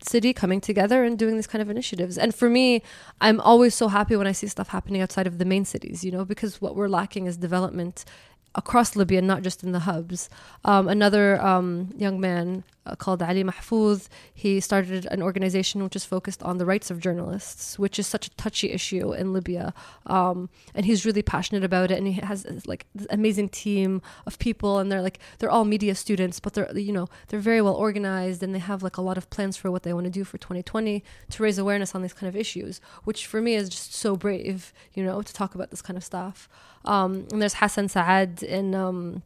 city 0.00 0.32
coming 0.32 0.60
together 0.60 1.04
and 1.04 1.16
doing 1.18 1.36
these 1.36 1.46
kind 1.46 1.62
of 1.62 1.70
initiatives. 1.70 2.18
And 2.18 2.34
for 2.34 2.48
me, 2.50 2.82
I'm 3.20 3.40
always 3.40 3.74
so 3.74 3.88
happy 3.88 4.16
when 4.16 4.26
I 4.26 4.32
see 4.32 4.48
stuff 4.48 4.68
happening 4.68 5.00
outside 5.00 5.26
of 5.26 5.38
the 5.38 5.44
main 5.44 5.64
cities. 5.64 6.02
You 6.04 6.12
know, 6.12 6.24
because 6.24 6.60
what 6.60 6.74
we're 6.74 6.88
lacking 6.88 7.26
is 7.26 7.36
development 7.36 8.04
across 8.54 8.96
Libya, 8.96 9.22
not 9.22 9.42
just 9.42 9.62
in 9.62 9.72
the 9.72 9.80
hubs. 9.80 10.28
Um, 10.64 10.88
another 10.88 11.40
um, 11.40 11.90
young 11.96 12.20
man 12.20 12.64
uh, 12.84 12.96
called 12.96 13.22
Ali 13.22 13.44
Mahfouz, 13.44 14.08
he 14.34 14.60
started 14.60 15.06
an 15.06 15.22
organization 15.22 15.82
which 15.84 15.94
is 15.94 16.04
focused 16.04 16.42
on 16.42 16.58
the 16.58 16.66
rights 16.66 16.90
of 16.90 16.98
journalists, 16.98 17.78
which 17.78 17.98
is 17.98 18.06
such 18.06 18.26
a 18.26 18.30
touchy 18.30 18.70
issue 18.70 19.12
in 19.12 19.32
Libya. 19.32 19.72
Um, 20.06 20.50
and 20.74 20.84
he's 20.84 21.06
really 21.06 21.22
passionate 21.22 21.64
about 21.64 21.90
it, 21.90 21.98
and 21.98 22.06
he 22.06 22.14
has 22.14 22.44
uh, 22.44 22.60
like 22.66 22.86
this 22.94 23.06
amazing 23.10 23.50
team 23.50 24.02
of 24.26 24.38
people, 24.38 24.78
and 24.78 24.90
they're 24.90 25.02
like 25.02 25.20
they're 25.38 25.50
all 25.50 25.64
media 25.64 25.94
students, 25.94 26.40
but 26.40 26.54
they're 26.54 26.76
you 26.76 26.92
know 26.92 27.08
they're 27.28 27.40
very 27.40 27.62
well 27.62 27.74
organized, 27.74 28.42
and 28.42 28.54
they 28.54 28.58
have 28.58 28.82
like 28.82 28.96
a 28.96 29.02
lot 29.02 29.16
of 29.16 29.30
plans 29.30 29.56
for 29.56 29.70
what 29.70 29.84
they 29.84 29.92
want 29.92 30.04
to 30.04 30.10
do 30.10 30.24
for 30.24 30.38
2020 30.38 31.04
to 31.30 31.42
raise 31.42 31.58
awareness 31.58 31.94
on 31.94 32.02
these 32.02 32.12
kind 32.12 32.28
of 32.28 32.36
issues, 32.36 32.80
which 33.04 33.26
for 33.26 33.40
me 33.40 33.54
is 33.54 33.68
just 33.68 33.94
so 33.94 34.16
brave, 34.16 34.72
you 34.94 35.04
know, 35.04 35.22
to 35.22 35.32
talk 35.32 35.54
about 35.54 35.70
this 35.70 35.82
kind 35.82 35.96
of 35.96 36.04
stuff. 36.04 36.48
Um, 36.84 37.26
and 37.32 37.40
there's 37.40 37.54
Hassan 37.54 37.88
Saad 37.88 38.42
in 38.42 38.74
um, 38.74 39.22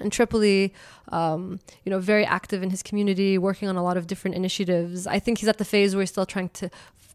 in 0.00 0.10
Tripoli, 0.10 0.72
um, 1.08 1.60
you 1.84 1.90
know, 1.90 1.98
very 1.98 2.24
active 2.24 2.62
in 2.62 2.70
his 2.70 2.82
community, 2.82 3.36
working 3.38 3.68
on 3.68 3.76
a 3.76 3.82
lot 3.82 3.96
of 3.96 4.06
different 4.06 4.34
initiatives. 4.36 5.06
I 5.06 5.18
think 5.18 5.38
he's 5.38 5.48
at 5.48 5.58
the 5.58 5.64
phase 5.64 5.94
where 5.94 6.02
he's 6.02 6.10
still 6.10 6.26
trying 6.26 6.48
to 6.50 6.70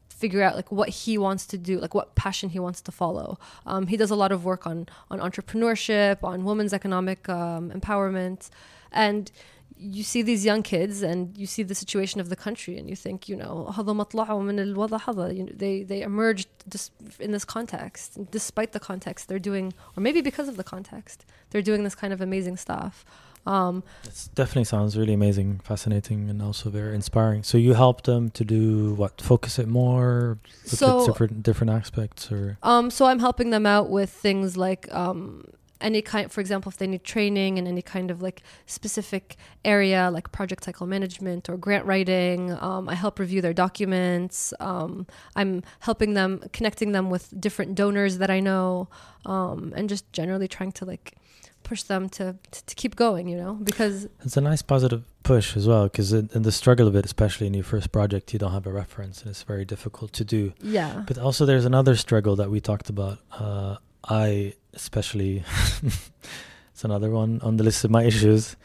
figure 0.09 0.41
out 0.41 0.55
like 0.55 0.71
what 0.71 0.89
he 0.89 1.17
wants 1.17 1.45
to 1.47 1.57
do, 1.57 1.79
like 1.79 1.93
what 1.93 2.15
passion 2.15 2.49
he 2.49 2.59
wants 2.59 2.81
to 2.81 2.91
follow. 2.91 3.37
Um, 3.65 3.87
he 3.87 3.97
does 3.97 4.11
a 4.11 4.15
lot 4.15 4.31
of 4.31 4.45
work 4.45 4.65
on 4.65 4.87
on 5.09 5.19
entrepreneurship, 5.19 6.23
on 6.23 6.45
women's 6.45 6.73
economic 6.73 7.27
um, 7.27 7.71
empowerment, 7.71 8.49
and 8.91 9.31
you 9.78 10.02
see 10.02 10.20
these 10.22 10.44
young 10.44 10.62
kids 10.62 11.00
and 11.02 11.36
you 11.38 11.46
see 11.46 11.62
the 11.62 11.74
situation 11.74 12.20
of 12.20 12.28
the 12.28 12.36
country 12.36 12.76
and 12.78 12.88
you 12.90 12.96
think 12.96 13.28
you 13.30 13.36
know 13.36 13.72
هذا 13.76 13.92
مطلعوا 13.92 14.42
من 14.42 14.58
الوضع 14.58 14.98
هذا 15.08 15.32
you 15.34 15.44
know, 15.44 15.52
they 15.56 15.82
they 15.82 16.02
emerged 16.02 16.48
just 16.68 16.92
in 17.18 17.30
this 17.32 17.44
context 17.44 18.18
despite 18.30 18.72
the 18.72 18.80
context 18.80 19.28
they're 19.28 19.38
doing 19.38 19.72
or 19.96 20.02
maybe 20.02 20.20
because 20.20 20.48
of 20.48 20.56
the 20.56 20.64
context 20.64 21.24
they're 21.50 21.62
doing 21.62 21.82
this 21.84 21.94
kind 21.94 22.12
of 22.12 22.20
amazing 22.20 22.56
stuff 22.56 23.04
um, 23.46 23.82
It 24.04 24.28
definitely 24.34 24.64
sounds 24.64 24.98
really 24.98 25.14
amazing, 25.14 25.60
fascinating, 25.64 26.28
and 26.28 26.42
also 26.42 26.68
very 26.68 26.94
inspiring. 26.94 27.42
So 27.42 27.56
you 27.56 27.72
help 27.72 28.02
them 28.02 28.28
to 28.38 28.44
do 28.44 28.92
what? 29.00 29.18
Focus 29.20 29.58
it 29.58 29.66
more, 29.66 30.38
look 30.64 30.78
So- 30.80 31.00
at 31.00 31.06
different 31.06 31.42
different 31.42 31.70
aspects, 31.80 32.30
or 32.30 32.58
Um, 32.62 32.90
so 32.90 33.06
I'm 33.06 33.20
helping 33.20 33.48
them 33.48 33.64
out 33.64 33.88
with 33.88 34.10
things 34.10 34.58
like 34.66 34.82
um, 34.94 35.44
any 35.81 36.01
kind, 36.01 36.31
for 36.31 36.41
example, 36.41 36.69
if 36.69 36.77
they 36.77 36.87
need 36.87 37.03
training 37.03 37.57
in 37.57 37.67
any 37.67 37.81
kind 37.81 38.09
of 38.11 38.21
like 38.21 38.41
specific 38.65 39.35
area, 39.63 40.09
like 40.11 40.31
project 40.31 40.63
cycle 40.63 40.87
management 40.87 41.49
or 41.49 41.57
grant 41.57 41.85
writing. 41.85 42.51
Um, 42.61 42.87
I 42.89 42.95
help 42.95 43.19
review 43.19 43.41
their 43.41 43.53
documents. 43.53 44.53
Um, 44.59 45.05
I'm 45.35 45.63
helping 45.79 46.13
them, 46.13 46.41
connecting 46.53 46.91
them 46.93 47.09
with 47.09 47.39
different 47.39 47.75
donors 47.75 48.17
that 48.19 48.29
I 48.29 48.39
know, 48.39 48.87
um, 49.25 49.73
and 49.75 49.89
just 49.89 50.11
generally 50.13 50.47
trying 50.47 50.71
to 50.73 50.85
like 50.85 51.15
push 51.63 51.81
them 51.83 52.07
to, 52.09 52.37
to 52.51 52.65
to 52.65 52.75
keep 52.75 52.95
going. 52.95 53.27
You 53.27 53.37
know, 53.37 53.53
because 53.55 54.07
it's 54.23 54.37
a 54.37 54.41
nice 54.41 54.61
positive 54.61 55.03
push 55.23 55.57
as 55.57 55.67
well. 55.67 55.83
Because 55.85 56.13
in, 56.13 56.29
in 56.33 56.43
the 56.43 56.51
struggle 56.51 56.87
of 56.87 56.95
it, 56.95 57.05
especially 57.05 57.47
in 57.47 57.53
your 57.53 57.63
first 57.63 57.91
project, 57.91 58.31
you 58.33 58.39
don't 58.39 58.51
have 58.53 58.65
a 58.65 58.71
reference, 58.71 59.21
and 59.21 59.29
it's 59.29 59.43
very 59.43 59.65
difficult 59.65 60.13
to 60.13 60.23
do. 60.23 60.53
yeah, 60.61 61.03
But 61.05 61.17
also, 61.17 61.45
there's 61.45 61.65
another 61.65 61.95
struggle 61.95 62.35
that 62.37 62.49
we 62.49 62.61
talked 62.61 62.89
about. 62.89 63.19
Uh, 63.31 63.77
I 64.07 64.53
especially, 64.73 65.43
it's 65.83 66.83
another 66.83 67.09
one 67.09 67.39
on 67.41 67.57
the 67.57 67.63
list 67.63 67.83
of 67.85 67.91
my 67.91 68.03
issues. 68.03 68.55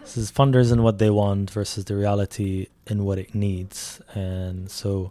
This 0.00 0.16
is 0.16 0.30
funders 0.32 0.70
and 0.72 0.84
what 0.84 0.98
they 0.98 1.10
want 1.10 1.50
versus 1.50 1.84
the 1.84 1.96
reality 1.96 2.68
and 2.86 3.04
what 3.04 3.18
it 3.18 3.34
needs. 3.34 4.00
And 4.14 4.70
so 4.70 5.10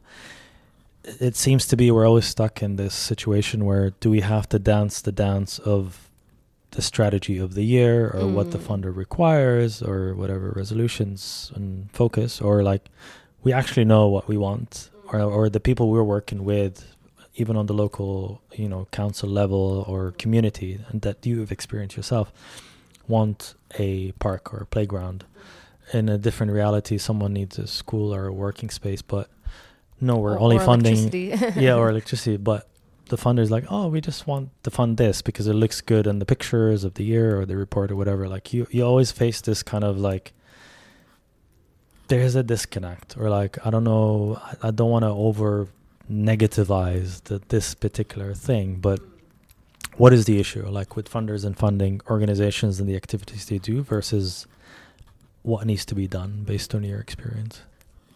it- 1.03 1.35
seems 1.35 1.67
to 1.67 1.75
be 1.77 1.91
we're 1.91 2.07
always 2.07 2.25
stuck 2.25 2.63
in 2.63 2.77
this 2.77 2.93
situation 2.95 3.65
where 3.65 3.91
do 3.99 4.09
we 4.09 4.21
have 4.21 4.47
to 4.49 4.57
dance 4.59 5.01
the 5.01 5.11
dance 5.11 5.59
of 5.59 6.09
the 6.71 6.81
strategy 6.81 7.37
of 7.37 7.53
the 7.53 7.63
year 7.63 8.09
or 8.09 8.27
what 8.27 8.51
the 8.51 8.57
Mm. 8.57 8.63
funder 8.67 8.95
requires 8.95 9.81
or 9.81 10.13
whatever 10.15 10.51
resolutions 10.55 11.51
and 11.55 11.89
focus 11.91 12.41
or 12.41 12.63
like 12.63 12.89
we 13.43 13.53
actually 13.53 13.85
know 13.85 14.07
what 14.07 14.27
we 14.27 14.35
want 14.37 14.89
or, 15.13 15.19
or 15.21 15.49
the 15.49 15.59
people 15.59 15.89
we're 15.89 16.03
working 16.03 16.43
with 16.43 16.94
even 17.35 17.55
on 17.57 17.65
the 17.65 17.73
local 17.73 18.41
you 18.53 18.67
know 18.69 18.87
council 18.91 19.29
level 19.29 19.83
or 19.87 20.11
community 20.11 20.79
and 20.89 21.01
that 21.01 21.25
you've 21.25 21.51
experienced 21.51 21.95
yourself 21.97 22.31
want 23.07 23.55
a 23.77 24.11
park 24.13 24.53
or 24.53 24.59
a 24.59 24.65
playground. 24.65 25.25
In 25.93 26.09
a 26.09 26.17
different 26.17 26.51
reality 26.51 26.97
someone 26.97 27.33
needs 27.33 27.59
a 27.59 27.67
school 27.67 28.13
or 28.13 28.25
a 28.27 28.33
working 28.33 28.69
space 28.71 29.01
but 29.03 29.29
no 30.01 30.17
we're 30.17 30.33
Or- 30.35 30.39
only 30.39 30.57
or 30.57 30.61
funding 30.61 31.11
yeah 31.55 31.75
or 31.75 31.89
electricity 31.95 32.37
but 32.37 32.67
the 33.09 33.17
funder's 33.17 33.51
like 33.51 33.65
oh 33.69 33.87
we 33.87 34.01
just 34.01 34.25
want 34.25 34.49
to 34.63 34.71
fund 34.71 34.97
this 34.97 35.21
because 35.21 35.45
it 35.45 35.53
looks 35.53 35.81
good 35.81 36.07
in 36.07 36.17
the 36.17 36.25
pictures 36.25 36.83
of 36.83 36.95
the 36.95 37.03
year 37.03 37.39
or 37.39 37.45
the 37.45 37.55
report 37.55 37.91
or 37.91 37.95
whatever. 37.95 38.27
Like 38.27 38.51
you 38.51 38.65
you 38.71 38.81
always 38.83 39.11
face 39.11 39.41
this 39.41 39.61
kind 39.61 39.83
of 39.83 39.99
like 39.99 40.33
there's 42.07 42.35
a 42.35 42.43
disconnect 42.43 43.15
or 43.17 43.29
like 43.29 43.57
i 43.65 43.69
don't 43.71 43.83
know 43.83 44.39
i, 44.43 44.67
I 44.67 44.71
don't 44.71 44.89
want 44.91 45.03
to 45.03 45.09
over 45.09 45.67
negativize 46.11 47.23
the, 47.23 47.41
this 47.49 47.73
particular 47.73 48.33
thing 48.33 48.75
but 48.75 48.99
what 49.97 50.13
is 50.13 50.25
the 50.25 50.39
issue 50.39 50.65
like 50.67 50.95
with 50.95 51.09
funders 51.09 51.45
and 51.45 51.57
funding 51.57 52.01
organizations 52.09 52.79
and 52.79 52.87
the 52.87 52.95
activities 52.95 53.45
they 53.47 53.57
do 53.57 53.81
versus 53.81 54.45
what 55.41 55.65
needs 55.65 55.85
to 55.85 55.95
be 55.95 56.07
done 56.07 56.43
based 56.43 56.75
on 56.75 56.83
your 56.83 56.99
experience 56.99 57.61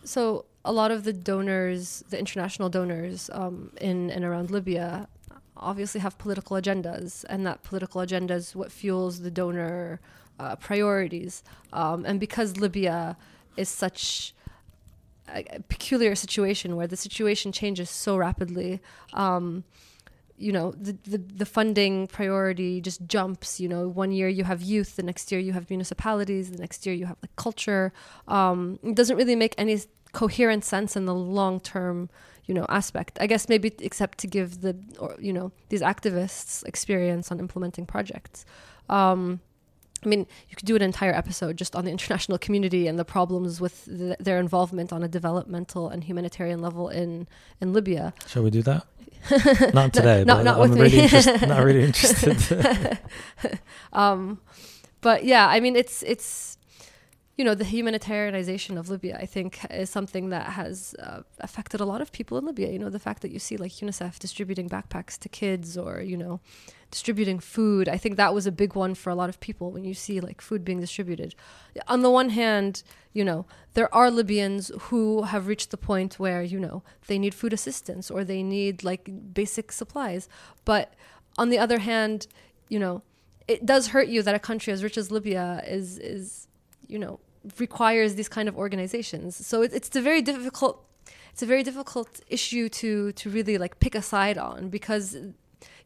So 0.04 0.46
a 0.66 0.72
lot 0.72 0.92
of 0.92 1.04
the 1.04 1.14
donors, 1.14 2.04
the 2.10 2.18
international 2.20 2.70
donors 2.70 3.30
um, 3.34 3.72
in 3.80 4.10
and 4.10 4.26
around 4.26 4.50
Libya, 4.52 5.08
obviously 5.56 6.02
have 6.02 6.18
political 6.18 6.58
agendas, 6.58 7.24
and 7.30 7.46
that 7.46 7.62
political 7.64 8.02
agenda 8.02 8.34
is 8.34 8.56
what 8.56 8.72
fuels 8.72 9.22
the 9.22 9.32
donor 9.32 10.00
uh, 10.40 10.56
priorities. 10.56 11.44
Um, 11.74 12.06
and 12.06 12.20
because 12.20 12.58
Libya 12.58 13.18
is 13.56 13.70
such 13.70 14.34
a, 15.34 15.60
peculiar 15.68 16.16
situation 16.16 16.76
where 16.76 16.88
the 16.88 16.98
situation 16.98 17.52
changes 17.52 17.90
so 17.90 18.18
rapidly. 18.18 18.82
Um, 19.14 19.64
you 20.38 20.54
know 20.54 20.72
the, 20.72 20.98
the 21.04 21.18
the 21.18 21.46
funding 21.46 22.08
priority 22.08 22.80
just 22.80 23.06
jumps 23.06 23.60
you 23.60 23.68
know. 23.68 23.88
One 23.88 24.12
year 24.12 24.30
you 24.30 24.46
have 24.46 24.62
youth 24.62 24.96
the 24.96 25.04
next 25.04 25.32
year 25.32 25.42
you 25.42 25.52
have 25.52 25.70
municipalities 25.70 26.50
the 26.50 26.58
next 26.60 26.86
year 26.86 26.96
you 26.96 27.06
have 27.06 27.18
like 27.22 27.36
culture. 27.36 27.92
Um, 28.28 28.80
it 28.82 28.96
doesn't 28.96 29.18
really 29.18 29.36
make 29.36 29.54
any 29.58 29.82
coherent 30.14 30.64
sense 30.66 30.96
in 30.96 31.06
the 31.06 31.14
long 31.14 31.60
term 31.60 32.10
you 32.46 32.54
know 32.54 32.66
aspect. 32.70 33.18
I 33.22 33.28
guess 33.28 33.50
maybe 33.50 33.74
except 33.80 34.18
to 34.20 34.28
give 34.28 34.62
the 34.62 34.76
or 34.98 35.16
you 35.20 35.34
know 35.34 35.52
these 35.70 35.82
activists 35.82 36.66
experience 36.66 37.32
on 37.32 37.40
implementing 37.40 37.86
projects. 37.86 38.46
Um, 38.88 39.42
I 40.04 40.08
mean, 40.08 40.28
you 40.50 40.56
could 40.56 40.66
do 40.66 40.76
an 40.76 40.82
entire 40.82 41.14
episode 41.14 41.58
just 41.58 41.76
on 41.76 41.84
the 41.86 41.92
international 41.92 42.38
community 42.38 42.88
and 42.88 42.98
the 42.98 43.06
problems 43.06 43.60
with 43.60 43.86
th 43.86 44.16
their 44.20 44.40
involvement 44.40 44.94
on 44.94 45.04
a 45.04 45.08
developmental 45.08 45.90
and 45.90 46.04
humanitarian 46.04 46.62
level 46.62 46.90
in 46.90 47.28
in 47.62 47.74
Libya. 47.74 48.14
Shall 48.28 48.44
we 48.44 48.50
do 48.50 48.62
that? 48.64 48.84
not 49.74 49.92
today. 49.94 50.24
not- 50.24 50.38
but 50.38 50.44
not 50.44 50.56
I'm 50.56 50.62
with 50.70 50.80
really 50.80 50.98
me. 50.98 51.04
interest- 51.04 51.48
not 51.48 51.64
really 51.68 51.84
interested. 51.92 52.38
um, 53.94 54.40
but 55.02 55.24
yeah, 55.26 55.48
I 55.48 55.60
mean, 55.60 55.76
it's 55.76 56.04
it's 56.04 56.58
you 57.40 57.46
know 57.46 57.56
the 57.56 57.64
humanitarianization 57.64 58.78
of 58.78 58.90
Libya. 58.90 59.18
I 59.18 59.26
think 59.26 59.66
is 59.70 59.90
something 59.90 60.28
that 60.30 60.48
has 60.48 60.94
uh, 61.00 61.22
affected 61.40 61.80
a 61.80 61.86
lot 61.86 62.02
of 62.02 62.12
people 62.12 62.38
in 62.38 62.46
Libya. 62.46 62.70
You 62.70 62.80
know, 62.80 62.90
the 62.90 63.00
fact 63.00 63.22
that 63.22 63.32
you 63.32 63.40
see 63.40 63.56
like 63.56 63.72
UNICEF 63.72 64.20
distributing 64.20 64.68
backpacks 64.68 65.18
to 65.20 65.30
kids, 65.30 65.78
or 65.78 66.02
you 66.02 66.18
know, 66.18 66.42
distributing 66.92 67.40
food. 67.40 67.88
I 67.88 67.96
think 67.96 68.18
that 68.18 68.34
was 68.34 68.46
a 68.46 68.52
big 68.52 68.76
one 68.76 68.94
for 68.94 69.10
a 69.10 69.16
lot 69.16 69.30
of 69.30 69.40
people 69.40 69.72
when 69.72 69.86
you 69.86 69.94
see 69.94 70.20
like 70.20 70.42
food 70.42 70.66
being 70.66 70.82
distributed. 70.82 71.34
On 71.88 72.02
the 72.02 72.12
one 72.12 72.32
hand, 72.32 72.84
you 73.14 73.24
know, 73.24 73.46
there 73.74 73.92
are 73.96 74.12
Libyans 74.12 74.70
who 74.88 75.24
have 75.24 75.48
reached 75.48 75.72
the 75.72 75.78
point 75.78 76.20
where 76.20 76.44
you 76.44 76.60
know 76.60 76.84
they 77.08 77.18
need 77.18 77.34
food 77.34 77.54
assistance 77.54 78.12
or 78.12 78.26
they 78.26 78.44
need 78.44 78.84
like 78.84 79.10
basic 79.34 79.72
supplies, 79.72 80.28
but 80.66 80.94
on 81.38 81.48
the 81.52 81.58
other 81.58 81.80
hand, 81.80 82.28
you 82.68 82.80
know, 82.80 83.02
it 83.48 83.66
does 83.66 83.88
hurt 83.88 84.10
you 84.10 84.22
that 84.24 84.36
a 84.36 84.40
country 84.40 84.74
as 84.74 84.84
rich 84.84 84.98
as 84.98 85.10
Libya 85.10 85.64
is 85.66 85.98
is 86.00 86.50
you 86.90 87.00
know 87.00 87.18
requires 87.60 88.16
these 88.16 88.30
kind 88.30 88.50
of 88.50 88.58
organizations. 88.58 89.46
So 89.46 89.62
it, 89.62 89.74
it's 89.74 89.96
a 89.96 90.02
very 90.02 90.22
difficult 90.22 90.86
it's 91.32 91.42
a 91.42 91.46
very 91.46 91.64
difficult 91.64 92.20
issue 92.28 92.70
to 92.70 93.12
to 93.14 93.30
really 93.30 93.58
like 93.58 93.80
pick 93.80 93.96
a 93.96 94.02
side 94.02 94.38
on 94.38 94.70
because 94.70 95.16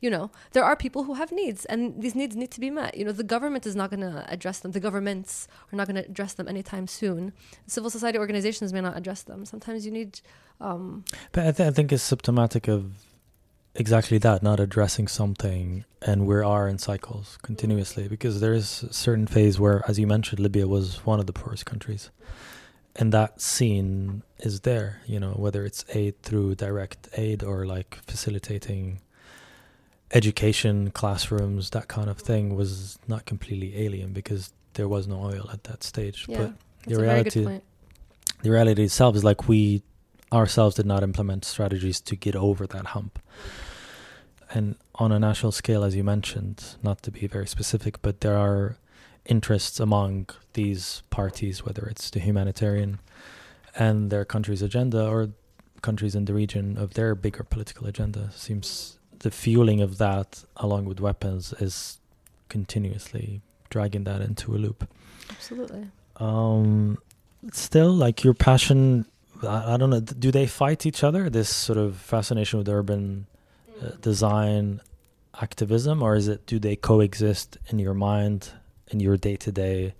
you 0.01 0.09
know 0.09 0.31
there 0.53 0.63
are 0.63 0.75
people 0.75 1.03
who 1.03 1.13
have 1.13 1.31
needs 1.31 1.65
and 1.65 2.01
these 2.01 2.15
needs 2.15 2.35
need 2.35 2.51
to 2.51 2.59
be 2.59 2.69
met. 2.69 2.97
You 2.97 3.05
know 3.05 3.11
the 3.11 3.23
government 3.23 3.65
is 3.65 3.75
not 3.75 3.89
going 3.89 4.01
to 4.01 4.25
address 4.29 4.59
them. 4.59 4.71
The 4.71 4.79
governments 4.79 5.47
are 5.71 5.75
not 5.75 5.87
going 5.87 6.01
to 6.01 6.05
address 6.09 6.33
them 6.33 6.47
anytime 6.47 6.87
soon. 6.87 7.33
Civil 7.67 7.89
society 7.89 8.17
organizations 8.17 8.73
may 8.73 8.81
not 8.81 8.97
address 8.97 9.23
them. 9.23 9.45
Sometimes 9.45 9.85
you 9.85 9.91
need 9.91 10.21
um 10.59 11.05
But 11.31 11.47
I, 11.47 11.51
th- 11.51 11.67
I 11.69 11.71
think 11.71 11.91
it's 11.91 12.03
symptomatic 12.03 12.67
of 12.67 12.85
exactly 13.75 14.17
that, 14.19 14.43
not 14.43 14.59
addressing 14.59 15.07
something, 15.07 15.85
and 16.01 16.25
we 16.27 16.35
are 16.35 16.67
in 16.67 16.77
cycles 16.77 17.37
continuously 17.41 18.07
because 18.07 18.39
there 18.39 18.53
is 18.53 18.83
a 18.83 18.93
certain 18.93 19.27
phase 19.27 19.59
where, 19.59 19.83
as 19.87 19.99
you 19.99 20.07
mentioned, 20.07 20.39
Libya 20.39 20.67
was 20.67 21.05
one 21.05 21.19
of 21.19 21.25
the 21.25 21.33
poorest 21.33 21.65
countries, 21.65 22.09
and 22.95 23.11
that 23.11 23.41
scene 23.41 24.23
is 24.39 24.61
there. 24.61 25.01
You 25.05 25.19
know, 25.19 25.31
whether 25.31 25.65
it's 25.65 25.85
aid 25.93 26.21
through 26.21 26.55
direct 26.55 27.09
aid 27.17 27.43
or 27.43 27.65
like 27.65 27.99
facilitating 28.05 29.01
education, 30.11 30.91
classrooms, 30.91 31.71
that 31.71 31.87
kind 31.87 32.09
of 32.09 32.19
thing 32.19 32.55
was 32.55 32.99
not 33.07 33.25
completely 33.25 33.83
alien 33.83 34.13
because 34.13 34.53
there 34.73 34.87
was 34.87 35.07
no 35.07 35.23
oil 35.23 35.49
at 35.51 35.63
that 35.65 35.83
stage. 35.83 36.25
yeah 36.27 36.37
But 36.37 36.53
the 36.87 36.95
a 36.95 36.99
very 36.99 37.23
good 37.23 37.35
reality 37.35 37.61
the 38.43 38.51
reality 38.51 38.83
itself 38.83 39.15
is 39.15 39.23
like 39.23 39.47
we 39.47 39.81
ourselves 40.33 40.75
did 40.75 40.85
not 40.85 41.03
implement 41.03 41.45
strategies 41.45 42.01
to 42.01 42.15
get 42.15 42.35
over 42.35 42.65
that 42.67 42.87
hump. 42.87 43.19
And 44.51 44.75
on 44.95 45.11
a 45.11 45.19
national 45.19 45.51
scale, 45.51 45.83
as 45.83 45.95
you 45.95 46.03
mentioned, 46.03 46.75
not 46.83 47.01
to 47.03 47.11
be 47.11 47.27
very 47.27 47.47
specific, 47.47 48.01
but 48.01 48.21
there 48.21 48.37
are 48.37 48.77
interests 49.25 49.79
among 49.79 50.29
these 50.53 51.01
parties, 51.09 51.65
whether 51.65 51.83
it's 51.85 52.09
the 52.09 52.19
humanitarian 52.19 52.99
and 53.75 54.11
their 54.11 54.25
country's 54.25 54.61
agenda 54.61 55.07
or 55.07 55.29
countries 55.81 56.15
in 56.15 56.25
the 56.25 56.33
region 56.33 56.77
of 56.77 56.93
their 56.93 57.15
bigger 57.15 57.43
political 57.43 57.87
agenda. 57.87 58.31
Seems 58.35 58.99
the 59.19 59.31
fueling 59.31 59.81
of 59.81 59.97
that, 59.97 60.43
along 60.57 60.85
with 60.85 60.99
weapons, 60.99 61.53
is 61.59 61.99
continuously 62.49 63.41
dragging 63.69 64.03
that 64.03 64.21
into 64.21 64.53
a 64.53 64.57
loop 64.57 64.87
absolutely 65.31 65.87
um 66.17 66.95
still 67.51 67.91
like 67.91 68.23
your 68.23 68.35
passion 68.35 69.03
I, 69.43 69.73
I 69.73 69.77
don't 69.77 69.89
know 69.89 69.99
do 69.99 70.31
they 70.31 70.47
fight 70.47 70.85
each 70.85 71.03
other 71.03 71.29
this 71.29 71.49
sort 71.49 71.77
of 71.77 71.95
fascination 71.95 72.59
with 72.59 72.69
urban 72.69 73.27
uh, 73.81 73.85
mm. 73.85 74.01
design 74.01 74.81
activism 75.41 76.01
or 76.01 76.15
is 76.15 76.27
it 76.27 76.45
do 76.45 76.59
they 76.59 76.75
coexist 76.75 77.57
in 77.67 77.79
your 77.79 77.93
mind 77.93 78.49
in 78.87 78.99
your 78.99 79.17
day 79.17 79.35
to 79.37 79.51
day 79.51 79.93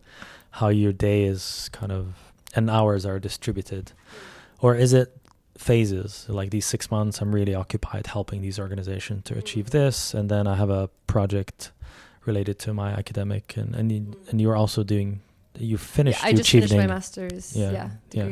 how 0.51 0.69
your 0.69 0.93
day 0.93 1.23
is 1.23 1.69
kind 1.71 1.91
of 1.91 2.13
and 2.55 2.69
hours 2.69 3.03
are 3.05 3.19
distributed? 3.19 3.85
Mm. 3.85 4.63
Or 4.63 4.75
is 4.75 4.93
it 4.93 5.17
phases 5.57 6.25
like 6.29 6.49
these 6.49 6.65
six 6.65 6.89
months 6.89 7.21
i'm 7.21 7.33
really 7.33 7.53
occupied 7.53 8.07
helping 8.07 8.41
these 8.41 8.57
organizations 8.59 9.23
to 9.23 9.37
achieve 9.37 9.67
mm. 9.67 9.69
this 9.69 10.13
and 10.13 10.29
then 10.29 10.47
i 10.47 10.55
have 10.55 10.69
a 10.69 10.89
project 11.05 11.71
related 12.25 12.57
to 12.57 12.73
my 12.73 12.91
academic 12.91 13.55
and 13.55 13.75
and, 13.75 13.91
you, 13.91 14.17
and 14.29 14.41
you're 14.41 14.55
also 14.55 14.83
doing 14.83 15.21
you 15.59 15.77
finished 15.77 16.21
yeah, 16.21 16.29
I 16.29 16.33
just 16.33 16.49
finished 16.49 16.75
my 16.75 16.87
master's 16.87 17.55
Yeah, 17.55 17.71
yeah, 17.71 17.89
yeah. 18.11 18.23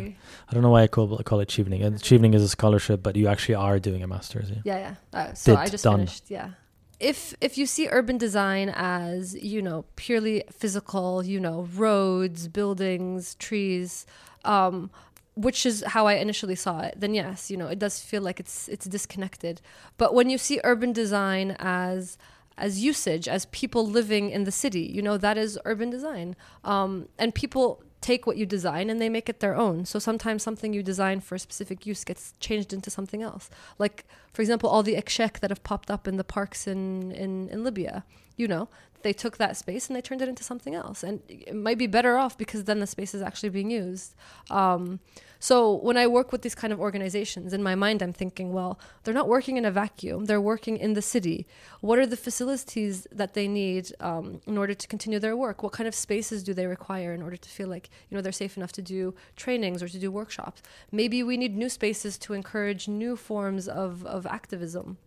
I 0.50 0.54
don't 0.54 0.64
know 0.64 0.70
why 0.70 0.84
I 0.84 0.88
call, 0.88 1.18
I 1.20 1.24
call 1.24 1.40
it 1.40 1.44
achieving. 1.44 1.82
Achieving 1.84 2.34
is 2.34 2.42
a 2.42 2.50
scholarship, 2.50 3.04
but 3.04 3.16
you 3.16 3.28
actually 3.28 3.56
are 3.56 3.80
doing 3.80 4.04
a 4.04 4.08
master's. 4.08 4.50
Yeah. 4.50 4.62
Yeah, 4.64 4.78
yeah. 4.78 5.20
Uh, 5.20 5.34
so 5.34 5.54
Did, 5.54 5.60
I 5.60 5.68
just 5.68 5.84
done. 5.84 6.00
finished. 6.00 6.26
Yeah. 6.30 6.52
If 7.00 7.34
if 7.42 7.58
you 7.58 7.66
see 7.66 7.88
urban 7.90 8.18
design 8.18 8.72
as 8.76 9.36
you 9.36 9.62
know 9.62 9.86
purely 9.96 10.44
physical, 10.52 11.24
you 11.26 11.40
know 11.40 11.68
roads, 11.76 12.48
buildings, 12.48 13.36
trees, 13.36 14.06
um, 14.46 14.92
which 15.36 15.66
is 15.66 15.84
how 15.88 16.06
I 16.08 16.14
initially 16.14 16.56
saw 16.56 16.82
it, 16.82 16.96
then 16.98 17.14
yes, 17.16 17.50
you 17.50 17.58
know 17.58 17.68
it 17.68 17.80
does 17.80 18.00
feel 18.00 18.22
like 18.22 18.40
it's 18.40 18.68
it's 18.68 18.86
disconnected. 18.86 19.62
But 19.98 20.14
when 20.14 20.30
you 20.30 20.38
see 20.38 20.60
urban 20.64 20.94
design 20.94 21.56
as 21.58 22.18
as 22.62 22.82
usage, 22.82 23.28
as 23.28 23.46
people 23.48 23.86
living 23.86 24.30
in 24.30 24.46
the 24.46 24.52
city, 24.52 24.84
you 24.96 25.02
know 25.02 25.18
that 25.18 25.38
is 25.38 25.60
urban 25.66 25.90
design, 25.90 26.36
um, 26.64 27.10
and 27.18 27.36
people 27.36 27.84
take 28.02 28.26
what 28.26 28.36
you 28.36 28.46
design 28.46 28.90
and 28.90 29.00
they 29.00 29.10
make 29.10 29.30
it 29.30 29.40
their 29.40 29.56
own. 29.56 29.86
So 29.86 30.00
sometimes 30.00 30.42
something 30.42 30.74
you 30.74 30.84
design 30.84 31.20
for 31.22 31.36
a 31.36 31.40
specific 31.40 31.86
use 31.86 32.04
gets 32.04 32.34
changed 32.40 32.74
into 32.74 32.90
something 32.90 33.22
else. 33.22 33.50
Like, 33.78 34.06
for 34.34 34.42
example, 34.42 34.70
all 34.70 34.84
the 34.84 34.96
ekshek 34.96 35.40
that 35.40 35.52
have 35.52 35.64
popped 35.64 35.92
up 35.92 36.08
in 36.08 36.18
the 36.18 36.24
parks 36.24 36.66
in, 36.68 37.12
in, 37.12 37.48
in 37.50 37.64
Libya, 37.64 38.04
you 38.38 38.48
know, 38.48 38.70
they 39.04 39.14
took 39.14 39.38
that 39.38 39.58
space 39.58 39.88
and 39.88 39.96
they 39.96 40.02
turned 40.02 40.22
it 40.22 40.30
into 40.30 40.44
something 40.44 40.76
else. 40.76 41.04
And 41.04 41.22
it 41.28 41.56
might 41.56 41.78
be 41.78 41.88
better 41.88 42.18
off 42.18 42.38
because 42.38 42.66
then 42.66 42.80
the 42.80 42.88
space 42.88 43.14
is 43.14 43.22
actually 43.22 43.50
being 43.50 43.72
used. 43.72 44.16
Um, 44.50 45.00
so 45.40 45.74
when 45.74 45.98
I 45.98 46.06
work 46.06 46.32
with 46.32 46.44
these 46.44 46.54
kind 46.54 46.72
of 46.72 46.80
organizations, 46.80 47.52
in 47.52 47.64
my 47.64 47.74
mind, 47.74 48.04
I'm 48.04 48.14
thinking, 48.14 48.54
well, 48.54 48.80
they're 49.04 49.14
not 49.14 49.28
working 49.28 49.58
in 49.58 49.66
a 49.66 49.72
vacuum. 49.72 50.26
They're 50.26 50.40
working 50.40 50.78
in 50.78 50.94
the 50.94 51.02
city. 51.02 51.48
What 51.80 51.98
are 51.98 52.06
the 52.06 52.16
facilities 52.16 53.08
that 53.12 53.34
they 53.34 53.48
need 53.48 53.92
um, 54.00 54.42
in 54.46 54.56
order 54.56 54.76
to 54.76 54.88
continue 54.88 55.18
their 55.18 55.36
work? 55.36 55.64
What 55.64 55.72
kind 55.72 55.88
of 55.88 55.96
spaces 55.96 56.44
do 56.44 56.54
they 56.54 56.68
require 56.68 57.12
in 57.12 57.24
order 57.24 57.38
to 57.38 57.50
feel 57.50 57.68
like 57.68 57.90
you 58.08 58.16
know 58.16 58.22
they're 58.22 58.32
safe 58.32 58.56
enough 58.56 58.72
to 58.74 58.84
do 58.84 59.16
trainings 59.36 59.82
or 59.82 59.90
to 59.90 59.98
do 59.98 60.12
workshops? 60.12 60.62
Maybe 60.92 61.24
we 61.24 61.38
need 61.38 61.58
new 61.58 61.70
spaces 61.70 62.20
to 62.20 62.34
encourage 62.34 62.88
new 62.88 63.16
forms 63.16 63.68
of, 63.68 64.06
of 64.06 64.28
activism. 64.28 64.98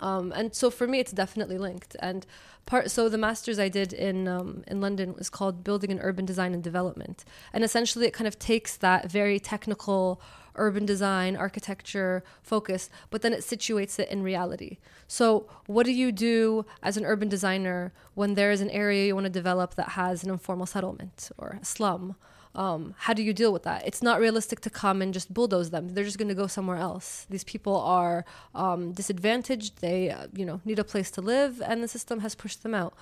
Um, 0.00 0.32
and 0.32 0.54
so 0.54 0.70
for 0.70 0.86
me, 0.86 0.98
it's 1.00 1.12
definitely 1.12 1.58
linked. 1.58 1.96
And 2.00 2.26
part 2.66 2.90
so 2.90 3.08
the 3.08 3.18
masters 3.18 3.58
I 3.58 3.68
did 3.68 3.92
in 3.92 4.28
um, 4.28 4.64
in 4.66 4.80
London 4.80 5.14
was 5.14 5.30
called 5.30 5.64
Building 5.64 5.90
and 5.90 6.00
Urban 6.02 6.24
Design 6.24 6.52
in 6.52 6.60
Development, 6.60 7.24
and 7.52 7.64
essentially 7.64 8.06
it 8.06 8.12
kind 8.12 8.28
of 8.28 8.38
takes 8.38 8.76
that 8.76 9.10
very 9.10 9.38
technical 9.38 10.20
urban 10.58 10.86
design 10.86 11.36
architecture 11.36 12.24
focus, 12.42 12.88
but 13.10 13.22
then 13.22 13.32
it 13.32 13.40
situates 13.40 13.98
it 13.98 14.08
in 14.08 14.22
reality. 14.22 14.78
So 15.06 15.48
what 15.66 15.86
do 15.86 15.92
you 15.92 16.12
do 16.12 16.64
as 16.82 16.96
an 16.96 17.04
urban 17.04 17.28
designer 17.28 17.92
when 18.14 18.34
there 18.34 18.50
is 18.50 18.62
an 18.62 18.70
area 18.70 19.06
you 19.06 19.14
want 19.14 19.26
to 19.26 19.30
develop 19.30 19.74
that 19.74 19.90
has 19.90 20.24
an 20.24 20.30
informal 20.30 20.66
settlement 20.66 21.30
or 21.36 21.58
a 21.60 21.64
slum? 21.64 22.16
Um, 22.56 22.94
how 22.96 23.12
do 23.12 23.22
you 23.22 23.34
deal 23.34 23.52
with 23.52 23.64
that? 23.64 23.86
It's 23.86 24.02
not 24.02 24.18
realistic 24.18 24.60
to 24.60 24.70
come 24.70 25.02
and 25.02 25.12
just 25.12 25.32
bulldoze 25.32 25.70
them. 25.70 25.90
They're 25.90 26.04
just 26.04 26.16
going 26.16 26.28
to 26.28 26.34
go 26.34 26.46
somewhere 26.46 26.78
else. 26.78 27.26
These 27.28 27.44
people 27.44 27.76
are 27.76 28.24
um, 28.54 28.92
disadvantaged. 28.92 29.80
They, 29.80 30.10
uh, 30.10 30.28
you 30.34 30.46
know, 30.46 30.62
need 30.64 30.78
a 30.78 30.84
place 30.84 31.10
to 31.12 31.20
live, 31.20 31.60
and 31.60 31.82
the 31.82 31.88
system 31.88 32.20
has 32.20 32.34
pushed 32.34 32.62
them 32.62 32.74
out. 32.74 32.94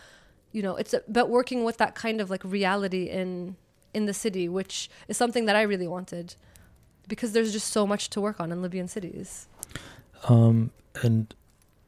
You 0.51 0.63
know, 0.63 0.75
it's 0.75 0.93
about 0.93 1.31
working 1.31 1.65
with 1.65 1.79
that 1.79 1.95
kind 1.95 2.21
of 2.21 2.31
like 2.31 2.43
reality 2.45 3.05
in 3.05 3.57
in 3.95 4.07
the 4.07 4.15
city, 4.15 4.49
which 4.49 4.91
is 5.07 5.17
something 5.17 5.45
that 5.45 5.55
I 5.55 5.63
really 5.63 5.87
wanted, 5.87 6.35
because 7.07 7.31
there's 7.31 7.53
just 7.53 7.69
so 7.69 7.87
much 7.87 8.11
to 8.11 8.21
work 8.21 8.41
on 8.41 8.51
in 8.51 8.61
Libyan 8.61 8.89
cities. 8.89 9.47
Um, 10.29 10.73
and 11.03 11.33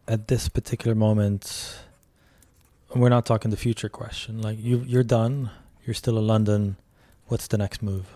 at 0.06 0.28
this 0.28 0.48
particular 0.48 0.94
moment, 0.94 1.80
we're 2.94 3.08
not 3.08 3.26
talking 3.26 3.50
the 3.50 3.56
future 3.56 3.88
question. 3.88 4.40
Like 4.40 4.58
you, 4.60 4.84
you're 4.86 5.02
done. 5.02 5.50
You're 5.84 5.94
still 5.94 6.16
in 6.16 6.26
London. 6.28 6.76
What's 7.28 7.48
the 7.48 7.58
next 7.58 7.82
move? 7.82 8.06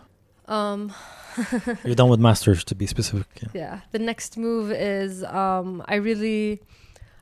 Um, 0.46 0.92
You're 1.84 1.94
done 1.94 2.08
with 2.08 2.20
masters, 2.20 2.64
to 2.64 2.74
be 2.74 2.86
specific. 2.86 3.26
Yeah. 3.42 3.48
yeah 3.54 3.80
the 3.92 3.98
next 3.98 4.36
move 4.36 4.72
is 4.72 5.22
um, 5.24 5.82
i 5.86 5.94
really 5.94 6.60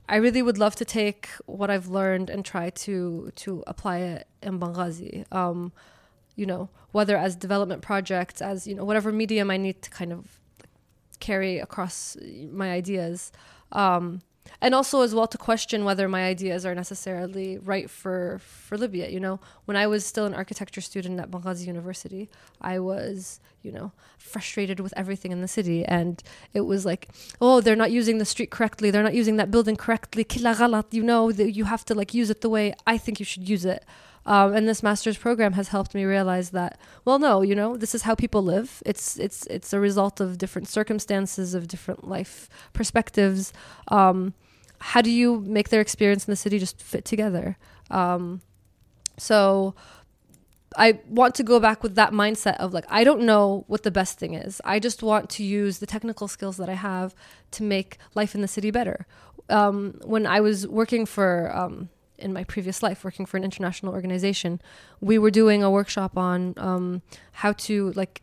i 0.09 0.17
really 0.17 0.43
would 0.43 0.59
love 0.59 0.75
to 0.77 0.85
take 0.85 1.29
what 1.47 1.71
i've 1.71 1.89
learned 1.89 2.31
and 2.31 2.45
try 2.45 2.71
to 2.71 3.31
to 3.37 3.63
apply 3.67 3.99
it 3.99 4.27
in 4.43 4.59
benghazi 4.59 5.31
um, 5.33 5.73
you 6.37 6.47
know 6.47 6.69
whether 6.93 7.17
as 7.17 7.37
development 7.37 7.83
projects 7.83 8.41
as 8.41 8.67
you 8.67 8.75
know 8.75 8.85
whatever 8.85 9.13
medium 9.13 9.51
i 9.51 9.57
need 9.57 9.83
to 9.83 9.91
kind 9.91 10.13
of 10.13 10.41
carry 11.21 11.59
across 11.59 12.17
my 12.51 12.71
ideas 12.71 13.33
um, 13.73 14.23
and 14.61 14.75
also 14.75 15.03
as 15.03 15.15
well 15.15 15.27
to 15.27 15.39
question 15.39 15.85
whether 15.85 16.09
my 16.09 16.25
ideas 16.25 16.67
are 16.67 16.75
necessarily 16.75 17.59
right 17.59 17.89
for 17.91 18.41
for 18.41 18.77
Libya. 18.77 19.09
You 19.09 19.21
know, 19.21 19.41
when 19.67 19.77
I 19.77 19.87
was 19.87 20.05
still 20.05 20.27
an 20.27 20.35
architecture 20.35 20.81
student 20.81 21.21
at 21.21 21.31
Benghazi 21.31 21.67
University, 21.67 22.29
I 22.61 22.79
was 22.79 23.41
you 23.63 23.73
know 23.73 23.93
frustrated 24.19 24.81
with 24.81 24.93
everything 24.97 25.33
in 25.33 25.41
the 25.41 25.49
city, 25.49 25.85
and 25.85 26.23
it 26.53 26.63
was 26.63 26.85
like, 26.85 27.09
oh, 27.41 27.61
they're 27.61 27.77
not 27.77 27.91
using 27.91 28.19
the 28.19 28.25
street 28.25 28.51
correctly, 28.51 28.91
they're 28.91 29.03
not 29.03 29.15
using 29.15 29.37
that 29.37 29.51
building 29.51 29.77
correctly. 29.77 30.25
Kila 30.25 30.55
ghalat, 30.55 30.93
you 30.93 31.03
know, 31.03 31.29
you 31.31 31.65
have 31.65 31.85
to 31.87 31.95
like 31.95 32.15
use 32.15 32.31
it 32.31 32.41
the 32.41 32.51
way 32.51 32.75
I 32.87 32.99
think 32.99 33.19
you 33.21 33.27
should 33.27 33.49
use 33.49 33.65
it. 33.65 33.85
Um, 34.29 34.55
and 34.55 34.69
this 34.69 34.83
master's 34.83 35.17
program 35.17 35.55
has 35.55 35.69
helped 35.69 35.95
me 35.95 36.05
realize 36.05 36.51
that 36.51 36.79
well 37.07 37.19
no 37.19 37.41
you 37.41 37.55
know 37.55 37.79
this 37.79 37.95
is 37.95 38.03
how 38.03 38.15
people 38.15 38.43
live 38.43 38.83
it's 38.85 39.19
it's 39.19 39.47
it's 39.47 39.73
a 39.73 39.81
result 39.81 40.21
of 40.21 40.37
different 40.37 40.69
circumstances 40.69 41.55
of 41.55 41.67
different 41.67 42.07
life 42.07 42.51
perspectives 42.75 43.55
um, 43.89 44.35
how 44.81 45.01
do 45.01 45.11
you 45.11 45.41
make 45.41 45.71
their 45.71 45.81
experience 45.81 46.29
in 46.29 46.31
the 46.33 46.37
city 46.37 46.59
just 46.59 46.83
fit 46.83 47.07
together 47.07 47.57
um, 47.91 48.43
so 49.17 49.75
I 50.77 51.01
want 51.09 51.35
to 51.37 51.43
go 51.43 51.59
back 51.59 51.83
with 51.83 51.95
that 51.95 52.13
mindset 52.13 52.59
of 52.59 52.75
like 52.75 52.85
I 52.91 53.05
don't 53.05 53.23
know 53.23 53.65
what 53.67 53.83
the 53.83 53.91
best 53.91 54.19
thing 54.19 54.35
is. 54.35 54.61
I 54.67 54.79
just 54.79 55.03
want 55.03 55.31
to 55.31 55.43
use 55.43 55.79
the 55.79 55.87
technical 55.87 56.29
skills 56.29 56.59
that 56.59 56.69
I 56.69 56.75
have 56.75 57.15
to 57.53 57.63
make 57.63 57.97
life 58.15 58.35
in 58.35 58.43
the 58.43 58.49
city 58.49 58.71
better. 58.71 59.07
Um, 59.49 59.99
when 60.05 60.27
I 60.27 60.41
was 60.41 60.69
working 60.69 61.07
for 61.07 61.51
um, 61.57 61.89
in 62.19 62.33
my 62.33 62.45
previous 62.45 62.83
life, 62.83 63.05
working 63.05 63.27
for 63.27 63.37
an 63.37 63.45
international 63.45 63.93
organization, 63.93 64.61
we 65.01 65.19
were 65.19 65.31
doing 65.31 65.63
a 65.63 65.71
workshop 65.71 66.17
on 66.17 66.55
um, 66.57 67.03
how 67.33 67.53
to 67.53 67.93
like 67.93 68.23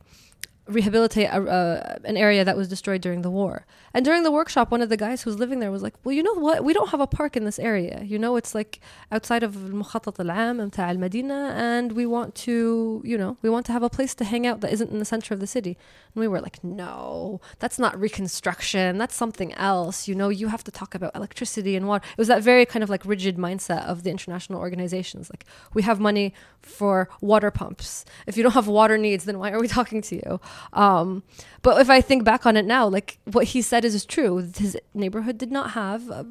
rehabilitate 0.70 1.26
a, 1.26 1.36
uh, 1.36 1.98
an 2.04 2.16
area 2.16 2.44
that 2.44 2.56
was 2.56 2.68
destroyed 2.68 3.00
during 3.00 3.22
the 3.22 3.30
war. 3.30 3.66
And 3.92 4.04
during 4.04 4.22
the 4.22 4.30
workshop, 4.30 4.70
one 4.70 4.82
of 4.82 4.88
the 4.88 4.96
guys 4.96 5.22
who 5.22 5.30
was 5.30 5.38
living 5.38 5.58
there 5.58 5.72
was 5.72 5.82
like, 5.82 5.94
"Well, 6.04 6.14
you 6.14 6.22
know 6.22 6.34
what? 6.34 6.62
We 6.64 6.72
don't 6.72 6.90
have 6.90 7.00
a 7.00 7.08
park 7.08 7.36
in 7.36 7.44
this 7.44 7.58
area. 7.58 8.02
You 8.04 8.18
know, 8.18 8.36
it's 8.36 8.54
like 8.54 8.80
outside 9.10 9.42
of 9.42 9.56
المخطط 9.56 10.20
العام 10.20 10.70
متاع 10.70 10.90
المدينة, 10.90 11.54
and 11.56 11.92
we 11.92 12.06
want 12.06 12.34
to, 12.36 13.02
you 13.04 13.18
know, 13.18 13.36
we 13.42 13.50
want 13.50 13.66
to 13.66 13.72
have 13.72 13.82
a 13.82 13.90
place 13.90 14.14
to 14.14 14.24
hang 14.24 14.46
out 14.46 14.60
that 14.60 14.72
isn't 14.72 14.90
in 14.90 15.00
the 15.00 15.04
center 15.04 15.34
of 15.34 15.40
the 15.40 15.46
city." 15.46 15.76
And 16.14 16.20
we 16.20 16.28
were 16.28 16.40
like, 16.40 16.62
"No, 16.62 17.40
that's 17.58 17.78
not 17.78 17.98
reconstruction. 17.98 18.96
That's 18.98 19.16
something 19.16 19.52
else. 19.54 20.06
You 20.06 20.14
know, 20.14 20.28
you 20.28 20.48
have 20.48 20.62
to 20.64 20.70
talk 20.70 20.94
about 20.94 21.16
electricity 21.16 21.74
and 21.74 21.88
water." 21.88 22.04
It 22.12 22.18
was 22.18 22.28
that 22.28 22.42
very 22.42 22.64
kind 22.64 22.84
of 22.84 22.90
like 22.90 23.04
rigid 23.04 23.36
mindset 23.36 23.84
of 23.86 24.04
the 24.04 24.10
international 24.10 24.60
organizations. 24.60 25.30
Like, 25.30 25.44
we 25.74 25.82
have 25.82 25.98
money 25.98 26.32
for 26.62 27.08
water 27.20 27.50
pumps. 27.50 28.04
If 28.26 28.36
you 28.36 28.44
don't 28.44 28.52
have 28.52 28.68
water 28.68 28.96
needs, 28.96 29.24
then 29.24 29.38
why 29.40 29.50
are 29.50 29.60
we 29.60 29.66
talking 29.68 30.00
to 30.02 30.14
you? 30.14 30.40
Um, 30.73 31.23
but 31.61 31.81
if 31.81 31.89
I 31.89 32.01
think 32.01 32.23
back 32.23 32.45
on 32.45 32.57
it 32.57 32.65
now, 32.65 32.87
like 32.87 33.19
what 33.25 33.45
he 33.45 33.61
said 33.61 33.85
is 33.85 34.05
true. 34.05 34.37
His 34.55 34.77
neighborhood 34.93 35.37
did 35.37 35.51
not 35.51 35.71
have 35.71 36.09
a, 36.09 36.25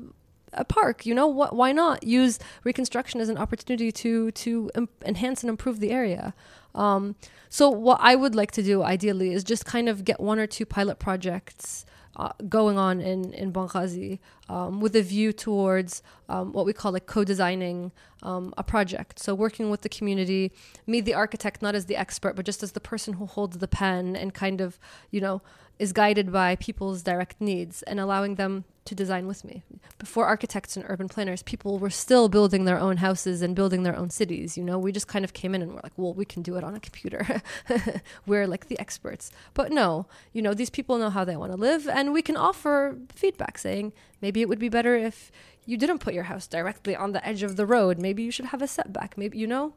a 0.53 0.65
park. 0.65 1.07
You 1.07 1.15
know 1.15 1.27
what? 1.27 1.55
Why 1.57 1.73
not 1.73 2.05
use 2.05 2.39
reconstruction 2.63 3.21
as 3.21 3.29
an 3.29 3.39
opportunity 3.39 3.91
to 3.93 4.31
to 4.31 4.71
em- 4.75 4.89
enhance 5.05 5.43
and 5.43 5.51
improve 5.51 5.81
the 5.81 5.91
area? 5.91 6.35
Um, 6.75 7.17
so 7.49 7.71
what 7.71 7.99
I 8.01 8.17
would 8.17 8.35
like 8.35 8.51
to 8.53 8.63
do 8.63 8.83
ideally 8.83 9.33
is 9.33 9.45
just 9.45 9.65
kind 9.65 9.89
of 9.89 10.05
get 10.05 10.21
one 10.21 10.39
or 10.39 10.47
two 10.47 10.67
pilot 10.67 10.99
projects 10.99 11.87
uh, 12.17 12.33
going 12.49 12.79
on 12.79 13.01
in 13.01 13.33
in 13.33 13.53
Benghazi 13.53 14.19
um, 14.49 14.81
with 14.81 14.95
a 14.97 15.03
view 15.03 15.33
towards 15.33 16.03
um, 16.29 16.53
what 16.53 16.67
we 16.67 16.73
call 16.73 16.93
like 16.93 17.07
co-designing 17.07 17.93
um, 18.23 18.55
a 18.57 18.63
project. 18.63 19.19
So 19.19 19.35
working 19.35 19.71
with 19.71 19.83
the 19.83 19.89
community, 19.89 20.53
me 20.87 21.01
the 21.01 21.15
architect, 21.15 21.63
not 21.63 21.75
as 21.75 21.87
the 21.87 21.97
expert, 21.97 22.37
but 22.37 22.45
just 22.45 22.63
as 22.63 22.73
the 22.73 22.81
person 22.81 23.15
who 23.15 23.27
holds 23.27 23.59
the 23.59 23.69
pen 23.69 24.17
and 24.17 24.33
kind 24.33 24.61
of 24.61 24.79
you 25.11 25.21
know 25.21 25.43
is 25.79 25.93
guided 25.93 26.31
by 26.33 26.57
people's 26.57 27.03
direct 27.03 27.41
needs 27.41 27.83
and 27.83 27.99
allowing 27.99 28.37
them 28.37 28.65
to 28.85 28.95
design 28.95 29.27
with 29.27 29.45
me. 29.45 29.63
Before 29.99 30.27
architects 30.27 30.77
and 30.77 30.85
urban 30.89 31.09
planners, 31.09 31.43
people 31.43 31.79
were 31.79 31.91
still 31.91 32.29
building 32.29 32.65
their 32.65 32.79
own 32.79 32.99
houses 32.99 33.41
and 33.41 33.57
building 33.57 33.83
their 33.83 33.97
own 33.97 34.11
cities. 34.11 34.59
You 34.59 34.65
know, 34.65 34.79
we 34.79 34.93
just 34.93 35.09
kind 35.09 35.25
of 35.25 35.33
came 35.33 35.55
in 35.55 35.63
and 35.63 35.73
we're 35.73 35.81
like, 35.83 35.97
well, 35.97 36.13
we 36.13 36.25
can 36.25 36.43
do 36.43 36.57
it 36.57 36.65
on 36.65 36.75
a 36.75 36.81
computer. 36.81 37.43
we're 38.27 38.47
like 38.47 38.69
the 38.69 38.79
experts. 38.79 39.31
But 39.55 39.73
no, 39.73 40.07
you 40.33 40.43
know, 40.43 40.55
these 40.55 40.71
people 40.71 40.99
know 40.99 41.11
how 41.11 41.25
they 41.25 41.37
want 41.37 41.53
to 41.53 41.59
live 41.59 41.89
and 41.89 42.13
we 42.13 42.23
can 42.23 42.37
offer 42.37 42.99
feedback 43.15 43.59
saying 43.59 43.93
maybe 44.21 44.43
it 44.43 44.49
would 44.49 44.59
be 44.59 44.69
better 44.69 44.95
if 44.97 45.33
you 45.67 45.77
didn't 45.77 45.99
put 45.99 46.15
your 46.15 46.25
house 46.25 46.47
directly 46.47 46.95
on 46.95 47.13
the 47.13 47.27
edge 47.27 47.43
of 47.43 47.57
the 47.57 47.67
road. 47.67 47.99
Maybe 47.99 48.23
you 48.23 48.31
should 48.31 48.47
have 48.47 48.61
a 48.61 48.69
setback. 48.69 49.17
Maybe, 49.17 49.39
you 49.39 49.47
know, 49.47 49.73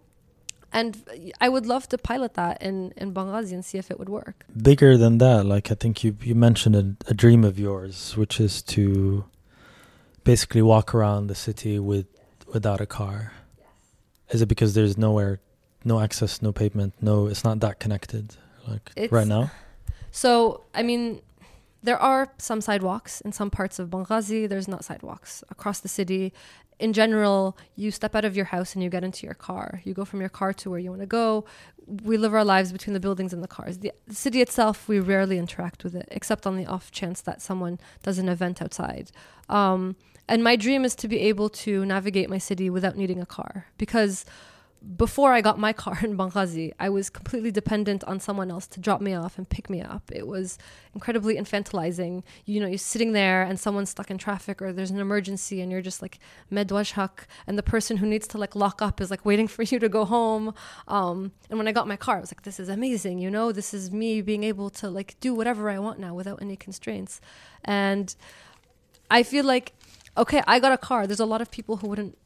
and 0.73 0.97
I 1.41 1.49
would 1.49 1.65
love 1.65 1.87
to 1.89 1.97
pilot 1.97 2.33
that 2.35 2.61
in 2.61 2.91
in 2.97 3.13
Benghazi 3.13 3.53
and 3.53 3.63
see 3.63 3.77
if 3.77 3.89
it 3.91 3.97
would 3.99 4.09
work. 4.09 4.45
Bigger 4.61 4.97
than 4.97 5.17
that, 5.19 5.45
like 5.45 5.71
I 5.71 5.75
think 5.75 6.03
you 6.03 6.15
you 6.21 6.35
mentioned 6.35 6.75
a, 6.75 7.11
a 7.11 7.13
dream 7.13 7.43
of 7.43 7.57
yours, 7.59 8.15
which 8.17 8.39
is 8.39 8.61
to 8.63 9.25
basically 10.23 10.61
walk 10.61 10.93
around 10.93 11.27
the 11.27 11.35
city 11.35 11.79
with 11.79 12.05
without 12.53 12.81
a 12.81 12.85
car. 12.85 13.33
Is 14.29 14.41
it 14.41 14.47
because 14.47 14.73
there's 14.73 14.97
nowhere, 14.97 15.39
no 15.85 15.99
access, 16.01 16.41
no 16.41 16.51
pavement, 16.51 16.93
no? 17.01 17.27
It's 17.27 17.43
not 17.43 17.59
that 17.61 17.79
connected, 17.79 18.35
like 18.67 18.91
It's- 18.95 19.11
right 19.11 19.27
now. 19.27 19.51
So, 20.11 20.61
I 20.73 20.83
mean, 20.83 21.21
there 21.83 21.97
are 21.97 22.33
some 22.37 22.59
sidewalks 22.59 23.21
in 23.21 23.31
some 23.31 23.49
parts 23.49 23.79
of 23.79 23.89
Benghazi. 23.89 24.49
There's 24.49 24.67
not 24.67 24.83
sidewalks 24.83 25.43
across 25.49 25.79
the 25.79 25.87
city. 25.87 26.33
In 26.79 26.93
general, 26.93 27.57
you 27.75 27.89
step 27.89 28.13
out 28.15 28.23
of 28.23 28.35
your 28.35 28.45
house 28.45 28.75
and 28.75 28.83
you 28.83 28.89
get 28.89 29.03
into 29.03 29.25
your 29.25 29.33
car. 29.33 29.81
You 29.83 29.93
go 29.93 30.05
from 30.05 30.19
your 30.19 30.29
car 30.29 30.53
to 30.53 30.69
where 30.69 30.79
you 30.79 30.89
want 30.89 31.01
to 31.01 31.07
go. 31.07 31.45
We 31.87 32.17
live 32.17 32.33
our 32.33 32.45
lives 32.45 32.71
between 32.71 32.93
the 32.93 32.99
buildings 32.99 33.33
and 33.33 33.41
the 33.41 33.47
cars. 33.47 33.79
The, 33.79 33.93
the 34.07 34.13
city 34.13 34.41
itself, 34.41 34.87
we 34.87 34.99
rarely 34.99 35.39
interact 35.39 35.83
with 35.83 35.95
it, 35.95 36.07
except 36.11 36.45
on 36.45 36.55
the 36.55 36.65
off 36.65 36.91
chance 36.91 37.21
that 37.21 37.41
someone 37.41 37.79
does 38.03 38.19
an 38.19 38.29
event 38.29 38.61
outside. 38.61 39.11
Um, 39.49 39.95
and 40.27 40.43
my 40.43 40.55
dream 40.55 40.85
is 40.85 40.93
to 40.95 41.07
be 41.07 41.19
able 41.21 41.49
to 41.49 41.85
navigate 41.85 42.29
my 42.29 42.37
city 42.37 42.69
without 42.69 42.95
needing 42.97 43.21
a 43.21 43.25
car 43.25 43.67
because 43.77 44.25
before 44.95 45.33
I 45.33 45.41
got 45.41 45.59
my 45.59 45.73
car 45.83 45.99
in 46.01 46.17
Benghazi, 46.17 46.71
I 46.79 46.89
was 46.89 47.09
completely 47.09 47.51
dependent 47.51 48.03
on 48.05 48.19
someone 48.19 48.49
else 48.49 48.67
to 48.67 48.79
drop 48.79 49.01
me 49.01 49.13
off 49.13 49.37
and 49.37 49.47
pick 49.47 49.69
me 49.69 49.81
up. 49.81 50.11
It 50.13 50.27
was 50.27 50.57
incredibly 50.93 51.35
infantilizing. 51.35 52.23
You 52.45 52.59
know, 52.61 52.67
you're 52.67 52.77
sitting 52.77 53.11
there 53.11 53.43
and 53.43 53.59
someone's 53.59 53.89
stuck 53.89 54.09
in 54.09 54.17
traffic 54.17 54.61
or 54.61 54.71
there's 54.71 54.91
an 54.91 54.99
emergency 54.99 55.61
and 55.61 55.71
you're 55.71 55.81
just 55.81 56.01
like 56.01 56.19
medwajhak 56.51 57.25
and 57.45 57.57
the 57.57 57.63
person 57.63 57.97
who 57.97 58.05
needs 58.05 58.27
to 58.29 58.37
like 58.37 58.55
lock 58.55 58.81
up 58.81 59.01
is 59.01 59.11
like 59.11 59.25
waiting 59.25 59.47
for 59.47 59.63
you 59.63 59.79
to 59.79 59.89
go 59.89 60.05
home. 60.05 60.53
Um, 60.87 61.31
and 61.49 61.57
when 61.57 61.67
I 61.67 61.71
got 61.71 61.87
my 61.87 61.97
car, 61.97 62.17
I 62.17 62.21
was 62.21 62.31
like, 62.31 62.43
this 62.43 62.59
is 62.59 62.69
amazing. 62.69 63.19
You 63.19 63.29
know, 63.29 63.51
this 63.51 63.73
is 63.73 63.91
me 63.91 64.21
being 64.21 64.43
able 64.43 64.69
to 64.71 64.89
like 64.89 65.19
do 65.19 65.33
whatever 65.33 65.69
I 65.69 65.79
want 65.79 65.99
now 65.99 66.13
without 66.13 66.41
any 66.41 66.55
constraints. 66.55 67.19
And 67.65 68.15
I 69.11 69.23
feel 69.23 69.43
like, 69.43 69.73
okay, 70.17 70.41
I 70.47 70.59
got 70.59 70.71
a 70.71 70.77
car. 70.77 71.07
There's 71.07 71.19
a 71.19 71.25
lot 71.25 71.41
of 71.41 71.51
people 71.51 71.77
who 71.77 71.87
wouldn't 71.87 72.17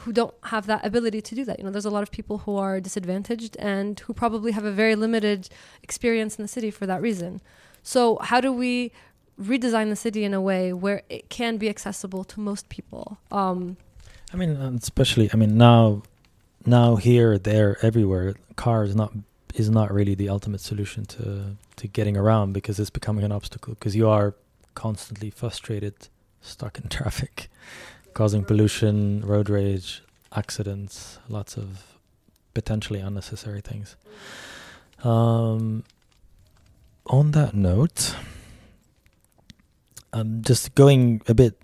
who 0.00 0.12
don't 0.12 0.34
have 0.44 0.66
that 0.66 0.84
ability 0.84 1.20
to 1.20 1.34
do 1.34 1.44
that. 1.44 1.58
You 1.58 1.64
know, 1.64 1.70
there's 1.70 1.84
a 1.84 1.90
lot 1.90 2.02
of 2.02 2.10
people 2.10 2.38
who 2.38 2.56
are 2.56 2.80
disadvantaged 2.80 3.56
and 3.58 3.98
who 4.00 4.14
probably 4.14 4.52
have 4.52 4.64
a 4.64 4.72
very 4.72 4.94
limited 4.94 5.48
experience 5.82 6.36
in 6.36 6.42
the 6.42 6.48
city 6.48 6.70
for 6.70 6.86
that 6.86 7.02
reason. 7.02 7.40
So, 7.82 8.18
how 8.22 8.40
do 8.40 8.52
we 8.52 8.92
redesign 9.40 9.88
the 9.88 9.96
city 9.96 10.24
in 10.24 10.34
a 10.34 10.40
way 10.40 10.72
where 10.72 11.02
it 11.08 11.28
can 11.28 11.56
be 11.56 11.68
accessible 11.68 12.24
to 12.24 12.40
most 12.40 12.68
people? 12.68 13.18
Um, 13.30 13.76
I 14.32 14.36
mean, 14.36 14.50
especially, 14.50 15.28
I 15.32 15.36
mean, 15.36 15.56
now, 15.56 16.02
now 16.64 16.96
here, 16.96 17.38
there, 17.38 17.76
everywhere, 17.84 18.34
car 18.56 18.84
is 18.84 18.94
not 18.94 19.12
is 19.54 19.68
not 19.68 19.92
really 19.92 20.14
the 20.14 20.30
ultimate 20.30 20.60
solution 20.60 21.04
to 21.04 21.56
to 21.76 21.88
getting 21.88 22.16
around 22.16 22.54
because 22.54 22.80
it's 22.80 22.90
becoming 22.90 23.24
an 23.24 23.32
obstacle 23.32 23.74
because 23.74 23.94
you 23.94 24.08
are 24.08 24.34
constantly 24.74 25.30
frustrated, 25.30 26.08
stuck 26.40 26.78
in 26.78 26.88
traffic, 26.98 27.50
causing 28.14 28.44
pollution, 28.44 29.20
road 29.22 29.48
rage, 29.48 30.02
accidents, 30.34 31.18
lots 31.28 31.56
of 31.56 31.96
potentially 32.54 33.00
unnecessary 33.00 33.60
things. 33.60 33.96
Um, 35.02 35.84
on 37.06 37.32
that 37.32 37.54
note, 37.54 38.14
um, 40.12 40.42
just 40.42 40.74
going 40.74 41.22
a 41.26 41.34
bit 41.34 41.58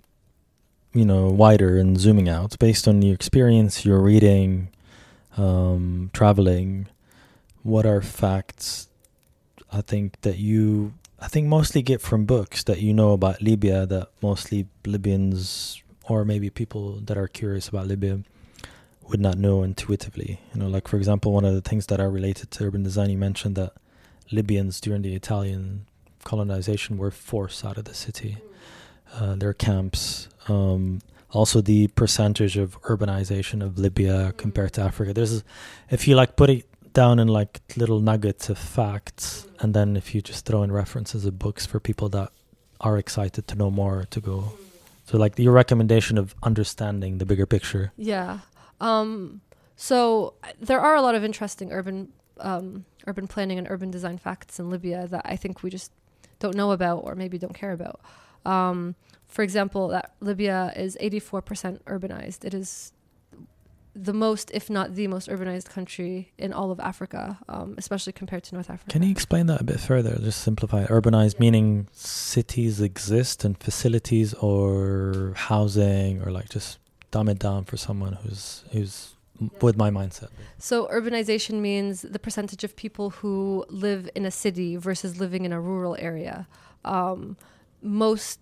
you 0.93 1.05
know 1.05 1.27
wider 1.27 1.77
and 1.77 1.99
zooming 1.99 2.27
out 2.27 2.57
based 2.59 2.87
on 2.87 3.01
your 3.01 3.13
experience 3.13 3.85
your 3.85 3.99
reading 3.99 4.69
um, 5.37 6.09
traveling 6.13 6.87
what 7.61 7.85
are 7.85 8.01
facts 8.01 8.89
i 9.71 9.81
think 9.81 10.19
that 10.21 10.37
you 10.37 10.93
i 11.19 11.27
think 11.27 11.47
mostly 11.47 11.81
get 11.83 12.01
from 12.01 12.25
books 12.25 12.63
that 12.63 12.81
you 12.81 12.93
know 12.93 13.13
about 13.13 13.41
libya 13.41 13.85
that 13.85 14.07
mostly 14.21 14.65
libyans 14.85 15.81
or 16.09 16.25
maybe 16.25 16.49
people 16.49 16.99
that 17.01 17.17
are 17.17 17.27
curious 17.27 17.67
about 17.67 17.87
libya 17.87 18.19
would 19.07 19.19
not 19.19 19.37
know 19.37 19.63
intuitively 19.63 20.39
you 20.53 20.59
know 20.59 20.67
like 20.67 20.87
for 20.87 20.97
example 20.97 21.31
one 21.31 21.45
of 21.45 21.53
the 21.53 21.61
things 21.61 21.85
that 21.87 21.99
are 21.99 22.09
related 22.09 22.51
to 22.51 22.63
urban 22.65 22.83
design 22.83 23.09
you 23.09 23.17
mentioned 23.17 23.55
that 23.55 23.73
libyans 24.31 24.79
during 24.81 25.01
the 25.01 25.15
italian 25.15 25.85
colonization 26.23 26.97
were 26.97 27.11
forced 27.11 27.63
out 27.65 27.77
of 27.77 27.85
the 27.85 27.93
city 27.93 28.37
uh, 29.13 29.35
their 29.35 29.53
camps. 29.53 30.27
Um, 30.47 31.01
also, 31.31 31.61
the 31.61 31.87
percentage 31.89 32.57
of 32.57 32.81
urbanization 32.83 33.63
of 33.63 33.77
Libya 33.77 34.33
compared 34.37 34.73
to 34.73 34.81
Africa. 34.81 35.13
There's, 35.13 35.43
if 35.89 36.07
you 36.07 36.15
like 36.15 36.35
put 36.35 36.49
it 36.49 36.93
down 36.93 37.19
in 37.19 37.27
like 37.27 37.61
little 37.77 37.99
nuggets 37.99 38.49
of 38.49 38.57
facts, 38.57 39.47
and 39.59 39.73
then 39.73 39.95
if 39.95 40.15
you 40.15 40.21
just 40.21 40.45
throw 40.45 40.63
in 40.63 40.71
references 40.71 41.25
of 41.25 41.37
books 41.37 41.65
for 41.65 41.79
people 41.79 42.09
that 42.09 42.31
are 42.81 42.97
excited 42.97 43.47
to 43.47 43.55
know 43.55 43.69
more, 43.69 44.05
to 44.09 44.19
go 44.19 44.53
So, 45.09 45.17
like 45.17 45.39
your 45.39 45.53
recommendation 45.53 46.19
of 46.19 46.35
understanding 46.43 47.17
the 47.17 47.25
bigger 47.25 47.47
picture. 47.47 47.91
Yeah. 47.97 48.39
Um, 48.79 49.41
so 49.75 50.35
there 50.59 50.79
are 50.79 50.95
a 50.95 51.01
lot 51.01 51.15
of 51.15 51.23
interesting 51.23 51.71
urban 51.71 52.09
um, 52.39 52.85
urban 53.07 53.25
planning 53.27 53.57
and 53.57 53.67
urban 53.71 53.89
design 53.89 54.19
facts 54.19 54.59
in 54.59 54.69
Libya 54.69 55.07
that 55.07 55.23
I 55.25 55.35
think 55.35 55.63
we 55.63 55.71
just 55.71 55.91
don't 56.37 56.55
know 56.55 56.71
about 56.71 56.99
or 56.99 57.15
maybe 57.15 57.39
don't 57.39 57.55
care 57.55 57.71
about. 57.71 58.01
Um, 58.45 58.95
for 59.25 59.41
example, 59.41 59.87
that 59.87 60.13
Libya 60.19 60.73
is 60.75 60.95
84% 61.01 61.81
urbanized. 61.83 62.45
It 62.45 62.53
is 62.53 62.93
the 64.01 64.13
most, 64.13 64.49
if 64.53 64.69
not 64.69 64.95
the 64.95 65.07
most 65.07 65.27
urbanized 65.29 65.69
country 65.77 66.31
in 66.37 66.53
all 66.53 66.69
of 66.71 66.79
Africa, 66.79 67.37
um, 67.49 67.75
especially 67.77 68.13
compared 68.13 68.43
to 68.45 68.55
North 68.55 68.69
Africa. 68.69 68.89
Can 68.91 69.03
you 69.03 69.11
explain 69.11 69.45
that 69.47 69.59
a 69.59 69.63
bit 69.63 69.79
further? 69.79 70.13
Just 70.29 70.41
simplify. 70.41 70.83
it. 70.83 70.89
Urbanized 70.89 71.33
Yeah. 71.35 71.45
meaning 71.45 71.87
cities 71.91 72.79
exist 72.81 73.43
and 73.45 73.57
facilities 73.57 74.33
or 74.35 75.33
housing 75.35 76.21
or 76.23 76.31
like 76.31 76.49
just 76.49 76.79
dumb 77.11 77.27
it 77.33 77.39
down 77.39 77.65
for 77.65 77.75
someone 77.77 78.13
who's 78.21 78.63
who's 78.71 79.15
m 79.41 79.49
with 79.61 79.75
my 79.83 79.89
mindset. 79.99 80.29
So 80.57 80.75
urbanization 80.99 81.55
means 81.69 82.01
the 82.15 82.19
percentage 82.27 82.63
of 82.67 82.71
people 82.75 83.07
who 83.19 83.65
live 83.85 84.01
in 84.17 84.23
a 84.25 84.31
city 84.31 84.69
versus 84.77 85.11
living 85.23 85.43
in 85.47 85.51
a 85.51 85.61
rural 85.71 85.95
area. 86.09 86.47
Um, 86.85 87.19
most 87.81 88.39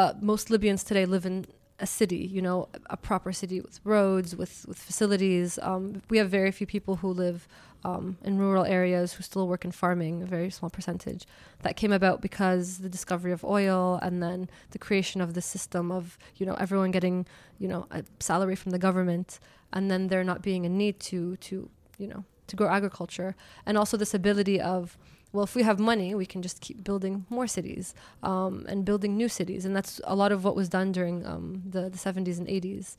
uh, 0.00 0.12
most 0.20 0.44
Libyans 0.50 0.82
today 0.84 1.06
live 1.14 1.24
in 1.26 1.46
a 1.80 1.86
city, 1.86 2.28
you 2.32 2.42
know, 2.42 2.68
a 2.86 2.96
proper 2.96 3.32
city 3.32 3.60
with 3.60 3.80
roads, 3.84 4.34
with 4.34 4.66
with 4.66 4.78
facilities. 4.78 5.58
Um, 5.62 6.02
we 6.10 6.18
have 6.18 6.28
very 6.30 6.50
few 6.50 6.66
people 6.66 6.96
who 6.96 7.08
live 7.08 7.46
um, 7.84 8.18
in 8.24 8.38
rural 8.38 8.64
areas 8.64 9.12
who 9.12 9.22
still 9.22 9.46
work 9.46 9.64
in 9.64 9.70
farming, 9.70 10.22
a 10.22 10.26
very 10.26 10.50
small 10.50 10.70
percentage. 10.70 11.26
That 11.62 11.76
came 11.76 11.92
about 11.92 12.20
because 12.20 12.78
the 12.78 12.88
discovery 12.88 13.32
of 13.32 13.44
oil 13.44 13.98
and 14.02 14.22
then 14.22 14.50
the 14.70 14.78
creation 14.78 15.20
of 15.20 15.34
the 15.34 15.42
system 15.42 15.92
of, 15.92 16.18
you 16.36 16.46
know, 16.46 16.54
everyone 16.54 16.90
getting, 16.90 17.26
you 17.58 17.68
know, 17.68 17.86
a 17.90 18.02
salary 18.18 18.56
from 18.56 18.72
the 18.72 18.78
government 18.78 19.38
and 19.72 19.90
then 19.90 20.08
there 20.08 20.24
not 20.24 20.42
being 20.42 20.66
a 20.66 20.68
need 20.68 20.98
to 21.00 21.36
to, 21.36 21.70
you 21.98 22.08
know, 22.08 22.24
to 22.48 22.56
grow 22.56 22.68
agriculture 22.68 23.36
and 23.66 23.78
also 23.78 23.96
this 23.96 24.14
ability 24.14 24.60
of 24.60 24.98
well, 25.32 25.44
if 25.44 25.54
we 25.54 25.62
have 25.62 25.78
money, 25.78 26.14
we 26.14 26.26
can 26.26 26.42
just 26.42 26.60
keep 26.60 26.82
building 26.82 27.26
more 27.28 27.46
cities 27.46 27.94
um, 28.22 28.64
and 28.68 28.84
building 28.84 29.16
new 29.16 29.28
cities, 29.28 29.64
and 29.64 29.76
that's 29.76 30.00
a 30.04 30.14
lot 30.14 30.32
of 30.32 30.44
what 30.44 30.56
was 30.56 30.68
done 30.68 30.92
during 30.92 31.26
um, 31.26 31.62
the 31.68 31.90
the 31.90 31.98
70s 31.98 32.38
and 32.38 32.46
80s. 32.48 32.96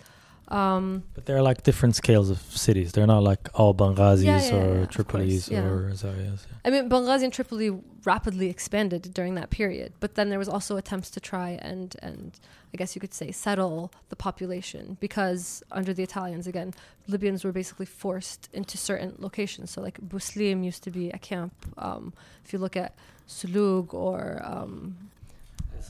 Um, 0.50 1.04
But 1.14 1.26
they're 1.26 1.42
like 1.42 1.64
different 1.64 1.96
scales 1.96 2.30
of 2.30 2.40
cities. 2.40 2.92
They're 2.92 3.08
not 3.08 3.24
like 3.24 3.50
all 3.54 3.74
Benghazis 3.74 4.24
Yeah, 4.24 4.42
yeah, 4.42 4.56
or 4.56 4.80
yeah, 4.80 4.86
Tripolis 4.86 5.50
course, 5.50 6.04
or 6.04 6.08
Zawias. 6.08 6.46
I 6.66 6.70
mean, 6.72 6.90
Benghazi 6.90 7.24
and 7.24 7.34
Tripoli 7.34 7.70
rapidly 8.04 8.50
expanded 8.50 9.14
during 9.14 9.36
that 9.36 9.50
period, 9.52 9.94
but 10.00 10.16
then 10.16 10.30
there 10.30 10.40
was 10.40 10.50
also 10.50 10.78
attempts 10.78 11.10
to 11.12 11.20
try 11.20 11.60
and 11.62 11.96
and 12.02 12.40
I 12.74 12.78
guess 12.78 12.96
you 12.96 13.02
could 13.02 13.14
say 13.14 13.32
settle 13.32 13.92
the 14.10 14.16
population 14.16 14.98
because 15.00 15.64
under 15.72 15.94
the 15.94 16.04
Italians 16.04 16.48
again, 16.48 16.74
Libyans 17.08 17.44
were 17.44 17.52
basically 17.52 17.86
forced 17.86 18.50
into 18.54 18.78
certain 18.78 19.16
locations. 19.18 19.72
So 19.72 19.82
like 19.82 20.00
Buslim 20.02 20.64
used 20.64 20.84
to 20.84 20.92
be 20.92 21.10
a 21.10 21.18
camp. 21.18 21.54
Um, 21.78 22.14
if 22.46 22.54
you 22.54 22.60
look 22.60 22.76
at 22.76 22.96
Sulug 23.28 23.94
or 23.94 24.42
um, 24.44 24.98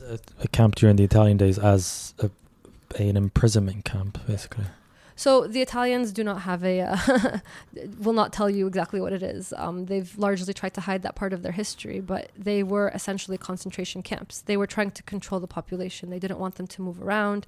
a, 0.08 0.18
a 0.42 0.48
camp 0.48 0.74
during 0.74 0.96
the 0.96 1.04
Italian 1.04 1.36
days 1.36 1.58
as 1.58 2.14
a, 2.18 2.30
an 2.98 3.16
imprisonment 3.16 3.84
camp, 3.84 4.18
basically. 4.26 4.66
So 5.20 5.46
the 5.46 5.60
Italians 5.60 6.12
do 6.12 6.24
not 6.24 6.40
have 6.42 6.64
a, 6.64 6.80
uh, 6.80 7.38
will 7.98 8.14
not 8.14 8.32
tell 8.32 8.48
you 8.48 8.66
exactly 8.66 9.02
what 9.02 9.12
it 9.12 9.22
is. 9.22 9.52
Um, 9.54 9.84
they've 9.84 10.16
largely 10.16 10.54
tried 10.54 10.72
to 10.72 10.80
hide 10.80 11.02
that 11.02 11.14
part 11.14 11.34
of 11.34 11.42
their 11.42 11.52
history, 11.52 12.00
but 12.00 12.30
they 12.38 12.62
were 12.62 12.90
essentially 12.94 13.36
concentration 13.36 14.02
camps. 14.02 14.40
They 14.40 14.56
were 14.56 14.66
trying 14.66 14.92
to 14.92 15.02
control 15.02 15.38
the 15.38 15.46
population. 15.46 16.08
They 16.08 16.18
didn't 16.18 16.38
want 16.38 16.54
them 16.54 16.66
to 16.68 16.80
move 16.80 17.02
around. 17.02 17.46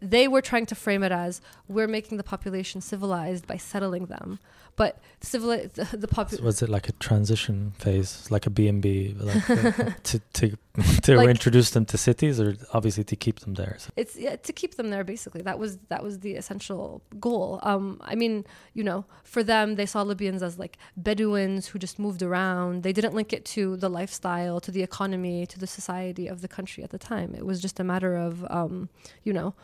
They 0.00 0.28
were 0.28 0.42
trying 0.42 0.66
to 0.66 0.74
frame 0.74 1.02
it 1.02 1.12
as 1.12 1.40
we're 1.66 1.88
making 1.88 2.18
the 2.18 2.24
population 2.24 2.80
civilized 2.80 3.46
by 3.46 3.56
settling 3.56 4.06
them, 4.06 4.38
but 4.76 5.00
civil 5.20 5.48
the, 5.74 5.84
the 5.92 6.06
So 6.06 6.06
population. 6.06 6.44
was 6.44 6.62
it 6.62 6.68
like 6.68 6.88
a 6.88 6.92
transition 6.92 7.72
phase, 7.78 8.30
like 8.30 8.46
a 8.46 8.50
B&B, 8.50 9.16
like 9.18 9.50
uh, 9.50 9.72
to 10.04 10.18
to 10.34 10.56
to 11.02 11.16
Like- 11.16 11.28
introduce 11.30 11.70
them 11.70 11.84
to 11.86 11.98
cities, 11.98 12.38
or 12.38 12.54
obviously 12.72 13.02
to 13.04 13.16
keep 13.16 13.40
them 13.40 13.54
there? 13.54 13.74
So 13.78 13.90
it's 13.96 14.14
yeah, 14.16 14.36
to 14.36 14.52
keep 14.52 14.76
them 14.76 14.90
there 14.90 15.02
basically 15.02 15.42
that 15.42 15.58
was 15.58 15.78
that 15.88 16.02
was 16.04 16.20
the 16.20 16.34
essential 16.36 17.02
goal 17.18 17.58
um 17.62 18.00
i 18.02 18.14
mean 18.14 18.44
you 18.74 18.84
know 18.84 19.04
for 19.24 19.42
them 19.42 19.74
they 19.74 19.86
saw 19.86 20.02
libyans 20.02 20.42
as 20.42 20.58
like 20.58 20.76
bedouins 20.96 21.66
who 21.68 21.78
just 21.78 21.98
moved 21.98 22.22
around 22.22 22.82
they 22.82 22.92
didn't 22.92 23.14
link 23.14 23.32
it 23.32 23.44
to 23.44 23.76
the 23.78 23.88
lifestyle 23.88 24.60
to 24.60 24.70
the 24.70 24.82
economy 24.82 25.46
to 25.46 25.58
the 25.58 25.66
society 25.66 26.26
of 26.28 26.40
the 26.42 26.48
country 26.48 26.84
at 26.84 26.90
the 26.90 26.98
time 26.98 27.34
it 27.34 27.44
was 27.46 27.60
just 27.60 27.80
a 27.80 27.84
matter 27.84 28.14
of 28.16 28.44
um 28.50 28.88
you 29.24 29.32
know 29.32 29.54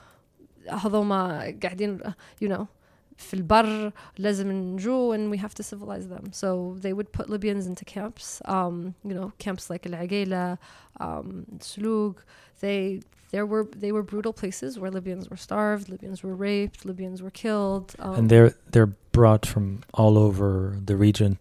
هذوما 0.69 1.53
قاعدين 1.63 1.99
you 2.41 2.47
know 2.47 2.65
في 3.17 3.33
البر 3.33 3.91
لازم 4.17 4.51
نجو 4.51 5.13
and 5.15 5.31
we 5.31 5.37
have 5.37 5.53
to 5.53 5.63
civilize 5.63 6.07
them 6.07 6.31
so 6.31 6.75
they 6.79 6.93
would 6.93 7.11
put 7.11 7.29
Libyans 7.29 7.67
into 7.67 7.85
camps 7.85 8.41
um, 8.45 8.95
you 9.03 9.13
know 9.13 9.31
camps 9.39 9.69
like 9.69 9.85
Al 9.85 9.95
Agela 10.03 10.57
um, 10.99 11.45
Sulug 11.59 12.15
they 12.61 13.01
there 13.31 13.45
were 13.45 13.65
they 13.83 13.91
were 13.91 14.03
brutal 14.03 14.33
places 14.33 14.79
where 14.79 14.91
Libyans 14.91 15.29
were 15.29 15.41
starved 15.47 15.89
Libyans 15.89 16.23
were 16.23 16.35
raped 16.35 16.85
Libyans 16.85 17.21
were 17.21 17.31
killed 17.31 17.87
um, 17.99 18.15
and 18.15 18.29
they're 18.29 18.53
they're 18.71 18.93
brought 19.11 19.45
from 19.45 19.81
all 19.93 20.17
over 20.17 20.77
the 20.83 20.95
region, 20.95 21.37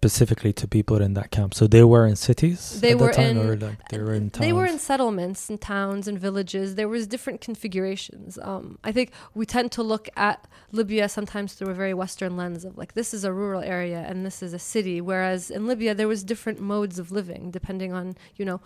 specifically 0.00 0.52
to 0.52 0.68
people 0.68 1.00
in 1.00 1.14
that 1.14 1.30
camp. 1.30 1.54
So 1.54 1.66
they 1.66 1.82
were 1.82 2.06
in 2.06 2.16
cities 2.16 2.80
They 2.80 2.92
at 2.92 2.98
were 2.98 3.10
in- 3.10 3.38
or 3.38 3.56
like 3.56 3.88
they 3.88 3.98
were 3.98 4.12
in 4.12 4.30
towns. 4.30 4.40
They 4.46 4.52
were 4.52 4.66
in 4.66 4.78
settlements 4.78 5.48
and 5.48 5.58
towns 5.60 6.06
and 6.06 6.18
villages. 6.18 6.74
There 6.74 6.88
was 6.88 7.06
different 7.06 7.40
configurations. 7.40 8.38
Um, 8.42 8.78
I 8.84 8.92
think 8.92 9.10
we 9.34 9.46
tend 9.46 9.72
to 9.72 9.82
look 9.82 10.08
at 10.16 10.46
Libya 10.70 11.08
sometimes 11.08 11.54
through 11.54 11.70
a 11.70 11.74
very 11.74 11.94
Western 11.94 12.36
lens 12.36 12.64
of 12.64 12.76
like 12.76 12.92
this 12.92 13.14
is 13.14 13.24
a 13.24 13.32
rural 13.32 13.62
area 13.62 14.04
and 14.08 14.24
this 14.24 14.42
is 14.42 14.52
a 14.52 14.58
city, 14.58 15.00
whereas 15.00 15.50
in 15.50 15.66
Libya 15.66 15.94
there 15.94 16.08
was 16.08 16.22
different 16.22 16.60
modes 16.60 16.98
of 16.98 17.10
living 17.10 17.50
depending 17.50 17.92
on 17.92 18.16
you 18.36 18.44
know. 18.44 18.60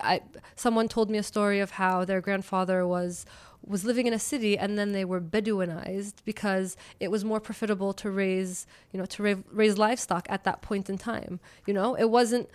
I, 0.00 0.20
someone 0.54 0.86
told 0.86 1.10
me 1.10 1.18
a 1.18 1.22
story 1.24 1.58
of 1.58 1.72
how 1.72 2.04
their 2.04 2.20
grandfather 2.20 2.86
was 2.86 3.26
was 3.64 3.84
living 3.84 4.06
in 4.06 4.12
a 4.12 4.18
city 4.18 4.56
and 4.56 4.78
then 4.78 4.92
they 4.92 5.04
were 5.04 5.20
Bedouinized 5.20 6.14
because 6.24 6.76
it 6.98 7.10
was 7.10 7.24
more 7.24 7.40
profitable 7.40 7.92
to 7.92 8.10
raise 8.10 8.66
you 8.92 8.98
know 8.98 9.06
to 9.06 9.22
ra- 9.22 9.42
raise 9.52 9.78
livestock 9.78 10.26
at 10.28 10.44
that 10.44 10.62
point 10.62 10.88
in 10.88 10.98
time. 10.98 11.40
You 11.66 11.74
know, 11.74 11.94
it 11.94 12.10
wasn't 12.10 12.48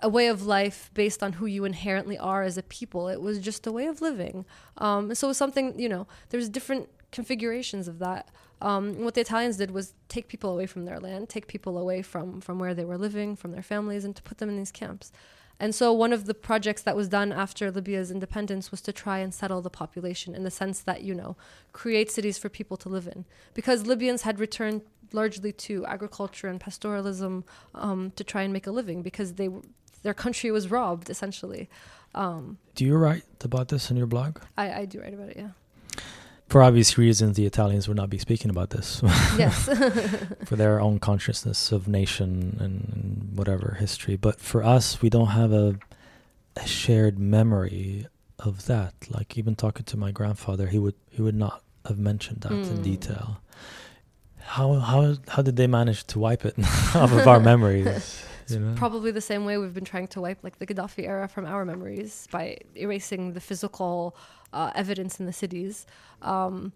a 0.00 0.08
way 0.08 0.26
of 0.28 0.44
life 0.44 0.90
based 0.92 1.22
on 1.22 1.34
who 1.34 1.46
you 1.46 1.64
inherently 1.64 2.18
are 2.18 2.42
as 2.42 2.58
a 2.58 2.62
people. 2.62 3.08
It 3.08 3.20
was 3.20 3.38
just 3.38 3.66
a 3.66 3.72
way 3.72 3.86
of 3.86 4.02
living. 4.02 4.44
Um, 4.76 5.14
so 5.14 5.32
something, 5.32 5.78
you 5.78 5.88
know, 5.88 6.06
there's 6.28 6.48
different 6.50 6.88
configurations 7.10 7.88
of 7.88 7.98
that. 8.00 8.28
Um, 8.60 9.02
what 9.02 9.14
the 9.14 9.22
Italians 9.22 9.56
did 9.56 9.70
was 9.70 9.94
take 10.08 10.28
people 10.28 10.50
away 10.50 10.66
from 10.66 10.84
their 10.84 10.98
land, 10.98 11.28
take 11.28 11.46
people 11.46 11.78
away 11.78 12.02
from, 12.02 12.40
from 12.40 12.58
where 12.58 12.74
they 12.74 12.84
were 12.84 12.98
living, 12.98 13.34
from 13.34 13.52
their 13.52 13.62
families, 13.62 14.04
and 14.04 14.14
to 14.14 14.22
put 14.22 14.38
them 14.38 14.48
in 14.48 14.56
these 14.56 14.70
camps. 14.70 15.10
And 15.60 15.74
so 15.74 15.92
one 15.92 16.12
of 16.12 16.26
the 16.26 16.34
projects 16.34 16.82
that 16.82 16.96
was 16.96 17.08
done 17.08 17.32
after 17.32 17.70
Libya's 17.70 18.10
independence 18.10 18.70
was 18.70 18.80
to 18.82 18.92
try 18.92 19.18
and 19.18 19.32
settle 19.32 19.62
the 19.62 19.70
population 19.70 20.34
in 20.34 20.42
the 20.42 20.50
sense 20.50 20.80
that, 20.80 21.02
you 21.02 21.14
know, 21.14 21.36
create 21.72 22.10
cities 22.10 22.38
for 22.38 22.48
people 22.48 22.76
to 22.78 22.88
live 22.88 23.06
in. 23.06 23.24
Because 23.54 23.86
Libyans 23.86 24.22
had 24.22 24.40
returned 24.40 24.82
largely 25.12 25.52
to 25.52 25.86
agriculture 25.86 26.48
and 26.48 26.60
pastoralism 26.60 27.44
um, 27.74 28.12
to 28.16 28.24
try 28.24 28.42
and 28.42 28.52
make 28.52 28.66
a 28.66 28.72
living 28.72 29.02
because 29.02 29.34
they 29.34 29.48
their 30.02 30.14
country 30.14 30.50
was 30.50 30.70
robbed 30.70 31.08
essentially. 31.08 31.68
Um, 32.14 32.58
Do 32.74 32.84
you 32.84 32.96
write 32.96 33.24
about 33.42 33.68
this 33.68 33.90
in 33.90 33.96
your 33.96 34.06
blog? 34.06 34.38
I, 34.56 34.72
I 34.72 34.84
do 34.84 35.00
write 35.00 35.14
about 35.14 35.30
it, 35.30 35.36
yeah. 35.36 35.50
For 36.48 36.62
obvious 36.62 36.96
reasons, 36.98 37.36
the 37.36 37.46
Italians 37.46 37.88
would 37.88 37.96
not 37.96 38.10
be 38.10 38.18
speaking 38.18 38.50
about 38.50 38.70
this 38.70 39.00
yes. 39.38 39.64
for 40.44 40.56
their 40.56 40.78
own 40.80 40.98
consciousness 40.98 41.72
of 41.72 41.88
nation 41.88 42.56
and, 42.60 42.92
and 42.92 43.32
whatever 43.36 43.76
history. 43.80 44.16
But 44.16 44.40
for 44.40 44.62
us, 44.62 45.00
we 45.02 45.08
don't 45.10 45.28
have 45.28 45.52
a, 45.52 45.76
a 46.56 46.66
shared 46.66 47.18
memory 47.18 48.06
of 48.38 48.66
that. 48.66 48.94
Like 49.10 49.36
even 49.38 49.56
talking 49.56 49.84
to 49.86 49.96
my 49.96 50.10
grandfather, 50.12 50.66
he 50.68 50.78
would 50.78 50.94
he 51.10 51.22
would 51.22 51.34
not 51.34 51.62
have 51.86 51.98
mentioned 51.98 52.42
that 52.42 52.52
in 52.52 52.64
Mm. 52.78 52.82
detail. 52.84 53.40
How 54.40 54.74
how 54.74 55.16
how 55.28 55.42
did 55.42 55.56
they 55.56 55.66
manage 55.66 56.04
to 56.08 56.18
wipe 56.18 56.44
it 56.44 56.54
off 56.94 57.12
of 57.12 57.26
our 57.26 57.40
memories? 57.40 58.22
You 58.48 58.58
know? 58.58 58.74
Probably 58.76 59.10
the 59.10 59.22
same 59.22 59.46
way 59.46 59.56
we've 59.56 59.72
been 59.72 59.86
trying 59.86 60.08
to 60.08 60.20
wipe 60.20 60.44
like 60.44 60.58
the 60.58 60.66
Gaddafi 60.66 61.08
era 61.08 61.26
from 61.28 61.46
our 61.46 61.64
memories 61.64 62.28
by 62.30 62.58
erasing 62.76 63.32
the 63.32 63.40
physical 63.40 64.14
uh, 64.54 64.70
evidence 64.74 65.20
in 65.20 65.26
the 65.26 65.32
cities. 65.32 65.86
Um, 66.22 66.72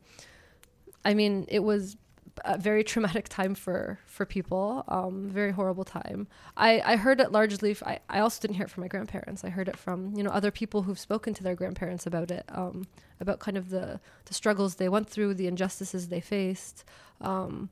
I 1.05 1.15
mean, 1.15 1.47
it 1.49 1.61
was 1.61 1.97
a 2.45 2.59
very 2.59 2.85
traumatic 2.85 3.29
time 3.39 3.55
for 3.55 3.99
for 4.07 4.27
people. 4.27 4.85
Um, 4.89 5.29
very 5.29 5.53
horrible 5.53 5.85
time. 5.85 6.27
I 6.57 6.81
I 6.85 6.97
heard 6.97 7.21
it 7.21 7.33
largely. 7.33 7.71
F- 7.71 7.83
I 7.83 8.01
I 8.09 8.21
also 8.21 8.41
didn't 8.41 8.57
hear 8.57 8.67
it 8.67 8.71
from 8.71 8.83
my 8.83 8.89
grandparents. 8.89 9.45
I 9.45 9.51
heard 9.51 9.69
it 9.69 9.77
from 9.77 10.15
you 10.17 10.23
know 10.23 10.31
other 10.31 10.51
people 10.51 10.83
who've 10.83 10.99
spoken 10.99 11.35
to 11.35 11.43
their 11.43 11.55
grandparents 11.55 12.07
about 12.07 12.31
it. 12.31 12.45
Um, 12.51 12.87
about 13.21 13.39
kind 13.39 13.57
of 13.57 13.71
the 13.71 14.01
the 14.27 14.35
struggles 14.35 14.75
they 14.77 14.89
went 14.89 15.09
through, 15.09 15.35
the 15.35 15.47
injustices 15.47 16.09
they 16.09 16.21
faced. 16.21 16.85
Um, 17.21 17.71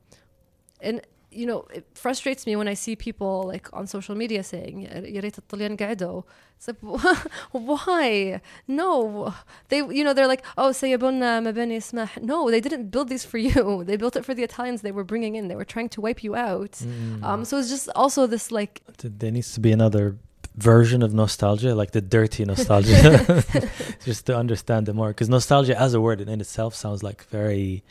and 0.81 1.01
you 1.30 1.46
know, 1.46 1.66
it 1.72 1.86
frustrates 1.94 2.46
me 2.46 2.56
when 2.56 2.68
I 2.68 2.74
see 2.74 2.94
people 2.94 3.44
like 3.44 3.68
on 3.72 3.86
social 3.86 4.14
media 4.14 4.42
saying 4.42 4.86
"يا 4.86 5.20
ريت 5.20 5.38
الطليان 5.38 5.76
قعدوا." 5.76 6.22
It's 6.58 6.68
like 6.68 6.80
why? 7.52 8.40
No, 8.68 9.34
they 9.68 9.78
you 9.78 10.04
know 10.04 10.12
they're 10.12 10.26
like 10.26 10.44
oh 10.58 10.72
سيبونا 10.72 11.40
مباني 11.40 11.76
اسمح. 11.76 12.22
No, 12.22 12.50
they 12.50 12.60
didn't 12.60 12.90
build 12.90 13.08
these 13.08 13.24
for 13.24 13.38
you. 13.38 13.84
They 13.84 13.96
built 13.96 14.16
it 14.16 14.24
for 14.24 14.34
the 14.34 14.42
Italians 14.42 14.82
they 14.82 14.92
were 14.92 15.04
bringing 15.04 15.34
in. 15.34 15.48
They 15.48 15.56
were 15.56 15.64
trying 15.64 15.88
to 15.90 16.00
wipe 16.00 16.22
you 16.22 16.34
out. 16.34 16.72
Mm. 16.72 17.22
Um, 17.22 17.44
so 17.44 17.58
it's 17.58 17.70
just 17.70 17.88
also 17.96 18.26
this 18.26 18.52
like 18.52 18.82
Th- 18.98 19.12
there 19.16 19.30
needs 19.30 19.52
to 19.54 19.60
be 19.60 19.72
another 19.72 20.16
version 20.56 21.02
of 21.02 21.14
nostalgia, 21.14 21.74
like 21.74 21.92
the 21.92 22.00
dirty 22.00 22.44
nostalgia, 22.44 23.44
just 24.04 24.26
to 24.26 24.36
understand 24.36 24.88
it 24.88 24.94
more. 24.94 25.08
Because 25.08 25.28
nostalgia, 25.28 25.78
as 25.80 25.94
a 25.94 26.00
word 26.00 26.20
in 26.20 26.40
itself, 26.40 26.74
sounds 26.74 27.02
like 27.02 27.24
very 27.24 27.82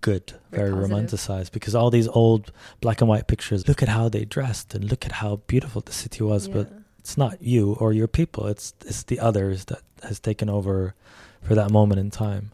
good, 0.00 0.32
Very 0.50 0.70
very, 0.70 0.86
romanticized. 0.88 1.52
Because 1.52 1.74
all 1.74 1.90
these 1.90 2.08
old 2.08 2.52
black 2.80 3.00
and 3.00 3.08
white 3.08 3.26
pictures, 3.26 3.68
look 3.68 3.82
at 3.82 3.88
how 3.88 4.08
they 4.08 4.24
dressed 4.24 4.74
and 4.74 4.84
look 4.84 5.04
at 5.04 5.12
how 5.12 5.36
beautiful 5.46 5.80
the 5.80 5.92
city 5.92 6.22
was. 6.22 6.48
But 6.48 6.72
it's 6.98 7.16
not 7.16 7.42
you 7.42 7.74
or 7.80 7.92
your 7.92 8.08
people. 8.08 8.46
It's 8.46 8.74
it's 8.84 9.02
the 9.04 9.20
others 9.20 9.66
that 9.66 9.82
has 10.02 10.20
taken 10.20 10.48
over 10.48 10.94
for 11.42 11.54
that 11.54 11.70
moment 11.70 12.00
in 12.00 12.10
time. 12.10 12.52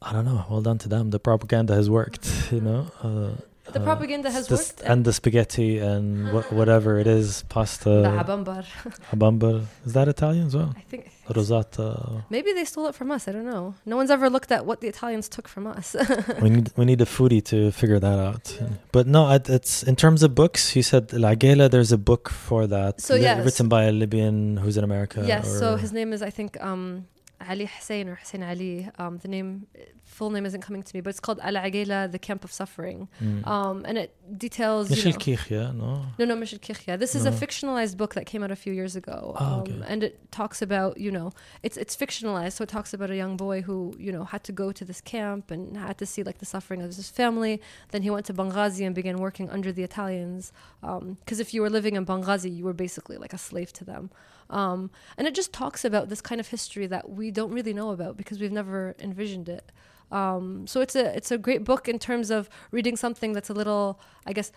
I 0.00 0.12
don't 0.12 0.24
know. 0.24 0.44
Well 0.50 0.62
done 0.62 0.78
to 0.78 0.88
them. 0.88 1.10
The 1.10 1.20
propaganda 1.20 1.74
has 1.74 1.88
worked. 1.88 2.28
You 2.50 2.60
know. 2.60 2.90
Uh, 3.02 3.42
the 3.72 3.80
uh, 3.80 3.84
propaganda 3.84 4.30
has 4.30 4.46
the 4.48 4.56
worked. 4.56 4.80
and 4.84 5.04
the 5.04 5.12
spaghetti 5.12 5.78
and 5.78 6.32
wha- 6.32 6.42
whatever 6.58 6.98
it 6.98 7.06
is, 7.06 7.44
pasta, 7.48 7.88
the 7.88 8.08
habambar. 8.22 8.64
habambar. 9.12 9.64
Is 9.86 9.92
that 9.94 10.08
Italian 10.08 10.46
as 10.46 10.56
well? 10.56 10.72
I 10.76 10.80
think 10.82 11.10
Rosata. 11.28 12.24
maybe 12.30 12.52
they 12.52 12.64
stole 12.64 12.86
it 12.88 12.94
from 12.94 13.10
us. 13.10 13.28
I 13.28 13.32
don't 13.32 13.44
know. 13.46 13.74
No 13.86 13.96
one's 13.96 14.10
ever 14.10 14.28
looked 14.28 14.50
at 14.52 14.66
what 14.66 14.80
the 14.80 14.88
Italians 14.88 15.28
took 15.28 15.48
from 15.48 15.66
us. 15.66 15.94
we 16.42 16.50
need 16.50 16.70
we 16.76 16.84
need 16.84 17.00
a 17.00 17.04
foodie 17.06 17.44
to 17.46 17.70
figure 17.72 17.98
that 17.98 18.18
out. 18.18 18.58
But 18.92 19.06
no, 19.06 19.30
it, 19.30 19.48
it's 19.48 19.82
in 19.82 19.96
terms 19.96 20.22
of 20.22 20.34
books. 20.34 20.74
You 20.76 20.82
said 20.82 21.12
La 21.12 21.34
Gela. 21.34 21.68
There's 21.68 21.92
a 21.92 21.98
book 21.98 22.28
for 22.28 22.66
that. 22.66 23.00
So, 23.00 23.14
li- 23.14 23.22
yes. 23.22 23.44
written 23.44 23.68
by 23.68 23.84
a 23.84 23.92
Libyan 23.92 24.56
who's 24.58 24.76
in 24.76 24.84
America. 24.84 25.24
yes. 25.26 25.46
So 25.58 25.76
his 25.76 25.92
name 25.92 26.12
is 26.12 26.22
I 26.22 26.30
think 26.30 26.60
um, 26.62 27.06
Ali 27.48 27.66
Hussein 27.66 28.08
or 28.08 28.16
Hussein 28.16 28.42
Ali. 28.42 28.88
Um, 28.98 29.18
the 29.18 29.28
name, 29.28 29.66
full 30.04 30.30
name 30.30 30.46
isn't 30.46 30.60
coming 30.60 30.82
to 30.82 30.96
me, 30.96 31.00
but 31.00 31.10
it's 31.10 31.20
called 31.20 31.40
Al 31.40 31.54
Agela, 31.54 32.10
the 32.10 32.18
Camp 32.18 32.44
of 32.44 32.52
Suffering. 32.52 33.08
Mm. 33.22 33.46
Um, 33.46 33.84
and 33.86 33.98
it 33.98 34.38
details. 34.38 34.90
Michel 34.90 35.12
Kichia, 35.12 35.74
no? 35.74 36.04
No, 36.18 36.24
no, 36.24 36.36
Michel 36.36 36.58
Kichia. 36.58 36.98
This 36.98 37.14
no. 37.14 37.20
is 37.20 37.26
a 37.26 37.32
fictionalized 37.32 37.96
book 37.96 38.14
that 38.14 38.26
came 38.26 38.42
out 38.42 38.50
a 38.50 38.56
few 38.56 38.72
years 38.72 38.96
ago. 38.96 39.36
Oh, 39.38 39.44
um, 39.44 39.60
okay. 39.60 39.82
And 39.86 40.02
it 40.02 40.30
talks 40.32 40.62
about, 40.62 40.98
you 40.98 41.10
know, 41.10 41.32
it's, 41.62 41.76
it's 41.76 41.96
fictionalized. 41.96 42.52
So 42.54 42.62
it 42.64 42.68
talks 42.68 42.94
about 42.94 43.10
a 43.10 43.16
young 43.16 43.36
boy 43.36 43.62
who, 43.62 43.94
you 43.98 44.12
know, 44.12 44.24
had 44.24 44.44
to 44.44 44.52
go 44.52 44.72
to 44.72 44.84
this 44.84 45.00
camp 45.00 45.50
and 45.50 45.76
had 45.76 45.98
to 45.98 46.06
see 46.06 46.22
like 46.22 46.38
the 46.38 46.46
suffering 46.46 46.82
of 46.82 46.94
his 46.94 47.10
family. 47.10 47.60
Then 47.90 48.02
he 48.02 48.10
went 48.10 48.26
to 48.26 48.34
Benghazi 48.34 48.84
and 48.86 48.94
began 48.94 49.18
working 49.18 49.50
under 49.50 49.72
the 49.72 49.82
Italians. 49.82 50.52
Um, 50.82 51.18
because 51.20 51.40
if 51.40 51.54
you 51.54 51.62
were 51.62 51.70
living 51.70 51.96
in 51.96 52.06
Benghazi, 52.06 52.54
you 52.54 52.64
were 52.64 52.72
basically 52.72 53.16
like 53.16 53.32
a 53.32 53.38
slave 53.38 53.72
to 53.74 53.84
them. 53.84 54.10
Um, 54.52 54.90
and 55.16 55.26
it 55.26 55.34
just 55.34 55.52
talks 55.52 55.84
about 55.84 56.08
this 56.08 56.20
kind 56.20 56.40
of 56.40 56.48
history 56.48 56.86
that 56.86 57.10
we 57.10 57.30
don't 57.30 57.52
really 57.52 57.72
know 57.72 57.90
about 57.90 58.16
because 58.16 58.38
we've 58.40 58.52
never 58.52 58.94
envisioned 59.00 59.48
it. 59.48 59.72
Um, 60.12 60.66
so 60.66 60.80
it's 60.82 60.94
a 60.94 61.16
it's 61.16 61.30
a 61.30 61.38
great 61.38 61.64
book 61.64 61.88
in 61.88 61.98
terms 61.98 62.30
of 62.30 62.50
reading 62.70 62.96
something 62.96 63.32
that's 63.32 63.48
a 63.48 63.54
little, 63.54 63.98
I 64.26 64.34
guess, 64.34 64.52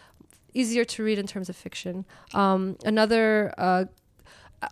easier 0.54 0.84
to 0.86 1.04
read 1.04 1.18
in 1.18 1.28
terms 1.28 1.50
of 1.50 1.56
fiction. 1.56 2.06
Um, 2.34 2.78
another, 2.84 3.54
uh, 3.58 3.86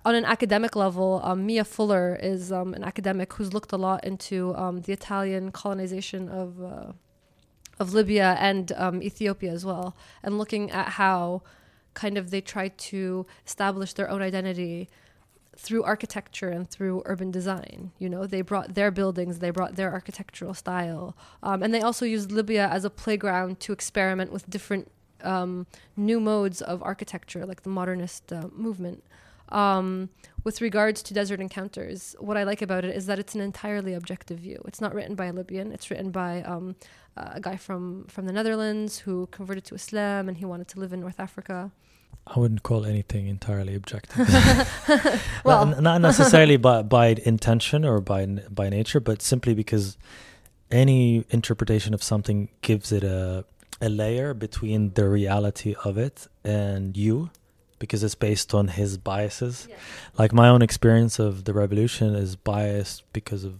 on 0.05 0.15
an 0.15 0.25
academic 0.25 0.75
level, 0.75 1.21
um, 1.23 1.45
Mia 1.45 1.63
Fuller 1.63 2.17
is 2.21 2.51
um, 2.51 2.73
an 2.73 2.83
academic 2.83 3.31
who's 3.33 3.53
looked 3.53 3.71
a 3.71 3.77
lot 3.77 4.03
into 4.03 4.55
um, 4.55 4.81
the 4.81 4.93
Italian 4.93 5.51
colonization 5.51 6.27
of 6.27 6.61
uh, 6.61 6.91
of 7.79 7.93
Libya 7.93 8.35
and 8.39 8.71
um, 8.73 9.01
Ethiopia 9.01 9.51
as 9.51 9.65
well, 9.65 9.95
and 10.21 10.37
looking 10.37 10.69
at 10.71 10.89
how 10.89 11.43
kind 11.93 12.17
of 12.17 12.31
they 12.31 12.41
tried 12.41 12.77
to 12.77 13.25
establish 13.45 13.93
their 13.93 14.09
own 14.09 14.21
identity 14.21 14.89
through 15.57 15.83
architecture 15.83 16.49
and 16.49 16.69
through 16.69 17.03
urban 17.05 17.31
design. 17.31 17.91
You 17.99 18.09
know, 18.09 18.25
they 18.25 18.41
brought 18.41 18.75
their 18.75 18.91
buildings, 18.91 19.39
they 19.39 19.51
brought 19.51 19.75
their 19.75 19.91
architectural 19.91 20.53
style, 20.53 21.15
um, 21.41 21.63
and 21.63 21.73
they 21.73 21.81
also 21.81 22.05
used 22.05 22.31
Libya 22.31 22.67
as 22.67 22.85
a 22.85 22.89
playground 22.89 23.59
to 23.61 23.73
experiment 23.73 24.31
with 24.31 24.49
different 24.49 24.91
um, 25.23 25.67
new 25.95 26.19
modes 26.19 26.61
of 26.61 26.81
architecture, 26.83 27.45
like 27.45 27.63
the 27.63 27.69
modernist 27.69 28.33
uh, 28.33 28.47
movement. 28.51 29.03
Um, 29.49 30.09
with 30.43 30.61
regards 30.61 31.03
to 31.03 31.13
Desert 31.13 31.39
Encounters, 31.39 32.15
what 32.19 32.37
I 32.37 32.43
like 32.43 32.61
about 32.61 32.83
it 32.83 32.95
is 32.95 33.05
that 33.05 33.19
it's 33.19 33.35
an 33.35 33.41
entirely 33.41 33.93
objective 33.93 34.39
view. 34.39 34.61
It's 34.67 34.81
not 34.81 34.93
written 34.93 35.15
by 35.15 35.25
a 35.25 35.33
Libyan. 35.33 35.71
It's 35.71 35.91
written 35.91 36.11
by 36.11 36.41
um, 36.41 36.75
a 37.15 37.39
guy 37.39 37.55
from, 37.55 38.05
from 38.07 38.25
the 38.25 38.33
Netherlands 38.33 38.99
who 38.99 39.27
converted 39.27 39.63
to 39.65 39.75
Islam 39.75 40.27
and 40.27 40.37
he 40.37 40.45
wanted 40.45 40.67
to 40.69 40.79
live 40.79 40.91
in 40.91 40.99
North 40.99 41.19
Africa. 41.19 41.71
I 42.25 42.39
wouldn't 42.39 42.63
call 42.63 42.85
anything 42.85 43.27
entirely 43.27 43.75
objective. 43.75 44.27
Well- 45.43 45.65
not, 45.67 45.81
not 45.81 46.01
necessarily 46.01 46.57
by 46.57 46.81
by 46.83 47.07
intention 47.25 47.85
or 47.85 47.99
by 48.01 48.25
by 48.49 48.69
nature, 48.69 48.99
but 48.99 49.21
simply 49.21 49.53
because 49.53 49.97
any 50.71 51.25
interpretation 51.29 51.93
of 51.93 52.01
something 52.01 52.49
gives 52.61 52.91
it 52.91 53.03
a 53.03 53.45
a 53.81 53.89
layer 53.89 54.33
between 54.33 54.93
the 54.93 55.09
reality 55.09 55.75
of 55.83 55.97
it 55.97 56.27
and 56.43 56.95
you, 56.95 57.29
because 57.79 58.01
it's 58.03 58.15
based 58.15 58.53
on 58.53 58.69
his 58.69 58.97
biases. 58.97 59.67
Like 60.17 60.31
my 60.31 60.47
own 60.47 60.61
experience 60.61 61.19
of 61.19 61.43
the 61.43 61.53
revolution 61.53 62.15
is 62.15 62.35
biased 62.37 63.03
because 63.11 63.43
of 63.43 63.55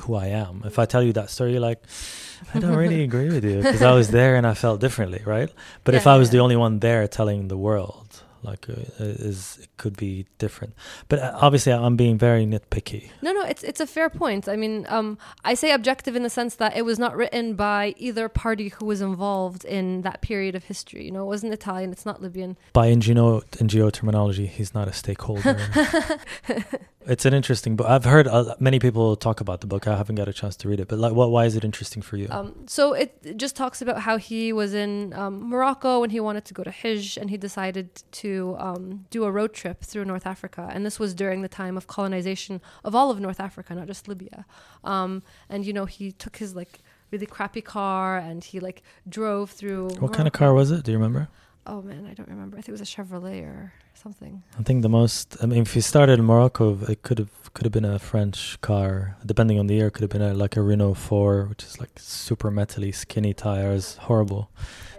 who 0.00 0.14
I 0.14 0.26
am. 0.26 0.62
If 0.64 0.78
I 0.78 0.86
tell 0.86 1.02
you 1.02 1.12
that 1.14 1.30
story, 1.30 1.52
you're 1.52 1.60
like, 1.60 1.82
I 2.54 2.58
don't 2.58 2.76
really 2.76 3.02
agree 3.02 3.28
with 3.28 3.44
you 3.44 3.62
because 3.62 3.82
I 3.82 3.92
was 3.92 4.08
there 4.08 4.36
and 4.36 4.46
I 4.46 4.54
felt 4.54 4.80
differently, 4.80 5.22
right? 5.24 5.50
But 5.84 5.94
if 5.94 6.06
I 6.06 6.16
was 6.16 6.28
yeah. 6.28 6.32
the 6.32 6.38
only 6.40 6.56
one 6.56 6.80
there 6.80 7.06
telling 7.08 7.48
the 7.48 7.56
world, 7.56 8.05
like, 8.46 8.68
uh, 8.68 8.74
is 8.98 9.58
it 9.62 9.68
could 9.76 9.96
be 9.96 10.26
different. 10.38 10.74
But 11.08 11.18
uh, 11.18 11.38
obviously, 11.40 11.72
I'm 11.72 11.96
being 11.96 12.16
very 12.16 12.46
nitpicky. 12.46 13.10
No, 13.22 13.32
no, 13.32 13.42
it's 13.42 13.62
it's 13.62 13.80
a 13.80 13.86
fair 13.86 14.08
point. 14.08 14.48
I 14.48 14.56
mean, 14.56 14.86
um, 14.88 15.18
I 15.44 15.54
say 15.54 15.72
objective 15.72 16.14
in 16.16 16.22
the 16.22 16.30
sense 16.30 16.54
that 16.56 16.76
it 16.76 16.84
was 16.84 16.98
not 16.98 17.16
written 17.16 17.54
by 17.54 17.94
either 17.98 18.28
party 18.28 18.68
who 18.68 18.86
was 18.86 19.00
involved 19.00 19.64
in 19.64 20.02
that 20.02 20.20
period 20.22 20.54
of 20.54 20.64
history. 20.64 21.04
You 21.04 21.10
know, 21.10 21.22
it 21.22 21.26
wasn't 21.26 21.52
Italian, 21.52 21.92
it's 21.92 22.06
not 22.06 22.22
Libyan. 22.22 22.56
By 22.72 22.88
NGO 22.88 23.44
NGO 23.64 23.92
terminology, 23.92 24.46
he's 24.46 24.74
not 24.74 24.88
a 24.88 24.92
stakeholder. 24.92 25.58
it's 27.06 27.24
an 27.24 27.34
interesting 27.34 27.76
book. 27.76 27.86
I've 27.88 28.04
heard 28.04 28.26
uh, 28.26 28.54
many 28.58 28.78
people 28.78 29.16
talk 29.16 29.40
about 29.40 29.60
the 29.60 29.66
book. 29.66 29.86
I 29.86 29.96
haven't 29.96 30.16
got 30.16 30.28
a 30.28 30.32
chance 30.32 30.56
to 30.56 30.68
read 30.68 30.80
it, 30.80 30.88
but 30.88 30.98
like, 30.98 31.12
what? 31.12 31.30
Why 31.30 31.44
is 31.44 31.56
it 31.56 31.64
interesting 31.64 32.02
for 32.02 32.16
you? 32.16 32.28
Um, 32.30 32.66
so 32.66 32.92
it 32.92 33.18
it 33.22 33.36
just 33.36 33.56
talks 33.56 33.82
about 33.82 34.00
how 34.00 34.16
he 34.16 34.52
was 34.52 34.74
in 34.74 35.12
um, 35.14 35.48
Morocco 35.48 36.02
and 36.02 36.12
he 36.12 36.20
wanted 36.20 36.44
to 36.46 36.54
go 36.54 36.62
to 36.62 36.70
Hajj 36.70 37.16
and 37.16 37.30
he 37.30 37.36
decided 37.36 37.88
to 38.22 38.35
um, 38.58 39.06
do 39.10 39.24
a 39.24 39.30
road 39.30 39.52
trip 39.52 39.82
through 39.82 40.04
North 40.04 40.26
Africa. 40.26 40.68
And 40.72 40.84
this 40.84 40.98
was 40.98 41.14
during 41.14 41.42
the 41.42 41.48
time 41.48 41.76
of 41.76 41.86
colonization 41.86 42.60
of 42.84 42.94
all 42.94 43.10
of 43.10 43.20
North 43.20 43.40
Africa, 43.40 43.74
not 43.74 43.86
just 43.86 44.08
Libya. 44.08 44.44
Um, 44.84 45.22
and 45.48 45.64
you 45.66 45.72
know, 45.72 45.86
he 45.86 46.12
took 46.12 46.36
his 46.36 46.54
like 46.54 46.80
really 47.10 47.26
crappy 47.26 47.60
car 47.60 48.18
and 48.18 48.42
he 48.44 48.60
like 48.60 48.82
drove 49.08 49.50
through. 49.50 49.90
what 50.00 50.12
kind 50.12 50.26
of 50.26 50.32
car 50.32 50.52
was 50.54 50.70
it? 50.70 50.84
Do 50.84 50.92
you 50.92 50.98
remember? 50.98 51.28
Oh 51.66 51.82
man, 51.82 52.06
I 52.10 52.14
don't 52.14 52.28
remember. 52.28 52.56
I 52.56 52.60
think 52.60 52.68
it 52.68 52.80
was 52.80 52.80
a 52.80 52.84
Chevrolet 52.84 53.42
or 53.42 53.72
something. 53.94 54.42
I 54.58 54.62
think 54.62 54.82
the 54.82 54.88
most. 54.88 55.36
I 55.42 55.46
mean, 55.46 55.62
if 55.62 55.74
you 55.74 55.82
started 55.82 56.20
in 56.20 56.24
Morocco, 56.24 56.78
it 56.88 57.02
could 57.02 57.18
have 57.18 57.52
could 57.54 57.64
have 57.64 57.72
been 57.72 57.84
a 57.84 57.98
French 57.98 58.60
car. 58.60 59.16
Depending 59.24 59.58
on 59.58 59.66
the 59.66 59.74
year, 59.74 59.90
could 59.90 60.02
have 60.02 60.10
been 60.10 60.22
a, 60.22 60.32
like 60.32 60.56
a 60.56 60.62
Renault 60.62 60.94
Four, 60.94 61.46
which 61.46 61.64
is 61.64 61.80
like 61.80 61.90
super 61.96 62.52
metally, 62.52 62.94
skinny 62.94 63.34
tires, 63.34 63.96
horrible. 64.02 64.50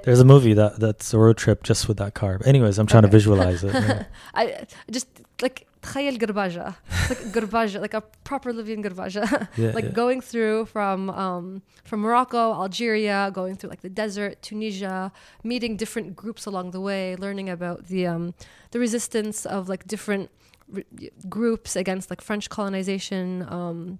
There's 0.05 0.21
a 0.21 0.25
movie 0.25 0.55
that 0.55 0.81
that's 0.81 1.15
a 1.15 1.19
road 1.19 1.37
trip 1.37 1.63
just 1.63 1.87
with 1.89 1.97
that 1.99 2.15
car. 2.15 2.39
But 2.39 2.47
anyways, 2.47 2.79
I'm 2.79 2.87
trying 2.87 3.03
to 3.03 3.09
Okay. 3.09 3.17
visualize 3.19 3.63
it. 3.65 3.73
yeah. 3.75 4.05
I 4.35 4.67
just 4.91 5.09
like 5.41 5.67
تخيل 5.83 6.19
قرباجة 6.19 6.75
like 7.11 7.19
قرباجة 7.35 7.81
like 7.81 7.95
a 7.95 8.03
proper 8.25 8.53
Libyan 8.53 8.83
قرباجة 8.85 9.49
Yeah, 9.57 9.73
like 9.75 9.85
yeah. 9.85 9.91
going 9.91 10.21
through 10.21 10.67
from 10.67 11.11
um, 11.11 11.63
from 11.85 12.01
Morocco, 12.01 12.53
Algeria, 12.53 13.31
going 13.35 13.55
through 13.57 13.71
like 13.71 13.81
the 13.83 13.89
desert, 13.91 14.41
Tunisia, 14.43 15.11
meeting 15.43 15.77
different 15.77 16.15
groups 16.17 16.47
along 16.47 16.71
the 16.71 16.81
way, 16.81 17.17
learning 17.17 17.49
about 17.49 17.87
the 17.87 18.07
um, 18.07 18.35
the 18.73 18.79
resistance 18.79 19.45
of 19.47 19.69
like 19.69 19.87
different 19.87 20.31
r- 20.75 20.83
groups 21.29 21.75
against 21.77 22.11
like 22.11 22.21
French 22.21 22.49
colonization, 22.49 23.45
um, 23.49 23.99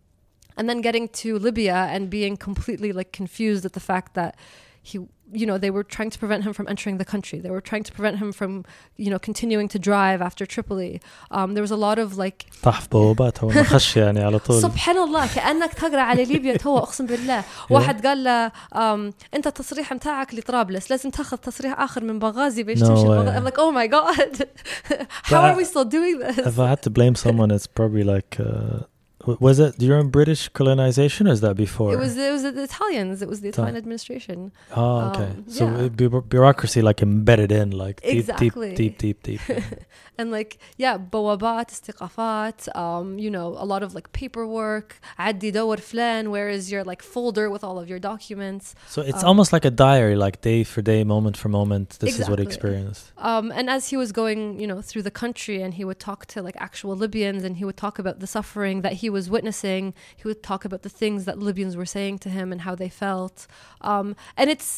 and 0.57 0.69
then 0.69 0.81
getting 0.83 1.09
to 1.09 1.37
Libya 1.39 1.89
and 1.91 2.11
being 2.11 2.37
completely 2.37 2.93
like 2.93 3.11
confused 3.13 3.65
at 3.65 3.73
the 3.73 3.81
fact 3.81 4.15
that 4.15 4.37
he 4.83 4.99
you 5.41 5.47
know 5.49 5.57
they 5.65 5.73
were 5.77 5.87
trying 5.97 6.11
to 6.15 6.19
prevent 6.23 6.41
him 6.47 6.53
from 6.59 6.67
entering 6.73 6.97
the 7.03 7.09
country 7.15 7.39
they 7.45 7.53
were 7.57 7.65
trying 7.71 7.85
to 7.89 7.93
prevent 7.99 8.17
him 8.23 8.31
from 8.39 8.53
you 9.05 9.11
know 9.13 9.21
continuing 9.29 9.69
to 9.75 9.79
drive 9.91 10.19
after 10.29 10.45
Tripoli 10.55 10.95
um, 11.37 11.49
there 11.55 11.65
was 11.69 11.75
a 11.79 11.81
lot 11.87 11.99
of 12.05 12.09
like 12.25 12.39
طاح 12.63 12.81
في 12.81 12.89
بوابات 12.89 13.45
هو 13.45 13.51
نخش 13.51 13.97
يعني 13.97 14.21
على 14.25 14.39
طول 14.39 14.63
سبحان 14.63 14.99
الله 14.99 15.35
كانك 15.35 15.75
تقرا 15.75 16.01
على 16.01 16.25
ليبيا 16.25 16.57
تو 16.57 16.79
اقسم 16.79 17.07
بالله 17.07 17.45
واحد 17.71 18.07
قال 18.07 18.25
له 18.25 18.49
um, 18.49 19.13
انت 19.35 19.47
التصريح 19.47 19.93
متاعك 19.93 20.35
لطرابلس 20.35 20.91
لازم 20.91 21.11
تاخذ 21.11 21.37
تصريح 21.37 21.81
اخر 21.81 22.05
من 22.05 22.19
بنغازي 22.19 22.63
باش 22.63 22.79
No 22.79 22.87
تمشي 22.87 23.03
way. 23.03 23.07
لبنغازي. 23.11 23.41
I'm 23.41 23.45
like 23.53 23.59
oh 23.59 23.73
my 23.73 23.87
god 23.97 24.47
how 25.23 25.31
But 25.31 25.45
are 25.45 25.53
I- 25.53 25.57
we 25.61 25.65
still 25.65 25.85
doing 25.85 26.19
this 26.19 26.39
if 26.39 26.59
I 26.59 26.69
had 26.75 26.83
to 26.87 26.91
blame 26.99 27.15
someone, 27.25 27.51
it's 27.57 27.67
probably 27.79 28.05
like 28.15 28.33
uh, 28.41 28.47
W- 28.47 28.87
was 29.40 29.60
it 29.60 29.78
during 29.78 30.10
British 30.10 30.48
colonization 30.50 31.28
or 31.28 31.32
is 31.32 31.42
that 31.42 31.56
before? 31.56 31.94
It 31.94 32.00
was 32.00 32.16
it 32.18 32.32
was 32.32 32.44
the 32.44 32.64
Italians. 32.64 33.22
It 33.22 33.28
was 33.28 33.42
the 33.42 33.50
Ital- 33.50 33.66
Italian 33.66 33.78
administration. 33.78 34.52
Oh, 34.76 35.10
okay. 35.10 35.24
um, 35.24 35.44
so 35.48 35.66
yeah. 35.66 35.90
bu- 35.90 36.22
bureaucracy 36.22 36.82
like 36.82 37.02
embedded 37.02 37.52
in, 37.52 37.72
like 37.72 38.02
deep, 38.02 38.16
Exactly. 38.20 38.74
deep, 38.76 38.98
deep, 38.98 39.22
deep, 39.24 39.42
deep. 39.48 39.64
and 40.19 40.31
like 40.31 40.59
yeah 40.79 40.97
بوابات 40.97 41.71
استقافات 41.71 42.69
um 42.69 43.19
you 43.19 43.31
know 43.31 43.49
a 43.59 43.67
lot 43.73 43.83
of 43.83 43.95
like 43.95 44.09
paperwork 44.13 44.95
عدي 45.19 45.51
دور 45.51 45.77
فلان 45.81 46.27
where 46.31 46.49
is 46.49 46.71
your 46.73 46.85
like 46.85 47.03
folder 47.03 47.51
with 47.51 47.65
all 47.65 47.79
of 47.79 47.89
your 47.89 47.99
documents 47.99 48.75
So 48.95 49.03
it's 49.03 49.23
Um, 49.25 49.29
almost 49.31 49.51
like 49.57 49.65
a 49.65 49.75
diary, 49.87 50.17
like 50.27 50.37
day 50.51 50.61
for 50.73 50.81
day, 50.93 51.01
moment 51.15 51.37
for 51.43 51.49
moment. 51.61 51.89
This 52.05 52.19
is 52.21 52.29
what 52.31 52.39
he 52.39 52.45
Exactly. 52.47 52.55
experienced. 52.55 53.05
um 53.31 53.47
and 53.59 53.67
as 53.77 53.83
he 53.91 53.97
was 54.03 54.11
going 54.23 54.41
you 54.63 54.69
know 54.71 54.81
through 54.89 55.05
the 55.11 55.17
country 55.25 55.57
and 55.65 55.73
he 55.79 55.85
would 55.89 56.01
talk 56.09 56.21
to 56.33 56.37
like 56.47 56.57
actual 56.69 56.95
Libyans 57.05 57.43
and 57.47 57.55
he 57.61 57.65
would 57.69 57.81
talk 57.87 57.97
about 58.03 58.17
the 58.23 58.31
suffering 58.37 58.77
that 58.87 58.95
he 59.03 59.09
was 59.17 59.25
witnessing 59.37 59.85
he 60.21 60.25
would 60.31 60.43
talk 60.51 60.63
about 60.69 60.81
the 60.87 60.95
things 61.01 61.21
that 61.29 61.37
Libyans 61.49 61.75
were 61.81 61.91
saying 61.97 62.15
to 62.25 62.29
him 62.39 62.47
and 62.55 62.61
how 62.67 62.75
they 62.83 62.91
felt 63.05 63.37
um 63.93 64.07
and 64.39 64.47
it's 64.55 64.71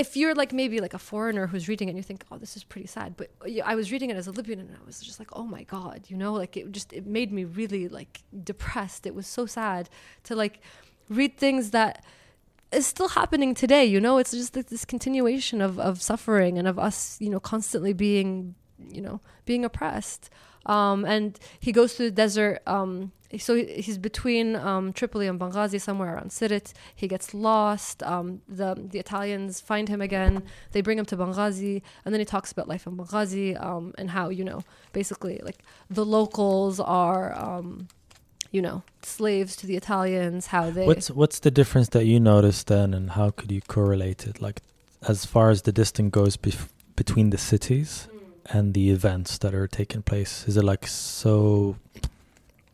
if 0.00 0.16
you're 0.16 0.34
like 0.34 0.52
maybe 0.52 0.80
like 0.80 0.94
a 0.94 0.98
foreigner 0.98 1.46
who's 1.46 1.68
reading 1.68 1.88
it 1.88 1.92
and 1.92 1.98
you 1.98 2.02
think 2.10 2.24
oh 2.30 2.38
this 2.38 2.56
is 2.56 2.64
pretty 2.64 2.86
sad 2.86 3.16
but 3.20 3.28
uh, 3.46 3.62
i 3.64 3.74
was 3.74 3.92
reading 3.92 4.08
it 4.12 4.16
as 4.16 4.26
a 4.26 4.32
libyan 4.38 4.58
and 4.58 4.70
i 4.80 4.84
was 4.86 4.98
just 5.00 5.18
like 5.18 5.28
oh 5.34 5.46
my 5.56 5.62
god 5.64 5.98
you 6.08 6.16
know 6.16 6.32
like 6.32 6.56
it 6.56 6.72
just 6.72 6.92
it 6.92 7.06
made 7.06 7.30
me 7.30 7.44
really 7.44 7.86
like 7.88 8.22
depressed. 8.44 9.06
It 9.06 9.14
was 9.14 9.26
so 9.26 9.46
sad 9.46 9.88
to 10.24 10.34
like 10.34 10.60
read 11.08 11.36
things 11.36 11.70
that 11.70 12.04
is 12.72 12.86
still 12.86 13.08
happening 13.08 13.54
today 13.54 13.84
you 13.84 14.00
know? 14.00 14.18
It's 14.18 14.32
just 14.32 14.54
this 14.54 14.84
continuation 14.84 15.60
of 15.60 15.78
of 15.78 16.00
suffering 16.00 16.58
and 16.58 16.66
of 16.66 16.78
us 16.78 17.20
you 17.20 17.30
know 17.30 17.40
constantly 17.40 17.92
being 17.92 18.54
you 18.88 19.02
know 19.02 19.20
being 19.44 19.64
oppressed 19.64 20.30
um 20.66 21.04
and 21.04 21.38
he 21.58 21.72
goes 21.72 21.94
to 21.94 22.04
the 22.04 22.10
desert 22.10 22.60
um 22.66 23.12
so 23.38 23.54
he's 23.54 23.98
between 23.98 24.56
um, 24.56 24.92
Tripoli 24.92 25.28
and 25.28 25.38
Benghazi, 25.38 25.80
somewhere 25.80 26.14
around 26.14 26.30
Sirte. 26.30 26.72
He 26.96 27.06
gets 27.06 27.32
lost. 27.32 28.02
Um, 28.02 28.42
the 28.48 28.74
the 28.74 28.98
Italians 28.98 29.60
find 29.60 29.88
him 29.88 30.00
again. 30.00 30.42
They 30.72 30.80
bring 30.80 30.98
him 30.98 31.04
to 31.06 31.16
Benghazi, 31.16 31.82
and 32.04 32.12
then 32.12 32.20
he 32.20 32.24
talks 32.24 32.50
about 32.50 32.66
life 32.66 32.86
in 32.86 32.96
Benghazi 32.96 33.60
um, 33.62 33.94
and 33.98 34.10
how 34.10 34.30
you 34.30 34.44
know 34.44 34.64
basically 34.92 35.40
like 35.44 35.58
the 35.88 36.04
locals 36.04 36.80
are 36.80 37.38
um, 37.38 37.86
you 38.50 38.60
know 38.60 38.82
slaves 39.02 39.54
to 39.56 39.66
the 39.66 39.76
Italians. 39.76 40.46
How 40.46 40.70
they 40.70 40.86
What's 40.86 41.10
what's 41.10 41.38
the 41.38 41.52
difference 41.52 41.90
that 41.90 42.06
you 42.06 42.18
noticed 42.18 42.66
then, 42.66 42.92
and 42.92 43.10
how 43.10 43.30
could 43.30 43.52
you 43.52 43.60
correlate 43.60 44.26
it? 44.26 44.42
Like, 44.42 44.60
as 45.06 45.24
far 45.24 45.50
as 45.50 45.62
the 45.62 45.72
distance 45.72 46.10
goes 46.10 46.36
bef- 46.36 46.68
between 46.96 47.30
the 47.30 47.38
cities. 47.38 48.08
And 48.52 48.74
the 48.74 48.90
events 48.90 49.38
that 49.38 49.54
are 49.54 49.66
taking 49.68 50.02
place, 50.02 50.44
is 50.46 50.56
it 50.56 50.64
like 50.64 50.86
so 50.86 51.76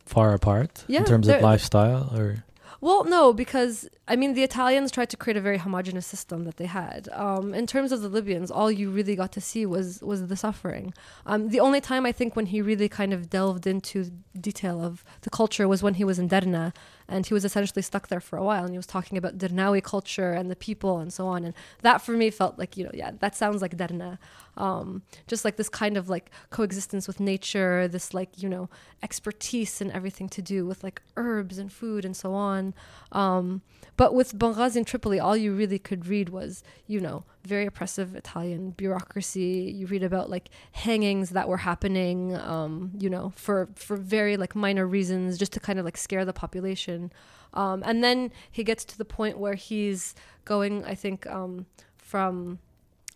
far 0.04 0.34
apart 0.34 0.84
Yeah, 0.86 1.00
in 1.00 1.04
terms 1.04 1.28
of 1.28 1.40
lifestyle, 1.42 2.10
or 2.16 2.44
Well, 2.80 3.04
no, 3.04 3.32
because 3.32 3.88
I 4.08 4.14
mean 4.16 4.34
the 4.34 4.44
Italians 4.44 4.92
tried 4.92 5.10
to 5.10 5.16
create 5.16 5.36
a 5.36 5.40
very 5.40 5.58
homogenous 5.58 6.06
system 6.06 6.44
that 6.44 6.56
they 6.56 6.66
had. 6.66 7.08
Um, 7.12 7.54
in 7.54 7.66
terms 7.66 7.90
of 7.90 8.00
the 8.02 8.08
Libyans, 8.08 8.50
all 8.50 8.70
you 8.70 8.90
really 8.90 9.16
got 9.16 9.32
to 9.32 9.40
see 9.40 9.66
was 9.66 10.00
was 10.02 10.26
the 10.28 10.36
suffering. 10.36 10.94
Um, 11.26 11.48
the 11.48 11.60
only 11.60 11.80
time 11.80 12.06
I 12.06 12.12
think 12.12 12.36
when 12.36 12.46
he 12.46 12.62
really 12.62 12.88
kind 12.88 13.12
of 13.12 13.28
delved 13.28 13.66
into 13.66 14.10
detail 14.40 14.82
of 14.84 15.04
the 15.22 15.30
culture 15.30 15.66
was 15.66 15.82
when 15.82 15.94
he 15.94 16.04
was 16.04 16.18
in 16.18 16.28
Derna, 16.28 16.72
and 17.08 17.26
he 17.26 17.34
was 17.34 17.44
essentially 17.44 17.82
stuck 17.82 18.08
there 18.08 18.20
for 18.20 18.36
a 18.36 18.44
while, 18.44 18.64
and 18.64 18.72
he 18.72 18.78
was 18.78 18.86
talking 18.86 19.18
about 19.18 19.38
Dernawi 19.38 19.82
culture 19.82 20.32
and 20.32 20.50
the 20.50 20.56
people 20.56 20.98
and 20.98 21.12
so 21.12 21.26
on. 21.26 21.44
And 21.44 21.54
that 21.82 22.02
for 22.02 22.12
me 22.12 22.30
felt 22.30 22.58
like 22.58 22.76
you 22.76 22.84
know, 22.84 22.92
yeah, 22.94 23.10
that 23.20 23.34
sounds 23.34 23.60
like 23.62 23.76
Derna. 23.76 24.18
Um, 24.56 25.02
just 25.26 25.44
like 25.44 25.56
this 25.56 25.68
kind 25.68 25.96
of 25.96 26.08
like 26.08 26.30
coexistence 26.50 27.06
with 27.06 27.20
nature, 27.20 27.88
this 27.88 28.14
like 28.14 28.30
you 28.42 28.48
know 28.48 28.68
expertise 29.02 29.80
and 29.80 29.90
everything 29.92 30.28
to 30.30 30.42
do 30.42 30.66
with 30.66 30.82
like 30.82 31.02
herbs 31.16 31.58
and 31.58 31.72
food 31.72 32.04
and 32.04 32.16
so 32.16 32.34
on. 32.34 32.74
Um, 33.12 33.62
but 33.96 34.14
with 34.14 34.38
Benghazi 34.38 34.76
and 34.76 34.86
Tripoli, 34.86 35.18
all 35.18 35.36
you 35.36 35.54
really 35.54 35.78
could 35.78 36.06
read 36.06 36.28
was, 36.28 36.62
you 36.86 37.00
know, 37.00 37.24
very 37.44 37.66
oppressive 37.66 38.14
Italian 38.14 38.70
bureaucracy. 38.70 39.72
You 39.74 39.86
read 39.86 40.02
about 40.02 40.28
like 40.28 40.50
hangings 40.72 41.30
that 41.30 41.48
were 41.48 41.58
happening, 41.58 42.36
um, 42.36 42.92
you 42.98 43.08
know, 43.08 43.32
for 43.36 43.68
for 43.74 43.96
very 43.96 44.36
like 44.36 44.54
minor 44.54 44.86
reasons, 44.86 45.38
just 45.38 45.52
to 45.52 45.60
kind 45.60 45.78
of 45.78 45.84
like 45.84 45.96
scare 45.96 46.24
the 46.24 46.32
population. 46.32 47.12
Um, 47.54 47.82
and 47.86 48.04
then 48.04 48.32
he 48.50 48.64
gets 48.64 48.84
to 48.84 48.98
the 48.98 49.04
point 49.04 49.38
where 49.38 49.54
he's 49.54 50.14
going, 50.44 50.84
I 50.84 50.94
think, 50.94 51.26
um, 51.26 51.66
from 51.96 52.58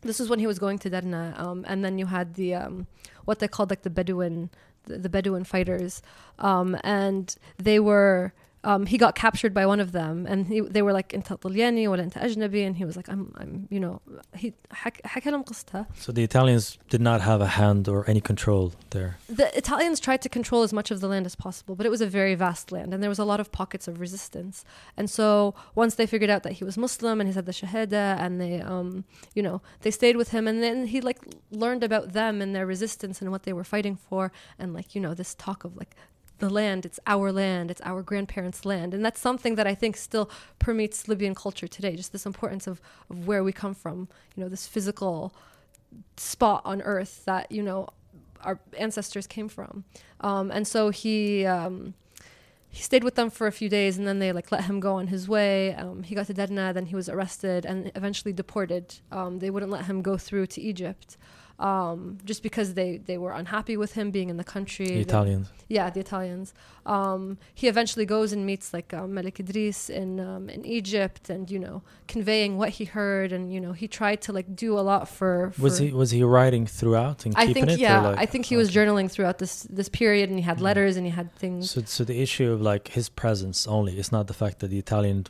this 0.02 0.18
was 0.18 0.28
when 0.28 0.38
he 0.38 0.46
was 0.46 0.58
going 0.58 0.78
to 0.78 0.90
Derna, 0.90 1.38
um, 1.38 1.64
and 1.68 1.84
then 1.84 1.98
you 1.98 2.06
had 2.06 2.34
the 2.34 2.54
um, 2.54 2.86
what 3.24 3.38
they 3.38 3.48
called 3.48 3.70
like 3.70 3.82
the 3.82 3.90
Bedouin, 3.90 4.50
the, 4.84 4.98
the 4.98 5.08
Bedouin 5.08 5.44
fighters, 5.44 6.02
um, 6.38 6.76
and 6.82 7.36
they 7.58 7.78
were 7.78 8.32
Um, 8.64 8.88
he 8.88 8.98
got 8.98 9.14
captured 9.14 9.53
by 9.53 9.67
one 9.67 9.80
of 9.80 9.91
them, 9.91 10.25
and 10.25 10.48
he, 10.48 10.59
they 10.59 10.82
were 10.82 10.91
like 10.91 11.14
"انت 11.14 11.32
طلياني 11.33 11.88
ولا 11.88 12.03
أنت 12.03 12.17
أجنبي," 12.17 12.65
and 12.65 12.75
he 12.75 12.83
was 12.83 12.95
like, 12.98 13.07
"I'm, 13.07 13.32
I'm, 13.38 13.67
you 13.69 13.80
know." 13.80 14.01
He 14.35 14.53
حك- 14.72 15.01
حكى 15.06 15.30
لهم 15.32 15.43
قصتها. 15.43 15.85
so 15.95 16.11
the 16.11 16.24
Italians 16.24 16.80
did 16.90 16.99
not 16.99 17.22
have 17.22 17.41
a 17.41 17.48
hand 17.59 17.88
or 17.88 18.09
any 18.09 18.19
control 18.19 18.74
there. 18.90 19.17
The 19.30 19.56
Italians 19.56 19.99
tried 19.99 20.24
to 20.24 20.30
control 20.30 20.64
as 20.64 20.74
much 20.74 20.90
of 20.90 20.99
the 20.99 21.07
land 21.07 21.27
as 21.27 21.35
possible, 21.35 21.75
but 21.75 21.85
it 21.85 21.90
was 21.90 22.01
a 22.01 22.07
very 22.07 22.33
vast 22.33 22.72
land, 22.72 22.91
and 22.91 23.03
there 23.03 23.09
was 23.15 23.19
a 23.19 23.24
lot 23.24 23.40
of 23.40 23.51
pockets 23.51 23.88
of 23.88 23.99
resistance. 23.99 24.65
And 24.98 25.11
so 25.11 25.53
once 25.75 25.93
they 25.93 26.07
figured 26.07 26.32
out 26.32 26.41
that 26.41 26.53
he 26.53 26.64
was 26.64 26.75
Muslim 26.75 27.22
and 27.22 27.27
he 27.30 27.33
said 27.33 27.45
the 27.45 27.51
Shahada, 27.51 28.17
and 28.19 28.41
they, 28.41 28.61
um, 28.61 29.06
you 29.35 29.43
know, 29.43 29.61
they 29.83 29.91
stayed 29.91 30.17
with 30.17 30.30
him, 30.32 30.48
and 30.48 30.64
then 30.64 30.88
he 30.88 31.01
like 31.01 31.19
learned 31.51 31.83
about 31.83 32.14
them 32.14 32.41
and 32.41 32.56
their 32.56 32.65
resistance 32.65 33.22
and 33.22 33.30
what 33.30 33.43
they 33.43 33.53
were 33.53 33.64
fighting 33.75 33.95
for, 33.95 34.32
and 34.57 34.74
like 34.74 34.95
you 34.95 35.01
know 35.01 35.14
this 35.14 35.35
talk 35.35 35.59
of 35.65 35.77
like 35.77 35.95
the 36.41 36.51
land, 36.51 36.85
it's 36.85 37.01
our 37.07 37.33
land, 37.33 37.70
it's 37.70 37.81
our 37.85 38.02
grandparents' 38.02 38.65
land, 38.65 38.93
and 38.94 39.05
that's 39.05 39.20
something 39.20 39.55
that 39.55 39.67
I 39.67 39.75
think 39.75 39.97
still 39.97 40.31
permeates 40.59 41.09
Libyan 41.09 41.35
culture 41.35 41.69
today. 41.69 41.97
Just 41.97 42.12
this 42.12 42.27
importance 42.27 42.67
of 42.67 42.81
of 43.09 43.27
where 43.27 43.44
we 43.44 43.52
come 43.52 43.75
from, 43.75 44.09
you 44.35 44.43
know, 44.43 44.49
this 44.49 44.67
physical 44.67 45.33
spot 46.17 46.62
on 46.65 46.83
earth 46.83 47.25
that 47.25 47.51
you 47.51 47.62
know 47.62 47.89
our 48.43 48.59
ancestors 48.77 49.27
came 49.27 49.49
from. 49.49 49.85
Um, 50.20 50.51
and 50.51 50.67
so 50.67 50.91
he 50.91 51.47
um, 51.47 51.94
he 52.69 52.83
stayed 52.83 53.05
with 53.05 53.17
them 53.17 53.31
for 53.31 53.47
a 53.47 53.52
few 53.52 53.69
days, 53.69 53.99
and 53.99 54.07
then 54.07 54.19
they 54.19 54.33
like 54.33 54.52
let 54.52 54.65
him 54.65 54.81
go 54.81 54.94
on 54.94 55.09
his 55.09 55.28
way. 55.28 55.75
Um, 55.75 56.02
he 56.02 56.15
got 56.15 56.27
to 56.27 56.35
Derna, 56.35 56.73
then 56.73 56.86
he 56.86 56.94
was 56.94 57.09
arrested 57.09 57.67
and 57.67 57.91
eventually 57.94 58.33
deported. 58.33 58.97
Um, 59.10 59.41
they 59.41 59.51
wouldn't 59.51 59.73
let 59.73 59.86
him 59.86 60.02
go 60.02 60.17
through 60.17 60.47
to 60.49 60.60
Egypt. 60.60 61.17
Um, 61.60 62.16
just 62.24 62.42
because 62.42 62.72
they, 62.72 62.97
they 63.08 63.18
were 63.18 63.32
unhappy 63.32 63.76
with 63.76 63.92
him 63.92 64.10
being 64.10 64.30
in 64.30 64.39
the 64.39 64.44
country. 64.56 64.86
The 64.86 64.94
They- 64.94 65.00
Italians. 65.00 65.47
yeah, 65.68 65.90
the 65.90 66.00
Italians. 66.00 66.55
Um, 66.86 67.36
he 67.55 67.68
eventually 67.68 68.06
goes 68.06 68.32
and 68.32 68.47
meets 68.47 68.72
like 68.72 68.94
um, 68.94 69.12
Malik 69.12 69.39
Idris 69.40 69.90
in 69.90 70.20
um, 70.20 70.48
in 70.48 70.64
Egypt, 70.64 71.28
and 71.28 71.50
you 71.50 71.58
know, 71.58 71.82
conveying 72.08 72.56
what 72.56 72.70
he 72.78 72.84
heard, 72.86 73.30
and 73.36 73.52
you 73.55 73.60
know, 73.60 73.72
he 73.72 73.86
tried 73.89 74.22
to 74.22 74.32
like 74.32 74.48
do 74.56 74.70
a 74.78 74.84
lot 74.92 75.06
for. 75.16 75.52
for 75.55 75.62
Was 75.62 75.76
he 75.78 75.92
was 75.92 76.10
he 76.12 76.22
writing 76.24 76.64
throughout 76.66 77.26
and 77.26 77.34
I 77.36 77.44
keeping 77.47 77.66
think 77.66 77.78
it? 77.78 77.82
yeah, 77.82 78.00
like- 78.08 78.18
I 78.18 78.26
think 78.32 78.47
he 78.47 78.56
was 78.56 78.70
journaling 78.76 79.10
throughout 79.10 79.36
this 79.39 79.55
this 79.78 79.90
period, 79.90 80.30
and 80.30 80.39
he 80.39 80.44
had 80.50 80.58
Mhm. 80.58 80.62
letters 80.68 80.97
and 80.97 81.05
he 81.05 81.12
had 81.20 81.28
things. 81.42 81.70
So, 81.72 81.82
so 81.84 82.05
the 82.05 82.18
issue 82.22 82.50
of 82.55 82.62
like 82.72 82.89
his 82.98 83.08
presence 83.10 83.66
only 83.76 83.98
is 83.98 84.10
not 84.10 84.24
the 84.28 84.34
fact 84.42 84.60
that 84.60 84.68
the 84.74 84.78
Italian 84.78 85.26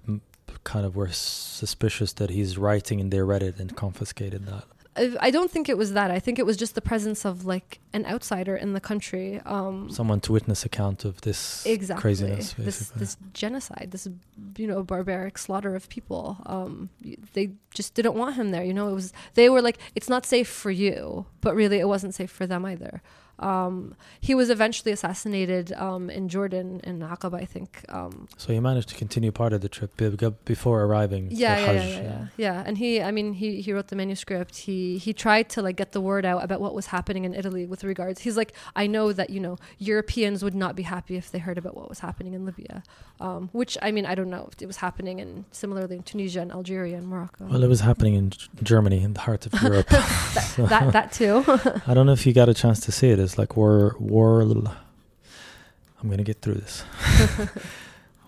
kind 0.63 0.85
of 0.87 0.95
were 0.95 1.11
suspicious 1.11 2.13
that 2.21 2.31
he's 2.31 2.57
writing 2.57 3.01
and 3.01 3.11
they 3.11 3.21
read 3.33 3.43
it 3.43 3.59
and 3.59 3.75
confiscated 3.77 4.47
that. 4.47 4.65
I, 4.97 5.17
I 5.21 5.31
don't 5.31 5.51
think 5.51 5.69
it 5.69 5.79
was 5.79 5.93
that. 5.93 6.11
I 6.11 6.19
think 6.19 6.39
it 6.39 6.47
was 6.47 6.57
just 6.57 6.75
the 6.75 6.81
presence 6.81 7.25
of 7.25 7.47
like 7.47 7.79
an 7.93 8.05
outsider 8.07 8.57
in 8.57 8.73
the 8.73 8.81
country. 8.81 9.41
Um, 9.45 9.89
Someone 9.91 10.21
to 10.21 10.33
witness 10.33 10.65
account 10.65 11.05
of 11.05 11.21
this 11.21 11.65
exactly 11.65 12.01
craziness, 12.01 12.53
this 12.55 12.89
this 12.91 13.17
genocide, 13.33 13.89
this 13.91 14.09
you 14.57 14.67
know 14.67 14.83
barbaric 14.83 15.39
slaughter 15.39 15.75
of 15.77 15.89
people. 15.89 16.39
Um, 16.47 16.91
they 17.35 17.51
just 17.73 17.95
didn't 17.95 18.15
want 18.15 18.35
him 18.37 18.51
there. 18.51 18.65
You 18.65 18.75
know, 18.75 18.89
it 18.89 18.95
was 18.95 19.13
they 19.35 19.49
were 19.49 19.63
like, 19.63 19.79
it's 19.95 20.09
not 20.09 20.27
safe 20.27 20.49
for 20.49 20.71
you, 20.71 21.27
but 21.41 21.55
really, 21.55 21.79
it 21.79 21.89
wasn't 21.89 22.15
safe 22.15 22.31
for 22.31 22.47
them 22.47 22.65
either. 22.65 23.01
Um, 23.41 23.95
he 24.21 24.35
was 24.35 24.51
eventually 24.51 24.93
assassinated 24.93 25.73
um, 25.73 26.11
in 26.11 26.29
Jordan 26.29 26.81
in 26.85 27.01
Aqaba, 27.01 27.41
I 27.41 27.47
think. 27.47 27.85
Um, 27.89 28.29
So 28.37 28.53
he 28.53 28.61
managed 28.61 28.89
to 28.91 28.95
continue 28.95 29.33
part 29.33 29.53
of 29.53 29.61
the 29.63 29.69
trip 29.69 29.97
be- 29.97 30.11
be- 30.11 30.35
before 30.45 30.83
arriving. 30.85 31.29
yeah, 31.31 31.57
yeah, 31.57 31.61
yeah, 31.61 31.73
Hajj, 31.73 31.89
yeah, 31.91 32.03
yeah, 32.03 32.27
yeah. 32.37 32.63
And 32.67 32.77
he, 32.79 33.01
I 33.03 33.11
mean, 33.11 33.33
he 33.33 33.61
he 33.63 33.73
wrote 33.73 33.89
the 33.89 33.97
manuscript. 33.97 34.57
He 34.69 34.99
he 34.99 35.13
tried 35.13 35.49
to 35.51 35.63
like 35.63 35.77
get 35.77 35.93
the 35.93 36.01
word 36.01 36.25
out 36.25 36.45
about 36.45 36.61
what 36.61 36.75
was 36.75 36.87
happening 36.87 37.25
in 37.25 37.35
Italy 37.35 37.67
with 37.67 37.83
regards. 37.85 38.21
He's 38.21 38.37
like, 38.37 38.53
I 38.77 38.87
know 38.87 39.13
that 39.13 39.31
you 39.31 39.41
know 39.41 39.57
Europeans 39.79 40.43
would 40.45 40.55
not 40.55 40.77
be 40.77 40.83
happy 40.83 41.17
if 41.17 41.31
they 41.33 41.39
heard 41.39 41.59
about 41.59 41.75
what 41.77 41.89
was 41.89 42.01
happening 42.01 42.35
in 42.35 42.45
Libya, 42.45 42.83
um, 43.21 43.49
which 43.53 43.79
I 43.81 43.91
mean, 43.91 44.05
I 44.07 44.15
don't 44.15 44.31
know 44.31 44.49
if 44.53 44.61
it 44.63 44.67
was 44.67 44.77
happening 44.79 45.19
in 45.19 45.45
similarly 45.51 45.97
in 45.97 46.03
Tunisia 46.03 46.41
and 46.41 46.53
Algeria 46.53 46.97
and 46.99 47.07
Morocco. 47.09 47.47
Well, 47.47 47.65
it 47.65 47.69
was 47.69 47.81
happening 47.81 48.15
in 48.15 48.33
Germany, 48.63 49.03
in 49.03 49.15
the 49.15 49.21
heart 49.21 49.47
of 49.47 49.53
Europe. 49.63 49.89
that 49.89 50.91
that 50.93 51.13
too. 51.13 51.45
I 51.87 51.95
don't 51.95 52.07
know 52.07 52.13
if 52.13 52.27
you 52.27 52.33
got 52.33 52.49
a 52.49 52.55
chance 52.55 52.81
to 52.81 52.93
see 52.93 53.09
it. 53.11 53.19
It's 53.31 53.39
like 53.39 53.57
war, 53.57 53.95
war. 54.01 54.41
I'm 54.43 56.11
gonna 56.11 56.25
get 56.25 56.43
through 56.43 56.55
this. 56.55 56.83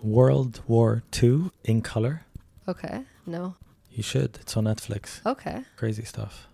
World 0.01 0.61
War 0.69 1.03
Two 1.11 1.51
in 1.65 1.83
color. 1.83 2.23
okay, 2.69 3.03
no, 3.27 3.57
You 3.91 4.05
should. 4.05 4.39
It's 4.41 4.57
on 4.57 4.65
Netflix. 4.67 5.21
okay, 5.27 5.65
Crazy 5.75 6.05
stuff. 6.05 6.47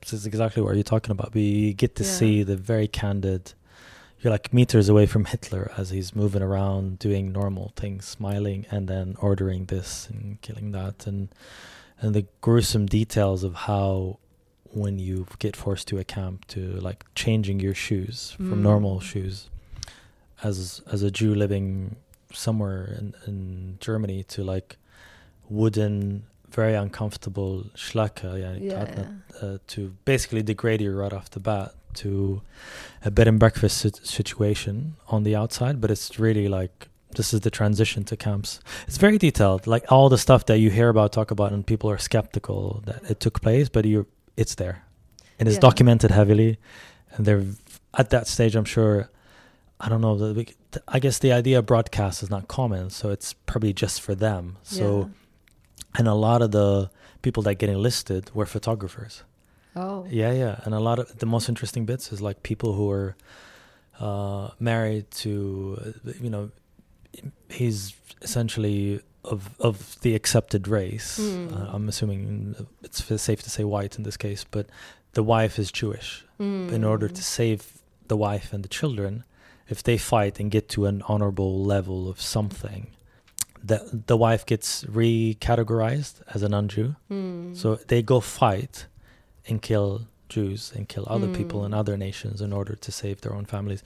This 0.00 0.12
is 0.12 0.26
exactly 0.26 0.64
what 0.64 0.74
you're 0.74 0.82
talking 0.82 1.12
about. 1.12 1.32
We 1.32 1.74
get 1.74 1.94
to 1.94 2.02
Yeah. 2.02 2.10
see 2.10 2.42
the 2.42 2.56
very 2.56 2.88
candid 2.88 3.52
you're 4.20 4.32
like 4.32 4.52
meters 4.52 4.88
away 4.88 5.06
from 5.06 5.24
Hitler 5.26 5.70
as 5.76 5.90
he's 5.90 6.12
moving 6.16 6.42
around 6.42 6.98
doing 6.98 7.30
normal 7.30 7.72
things, 7.76 8.04
smiling, 8.04 8.66
and 8.68 8.88
then 8.88 9.14
ordering 9.20 9.66
this 9.66 10.08
and 10.10 10.40
killing 10.42 10.72
that, 10.72 11.06
and 11.06 11.28
and 12.00 12.14
the 12.16 12.26
gruesome 12.40 12.86
details 12.86 13.44
of 13.44 13.54
how 13.54 14.18
when 14.72 14.98
you 14.98 15.26
get 15.38 15.54
forced 15.56 15.86
to 15.88 15.98
a 15.98 16.04
camp 16.04 16.46
to 16.48 16.60
like 16.88 17.04
changing 17.14 17.60
your 17.60 17.74
shoes 17.74 18.32
from 18.36 18.58
Mm. 18.60 18.62
normal 18.70 19.00
shoes 19.00 19.48
as 20.42 20.80
as 20.90 21.02
a 21.02 21.10
Jew 21.10 21.34
living 21.34 21.96
somewhere 22.32 22.84
in, 22.98 23.14
in 23.26 23.76
Germany 23.80 24.22
to 24.34 24.42
like 24.42 24.76
wooden 25.48 26.24
very 26.50 26.74
uncomfortable 26.74 27.64
schlacke 27.74 28.22
yeah, 28.38 28.54
Yeah, 28.54 29.06
uh, 29.40 29.58
to 29.68 29.94
basically 30.04 30.42
degrade 30.42 30.80
you 30.80 30.92
right 30.94 31.12
off 31.12 31.30
the 31.30 31.40
bat 31.40 31.74
to 31.94 32.42
a 33.04 33.10
bed 33.10 33.28
and 33.28 33.38
breakfast 33.38 33.78
sit- 33.78 34.06
situation 34.06 34.96
on 35.08 35.22
the 35.24 35.34
outside 35.36 35.80
but 35.80 35.90
it's 35.90 36.18
really 36.18 36.48
like 36.48 36.88
this 37.16 37.34
is 37.34 37.40
the 37.40 37.50
transition 37.50 38.04
to 38.04 38.16
camps 38.16 38.60
it's 38.88 38.96
very 38.98 39.18
detailed 39.18 39.66
like 39.66 39.84
all 39.92 40.08
the 40.08 40.16
stuff 40.18 40.46
that 40.46 40.58
you 40.58 40.70
hear 40.70 40.88
about 40.88 41.12
talk 41.12 41.30
about 41.30 41.52
and 41.52 41.66
people 41.66 41.90
are 41.90 41.98
skeptical 41.98 42.82
that 42.86 43.02
it 43.10 43.20
took 43.20 43.40
place 43.42 43.68
but 43.68 43.84
you 43.84 44.06
it's 44.36 44.54
there 44.56 44.84
and 45.38 45.48
it's 45.48 45.56
Yeah. 45.56 45.60
documented 45.68 46.10
heavily 46.10 46.58
and 47.12 47.26
they're 47.26 47.44
at 47.94 48.10
that 48.10 48.26
stage 48.26 48.54
i'm 48.56 48.64
sure 48.64 49.10
i 49.80 49.88
don't 49.88 50.00
know 50.00 50.44
i 50.88 50.98
guess 50.98 51.18
the 51.18 51.32
idea 51.32 51.58
of 51.58 51.66
broadcast 51.66 52.22
is 52.22 52.30
not 52.30 52.48
common 52.48 52.90
so 52.90 53.10
it's 53.10 53.32
probably 53.46 53.72
just 53.72 54.00
for 54.00 54.14
them 54.14 54.56
so 54.62 55.10
and 55.98 56.08
a 56.08 56.14
lot 56.14 56.40
of 56.42 56.50
the 56.52 56.90
people 57.22 57.42
that 57.42 57.56
get 57.56 57.68
enlisted 57.68 58.30
were 58.34 58.46
photographers 58.46 59.22
Yeah. 59.76 59.82
Oh. 59.82 60.06
yeah 60.10 60.32
yeah 60.32 60.60
and 60.64 60.74
a 60.74 60.80
lot 60.80 60.98
of 60.98 61.18
the 61.18 61.26
most 61.26 61.48
interesting 61.48 61.84
bits 61.86 62.12
is 62.12 62.20
like 62.20 62.42
people 62.42 62.72
who 62.74 62.90
are 62.90 63.14
uh 64.00 64.48
married 64.58 65.10
to 65.22 65.94
you 66.20 66.30
know 66.30 66.50
he's 67.50 67.94
essentially 68.22 69.00
of 69.24 69.50
of 69.60 69.96
the 70.00 70.14
accepted 70.14 70.66
race 70.68 71.16
Hmm. 71.18 71.54
uh, 71.54 71.70
i'm 71.74 71.88
assuming 71.88 72.54
it's 72.82 73.02
safe 73.22 73.42
to 73.42 73.50
say 73.50 73.64
white 73.64 73.96
in 73.98 74.02
this 74.04 74.16
case 74.16 74.44
but 74.50 74.66
the 75.12 75.22
wife 75.22 75.58
is 75.62 75.70
jewish 75.72 76.24
in 76.38 76.82
order 76.84 77.08
Mm. 77.08 77.14
to 77.14 77.22
save 77.22 77.60
the 78.08 78.16
wife 78.16 78.52
and 78.52 78.64
the 78.64 78.68
children 78.68 79.22
if 79.68 79.82
they 79.82 79.96
fight 79.98 80.40
and 80.40 80.50
get 80.50 80.68
to 80.68 80.86
an 80.86 81.02
honorable 81.06 81.64
level 81.64 82.08
of 82.08 82.20
something 82.20 82.86
the 83.64 83.78
the 84.06 84.16
wife 84.16 84.44
gets 84.44 84.84
recategorized 84.84 86.14
as 86.34 86.42
a 86.42 86.48
non-jew 86.48 86.94
Mm. 87.10 87.56
so 87.56 87.76
they 87.76 88.02
go 88.02 88.20
fight 88.20 88.86
and 89.48 89.60
kill 89.62 90.06
Jews 90.28 90.72
and 90.74 90.88
kill 90.88 91.04
other 91.08 91.28
people 91.28 91.64
in 91.66 91.72
Mm. 91.72 91.78
other 91.80 91.96
nations 91.96 92.40
in 92.40 92.52
order 92.52 92.74
to 92.74 92.90
save 92.90 93.16
their 93.20 93.34
own 93.34 93.44
families. 93.44 93.82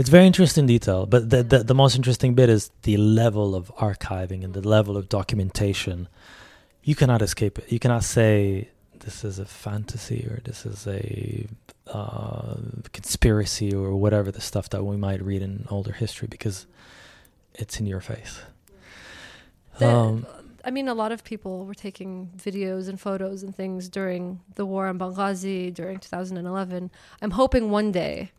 It's 0.00 0.08
very 0.08 0.26
interesting 0.26 0.64
detail, 0.64 1.04
but 1.04 1.28
the, 1.28 1.42
the 1.42 1.58
the 1.62 1.74
most 1.74 1.94
interesting 1.94 2.32
bit 2.34 2.48
is 2.48 2.70
the 2.88 2.96
level 2.96 3.54
of 3.54 3.70
archiving 3.76 4.42
and 4.42 4.54
the 4.54 4.66
level 4.66 4.96
of 4.96 5.10
documentation. 5.10 6.08
You 6.82 6.94
cannot 6.94 7.20
escape 7.20 7.58
it. 7.58 7.70
You 7.70 7.78
cannot 7.78 8.02
say 8.02 8.70
this 9.00 9.24
is 9.24 9.38
a 9.38 9.44
fantasy 9.44 10.26
or 10.30 10.40
this 10.42 10.64
is 10.64 10.86
a 10.86 11.46
uh, 11.86 12.56
conspiracy 12.94 13.74
or 13.74 13.94
whatever 13.94 14.32
the 14.32 14.40
stuff 14.40 14.70
that 14.70 14.82
we 14.84 14.96
might 14.96 15.20
read 15.22 15.42
in 15.42 15.66
older 15.68 15.92
history 15.92 16.28
because 16.28 16.66
it's 17.54 17.78
in 17.78 17.84
your 17.84 18.00
face. 18.00 18.40
The- 19.78 19.86
Um, 19.86 20.26
I 20.64 20.70
mean, 20.70 20.88
a 20.88 20.94
lot 20.94 21.12
of 21.12 21.24
people 21.24 21.66
were 21.66 21.74
taking 21.88 22.30
videos 22.48 22.88
and 22.88 22.98
photos 22.98 23.42
and 23.42 23.54
things 23.54 23.90
during 23.90 24.40
the 24.54 24.64
war 24.64 24.88
in 24.88 24.98
Benghazi 24.98 25.74
during 25.74 25.98
2011. 25.98 26.90
I'm 27.20 27.32
hoping 27.32 27.70
one 27.70 27.92
day, 27.92 28.30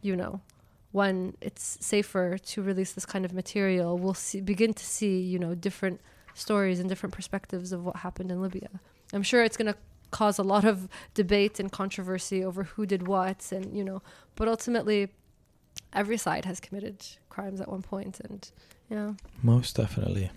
you 0.00 0.14
know, 0.14 0.40
when 0.92 1.36
it's 1.40 1.78
safer 1.80 2.38
to 2.38 2.62
release 2.62 2.92
this 2.92 3.04
kind 3.04 3.24
of 3.24 3.32
material, 3.32 3.98
we'll 3.98 4.14
see, 4.14 4.40
begin 4.40 4.72
to 4.74 4.84
see, 4.84 5.20
you 5.20 5.38
know, 5.38 5.54
different 5.54 6.00
stories 6.34 6.80
and 6.80 6.88
different 6.88 7.14
perspectives 7.14 7.72
of 7.72 7.84
what 7.84 7.96
happened 7.96 8.30
in 8.30 8.40
Libya. 8.40 8.68
I'm 9.12 9.22
sure 9.22 9.42
it's 9.42 9.56
going 9.56 9.72
to 9.72 9.78
cause 10.10 10.38
a 10.38 10.42
lot 10.42 10.64
of 10.64 10.88
debate 11.14 11.60
and 11.60 11.70
controversy 11.70 12.42
over 12.44 12.64
who 12.64 12.86
did 12.86 13.06
what, 13.06 13.52
and 13.52 13.76
you 13.76 13.84
know, 13.84 14.02
but 14.36 14.48
ultimately, 14.48 15.08
every 15.92 16.16
side 16.16 16.44
has 16.44 16.60
committed 16.60 17.04
crimes 17.28 17.60
at 17.60 17.68
one 17.68 17.82
point, 17.82 18.20
and 18.20 18.50
yeah. 18.88 19.12
Most 19.42 19.76
definitely. 19.76 20.30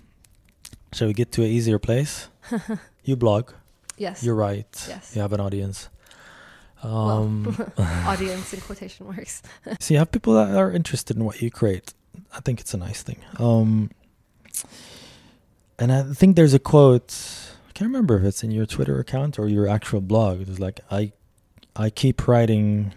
Shall 0.94 1.08
we 1.08 1.14
get 1.14 1.32
to 1.34 1.44
an 1.44 1.48
easier 1.48 1.80
place? 1.80 2.28
you 3.04 3.16
blog. 3.16 3.52
Yes. 3.98 4.24
You're 4.24 4.36
right. 4.36 4.86
Yes. 4.90 5.16
You 5.16 5.22
have 5.22 5.32
an 5.32 5.40
audience. 5.40 5.90
Well, 6.84 7.10
Um, 7.10 7.56
audience 7.78 8.54
in 8.54 8.62
quotation 8.68 9.06
marks. 9.06 9.42
so 9.80 9.94
you 9.94 9.98
have 10.00 10.12
people 10.12 10.34
that 10.34 10.56
are 10.56 10.72
interested 10.72 11.18
in 11.18 11.24
what 11.26 11.42
you 11.42 11.52
create. 11.52 11.94
I 12.34 12.40
think 12.40 12.60
it's 12.60 12.74
a 12.74 12.78
nice 12.78 13.04
thing. 13.04 13.20
Um, 13.38 13.92
and 15.80 15.92
I 15.92 16.04
think 16.04 16.36
there's 16.36 16.54
a 16.54 16.60
quote. 16.60 17.14
I 17.68 17.72
can't 17.74 17.88
remember 17.90 18.18
if 18.18 18.24
it's 18.24 18.44
in 18.44 18.52
your 18.52 18.66
Twitter 18.66 19.00
account 19.00 19.40
or 19.40 19.48
your 19.48 19.68
actual 19.68 20.02
blog. 20.02 20.42
It's 20.42 20.60
like 20.60 20.80
I, 20.92 21.12
I 21.76 21.90
keep 21.90 22.28
writing 22.28 22.94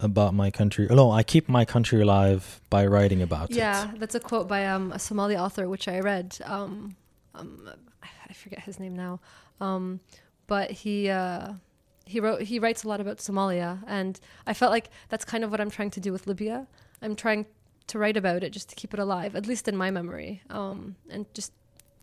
about 0.00 0.34
my 0.34 0.50
country. 0.50 0.86
No, 0.90 1.10
I 1.10 1.22
keep 1.22 1.48
my 1.48 1.64
country 1.64 2.00
alive 2.02 2.60
by 2.70 2.86
writing 2.86 3.22
about 3.22 3.50
Yeah, 3.50 3.54
it. 3.54 3.86
Yeah, 3.86 3.92
that's 3.98 4.14
a 4.14 4.20
quote 4.20 4.46
by 4.48 4.66
um, 4.66 4.92
a 4.92 4.98
Somali 4.98 5.36
author, 5.36 5.68
which 5.68 5.88
I 5.88 6.00
read. 6.00 6.36
Um, 6.44 6.96
um, 7.34 7.68
I 8.02 8.32
forget 8.34 8.60
his 8.60 8.78
name 8.78 8.94
now, 8.94 9.20
um, 9.60 10.00
but 10.46 10.70
he 10.70 11.08
uh, 11.08 11.52
he 12.08 12.20
wrote 12.20 12.42
he 12.42 12.58
writes 12.58 12.84
a 12.84 12.88
lot 12.88 13.00
about 13.00 13.18
Somalia, 13.18 13.82
and 13.86 14.18
I 14.46 14.54
felt 14.54 14.72
like 14.72 14.90
that's 15.08 15.24
kind 15.24 15.44
of 15.44 15.50
what 15.50 15.60
I'm 15.60 15.70
trying 15.70 15.90
to 15.90 16.00
do 16.00 16.12
with 16.12 16.26
Libya. 16.26 16.66
I'm 17.02 17.14
trying 17.14 17.46
to 17.88 17.98
write 17.98 18.16
about 18.16 18.42
it 18.42 18.50
just 18.50 18.68
to 18.70 18.74
keep 18.74 18.94
it 18.94 19.00
alive, 19.00 19.36
at 19.36 19.46
least 19.46 19.68
in 19.68 19.76
my 19.76 19.90
memory, 19.90 20.42
um, 20.50 20.96
and 21.10 21.26
just 21.34 21.52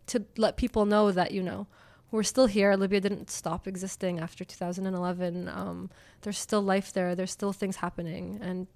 to 0.06 0.24
let 0.36 0.56
people 0.56 0.86
know 0.86 1.10
that 1.10 1.32
you 1.32 1.42
know 1.42 1.66
we're 2.10 2.22
still 2.22 2.46
here. 2.46 2.76
Libya 2.76 3.00
didn't 3.00 3.30
stop 3.30 3.66
existing 3.66 4.20
after 4.20 4.44
2011. 4.44 5.48
Um, 5.48 5.90
there's 6.22 6.38
still 6.38 6.62
life 6.62 6.92
there. 6.92 7.14
There's 7.14 7.32
still 7.32 7.52
things 7.52 7.76
happening, 7.76 8.38
and 8.40 8.66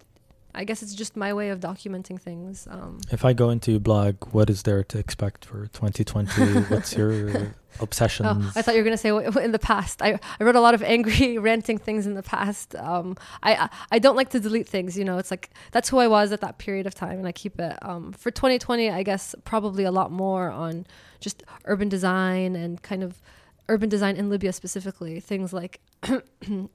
I 0.55 0.65
guess 0.65 0.83
it's 0.83 0.95
just 0.95 1.17
my 1.17 1.33
way 1.33 1.51
of 1.51 1.61
documenting 1.61 2.21
things. 2.21 2.67
Um, 2.71 2.99
If 3.11 3.25
I 3.25 3.33
go 3.33 3.51
into 3.51 3.71
your 3.71 3.81
blog, 3.81 4.17
what 4.33 4.51
is 4.51 4.63
there 4.65 4.83
to 4.85 4.99
expect 4.99 5.45
for 5.45 5.67
2020? 5.69 6.61
What's 6.75 6.97
your 6.97 7.55
obsession? 7.81 8.27
Oh, 8.27 8.51
I 8.57 8.63
thought 8.63 8.75
you 8.75 8.81
were 8.81 8.85
going 8.85 8.95
to 8.97 8.99
say 8.99 9.13
what- 9.13 9.37
in 9.45 9.53
the 9.53 9.59
past. 9.59 10.03
I, 10.03 10.19
I 10.39 10.45
wrote 10.45 10.57
a 10.57 10.61
lot 10.61 10.75
of 10.75 10.83
angry, 10.97 11.39
ranting 11.39 11.79
things 11.79 12.07
in 12.07 12.15
the 12.15 12.23
past. 12.23 12.75
Um, 12.75 13.17
I, 13.43 13.55
I 13.55 13.69
I 13.93 13.99
don't 14.01 14.17
like 14.17 14.31
to 14.31 14.41
delete 14.41 14.69
things. 14.69 14.99
You 14.99 15.05
know, 15.05 15.19
it's 15.19 15.31
like 15.31 15.51
that's 15.71 15.89
who 15.89 15.99
I 15.99 16.09
was 16.09 16.33
at 16.33 16.41
that 16.41 16.59
period 16.59 16.87
of 16.87 16.95
time, 16.95 17.19
and 17.19 17.27
I 17.29 17.33
keep 17.33 17.59
it. 17.61 17.79
Um, 17.83 18.13
for 18.13 18.31
2020, 18.31 18.91
I 18.91 19.03
guess 19.03 19.35
probably 19.45 19.85
a 19.85 19.93
lot 19.93 20.11
more 20.11 20.51
on 20.51 20.85
just 21.21 21.43
urban 21.67 21.89
design 21.89 22.57
and 22.57 22.83
kind 22.83 23.03
of 23.03 23.23
urban 23.69 23.89
design 23.89 24.17
in 24.17 24.29
Libya 24.31 24.53
specifically. 24.53 25.21
Things 25.21 25.53
like 25.53 25.79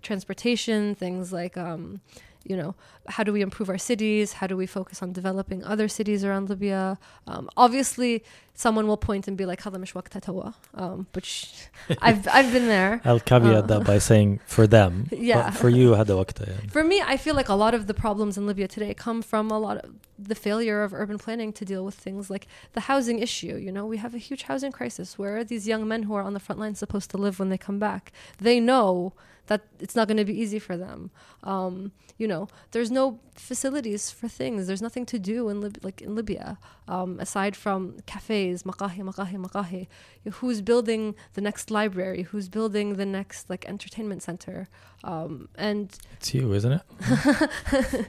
transportation, 0.02 0.96
things 0.96 1.34
like 1.34 1.58
um, 1.58 2.02
you 2.46 2.56
know, 2.56 2.76
how 3.08 3.24
do 3.24 3.34
we 3.34 3.42
improve 3.42 3.70
our 3.70 3.78
cities? 3.78 4.34
How 4.34 4.48
do 4.48 4.56
we 4.56 4.68
focus 4.68 5.02
on 5.02 5.12
developing 5.12 5.64
other 5.64 5.88
cities 5.88 6.24
around 6.24 6.50
Libya? 6.50 6.98
Um, 7.28 7.50
obviously, 7.58 8.24
someone 8.54 8.88
will 8.88 8.98
point 8.98 9.28
and 9.28 9.36
be 9.36 9.46
like, 9.46 9.62
"Hada 9.64 9.78
mishwak 9.78 10.10
tatawa," 10.10 10.54
um, 10.76 11.08
which 11.14 11.54
I've 12.02 12.28
I've 12.28 12.52
been 12.52 12.68
there. 12.68 13.02
I'll 13.04 13.20
caveat 13.20 13.56
uh, 13.56 13.62
that 13.62 13.84
by 13.84 13.98
saying 13.98 14.40
for 14.46 14.68
them, 14.68 15.08
yeah, 15.12 15.50
for 15.52 15.70
you, 15.70 15.92
hada 15.92 16.72
For 16.72 16.84
me, 16.84 17.02
I 17.02 17.18
feel 17.18 17.36
like 17.36 17.50
a 17.50 17.56
lot 17.56 17.74
of 17.74 17.88
the 17.88 17.94
problems 17.94 18.38
in 18.38 18.46
Libya 18.46 18.68
today 18.68 18.94
come 18.94 19.22
from 19.22 19.50
a 19.52 19.60
lot 19.60 19.78
of 19.78 19.92
the 20.18 20.36
failure 20.36 20.84
of 20.84 20.94
urban 20.94 21.18
planning 21.18 21.52
to 21.54 21.66
deal 21.66 21.84
with 21.84 21.96
things 21.96 22.30
like 22.30 22.48
the 22.74 22.82
housing 22.82 23.20
issue. 23.20 23.56
You 23.58 23.72
know, 23.72 23.86
we 23.86 23.98
have 23.98 24.14
a 24.14 24.20
huge 24.20 24.44
housing 24.44 24.72
crisis. 24.72 25.18
Where 25.18 25.38
are 25.38 25.44
these 25.44 25.68
young 25.68 25.88
men 25.88 26.04
who 26.04 26.14
are 26.14 26.24
on 26.24 26.34
the 26.34 26.40
front 26.40 26.60
line 26.60 26.76
supposed 26.76 27.10
to 27.12 27.18
live 27.18 27.40
when 27.40 27.50
they 27.50 27.58
come 27.58 27.80
back? 27.80 28.12
They 28.38 28.60
know 28.60 29.14
that 29.47 29.63
it's 29.81 29.97
not 29.97 30.07
going 30.09 30.17
to 30.17 30.25
be 30.25 30.39
easy 30.41 30.59
for 30.59 30.77
them. 30.77 31.11
Um, 31.43 31.93
you 32.19 32.29
know, 32.29 32.47
there's 32.73 32.91
no 32.91 33.19
facilities 33.35 34.11
for 34.11 34.29
things. 34.29 34.67
There's 34.69 34.83
nothing 34.83 35.07
to 35.07 35.19
do 35.19 35.49
in 35.49 35.61
Lib- 35.63 35.83
like 35.83 36.01
in 36.03 36.15
Libya 36.15 36.59
um, 36.87 37.19
aside 37.19 37.57
from 37.57 37.97
cafes, 38.07 38.63
maqahi, 38.63 39.01
maqahi, 39.11 39.37
maqahi. 39.47 39.87
Who's 40.35 40.61
building 40.61 41.15
the 41.35 41.41
next 41.41 41.71
library? 41.71 42.23
Who's 42.31 42.49
building 42.49 42.95
the 42.95 43.07
next 43.07 43.49
like 43.51 43.65
entertainment 43.67 44.23
center? 44.23 44.69
Um, 45.03 45.49
and 45.57 45.87
It's 46.19 46.35
you, 46.35 46.53
isn't 46.53 46.73
it? 46.79 46.83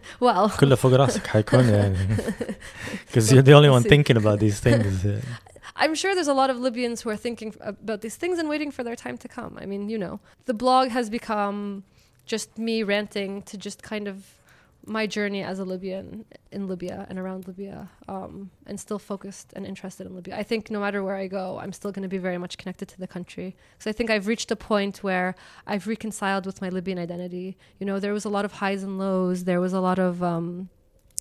well, 0.20 0.50
كله 0.50 0.76
فوق 0.76 0.94
راسك 0.94 1.28
حيكون 1.28 1.64
يعني. 1.70 1.98
Because 3.08 3.32
you're 3.32 3.42
the 3.42 3.54
only 3.54 3.70
one 3.70 3.84
See. 3.84 3.90
thinking 3.90 4.18
about 4.18 4.40
these 4.40 4.60
things. 4.60 5.06
I'm 5.77 5.95
sure 5.95 6.15
there's 6.15 6.29
a 6.29 6.35
lot 6.35 6.51
of 6.51 6.59
Libyans 6.59 7.03
who 7.03 7.11
are 7.11 7.17
thinking 7.17 7.55
about 7.61 8.01
these 8.01 8.17
things 8.17 8.39
and 8.39 8.49
waiting 8.49 8.71
for 8.71 8.83
their 8.83 8.97
time 8.97 9.19
to 9.19 9.29
come. 9.29 9.59
I 9.61 9.67
mean, 9.67 9.89
you 9.89 9.99
know, 9.99 10.21
the 10.47 10.55
blog 10.55 10.89
has 10.89 11.11
become 11.11 11.85
just 12.25 12.59
me 12.59 12.83
ranting 12.83 13.43
to 13.43 13.57
just 13.57 13.83
kind 13.83 14.09
of 14.09 14.25
my 14.89 15.07
journey 15.07 15.43
as 15.43 15.59
a 15.59 15.65
Libyan 15.65 16.25
in 16.53 16.69
Libya 16.69 17.07
and 17.11 17.19
around 17.19 17.47
Libya, 17.49 17.91
um, 18.09 18.51
and 18.67 18.79
still 18.79 19.01
focused 19.01 19.53
and 19.55 19.67
interested 19.67 20.07
in 20.07 20.15
Libya. 20.15 20.37
I 20.37 20.45
think 20.45 20.71
no 20.71 20.79
matter 20.81 21.03
where 21.03 21.17
I 21.17 21.27
go, 21.27 21.59
I'm 21.61 21.73
still 21.73 21.91
going 21.91 22.05
to 22.05 22.09
be 22.09 22.19
very 22.19 22.39
much 22.39 22.57
connected 22.57 22.89
to 22.89 22.99
the 22.99 23.09
country. 23.09 23.57
Because 23.73 23.91
I 23.91 23.93
think 23.93 24.11
I've 24.11 24.29
reached 24.29 24.51
a 24.53 24.57
point 24.57 25.03
where 25.03 25.35
I've 25.67 25.89
reconciled 25.89 26.47
with 26.47 26.63
my 26.63 26.69
Libyan 26.69 26.99
identity. 26.99 27.57
You 27.81 27.87
know, 27.87 27.99
there 27.99 28.13
was 28.13 28.25
a 28.25 28.29
lot 28.29 28.45
of 28.45 28.53
highs 28.53 28.85
and 28.85 28.97
lows. 28.99 29.45
There 29.45 29.61
was 29.61 29.73
a 29.73 29.81
lot 29.81 29.99
of 29.99 30.23
um, 30.23 30.69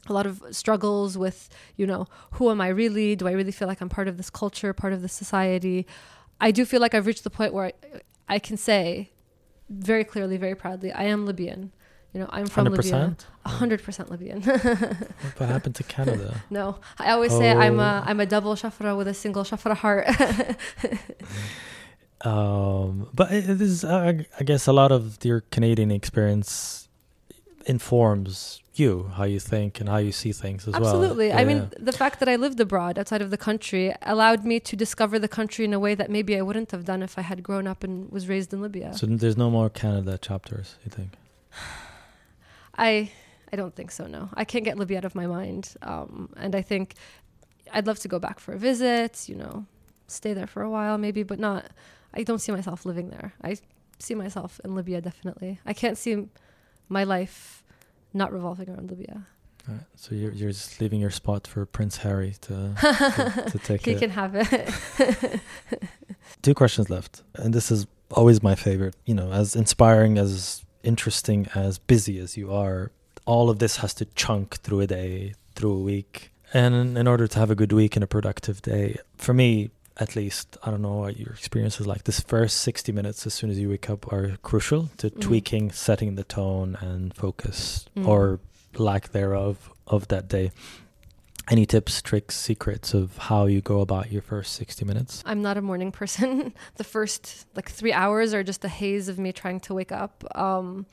a 0.09 0.13
lot 0.13 0.25
of 0.25 0.43
struggles 0.51 1.17
with, 1.17 1.49
you 1.75 1.85
know, 1.87 2.07
who 2.31 2.49
am 2.49 2.61
I 2.61 2.69
really? 2.69 3.15
Do 3.15 3.27
I 3.27 3.31
really 3.31 3.51
feel 3.51 3.67
like 3.67 3.81
I'm 3.81 3.89
part 3.89 4.07
of 4.07 4.17
this 4.17 4.29
culture, 4.29 4.73
part 4.73 4.93
of 4.93 5.01
this 5.01 5.13
society? 5.13 5.85
I 6.39 6.51
do 6.51 6.65
feel 6.65 6.81
like 6.81 6.93
I've 6.93 7.05
reached 7.05 7.23
the 7.23 7.29
point 7.29 7.53
where 7.53 7.65
I, 7.65 7.73
I 8.27 8.39
can 8.39 8.57
say 8.57 9.11
very 9.69 10.03
clearly, 10.03 10.37
very 10.37 10.55
proudly, 10.55 10.91
I 10.91 11.03
am 11.03 11.25
Libyan. 11.25 11.71
You 12.13 12.21
know, 12.21 12.29
I'm 12.29 12.47
from 12.47 12.65
Libya. 12.65 13.15
100%? 13.45 13.79
100% 13.79 14.09
Libyan. 14.09 14.41
What 15.37 15.49
happened 15.49 15.75
to 15.75 15.83
Canada? 15.83 16.41
no, 16.49 16.77
I 16.97 17.11
always 17.11 17.31
say 17.33 17.51
I'm 17.51 17.79
a 17.79 18.03
Oh. 18.05 18.09
I'm 18.09 18.21
a 18.21 18.25
double 18.25 18.55
shafra 18.55 18.95
with 18.95 19.07
a 19.09 19.13
single 19.13 19.43
shafra 19.43 19.75
heart. 19.75 20.07
Um, 22.21 23.07
but 23.13 23.31
it 23.31 23.61
is, 23.61 23.83
uh, 23.83 24.23
I 24.39 24.43
guess, 24.43 24.65
a 24.65 24.73
lot 24.73 24.91
of 24.91 25.23
your 25.23 25.41
Canadian 25.41 25.91
experience 25.91 26.84
informs 27.65 28.61
you 28.73 29.09
how 29.15 29.23
you 29.23 29.39
think 29.39 29.79
and 29.79 29.87
how 29.89 29.97
you 29.97 30.11
see 30.11 30.31
things 30.31 30.67
as 30.67 30.73
well. 30.73 30.85
Absolutely. 30.85 31.31
I 31.31 31.45
mean, 31.45 31.71
the 31.79 31.93
fact 31.93 32.19
that 32.19 32.27
I 32.27 32.35
lived 32.35 32.59
abroad 32.59 32.99
outside 32.99 33.21
of 33.21 33.29
the 33.31 33.37
country 33.37 33.93
allowed 34.01 34.43
me 34.43 34.59
to 34.59 34.75
discover 34.75 35.17
the 35.17 35.27
country 35.29 35.63
in 35.65 35.73
a 35.73 35.79
way 35.79 35.95
that 35.95 36.09
maybe 36.09 36.37
I 36.37 36.41
wouldn't 36.41 36.71
have 36.71 36.83
done 36.85 37.01
if 37.01 37.17
I 37.17 37.21
had 37.21 37.41
grown 37.41 37.67
up 37.67 37.83
and 37.83 38.11
was 38.11 38.27
raised 38.27 38.53
in 38.53 38.61
Libya. 38.61 38.93
so 38.93 39.05
there's 39.05 39.37
no 39.37 39.49
more 39.49 39.69
Canada 39.69 40.17
chapters. 40.17 40.75
You 40.83 40.91
think? 40.91 41.11
I 42.77 43.11
I 43.51 43.55
don't 43.55 43.75
think 43.75 43.91
so. 43.91 44.05
No, 44.07 44.29
I 44.33 44.43
can't 44.43 44.65
get 44.65 44.77
Libya 44.77 44.97
out 44.97 45.05
of 45.05 45.15
my 45.15 45.27
mind. 45.27 45.75
Um, 45.81 46.29
and 46.35 46.55
I 46.55 46.61
think 46.61 46.95
I'd 47.71 47.87
love 47.87 47.99
to 47.99 48.07
go 48.07 48.19
back 48.19 48.39
for 48.39 48.53
a 48.53 48.57
visit. 48.57 49.29
You 49.29 49.35
know, 49.35 49.65
stay 50.07 50.33
there 50.33 50.47
for 50.47 50.61
a 50.61 50.69
while 50.69 50.97
maybe, 50.97 51.23
but 51.23 51.39
not. 51.39 51.67
I 52.13 52.23
don't 52.23 52.39
see 52.39 52.51
myself 52.51 52.85
living 52.85 53.09
there. 53.09 53.33
I 53.41 53.57
see 53.99 54.15
myself 54.15 54.59
in 54.65 54.75
Libya 54.75 55.01
definitely. 55.01 55.59
I 55.65 55.73
can't 55.73 55.97
see 55.97 56.27
my 56.89 57.03
life 57.03 57.63
not 58.13 58.31
revolving 58.31 58.69
around 58.69 58.89
Libya. 58.89 59.27
Right. 59.67 59.81
So 59.95 60.13
you're 60.13 60.31
you're 60.31 60.51
just 60.51 60.79
leaving 60.79 61.01
your 61.01 61.09
spot 61.09 61.47
for 61.47 61.65
Prince 61.65 61.97
Harry 61.97 62.35
to 62.41 62.75
to, 62.79 63.43
to 63.51 63.59
take 63.59 63.85
He 63.85 63.91
it. 63.91 63.99
can 63.99 64.11
have 64.11 64.35
it. 64.35 65.41
Two 66.41 66.53
questions 66.53 66.89
left, 66.89 67.23
and 67.35 67.53
this 67.53 67.71
is 67.71 67.87
always 68.11 68.43
my 68.43 68.53
favorite. 68.55 68.95
You 69.05 69.15
know, 69.15 69.31
as 69.31 69.55
inspiring, 69.55 70.17
as 70.19 70.63
interesting, 70.83 71.47
as 71.55 71.79
busy 71.79 72.19
as 72.19 72.37
you 72.37 72.53
are, 72.53 72.91
all 73.25 73.49
of 73.49 73.57
this 73.57 73.77
has 73.77 73.93
to 73.95 74.05
chunk 74.13 74.57
through 74.57 74.81
a 74.81 74.87
day, 74.87 75.33
through 75.55 75.73
a 75.73 75.79
week, 75.79 76.31
and 76.53 76.95
in 76.95 77.07
order 77.07 77.27
to 77.27 77.39
have 77.39 77.49
a 77.49 77.55
good 77.55 77.71
week 77.71 77.95
and 77.95 78.03
a 78.03 78.07
productive 78.07 78.61
day, 78.61 78.97
for 79.17 79.33
me 79.33 79.71
at 79.97 80.15
least, 80.15 80.57
I 80.63 80.71
don't 80.71 80.81
know 80.81 80.95
what 80.97 81.17
your 81.17 81.31
experience 81.31 81.79
is 81.79 81.87
like. 81.87 82.03
This 82.03 82.19
first 82.19 82.57
sixty 82.57 82.91
minutes, 82.91 83.25
as 83.25 83.33
soon 83.33 83.49
as 83.49 83.57
you 83.59 83.69
wake 83.69 83.89
up, 83.89 84.11
are 84.11 84.37
crucial 84.43 84.89
to 84.97 85.09
Mhm. 85.09 85.21
tweaking, 85.21 85.71
setting 85.71 86.15
the 86.15 86.23
tone, 86.25 86.77
and 86.81 87.13
focus, 87.15 87.85
Mm. 87.95 88.07
or 88.07 88.39
lack 88.77 89.11
thereof, 89.11 89.71
of 89.87 90.07
that 90.09 90.27
day. 90.27 90.51
Any 91.47 91.65
tips, 91.67 92.01
tricks, 92.01 92.35
secrets 92.35 92.93
of 92.95 93.17
how 93.29 93.45
you 93.45 93.61
go 93.61 93.79
about 93.81 94.11
your 94.11 94.23
first 94.23 94.53
60 94.55 94.83
minutes? 94.83 95.21
I'm 95.27 95.43
not 95.43 95.57
a 95.57 95.61
morning 95.61 95.91
person. 95.91 96.53
the 96.77 96.83
first 96.83 97.45
like 97.55 97.69
three 97.69 97.93
hours 97.93 98.33
are 98.33 98.43
just 98.43 98.65
a 98.65 98.67
haze 98.67 99.07
of 99.07 99.19
me 99.19 99.31
trying 99.31 99.59
to 99.61 99.73
wake 99.75 99.91
up. 99.91 100.23
Um, 100.35 100.87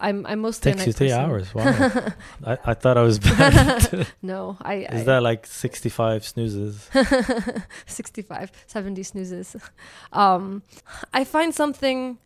I'm 0.00 0.24
I'm 0.26 0.38
mostly 0.40 0.70
a 0.72 0.74
Takes 0.74 0.86
you 0.86 0.92
three 0.92 1.08
person. 1.08 1.24
hours. 1.24 1.54
Wow. 1.54 2.12
I, 2.46 2.58
I 2.64 2.74
thought 2.74 2.96
I 2.96 3.02
was 3.02 3.18
bad. 3.18 4.06
No, 4.22 4.56
I, 4.62 4.74
Is 4.92 5.00
I 5.02 5.04
that 5.04 5.22
like 5.22 5.46
65 5.46 6.24
snoozes? 6.24 6.88
65, 7.86 8.52
70 8.66 9.02
snoozes. 9.02 9.56
Um, 10.12 10.62
I 11.12 11.24
find 11.24 11.54
something 11.54 12.18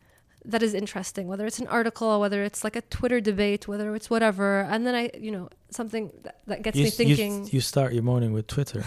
that 0.45 0.63
is 0.63 0.75
interesting, 0.75 1.29
whether 1.29 1.47
it's 1.47 1.61
an 1.61 1.69
article, 1.69 2.19
whether 2.21 2.43
it's 2.43 2.65
like 2.65 2.75
a 2.77 2.81
Twitter 2.83 3.21
debate, 3.21 3.69
whether 3.69 3.95
it's 3.95 4.11
whatever, 4.11 4.63
and 4.63 4.85
then 4.87 4.95
I, 4.95 5.11
you 5.19 5.31
know, 5.31 5.49
something 5.71 6.11
that, 6.25 6.39
that 6.49 6.63
gets 6.63 6.77
You, 6.77 6.83
me 6.85 6.89
s- 6.89 6.99
you, 6.99 7.17
thinking. 7.17 7.49
you 7.53 7.61
start 7.61 7.93
your 7.93 8.03
morning 8.03 8.33
with 8.33 8.49
Twitter. 8.49 8.83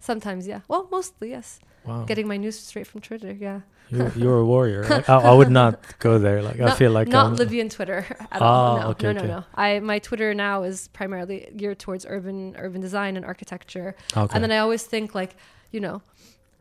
sometimes, 0.00 0.46
yeah. 0.46 0.60
Well, 0.68 0.86
mostly, 0.90 1.30
yes. 1.30 1.60
Wow. 1.86 2.04
Getting 2.04 2.28
my 2.28 2.36
news 2.36 2.58
straight 2.58 2.86
from 2.86 3.00
Twitter, 3.00 3.32
yeah. 3.32 3.60
You're, 3.90 4.12
you're 4.16 4.38
a 4.38 4.44
warrior. 4.44 4.84
Like, 4.84 5.08
I, 5.08 5.16
I 5.18 5.32
would 5.32 5.50
not 5.50 5.98
go 5.98 6.18
there. 6.18 6.42
Like 6.42 6.60
I 6.60 6.74
feel 6.74 6.90
like 6.92 7.08
not 7.08 7.26
I'm, 7.26 7.34
Libyan 7.36 7.68
Twitter 7.68 8.04
at 8.32 8.42
all. 8.42 8.76
Oh, 8.76 8.80
No, 8.80 8.88
okay, 8.90 9.06
no, 9.08 9.12
no, 9.12 9.18
okay. 9.20 9.28
no. 9.28 9.44
I 9.54 9.80
my 9.80 9.98
Twitter 9.98 10.34
now 10.34 10.62
is 10.64 10.88
primarily 10.88 11.50
geared 11.56 11.78
towards 11.78 12.04
urban 12.08 12.54
urban 12.58 12.80
design 12.80 13.16
and 13.16 13.24
architecture, 13.24 13.94
Okay. 14.16 14.34
and 14.34 14.42
then 14.44 14.52
I 14.52 14.58
always 14.58 14.82
think 14.84 15.14
like, 15.14 15.36
you 15.70 15.80
know, 15.80 15.94
n- 15.94 16.02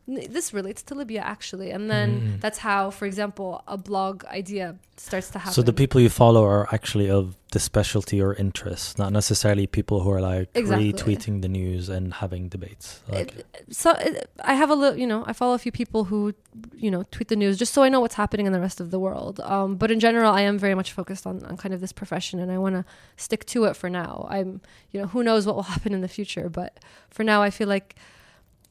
this 0.08 0.54
relates 0.54 0.82
to 0.84 0.96
Libya 0.96 1.22
actually, 1.22 1.70
and 1.72 1.92
then 1.92 2.10
Mm. 2.22 2.42
that's 2.42 2.60
how, 2.60 2.90
for 2.92 3.06
example, 3.06 3.62
a 3.68 3.78
blog 3.78 4.24
idea 4.26 4.76
starts 4.96 5.30
to 5.32 5.40
happen. 5.40 5.54
so 5.54 5.62
the 5.62 5.74
people 5.74 6.00
you 6.02 6.10
follow 6.10 6.44
are 6.46 6.68
actually 6.74 7.10
of 7.10 7.36
the 7.52 7.60
specialty 7.60 8.22
or 8.22 8.34
interest, 8.34 8.98
not 8.98 9.12
necessarily 9.12 9.68
people 9.68 10.00
who 10.02 10.10
are 10.12 10.22
like 10.22 10.50
Exactly. 10.56 10.92
retweeting 10.94 11.42
the 11.42 11.48
news 11.50 11.88
and 11.90 12.14
having 12.16 12.48
debates. 12.50 13.02
Like, 13.10 13.36
It- 13.36 13.46
so 13.70 13.92
it, 13.92 14.30
I 14.44 14.54
have 14.56 14.70
a 14.70 14.76
little, 14.76 14.98
you 14.98 15.06
know, 15.06 15.24
I 15.28 15.34
follow 15.34 15.54
a 15.56 15.60
few 15.60 15.72
people 15.74 16.06
who, 16.06 16.34
you 16.74 16.90
know, 16.90 17.04
tweet 17.12 17.28
the 17.28 17.36
news 17.36 17.58
just 17.58 17.74
so 17.74 17.84
I 17.84 17.90
know 17.90 18.00
what's 18.00 18.16
happening 18.16 18.46
in 18.48 18.54
the 18.54 18.60
rest 18.62 18.80
of 18.80 18.92
the 18.92 19.00
world. 19.00 19.40
Um, 19.42 19.76
but 19.76 19.92
in 19.92 20.00
general, 20.00 20.32
I 20.34 20.42
am 20.42 20.58
very 20.58 20.74
much 20.76 20.92
focused 20.94 21.28
on, 21.28 21.44
on 21.46 21.58
kind 21.58 21.74
of 21.76 21.80
this 21.82 21.92
profession, 21.94 22.40
and 22.40 22.50
I 22.52 22.58
want 22.58 22.76
to 22.76 22.86
stick 23.18 23.46
to 23.48 23.66
it 23.66 23.76
for 23.76 23.90
now. 23.90 24.26
I'm, 24.30 24.62
you 24.92 25.02
know, 25.02 25.08
who 25.08 25.22
knows 25.24 25.46
what 25.46 25.56
will 25.56 25.64
happen 25.76 25.94
in 25.94 26.02
the 26.02 26.08
future, 26.08 26.48
but 26.50 26.80
for 27.10 27.24
now, 27.24 27.42
I 27.44 27.50
feel 27.50 27.68
like, 27.68 27.96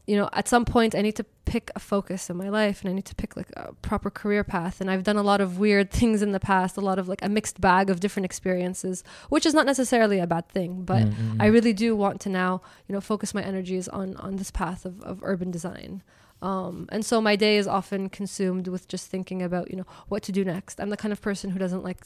you 0.07 0.17
know, 0.17 0.29
at 0.33 0.47
some 0.49 0.65
point, 0.65 0.95
I 0.95 1.03
need 1.03 1.17
to 1.17 1.25
pick 1.45 1.71
a 1.75 1.81
focus 1.81 2.31
in 2.31 2.37
my 2.37 2.49
life, 2.49 2.81
and 2.81 2.91
I 2.91 2.93
need 2.93 3.07
to 3.07 3.15
pick 3.15 3.37
like 3.37 3.51
a 3.57 3.73
proper 3.83 4.11
career 4.11 4.45
path. 4.45 4.81
And 4.81 4.91
I've 4.91 5.03
done 5.03 5.17
a 5.17 5.23
lot 5.23 5.41
of 5.41 5.59
weird 5.59 5.91
things 6.01 6.23
in 6.23 6.33
the 6.33 6.41
past, 6.41 6.77
a 6.77 6.81
lot 6.81 6.99
of 6.99 7.09
like 7.09 7.23
a 7.23 7.29
mixed 7.29 7.61
bag 7.61 7.91
of 7.91 8.01
different 8.01 8.25
experiences, 8.25 9.03
which 9.29 9.45
is 9.47 9.55
not 9.55 9.67
necessarily 9.67 10.19
a 10.19 10.27
bad 10.27 10.49
thing, 10.49 10.83
but. 10.83 11.05
mm, 11.05 11.15
mm, 11.15 11.43
I 11.43 11.47
really 11.47 11.73
do 11.73 11.95
want 11.97 12.21
to 12.23 12.29
now, 12.29 12.63
you 12.87 12.93
know, 12.95 13.01
focus 13.01 13.35
my 13.35 13.43
energies 13.43 13.89
on 13.89 14.17
on 14.17 14.37
this 14.37 14.51
path 14.51 14.85
of, 14.85 15.03
of 15.03 15.21
urban 15.23 15.51
design. 15.51 16.03
Um, 16.43 16.87
and 16.91 17.05
so 17.05 17.21
my 17.21 17.37
day 17.37 17.57
is 17.57 17.67
often 17.67 18.09
consumed 18.09 18.69
with 18.69 18.89
just 18.89 19.09
thinking 19.11 19.43
about, 19.43 19.71
you 19.71 19.77
know, 19.77 19.87
what 20.09 20.23
to 20.25 20.33
do 20.33 20.45
next. 20.45 20.81
I'm 20.81 20.91
the 20.91 20.97
kind 20.97 21.13
of 21.13 21.21
person 21.21 21.51
who 21.51 21.59
doesn't 21.59 21.83
like 21.83 21.99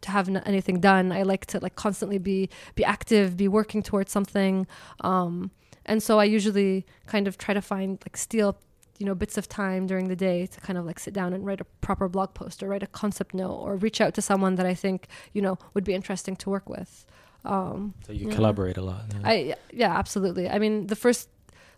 to 0.00 0.10
have 0.10 0.28
n- 0.28 0.42
anything 0.46 0.80
done. 0.80 1.12
I 1.12 1.22
like 1.22 1.46
to 1.46 1.60
like 1.60 1.74
constantly 1.74 2.18
be 2.18 2.48
be 2.74 2.84
active, 2.84 3.36
be 3.36 3.48
working 3.48 3.82
towards 3.82 4.12
something. 4.12 4.66
Um, 5.00 5.50
and 5.86 6.02
so 6.02 6.18
I 6.18 6.24
usually 6.24 6.86
kind 7.06 7.26
of 7.28 7.38
try 7.38 7.54
to 7.54 7.62
find 7.62 7.98
like 8.06 8.16
steal 8.16 8.56
you 8.98 9.06
know 9.06 9.14
bits 9.14 9.36
of 9.36 9.48
time 9.48 9.86
during 9.86 10.08
the 10.08 10.16
day 10.16 10.46
to 10.46 10.60
kind 10.60 10.78
of 10.78 10.84
like 10.86 10.98
sit 10.98 11.14
down 11.14 11.32
and 11.32 11.44
write 11.44 11.60
a 11.60 11.64
proper 11.80 12.08
blog 12.08 12.34
post 12.34 12.62
or 12.62 12.68
write 12.68 12.82
a 12.82 12.86
concept 12.86 13.34
note 13.34 13.56
or 13.56 13.76
reach 13.76 14.00
out 14.00 14.14
to 14.14 14.22
someone 14.22 14.54
that 14.56 14.66
I 14.66 14.74
think 14.74 15.08
you 15.32 15.42
know 15.42 15.58
would 15.74 15.84
be 15.84 15.94
interesting 15.94 16.36
to 16.36 16.50
work 16.50 16.68
with. 16.68 17.04
Um, 17.44 17.94
So 18.06 18.12
you 18.12 18.28
yeah. 18.28 18.34
collaborate 18.34 18.76
a 18.76 18.82
lot. 18.82 19.04
yeah. 19.12 19.28
I 19.32 19.54
yeah, 19.72 19.98
absolutely. 19.98 20.48
I 20.48 20.58
mean, 20.58 20.86
the 20.86 20.96
first 20.96 21.28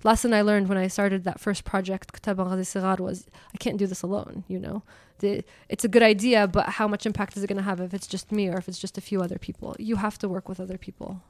lesson 0.04 0.32
I 0.32 0.42
learned 0.42 0.68
when 0.68 0.78
I 0.78 0.88
started 0.88 1.24
that 1.24 1.40
first 1.40 1.64
project, 1.64 2.12
Kitab 2.12 2.38
al 2.38 2.46
Sigar, 2.64 3.00
was 3.00 3.26
I 3.54 3.56
can't 3.58 3.78
do 3.78 3.86
this 3.86 4.02
alone. 4.02 4.44
You 4.46 4.60
know, 4.60 4.82
the, 5.18 5.42
it's 5.68 5.84
a 5.84 5.88
good 5.88 6.02
idea, 6.02 6.46
but 6.46 6.68
how 6.78 6.86
much 6.86 7.06
impact 7.06 7.36
is 7.36 7.42
it 7.42 7.48
going 7.48 7.56
to 7.56 7.64
have 7.64 7.80
if 7.80 7.92
it's 7.94 8.06
just 8.06 8.30
me 8.30 8.48
or 8.48 8.58
if 8.58 8.68
it's 8.68 8.78
just 8.78 8.98
a 8.98 9.00
few 9.00 9.20
other 9.22 9.38
people? 9.38 9.74
You 9.78 9.96
have 9.96 10.18
to 10.18 10.28
work 10.28 10.48
with 10.48 10.60
other 10.60 10.78
people. 10.78 11.22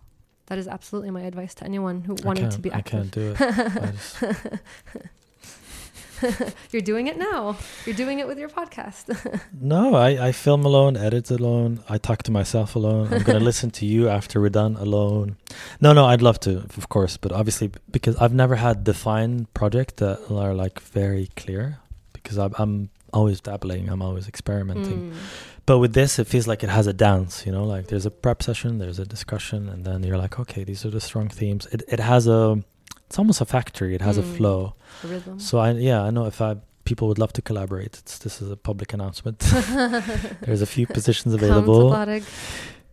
That 0.47 0.59
is 0.59 0.69
absolutely 0.69 1.11
my 1.11 1.23
advice 1.23 1.55
to 1.57 1.65
anyone 1.65 2.03
who 2.03 2.17
I 2.23 2.27
wanting 2.27 2.49
to 2.51 2.59
be 2.61 2.73
I 2.73 2.81
can't 2.81 3.11
do 3.11 3.35
it. 3.39 4.61
You're 6.71 6.83
doing 6.83 7.07
it 7.07 7.19
now. 7.19 7.57
You're 7.85 7.97
doing 7.97 8.19
it 8.19 8.27
with 8.27 8.39
your 8.39 8.49
podcast. 8.49 9.41
no, 9.61 9.95
I, 9.95 10.29
I 10.29 10.33
film 10.33 10.65
alone, 10.65 10.97
edit 10.97 11.31
alone. 11.31 11.83
I 11.89 11.99
talk 11.99 12.23
to 12.25 12.33
myself 12.33 12.77
alone. 12.77 13.13
I'm 13.13 13.23
going 13.23 13.39
to 13.39 13.45
listen 13.45 13.71
to 13.73 13.87
you 13.87 14.09
after 14.09 14.41
we're 14.41 14.49
done 14.51 14.77
alone. 14.77 15.37
No, 15.81 15.93
no, 15.93 16.07
I'd 16.07 16.23
love 16.23 16.41
to, 16.41 16.59
of 16.59 16.89
course, 16.89 17.17
but 17.17 17.33
obviously 17.33 17.71
because 17.91 18.17
I've 18.17 18.35
never 18.35 18.57
had 18.57 18.85
defined 18.85 19.53
projects 19.55 19.95
that 19.95 20.31
are 20.31 20.55
like 20.55 20.81
very 20.81 21.29
clear 21.37 21.79
because 22.13 22.39
I'm, 22.39 22.55
I'm 22.59 22.91
always 23.13 23.41
dabbling, 23.41 23.89
I'm 23.89 24.03
always 24.03 24.29
experimenting. 24.29 25.13
Mm. 25.13 25.17
But 25.67 25.79
with 25.79 25.95
this, 25.95 26.19
it 26.19 26.27
feels 26.29 26.47
like 26.47 26.63
it 26.63 26.71
has 26.71 26.87
a 26.87 26.93
dance, 26.93 27.45
you 27.45 27.51
know, 27.53 27.65
like 27.65 27.89
there's 27.89 28.07
a 28.07 28.11
prep 28.11 28.41
session, 28.43 28.79
there's 28.79 29.01
a 29.01 29.05
discussion, 29.05 29.69
and 29.69 29.85
then 29.85 30.05
you're 30.05 30.17
like, 30.19 30.39
okay, 30.39 30.63
these 30.65 30.85
are 30.87 30.91
the 30.91 31.01
strong 31.01 31.29
themes. 31.29 31.67
It, 31.73 31.83
it 31.89 31.99
has 32.01 32.29
a, 32.29 32.63
it's 33.07 33.19
almost 33.19 33.41
a 33.41 33.45
factory, 33.45 33.95
it 33.95 34.01
has 34.01 34.17
a 34.17 34.23
Mm. 34.23 34.37
flow. 34.37 34.75
The 35.03 35.09
rhythm. 35.09 35.41
So 35.41 35.59
I 35.59 35.73
yeah, 35.73 36.03
I 36.05 36.11
know 36.11 36.27
if 36.27 36.41
I 36.41 36.57
people 36.85 37.09
would 37.09 37.19
love 37.19 37.33
to 37.33 37.43
collaborate. 37.43 37.99
It's 37.99 38.19
this 38.19 38.41
is 38.41 38.49
a 38.51 38.57
public 38.57 38.93
announcement. 38.93 39.39
There's 40.47 40.63
a 40.63 40.67
few 40.67 40.87
positions 40.99 41.35
available. 41.35 41.91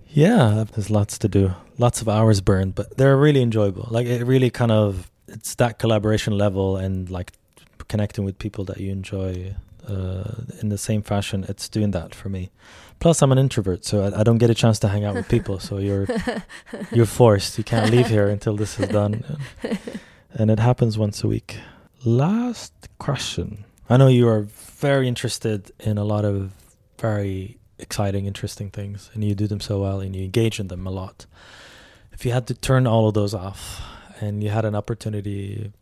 Yeah, 0.09 0.65
there's 0.71 0.89
lots 0.91 1.17
to 1.19 1.27
do. 1.27 1.53
Lots 1.79 2.01
of 2.01 2.07
hours 2.09 2.39
burned, 2.41 2.75
but 2.75 2.97
they're 2.97 3.17
really 3.17 3.41
enjoyable. 3.41 3.87
Like 3.89 4.05
it 4.07 4.23
really 4.25 4.49
kind 4.51 4.71
of 4.71 5.09
it's 5.27 5.55
that 5.55 5.79
collaboration 5.79 6.37
level 6.37 6.77
and 6.77 7.09
like 7.09 7.31
connecting 7.87 8.23
with 8.25 8.37
people 8.37 8.63
that 8.65 8.77
you 8.79 8.91
enjoy 8.91 9.55
uh, 9.87 10.43
in 10.61 10.69
the 10.69 10.77
same 10.77 11.01
fashion. 11.01 11.45
It's 11.47 11.69
doing 11.69 11.91
that 11.91 12.15
for 12.15 12.29
me. 12.29 12.49
Plus, 12.99 13.21
I'm 13.21 13.31
an 13.31 13.37
introvert, 13.37 13.85
so 13.85 14.03
I, 14.05 14.21
I 14.21 14.23
don't 14.23 14.37
get 14.37 14.49
a 14.49 14.55
chance 14.55 14.79
to 14.79 14.87
hang 14.87 15.03
out 15.03 15.15
with 15.15 15.27
people. 15.29 15.59
So 15.59 15.77
you're 15.77 16.07
you're 16.91 17.05
forced. 17.05 17.57
You 17.57 17.63
can't 17.63 17.91
leave 17.91 18.07
here 18.07 18.29
until 18.29 18.55
this 18.55 18.79
is 18.79 18.87
done, 18.87 19.23
and 20.33 20.49
it 20.49 20.59
happens 20.59 20.97
once 20.97 21.23
a 21.23 21.27
week. 21.27 21.59
Last 22.03 22.73
question. 22.97 23.65
I 23.89 23.97
know 23.97 24.07
you 24.07 24.27
are 24.27 24.41
very 24.41 25.07
interested 25.07 25.71
in 25.79 25.97
a 25.97 26.03
lot 26.03 26.25
of 26.25 26.51
very 26.97 27.57
exciting, 27.77 28.25
interesting 28.25 28.69
things, 28.69 29.11
and 29.13 29.23
you 29.23 29.35
do 29.35 29.47
them 29.47 29.59
so 29.59 29.81
well, 29.81 29.99
and 29.99 30.15
you 30.15 30.23
engage 30.23 30.59
in 30.59 30.67
them 30.69 30.87
a 30.87 30.91
lot. 30.91 31.25
If 32.13 32.23
if 32.23 32.27
you 32.27 32.31
had 32.31 32.47
to 32.47 32.53
turn 32.53 32.87
all 32.87 33.09
of 33.09 33.13
those 33.15 33.33
off 33.33 33.81
and 34.21 34.41
you 34.41 34.49
had 34.49 34.63
an 34.63 34.75
opportunity 34.75 35.73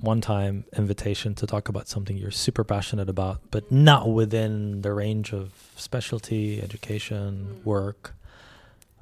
one 0.00 0.20
time 0.20 0.64
invitation 0.76 1.34
to 1.34 1.46
talk 1.46 1.68
about 1.68 1.88
something 1.88 2.16
you're 2.16 2.30
super 2.30 2.64
passionate 2.64 3.08
about 3.08 3.40
but 3.50 3.70
not 3.72 4.10
within 4.12 4.82
the 4.82 4.92
range 4.92 5.32
of 5.32 5.50
specialty 5.76 6.62
education 6.62 7.60
work 7.64 8.14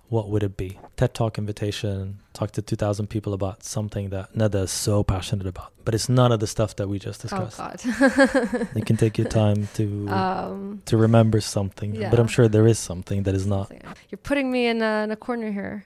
what 0.08 0.28
would 0.31 0.42
it 0.42 0.57
be 0.57 0.78
ted 0.97 1.12
talk 1.12 1.36
invitation 1.36 2.18
talk 2.33 2.50
to 2.52 2.62
2000 2.62 3.08
people 3.08 3.34
about 3.34 3.62
something 3.65 4.10
that 4.10 4.34
Nada 4.36 4.58
is 4.60 4.70
so 4.70 5.02
passionate 5.02 5.47
about 5.47 5.73
but 5.84 5.94
it's 5.94 6.08
none 6.08 6.31
of 6.33 6.41
the 6.41 6.47
stuff 6.47 6.76
that 6.76 6.89
we 6.89 6.99
just 6.99 7.25
Oh 7.25 7.28
discussed 7.44 7.84
God. 7.84 8.68
you 8.75 8.83
can 8.83 8.97
take 8.97 9.18
your 9.18 9.28
time 9.28 9.68
to 9.75 10.08
um, 10.10 10.83
to 10.86 10.97
remember 10.97 11.41
something 11.41 11.92
but 12.10 12.18
i'm 12.18 12.28
sure 12.28 12.47
there 12.49 12.66
is 12.66 12.78
something 12.78 13.25
that 13.25 13.34
is 13.34 13.47
not 13.47 13.70
You're 14.10 14.18
putting 14.23 14.50
me 14.50 14.66
in 14.66 14.81
a, 14.83 15.02
in 15.05 15.10
a 15.10 15.16
corner 15.16 15.50
here. 15.50 15.84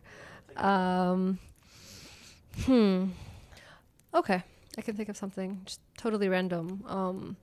Um, 0.56 1.38
hmm. 2.66 3.06
Okay, 4.14 4.42
I 4.78 4.82
can 4.82 4.96
think 4.96 5.08
of 5.08 5.16
something 5.16 5.60
just 5.64 5.80
totally 5.96 6.28
random. 6.28 6.84
Um, 6.86 7.36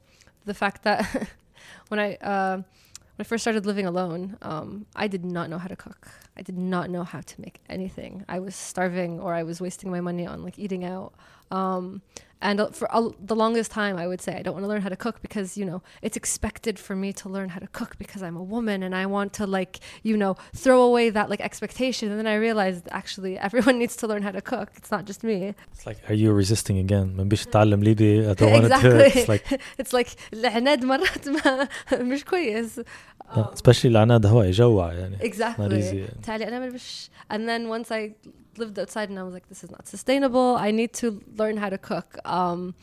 the 0.45 0.53
fact 0.53 0.83
that 0.83 1.29
when 1.89 1.99
I 1.99 2.15
uh, 2.15 2.57
when 2.57 3.23
I 3.23 3.23
first 3.23 3.43
started 3.43 3.65
living 3.65 3.85
alone, 3.85 4.37
um, 4.41 4.85
I 4.95 5.07
did 5.07 5.25
not 5.25 5.49
know 5.49 5.57
how 5.57 5.67
to 5.67 5.75
cook. 5.75 6.07
I 6.37 6.41
did 6.43 6.57
not 6.57 6.89
know 6.89 7.03
how 7.03 7.21
to 7.21 7.41
make 7.41 7.61
anything. 7.67 8.23
I 8.29 8.39
was 8.39 8.55
starving 8.55 9.19
or 9.19 9.33
I 9.33 9.43
was 9.43 9.59
wasting 9.59 9.89
my 9.89 10.01
money 10.01 10.25
on 10.27 10.43
like 10.43 10.59
eating 10.59 10.85
out. 10.85 11.13
Um, 11.49 12.01
and 12.44 12.58
uh, 12.60 12.66
for 12.78 12.88
a, 12.90 13.00
the 13.32 13.36
longest 13.36 13.70
time, 13.70 13.94
I 13.96 14.06
would 14.10 14.20
say 14.20 14.32
I 14.36 14.42
don't 14.42 14.54
want 14.54 14.64
to 14.64 14.68
learn 14.72 14.82
how 14.82 14.88
to 14.88 14.96
cook 15.06 15.16
because 15.26 15.56
you 15.60 15.64
know 15.70 15.80
it's 16.06 16.16
expected 16.22 16.76
for 16.86 16.94
me 16.96 17.12
to 17.20 17.28
learn 17.28 17.48
how 17.54 17.60
to 17.66 17.68
cook 17.68 17.92
because 18.02 18.20
I'm 18.26 18.36
a 18.36 18.42
woman 18.42 18.82
and 18.82 18.92
I 19.02 19.04
want 19.16 19.30
to 19.34 19.44
like 19.58 19.74
you 20.02 20.16
know 20.22 20.32
throw 20.64 20.82
away 20.90 21.10
that 21.10 21.26
like 21.32 21.40
expectation. 21.50 22.04
And 22.10 22.18
then 22.20 22.26
I 22.26 22.34
realized 22.48 22.82
actually 22.90 23.32
everyone 23.48 23.76
needs 23.82 23.94
to 24.00 24.04
learn 24.10 24.22
how 24.26 24.32
to 24.32 24.42
cook. 24.54 24.68
It's 24.78 24.90
not 24.90 25.04
just 25.10 25.20
me. 25.30 25.54
it's 25.72 25.86
like 25.86 25.98
are 26.10 26.14
you 26.22 26.32
resisting 26.42 26.78
again 26.84 27.06
ما 27.16 27.22
بديش 27.24 27.46
اتعلم 27.46 27.82
ليبي 27.84 28.32
I 28.32 28.34
don't 28.34 28.52
want 28.52 28.72
to 28.72 28.82
do 28.90 28.96
it 28.96 29.16
it's 29.16 29.28
like 29.28 29.60
It's 29.78 29.92
like 29.92 30.08
العناد 30.32 30.84
مرات 30.84 31.28
ما 31.28 31.68
مش 31.92 32.24
كويس. 32.24 32.80
uh, 32.80 33.38
especially 33.38 33.84
العناد 33.86 34.26
هو 34.26 34.42
يجوع 34.42 34.92
يعني 34.92 35.16
not 35.16 35.20
Exactly. 35.22 35.82
easy 35.82 36.22
تعالي 36.26 36.48
أنا 36.48 36.58
مش 36.70 37.10
and 37.32 37.38
then 37.48 37.68
once 37.68 37.90
I 37.92 38.10
lived 38.58 38.78
outside 38.78 39.08
and 39.10 39.18
I 39.18 39.22
was 39.28 39.32
like 39.38 39.46
this 39.52 39.64
is 39.64 39.70
not 39.76 39.84
sustainable 39.94 40.56
I 40.66 40.70
need 40.80 40.92
to 41.02 41.06
learn 41.40 41.56
how 41.62 41.70
to 41.76 41.78
cook 41.78 42.08
Um, 42.27 42.75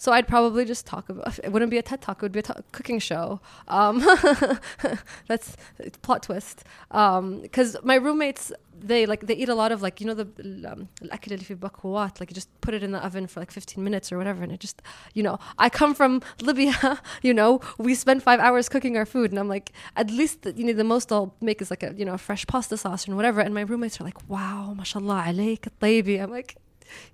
so 0.00 0.12
I'd 0.12 0.26
probably 0.26 0.64
just 0.64 0.86
talk 0.86 1.10
about 1.10 1.38
it. 1.44 1.52
Wouldn't 1.52 1.70
be 1.70 1.76
a 1.76 1.82
TED 1.82 2.00
talk; 2.00 2.16
it 2.18 2.22
would 2.22 2.32
be 2.32 2.38
a 2.38 2.42
t- 2.42 2.54
cooking 2.72 2.98
show. 2.98 3.40
Um, 3.68 3.98
that's 5.28 5.56
plot 6.00 6.22
twist. 6.22 6.64
Because 6.88 7.76
um, 7.76 7.82
my 7.84 7.96
roommates, 7.96 8.50
they 8.72 9.04
like 9.04 9.26
they 9.26 9.34
eat 9.34 9.50
a 9.50 9.54
lot 9.54 9.72
of 9.72 9.82
like 9.82 10.00
you 10.00 10.06
know 10.06 10.14
the 10.14 10.26
um, 10.72 10.88
like 11.10 12.30
you 12.30 12.34
just 12.34 12.60
put 12.62 12.72
it 12.72 12.82
in 12.82 12.92
the 12.92 13.04
oven 13.04 13.26
for 13.26 13.40
like 13.40 13.50
15 13.50 13.84
minutes 13.84 14.10
or 14.10 14.16
whatever, 14.16 14.42
and 14.42 14.50
it 14.50 14.60
just 14.60 14.80
you 15.12 15.22
know 15.22 15.38
I 15.58 15.68
come 15.68 15.94
from 15.94 16.22
Libya, 16.40 16.98
you 17.20 17.34
know 17.34 17.60
we 17.76 17.94
spend 17.94 18.22
five 18.22 18.40
hours 18.40 18.70
cooking 18.70 18.96
our 18.96 19.04
food, 19.04 19.30
and 19.32 19.38
I'm 19.38 19.48
like 19.48 19.70
at 19.96 20.10
least 20.10 20.46
you 20.56 20.64
know 20.64 20.72
the 20.72 20.82
most 20.82 21.12
I'll 21.12 21.34
make 21.42 21.60
is 21.60 21.68
like 21.68 21.82
a 21.82 21.92
you 21.94 22.06
know 22.06 22.14
a 22.14 22.18
fresh 22.18 22.46
pasta 22.46 22.78
sauce 22.78 23.06
and 23.06 23.16
whatever, 23.16 23.42
and 23.42 23.52
my 23.52 23.60
roommates 23.60 24.00
are 24.00 24.04
like 24.04 24.30
wow, 24.30 24.72
mashallah, 24.74 25.24
alayk, 25.26 25.68
I'm 26.22 26.30
like 26.30 26.56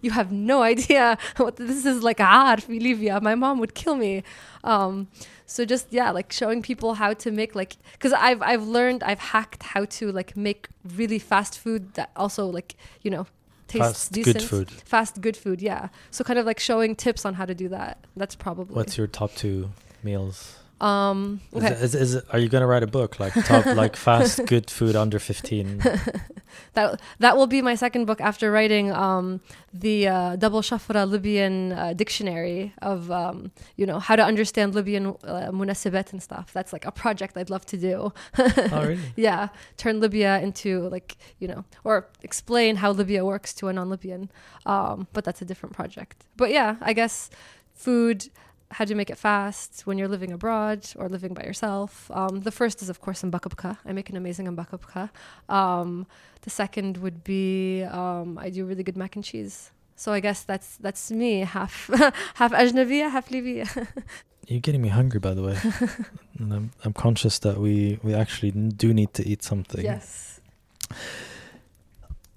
you 0.00 0.10
have 0.10 0.32
no 0.32 0.62
idea 0.72 1.18
what 1.36 1.56
this 1.56 1.84
is 1.84 2.02
like 2.02 2.20
ah, 2.20 2.50
arf 2.50 2.68
in 2.68 3.22
My 3.22 3.34
mom 3.34 3.58
would 3.58 3.74
kill 3.74 3.96
me. 3.96 4.22
Um, 4.64 5.08
so 5.46 5.64
just 5.64 5.92
yeah, 5.92 6.10
like 6.10 6.32
showing 6.32 6.60
people 6.60 6.94
how 6.94 7.14
to 7.14 7.30
make 7.30 7.54
like 7.54 7.76
because 7.92 8.12
I've 8.12 8.42
I've 8.42 8.64
learned 8.64 9.02
I've 9.02 9.20
hacked 9.20 9.62
how 9.62 9.84
to 9.84 10.10
like 10.12 10.36
make 10.36 10.68
really 10.96 11.18
fast 11.18 11.58
food 11.58 11.94
that 11.94 12.10
also 12.16 12.46
like 12.46 12.74
you 13.02 13.10
know 13.10 13.26
tastes 13.68 13.86
fast 13.86 14.12
decent. 14.12 14.38
good 14.38 14.42
food. 14.42 14.70
Fast 14.70 15.20
good 15.20 15.36
food, 15.36 15.62
yeah. 15.62 15.88
So 16.10 16.24
kind 16.24 16.38
of 16.38 16.46
like 16.46 16.58
showing 16.58 16.96
tips 16.96 17.24
on 17.24 17.34
how 17.34 17.44
to 17.44 17.54
do 17.54 17.68
that. 17.68 18.04
That's 18.16 18.34
probably. 18.34 18.74
What's 18.74 18.98
your 18.98 19.06
top 19.06 19.34
two 19.34 19.70
meals? 20.02 20.58
Um 20.80 21.40
Is 21.52 21.64
okay. 21.64 21.74
is, 21.74 21.94
is, 21.94 22.16
are 22.30 22.38
you 22.38 22.48
gonna 22.48 22.66
write 22.66 22.82
a 22.82 22.86
book? 22.86 23.18
Like 23.18 23.32
top 23.32 23.64
like 23.82 23.96
fast 23.96 24.44
good 24.46 24.70
food 24.70 24.94
under 24.94 25.18
15 25.18 25.78
that 26.74 27.00
that 27.18 27.36
will 27.36 27.46
be 27.46 27.62
my 27.62 27.74
second 27.74 28.04
book 28.04 28.20
after 28.20 28.50
writing 28.50 28.92
um 28.92 29.40
the 29.72 30.08
uh, 30.08 30.36
double 30.36 30.62
shafra 30.62 31.08
libyan 31.08 31.72
uh, 31.72 31.92
dictionary 31.92 32.72
of 32.82 33.10
um 33.10 33.50
you 33.76 33.86
know 33.86 33.98
how 33.98 34.16
to 34.16 34.22
understand 34.22 34.74
libyan 34.74 35.16
uh, 35.24 35.50
and 35.50 36.22
stuff. 36.22 36.52
That's 36.52 36.72
like 36.72 36.84
a 36.84 36.92
project 36.92 37.36
i'd 37.36 37.50
love 37.50 37.64
to 37.66 37.76
do. 37.76 38.12
Oh 38.38 38.52
really? 38.72 38.98
Yeah. 39.16 39.48
Turn 39.76 40.00
libya 40.00 40.40
into 40.40 40.88
like 40.88 41.16
you 41.38 41.48
know 41.48 41.64
or 41.84 42.06
explain 42.22 42.76
how 42.76 42.90
libya 42.90 43.24
works 43.24 43.54
to 43.54 43.68
a 43.68 43.72
non-libyan. 43.72 44.30
Um 44.66 45.06
but 45.12 45.24
that's 45.24 45.40
a 45.40 45.44
different 45.44 45.74
project. 45.74 46.24
But 46.36 46.50
yeah 46.50 46.76
i 46.82 46.92
guess 46.92 47.30
food 47.74 48.28
how 48.70 48.84
do 48.84 48.90
you 48.90 48.96
make 48.96 49.10
it 49.10 49.18
fast 49.18 49.82
when 49.86 49.98
you're 49.98 50.08
living 50.08 50.32
abroad 50.32 50.86
or 50.96 51.08
living 51.08 51.34
by 51.34 51.42
yourself? 51.42 52.10
Um, 52.10 52.40
the 52.40 52.50
first 52.50 52.82
is 52.82 52.88
of 52.88 53.00
course 53.00 53.22
mbakabka 53.22 53.78
i 53.84 53.92
make 53.92 54.10
an 54.10 54.16
amazing 54.16 54.46
mbakabka 54.46 55.10
um, 55.48 56.06
the 56.42 56.50
second 56.50 56.98
would 56.98 57.22
be 57.24 57.84
um, 57.84 58.38
i 58.38 58.50
do 58.50 58.64
really 58.64 58.82
good 58.82 58.96
mac 58.96 59.16
and 59.16 59.24
cheese. 59.24 59.70
So 59.96 60.12
i 60.12 60.20
guess 60.20 60.42
that's 60.42 60.76
that's 60.76 61.10
me 61.10 61.40
half 61.40 61.90
half 62.34 62.52
ajnabiya 62.52 63.10
half 63.10 63.30
libya 63.30 63.66
you're 64.46 64.60
getting 64.60 64.82
me 64.82 64.88
hungry 64.88 65.20
by 65.20 65.34
the 65.34 65.42
way. 65.42 65.56
And 66.38 66.52
I'm, 66.52 66.70
I'm 66.84 66.92
conscious 66.92 67.38
that 67.38 67.56
we 67.56 67.98
we 68.02 68.12
actually 68.12 68.50
do 68.50 68.92
need 68.92 69.14
to 69.14 69.26
eat 69.26 69.42
something. 69.42 69.82
Yes. 69.82 70.38